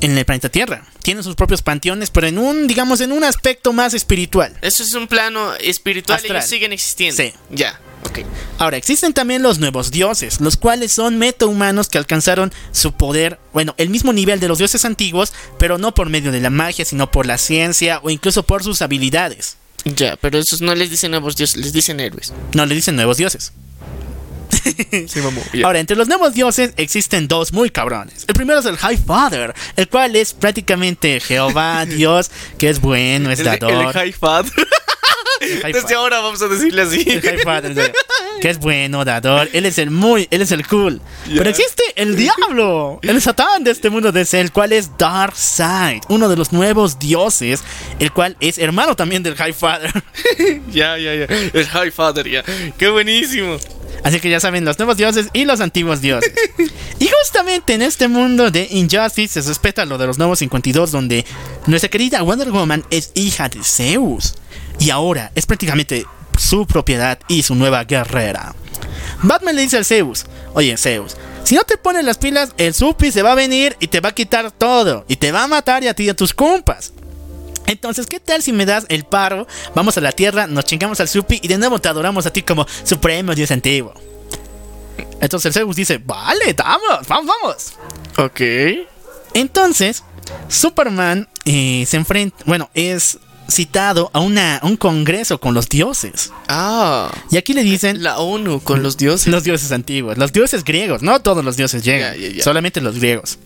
En 0.02 0.18
el 0.18 0.26
planeta 0.26 0.50
Tierra. 0.50 0.84
Tienen 1.04 1.24
sus 1.24 1.36
propios 1.36 1.62
panteones, 1.62 2.10
pero 2.10 2.28
en 2.28 2.38
un, 2.38 2.68
digamos, 2.68 3.02
en 3.02 3.12
un 3.12 3.24
aspecto 3.24 3.72
más 3.72 3.94
espiritual. 3.94 4.58
Eso 4.62 4.84
es 4.84 4.94
un 4.94 5.08
plano 5.08 5.54
espiritual, 5.56 6.18
Astral. 6.18 6.38
ellos 6.38 6.50
siguen 6.50 6.74
existiendo. 6.74 7.22
Sí. 7.22 7.34
Ya, 7.52 7.80
ok. 8.06 8.20
Ahora, 8.58 8.78
existen 8.78 9.14
también 9.14 9.44
los 9.44 9.60
nuevos 9.60 9.92
dioses, 9.92 10.42
los 10.42 10.58
cuales 10.58 10.92
son 10.92 11.18
metahumanos 11.20 11.88
que 11.88 12.00
alcanzaron 12.00 12.52
su 12.72 12.94
poder, 12.94 13.40
bueno, 13.54 13.76
el 13.78 13.90
mismo 13.90 14.12
nivel 14.12 14.40
de 14.40 14.48
los 14.48 14.58
dioses 14.58 14.86
antiguos, 14.86 15.34
pero 15.60 15.78
no 15.78 15.94
por 15.94 16.10
medio 16.10 16.32
de 16.32 16.42
la 16.42 16.50
magia, 16.50 16.84
sino 16.84 17.12
por 17.12 17.26
la 17.28 17.38
ciencia 17.38 18.00
o 18.04 18.10
incluso 18.10 18.44
por 18.44 18.64
sus 18.64 18.82
habilidades. 18.82 19.58
Ya, 19.86 20.16
pero 20.18 20.38
esos 20.40 20.62
no 20.62 20.76
les 20.76 20.90
dicen 20.92 21.12
nuevos 21.12 21.36
dioses, 21.36 21.58
les 21.58 21.74
dicen 21.74 22.00
héroes. 22.00 22.34
No 22.54 22.66
le 22.66 22.76
dicen 22.76 22.96
nuevos 22.96 23.18
dioses. 23.18 23.52
Sí. 24.64 25.22
Ahora, 25.64 25.80
entre 25.80 25.96
los 25.96 26.08
nuevos 26.08 26.34
dioses 26.34 26.74
existen 26.78 27.28
dos 27.28 27.54
muy 27.54 27.70
cabrones. 27.70 28.26
El 28.28 28.36
primero 28.36 28.60
es 28.60 28.66
el 28.66 28.78
High 28.78 28.98
Father, 28.98 29.54
el 29.76 29.88
cual 29.88 30.16
es 30.16 30.34
prácticamente 30.34 31.20
Jehová, 31.20 31.86
Dios, 31.88 32.32
que 32.58 32.70
es 32.70 32.80
bueno, 32.80 33.32
es 33.32 33.40
el, 33.40 33.46
dador. 33.46 33.72
el 33.88 33.94
high 33.94 34.12
fat. 34.12 34.48
high 35.64 35.74
Desde 35.74 35.96
ahora 35.96 36.20
vamos 36.20 36.42
a 36.42 36.48
decirle 36.48 36.84
así. 36.84 37.04
El 37.08 37.22
High 37.22 37.40
Father, 37.40 37.94
que 38.42 38.50
es 38.50 38.60
bueno, 38.60 39.04
dador. 39.06 39.50
Él 39.54 39.66
es 39.66 39.78
el 39.78 39.90
muy, 39.92 40.28
él 40.32 40.42
es 40.42 40.52
el 40.52 40.68
cool. 40.68 41.02
Pero 41.26 41.50
existe 41.50 41.84
el 41.96 42.16
diablo, 42.16 43.00
el 43.02 43.22
satán 43.22 43.64
de 43.64 43.72
este 43.72 43.90
mundo 43.90 44.12
de 44.12 44.28
el 44.32 44.52
cual 44.52 44.72
es 44.72 44.98
Darkseid, 44.98 46.04
uno 46.10 46.30
de 46.30 46.38
los 46.38 46.54
nuevos 46.54 47.00
dioses, 47.00 47.64
el 48.00 48.12
cual 48.12 48.38
es 48.40 48.58
hermano 48.60 48.96
también 48.96 49.24
del 49.24 49.36
High 49.36 49.54
Father. 49.54 49.92
ya, 50.72 50.98
ya, 50.98 51.16
ya. 51.16 51.26
El 51.54 51.68
high 51.68 51.92
father, 51.92 52.28
ya. 52.28 52.44
Qué 52.78 52.90
buenísimo. 52.90 53.58
Así 54.04 54.20
que 54.20 54.30
ya 54.30 54.40
saben, 54.40 54.66
los 54.66 54.78
nuevos 54.80 54.98
dioses 54.98 55.28
y 55.34 55.46
los 55.46 55.62
antiguos 55.62 56.02
dioses. 56.02 56.32
Y 57.00 57.08
justamente 57.08 57.74
en 57.74 57.82
este 57.82 58.08
mundo 58.08 58.52
de 58.52 58.68
Injustice 58.70 59.42
se 59.42 59.48
respeta 59.48 59.86
lo 59.86 59.98
de 59.98 60.06
los 60.06 60.20
nuevos 60.20 60.38
52, 60.38 60.92
donde 60.92 61.26
nuestra 61.66 61.90
querida 61.90 62.22
Wonder 62.22 62.52
Woman 62.52 62.86
es 62.92 63.12
hija 63.16 63.50
de 63.50 63.64
Zeus. 63.64 64.36
Y 64.78 64.92
ahora 64.92 65.32
es 65.34 65.48
prácticamente 65.48 66.06
su 66.38 66.68
propiedad 66.68 67.18
y 67.28 67.42
su 67.42 67.56
nueva 67.56 67.86
guerrera. 67.86 68.54
Batman 69.24 69.56
le 69.56 69.64
dice 69.64 69.78
al 69.78 69.86
Zeus, 69.86 70.26
oye 70.54 70.78
Zeus, 70.78 71.16
si 71.44 71.56
no 71.56 71.64
te 71.64 71.78
pones 71.78 72.06
las 72.06 72.18
pilas, 72.18 72.54
el 72.58 72.74
Supi 72.74 73.12
se 73.12 73.24
va 73.24 73.32
a 73.32 73.36
venir 73.36 73.76
y 73.80 73.88
te 73.88 74.00
va 74.00 74.10
a 74.10 74.16
quitar 74.16 74.52
todo. 74.52 75.06
Y 75.08 75.16
te 75.16 75.32
va 75.32 75.44
a 75.44 75.48
matar 75.48 75.84
y 75.84 75.88
a 75.88 75.94
ti 75.94 76.04
y 76.04 76.10
a 76.10 76.16
tus 76.16 76.34
compas. 76.34 76.94
Entonces, 77.68 78.06
¿qué 78.08 78.20
tal 78.20 78.42
si 78.42 78.52
me 78.52 78.66
das 78.66 78.86
el 78.90 79.04
paro? 79.06 79.48
Vamos 79.76 79.98
a 79.98 80.02
la 80.02 80.12
tierra, 80.12 80.48
nos 80.48 80.66
chingamos 80.66 81.00
al 81.00 81.08
Supi 81.08 81.40
y 81.42 81.48
de 81.48 81.58
nuevo 81.58 81.80
te 81.80 81.90
adoramos 81.90 82.26
a 82.26 82.34
ti 82.34 82.42
como 82.42 82.66
supremo 82.84 83.34
dios 83.34 83.52
antiguo. 83.52 83.94
Entonces 85.22 85.48
el 85.48 85.54
Zeus 85.54 85.76
dice, 85.76 86.00
vale, 86.04 86.54
vamos, 86.54 87.08
vamos, 87.08 87.36
vamos. 87.42 87.74
Ok. 88.18 88.42
Entonces, 89.34 90.04
Superman 90.50 91.30
eh, 91.46 91.86
se 91.88 91.98
enfrenta, 91.98 92.44
bueno, 92.46 92.70
es 92.74 93.20
citado 93.50 94.10
a, 94.14 94.20
una, 94.20 94.58
a 94.58 94.66
un 94.66 94.78
congreso 94.78 95.40
con 95.40 95.54
los 95.54 95.70
dioses. 95.70 96.32
Ah. 96.48 97.12
Y 97.30 97.38
aquí 97.38 97.54
le 97.54 97.64
dicen 97.64 98.02
La 98.02 98.20
ONU 98.20 98.62
con 98.62 98.82
los 98.82 98.98
dioses. 98.98 99.28
los 99.28 99.44
dioses 99.44 99.72
antiguos, 99.72 100.18
los 100.18 100.34
dioses 100.34 100.64
griegos, 100.64 101.02
no 101.02 101.22
todos 101.22 101.44
los 101.44 101.58
dioses 101.58 101.84
llegan, 101.84 102.16
solamente 102.42 102.82
los 102.82 102.98
griegos. 102.98 103.38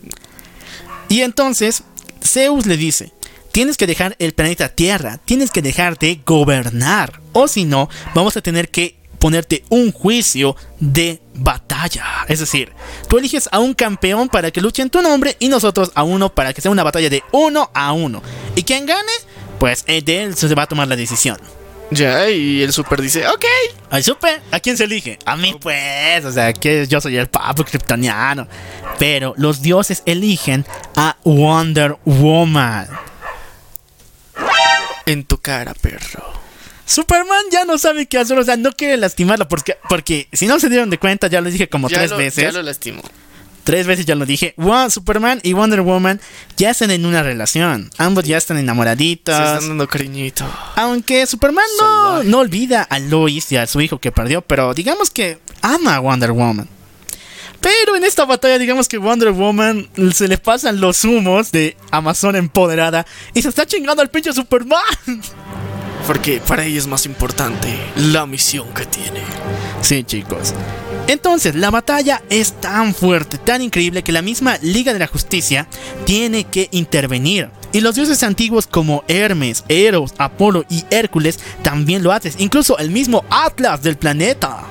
Y 1.08 1.20
entonces 1.20 1.82
Zeus 2.22 2.66
le 2.66 2.76
dice, 2.76 3.12
tienes 3.56 3.78
que 3.78 3.86
dejar 3.86 4.16
el 4.18 4.34
planeta 4.34 4.68
Tierra, 4.68 5.18
tienes 5.24 5.50
que 5.50 5.62
dejar 5.62 5.96
de 5.96 6.20
gobernar, 6.26 7.22
o 7.32 7.48
si 7.48 7.64
no, 7.64 7.88
vamos 8.14 8.36
a 8.36 8.42
tener 8.42 8.68
que 8.68 8.96
ponerte 9.18 9.64
un 9.70 9.92
juicio 9.92 10.56
de 10.78 11.22
batalla. 11.32 12.04
Es 12.28 12.40
decir, 12.40 12.74
tú 13.08 13.16
eliges 13.16 13.48
a 13.50 13.60
un 13.60 13.72
campeón 13.72 14.28
para 14.28 14.50
que 14.50 14.60
luche 14.60 14.82
en 14.82 14.90
tu 14.90 15.00
nombre 15.00 15.36
y 15.38 15.48
nosotros 15.48 15.90
a 15.94 16.02
uno 16.02 16.34
para 16.34 16.52
que 16.52 16.60
sea 16.60 16.70
una 16.70 16.82
batalla 16.82 17.08
de 17.08 17.22
uno 17.32 17.70
a 17.72 17.94
uno. 17.94 18.22
Y 18.56 18.62
quien 18.62 18.84
gane, 18.84 19.12
pues 19.58 19.86
de 19.86 20.22
él 20.22 20.36
se 20.36 20.54
va 20.54 20.64
a 20.64 20.68
tomar 20.68 20.88
la 20.88 20.96
decisión. 20.96 21.38
Ya, 21.90 22.28
y 22.28 22.60
el 22.60 22.74
super 22.74 23.00
dice, 23.00 23.26
ok. 23.26 23.46
Al 23.88 24.04
super, 24.04 24.42
¿a 24.50 24.60
quién 24.60 24.76
se 24.76 24.84
elige? 24.84 25.18
A 25.24 25.34
mí 25.34 25.56
pues, 25.58 26.26
o 26.26 26.32
sea, 26.32 26.52
que 26.52 26.86
yo 26.86 27.00
soy 27.00 27.16
el 27.16 27.28
papo 27.28 27.64
kryptoniano. 27.64 28.48
Pero 28.98 29.32
los 29.38 29.62
dioses 29.62 30.02
eligen 30.04 30.66
a 30.94 31.16
Wonder 31.24 31.96
Woman. 32.04 32.86
En 35.06 35.24
tu 35.24 35.38
cara, 35.38 35.72
perro. 35.74 36.22
Superman 36.84 37.42
ya 37.50 37.64
no 37.64 37.78
sabe 37.78 38.06
qué 38.06 38.18
hacer, 38.18 38.38
o 38.38 38.44
sea, 38.44 38.56
no 38.56 38.72
quiere 38.72 38.96
lastimarla 38.96 39.48
porque, 39.48 39.76
porque 39.88 40.28
si 40.32 40.46
no 40.46 40.60
se 40.60 40.68
dieron 40.68 40.88
de 40.90 40.98
cuenta, 40.98 41.26
ya 41.26 41.40
lo 41.40 41.50
dije 41.50 41.68
como 41.68 41.88
Ya 41.88 41.98
tres 41.98 42.10
lo, 42.12 42.16
veces. 42.16 42.44
Ya 42.44 42.52
lo 42.52 42.62
lastimó. 42.62 43.02
Tres 43.64 43.88
veces 43.88 44.06
ya 44.06 44.14
lo 44.14 44.24
dije. 44.26 44.54
Wa- 44.56 44.88
Superman 44.90 45.40
y 45.42 45.52
Wonder 45.52 45.80
Woman 45.80 46.20
ya 46.56 46.70
están 46.70 46.92
en 46.92 47.04
una 47.04 47.24
relación. 47.24 47.90
Ambos 47.98 48.22
ya 48.24 48.36
están 48.36 48.56
Se 48.58 48.62
enamoraditos. 48.62 49.34
están 49.34 49.68
dando 49.68 49.88
cariñito. 49.88 50.44
Aunque 50.76 51.26
Superman 51.26 51.64
no, 51.80 52.22
no 52.22 52.38
olvida 52.38 52.82
a 52.82 53.00
Lois 53.00 53.50
y 53.50 53.56
a 53.56 53.66
su 53.66 53.80
hijo 53.80 53.98
que 53.98 54.12
perdió, 54.12 54.42
pero 54.42 54.72
digamos 54.72 55.10
que 55.10 55.38
ama 55.62 55.96
a 55.96 55.98
Wonder 55.98 56.30
Woman. 56.30 56.68
Pero 57.66 57.96
en 57.96 58.04
esta 58.04 58.24
batalla, 58.24 58.60
digamos 58.60 58.86
que 58.86 58.96
Wonder 58.96 59.32
Woman 59.32 59.88
se 60.14 60.28
le 60.28 60.38
pasan 60.38 60.80
los 60.80 61.02
humos 61.02 61.50
de 61.50 61.76
Amazon 61.90 62.36
empoderada 62.36 63.04
y 63.34 63.42
se 63.42 63.48
está 63.48 63.66
chingando 63.66 64.00
al 64.02 64.08
pinche 64.08 64.32
Superman. 64.32 64.80
Porque 66.06 66.40
para 66.46 66.64
ella 66.64 66.78
es 66.78 66.86
más 66.86 67.06
importante 67.06 67.76
la 67.96 68.24
misión 68.24 68.72
que 68.72 68.86
tiene. 68.86 69.20
Sí, 69.82 70.04
chicos. 70.04 70.54
Entonces, 71.08 71.56
la 71.56 71.72
batalla 71.72 72.22
es 72.30 72.52
tan 72.60 72.94
fuerte, 72.94 73.36
tan 73.36 73.62
increíble 73.62 74.04
que 74.04 74.12
la 74.12 74.22
misma 74.22 74.58
Liga 74.62 74.92
de 74.92 75.00
la 75.00 75.08
Justicia 75.08 75.66
tiene 76.04 76.44
que 76.44 76.68
intervenir. 76.70 77.50
Y 77.72 77.80
los 77.80 77.96
dioses 77.96 78.22
antiguos 78.22 78.68
como 78.68 79.02
Hermes, 79.08 79.64
Eros, 79.66 80.14
Apolo 80.18 80.64
y 80.70 80.84
Hércules 80.90 81.40
también 81.62 82.04
lo 82.04 82.12
hacen. 82.12 82.32
Incluso 82.38 82.78
el 82.78 82.92
mismo 82.92 83.24
Atlas 83.28 83.82
del 83.82 83.96
planeta. 83.96 84.62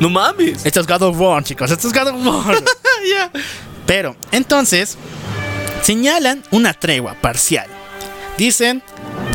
No 0.00 0.10
mames. 0.10 0.64
Esto 0.64 0.80
es 0.80 0.86
God 0.86 1.02
of 1.02 1.18
War, 1.18 1.42
chicos. 1.42 1.70
Esto 1.70 1.88
es 1.88 1.94
God 1.94 2.08
of 2.08 2.26
War. 2.26 2.62
Pero, 3.86 4.16
entonces, 4.32 4.96
señalan 5.82 6.42
una 6.50 6.74
tregua 6.74 7.14
parcial. 7.14 7.66
Dicen, 8.36 8.82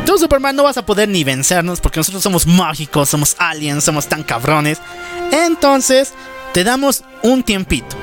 tú 0.06 0.18
Superman 0.18 0.56
no 0.56 0.64
vas 0.64 0.78
a 0.78 0.86
poder 0.86 1.10
ni 1.10 1.24
vencernos 1.24 1.82
porque 1.82 2.00
nosotros 2.00 2.22
somos 2.22 2.46
mágicos, 2.46 3.10
somos 3.10 3.36
aliens, 3.40 3.84
somos 3.84 4.08
tan 4.08 4.24
cabrones. 4.24 4.80
Entonces, 5.32 6.14
te 6.54 6.64
damos 6.64 7.04
un 7.24 7.44
tiempito. 7.44 7.96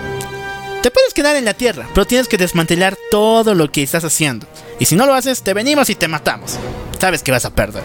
Te 0.82 0.90
puedes 0.90 1.12
quedar 1.12 1.36
en 1.36 1.44
la 1.44 1.54
Tierra, 1.54 1.86
pero 1.92 2.06
tienes 2.06 2.28
que 2.28 2.38
desmantelar 2.38 2.96
todo 3.10 3.54
lo 3.54 3.70
que 3.70 3.82
estás 3.82 4.04
haciendo. 4.04 4.46
Y 4.78 4.86
si 4.86 4.96
no 4.96 5.06
lo 5.06 5.14
haces, 5.14 5.42
te 5.42 5.52
venimos 5.52 5.90
y 5.90 5.94
te 5.94 6.08
matamos. 6.08 6.56
Sabes 6.98 7.22
que 7.22 7.32
vas 7.32 7.44
a 7.44 7.50
perder. 7.50 7.82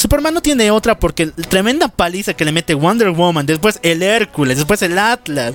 Superman 0.00 0.32
no 0.34 0.40
tiene 0.42 0.70
otra 0.70 0.98
porque 0.98 1.26
la 1.26 1.44
tremenda 1.48 1.88
paliza 1.88 2.34
que 2.34 2.44
le 2.44 2.52
mete 2.52 2.74
Wonder 2.74 3.10
Woman, 3.10 3.44
después 3.46 3.78
el 3.82 4.02
Hércules, 4.02 4.56
después 4.56 4.80
el 4.82 4.98
Atlas, 4.98 5.52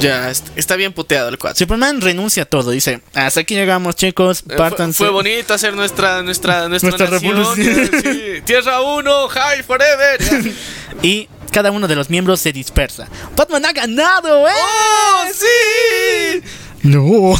Ya, 0.00 0.30
est- 0.30 0.46
está 0.54 0.76
bien 0.76 0.92
puteado 0.92 1.28
el 1.28 1.38
cuatro. 1.38 1.58
Superman 1.58 2.00
renuncia 2.00 2.44
a 2.44 2.46
todo, 2.46 2.70
dice, 2.70 3.00
hasta 3.14 3.40
aquí 3.40 3.54
llegamos 3.56 3.96
chicos, 3.96 4.40
Eh, 4.40 4.42
Fue, 4.46 4.56
pártanse. 4.56 4.98
fue 4.98 5.10
bonito 5.10 5.54
hacer 5.54 5.74
nuestra 5.74 6.22
nuestra 6.22 6.68
nuestra, 6.68 6.90
Nuestra 6.90 7.10
nación, 7.10 7.36
revolución. 7.36 7.90
eh, 8.04 8.36
sí. 8.36 8.42
Tierra 8.46 8.80
1, 8.80 9.28
high 9.28 9.62
forever. 9.64 10.54
Y 11.02 11.28
cada 11.50 11.72
uno 11.72 11.88
de 11.88 11.96
los 11.96 12.10
miembros 12.10 12.38
se 12.40 12.52
dispersa. 12.52 13.08
Batman 13.36 13.64
ha 13.66 13.72
ganado, 13.72 14.46
¿eh? 14.46 14.52
¡Oh, 14.54 15.24
sí! 15.32 16.42
No. 16.82 17.34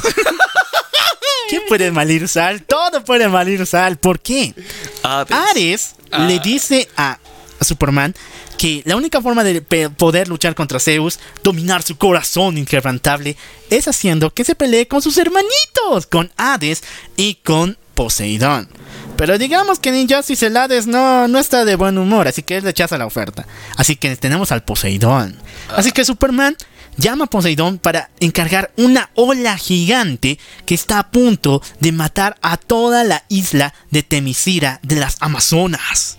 ¿Qué 1.50 1.60
puede 1.66 1.90
malir 1.90 2.28
sal? 2.28 2.62
Todo 2.62 3.02
puede 3.04 3.28
malir 3.28 3.66
sal. 3.66 3.96
¿Por 3.96 4.20
qué? 4.20 4.54
Hades. 5.02 5.32
Ares 5.50 5.94
Ah. 6.10 6.24
le 6.26 6.38
dice 6.38 6.88
a, 6.96 7.18
a 7.60 7.64
Superman 7.64 8.14
que 8.56 8.82
la 8.86 8.96
única 8.96 9.20
forma 9.20 9.44
de 9.44 9.60
poder 9.90 10.26
luchar 10.28 10.54
contra 10.54 10.80
Zeus, 10.80 11.18
dominar 11.44 11.82
su 11.82 11.96
corazón 11.98 12.56
inquebrantable, 12.58 13.36
es 13.70 13.86
haciendo 13.88 14.32
que 14.32 14.44
se 14.44 14.54
pelee 14.54 14.88
con 14.88 15.00
sus 15.02 15.16
hermanitos, 15.18 16.06
con 16.10 16.32
Hades 16.38 16.82
y 17.16 17.34
con 17.36 17.76
Poseidón. 17.94 18.68
Pero 19.16 19.36
digamos 19.38 19.78
que 19.78 19.90
en 19.90 19.96
Injustice 19.96 20.46
el 20.46 20.56
Hades 20.56 20.86
no, 20.86 21.28
no 21.28 21.38
está 21.38 21.64
de 21.64 21.76
buen 21.76 21.98
humor, 21.98 22.26
así 22.26 22.42
que 22.42 22.56
él 22.56 22.62
rechaza 22.62 22.96
la 22.98 23.06
oferta. 23.06 23.46
Así 23.76 23.96
que 23.96 24.16
tenemos 24.16 24.50
al 24.50 24.64
Poseidón. 24.64 25.36
Así 25.76 25.92
que 25.92 26.04
Superman 26.04 26.56
llama 26.98 27.24
a 27.24 27.28
Poseidón 27.28 27.78
para 27.78 28.10
encargar 28.20 28.72
una 28.76 29.10
ola 29.14 29.56
gigante 29.56 30.38
que 30.66 30.74
está 30.74 30.98
a 30.98 31.10
punto 31.10 31.62
de 31.80 31.92
matar 31.92 32.36
a 32.42 32.56
toda 32.56 33.04
la 33.04 33.24
isla 33.28 33.72
de 33.90 34.02
Temisira 34.02 34.80
de 34.82 34.96
las 34.96 35.16
Amazonas. 35.20 36.18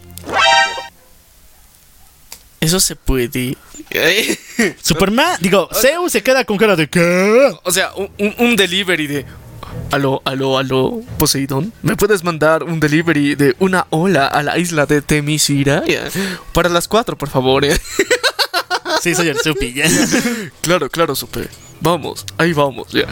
Eso 2.61 2.79
se 2.79 2.95
puede. 2.95 3.55
Superman, 4.81 5.37
digo, 5.39 5.69
Zeus 5.73 6.11
se 6.11 6.21
queda 6.21 6.43
con 6.43 6.57
cara 6.57 6.75
de 6.75 6.89
¿qué? 6.89 7.53
O 7.63 7.71
sea, 7.71 7.91
un, 7.95 8.55
delivery 8.55 9.07
de. 9.07 9.25
Aló, 9.91 10.21
aló, 10.25 10.57
aló, 10.57 11.01
Poseidón. 11.17 11.71
¿Me 11.81 11.95
puedes 11.95 12.23
mandar 12.23 12.63
un 12.63 12.79
delivery 12.79 13.35
de 13.35 13.55
una 13.59 13.87
ola 13.91 14.27
a 14.27 14.43
la 14.43 14.57
isla 14.57 14.85
de 14.85 15.01
Temisira? 15.01 15.83
Para 16.53 16.69
las 16.69 16.87
cuatro, 16.87 17.17
por 17.17 17.29
favor. 17.29 17.65
Sí, 19.01 19.15
soy 19.15 19.27
el 19.29 19.39
Supi. 19.39 19.73
ya. 19.73 19.85
Claro, 20.61 20.89
claro, 20.89 21.15
supe. 21.15 21.47
Vamos, 21.81 22.25
ahí 22.37 22.53
vamos. 22.53 22.91
ya. 22.91 23.05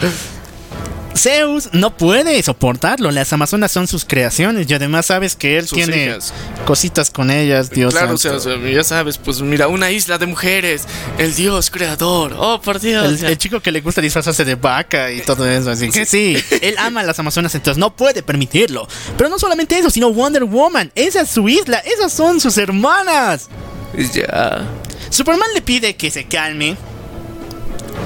Zeus 1.16 1.70
no 1.72 1.96
puede 1.96 2.40
soportarlo. 2.44 3.10
Las 3.10 3.32
Amazonas 3.32 3.72
son 3.72 3.88
sus 3.88 4.04
creaciones 4.04 4.70
y 4.70 4.74
además 4.74 5.06
sabes 5.06 5.34
que 5.34 5.56
él 5.58 5.66
Sus 5.66 5.76
tiene 5.76 6.04
hijas. 6.06 6.32
cositas 6.64 7.10
con 7.10 7.32
ellas, 7.32 7.70
Dios 7.70 7.92
Claro, 7.92 8.14
o 8.14 8.18
sea, 8.18 8.38
santo. 8.38 8.50
o 8.56 8.60
sea, 8.62 8.70
ya 8.70 8.84
sabes, 8.84 9.18
pues 9.18 9.40
mira, 9.40 9.66
una 9.66 9.90
isla 9.90 10.18
de 10.18 10.26
mujeres, 10.26 10.84
el 11.18 11.34
dios 11.34 11.70
creador. 11.70 12.36
Oh, 12.38 12.60
por 12.60 12.78
Dios. 12.78 13.20
El, 13.24 13.36
chico 13.36 13.58
que 13.58 13.72
le 13.72 13.80
gusta 13.80 14.00
disfrazarse 14.00 14.44
de 14.44 14.54
vaca 14.54 15.10
y 15.10 15.20
todo 15.22 15.48
eso, 15.48 15.70
así 15.72 15.90
que 15.90 16.06
sí, 16.06 16.36
él 16.62 16.76
ama 16.78 17.00
a 17.00 17.04
las 17.04 17.18
Amazonas, 17.18 17.52
entonces 17.56 17.78
no 17.78 17.96
puede 17.96 18.22
permitirlo. 18.22 18.86
Pero 19.16 19.28
no 19.28 19.40
solamente 19.40 19.76
eso, 19.76 19.90
sino 19.90 20.12
Wonder 20.12 20.44
Woman, 20.44 20.92
esa 20.94 21.22
es 21.22 21.30
su 21.30 21.48
isla, 21.48 21.78
esas 21.78 22.12
son 22.12 22.38
sus 22.38 22.56
hermanas. 22.58 23.48
Ya. 24.12 24.62
Superman 25.10 25.48
le 25.54 25.62
pide 25.62 25.96
que 25.96 26.10
se 26.10 26.24
calme. 26.24 26.76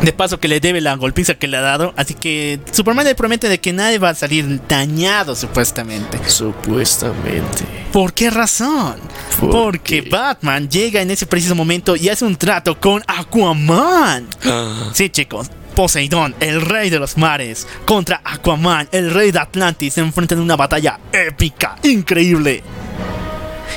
De 0.03 0.13
paso 0.13 0.41
que 0.41 0.49
le 0.49 0.59
debe 0.59 0.81
la 0.81 0.97
golpiza 0.97 1.35
que 1.35 1.47
le 1.47 1.57
ha 1.59 1.61
dado. 1.61 1.95
Así 1.97 2.15
que 2.15 2.59
Superman 2.73 3.05
le 3.05 3.15
promete 3.15 3.49
de 3.49 3.61
que 3.61 3.73
nadie 3.73 3.99
va 3.99 4.09
a 4.11 4.15
salir 4.15 4.61
dañado 4.67 5.37
supuestamente. 5.37 6.19
Supuestamente. 6.27 7.65
¿Por 7.93 8.13
qué 8.13 8.31
razón? 8.31 8.97
¿Por 9.39 9.51
Porque 9.51 10.03
qué? 10.03 10.11
Batman 10.11 10.69
llega 10.69 11.03
en 11.03 11.11
ese 11.11 11.27
preciso 11.27 11.55
momento 11.55 11.95
y 11.95 12.09
hace 12.09 12.25
un 12.25 12.35
trato 12.37 12.81
con 12.81 13.03
Aquaman. 13.07 14.27
Ah, 14.45 14.91
Sí, 14.93 15.09
chicos. 15.11 15.49
Poseidón, 15.77 16.35
el 16.41 16.61
rey 16.61 16.91
de 16.91 16.99
los 16.99 17.17
mares, 17.17 17.67
contra 17.87 18.21
Aquaman, 18.25 18.89
el 18.93 19.11
rey 19.11 19.31
de 19.31 19.39
Atlantis, 19.39 19.95
se 19.95 20.01
enfrentan 20.01 20.39
en 20.39 20.45
una 20.45 20.57
batalla 20.57 20.99
épica, 21.13 21.77
increíble. 21.83 22.63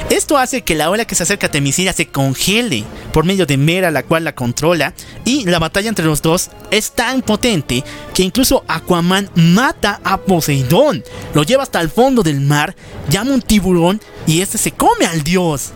Esto 0.10 0.38
hace 0.38 0.62
que 0.62 0.76
la 0.76 0.90
ola 0.90 1.06
que 1.06 1.16
se 1.16 1.24
acerca 1.24 1.48
a 1.48 1.52
Temisira 1.52 1.94
se 1.94 2.08
congele 2.08 2.84
por 3.12 3.26
medio 3.26 3.46
de 3.46 3.58
Mera, 3.58 3.92
la 3.92 4.04
cual 4.04 4.24
la 4.24 4.36
controla, 4.36 4.94
y 5.26 5.46
la 5.46 5.60
batalla 5.60 5.90
entre 5.90 6.06
los 6.06 6.22
dos 6.22 6.50
es 6.72 6.92
tan 6.92 7.22
potente 7.22 7.84
que 8.14 8.24
incluso 8.24 8.64
Aquaman 8.68 9.30
mata 9.36 10.00
a 10.04 10.18
Poseidón, 10.18 11.04
lo 11.34 11.44
lleva 11.44 11.64
hasta 11.64 11.82
el 11.82 11.90
fondo 11.90 12.24
del 12.24 12.42
mar, 12.42 12.76
llama 13.10 13.34
un 13.34 13.42
tiburón 13.42 14.02
y 14.28 14.42
este 14.42 14.58
se 14.58 14.72
come 14.72 15.06
al 15.06 15.24
dios. 15.24 15.74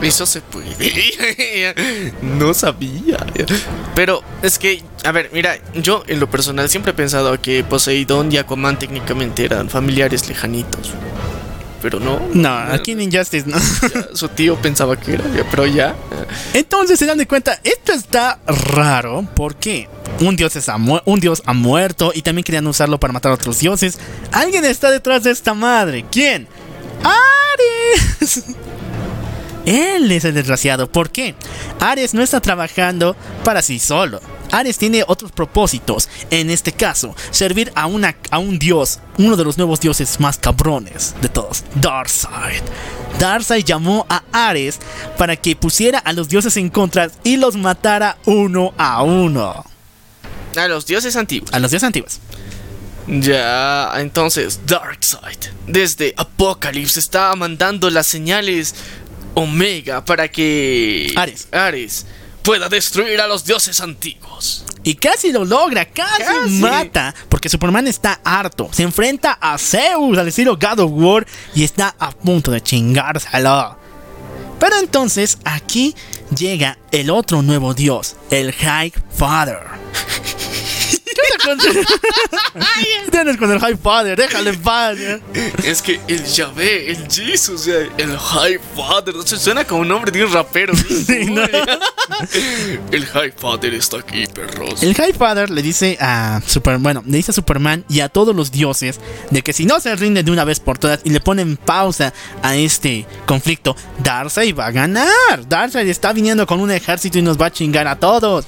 Eso 0.00 0.26
se 0.26 0.40
puede. 0.40 1.74
no 2.22 2.52
sabía. 2.54 3.18
Pero 3.94 4.22
es 4.42 4.58
que, 4.58 4.82
a 5.04 5.12
ver, 5.12 5.30
mira, 5.32 5.58
yo 5.74 6.02
en 6.08 6.18
lo 6.18 6.28
personal 6.28 6.68
siempre 6.68 6.90
he 6.90 6.94
pensado 6.94 7.40
que 7.40 7.62
Poseidón 7.62 8.32
y 8.32 8.38
Aquaman 8.38 8.78
técnicamente 8.78 9.44
eran 9.44 9.70
familiares 9.70 10.28
lejanitos. 10.28 10.90
Pero 11.82 11.98
no. 11.98 12.20
No, 12.32 12.48
aquí 12.48 12.92
en 12.92 13.00
Injustice 13.00 13.44
no. 13.46 13.58
ya, 13.58 14.08
su 14.14 14.28
tío 14.28 14.56
pensaba 14.56 14.98
que 14.98 15.14
era, 15.14 15.24
ya, 15.34 15.44
pero 15.50 15.66
ya. 15.66 15.96
Entonces 16.54 16.98
se 16.98 17.06
dan 17.06 17.18
de 17.18 17.26
cuenta, 17.26 17.60
esto 17.64 17.92
está 17.92 18.38
raro 18.46 19.26
porque 19.34 19.88
un 20.20 20.36
dios, 20.36 20.54
es 20.56 20.68
un 21.04 21.20
dios 21.20 21.42
ha 21.44 21.52
muerto 21.52 22.12
y 22.14 22.22
también 22.22 22.44
querían 22.44 22.66
usarlo 22.66 22.98
para 23.00 23.12
matar 23.12 23.32
a 23.32 23.34
otros 23.34 23.58
dioses. 23.58 23.98
Alguien 24.30 24.64
está 24.64 24.90
detrás 24.90 25.24
de 25.24 25.32
esta 25.32 25.54
madre. 25.54 26.04
¿Quién? 26.10 26.46
Ares. 27.02 28.44
Él 29.64 30.10
es 30.10 30.24
el 30.24 30.34
desgraciado. 30.34 30.90
¿Por 30.90 31.10
qué? 31.10 31.34
Ares 31.80 32.14
no 32.14 32.22
está 32.22 32.40
trabajando 32.40 33.16
para 33.44 33.62
sí 33.62 33.78
solo. 33.78 34.20
Ares 34.50 34.76
tiene 34.78 35.04
otros 35.06 35.32
propósitos. 35.32 36.08
En 36.30 36.50
este 36.50 36.72
caso, 36.72 37.14
servir 37.30 37.72
a, 37.74 37.86
una, 37.86 38.16
a 38.30 38.38
un 38.38 38.58
dios, 38.58 39.00
uno 39.18 39.36
de 39.36 39.44
los 39.44 39.56
nuevos 39.56 39.80
dioses 39.80 40.20
más 40.20 40.38
cabrones 40.38 41.14
de 41.20 41.28
todos, 41.28 41.64
Darkseid. 41.76 42.62
Darkseid 43.18 43.64
llamó 43.64 44.06
a 44.08 44.22
Ares 44.32 44.78
para 45.16 45.36
que 45.36 45.56
pusiera 45.56 45.98
a 45.98 46.12
los 46.12 46.28
dioses 46.28 46.56
en 46.56 46.68
contra 46.68 47.10
y 47.24 47.36
los 47.36 47.56
matara 47.56 48.18
uno 48.26 48.74
a 48.76 49.02
uno. 49.02 49.64
A 50.56 50.68
los 50.68 50.86
dioses 50.86 51.16
antiguos. 51.16 51.52
A 51.52 51.58
los 51.58 51.70
dioses 51.70 51.86
antiguos. 51.86 52.20
Ya, 53.06 53.90
entonces, 53.96 54.60
Darkseid, 54.66 55.38
desde 55.66 56.14
Apocalypse, 56.16 57.00
está 57.00 57.34
mandando 57.34 57.90
las 57.90 58.06
señales 58.06 58.74
Omega 59.34 60.04
para 60.04 60.28
que 60.28 61.12
Ares. 61.16 61.48
Ares 61.52 62.06
pueda 62.42 62.68
destruir 62.68 63.20
a 63.20 63.26
los 63.26 63.44
dioses 63.44 63.80
antiguos. 63.80 64.64
Y 64.84 64.96
casi 64.96 65.30
lo 65.32 65.44
logra, 65.44 65.84
casi, 65.84 66.22
Casi. 66.24 66.50
mata. 66.54 67.14
Porque 67.28 67.48
Superman 67.48 67.86
está 67.86 68.20
harto. 68.24 68.68
Se 68.72 68.82
enfrenta 68.82 69.38
a 69.40 69.56
Zeus 69.58 70.18
al 70.18 70.26
estilo 70.28 70.56
God 70.56 70.80
of 70.80 70.90
War 70.92 71.26
y 71.54 71.62
está 71.62 71.94
a 71.98 72.10
punto 72.10 72.50
de 72.50 72.60
chingárselo. 72.60 73.78
Pero 74.58 74.76
entonces 74.78 75.38
aquí 75.44 75.94
llega 76.36 76.78
el 76.90 77.10
otro 77.10 77.42
nuevo 77.42 77.74
dios, 77.74 78.16
el 78.30 78.52
High 78.52 78.92
Father. 79.16 79.58
tienes 83.10 83.36
con 83.36 83.50
el 83.50 83.58
High 83.60 83.76
Father? 83.76 84.16
Déjale 84.16 84.50
en 84.50 84.62
paz. 84.62 84.96
Es 85.64 85.82
que 85.82 86.00
el 86.08 86.24
Yahvé, 86.24 86.90
el 86.90 87.08
Jesus, 87.10 87.66
el 87.66 88.18
High 88.18 88.60
Father, 88.76 89.14
se 89.24 89.36
suena 89.38 89.64
como 89.64 89.82
un 89.82 89.88
nombre 89.88 90.10
de 90.10 90.24
un 90.24 90.32
rapero. 90.32 90.74
Sí, 90.76 91.26
¿no? 91.26 91.42
El 92.90 93.06
High 93.06 93.32
Father 93.36 93.74
está 93.74 93.98
aquí, 93.98 94.26
perros. 94.26 94.82
El 94.82 94.94
High 94.94 95.12
Father 95.12 95.50
le 95.50 95.62
dice 95.62 95.96
a 96.00 96.40
Super, 96.46 96.78
bueno, 96.78 97.02
le 97.06 97.16
dice 97.16 97.30
a 97.30 97.34
Superman 97.34 97.84
y 97.88 98.00
a 98.00 98.08
todos 98.08 98.34
los 98.34 98.50
dioses 98.50 99.00
de 99.30 99.42
que 99.42 99.52
si 99.52 99.64
no 99.64 99.80
se 99.80 99.94
rinden 99.96 100.24
de 100.24 100.30
una 100.30 100.44
vez 100.44 100.60
por 100.60 100.78
todas 100.78 101.00
y 101.04 101.10
le 101.10 101.20
ponen 101.20 101.56
pausa 101.56 102.12
a 102.42 102.56
este 102.56 103.06
conflicto, 103.26 103.76
Darkseid 104.02 104.56
va 104.56 104.66
a 104.66 104.70
ganar. 104.70 105.48
Darkseid 105.48 105.88
está 105.88 106.12
viniendo 106.12 106.46
con 106.46 106.60
un 106.60 106.70
ejército 106.70 107.18
y 107.18 107.22
nos 107.22 107.40
va 107.40 107.46
a 107.46 107.52
chingar 107.52 107.86
a 107.88 107.96
todos. 107.96 108.44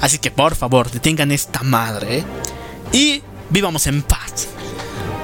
Así 0.00 0.18
que 0.18 0.30
por 0.30 0.54
favor, 0.54 0.90
detengan 0.90 1.30
esta 1.32 1.62
madre 1.62 2.18
¿eh? 2.18 2.24
y 2.92 3.22
vivamos 3.50 3.86
en 3.86 4.02
paz. 4.02 4.48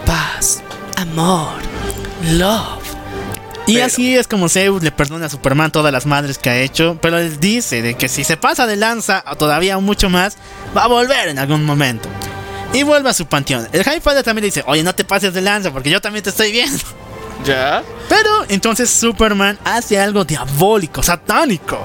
Paz, 0.06 0.62
amor, 0.96 1.52
love. 2.32 2.78
Y 3.66 3.74
Pero- 3.74 3.86
así 3.86 4.16
es 4.16 4.26
como 4.26 4.48
Zeus 4.48 4.82
le 4.82 4.90
perdona 4.90 5.26
a 5.26 5.28
Superman 5.28 5.70
todas 5.70 5.92
las 5.92 6.06
madres 6.06 6.38
que 6.38 6.50
ha 6.50 6.58
hecho, 6.58 6.98
pero 7.00 7.18
les 7.18 7.38
dice 7.40 7.82
de 7.82 7.94
que 7.94 8.08
si 8.08 8.24
se 8.24 8.36
pasa 8.36 8.66
de 8.66 8.76
lanza 8.76 9.22
o 9.30 9.36
todavía 9.36 9.78
mucho 9.78 10.08
más, 10.10 10.36
va 10.76 10.84
a 10.84 10.88
volver 10.88 11.28
en 11.28 11.38
algún 11.38 11.64
momento. 11.64 12.08
Y 12.72 12.82
vuelve 12.84 13.10
a 13.10 13.14
su 13.14 13.26
panteón. 13.26 13.68
El 13.72 13.84
High 13.84 14.00
Father 14.00 14.22
también 14.24 14.42
le 14.42 14.46
dice, 14.48 14.64
oye, 14.66 14.82
no 14.82 14.94
te 14.94 15.04
pases 15.04 15.34
de 15.34 15.40
lanza 15.40 15.70
porque 15.72 15.90
yo 15.90 16.00
también 16.00 16.22
te 16.22 16.30
estoy 16.30 16.52
viendo. 16.52 16.82
¿Ya? 17.44 17.82
Pero 18.08 18.28
entonces 18.48 18.90
Superman 18.90 19.58
hace 19.64 19.98
algo 20.00 20.24
diabólico, 20.24 21.02
satánico. 21.02 21.78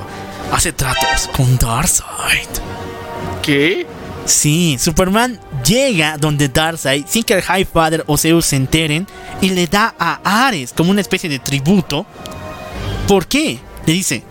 Hace 0.52 0.72
tratos 0.74 1.30
con 1.36 1.58
Darkseid. 1.58 2.48
¿Qué? 3.42 3.86
Sí, 4.26 4.78
Superman 4.80 5.40
llega 5.66 6.18
donde 6.18 6.48
Darkseid 6.50 7.06
sin 7.08 7.24
que 7.24 7.34
el 7.36 7.42
High 7.42 7.66
Father 7.66 8.04
o 8.08 8.18
Zeus 8.18 8.46
se 8.48 8.56
enteren 8.56 9.08
y 9.42 9.50
le 9.50 9.68
da 9.68 9.94
a 10.00 10.48
Ares 10.48 10.74
como 10.74 10.92
una 10.92 11.02
especie 11.02 11.30
de 11.30 11.40
tributo. 11.40 12.06
¿Por 13.08 13.28
qué? 13.28 13.60
Le 13.86 13.94
dice, 13.94 14.24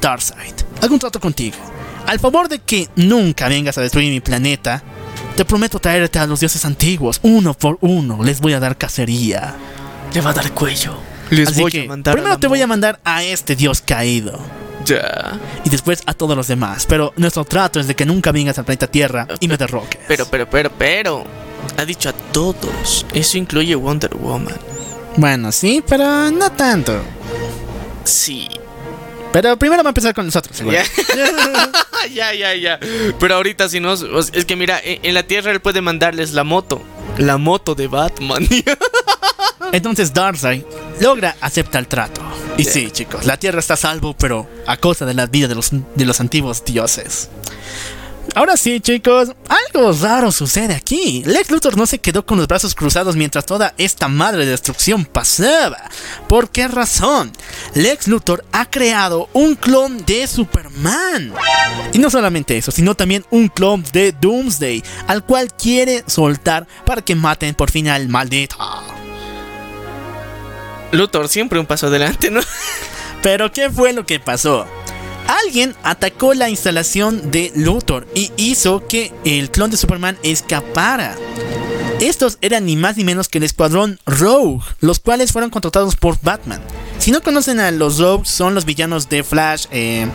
Darkseid, 0.00 0.54
hago 0.80 0.94
un 0.94 1.00
trato 1.00 1.20
contigo. 1.20 1.56
Al 2.06 2.18
favor 2.18 2.48
de 2.48 2.60
que 2.60 2.88
nunca 2.96 3.48
vengas 3.48 3.76
a 3.78 3.82
destruir 3.82 4.10
mi 4.10 4.20
planeta, 4.20 4.82
te 5.36 5.44
prometo 5.44 5.78
traerte 5.78 6.18
a 6.18 6.26
los 6.26 6.40
dioses 6.40 6.64
antiguos, 6.64 7.20
uno 7.22 7.54
por 7.54 7.78
uno. 7.80 8.22
Les 8.22 8.40
voy 8.40 8.52
a 8.54 8.60
dar 8.60 8.76
cacería. 8.76 9.54
Le 10.14 10.20
va 10.20 10.30
a 10.30 10.34
dar 10.34 10.50
cuello. 10.52 10.96
Les 11.30 11.48
Así 11.48 11.60
voy 11.60 11.70
que 11.72 11.84
a 11.84 11.88
mandar. 11.88 12.14
primero 12.14 12.38
te 12.38 12.46
voy 12.46 12.60
a 12.60 12.66
mandar 12.66 13.00
a 13.04 13.22
este 13.22 13.54
dios 13.56 13.80
caído. 13.82 14.38
Ya. 14.84 15.38
Y 15.64 15.70
después 15.70 16.02
a 16.06 16.14
todos 16.14 16.36
los 16.36 16.48
demás. 16.48 16.86
Pero 16.88 17.12
nuestro 17.16 17.44
trato 17.44 17.80
es 17.80 17.86
de 17.86 17.94
que 17.94 18.04
nunca 18.06 18.32
vengas 18.32 18.58
al 18.58 18.64
planeta 18.64 18.86
Tierra 18.86 19.26
y 19.40 19.48
me 19.48 19.56
derroques. 19.56 20.00
Pero, 20.08 20.26
pero, 20.26 20.48
pero, 20.48 20.70
pero. 20.70 21.24
Ha 21.76 21.84
dicho 21.84 22.08
a 22.08 22.12
todos. 22.12 23.06
Eso 23.12 23.38
incluye 23.38 23.74
Wonder 23.74 24.14
Woman. 24.16 24.56
Bueno, 25.16 25.52
sí, 25.52 25.82
pero 25.86 26.30
no 26.30 26.50
tanto. 26.52 27.00
Sí. 28.04 28.48
Pero 29.32 29.56
primero 29.56 29.82
va 29.82 29.88
a 29.88 29.90
empezar 29.92 30.14
con 30.14 30.26
nosotros. 30.26 30.58
Ya. 30.58 30.84
ya, 32.12 32.34
ya, 32.34 32.54
ya. 32.54 32.78
Pero 33.18 33.36
ahorita 33.36 33.68
si 33.68 33.80
no. 33.80 33.94
Es 33.94 34.44
que 34.44 34.56
mira, 34.56 34.80
en 34.82 35.00
en 35.02 35.14
la 35.14 35.22
Tierra 35.22 35.52
él 35.52 35.60
puede 35.60 35.80
mandarles 35.80 36.32
la 36.32 36.44
moto. 36.44 36.82
La 37.18 37.38
moto 37.38 37.74
de 37.74 37.86
Batman. 37.88 38.46
Entonces 39.72 40.12
Darkseid 40.12 40.62
logra 41.00 41.36
aceptar 41.40 41.80
el 41.80 41.88
trato. 41.88 42.20
Y 42.56 42.64
sí, 42.64 42.90
chicos, 42.90 43.24
la 43.24 43.38
Tierra 43.38 43.60
está 43.60 43.74
a 43.74 43.78
salvo, 43.78 44.14
pero 44.14 44.48
a 44.66 44.76
costa 44.76 45.06
de 45.06 45.14
la 45.14 45.26
vida 45.26 45.48
de 45.48 45.54
los, 45.54 45.70
de 45.72 46.04
los 46.04 46.20
antiguos 46.20 46.64
dioses. 46.64 47.30
Ahora 48.34 48.56
sí, 48.56 48.80
chicos, 48.80 49.32
algo 49.48 49.92
raro 49.92 50.32
sucede 50.32 50.74
aquí. 50.74 51.22
Lex 51.26 51.50
Luthor 51.50 51.76
no 51.76 51.86
se 51.86 51.98
quedó 51.98 52.24
con 52.24 52.38
los 52.38 52.46
brazos 52.46 52.74
cruzados 52.74 53.16
mientras 53.16 53.44
toda 53.44 53.74
esta 53.76 54.08
madre 54.08 54.44
de 54.44 54.52
destrucción 54.52 55.04
pasaba. 55.04 55.90
¿Por 56.28 56.48
qué 56.48 56.68
razón? 56.68 57.32
Lex 57.74 58.08
Luthor 58.08 58.44
ha 58.52 58.70
creado 58.70 59.28
un 59.32 59.54
clon 59.54 60.04
de 60.06 60.26
Superman. 60.26 61.34
Y 61.92 61.98
no 61.98 62.10
solamente 62.10 62.56
eso, 62.56 62.70
sino 62.70 62.94
también 62.94 63.24
un 63.30 63.48
clon 63.48 63.84
de 63.92 64.12
Doomsday, 64.12 64.82
al 65.08 65.24
cual 65.24 65.52
quiere 65.52 66.04
soltar 66.06 66.66
para 66.86 67.02
que 67.02 67.14
maten 67.14 67.54
por 67.54 67.70
fin 67.70 67.88
al 67.88 68.08
maldito. 68.08 68.56
Luthor 70.92 71.28
siempre 71.28 71.58
un 71.58 71.66
paso 71.66 71.88
adelante, 71.88 72.30
¿no? 72.30 72.40
Pero 73.22 73.52
¿qué 73.52 73.70
fue 73.70 73.92
lo 73.92 74.06
que 74.06 74.20
pasó? 74.20 74.66
Alguien 75.26 75.74
atacó 75.82 76.34
la 76.34 76.50
instalación 76.50 77.30
de 77.30 77.52
Luthor 77.54 78.06
y 78.14 78.32
hizo 78.36 78.86
que 78.86 79.12
el 79.24 79.50
clon 79.50 79.70
de 79.70 79.76
Superman 79.76 80.18
escapara. 80.22 81.16
Estos 82.00 82.38
eran 82.40 82.66
ni 82.66 82.74
más 82.76 82.96
ni 82.96 83.04
menos 83.04 83.28
que 83.28 83.38
el 83.38 83.44
escuadrón 83.44 84.00
Rogue, 84.06 84.60
los 84.80 84.98
cuales 84.98 85.30
fueron 85.30 85.50
contratados 85.50 85.94
por 85.94 86.20
Batman. 86.20 86.60
Si 86.98 87.12
no 87.12 87.22
conocen 87.22 87.60
a 87.60 87.70
los 87.70 87.98
Rogues, 87.98 88.28
son 88.28 88.54
los 88.54 88.64
villanos 88.64 89.08
de 89.08 89.22
Flash. 89.22 89.66
eh, 89.70 90.08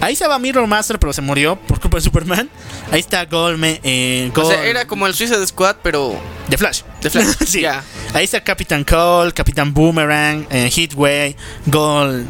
ahí 0.00 0.12
estaba 0.12 0.38
Mirror 0.38 0.66
Master, 0.66 0.98
pero 0.98 1.12
se 1.12 1.22
murió 1.22 1.56
por 1.56 1.80
culpa 1.80 1.98
de 1.98 2.02
Superman. 2.02 2.48
Ahí 2.90 3.00
está 3.00 3.24
Goldman. 3.24 3.78
Eh, 3.82 4.30
O 4.34 4.44
sea, 4.48 4.64
era 4.64 4.86
como 4.86 5.06
el 5.06 5.14
Suicide 5.14 5.46
Squad, 5.46 5.76
pero 5.82 6.14
de 6.48 6.56
Flash. 6.58 6.82
de 7.02 7.10
Flash. 7.10 7.26
sí. 7.46 7.64
Ahí 7.64 8.24
está 8.24 8.42
Capitán 8.42 8.84
Cole, 8.84 9.32
Capitán 9.32 9.72
Boomerang, 9.74 10.46
eh, 10.50 10.70
Heatwave, 10.70 11.36
Gold, 11.66 12.26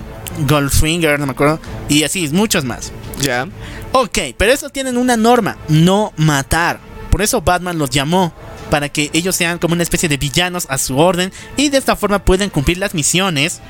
Goldfinger, 0.49 1.19
no 1.19 1.27
me 1.27 1.33
acuerdo. 1.33 1.61
Y 1.89 2.03
así, 2.05 2.29
muchos 2.29 2.65
más. 2.65 2.93
Ya. 3.21 3.49
Ok, 3.93 4.19
pero 4.37 4.53
eso 4.53 4.69
tienen 4.71 4.97
una 4.97 5.17
norma, 5.17 5.57
no 5.69 6.13
matar. 6.17 6.81
Por 7.11 7.23
eso 7.23 7.41
Batman 7.41 7.79
los 7.79 7.89
llamó, 7.91 8.33
para 8.71 8.89
que 8.89 9.11
ellos 9.15 9.35
sean 9.37 9.59
como 9.59 9.73
una 9.75 9.83
especie 9.83 10.09
de 10.09 10.17
villanos 10.19 10.67
a 10.69 10.77
su 10.77 10.99
orden 10.99 11.33
y 11.57 11.69
de 11.71 11.79
esta 11.79 11.97
forma 11.97 12.19
pueden 12.19 12.51
cumplir 12.51 12.79
las 12.79 12.95
misiones, 12.95 13.61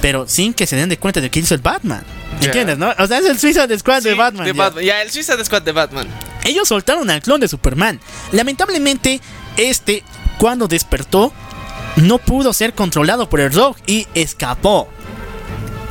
pero 0.00 0.28
sin 0.28 0.54
que 0.54 0.66
se 0.66 0.76
den 0.76 0.88
de 0.88 0.98
cuenta 0.98 1.20
de 1.20 1.30
que 1.30 1.40
hizo 1.40 1.54
el 1.54 1.60
Batman. 1.60 2.04
¿Entiendes, 2.40 2.78
no? 2.78 2.92
O 2.98 3.06
sea, 3.06 3.18
es 3.18 3.26
el 3.26 3.38
Suicide 3.38 3.78
Squad 3.78 4.02
de 4.02 4.14
Batman. 4.14 4.46
De 4.46 4.52
ya. 4.52 4.62
Batman. 4.62 4.84
Ya, 4.84 5.02
el 5.02 5.10
Suicide 5.10 5.44
Squad 5.44 5.62
de 5.62 5.72
Batman. 5.72 6.06
Ellos 6.44 6.68
soltaron 6.68 7.08
al 7.10 7.22
clon 7.22 7.40
de 7.40 7.48
Superman. 7.48 8.00
Lamentablemente, 8.32 9.20
este, 9.56 10.04
cuando 10.38 10.68
despertó, 10.68 11.32
no 11.96 12.18
pudo 12.18 12.52
ser 12.52 12.74
controlado 12.74 13.28
por 13.28 13.40
el 13.40 13.52
Rogue 13.52 13.80
y 13.86 14.06
escapó. 14.14 14.88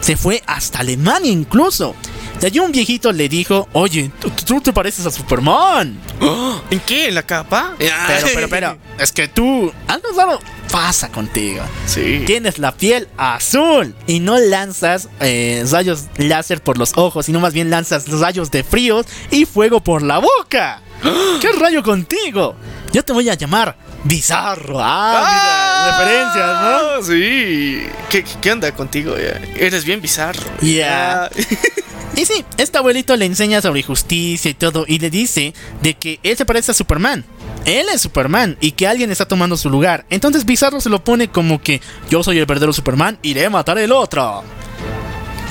Se 0.01 0.15
fue 0.15 0.43
hasta 0.45 0.79
Alemania 0.79 1.31
incluso. 1.31 1.95
De 2.39 2.47
allí 2.47 2.59
un 2.59 2.71
viejito 2.71 3.11
le 3.11 3.29
dijo, 3.29 3.67
oye, 3.73 4.11
tú, 4.45 4.59
te 4.61 4.73
pareces 4.73 5.05
a 5.05 5.11
Superman. 5.11 5.97
¿En 6.69 6.79
qué? 6.81 7.07
¿En 7.07 7.15
la 7.15 7.23
capa? 7.23 7.73
Pero, 7.77 7.93
pero, 8.33 8.49
pero, 8.49 8.77
es 8.99 9.11
que 9.11 9.27
tú, 9.27 9.71
algo 9.87 10.07
raro 10.15 10.39
pasa 10.71 11.09
contigo. 11.09 11.63
Sí. 11.85 12.23
Tienes 12.25 12.59
la 12.59 12.73
piel 12.73 13.07
azul 13.17 13.95
y 14.07 14.19
no 14.19 14.37
lanzas 14.37 15.07
eh, 15.21 15.65
rayos 15.71 16.05
láser 16.17 16.61
por 16.61 16.77
los 16.77 16.91
ojos, 16.97 17.25
sino 17.27 17.39
más 17.39 17.53
bien 17.53 17.69
lanzas 17.69 18.07
rayos 18.09 18.51
de 18.51 18.63
fríos 18.63 19.05
y 19.31 19.45
fuego 19.45 19.79
por 19.79 20.01
la 20.01 20.19
boca. 20.19 20.81
¿Qué 21.41 21.51
rayo 21.53 21.83
contigo? 21.83 22.55
Yo 22.91 23.03
te 23.03 23.13
voy 23.13 23.29
a 23.29 23.33
llamar 23.35 23.77
Bizarro. 24.03 24.77
Ah, 24.79 25.91
mira, 25.97 25.97
referencias, 25.97 26.45
Ah, 26.47 26.99
Sí. 27.03 27.83
¿Qué, 28.09 28.23
qué- 28.41 28.51
onda 28.51 28.71
contigo? 28.73 29.15
Eres 29.17 29.83
bien 29.85 30.01
bizarro. 30.01 30.43
¿no? 30.61 30.67
Ya. 30.67 31.23
Ah, 31.25 31.29
Y 32.15 32.25
sí, 32.25 32.45
este 32.57 32.77
abuelito 32.77 33.15
le 33.17 33.25
enseña 33.25 33.61
sobre 33.61 33.83
justicia 33.83 34.49
y 34.49 34.53
todo 34.53 34.85
y 34.87 34.99
le 34.99 35.09
dice 35.09 35.53
de 35.81 35.95
que 35.95 36.19
él 36.23 36.37
se 36.37 36.45
parece 36.45 36.71
a 36.71 36.73
Superman. 36.73 37.25
Él 37.65 37.87
es 37.93 38.01
Superman 38.01 38.57
y 38.61 38.71
que 38.71 38.87
alguien 38.87 39.11
está 39.11 39.27
tomando 39.27 39.57
su 39.57 39.69
lugar. 39.69 40.05
Entonces 40.09 40.45
Bizarro 40.45 40.79
se 40.79 40.89
lo 40.89 41.03
pone 41.03 41.27
como 41.27 41.61
que 41.61 41.81
yo 42.09 42.23
soy 42.23 42.37
el 42.37 42.45
verdadero 42.45 42.71
Superman, 42.71 43.17
iré 43.21 43.45
a 43.45 43.49
matar 43.49 43.77
el 43.79 43.91
otro. 43.91 44.43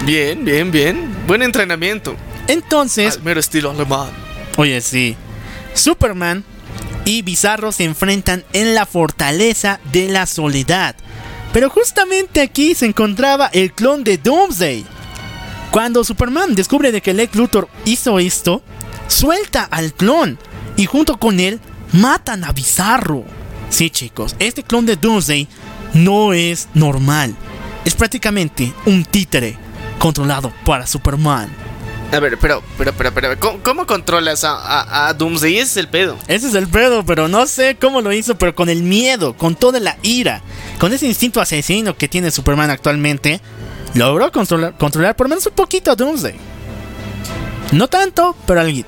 Bien, 0.07 0.44
bien, 0.44 0.70
bien. 0.70 1.15
Buen 1.26 1.43
entrenamiento. 1.43 2.17
Entonces, 2.47 3.17
Al 3.17 3.23
mero 3.23 3.41
estilo 3.41 3.70
alemán. 3.70 4.10
oye, 4.57 4.81
sí. 4.81 5.17
Superman 5.75 6.44
y 7.05 7.23
Bizarro 7.23 7.73
se 7.73 7.84
enfrentan 7.84 8.44
en 8.52 8.75
la 8.75 8.86
fortaleza 8.86 9.81
de 9.93 10.09
la 10.09 10.26
soledad. 10.26 10.94
Pero 11.52 11.68
justamente 11.70 12.41
aquí 12.41 12.75
se 12.75 12.86
encontraba 12.86 13.47
el 13.52 13.73
clon 13.73 14.02
de 14.05 14.18
Doomsday. 14.18 14.84
Cuando 15.75 16.05
Superman 16.05 16.55
descubre 16.55 16.93
de 16.93 17.01
que 17.01 17.12
Lex 17.12 17.35
Luthor 17.35 17.69
hizo 17.85 18.20
esto, 18.20 18.62
suelta 19.09 19.65
al 19.65 19.93
clon 19.93 20.39
y 20.77 20.86
junto 20.86 21.19
con 21.19 21.41
él 21.41 21.59
matan 21.91 22.44
a 22.44 22.53
Bizarro. 22.53 23.25
Sí, 23.70 23.91
chicos, 23.91 24.36
este 24.39 24.62
clon 24.62 24.86
de 24.86 24.94
Doomsday 24.94 25.49
no 25.94 26.33
es 26.33 26.69
normal. 26.75 27.35
Es 27.85 27.97
prácticamente 27.97 28.73
un 28.86 29.05
títere 29.05 29.59
controlado 29.99 30.53
para 30.65 30.86
Superman. 30.86 31.49
A 32.12 32.20
ver, 32.20 32.39
pero, 32.39 32.62
pero, 32.78 32.93
pero, 32.93 33.12
pero, 33.12 33.41
¿cómo, 33.41 33.59
cómo 33.65 33.85
controlas 33.85 34.44
a, 34.44 34.55
a, 34.55 35.09
a 35.09 35.15
Doomsday? 35.15 35.59
Ese 35.59 35.70
es 35.73 35.77
el 35.78 35.89
pedo. 35.89 36.17
Ese 36.28 36.47
es 36.47 36.55
el 36.55 36.69
pedo, 36.69 37.05
pero 37.05 37.27
no 37.27 37.49
sé 37.49 37.77
cómo 37.81 38.01
lo 38.01 38.12
hizo, 38.12 38.39
pero 38.39 38.55
con 38.55 38.69
el 38.69 38.85
miedo, 38.85 39.36
con 39.36 39.57
toda 39.57 39.81
la 39.81 39.99
ira, 40.03 40.41
con 40.78 40.93
ese 40.93 41.07
instinto 41.07 41.41
asesino 41.41 41.97
que 41.97 42.07
tiene 42.07 42.31
Superman 42.31 42.70
actualmente, 42.70 43.41
logró 43.95 44.31
controlar, 44.31 44.77
controlar 44.77 45.17
por 45.17 45.29
menos 45.29 45.47
un 45.47 45.53
poquito 45.53 45.91
a 45.91 45.97
Doomsday. 45.97 46.35
No 47.73 47.89
tanto, 47.89 48.37
pero 48.47 48.61
algo. 48.61 48.83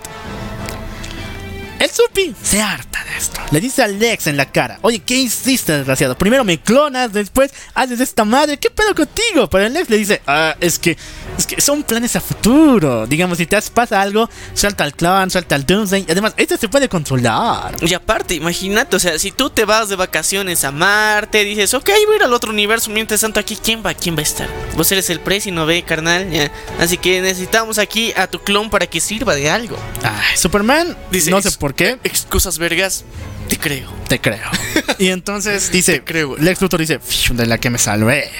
El 1.79 1.91
Supi 1.91 2.35
se 2.43 2.63
harta 2.63 3.05
de 3.05 3.19
esto. 3.19 3.39
Le 3.51 3.61
dice 3.61 3.83
a 3.83 3.87
Lex 3.87 4.27
en 4.29 4.37
la 4.39 4.51
cara, 4.51 4.79
oye, 4.81 4.99
¿qué 5.01 5.15
hiciste, 5.15 5.73
desgraciado? 5.77 6.17
Primero 6.17 6.43
me 6.43 6.59
clonas, 6.59 7.13
después 7.13 7.53
haces 7.75 8.01
esta 8.01 8.25
madre, 8.25 8.57
¿qué 8.57 8.71
pedo 8.71 8.95
contigo? 8.95 9.49
Pero 9.51 9.67
el 9.67 9.73
Lex 9.75 9.91
le 9.91 9.99
dice, 9.99 10.23
ah, 10.27 10.57
es 10.59 10.79
que, 10.79 10.97
es 11.37 11.47
que 11.47 11.61
son 11.61 11.83
planes 11.83 12.17
a 12.17 12.21
futuro. 12.23 13.07
Digamos, 13.07 13.37
si 13.39 13.45
te 13.47 13.61
pasa 13.75 14.01
algo, 14.01 14.29
suelta 14.55 14.85
al 14.85 14.95
clon, 14.95 15.31
suelta 15.31 15.55
al 15.55 15.67
Doomsday. 15.67 16.07
Además, 16.09 16.33
este 16.39 16.57
se 16.57 16.69
puede 16.69 16.89
controlar. 16.89 17.77
Y 17.83 17.93
aparte, 17.93 18.35
imagínate, 18.35 18.97
o 18.97 18.99
sea, 18.99 19.19
si 19.19 19.31
tú 19.31 19.51
te 19.51 19.67
vas 19.67 19.91
de 19.91 19.97
vacaciones 19.97 20.65
a 20.65 20.73
Marte, 20.73 21.45
dices, 21.45 21.75
ok, 21.75 21.91
voy 22.07 22.15
a 22.15 22.17
ir 22.17 22.23
al 22.23 22.33
otro 22.33 22.51
universo, 22.51 22.91
mientras 22.91 23.21
tanto 23.21 23.39
aquí, 23.39 23.57
¿quién 23.63 23.83
va? 23.85 23.93
¿Quién 23.93 24.17
va 24.17 24.21
a 24.21 24.23
estar? 24.23 24.49
Vos 24.77 24.91
eres 24.93 25.11
el 25.11 25.21
presi, 25.21 25.51
no 25.51 25.67
ve, 25.67 25.83
carnal. 25.83 26.31
ya. 26.31 26.51
Así 26.81 26.97
que 26.97 27.21
necesitamos 27.21 27.79
aquí 27.79 28.15
a 28.17 28.27
tu 28.29 28.41
clon 28.41 28.71
para 28.71 28.87
que 28.87 28.99
sirva 29.01 29.35
de 29.35 29.51
algo. 29.51 29.77
Ay, 30.03 30.37
Superman, 30.39 30.97
Dice, 31.11 31.31
no 31.31 31.41
sé 31.43 31.49
ex- 31.49 31.57
por 31.67 31.75
qué, 31.75 31.99
Excusas 32.05 32.59
vergas, 32.59 33.05
te 33.49 33.59
creo. 33.59 33.91
te 34.07 34.21
creo. 34.21 34.49
Y 35.01 35.09
entonces 35.09 35.73
dice, 35.73 35.95
Te 35.95 36.05
creo. 36.05 36.37
Lex 36.37 36.61
Luthor 36.63 36.79
dice, 36.79 37.01
"Fiu, 37.01 37.35
de 37.35 37.45
la 37.45 37.59
que 37.59 37.71
me 37.71 37.79
salvé. 37.79 38.31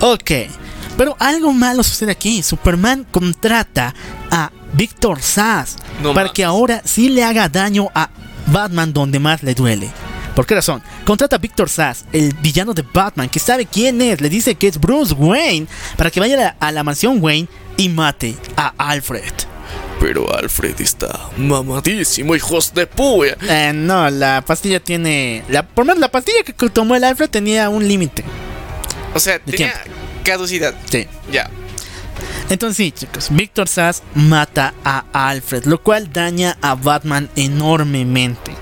Ok, 0.00 0.30
pero 0.98 1.16
algo 1.18 1.54
malo 1.54 1.82
sucede 1.82 2.12
aquí. 2.12 2.42
Superman 2.42 3.06
contrata 3.10 3.94
a 4.30 4.50
Victor 4.74 5.22
Sass 5.22 5.76
No 6.02 6.12
para 6.12 6.26
más. 6.26 6.32
que 6.34 6.44
ahora 6.44 6.82
sí 6.84 7.08
le 7.08 7.24
haga 7.24 7.48
daño 7.48 7.88
a 7.94 8.10
Batman 8.48 8.92
donde 8.92 9.18
más 9.18 9.42
le 9.42 9.54
duele. 9.54 9.88
¿Por 10.34 10.44
qué 10.44 10.56
razón? 10.56 10.82
Contrata 11.06 11.36
a 11.36 11.38
Victor 11.38 11.70
Sass, 11.70 12.04
el 12.12 12.34
villano 12.34 12.74
de 12.74 12.82
Batman, 12.82 13.30
que 13.30 13.38
sabe 13.38 13.64
quién 13.64 14.02
es, 14.02 14.20
le 14.20 14.28
dice 14.28 14.56
que 14.56 14.68
es 14.68 14.78
Bruce 14.78 15.14
Wayne, 15.14 15.66
para 15.96 16.10
que 16.10 16.20
vaya 16.20 16.34
a 16.34 16.38
la, 16.38 16.56
a 16.60 16.70
la 16.72 16.84
mansión 16.84 17.16
Wayne 17.22 17.48
y 17.78 17.88
mate 17.88 18.36
a 18.58 18.74
Alfred. 18.76 19.32
Pero 20.00 20.32
Alfred 20.34 20.80
está 20.80 21.30
mamadísimo, 21.38 22.34
hijos 22.36 22.74
de 22.74 22.86
puya. 22.86 23.36
Eh, 23.48 23.72
no, 23.74 24.08
la 24.10 24.42
pastilla 24.46 24.80
tiene. 24.80 25.42
La, 25.48 25.66
por 25.66 25.84
lo 25.84 25.88
menos 25.88 26.00
la 26.00 26.10
pastilla 26.10 26.42
que 26.44 26.52
tomó 26.70 26.94
el 26.96 27.04
Alfred 27.04 27.30
tenía 27.30 27.68
un 27.68 27.86
límite. 27.86 28.24
O 29.14 29.18
sea, 29.18 29.38
¿De 29.38 29.52
tenía 29.52 29.74
caducidad. 30.24 30.74
Sí. 30.90 31.06
Ya. 31.32 31.48
Entonces, 32.50 32.76
sí, 32.76 32.92
chicos, 32.92 33.28
Victor 33.30 33.68
Sass 33.68 34.02
mata 34.14 34.74
a 34.84 35.04
Alfred, 35.12 35.64
lo 35.64 35.82
cual 35.82 36.12
daña 36.12 36.56
a 36.60 36.74
Batman 36.74 37.28
enormemente. 37.36 38.52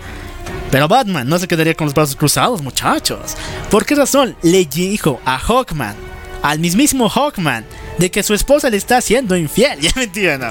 Pero 0.71 0.89
Batman 0.89 1.29
no 1.29 1.39
se 1.39 1.47
quedaría 1.47 1.75
con 1.75 1.87
los 1.87 1.95
brazos 1.95 2.17
cruzados, 2.17 2.63
muchachos. 2.63 3.37
¿Por 3.71 3.85
qué 3.85 3.95
razón? 3.95 4.37
Le 4.43 4.65
dijo 4.65 5.21
a 5.25 5.39
Hawkman, 5.39 5.95
al 6.43 6.59
mismísimo 6.59 7.09
Hawkman, 7.09 7.65
de 7.99 8.11
que 8.11 8.23
su 8.23 8.35
esposa 8.35 8.71
le 8.71 8.77
está 8.77 8.97
haciendo 8.97 9.37
infiel. 9.37 9.79
Ya 9.81 9.93
mentira, 9.95 10.39
no. 10.39 10.51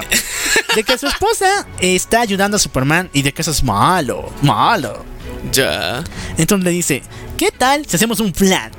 De 0.74 0.82
que 0.82 0.98
su 0.98 1.06
esposa 1.06 1.66
está 1.80 2.20
ayudando 2.20 2.56
a 2.56 2.60
Superman 2.60 3.10
y 3.12 3.22
de 3.22 3.32
que 3.32 3.42
eso 3.42 3.50
es 3.50 3.62
malo, 3.62 4.32
malo. 4.42 5.04
Ya. 5.52 6.02
Entonces 6.36 6.64
le 6.64 6.70
dice, 6.70 7.02
¿qué 7.36 7.50
tal 7.50 7.86
si 7.86 7.96
hacemos 7.96 8.20
un 8.20 8.32
plan? 8.32 8.70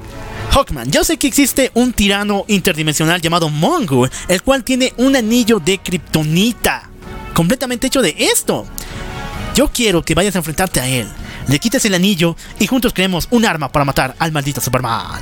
Hawkman, 0.51 0.91
yo 0.91 1.03
sé 1.03 1.17
que 1.17 1.27
existe 1.27 1.71
un 1.73 1.91
tirano 1.93 2.45
interdimensional 2.47 3.21
llamado 3.21 3.49
Mongul, 3.49 4.09
el 4.27 4.41
cual 4.41 4.63
tiene 4.63 4.93
un 4.97 5.15
anillo 5.15 5.59
de 5.59 5.79
kriptonita, 5.79 6.89
completamente 7.33 7.87
hecho 7.87 8.01
de 8.01 8.15
esto. 8.17 8.65
Yo 9.53 9.69
quiero 9.69 10.03
que 10.03 10.15
vayas 10.15 10.35
a 10.35 10.39
enfrentarte 10.39 10.79
a 10.79 10.87
él, 10.87 11.07
le 11.47 11.59
quites 11.59 11.83
el 11.85 11.93
anillo 11.93 12.35
y 12.59 12.67
juntos 12.67 12.93
creemos 12.93 13.27
un 13.31 13.45
arma 13.45 13.69
para 13.69 13.85
matar 13.85 14.15
al 14.17 14.31
maldito 14.31 14.61
Superman. 14.61 15.21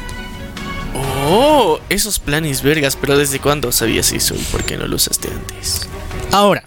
Oh, 1.26 1.80
esos 1.90 2.20
planes 2.20 2.62
vergas, 2.62 2.96
pero 2.96 3.18
¿desde 3.18 3.40
cuándo 3.40 3.72
sabías 3.72 4.12
eso 4.12 4.36
y 4.36 4.44
por 4.52 4.64
qué 4.64 4.78
no 4.78 4.88
lo 4.88 4.98
usaste 4.98 5.30
antes? 5.30 5.88
Ahora, 6.34 6.64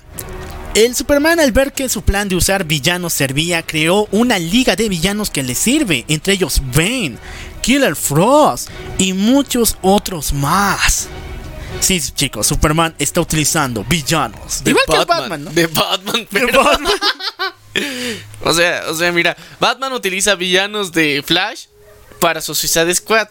El 0.74 0.94
Superman 0.94 1.40
al 1.40 1.50
ver 1.52 1.72
que 1.72 1.88
su 1.88 2.02
plan 2.02 2.28
de 2.28 2.36
usar 2.36 2.64
villanos 2.64 3.12
servía, 3.14 3.62
creó 3.64 4.06
una 4.12 4.38
liga 4.38 4.76
de 4.76 4.88
villanos 4.88 5.28
que 5.30 5.42
le 5.42 5.54
sirve, 5.56 6.04
entre 6.06 6.34
ellos 6.34 6.60
Bane, 6.74 7.16
Killer 7.62 7.96
Frost 7.96 8.68
y 8.98 9.12
muchos 9.12 9.76
otros 9.82 10.32
más. 10.32 11.08
Sí, 11.80 12.00
chicos, 12.00 12.46
Superman 12.46 12.94
está 12.98 13.20
utilizando 13.20 13.84
villanos. 13.84 14.62
De 14.62 14.70
Igual 14.70 14.84
que 14.86 14.96
Batman, 14.98 15.18
Batman, 15.18 15.44
¿no? 15.44 15.50
De 15.50 15.66
Batman, 15.66 16.14
De 16.14 16.28
pero- 16.30 16.62
Batman. 16.62 16.92
O 18.42 18.54
sea, 18.54 18.84
o 18.88 18.94
sea, 18.94 19.12
mira, 19.12 19.36
Batman 19.60 19.92
utiliza 19.92 20.34
villanos 20.34 20.92
de 20.92 21.22
Flash 21.26 21.64
para 22.20 22.40
su 22.40 22.54
Suicide 22.54 22.94
Squad. 22.94 23.28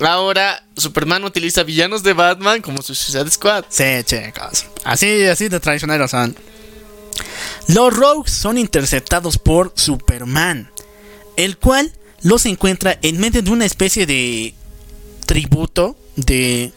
Ahora 0.00 0.64
Superman 0.76 1.24
utiliza 1.24 1.62
villanos 1.62 2.02
de 2.02 2.12
Batman 2.12 2.60
como 2.62 2.82
su 2.82 2.94
Suicide 2.94 3.30
Squad. 3.30 3.64
Sí, 3.68 3.84
chicos. 4.04 4.66
Así, 4.84 5.24
así 5.24 5.48
de 5.48 5.60
traicioneros 5.60 6.10
son. 6.10 6.36
Los 7.68 7.94
Rogues 7.94 8.32
son 8.32 8.58
interceptados 8.58 9.38
por 9.38 9.72
Superman, 9.76 10.70
el 11.36 11.56
cual 11.58 11.92
los 12.22 12.46
encuentra 12.46 12.98
en 13.02 13.18
medio 13.18 13.42
de 13.42 13.50
una 13.50 13.64
especie 13.64 14.06
de 14.06 14.54
tributo 15.26 15.96
de 16.16 16.72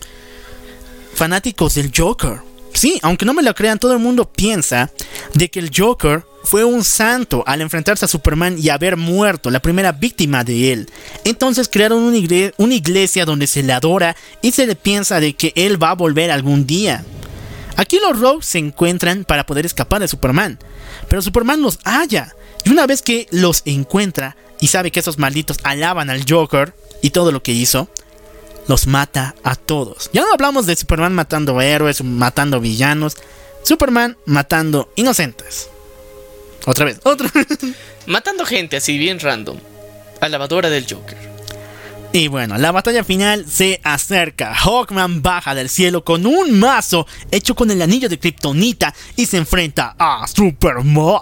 fanáticos 1.16 1.76
del 1.76 1.92
Joker. 1.96 2.42
Sí, 2.74 3.00
aunque 3.02 3.26
no 3.26 3.34
me 3.34 3.44
lo 3.44 3.56
crean, 3.56 3.80
todo 3.80 3.94
el 3.94 4.00
mundo 4.00 4.32
piensa 4.32 4.92
de 5.34 5.50
que 5.50 5.60
el 5.60 5.72
Joker 5.76 6.26
fue 6.46 6.64
un 6.64 6.84
santo 6.84 7.44
al 7.46 7.62
enfrentarse 7.62 8.06
a 8.06 8.08
Superman 8.08 8.56
y 8.60 8.70
haber 8.70 8.98
muerto, 8.98 9.50
la 9.50 9.60
primera 9.62 9.92
víctima 9.92 10.44
de 10.44 10.72
él. 10.72 10.90
Entonces 11.24 11.70
crearon 11.70 12.04
una, 12.04 12.18
igle- 12.18 12.54
una 12.58 12.76
iglesia 12.76 13.26
donde 13.26 13.48
se 13.48 13.64
le 13.64 13.74
adora 13.74 14.16
y 14.42 14.52
se 14.52 14.68
le 14.68 14.76
piensa 14.76 15.20
de 15.20 15.34
que 15.34 15.52
él 15.56 15.82
va 15.82 15.92
a 15.92 15.96
volver 15.96 16.32
algún 16.32 16.66
día. 16.66 17.04
Aquí 17.78 18.00
los 18.00 18.20
Rogues 18.20 18.46
se 18.46 18.58
encuentran 18.60 19.26
para 19.26 19.46
poder 19.46 19.66
escapar 19.66 20.00
de 20.00 20.08
Superman, 20.08 20.58
pero 21.10 21.22
Superman 21.22 21.62
los 21.62 21.80
halla. 21.84 22.34
Y 22.64 22.70
una 22.70 22.88
vez 22.88 23.02
que 23.02 23.28
los 23.32 23.62
encuentra 23.66 24.38
y 24.62 24.68
sabe 24.68 24.92
que 24.92 25.02
esos 25.02 25.18
malditos 25.18 25.60
alaban 25.64 26.10
al 26.10 26.24
Joker 26.28 26.74
y 27.02 27.10
todo 27.10 27.32
lo 27.32 27.44
que 27.44 27.52
hizo, 27.52 27.90
los 28.68 28.88
mata 28.88 29.36
a 29.44 29.56
todos. 29.56 30.10
Ya 30.14 30.22
no 30.22 30.32
hablamos 30.34 30.66
de 30.66 30.76
Superman 30.76 31.14
matando 31.14 31.60
héroes, 31.62 32.04
matando 32.04 32.60
villanos, 32.60 33.18
Superman 33.64 34.18
matando 34.26 34.92
inocentes. 34.96 35.70
Otra 36.66 36.86
vez, 36.86 37.00
otra 37.04 37.30
vez. 37.34 37.48
Matando 38.08 38.46
gente 38.46 38.78
así 38.78 38.98
bien 38.98 39.20
random. 39.20 39.58
A 40.22 40.30
lavadora 40.30 40.70
del 40.70 40.86
Joker. 40.90 41.36
Y 42.12 42.30
bueno, 42.30 42.58
la 42.58 42.72
batalla 42.72 43.04
final 43.04 43.46
se 43.46 43.82
acerca. 43.84 44.54
Hawkman 44.54 45.22
baja 45.22 45.54
del 45.54 45.70
cielo 45.70 46.06
con 46.06 46.26
un 46.26 46.60
mazo 46.60 47.06
hecho 47.30 47.56
con 47.56 47.70
el 47.72 47.82
anillo 47.82 48.08
de 48.08 48.18
Kryptonita 48.18 48.94
y 49.18 49.26
se 49.26 49.38
enfrenta 49.38 49.96
a 50.00 50.26
Superman. 50.26 51.20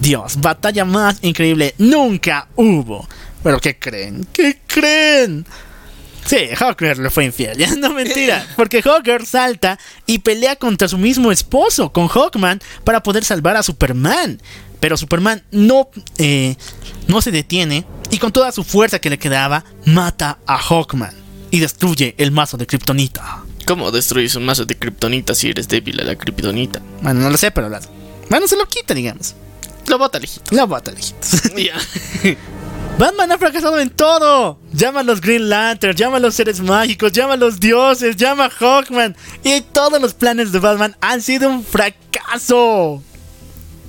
Dios, 0.00 0.40
batalla 0.40 0.84
más 0.84 1.18
increíble 1.22 1.74
nunca 1.78 2.48
hubo. 2.56 3.08
Pero 3.42 3.58
¿qué 3.60 3.78
creen? 3.78 4.26
¿Qué 4.32 4.60
creen? 4.66 5.46
Sí, 6.30 6.46
Hawker 6.56 6.96
le 6.96 7.10
fue 7.10 7.24
infiel, 7.24 7.56
ya 7.58 7.74
no 7.74 7.90
mentira, 7.90 8.46
porque 8.54 8.82
Hawker 8.82 9.26
salta 9.26 9.80
y 10.06 10.20
pelea 10.20 10.54
contra 10.54 10.86
su 10.86 10.96
mismo 10.96 11.32
esposo, 11.32 11.90
con 11.90 12.06
Hawkman, 12.06 12.60
para 12.84 13.02
poder 13.02 13.24
salvar 13.24 13.56
a 13.56 13.64
Superman. 13.64 14.40
Pero 14.78 14.96
Superman 14.96 15.42
no, 15.50 15.90
eh, 16.18 16.54
no 17.08 17.20
se 17.20 17.32
detiene 17.32 17.84
y 18.12 18.18
con 18.18 18.30
toda 18.30 18.52
su 18.52 18.62
fuerza 18.62 19.00
que 19.00 19.10
le 19.10 19.18
quedaba, 19.18 19.64
mata 19.86 20.38
a 20.46 20.56
Hawkman 20.56 21.16
y 21.50 21.58
destruye 21.58 22.14
el 22.16 22.30
mazo 22.30 22.56
de 22.56 22.68
Kryptonita. 22.68 23.42
¿Cómo 23.66 23.90
destruyes 23.90 24.36
un 24.36 24.44
mazo 24.44 24.64
de 24.64 24.76
kriptonita 24.76 25.34
si 25.34 25.48
eres 25.50 25.66
débil 25.66 26.00
a 26.00 26.04
la 26.04 26.14
kriptonita? 26.14 26.80
Bueno, 27.02 27.22
no 27.22 27.30
lo 27.30 27.36
sé, 27.36 27.50
pero 27.50 27.68
las... 27.68 27.88
Bueno, 28.28 28.46
se 28.46 28.56
lo 28.56 28.66
quita, 28.66 28.94
digamos. 28.94 29.34
Lo 29.88 29.98
bota, 29.98 30.20
lejito. 30.20 30.54
La 30.54 30.64
bota, 30.64 30.92
lejitos. 30.92 31.42
Ya. 31.56 31.74
Batman 32.98 33.32
ha 33.32 33.38
fracasado 33.38 33.78
en 33.78 33.90
todo. 33.90 34.58
Llama 34.72 35.00
a 35.00 35.02
los 35.02 35.20
Green 35.20 35.48
Lantern, 35.48 35.96
llama 35.96 36.18
a 36.18 36.20
los 36.20 36.34
seres 36.34 36.60
mágicos, 36.60 37.12
llama 37.12 37.34
a 37.34 37.36
los 37.36 37.58
dioses, 37.58 38.16
llama 38.16 38.46
a 38.46 38.50
Hawkman. 38.50 39.16
Y 39.42 39.60
todos 39.62 40.00
los 40.00 40.14
planes 40.14 40.52
de 40.52 40.58
Batman 40.58 40.96
han 41.00 41.22
sido 41.22 41.48
un 41.48 41.64
fracaso. 41.64 43.02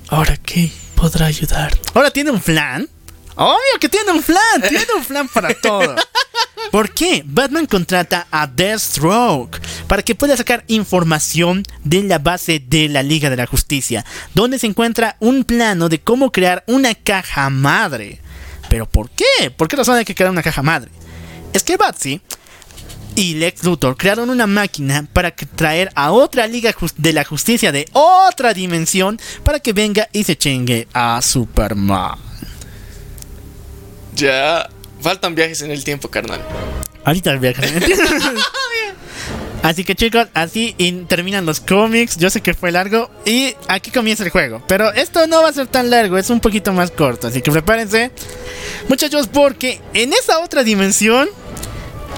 ¿Ahora 0.08 0.36
qué 0.36 0.70
podrá 0.94 1.26
ayudar? 1.26 1.72
¿Ahora 1.94 2.10
tiene 2.10 2.30
un 2.30 2.40
plan? 2.40 2.88
Obvio 3.34 3.78
que 3.80 3.88
tiene 3.88 4.12
un 4.12 4.22
plan, 4.22 4.62
tiene 4.68 4.86
un 4.96 5.04
plan 5.04 5.28
para 5.28 5.54
todo. 5.54 5.96
¿Por 6.70 6.92
qué? 6.92 7.22
Batman 7.26 7.66
contrata 7.66 8.26
a 8.30 8.46
Deathstroke 8.46 9.60
para 9.88 10.02
que 10.02 10.14
pueda 10.14 10.36
sacar 10.36 10.64
información 10.68 11.64
de 11.84 12.02
la 12.02 12.18
base 12.18 12.62
de 12.66 12.88
la 12.88 13.02
Liga 13.02 13.28
de 13.28 13.36
la 13.36 13.46
Justicia, 13.46 14.04
donde 14.34 14.58
se 14.58 14.66
encuentra 14.66 15.16
un 15.20 15.44
plano 15.44 15.88
de 15.88 16.00
cómo 16.00 16.32
crear 16.32 16.64
una 16.66 16.94
caja 16.94 17.50
madre. 17.50 18.20
¿Pero 18.72 18.86
por 18.86 19.10
qué? 19.10 19.50
¿Por 19.54 19.68
qué 19.68 19.76
razón 19.76 19.96
hay 19.96 20.06
que 20.06 20.14
crear 20.14 20.30
una 20.30 20.42
caja 20.42 20.62
madre? 20.62 20.90
Es 21.52 21.62
que 21.62 21.76
Batsy 21.76 22.22
y 23.14 23.34
Lex 23.34 23.64
Luthor 23.64 23.98
crearon 23.98 24.30
una 24.30 24.46
máquina 24.46 25.06
para 25.12 25.30
traer 25.36 25.92
a 25.94 26.10
otra 26.10 26.46
Liga 26.46 26.74
de 26.96 27.12
la 27.12 27.22
Justicia 27.22 27.70
de 27.70 27.86
otra 27.92 28.54
dimensión 28.54 29.20
para 29.44 29.60
que 29.60 29.74
venga 29.74 30.08
y 30.10 30.24
se 30.24 30.38
chingue 30.38 30.88
a 30.94 31.20
Superman. 31.20 32.18
Ya. 34.14 34.70
Faltan 35.02 35.34
viajes 35.34 35.60
en 35.60 35.70
el 35.70 35.84
tiempo, 35.84 36.08
carnal. 36.08 36.40
Ahorita 37.04 37.30
el 37.30 37.40
viaje. 37.40 37.60
Así 39.62 39.84
que 39.84 39.94
chicos, 39.94 40.26
así 40.34 40.74
in- 40.78 41.06
terminan 41.06 41.46
los 41.46 41.60
cómics. 41.60 42.16
Yo 42.16 42.30
sé 42.30 42.40
que 42.40 42.52
fue 42.54 42.72
largo 42.72 43.10
y 43.24 43.54
aquí 43.68 43.90
comienza 43.90 44.24
el 44.24 44.30
juego. 44.30 44.62
Pero 44.66 44.92
esto 44.92 45.26
no 45.28 45.40
va 45.42 45.50
a 45.50 45.52
ser 45.52 45.68
tan 45.68 45.88
largo, 45.88 46.18
es 46.18 46.30
un 46.30 46.40
poquito 46.40 46.72
más 46.72 46.90
corto. 46.90 47.28
Así 47.28 47.42
que 47.42 47.52
prepárense, 47.52 48.10
muchachos, 48.88 49.28
porque 49.28 49.80
en 49.94 50.12
esa 50.12 50.40
otra 50.40 50.64
dimensión 50.64 51.28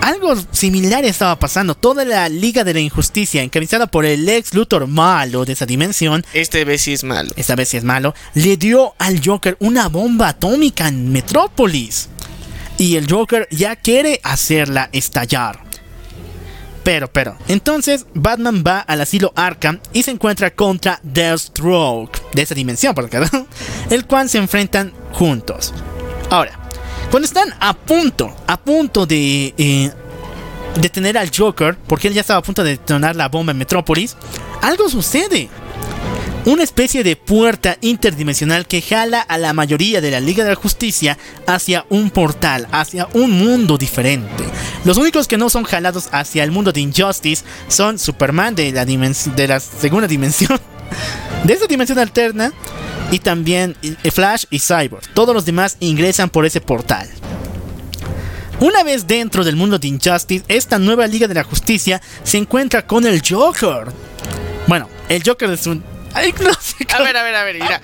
algo 0.01 0.35
similar 0.53 1.05
estaba 1.05 1.39
pasando. 1.39 1.75
Toda 1.75 2.05
la 2.05 2.29
Liga 2.29 2.65
de 2.65 2.75
la 2.75 2.81
Injusticia, 2.81 3.43
encabezada 3.43 3.87
por 3.87 4.05
el 4.05 4.29
ex 4.29 4.53
Luthor 4.55 4.87
malo 4.87 5.45
de 5.45 5.53
esa 5.53 5.67
dimensión, 5.67 6.25
Este 6.35 6.65
vez 6.65 6.83
sí 6.83 6.93
es 6.95 7.05
malo. 7.05 7.31
esta 7.37 7.55
vez 7.57 7.69
sí 7.71 7.77
es 7.77 7.85
malo, 7.85 8.15
le 8.35 8.57
dio 8.57 8.95
al 8.99 9.21
Joker 9.25 9.57
una 9.61 9.89
bomba 9.89 10.29
atómica 10.29 10.89
en 10.89 11.11
Metrópolis. 11.13 12.09
Y 12.77 12.97
el 12.97 13.11
Joker 13.11 13.47
ya 13.51 13.77
quiere 13.77 14.21
hacerla 14.25 14.89
estallar. 14.93 15.61
Pero, 16.85 17.11
pero, 17.11 17.37
entonces 17.49 18.07
Batman 18.13 18.63
va 18.65 18.81
al 18.81 19.01
asilo 19.01 19.33
Arkham 19.35 19.81
y 19.95 20.03
se 20.03 20.11
encuentra 20.11 20.51
contra 20.51 21.01
Deathstroke, 21.03 22.21
de 22.35 22.43
esa 22.43 22.55
dimensión, 22.55 22.95
porque 22.95 23.19
¿no? 23.19 23.47
el 23.91 24.07
cual 24.07 24.29
se 24.29 24.37
enfrentan 24.37 24.93
juntos. 25.13 25.73
Ahora, 26.31 26.53
cuando 27.11 27.27
están 27.27 27.55
a 27.59 27.73
punto, 27.73 28.37
a 28.47 28.61
punto 28.61 29.07
de 29.07 29.55
eh, 29.57 29.91
detener 30.79 31.17
al 31.17 31.31
Joker, 31.35 31.77
porque 31.87 32.09
él 32.09 32.15
ya 32.15 32.21
estaba 32.21 32.41
a 32.41 32.43
punto 32.43 32.63
de 32.63 32.71
detonar 32.71 33.17
la 33.17 33.29
bomba 33.31 33.53
en 33.53 33.59
Metrópolis, 33.59 34.17
algo 34.61 34.91
sucede 34.91 35.49
una 36.47 36.63
especie 36.63 37.03
de 37.03 37.17
puerta 37.17 37.79
interdimensional 37.81 38.67
que 38.67 38.83
jala 38.83 39.21
a 39.21 39.39
la 39.39 39.53
mayoría 39.53 40.01
de 40.01 40.11
la 40.11 40.21
Liga 40.21 40.45
de 40.45 40.51
la 40.51 40.57
Justicia 40.57 41.17
hacia 41.47 41.87
un 41.89 42.11
portal, 42.11 42.69
hacia 42.71 43.09
un 43.15 43.31
mundo 43.31 43.79
diferente. 43.79 44.45
Los 44.85 44.99
únicos 44.99 45.27
que 45.27 45.39
no 45.39 45.49
son 45.49 45.65
jalados 45.65 46.09
hacia 46.13 46.45
el 46.45 46.51
mundo 46.51 46.73
de 46.73 46.81
Injustice 46.81 47.45
son 47.69 47.99
Superman 47.99 48.55
de 48.55 48.73
la, 48.73 48.85
de 48.85 49.49
la 49.49 49.61
segunda 49.61 50.07
dimensión, 50.07 50.61
de 51.45 51.53
esa 51.55 51.67
dimensión 51.67 51.99
alterna, 51.99 52.53
y 53.11 53.19
también 53.19 53.77
eh, 53.83 54.11
Flash 54.11 54.45
y 54.51 54.59
Cyborg. 54.59 55.07
Todos 55.15 55.35
los 55.35 55.45
demás 55.45 55.77
ingresan 55.81 56.31
por 56.31 56.45
ese 56.47 56.61
portal. 56.61 57.09
Una 58.61 58.83
vez 58.83 59.07
dentro 59.07 59.45
del 59.45 59.57
mundo 59.57 59.79
de 59.79 59.89
Injustice, 59.89 60.45
esta 60.49 60.79
nueva 60.79 61.07
Liga 61.07 61.27
de 61.27 61.35
la 61.35 61.45
Justicia 61.45 62.01
se 62.23 62.39
encuentra 62.39 62.87
con 62.87 63.07
el 63.07 63.23
Joker. 63.27 63.89
Bueno, 64.67 64.89
el 65.09 65.23
Joker 65.25 65.51
es 65.51 65.67
un... 65.67 65.94
Ay, 66.15 66.33
no 66.41 66.53
sé 66.61 66.87
A 66.93 67.03
ver, 67.03 67.17
a 67.17 67.23
ver, 67.23 67.35
a 67.35 67.45
ver, 67.45 67.55
mira. 67.57 67.83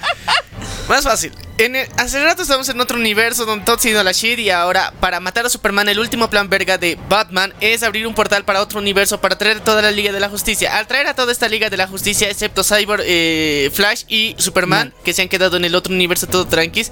Más 0.89 1.05
fácil. 1.05 1.33
En 1.59 1.76
el- 1.76 1.89
hace 1.99 2.23
rato 2.25 2.42
estamos 2.42 2.68
en 2.68 2.81
otro 2.81 2.97
universo 2.97 3.44
donde 3.44 3.65
todo 3.65 3.78
sido 3.78 4.02
la 4.02 4.12
shit 4.12 4.39
y 4.39 4.50
ahora 4.50 4.92
para 4.99 5.20
matar 5.20 5.47
a 5.47 5.49
Superman 5.50 5.89
el 5.89 5.99
último 6.00 6.28
plan 6.31 6.49
verga 6.49 6.78
de 6.78 6.99
Batman 7.09 7.52
es 7.60 7.83
abrir 7.83 8.07
un 8.07 8.15
portal 8.15 8.44
para 8.44 8.60
otro 8.62 8.78
universo 8.81 9.20
para 9.20 9.36
traer 9.39 9.59
a 9.59 9.65
toda 9.65 9.83
la 9.83 9.91
Liga 9.91 10.10
de 10.10 10.18
la 10.20 10.28
Justicia. 10.28 10.78
Al 10.78 10.86
traer 10.86 11.07
a 11.07 11.15
toda 11.15 11.31
esta 11.33 11.49
Liga 11.49 11.70
de 11.70 11.76
la 11.76 11.86
Justicia, 11.86 12.28
excepto 12.31 12.65
Cyborg, 12.65 13.02
eh, 13.05 13.70
Flash 13.73 14.05
y 14.09 14.34
Superman, 14.39 14.92
que 15.05 15.12
se 15.12 15.23
han 15.23 15.28
quedado 15.28 15.59
en 15.59 15.65
el 15.65 15.75
otro 15.75 15.92
universo 15.94 16.26
todo 16.26 16.47
tranquis, 16.47 16.91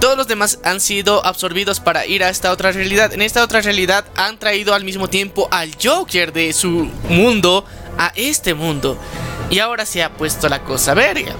todos 0.00 0.16
los 0.16 0.26
demás 0.26 0.58
han 0.64 0.80
sido 0.80 1.24
absorbidos 1.24 1.78
para 1.80 2.06
ir 2.06 2.24
a 2.24 2.30
esta 2.30 2.50
otra 2.50 2.72
realidad. 2.72 3.12
En 3.12 3.22
esta 3.22 3.44
otra 3.44 3.60
realidad 3.60 4.04
han 4.16 4.38
traído 4.38 4.74
al 4.74 4.84
mismo 4.84 5.08
tiempo 5.08 5.48
al 5.52 5.70
Joker 5.80 6.32
de 6.32 6.52
su 6.54 6.90
mundo 7.08 7.64
a 7.98 8.12
este 8.16 8.54
mundo. 8.54 8.98
Y 9.50 9.58
ahora 9.60 9.86
se 9.86 10.02
ha 10.02 10.12
puesto 10.12 10.48
la 10.48 10.62
cosa 10.62 10.94
verga. 10.94 11.32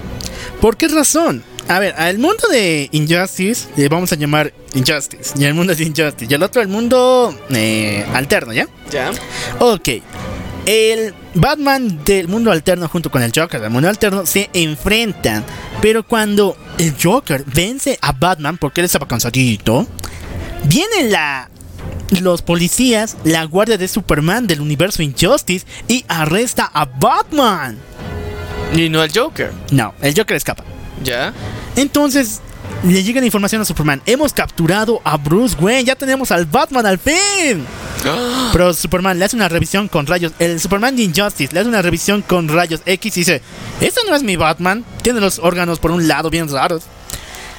¿Por 0.61 0.77
qué 0.77 0.87
razón? 0.87 1.43
A 1.67 1.77
ver, 1.77 1.93
al 1.97 2.17
mundo 2.17 2.47
de 2.49 2.89
Injustice 2.91 3.67
le 3.75 3.87
vamos 3.89 4.11
a 4.11 4.15
llamar 4.15 4.51
Injustice. 4.73 5.33
Y 5.37 5.45
el 5.45 5.53
mundo 5.53 5.75
de 5.75 5.83
Injustice. 5.83 6.27
Y 6.27 6.33
el 6.33 6.41
otro 6.41 6.61
el 6.61 6.67
mundo 6.67 7.37
eh, 7.51 8.05
alterno, 8.13 8.53
¿ya? 8.53 8.67
¿Ya? 8.91 9.11
Ok. 9.59 9.89
El 10.65 11.13
Batman 11.35 12.03
del 12.03 12.27
mundo 12.27 12.51
alterno 12.51 12.87
junto 12.87 13.11
con 13.11 13.21
el 13.21 13.31
Joker 13.35 13.61
del 13.61 13.69
mundo 13.69 13.87
alterno 13.87 14.25
se 14.25 14.49
enfrentan. 14.53 15.43
Pero 15.81 16.03
cuando 16.03 16.57
el 16.79 16.95
Joker 17.01 17.43
vence 17.45 17.99
a 18.01 18.13
Batman 18.13 18.57
porque 18.57 18.81
él 18.81 18.85
estaba 18.85 19.07
cansadito, 19.07 19.87
viene 20.65 21.09
la 21.09 21.49
los 22.21 22.41
policías, 22.41 23.15
la 23.23 23.43
guardia 23.43 23.77
de 23.77 23.87
Superman 23.87 24.47
del 24.47 24.61
universo 24.61 25.03
Injustice 25.03 25.67
y 25.87 26.03
arresta 26.07 26.69
a 26.73 26.85
Batman. 26.85 27.77
Y 28.73 28.89
no 28.89 29.01
al 29.01 29.11
Joker. 29.13 29.51
No, 29.71 29.93
el 30.01 30.13
Joker 30.15 30.37
escapa. 30.37 30.63
¿Ya? 31.03 31.33
Entonces 31.75 32.41
le 32.83 33.03
llega 33.03 33.19
la 33.19 33.25
información 33.25 33.61
a 33.61 33.65
Superman. 33.65 34.01
Hemos 34.05 34.33
capturado 34.33 35.01
a 35.03 35.17
Bruce 35.17 35.55
Wayne. 35.59 35.85
Ya 35.85 35.95
tenemos 35.95 36.31
al 36.31 36.45
Batman 36.45 36.85
al 36.85 36.97
fin. 36.97 37.65
Pero 38.53 38.73
Superman 38.73 39.19
le 39.19 39.25
hace 39.25 39.35
una 39.35 39.49
revisión 39.49 39.87
con 39.87 40.07
rayos. 40.07 40.31
El 40.39 40.59
Superman 40.59 40.95
de 40.95 41.03
Injustice 41.03 41.53
le 41.53 41.59
hace 41.59 41.69
una 41.69 41.81
revisión 41.81 42.21
con 42.21 42.47
rayos 42.47 42.81
X 42.85 43.17
y 43.17 43.19
dice: 43.21 43.41
Eso 43.81 44.01
no 44.07 44.15
es 44.15 44.23
mi 44.23 44.35
Batman. 44.35 44.85
Tiene 45.01 45.19
los 45.19 45.39
órganos 45.39 45.79
por 45.79 45.91
un 45.91 46.07
lado 46.07 46.29
bien 46.29 46.49
raros. 46.49 46.83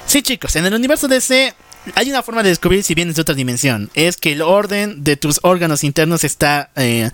Sí, 0.07 0.23
chicos, 0.23 0.57
en 0.57 0.67
el 0.67 0.75
universo 0.75 1.09
DC 1.09 1.55
hay 1.94 2.10
una 2.10 2.23
forma 2.23 2.42
de 2.42 2.50
descubrir 2.50 2.83
si 2.83 2.94
vienes 2.94 3.17
de 3.17 3.23
otra 3.23 3.34
dimensión. 3.34 3.91
Es 3.94 4.17
que 4.17 4.33
el 4.33 4.42
orden 4.42 5.02
de 5.05 5.17
tus 5.17 5.41
órganos 5.42 5.84
internos 5.84 6.25
está 6.25 6.70
eh, 6.76 7.10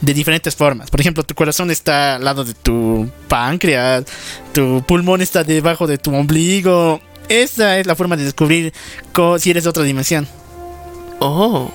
de 0.00 0.14
diferentes 0.14 0.54
formas. 0.56 0.90
Por 0.90 1.00
ejemplo, 1.00 1.22
tu 1.22 1.34
corazón 1.34 1.70
está 1.70 2.16
al 2.16 2.24
lado 2.24 2.44
de 2.44 2.54
tu 2.54 3.10
páncreas, 3.28 4.04
tu 4.52 4.82
pulmón 4.86 5.20
está 5.20 5.44
debajo 5.44 5.86
de 5.86 5.98
tu 5.98 6.14
ombligo. 6.14 7.00
Esa 7.28 7.78
es 7.78 7.86
la 7.86 7.94
forma 7.94 8.16
de 8.16 8.24
descubrir 8.24 8.72
si 9.38 9.50
eres 9.50 9.64
de 9.64 9.70
otra 9.70 9.84
dimensión. 9.84 10.26
Oh. 11.20 11.70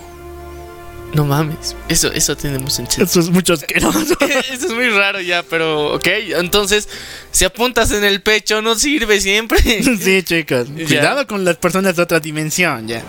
No 1.13 1.25
mames, 1.25 1.75
eso, 1.87 2.11
eso 2.11 2.35
tenemos 2.35 2.77
en 2.79 2.87
Eso 2.87 3.19
es 3.19 3.29
mucho 3.29 3.53
asqueroso. 3.53 4.17
eso 4.51 4.67
es 4.67 4.73
muy 4.73 4.89
raro 4.89 5.21
ya, 5.21 5.43
pero 5.43 5.93
ok. 5.95 6.07
Entonces, 6.37 6.89
si 7.31 7.45
apuntas 7.45 7.91
en 7.91 8.03
el 8.03 8.21
pecho, 8.21 8.61
no 8.61 8.75
sirve 8.75 9.21
siempre. 9.21 9.59
sí, 9.99 10.23
chicos. 10.23 10.67
Cuidado 10.69 11.25
con 11.27 11.45
las 11.45 11.57
personas 11.57 11.95
de 11.95 12.01
otra 12.01 12.19
dimensión, 12.19 12.87
ya. 12.87 13.03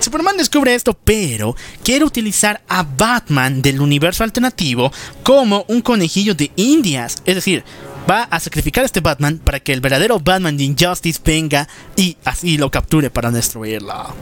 Superman 0.00 0.36
descubre 0.36 0.74
esto, 0.74 0.94
pero 0.94 1.56
quiere 1.82 2.04
utilizar 2.04 2.62
a 2.68 2.82
Batman 2.82 3.60
del 3.60 3.80
universo 3.80 4.24
alternativo 4.24 4.92
como 5.22 5.64
un 5.68 5.82
conejillo 5.82 6.34
de 6.34 6.50
indias. 6.56 7.16
Es 7.26 7.34
decir, 7.34 7.64
va 8.08 8.24
a 8.24 8.40
sacrificar 8.40 8.82
a 8.82 8.86
este 8.86 9.00
Batman 9.00 9.38
para 9.38 9.60
que 9.60 9.72
el 9.72 9.80
verdadero 9.80 10.18
Batman 10.18 10.56
de 10.56 10.64
Injustice 10.64 11.20
venga 11.24 11.68
y 11.96 12.16
así 12.24 12.58
lo 12.58 12.70
capture 12.70 13.10
para 13.10 13.30
destruirlo. 13.30 14.14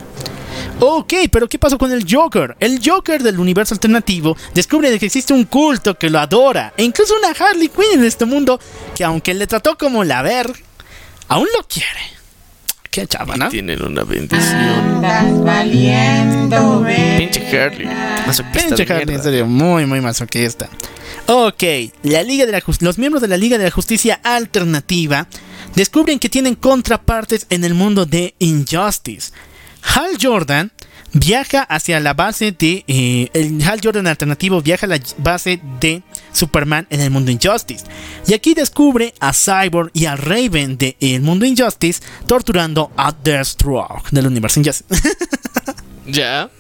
Ok, 0.79 1.15
pero 1.31 1.49
¿qué 1.49 1.59
pasó 1.59 1.79
con 1.79 1.91
el 1.91 2.05
Joker? 2.09 2.57
El 2.61 2.81
Joker 2.85 3.23
del 3.23 3.39
universo 3.39 3.75
alternativo 3.75 4.37
descubre 4.55 4.99
que 4.99 5.07
existe 5.07 5.33
un 5.33 5.45
culto 5.45 5.99
que 5.99 6.11
lo 6.11 6.19
adora, 6.19 6.75
e 6.77 6.85
incluso 6.85 7.15
una 7.17 7.31
Harley 7.31 7.69
Quinn 7.69 8.01
en 8.01 8.05
este 8.05 8.25
mundo 8.25 8.61
que 8.95 9.05
aunque 9.05 9.33
le 9.35 9.47
trató 9.47 9.79
como 9.79 10.05
la 10.05 10.23
ver, 10.23 10.53
aún 11.29 11.49
lo 11.57 11.67
quiere. 11.67 12.16
Qué 12.97 13.07
chava, 13.07 13.36
¿no? 13.36 13.50
Tienen 13.50 13.83
una 13.83 14.05
bendición. 14.05 15.02
Pinche 17.18 17.60
Harley. 17.60 17.86
Pinche 18.55 18.91
Harley, 18.91 19.16
en 19.16 19.23
serio, 19.23 19.44
muy, 19.44 19.84
muy 19.84 20.00
masoquista. 20.00 20.66
Ok, 21.26 21.62
la 22.05 22.23
Liga 22.23 22.47
de 22.47 22.52
la 22.52 22.62
los 22.81 22.97
miembros 22.97 23.20
de 23.20 23.28
la 23.28 23.36
Liga 23.36 23.58
de 23.58 23.65
la 23.65 23.70
Justicia 23.70 24.18
Alternativa 24.25 25.28
descubren 25.75 26.18
que 26.18 26.31
tienen 26.31 26.55
contrapartes 26.55 27.47
en 27.50 27.65
el 27.65 27.75
mundo 27.75 28.07
de 28.07 28.34
Injustice. 28.39 29.31
Hal 29.83 30.16
Jordan 30.18 30.73
viaja 31.12 31.65
hacia 31.65 32.00
la 32.00 32.15
base 32.15 32.52
de. 32.52 32.83
Eh, 32.89 33.28
el 33.34 33.62
Hal 33.62 33.81
Jordan 33.84 34.07
alternativo 34.07 34.62
viaja 34.62 34.86
a 34.86 34.89
la 34.89 35.00
base 35.18 35.60
de 35.81 36.02
Superman 36.36 36.86
en 36.90 37.00
el 37.00 37.10
mundo 37.10 37.31
Injustice. 37.31 37.84
Y 38.26 38.34
aquí 38.34 38.55
descubre 38.55 39.15
a 39.20 39.32
Cyborg 39.32 39.90
y 39.92 40.06
a 40.06 40.16
Raven 40.16 40.78
de 40.78 40.97
El 41.00 41.23
mundo 41.23 41.47
Injustice 41.47 42.02
torturando 42.26 42.90
a 42.97 43.12
Deathstroke 43.12 44.10
del 44.10 44.26
universo 44.26 44.60
Injustice. 44.60 45.02
ya. 46.06 46.50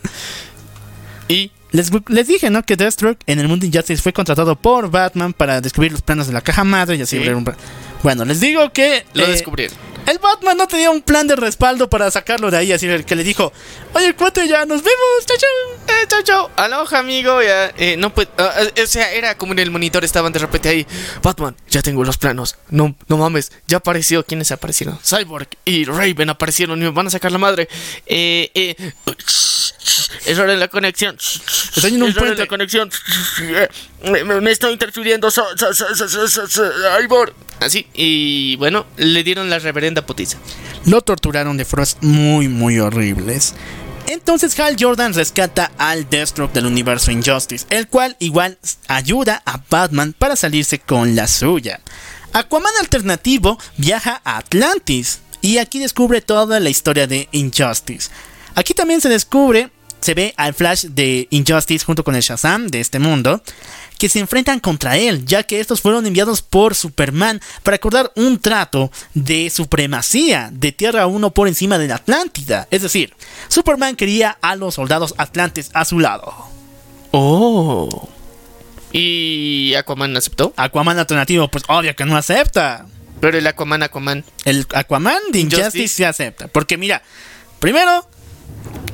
Y. 1.28 1.50
Les, 1.72 1.90
les, 2.08 2.26
dije, 2.28 2.48
¿no? 2.48 2.62
Que 2.62 2.76
Deathstroke 2.76 3.18
en 3.26 3.38
el 3.38 3.48
mundo 3.48 3.66
Injustice 3.66 4.00
fue 4.00 4.12
contratado 4.12 4.56
por 4.56 4.90
Batman 4.90 5.32
para 5.32 5.60
descubrir 5.60 5.92
los 5.92 6.00
planos 6.00 6.26
de 6.26 6.32
la 6.32 6.40
caja 6.40 6.64
madre 6.64 6.96
y 6.96 7.02
así. 7.02 7.20
Bueno, 8.02 8.24
les 8.24 8.40
digo 8.40 8.72
que. 8.72 9.04
Lo 9.12 9.24
eh, 9.24 9.30
descubrieron 9.30 9.76
el 10.06 10.18
Batman 10.18 10.56
no 10.56 10.68
tenía 10.68 10.90
un 10.90 11.02
plan 11.02 11.26
de 11.26 11.36
respaldo 11.36 11.90
para 11.90 12.10
sacarlo 12.10 12.50
de 12.50 12.56
ahí, 12.56 12.72
así 12.72 12.86
que 13.04 13.16
le 13.16 13.24
dijo, 13.24 13.52
oye, 13.92 14.14
cuate, 14.14 14.46
ya 14.46 14.64
nos 14.64 14.82
vemos, 14.82 15.26
chao, 15.26 15.36
chao, 15.36 15.96
eh, 15.96 16.06
chao, 16.08 16.22
chao, 16.22 16.50
aloha, 16.56 16.98
amigo, 16.98 17.42
ya, 17.42 17.72
eh, 17.76 17.96
no 17.98 18.14
pues, 18.14 18.28
o 18.38 18.86
sea, 18.86 19.12
era 19.12 19.36
como 19.36 19.52
en 19.52 19.58
el 19.58 19.70
monitor 19.70 20.04
estaban 20.04 20.32
de 20.32 20.38
repente 20.38 20.68
ahí, 20.68 20.86
Batman, 21.22 21.56
ya 21.68 21.82
tengo 21.82 22.04
los 22.04 22.18
planos, 22.18 22.56
no, 22.70 22.94
no 23.08 23.16
mames, 23.16 23.52
ya 23.66 23.78
apareció, 23.78 24.24
¿quiénes 24.24 24.52
aparecieron? 24.52 24.98
Cyborg 25.02 25.48
y 25.64 25.84
Raven 25.84 26.30
aparecieron 26.30 26.80
y 26.80 26.84
me 26.84 26.90
van 26.90 27.08
a 27.08 27.10
sacar 27.10 27.32
la 27.32 27.38
madre, 27.38 27.68
eh, 28.06 28.50
eh, 28.54 28.92
error 30.26 30.50
en 30.50 30.60
la 30.60 30.68
conexión, 30.68 31.16
Estoy 31.18 31.94
en 31.94 32.02
un 32.02 32.10
error 32.10 32.28
en 32.28 32.38
la 32.38 32.46
conexión, 32.46 32.90
me, 34.04 34.40
me 34.40 34.50
estoy 34.50 34.72
interfiriendo, 34.72 35.30
Cyborg. 35.30 37.34
Así, 37.60 37.86
y 37.94 38.56
bueno, 38.56 38.86
le 38.98 39.24
dieron 39.24 39.48
la 39.48 39.58
reverenda 39.58 39.95
Lo 40.84 41.00
torturaron 41.02 41.56
de 41.56 41.64
formas 41.64 41.96
muy, 42.00 42.48
muy 42.48 42.78
horribles. 42.78 43.54
Entonces 44.06 44.58
Hal 44.60 44.76
Jordan 44.78 45.14
rescata 45.14 45.72
al 45.78 46.08
Deathstroke 46.08 46.52
del 46.52 46.66
universo 46.66 47.10
Injustice, 47.10 47.66
el 47.70 47.88
cual 47.88 48.16
igual 48.20 48.58
ayuda 48.86 49.42
a 49.44 49.60
Batman 49.68 50.14
para 50.16 50.36
salirse 50.36 50.78
con 50.78 51.16
la 51.16 51.26
suya. 51.26 51.80
Aquaman 52.32 52.72
alternativo 52.80 53.58
viaja 53.76 54.20
a 54.24 54.38
Atlantis 54.38 55.20
y 55.40 55.58
aquí 55.58 55.78
descubre 55.80 56.20
toda 56.20 56.60
la 56.60 56.70
historia 56.70 57.06
de 57.06 57.28
Injustice. 57.32 58.10
Aquí 58.54 58.74
también 58.74 59.00
se 59.00 59.08
descubre, 59.08 59.70
se 60.00 60.14
ve 60.14 60.34
al 60.36 60.54
Flash 60.54 60.86
de 60.86 61.26
Injustice 61.30 61.84
junto 61.84 62.04
con 62.04 62.14
el 62.14 62.22
Shazam 62.22 62.68
de 62.68 62.80
este 62.80 62.98
mundo 62.98 63.42
que 63.98 64.08
se 64.08 64.18
enfrentan 64.18 64.60
contra 64.60 64.96
él, 64.96 65.24
ya 65.24 65.42
que 65.42 65.60
estos 65.60 65.80
fueron 65.80 66.06
enviados 66.06 66.42
por 66.42 66.74
Superman 66.74 67.40
para 67.62 67.76
acordar 67.76 68.12
un 68.14 68.38
trato 68.38 68.90
de 69.14 69.50
supremacía 69.50 70.50
de 70.52 70.72
Tierra 70.72 71.06
1 71.06 71.30
por 71.32 71.48
encima 71.48 71.78
de 71.78 71.88
la 71.88 71.96
Atlántida. 71.96 72.68
Es 72.70 72.82
decir, 72.82 73.14
Superman 73.48 73.96
quería 73.96 74.36
a 74.42 74.56
los 74.56 74.74
soldados 74.74 75.14
atlantes 75.16 75.70
a 75.72 75.84
su 75.84 75.98
lado. 75.98 76.32
Oh. 77.12 78.08
¿Y 78.92 79.74
Aquaman 79.74 80.16
aceptó? 80.16 80.52
Aquaman 80.56 80.98
alternativo, 80.98 81.48
pues 81.48 81.64
obvio 81.68 81.94
que 81.96 82.04
no 82.04 82.16
acepta. 82.16 82.86
Pero 83.20 83.38
el 83.38 83.46
Aquaman, 83.46 83.82
Aquaman. 83.82 84.24
El 84.44 84.66
Aquaman 84.74 85.20
de 85.32 85.40
Injustice, 85.40 85.88
se 85.88 86.06
acepta. 86.06 86.48
Porque 86.48 86.76
mira, 86.76 87.02
primero, 87.58 88.06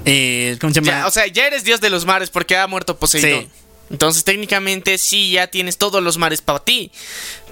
eh, 0.04 0.56
¿cómo 0.60 0.72
se 0.72 0.80
llama? 0.80 1.06
o 1.06 1.10
sea, 1.10 1.26
ya 1.26 1.46
eres 1.46 1.64
dios 1.64 1.80
de 1.80 1.90
los 1.90 2.04
mares 2.04 2.30
porque 2.30 2.56
ha 2.56 2.66
muerto 2.66 2.98
Poseidón. 2.98 3.48
Entonces 3.90 4.24
técnicamente 4.24 4.96
sí 4.96 5.32
ya 5.32 5.48
tienes 5.48 5.76
todos 5.76 6.02
los 6.02 6.16
mares 6.16 6.40
para 6.40 6.60
ti. 6.60 6.90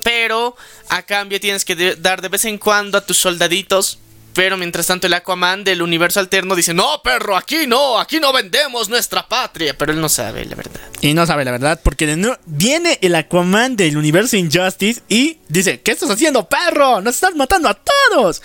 Pero 0.03 0.57
a 0.89 1.03
cambio 1.03 1.39
tienes 1.39 1.65
que 1.65 1.97
dar 1.97 2.23
de 2.23 2.29
vez 2.29 2.47
en 2.47 2.59
cuando 2.59 2.99
a 2.99 3.05
tus 3.05 3.19
soldaditos. 3.19 3.99
Pero 4.33 4.57
mientras 4.57 4.87
tanto 4.87 5.09
el 5.09 5.15
Aquaman 5.15 5.65
del 5.65 5.83
universo 5.83 6.21
alterno 6.21 6.55
dice, 6.55 6.73
no, 6.73 7.03
perro, 7.03 7.37
aquí 7.37 7.67
no, 7.67 7.99
aquí 7.99 8.21
no 8.21 8.33
vendemos 8.33 8.89
nuestra 8.89 9.27
patria. 9.27 9.77
Pero 9.77 9.93
él 9.93 10.01
no 10.01 10.09
sabe 10.09 10.45
la 10.47 10.55
verdad. 10.55 10.81
Y 11.01 11.15
no 11.15 11.27
sabe 11.27 11.45
la 11.45 11.51
verdad 11.51 11.81
porque 11.83 12.07
de 12.07 12.37
viene 12.47 12.99
el 13.03 13.17
Aquaman 13.17 13.77
del 13.77 13.99
universo 13.99 14.37
Injustice 14.37 15.03
y 15.09 15.39
dice, 15.49 15.81
¿qué 15.81 15.91
estás 15.91 16.11
haciendo, 16.11 16.49
perro? 16.49 17.03
Nos 17.03 17.17
estás 17.17 17.35
matando 17.35 17.69
a 17.69 17.75
todos 17.75 18.41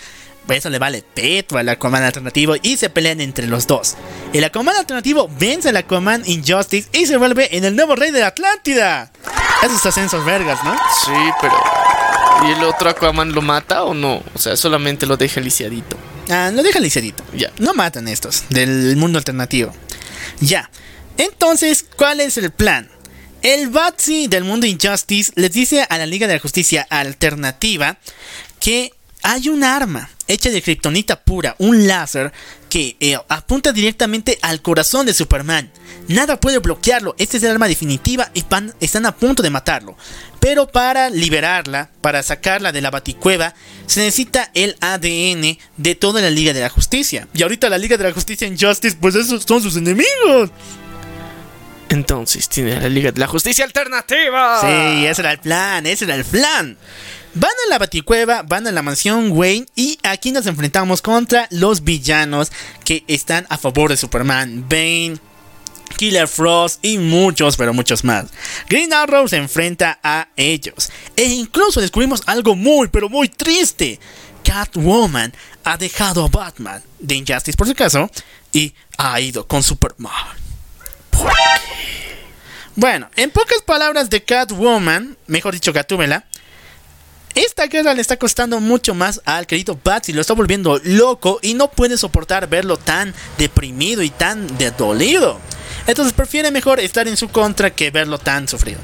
eso 0.48 0.70
le 0.70 0.78
vale 0.78 1.02
peto 1.02 1.58
al 1.58 1.68
Aquaman 1.68 2.02
alternativo 2.02 2.54
y 2.62 2.76
se 2.76 2.90
pelean 2.90 3.20
entre 3.20 3.46
los 3.46 3.66
dos. 3.66 3.96
El 4.32 4.44
Aquaman 4.44 4.76
alternativo 4.76 5.28
vence 5.38 5.70
al 5.70 5.76
Aquaman 5.76 6.22
Injustice 6.26 6.88
y 6.92 7.06
se 7.06 7.16
vuelve 7.16 7.56
en 7.56 7.64
el 7.64 7.74
nuevo 7.74 7.96
rey 7.96 8.10
de 8.10 8.20
la 8.20 8.28
Atlántida. 8.28 9.12
Esos 9.62 9.84
ascensos 9.84 10.24
vergas, 10.24 10.62
¿no? 10.64 10.74
Sí, 11.04 11.32
pero. 11.40 11.54
¿Y 12.46 12.52
el 12.52 12.64
otro 12.64 12.90
Aquaman 12.90 13.32
lo 13.32 13.42
mata 13.42 13.84
o 13.84 13.94
no? 13.94 14.22
O 14.34 14.38
sea, 14.38 14.56
solamente 14.56 15.06
lo 15.06 15.16
deja 15.16 15.40
lisiadito. 15.40 15.96
Ah, 16.28 16.50
lo 16.52 16.62
deja 16.62 16.80
lisiadito. 16.80 17.24
Ya. 17.34 17.50
No 17.58 17.74
matan 17.74 18.08
estos 18.08 18.44
del 18.50 18.96
mundo 18.96 19.18
alternativo. 19.18 19.72
Ya. 20.40 20.70
Entonces, 21.16 21.84
¿cuál 21.96 22.20
es 22.20 22.36
el 22.36 22.50
plan? 22.50 22.90
El 23.42 23.68
Batsy 23.68 24.26
del 24.26 24.44
mundo 24.44 24.66
Injustice 24.66 25.32
les 25.34 25.52
dice 25.52 25.86
a 25.88 25.98
la 25.98 26.06
Liga 26.06 26.26
de 26.26 26.34
la 26.34 26.40
Justicia 26.40 26.86
Alternativa 26.90 27.98
que 28.60 28.92
hay 29.28 29.48
un 29.48 29.64
arma 29.64 30.08
hecha 30.28 30.50
de 30.50 30.62
kriptonita 30.62 31.20
pura, 31.20 31.56
un 31.58 31.88
láser 31.88 32.32
que 32.70 32.96
eh, 33.00 33.18
apunta 33.28 33.72
directamente 33.72 34.38
al 34.40 34.62
corazón 34.62 35.04
de 35.04 35.14
Superman. 35.14 35.68
Nada 36.06 36.38
puede 36.38 36.60
bloquearlo, 36.60 37.16
esta 37.18 37.36
es 37.36 37.42
el 37.42 37.50
arma 37.50 37.66
definitiva 37.66 38.30
y 38.34 38.44
están 38.78 39.06
a 39.06 39.16
punto 39.16 39.42
de 39.42 39.50
matarlo. 39.50 39.96
Pero 40.38 40.68
para 40.68 41.10
liberarla, 41.10 41.90
para 42.02 42.22
sacarla 42.22 42.70
de 42.70 42.80
la 42.80 42.92
baticueva, 42.92 43.52
se 43.86 43.98
necesita 43.98 44.52
el 44.54 44.76
ADN 44.80 45.58
de 45.76 45.94
toda 45.96 46.22
la 46.22 46.30
Liga 46.30 46.52
de 46.52 46.60
la 46.60 46.68
Justicia. 46.68 47.26
Y 47.34 47.42
ahorita 47.42 47.68
la 47.68 47.78
Liga 47.78 47.96
de 47.96 48.04
la 48.04 48.12
Justicia 48.12 48.46
en 48.46 48.56
Justice, 48.56 48.96
pues 49.00 49.16
esos 49.16 49.42
son 49.42 49.60
sus 49.60 49.76
enemigos. 49.76 50.50
Entonces 51.88 52.48
tiene 52.48 52.80
la 52.80 52.88
Liga 52.88 53.10
de 53.10 53.18
la 53.18 53.26
Justicia 53.26 53.64
Alternativa. 53.64 54.60
Sí, 54.60 55.04
ese 55.04 55.22
era 55.22 55.32
el 55.32 55.38
plan, 55.38 55.84
ese 55.84 56.04
era 56.04 56.14
el 56.14 56.24
plan. 56.24 56.76
Van 57.38 57.50
a 57.50 57.68
la 57.68 57.78
baticueva, 57.78 58.42
van 58.44 58.66
a 58.66 58.72
la 58.72 58.80
mansión 58.80 59.30
Wayne 59.30 59.66
y 59.74 59.98
aquí 60.02 60.32
nos 60.32 60.46
enfrentamos 60.46 61.02
contra 61.02 61.46
los 61.50 61.84
villanos 61.84 62.50
que 62.82 63.04
están 63.08 63.46
a 63.50 63.58
favor 63.58 63.90
de 63.90 63.98
Superman. 63.98 64.64
Bane, 64.66 65.18
Killer 65.98 66.28
Frost 66.28 66.82
y 66.82 66.96
muchos, 66.96 67.58
pero 67.58 67.74
muchos 67.74 68.04
más. 68.04 68.28
Green 68.70 68.90
Arrow 68.94 69.28
se 69.28 69.36
enfrenta 69.36 69.98
a 70.02 70.28
ellos. 70.34 70.90
E 71.14 71.24
incluso 71.24 71.82
descubrimos 71.82 72.22
algo 72.24 72.56
muy, 72.56 72.88
pero 72.88 73.10
muy 73.10 73.28
triste. 73.28 74.00
Catwoman 74.42 75.34
ha 75.64 75.76
dejado 75.76 76.24
a 76.24 76.28
Batman, 76.28 76.82
de 76.98 77.16
Injustice 77.16 77.58
por 77.58 77.66
su 77.66 77.74
caso, 77.74 78.10
y 78.50 78.72
ha 78.96 79.20
ido 79.20 79.46
con 79.46 79.62
Superman. 79.62 80.10
Bueno, 82.76 83.10
en 83.14 83.30
pocas 83.30 83.60
palabras 83.60 84.08
de 84.08 84.24
Catwoman, 84.24 85.18
mejor 85.26 85.52
dicho 85.52 85.74
Gatúbela, 85.74 86.24
esta 87.36 87.66
guerra 87.66 87.94
le 87.94 88.00
está 88.00 88.16
costando 88.16 88.58
mucho 88.60 88.94
más 88.94 89.20
al 89.24 89.46
querido 89.46 89.78
Batsy, 89.82 90.12
lo 90.12 90.20
está 90.20 90.34
volviendo 90.34 90.80
loco 90.82 91.38
y 91.42 91.54
no 91.54 91.70
puede 91.70 91.96
soportar 91.96 92.48
verlo 92.48 92.76
tan 92.78 93.14
deprimido 93.38 94.02
y 94.02 94.10
tan 94.10 94.48
dolido. 94.76 95.38
Entonces 95.86 96.12
prefiere 96.12 96.50
mejor 96.50 96.80
estar 96.80 97.06
en 97.06 97.16
su 97.16 97.28
contra 97.28 97.70
que 97.70 97.90
verlo 97.90 98.18
tan 98.18 98.48
sufrido. 98.48 98.80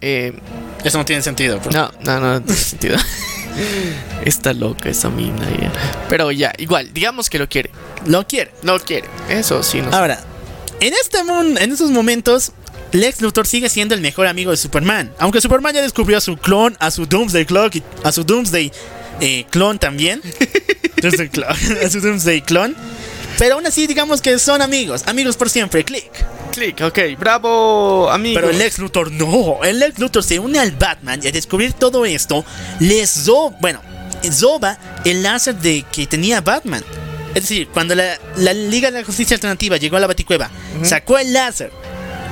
Eh, 0.00 0.38
Eso 0.84 0.98
no 0.98 1.04
tiene 1.04 1.22
sentido. 1.22 1.60
pues. 1.60 1.74
no, 1.74 1.90
no, 2.02 2.20
no, 2.20 2.32
no 2.34 2.42
tiene 2.42 2.60
sentido. 2.60 2.96
Está 4.24 4.52
loca 4.52 4.88
esa 4.88 5.10
mina. 5.10 5.48
ya. 5.60 5.72
Pero 6.08 6.30
ya, 6.30 6.52
igual, 6.58 6.92
digamos 6.92 7.30
que 7.30 7.38
lo 7.38 7.48
quiere. 7.48 7.70
Lo 8.06 8.26
quiere. 8.26 8.52
No 8.62 8.78
quiere. 8.78 9.08
Eso 9.28 9.62
sí, 9.62 9.80
no 9.80 9.90
sé. 9.90 9.96
Ahora, 9.96 10.20
en 10.80 10.94
este 10.94 11.18
en 11.18 11.72
estos 11.72 11.90
momentos, 11.90 12.52
Lex 12.92 13.20
Luthor 13.20 13.46
sigue 13.46 13.68
siendo 13.68 13.94
el 13.94 14.00
mejor 14.00 14.26
amigo 14.26 14.50
de 14.50 14.56
Superman. 14.56 15.12
Aunque 15.18 15.40
Superman 15.40 15.74
ya 15.74 15.82
descubrió 15.82 16.18
a 16.18 16.20
su 16.20 16.36
clon, 16.36 16.76
a 16.80 16.90
su 16.90 17.06
Doomsday 17.06 17.46
Clock 17.46 17.76
y 17.76 17.82
a 18.02 18.12
su 18.12 18.24
Doomsday 18.24 18.72
eh, 19.20 19.44
clon 19.50 19.78
también. 19.78 20.20
Doomsday 21.02 21.28
clon, 21.28 21.48
a 21.84 21.90
su 21.90 22.00
Doomsday 22.00 22.42
clon. 22.42 22.74
Pero 23.38 23.54
aún 23.54 23.66
así, 23.66 23.86
digamos 23.86 24.20
que 24.20 24.38
son 24.38 24.60
amigos, 24.60 25.04
amigos 25.06 25.36
por 25.36 25.48
siempre, 25.48 25.84
click. 25.84 26.10
Click, 26.52 26.80
ok, 26.80 26.98
bravo, 27.18 28.10
amigo. 28.10 28.34
Pero 28.34 28.50
el 28.50 28.58
Lex 28.58 28.78
Luthor 28.78 29.10
no. 29.12 29.60
El 29.62 29.78
Lex 29.78 29.98
Luthor 29.98 30.22
se 30.24 30.38
une 30.38 30.58
al 30.58 30.72
Batman 30.72 31.20
y 31.22 31.28
al 31.28 31.32
descubrir 31.32 31.72
todo 31.72 32.04
esto, 32.04 32.44
les 32.80 33.08
zo 33.08 33.50
bueno, 33.60 33.80
zoba 34.30 34.78
el 35.04 35.22
láser 35.22 35.54
de 35.54 35.84
que 35.90 36.06
tenía 36.06 36.40
Batman. 36.40 36.84
Es 37.34 37.42
decir, 37.42 37.68
cuando 37.68 37.94
la, 37.94 38.18
la 38.36 38.52
Liga 38.52 38.90
de 38.90 38.98
la 39.00 39.06
Justicia 39.06 39.36
Alternativa 39.36 39.76
llegó 39.76 39.96
a 39.96 40.00
la 40.00 40.08
Baticueva, 40.08 40.50
sacó 40.82 41.16
el 41.18 41.32
láser. 41.32 41.70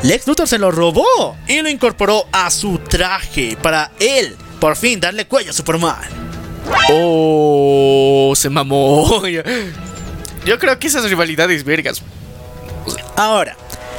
Lex 0.03 0.27
Luthor 0.27 0.47
se 0.47 0.59
lo 0.59 0.71
robó 0.71 1.37
y 1.49 1.61
lo 1.61 1.69
incorporó 1.69 2.27
a 2.31 2.51
su 2.51 2.79
traje 2.79 3.57
para 3.61 3.91
él, 3.99 4.37
por 4.61 4.77
fin, 4.77 5.01
darle 5.01 5.27
cuello 5.27 5.51
a 5.51 5.55
Superman. 5.55 5.97
Oh, 6.93 8.33
se 8.37 8.49
mamó. 8.49 9.23
Yo 10.47 10.59
creo 10.59 10.79
que 10.79 10.87
esas 10.87 11.05
rivalidades 11.05 11.65
vergas. 11.65 12.03
Ahora, 13.17 13.57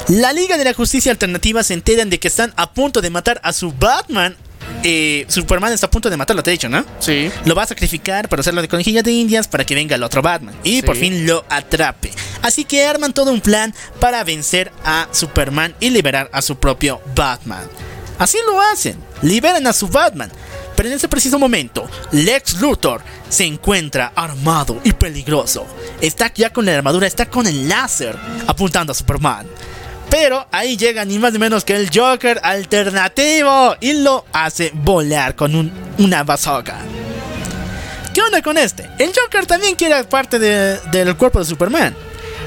la 0.08 0.32
Liga 0.32 0.56
de 0.56 0.64
la 0.64 0.74
Justicia 0.74 1.12
Alternativa 1.12 1.62
se 1.62 1.74
enteran 1.74 2.08
de 2.10 2.18
que 2.18 2.28
están 2.28 2.52
a 2.56 2.72
punto 2.72 3.00
de 3.00 3.10
matar 3.10 3.40
a 3.44 3.52
su 3.52 3.72
Batman. 3.72 4.36
Eh, 4.82 5.26
Superman 5.28 5.72
está 5.72 5.86
a 5.86 5.90
punto 5.90 6.08
de 6.10 6.16
matarlo, 6.16 6.42
te 6.42 6.50
he 6.50 6.52
dicho, 6.52 6.68
¿no? 6.68 6.84
Sí. 7.00 7.30
Lo 7.44 7.54
va 7.54 7.64
a 7.64 7.66
sacrificar 7.66 8.28
para 8.28 8.40
hacerlo 8.40 8.62
de 8.62 8.68
conejilla 8.68 9.02
de 9.02 9.12
indias 9.12 9.46
para 9.48 9.64
que 9.64 9.74
venga 9.74 9.96
el 9.96 10.02
otro 10.02 10.22
Batman 10.22 10.54
y 10.64 10.76
Sí. 10.76 10.82
por 10.82 10.96
fin 10.96 11.26
lo 11.26 11.44
atrape. 11.48 12.10
Así 12.42 12.64
que 12.64 12.84
arman 12.86 13.12
todo 13.12 13.30
un 13.32 13.40
plan 13.40 13.74
para 14.00 14.24
vencer 14.24 14.72
a 14.84 15.08
Superman 15.12 15.74
y 15.80 15.90
liberar 15.90 16.30
a 16.32 16.40
su 16.42 16.56
propio 16.56 17.00
Batman. 17.14 17.68
Así 18.18 18.38
lo 18.46 18.60
hacen, 18.60 18.96
liberan 19.22 19.66
a 19.66 19.72
su 19.72 19.88
Batman. 19.88 20.30
Pero 20.76 20.88
en 20.88 20.94
ese 20.94 21.08
preciso 21.08 21.38
momento, 21.38 21.86
Lex 22.12 22.58
Luthor 22.60 23.02
se 23.28 23.44
encuentra 23.44 24.12
armado 24.14 24.80
y 24.82 24.92
peligroso. 24.92 25.66
Está 26.00 26.32
ya 26.34 26.50
con 26.50 26.64
la 26.64 26.74
armadura, 26.74 27.06
está 27.06 27.26
con 27.26 27.46
el 27.46 27.68
láser 27.68 28.16
apuntando 28.46 28.92
a 28.92 28.94
Superman. 28.94 29.46
Pero 30.10 30.46
ahí 30.50 30.76
llega 30.76 31.04
ni 31.04 31.18
más 31.18 31.32
ni 31.32 31.38
menos 31.38 31.64
que 31.64 31.76
el 31.76 31.88
Joker 31.94 32.40
alternativo 32.42 33.76
y 33.80 33.92
lo 33.94 34.24
hace 34.32 34.70
volar 34.74 35.36
con 35.36 35.54
un- 35.54 35.72
una 35.98 36.24
bazooka. 36.24 36.76
¿Qué 38.12 38.20
onda 38.20 38.42
con 38.42 38.58
este? 38.58 38.88
El 38.98 39.12
Joker 39.14 39.46
también 39.46 39.76
quiere 39.76 40.02
parte 40.04 40.38
de- 40.40 40.78
del 40.90 41.16
cuerpo 41.16 41.38
de 41.38 41.44
Superman. 41.44 41.94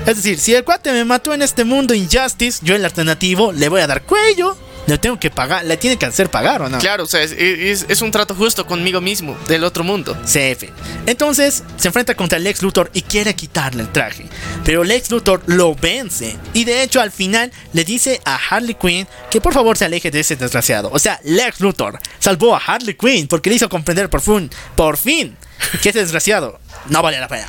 Es 0.06 0.17
decir, 0.17 0.38
si 0.38 0.53
el 0.53 0.66
cuate 0.66 0.92
me 0.92 1.06
mató 1.06 1.33
en 1.33 1.42
este 1.42 1.64
mundo 1.64 1.93
Injustice, 1.93 2.59
yo 2.64 2.75
el 2.75 2.83
alternativo 2.83 3.53
le 3.53 3.69
voy 3.69 3.80
a 3.80 3.88
dar 3.88 4.01
cuello. 4.03 4.58
Le 4.86 4.98
tengo 4.98 5.18
que 5.18 5.30
pagar, 5.30 5.64
le 5.64 5.78
tiene 5.78 5.98
que 5.98 6.06
hacer 6.06 6.30
pagar 6.30 6.62
o 6.62 6.68
no. 6.70 6.78
Claro, 6.80 7.06
o 7.06 7.08
sea, 7.08 7.22
es, 7.24 7.32
es- 7.32 7.86
es 7.88 8.02
un 8.02 8.12
trato 8.12 8.36
justo 8.36 8.66
conmigo 8.66 9.00
mismo, 9.00 9.38
del 9.48 9.64
otro 9.64 9.84
mundo. 9.84 10.14
CF. 10.26 10.66
Entonces 11.06 11.64
se 11.78 11.88
enfrenta 11.88 12.16
contra 12.16 12.38
Lex 12.38 12.62
Luthor 12.62 12.90
y 12.94 13.02
quiere 13.03 13.34
quitarle 13.34 13.84
el 13.84 13.92
traje. 13.94 14.26
Pero 14.66 14.84
Lex 14.84 15.10
Luthor 15.10 15.42
lo 15.45 15.74
vence. 15.76 16.36
Y 16.53 16.66
de 16.66 16.84
hecho 16.84 17.00
al 17.00 17.12
final 17.12 17.52
le 17.72 17.86
dice 17.86 18.20
a 18.26 18.36
Harley 18.50 18.76
Quinn 18.76 19.08
que 19.32 19.40
por 19.40 19.53
favor 19.53 19.78
se 19.78 19.86
aleje 19.86 20.12
de 20.12 20.20
ese 20.20 20.36
desgraciado. 20.36 20.90
O 20.92 21.00
sea, 21.00 21.18
Lex 21.24 21.62
Luthor 21.62 22.00
salvó 22.20 22.53
a 22.53 22.60
Harley 22.60 22.95
Quinn 22.95 23.28
porque 23.28 23.50
le 23.50 23.56
hizo 23.56 23.70
comprender 23.70 24.10
por 24.10 24.20
fin, 24.20 24.50
por 24.76 24.98
fin, 24.98 25.38
que 25.82 25.90
ese 25.90 26.00
desgraciado 26.00 26.60
no 26.90 27.02
vale 27.02 27.20
la 27.22 27.30
pena. 27.30 27.48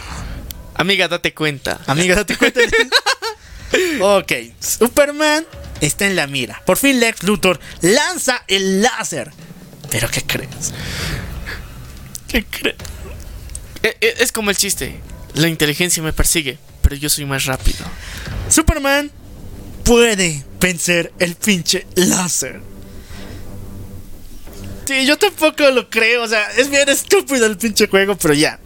Amiga, 0.76 1.08
date 1.08 1.34
cuenta. 1.34 1.80
Amiga, 1.88 2.14
date 2.14 2.36
cuenta. 2.36 2.60
ok, 4.00 4.32
Superman 4.60 5.44
está 5.80 6.06
en 6.06 6.16
la 6.16 6.26
mira. 6.26 6.62
Por 6.66 6.76
fin 6.76 7.00
Lex 7.00 7.22
Luthor 7.24 7.60
lanza 7.80 8.42
el 8.48 8.82
láser. 8.82 9.30
Pero 9.90 10.08
¿qué 10.10 10.22
crees? 10.22 10.72
¿Qué 12.28 12.44
crees? 12.44 12.76
E- 13.82 13.96
e- 14.00 14.14
Es 14.18 14.32
como 14.32 14.50
el 14.50 14.56
chiste. 14.56 14.98
La 15.34 15.48
inteligencia 15.48 16.02
me 16.02 16.12
persigue, 16.12 16.58
pero 16.82 16.96
yo 16.96 17.08
soy 17.08 17.24
más 17.24 17.44
rápido. 17.46 17.84
Superman 18.48 19.10
puede 19.84 20.44
vencer 20.60 21.12
el 21.18 21.34
pinche 21.34 21.86
láser. 21.96 22.60
Sí, 24.86 25.06
yo 25.06 25.16
tampoco 25.18 25.70
lo 25.70 25.88
creo. 25.90 26.22
O 26.22 26.28
sea, 26.28 26.42
es 26.56 26.70
bien 26.70 26.88
estúpido 26.88 27.46
el 27.46 27.56
pinche 27.56 27.88
juego, 27.88 28.16
pero 28.16 28.34
ya. 28.34 28.58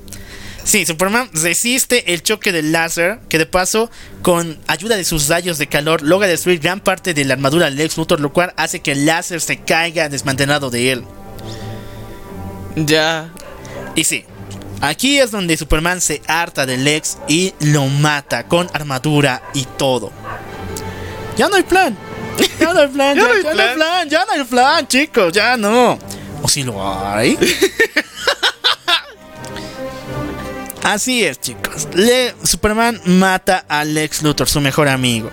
Sí, 0.69 0.85
Superman 0.85 1.31
resiste 1.33 2.13
el 2.13 2.23
choque 2.23 2.53
del 2.53 2.73
láser, 2.73 3.21
que 3.31 3.39
de 3.39 3.47
paso, 3.47 3.91
con 4.21 4.59
ayuda 4.67 4.99
de 4.99 5.05
sus 5.05 5.27
rayos 5.27 5.57
de 5.57 5.67
calor, 5.67 6.03
logra 6.03 6.29
destruir 6.29 6.61
gran 6.61 6.81
parte 6.81 7.15
de 7.15 7.25
la 7.25 7.33
armadura 7.33 7.71
de 7.71 7.71
Lex 7.71 7.97
Luthor, 7.97 8.21
lo 8.21 8.35
cual 8.35 8.53
hace 8.59 8.81
que 8.81 8.93
el 8.93 9.07
láser 9.07 9.41
se 9.41 9.57
caiga 9.57 10.11
desmantelado 10.11 10.69
de 10.69 10.93
él. 10.93 11.05
Ya. 12.77 13.33
Y 13.95 14.05
sí, 14.05 14.27
aquí 14.83 15.19
es 15.19 15.31
donde 15.31 15.57
Superman 15.57 16.03
se 16.03 16.21
harta 16.27 16.67
de 16.67 16.77
Lex 16.77 17.17
y 17.29 17.55
lo 17.61 17.87
mata 17.87 18.47
con 18.47 18.69
armadura 18.75 19.41
y 19.55 19.65
todo. 19.65 20.13
Ya 21.39 21.49
no 21.49 21.57
hay 21.57 21.63
plan. 21.63 21.97
Ya 22.61 22.75
no 22.75 22.81
hay 22.81 22.89
plan, 22.89 23.17
ya, 23.17 23.23
Ya 23.23 23.27
no 23.27 23.33
hay 23.33 23.43
ya 23.43 23.55
no 23.55 23.63
hay 23.63 23.75
plan, 23.75 24.11
ya 24.11 24.25
no 24.27 24.33
hay 24.33 24.45
plan, 24.45 24.87
chicos, 24.87 25.33
ya 25.33 25.57
no. 25.57 25.99
O 26.43 26.47
si 26.47 26.63
lo 26.63 26.79
hay. 27.09 27.39
Así 30.83 31.25
es, 31.25 31.41
chicos. 31.41 31.89
Le- 31.95 32.35
Superman 32.45 33.01
mata 33.05 33.65
a 33.69 33.85
Lex 33.85 34.23
Luthor, 34.23 34.49
su 34.49 34.61
mejor 34.61 34.89
amigo. 34.89 35.31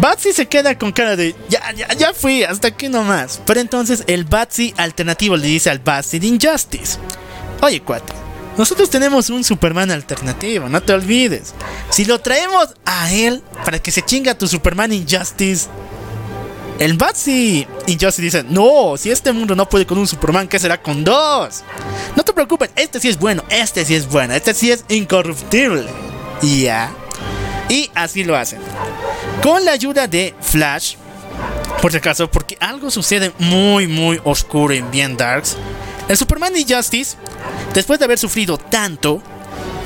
Batsy 0.00 0.32
se 0.32 0.46
queda 0.46 0.78
con 0.78 0.90
cara 0.92 1.16
de 1.16 1.34
ya, 1.48 1.70
ya, 1.72 1.88
ya 1.94 2.14
fui, 2.14 2.42
hasta 2.44 2.68
aquí 2.68 2.88
nomás. 2.88 3.40
Pero 3.46 3.60
entonces 3.60 4.04
el 4.06 4.24
Batsy 4.24 4.72
alternativo 4.78 5.36
le 5.36 5.46
dice 5.46 5.70
al 5.70 5.78
Batsy 5.80 6.18
de 6.18 6.26
Injustice: 6.28 6.98
Oye, 7.60 7.80
cuate, 7.82 8.12
nosotros 8.56 8.88
tenemos 8.90 9.28
un 9.30 9.44
Superman 9.44 9.90
alternativo, 9.90 10.68
no 10.68 10.82
te 10.82 10.92
olvides. 10.94 11.52
Si 11.90 12.04
lo 12.06 12.20
traemos 12.20 12.68
a 12.86 13.12
él 13.12 13.42
para 13.64 13.78
que 13.78 13.90
se 13.90 14.02
chinga 14.02 14.34
tu 14.36 14.48
Superman 14.48 14.92
Injustice. 14.92 15.68
El 16.78 16.94
Batsy 16.94 17.66
Injustice 17.86 18.22
dice: 18.22 18.44
No, 18.44 18.96
si 18.96 19.10
este 19.10 19.32
mundo 19.32 19.54
no 19.54 19.68
puede 19.68 19.86
con 19.86 19.98
un 19.98 20.06
Superman, 20.06 20.48
¿qué 20.48 20.58
será 20.58 20.80
con 20.80 21.04
dos? 21.04 21.62
No 22.16 22.22
te 22.22 22.32
preocupes, 22.32 22.70
este 22.76 23.00
sí 23.00 23.08
es 23.08 23.18
bueno, 23.18 23.44
este 23.50 23.84
sí 23.84 23.94
es 23.94 24.08
bueno, 24.08 24.34
este 24.34 24.54
sí 24.54 24.70
es 24.70 24.84
incorruptible. 24.88 25.86
Y 26.42 26.62
ya. 26.62 26.92
Y 27.68 27.90
así 27.94 28.24
lo 28.24 28.36
hacen. 28.36 28.60
Con 29.42 29.64
la 29.64 29.72
ayuda 29.72 30.06
de 30.06 30.34
Flash, 30.40 30.96
por 31.80 31.90
si 31.90 31.98
acaso, 31.98 32.30
porque 32.30 32.56
algo 32.60 32.90
sucede 32.90 33.32
muy, 33.38 33.86
muy 33.86 34.20
oscuro 34.24 34.74
y 34.74 34.80
bien 34.82 35.16
darks. 35.16 35.56
El 36.08 36.16
Superman 36.16 36.56
Injustice, 36.56 37.16
después 37.74 37.98
de 37.98 38.04
haber 38.04 38.18
sufrido 38.18 38.58
tanto, 38.58 39.22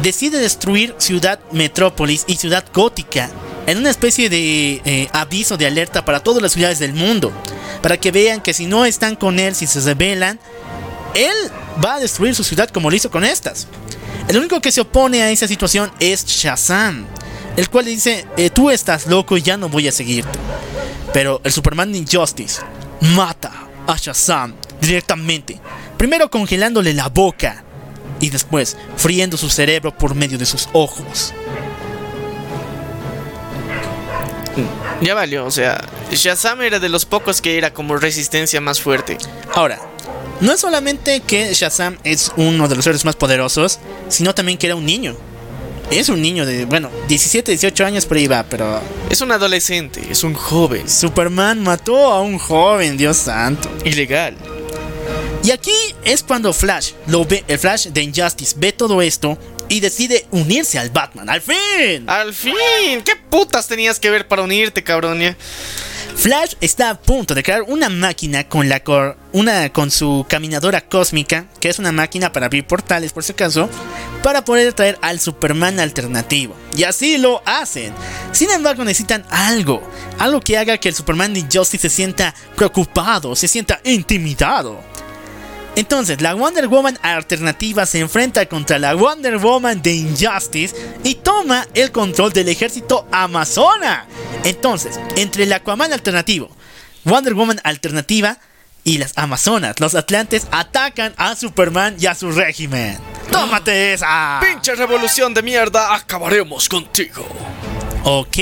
decide 0.03 0.39
destruir 0.39 0.95
Ciudad 0.99 1.39
Metrópolis 1.53 2.25
y 2.27 2.37
Ciudad 2.37 2.65
Gótica 2.73 3.31
en 3.67 3.79
una 3.79 3.91
especie 3.91 4.31
de 4.31 4.81
eh, 4.85 5.09
aviso 5.13 5.57
de 5.57 5.67
alerta 5.67 6.05
para 6.05 6.21
todas 6.21 6.43
las 6.43 6.53
ciudades 6.53 6.79
del 6.79 6.95
mundo. 6.95 7.33
Para 7.83 7.97
que 7.97 8.13
vean 8.13 8.41
que 8.41 8.55
si 8.55 8.67
no 8.67 8.85
están 8.85 9.17
con 9.17 9.39
él, 9.39 9.55
si 9.55 9.67
se 9.67 9.81
rebelan, 9.81 10.39
él 11.15 11.35
va 11.85 11.97
a 11.97 12.01
destruir 12.01 12.35
su 12.35 12.45
ciudad 12.45 12.71
como 12.71 12.91
lo 12.91 12.97
hizo 12.97 13.11
con 13.11 13.25
estas. 13.25 13.67
El 14.29 14.39
único 14.39 14.61
que 14.61 14.73
se 14.73 14.81
opone 14.81 15.23
a 15.23 15.31
esa 15.31 15.49
situación 15.49 15.91
es 16.01 16.25
Shazam. 16.25 17.07
el 17.57 17.71
cual 17.71 17.87
dice, 17.87 18.27
eh, 18.37 18.51
tú 18.51 18.71
estás 18.71 19.07
loco 19.07 19.37
y 19.37 19.43
ya 19.43 19.57
no 19.57 19.69
voy 19.69 19.89
a 19.89 19.93
seguirte. 19.93 20.39
Pero 21.13 21.41
el 21.43 21.53
Superman 21.53 21.95
Injustice 21.95 22.61
mata 23.15 23.69
a 23.87 23.97
Shazam 23.97 24.55
directamente, 24.81 25.59
primero 25.97 26.31
congelándole 26.31 26.93
la 26.93 27.09
boca 27.09 27.65
y 28.21 28.31
después 28.31 28.77
friendo 28.97 29.37
su 29.37 29.49
cerebro 29.49 29.97
por 29.97 30.15
medio 30.15 30.39
de 30.39 30.47
sus 30.47 30.69
ojos. 30.73 31.33
Ya 35.01 35.15
valió, 35.15 35.45
o 35.45 35.51
sea, 35.51 35.85
Shazam 36.11 36.63
era 36.63 36.79
de 36.79 36.89
los 36.89 37.05
pocos 37.05 37.41
que 37.41 37.59
era 37.59 37.73
como 37.73 37.97
resistencia 37.97 38.61
más 38.61 38.81
fuerte. 38.81 39.19
Ahora, 39.55 39.81
no 40.41 40.53
es 40.53 40.61
solamente 40.61 41.21
que 41.21 41.53
Shazam 41.53 41.99
es 42.05 42.33
uno 42.37 42.69
de 42.69 42.77
los 42.77 42.87
héroes 42.87 43.05
más 43.05 43.17
poderosos, 43.17 43.79
sino 44.09 44.35
también 44.35 44.59
que 44.59 44.67
era 44.67 44.77
un 44.77 44.87
niño. 44.87 45.17
Es 45.91 46.09
un 46.09 46.21
niño 46.21 46.45
de, 46.45 46.65
bueno, 46.65 46.91
17, 47.09 47.53
18 47.53 47.85
años 47.87 48.07
por 48.07 48.17
ahí 48.17 48.27
va, 48.27 48.45
pero... 48.45 48.81
Es 49.09 49.21
un 49.21 49.31
adolescente, 49.31 50.03
es 50.11 50.25
un 50.25 50.35
joven. 50.35 50.89
Superman 50.89 51.63
mató 51.63 52.13
a 52.13 52.21
un 52.21 52.39
joven, 52.39 52.97
Dios 52.97 53.19
santo. 53.19 53.71
Ilegal. 53.85 54.37
Y 55.45 55.53
aquí 55.53 55.71
es 56.05 56.25
cuando 56.25 56.53
Flash 56.53 56.93
lo 57.07 57.25
ve, 57.25 57.45
el 57.47 57.59
Flash 57.59 57.87
de 57.89 58.03
Injustice 58.03 58.57
ve 58.59 58.73
todo 58.73 59.01
esto 59.01 59.39
y 59.69 59.81
decide 59.81 60.27
unirse 60.31 60.79
al 60.79 60.91
Batman. 60.91 61.29
¡Al 61.29 61.41
fin! 61.41 62.09
¡Al 62.09 62.33
fin! 62.33 63.03
¿Qué 63.05 63.17
putas 63.31 63.69
tenías 63.69 63.99
que 64.01 64.11
ver 64.11 64.29
para 64.29 64.43
unirte, 64.43 64.83
cabronia? 64.83 65.37
Flash 66.17 66.55
está 66.63 66.91
a 66.91 67.01
punto 67.01 67.35
de 67.35 67.43
crear 67.43 67.63
una 67.63 67.91
máquina 67.91 68.49
con 68.49 68.71
la 68.71 68.81
cor 68.81 69.19
una 69.33 69.71
con 69.71 69.91
su 69.91 70.25
caminadora 70.27 70.81
cósmica, 70.81 71.45
que 71.61 71.69
es 71.69 71.79
una 71.79 71.93
máquina 71.93 72.33
para 72.33 72.47
abrir 72.47 72.67
portales 72.67 73.13
por 73.13 73.23
si 73.23 73.33
acaso, 73.33 73.69
para 74.23 74.47
poder 74.47 74.73
traer 74.73 74.99
al 75.03 75.21
Superman 75.21 75.79
alternativo. 75.79 76.57
Y 76.75 76.85
así 76.85 77.19
lo 77.19 77.43
hacen. 77.45 77.93
Sin 78.33 78.51
embargo, 78.51 78.83
necesitan 78.83 79.27
algo, 79.29 79.83
algo 80.19 80.41
que 80.41 80.57
haga 80.57 80.79
que 80.79 80.89
el 80.89 80.95
Superman 80.95 81.35
de 81.35 81.41
Injustice 81.41 81.91
se 81.91 81.95
sienta 81.95 82.35
preocupado, 82.57 83.37
se 83.37 83.47
sienta 83.47 83.79
intimidado. 83.85 84.81
Entonces, 85.77 86.23
la 86.23 86.35
Wonder 86.35 86.69
Woman 86.69 86.99
alternativa 87.03 87.85
se 87.85 88.01
enfrenta 88.01 88.47
contra 88.47 88.79
la 88.79 88.95
Wonder 88.95 89.37
Woman 89.37 89.83
de 89.83 89.93
Injustice 89.93 90.75
y 91.05 91.17
toma 91.17 91.67
el 91.75 91.93
control 91.93 92.33
del 92.33 92.49
ejército 92.49 93.07
Amazona. 93.13 94.07
Entonces, 94.43 94.99
entre 95.17 95.45
el 95.45 95.53
Aquaman 95.53 95.93
alternativo, 95.93 96.51
Wonder 97.05 97.35
Woman 97.35 97.61
alternativa 97.63 98.39
y 98.85 98.97
las 98.97 99.13
Amazonas, 99.17 99.79
los 99.79 99.95
Atlantes 99.95 100.47
atacan 100.51 101.13
a 101.19 101.37
Superman 101.37 101.97
y 102.01 102.07
a 102.07 102.15
su 102.15 102.33
régimen. 102.33 102.99
¡Tómate 103.31 103.93
esa! 103.93 104.41
¡Pinche 104.41 104.75
revolución 104.77 105.35
de 105.35 105.43
mierda! 105.43 105.95
¡Acabaremos 105.95 106.71
contigo! 106.71 107.27
Ok, 108.09 108.37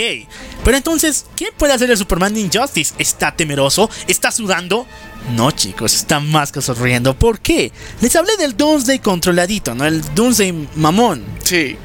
pero 0.62 0.76
entonces, 0.76 1.25
¿qué 1.36 1.47
puede 1.57 1.73
hacer 1.73 1.91
el 1.91 1.97
Superman 1.97 2.34
de 2.34 2.41
Injustice? 2.41 2.93
¿Está 2.99 3.34
temeroso? 3.34 3.89
¿Está 4.07 4.31
sudando? 4.31 4.86
No, 5.34 5.52
chicos, 5.52 5.94
está 5.94 6.20
más 6.20 6.52
que 6.52 6.60
sonriendo. 6.60 7.15
¿Por 7.15 7.41
qué? 7.41 7.73
Les 8.02 8.15
hablé 8.15 8.36
del 8.36 8.59
Doomsday 8.59 8.99
controladito, 8.99 9.75
¿no? 9.75 9.86
El 9.86 10.02
Doomsday 10.15 10.68
mamón. 10.75 11.25
Sí. 11.43 11.78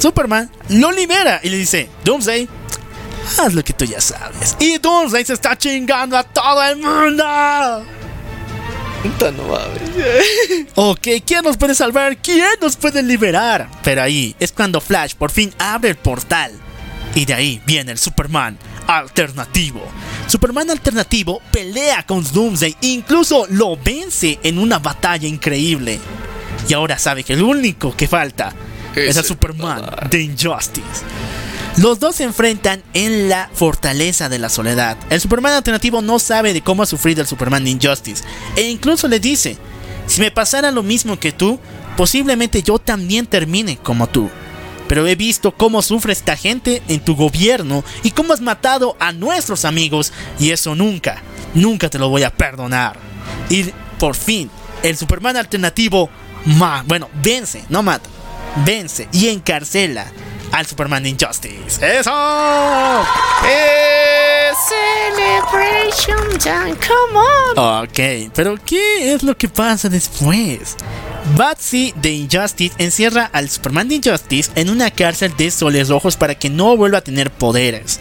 Superman 0.00 0.50
lo 0.70 0.90
libera 0.90 1.38
y 1.44 1.50
le 1.50 1.58
dice, 1.58 1.88
Doomsday, 2.04 2.48
haz 3.38 3.54
lo 3.54 3.62
que 3.62 3.72
tú 3.72 3.84
ya 3.84 4.00
sabes. 4.00 4.56
Y 4.58 4.78
Doomsday 4.78 5.24
se 5.24 5.34
está 5.34 5.56
chingando 5.56 6.16
a 6.16 6.24
todo 6.24 6.60
el 6.64 6.78
mundo. 6.78 7.24
No 9.20 10.90
ok, 10.90 11.08
¿quién 11.24 11.42
nos 11.44 11.56
puede 11.56 11.76
salvar? 11.76 12.16
¿Quién 12.16 12.48
nos 12.60 12.74
puede 12.74 13.00
liberar? 13.02 13.68
Pero 13.84 14.02
ahí 14.02 14.34
es 14.40 14.50
cuando 14.50 14.80
Flash 14.80 15.14
por 15.14 15.30
fin 15.30 15.54
abre 15.58 15.90
el 15.90 15.96
portal. 15.96 16.61
Y 17.14 17.24
de 17.24 17.34
ahí 17.34 17.62
viene 17.66 17.92
el 17.92 17.98
Superman 17.98 18.56
alternativo. 18.86 19.82
Superman 20.26 20.70
alternativo 20.70 21.42
pelea 21.52 22.04
con 22.04 22.24
Doomsday, 22.24 22.76
incluso 22.80 23.46
lo 23.50 23.76
vence 23.76 24.38
en 24.42 24.58
una 24.58 24.78
batalla 24.78 25.28
increíble. 25.28 25.98
Y 26.68 26.74
ahora 26.74 26.98
sabe 26.98 27.24
que 27.24 27.34
el 27.34 27.42
único 27.42 27.94
que 27.96 28.08
falta 28.08 28.54
es, 28.94 29.16
el 29.16 29.24
Superman 29.24 29.82
de 30.10 30.22
Injustice. 30.22 31.04
Los 31.78 31.98
dos 31.98 32.16
se 32.16 32.24
enfrentan 32.24 32.82
en 32.92 33.28
la 33.28 33.48
fortaleza 33.52 34.28
de 34.28 34.38
la 34.38 34.50
soledad. 34.50 34.96
El 35.08 35.20
Superman 35.20 35.54
alternativo 35.54 36.02
no 36.02 36.18
sabe 36.18 36.52
de 36.52 36.60
cómo 36.60 36.82
ha 36.82 36.86
sufrido 36.86 37.22
el 37.22 37.26
Superman 37.26 37.64
de 37.64 37.70
Injustice. 37.70 38.24
E 38.56 38.68
incluso 38.68 39.08
le 39.08 39.20
dice, 39.20 39.56
si 40.06 40.20
me 40.20 40.30
pasara 40.30 40.70
lo 40.70 40.82
mismo 40.82 41.18
que 41.18 41.32
tú, 41.32 41.58
posiblemente 41.96 42.62
yo 42.62 42.78
también 42.78 43.26
termine 43.26 43.78
como 43.78 44.06
tú. 44.06 44.30
Pero 44.92 45.06
he 45.06 45.14
visto 45.14 45.52
cómo 45.52 45.80
sufre 45.80 46.12
esta 46.12 46.36
gente 46.36 46.82
en 46.86 47.00
tu 47.00 47.16
gobierno 47.16 47.82
y 48.02 48.10
cómo 48.10 48.34
has 48.34 48.42
matado 48.42 48.94
a 49.00 49.10
nuestros 49.10 49.64
amigos 49.64 50.12
y 50.38 50.50
eso 50.50 50.74
nunca, 50.74 51.22
nunca 51.54 51.88
te 51.88 51.98
lo 51.98 52.10
voy 52.10 52.24
a 52.24 52.30
perdonar. 52.30 52.98
Y 53.48 53.70
por 53.98 54.14
fin, 54.14 54.50
el 54.82 54.98
Superman 54.98 55.38
alternativo, 55.38 56.10
ma, 56.44 56.84
bueno, 56.86 57.08
vence, 57.22 57.64
no 57.70 57.82
mata, 57.82 58.10
vence 58.66 59.08
y 59.12 59.28
encarcela 59.28 60.12
al 60.52 60.66
Superman 60.66 61.06
Injustice. 61.06 61.80
¡Eso! 61.80 62.12
¡Eh! 63.48 64.50
Celebration 64.68 66.38
time, 66.38 66.76
come 66.76 67.18
on. 67.56 67.84
Ok, 67.84 68.30
pero 68.34 68.56
¿qué 68.62 69.14
es 69.14 69.22
lo 69.22 69.34
que 69.38 69.48
pasa 69.48 69.88
después? 69.88 70.76
Batsy 71.36 71.94
de 71.96 72.12
Injustice 72.12 72.74
encierra 72.78 73.30
al 73.32 73.48
Superman 73.48 73.88
de 73.88 73.96
Injustice 73.96 74.50
en 74.54 74.68
una 74.68 74.90
cárcel 74.90 75.34
de 75.36 75.50
soles 75.50 75.88
rojos 75.88 76.16
para 76.16 76.34
que 76.34 76.50
no 76.50 76.76
vuelva 76.76 76.98
a 76.98 77.04
tener 77.04 77.30
poderes. 77.30 78.00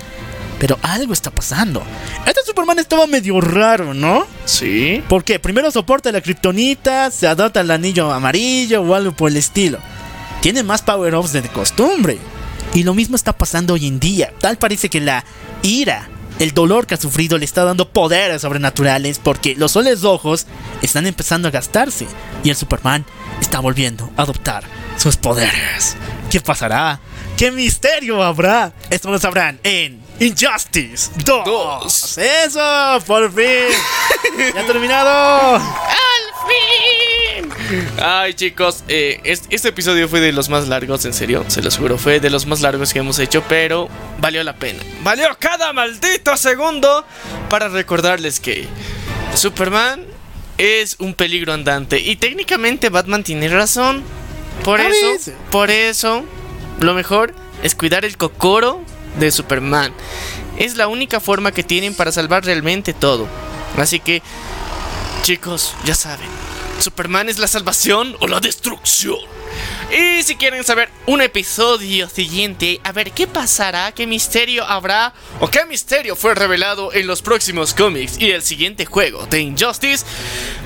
Pero 0.59 0.77
algo 0.81 1.13
está 1.13 1.31
pasando. 1.31 1.81
Este 2.25 2.41
Superman 2.45 2.79
estaba 2.79 3.07
medio 3.07 3.39
raro, 3.39 3.93
¿no? 3.93 4.27
Sí. 4.45 5.01
Porque 5.07 5.39
primero 5.39 5.71
soporta 5.71 6.11
la 6.11 6.21
kriptonita, 6.21 7.09
se 7.09 7.27
adopta 7.27 7.61
el 7.61 7.71
anillo 7.71 8.11
amarillo 8.11 8.81
o 8.81 8.93
algo 8.93 9.11
por 9.11 9.31
el 9.31 9.37
estilo. 9.37 9.79
Tiene 10.41 10.61
más 10.61 10.81
power-ups 10.81 11.33
de 11.33 11.41
costumbre. 11.43 12.17
Y 12.73 12.83
lo 12.83 12.93
mismo 12.93 13.15
está 13.15 13.33
pasando 13.33 13.73
hoy 13.73 13.87
en 13.87 13.99
día. 13.99 14.33
Tal 14.39 14.57
parece 14.57 14.89
que 14.89 15.01
la 15.01 15.25
ira, 15.63 16.09
el 16.41 16.55
dolor 16.55 16.87
que 16.87 16.95
ha 16.95 16.97
sufrido 16.97 17.37
le 17.37 17.45
está 17.45 17.63
dando 17.63 17.89
poderes 17.89 18.41
sobrenaturales 18.41 19.19
porque 19.19 19.53
los 19.55 19.73
soles 19.73 20.01
rojos 20.01 20.47
están 20.81 21.05
empezando 21.05 21.47
a 21.47 21.51
gastarse 21.51 22.07
y 22.43 22.49
el 22.49 22.55
Superman 22.55 23.05
está 23.39 23.59
volviendo 23.59 24.09
a 24.17 24.23
adoptar 24.23 24.63
sus 24.97 25.17
poderes. 25.17 25.95
¿Qué 26.31 26.41
pasará? 26.41 26.99
¿Qué 27.37 27.51
misterio 27.51 28.23
habrá? 28.23 28.73
Esto 28.89 29.11
lo 29.11 29.19
sabrán 29.19 29.59
en 29.61 30.01
Injustice 30.21 31.09
2. 31.25 32.17
Eso, 32.19 32.99
por 33.07 33.33
fin. 33.33 33.75
ya 34.53 34.61
ha 34.61 34.65
terminado. 34.67 35.55
¡Al 35.55 36.21
fin! 36.47 37.89
Ay, 37.99 38.35
chicos, 38.35 38.83
eh, 38.87 39.19
este, 39.23 39.55
este 39.55 39.69
episodio 39.69 40.07
fue 40.07 40.19
de 40.19 40.31
los 40.31 40.47
más 40.47 40.67
largos, 40.67 41.05
en 41.05 41.13
serio, 41.13 41.43
se 41.47 41.63
los 41.63 41.75
juro, 41.75 41.97
fue 41.97 42.19
de 42.19 42.29
los 42.29 42.45
más 42.45 42.61
largos 42.61 42.93
que 42.93 42.99
hemos 42.99 43.17
hecho, 43.17 43.43
pero 43.49 43.89
valió 44.19 44.43
la 44.43 44.53
pena. 44.53 44.83
Valió 45.01 45.25
cada 45.39 45.73
maldito 45.73 46.37
segundo 46.37 47.03
para 47.49 47.69
recordarles 47.69 48.39
que 48.39 48.67
Superman 49.33 50.05
es 50.59 50.97
un 50.99 51.15
peligro 51.15 51.51
andante 51.51 51.99
y 51.99 52.15
técnicamente 52.15 52.89
Batman 52.89 53.23
tiene 53.23 53.49
razón. 53.49 54.03
Por 54.63 54.81
eso, 54.81 55.33
por 55.49 55.71
eso, 55.71 56.23
lo 56.79 56.93
mejor 56.93 57.33
es 57.63 57.73
cuidar 57.73 58.05
el 58.05 58.17
cocoro 58.17 58.85
de 59.17 59.31
Superman. 59.31 59.93
Es 60.57 60.77
la 60.77 60.87
única 60.87 61.19
forma 61.19 61.51
que 61.51 61.63
tienen 61.63 61.95
para 61.95 62.11
salvar 62.11 62.45
realmente 62.45 62.93
todo. 62.93 63.27
Así 63.77 63.99
que, 63.99 64.21
chicos, 65.23 65.73
ya 65.85 65.95
saben, 65.95 66.27
Superman 66.79 67.29
es 67.29 67.39
la 67.39 67.47
salvación 67.47 68.15
o 68.19 68.27
la 68.27 68.39
destrucción. 68.39 69.19
Y 69.91 70.23
si 70.23 70.35
quieren 70.35 70.63
saber 70.63 70.89
un 71.05 71.21
episodio 71.21 72.07
siguiente, 72.07 72.79
a 72.83 72.91
ver 72.93 73.11
qué 73.11 73.27
pasará, 73.27 73.91
qué 73.91 74.07
misterio 74.07 74.63
habrá 74.63 75.13
o 75.41 75.49
qué 75.49 75.65
misterio 75.65 76.15
fue 76.15 76.33
revelado 76.33 76.93
en 76.93 77.07
los 77.07 77.21
próximos 77.21 77.73
cómics 77.73 78.17
y 78.17 78.31
el 78.31 78.41
siguiente 78.41 78.85
juego 78.85 79.25
de 79.27 79.41
Injustice, 79.41 80.05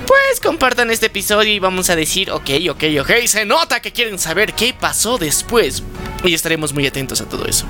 pues 0.06 0.40
compartan 0.40 0.90
este 0.90 1.06
episodio 1.06 1.52
y 1.52 1.58
vamos 1.58 1.90
a 1.90 1.96
decir, 1.96 2.30
ok, 2.30 2.50
ok, 2.70 2.84
ok, 3.00 3.10
se 3.26 3.44
nota 3.44 3.80
que 3.80 3.92
quieren 3.92 4.18
saber 4.18 4.54
qué 4.54 4.72
pasó 4.72 5.18
después 5.18 5.82
y 6.22 6.32
estaremos 6.32 6.72
muy 6.72 6.86
atentos 6.86 7.20
a 7.20 7.28
todo 7.28 7.46
eso. 7.46 7.66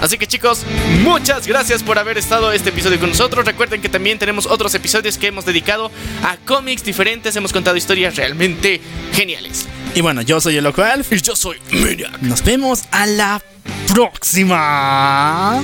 Así 0.00 0.18
que 0.18 0.26
chicos, 0.26 0.64
muchas 1.02 1.46
gracias 1.46 1.82
por 1.82 1.98
haber 1.98 2.18
estado 2.18 2.52
este 2.52 2.70
episodio 2.70 2.98
con 3.00 3.08
nosotros. 3.10 3.44
Recuerden 3.44 3.80
que 3.80 3.88
también 3.88 4.18
tenemos 4.18 4.46
otros 4.46 4.74
episodios 4.74 5.18
que 5.18 5.28
hemos 5.28 5.46
dedicado 5.46 5.90
a 6.22 6.36
cómics 6.38 6.84
diferentes. 6.84 7.34
Hemos 7.36 7.52
contado 7.52 7.76
historias 7.76 8.16
realmente 8.16 8.80
geniales. 9.12 9.66
Y 9.94 10.02
bueno, 10.02 10.22
yo 10.22 10.40
soy 10.40 10.56
el 10.56 10.66
Alf. 10.66 11.12
Y 11.12 11.20
yo 11.20 11.34
soy 11.34 11.58
Maniac. 11.72 12.20
Nos 12.20 12.44
vemos 12.44 12.84
a 12.90 13.06
la 13.06 13.42
próxima. 13.88 15.62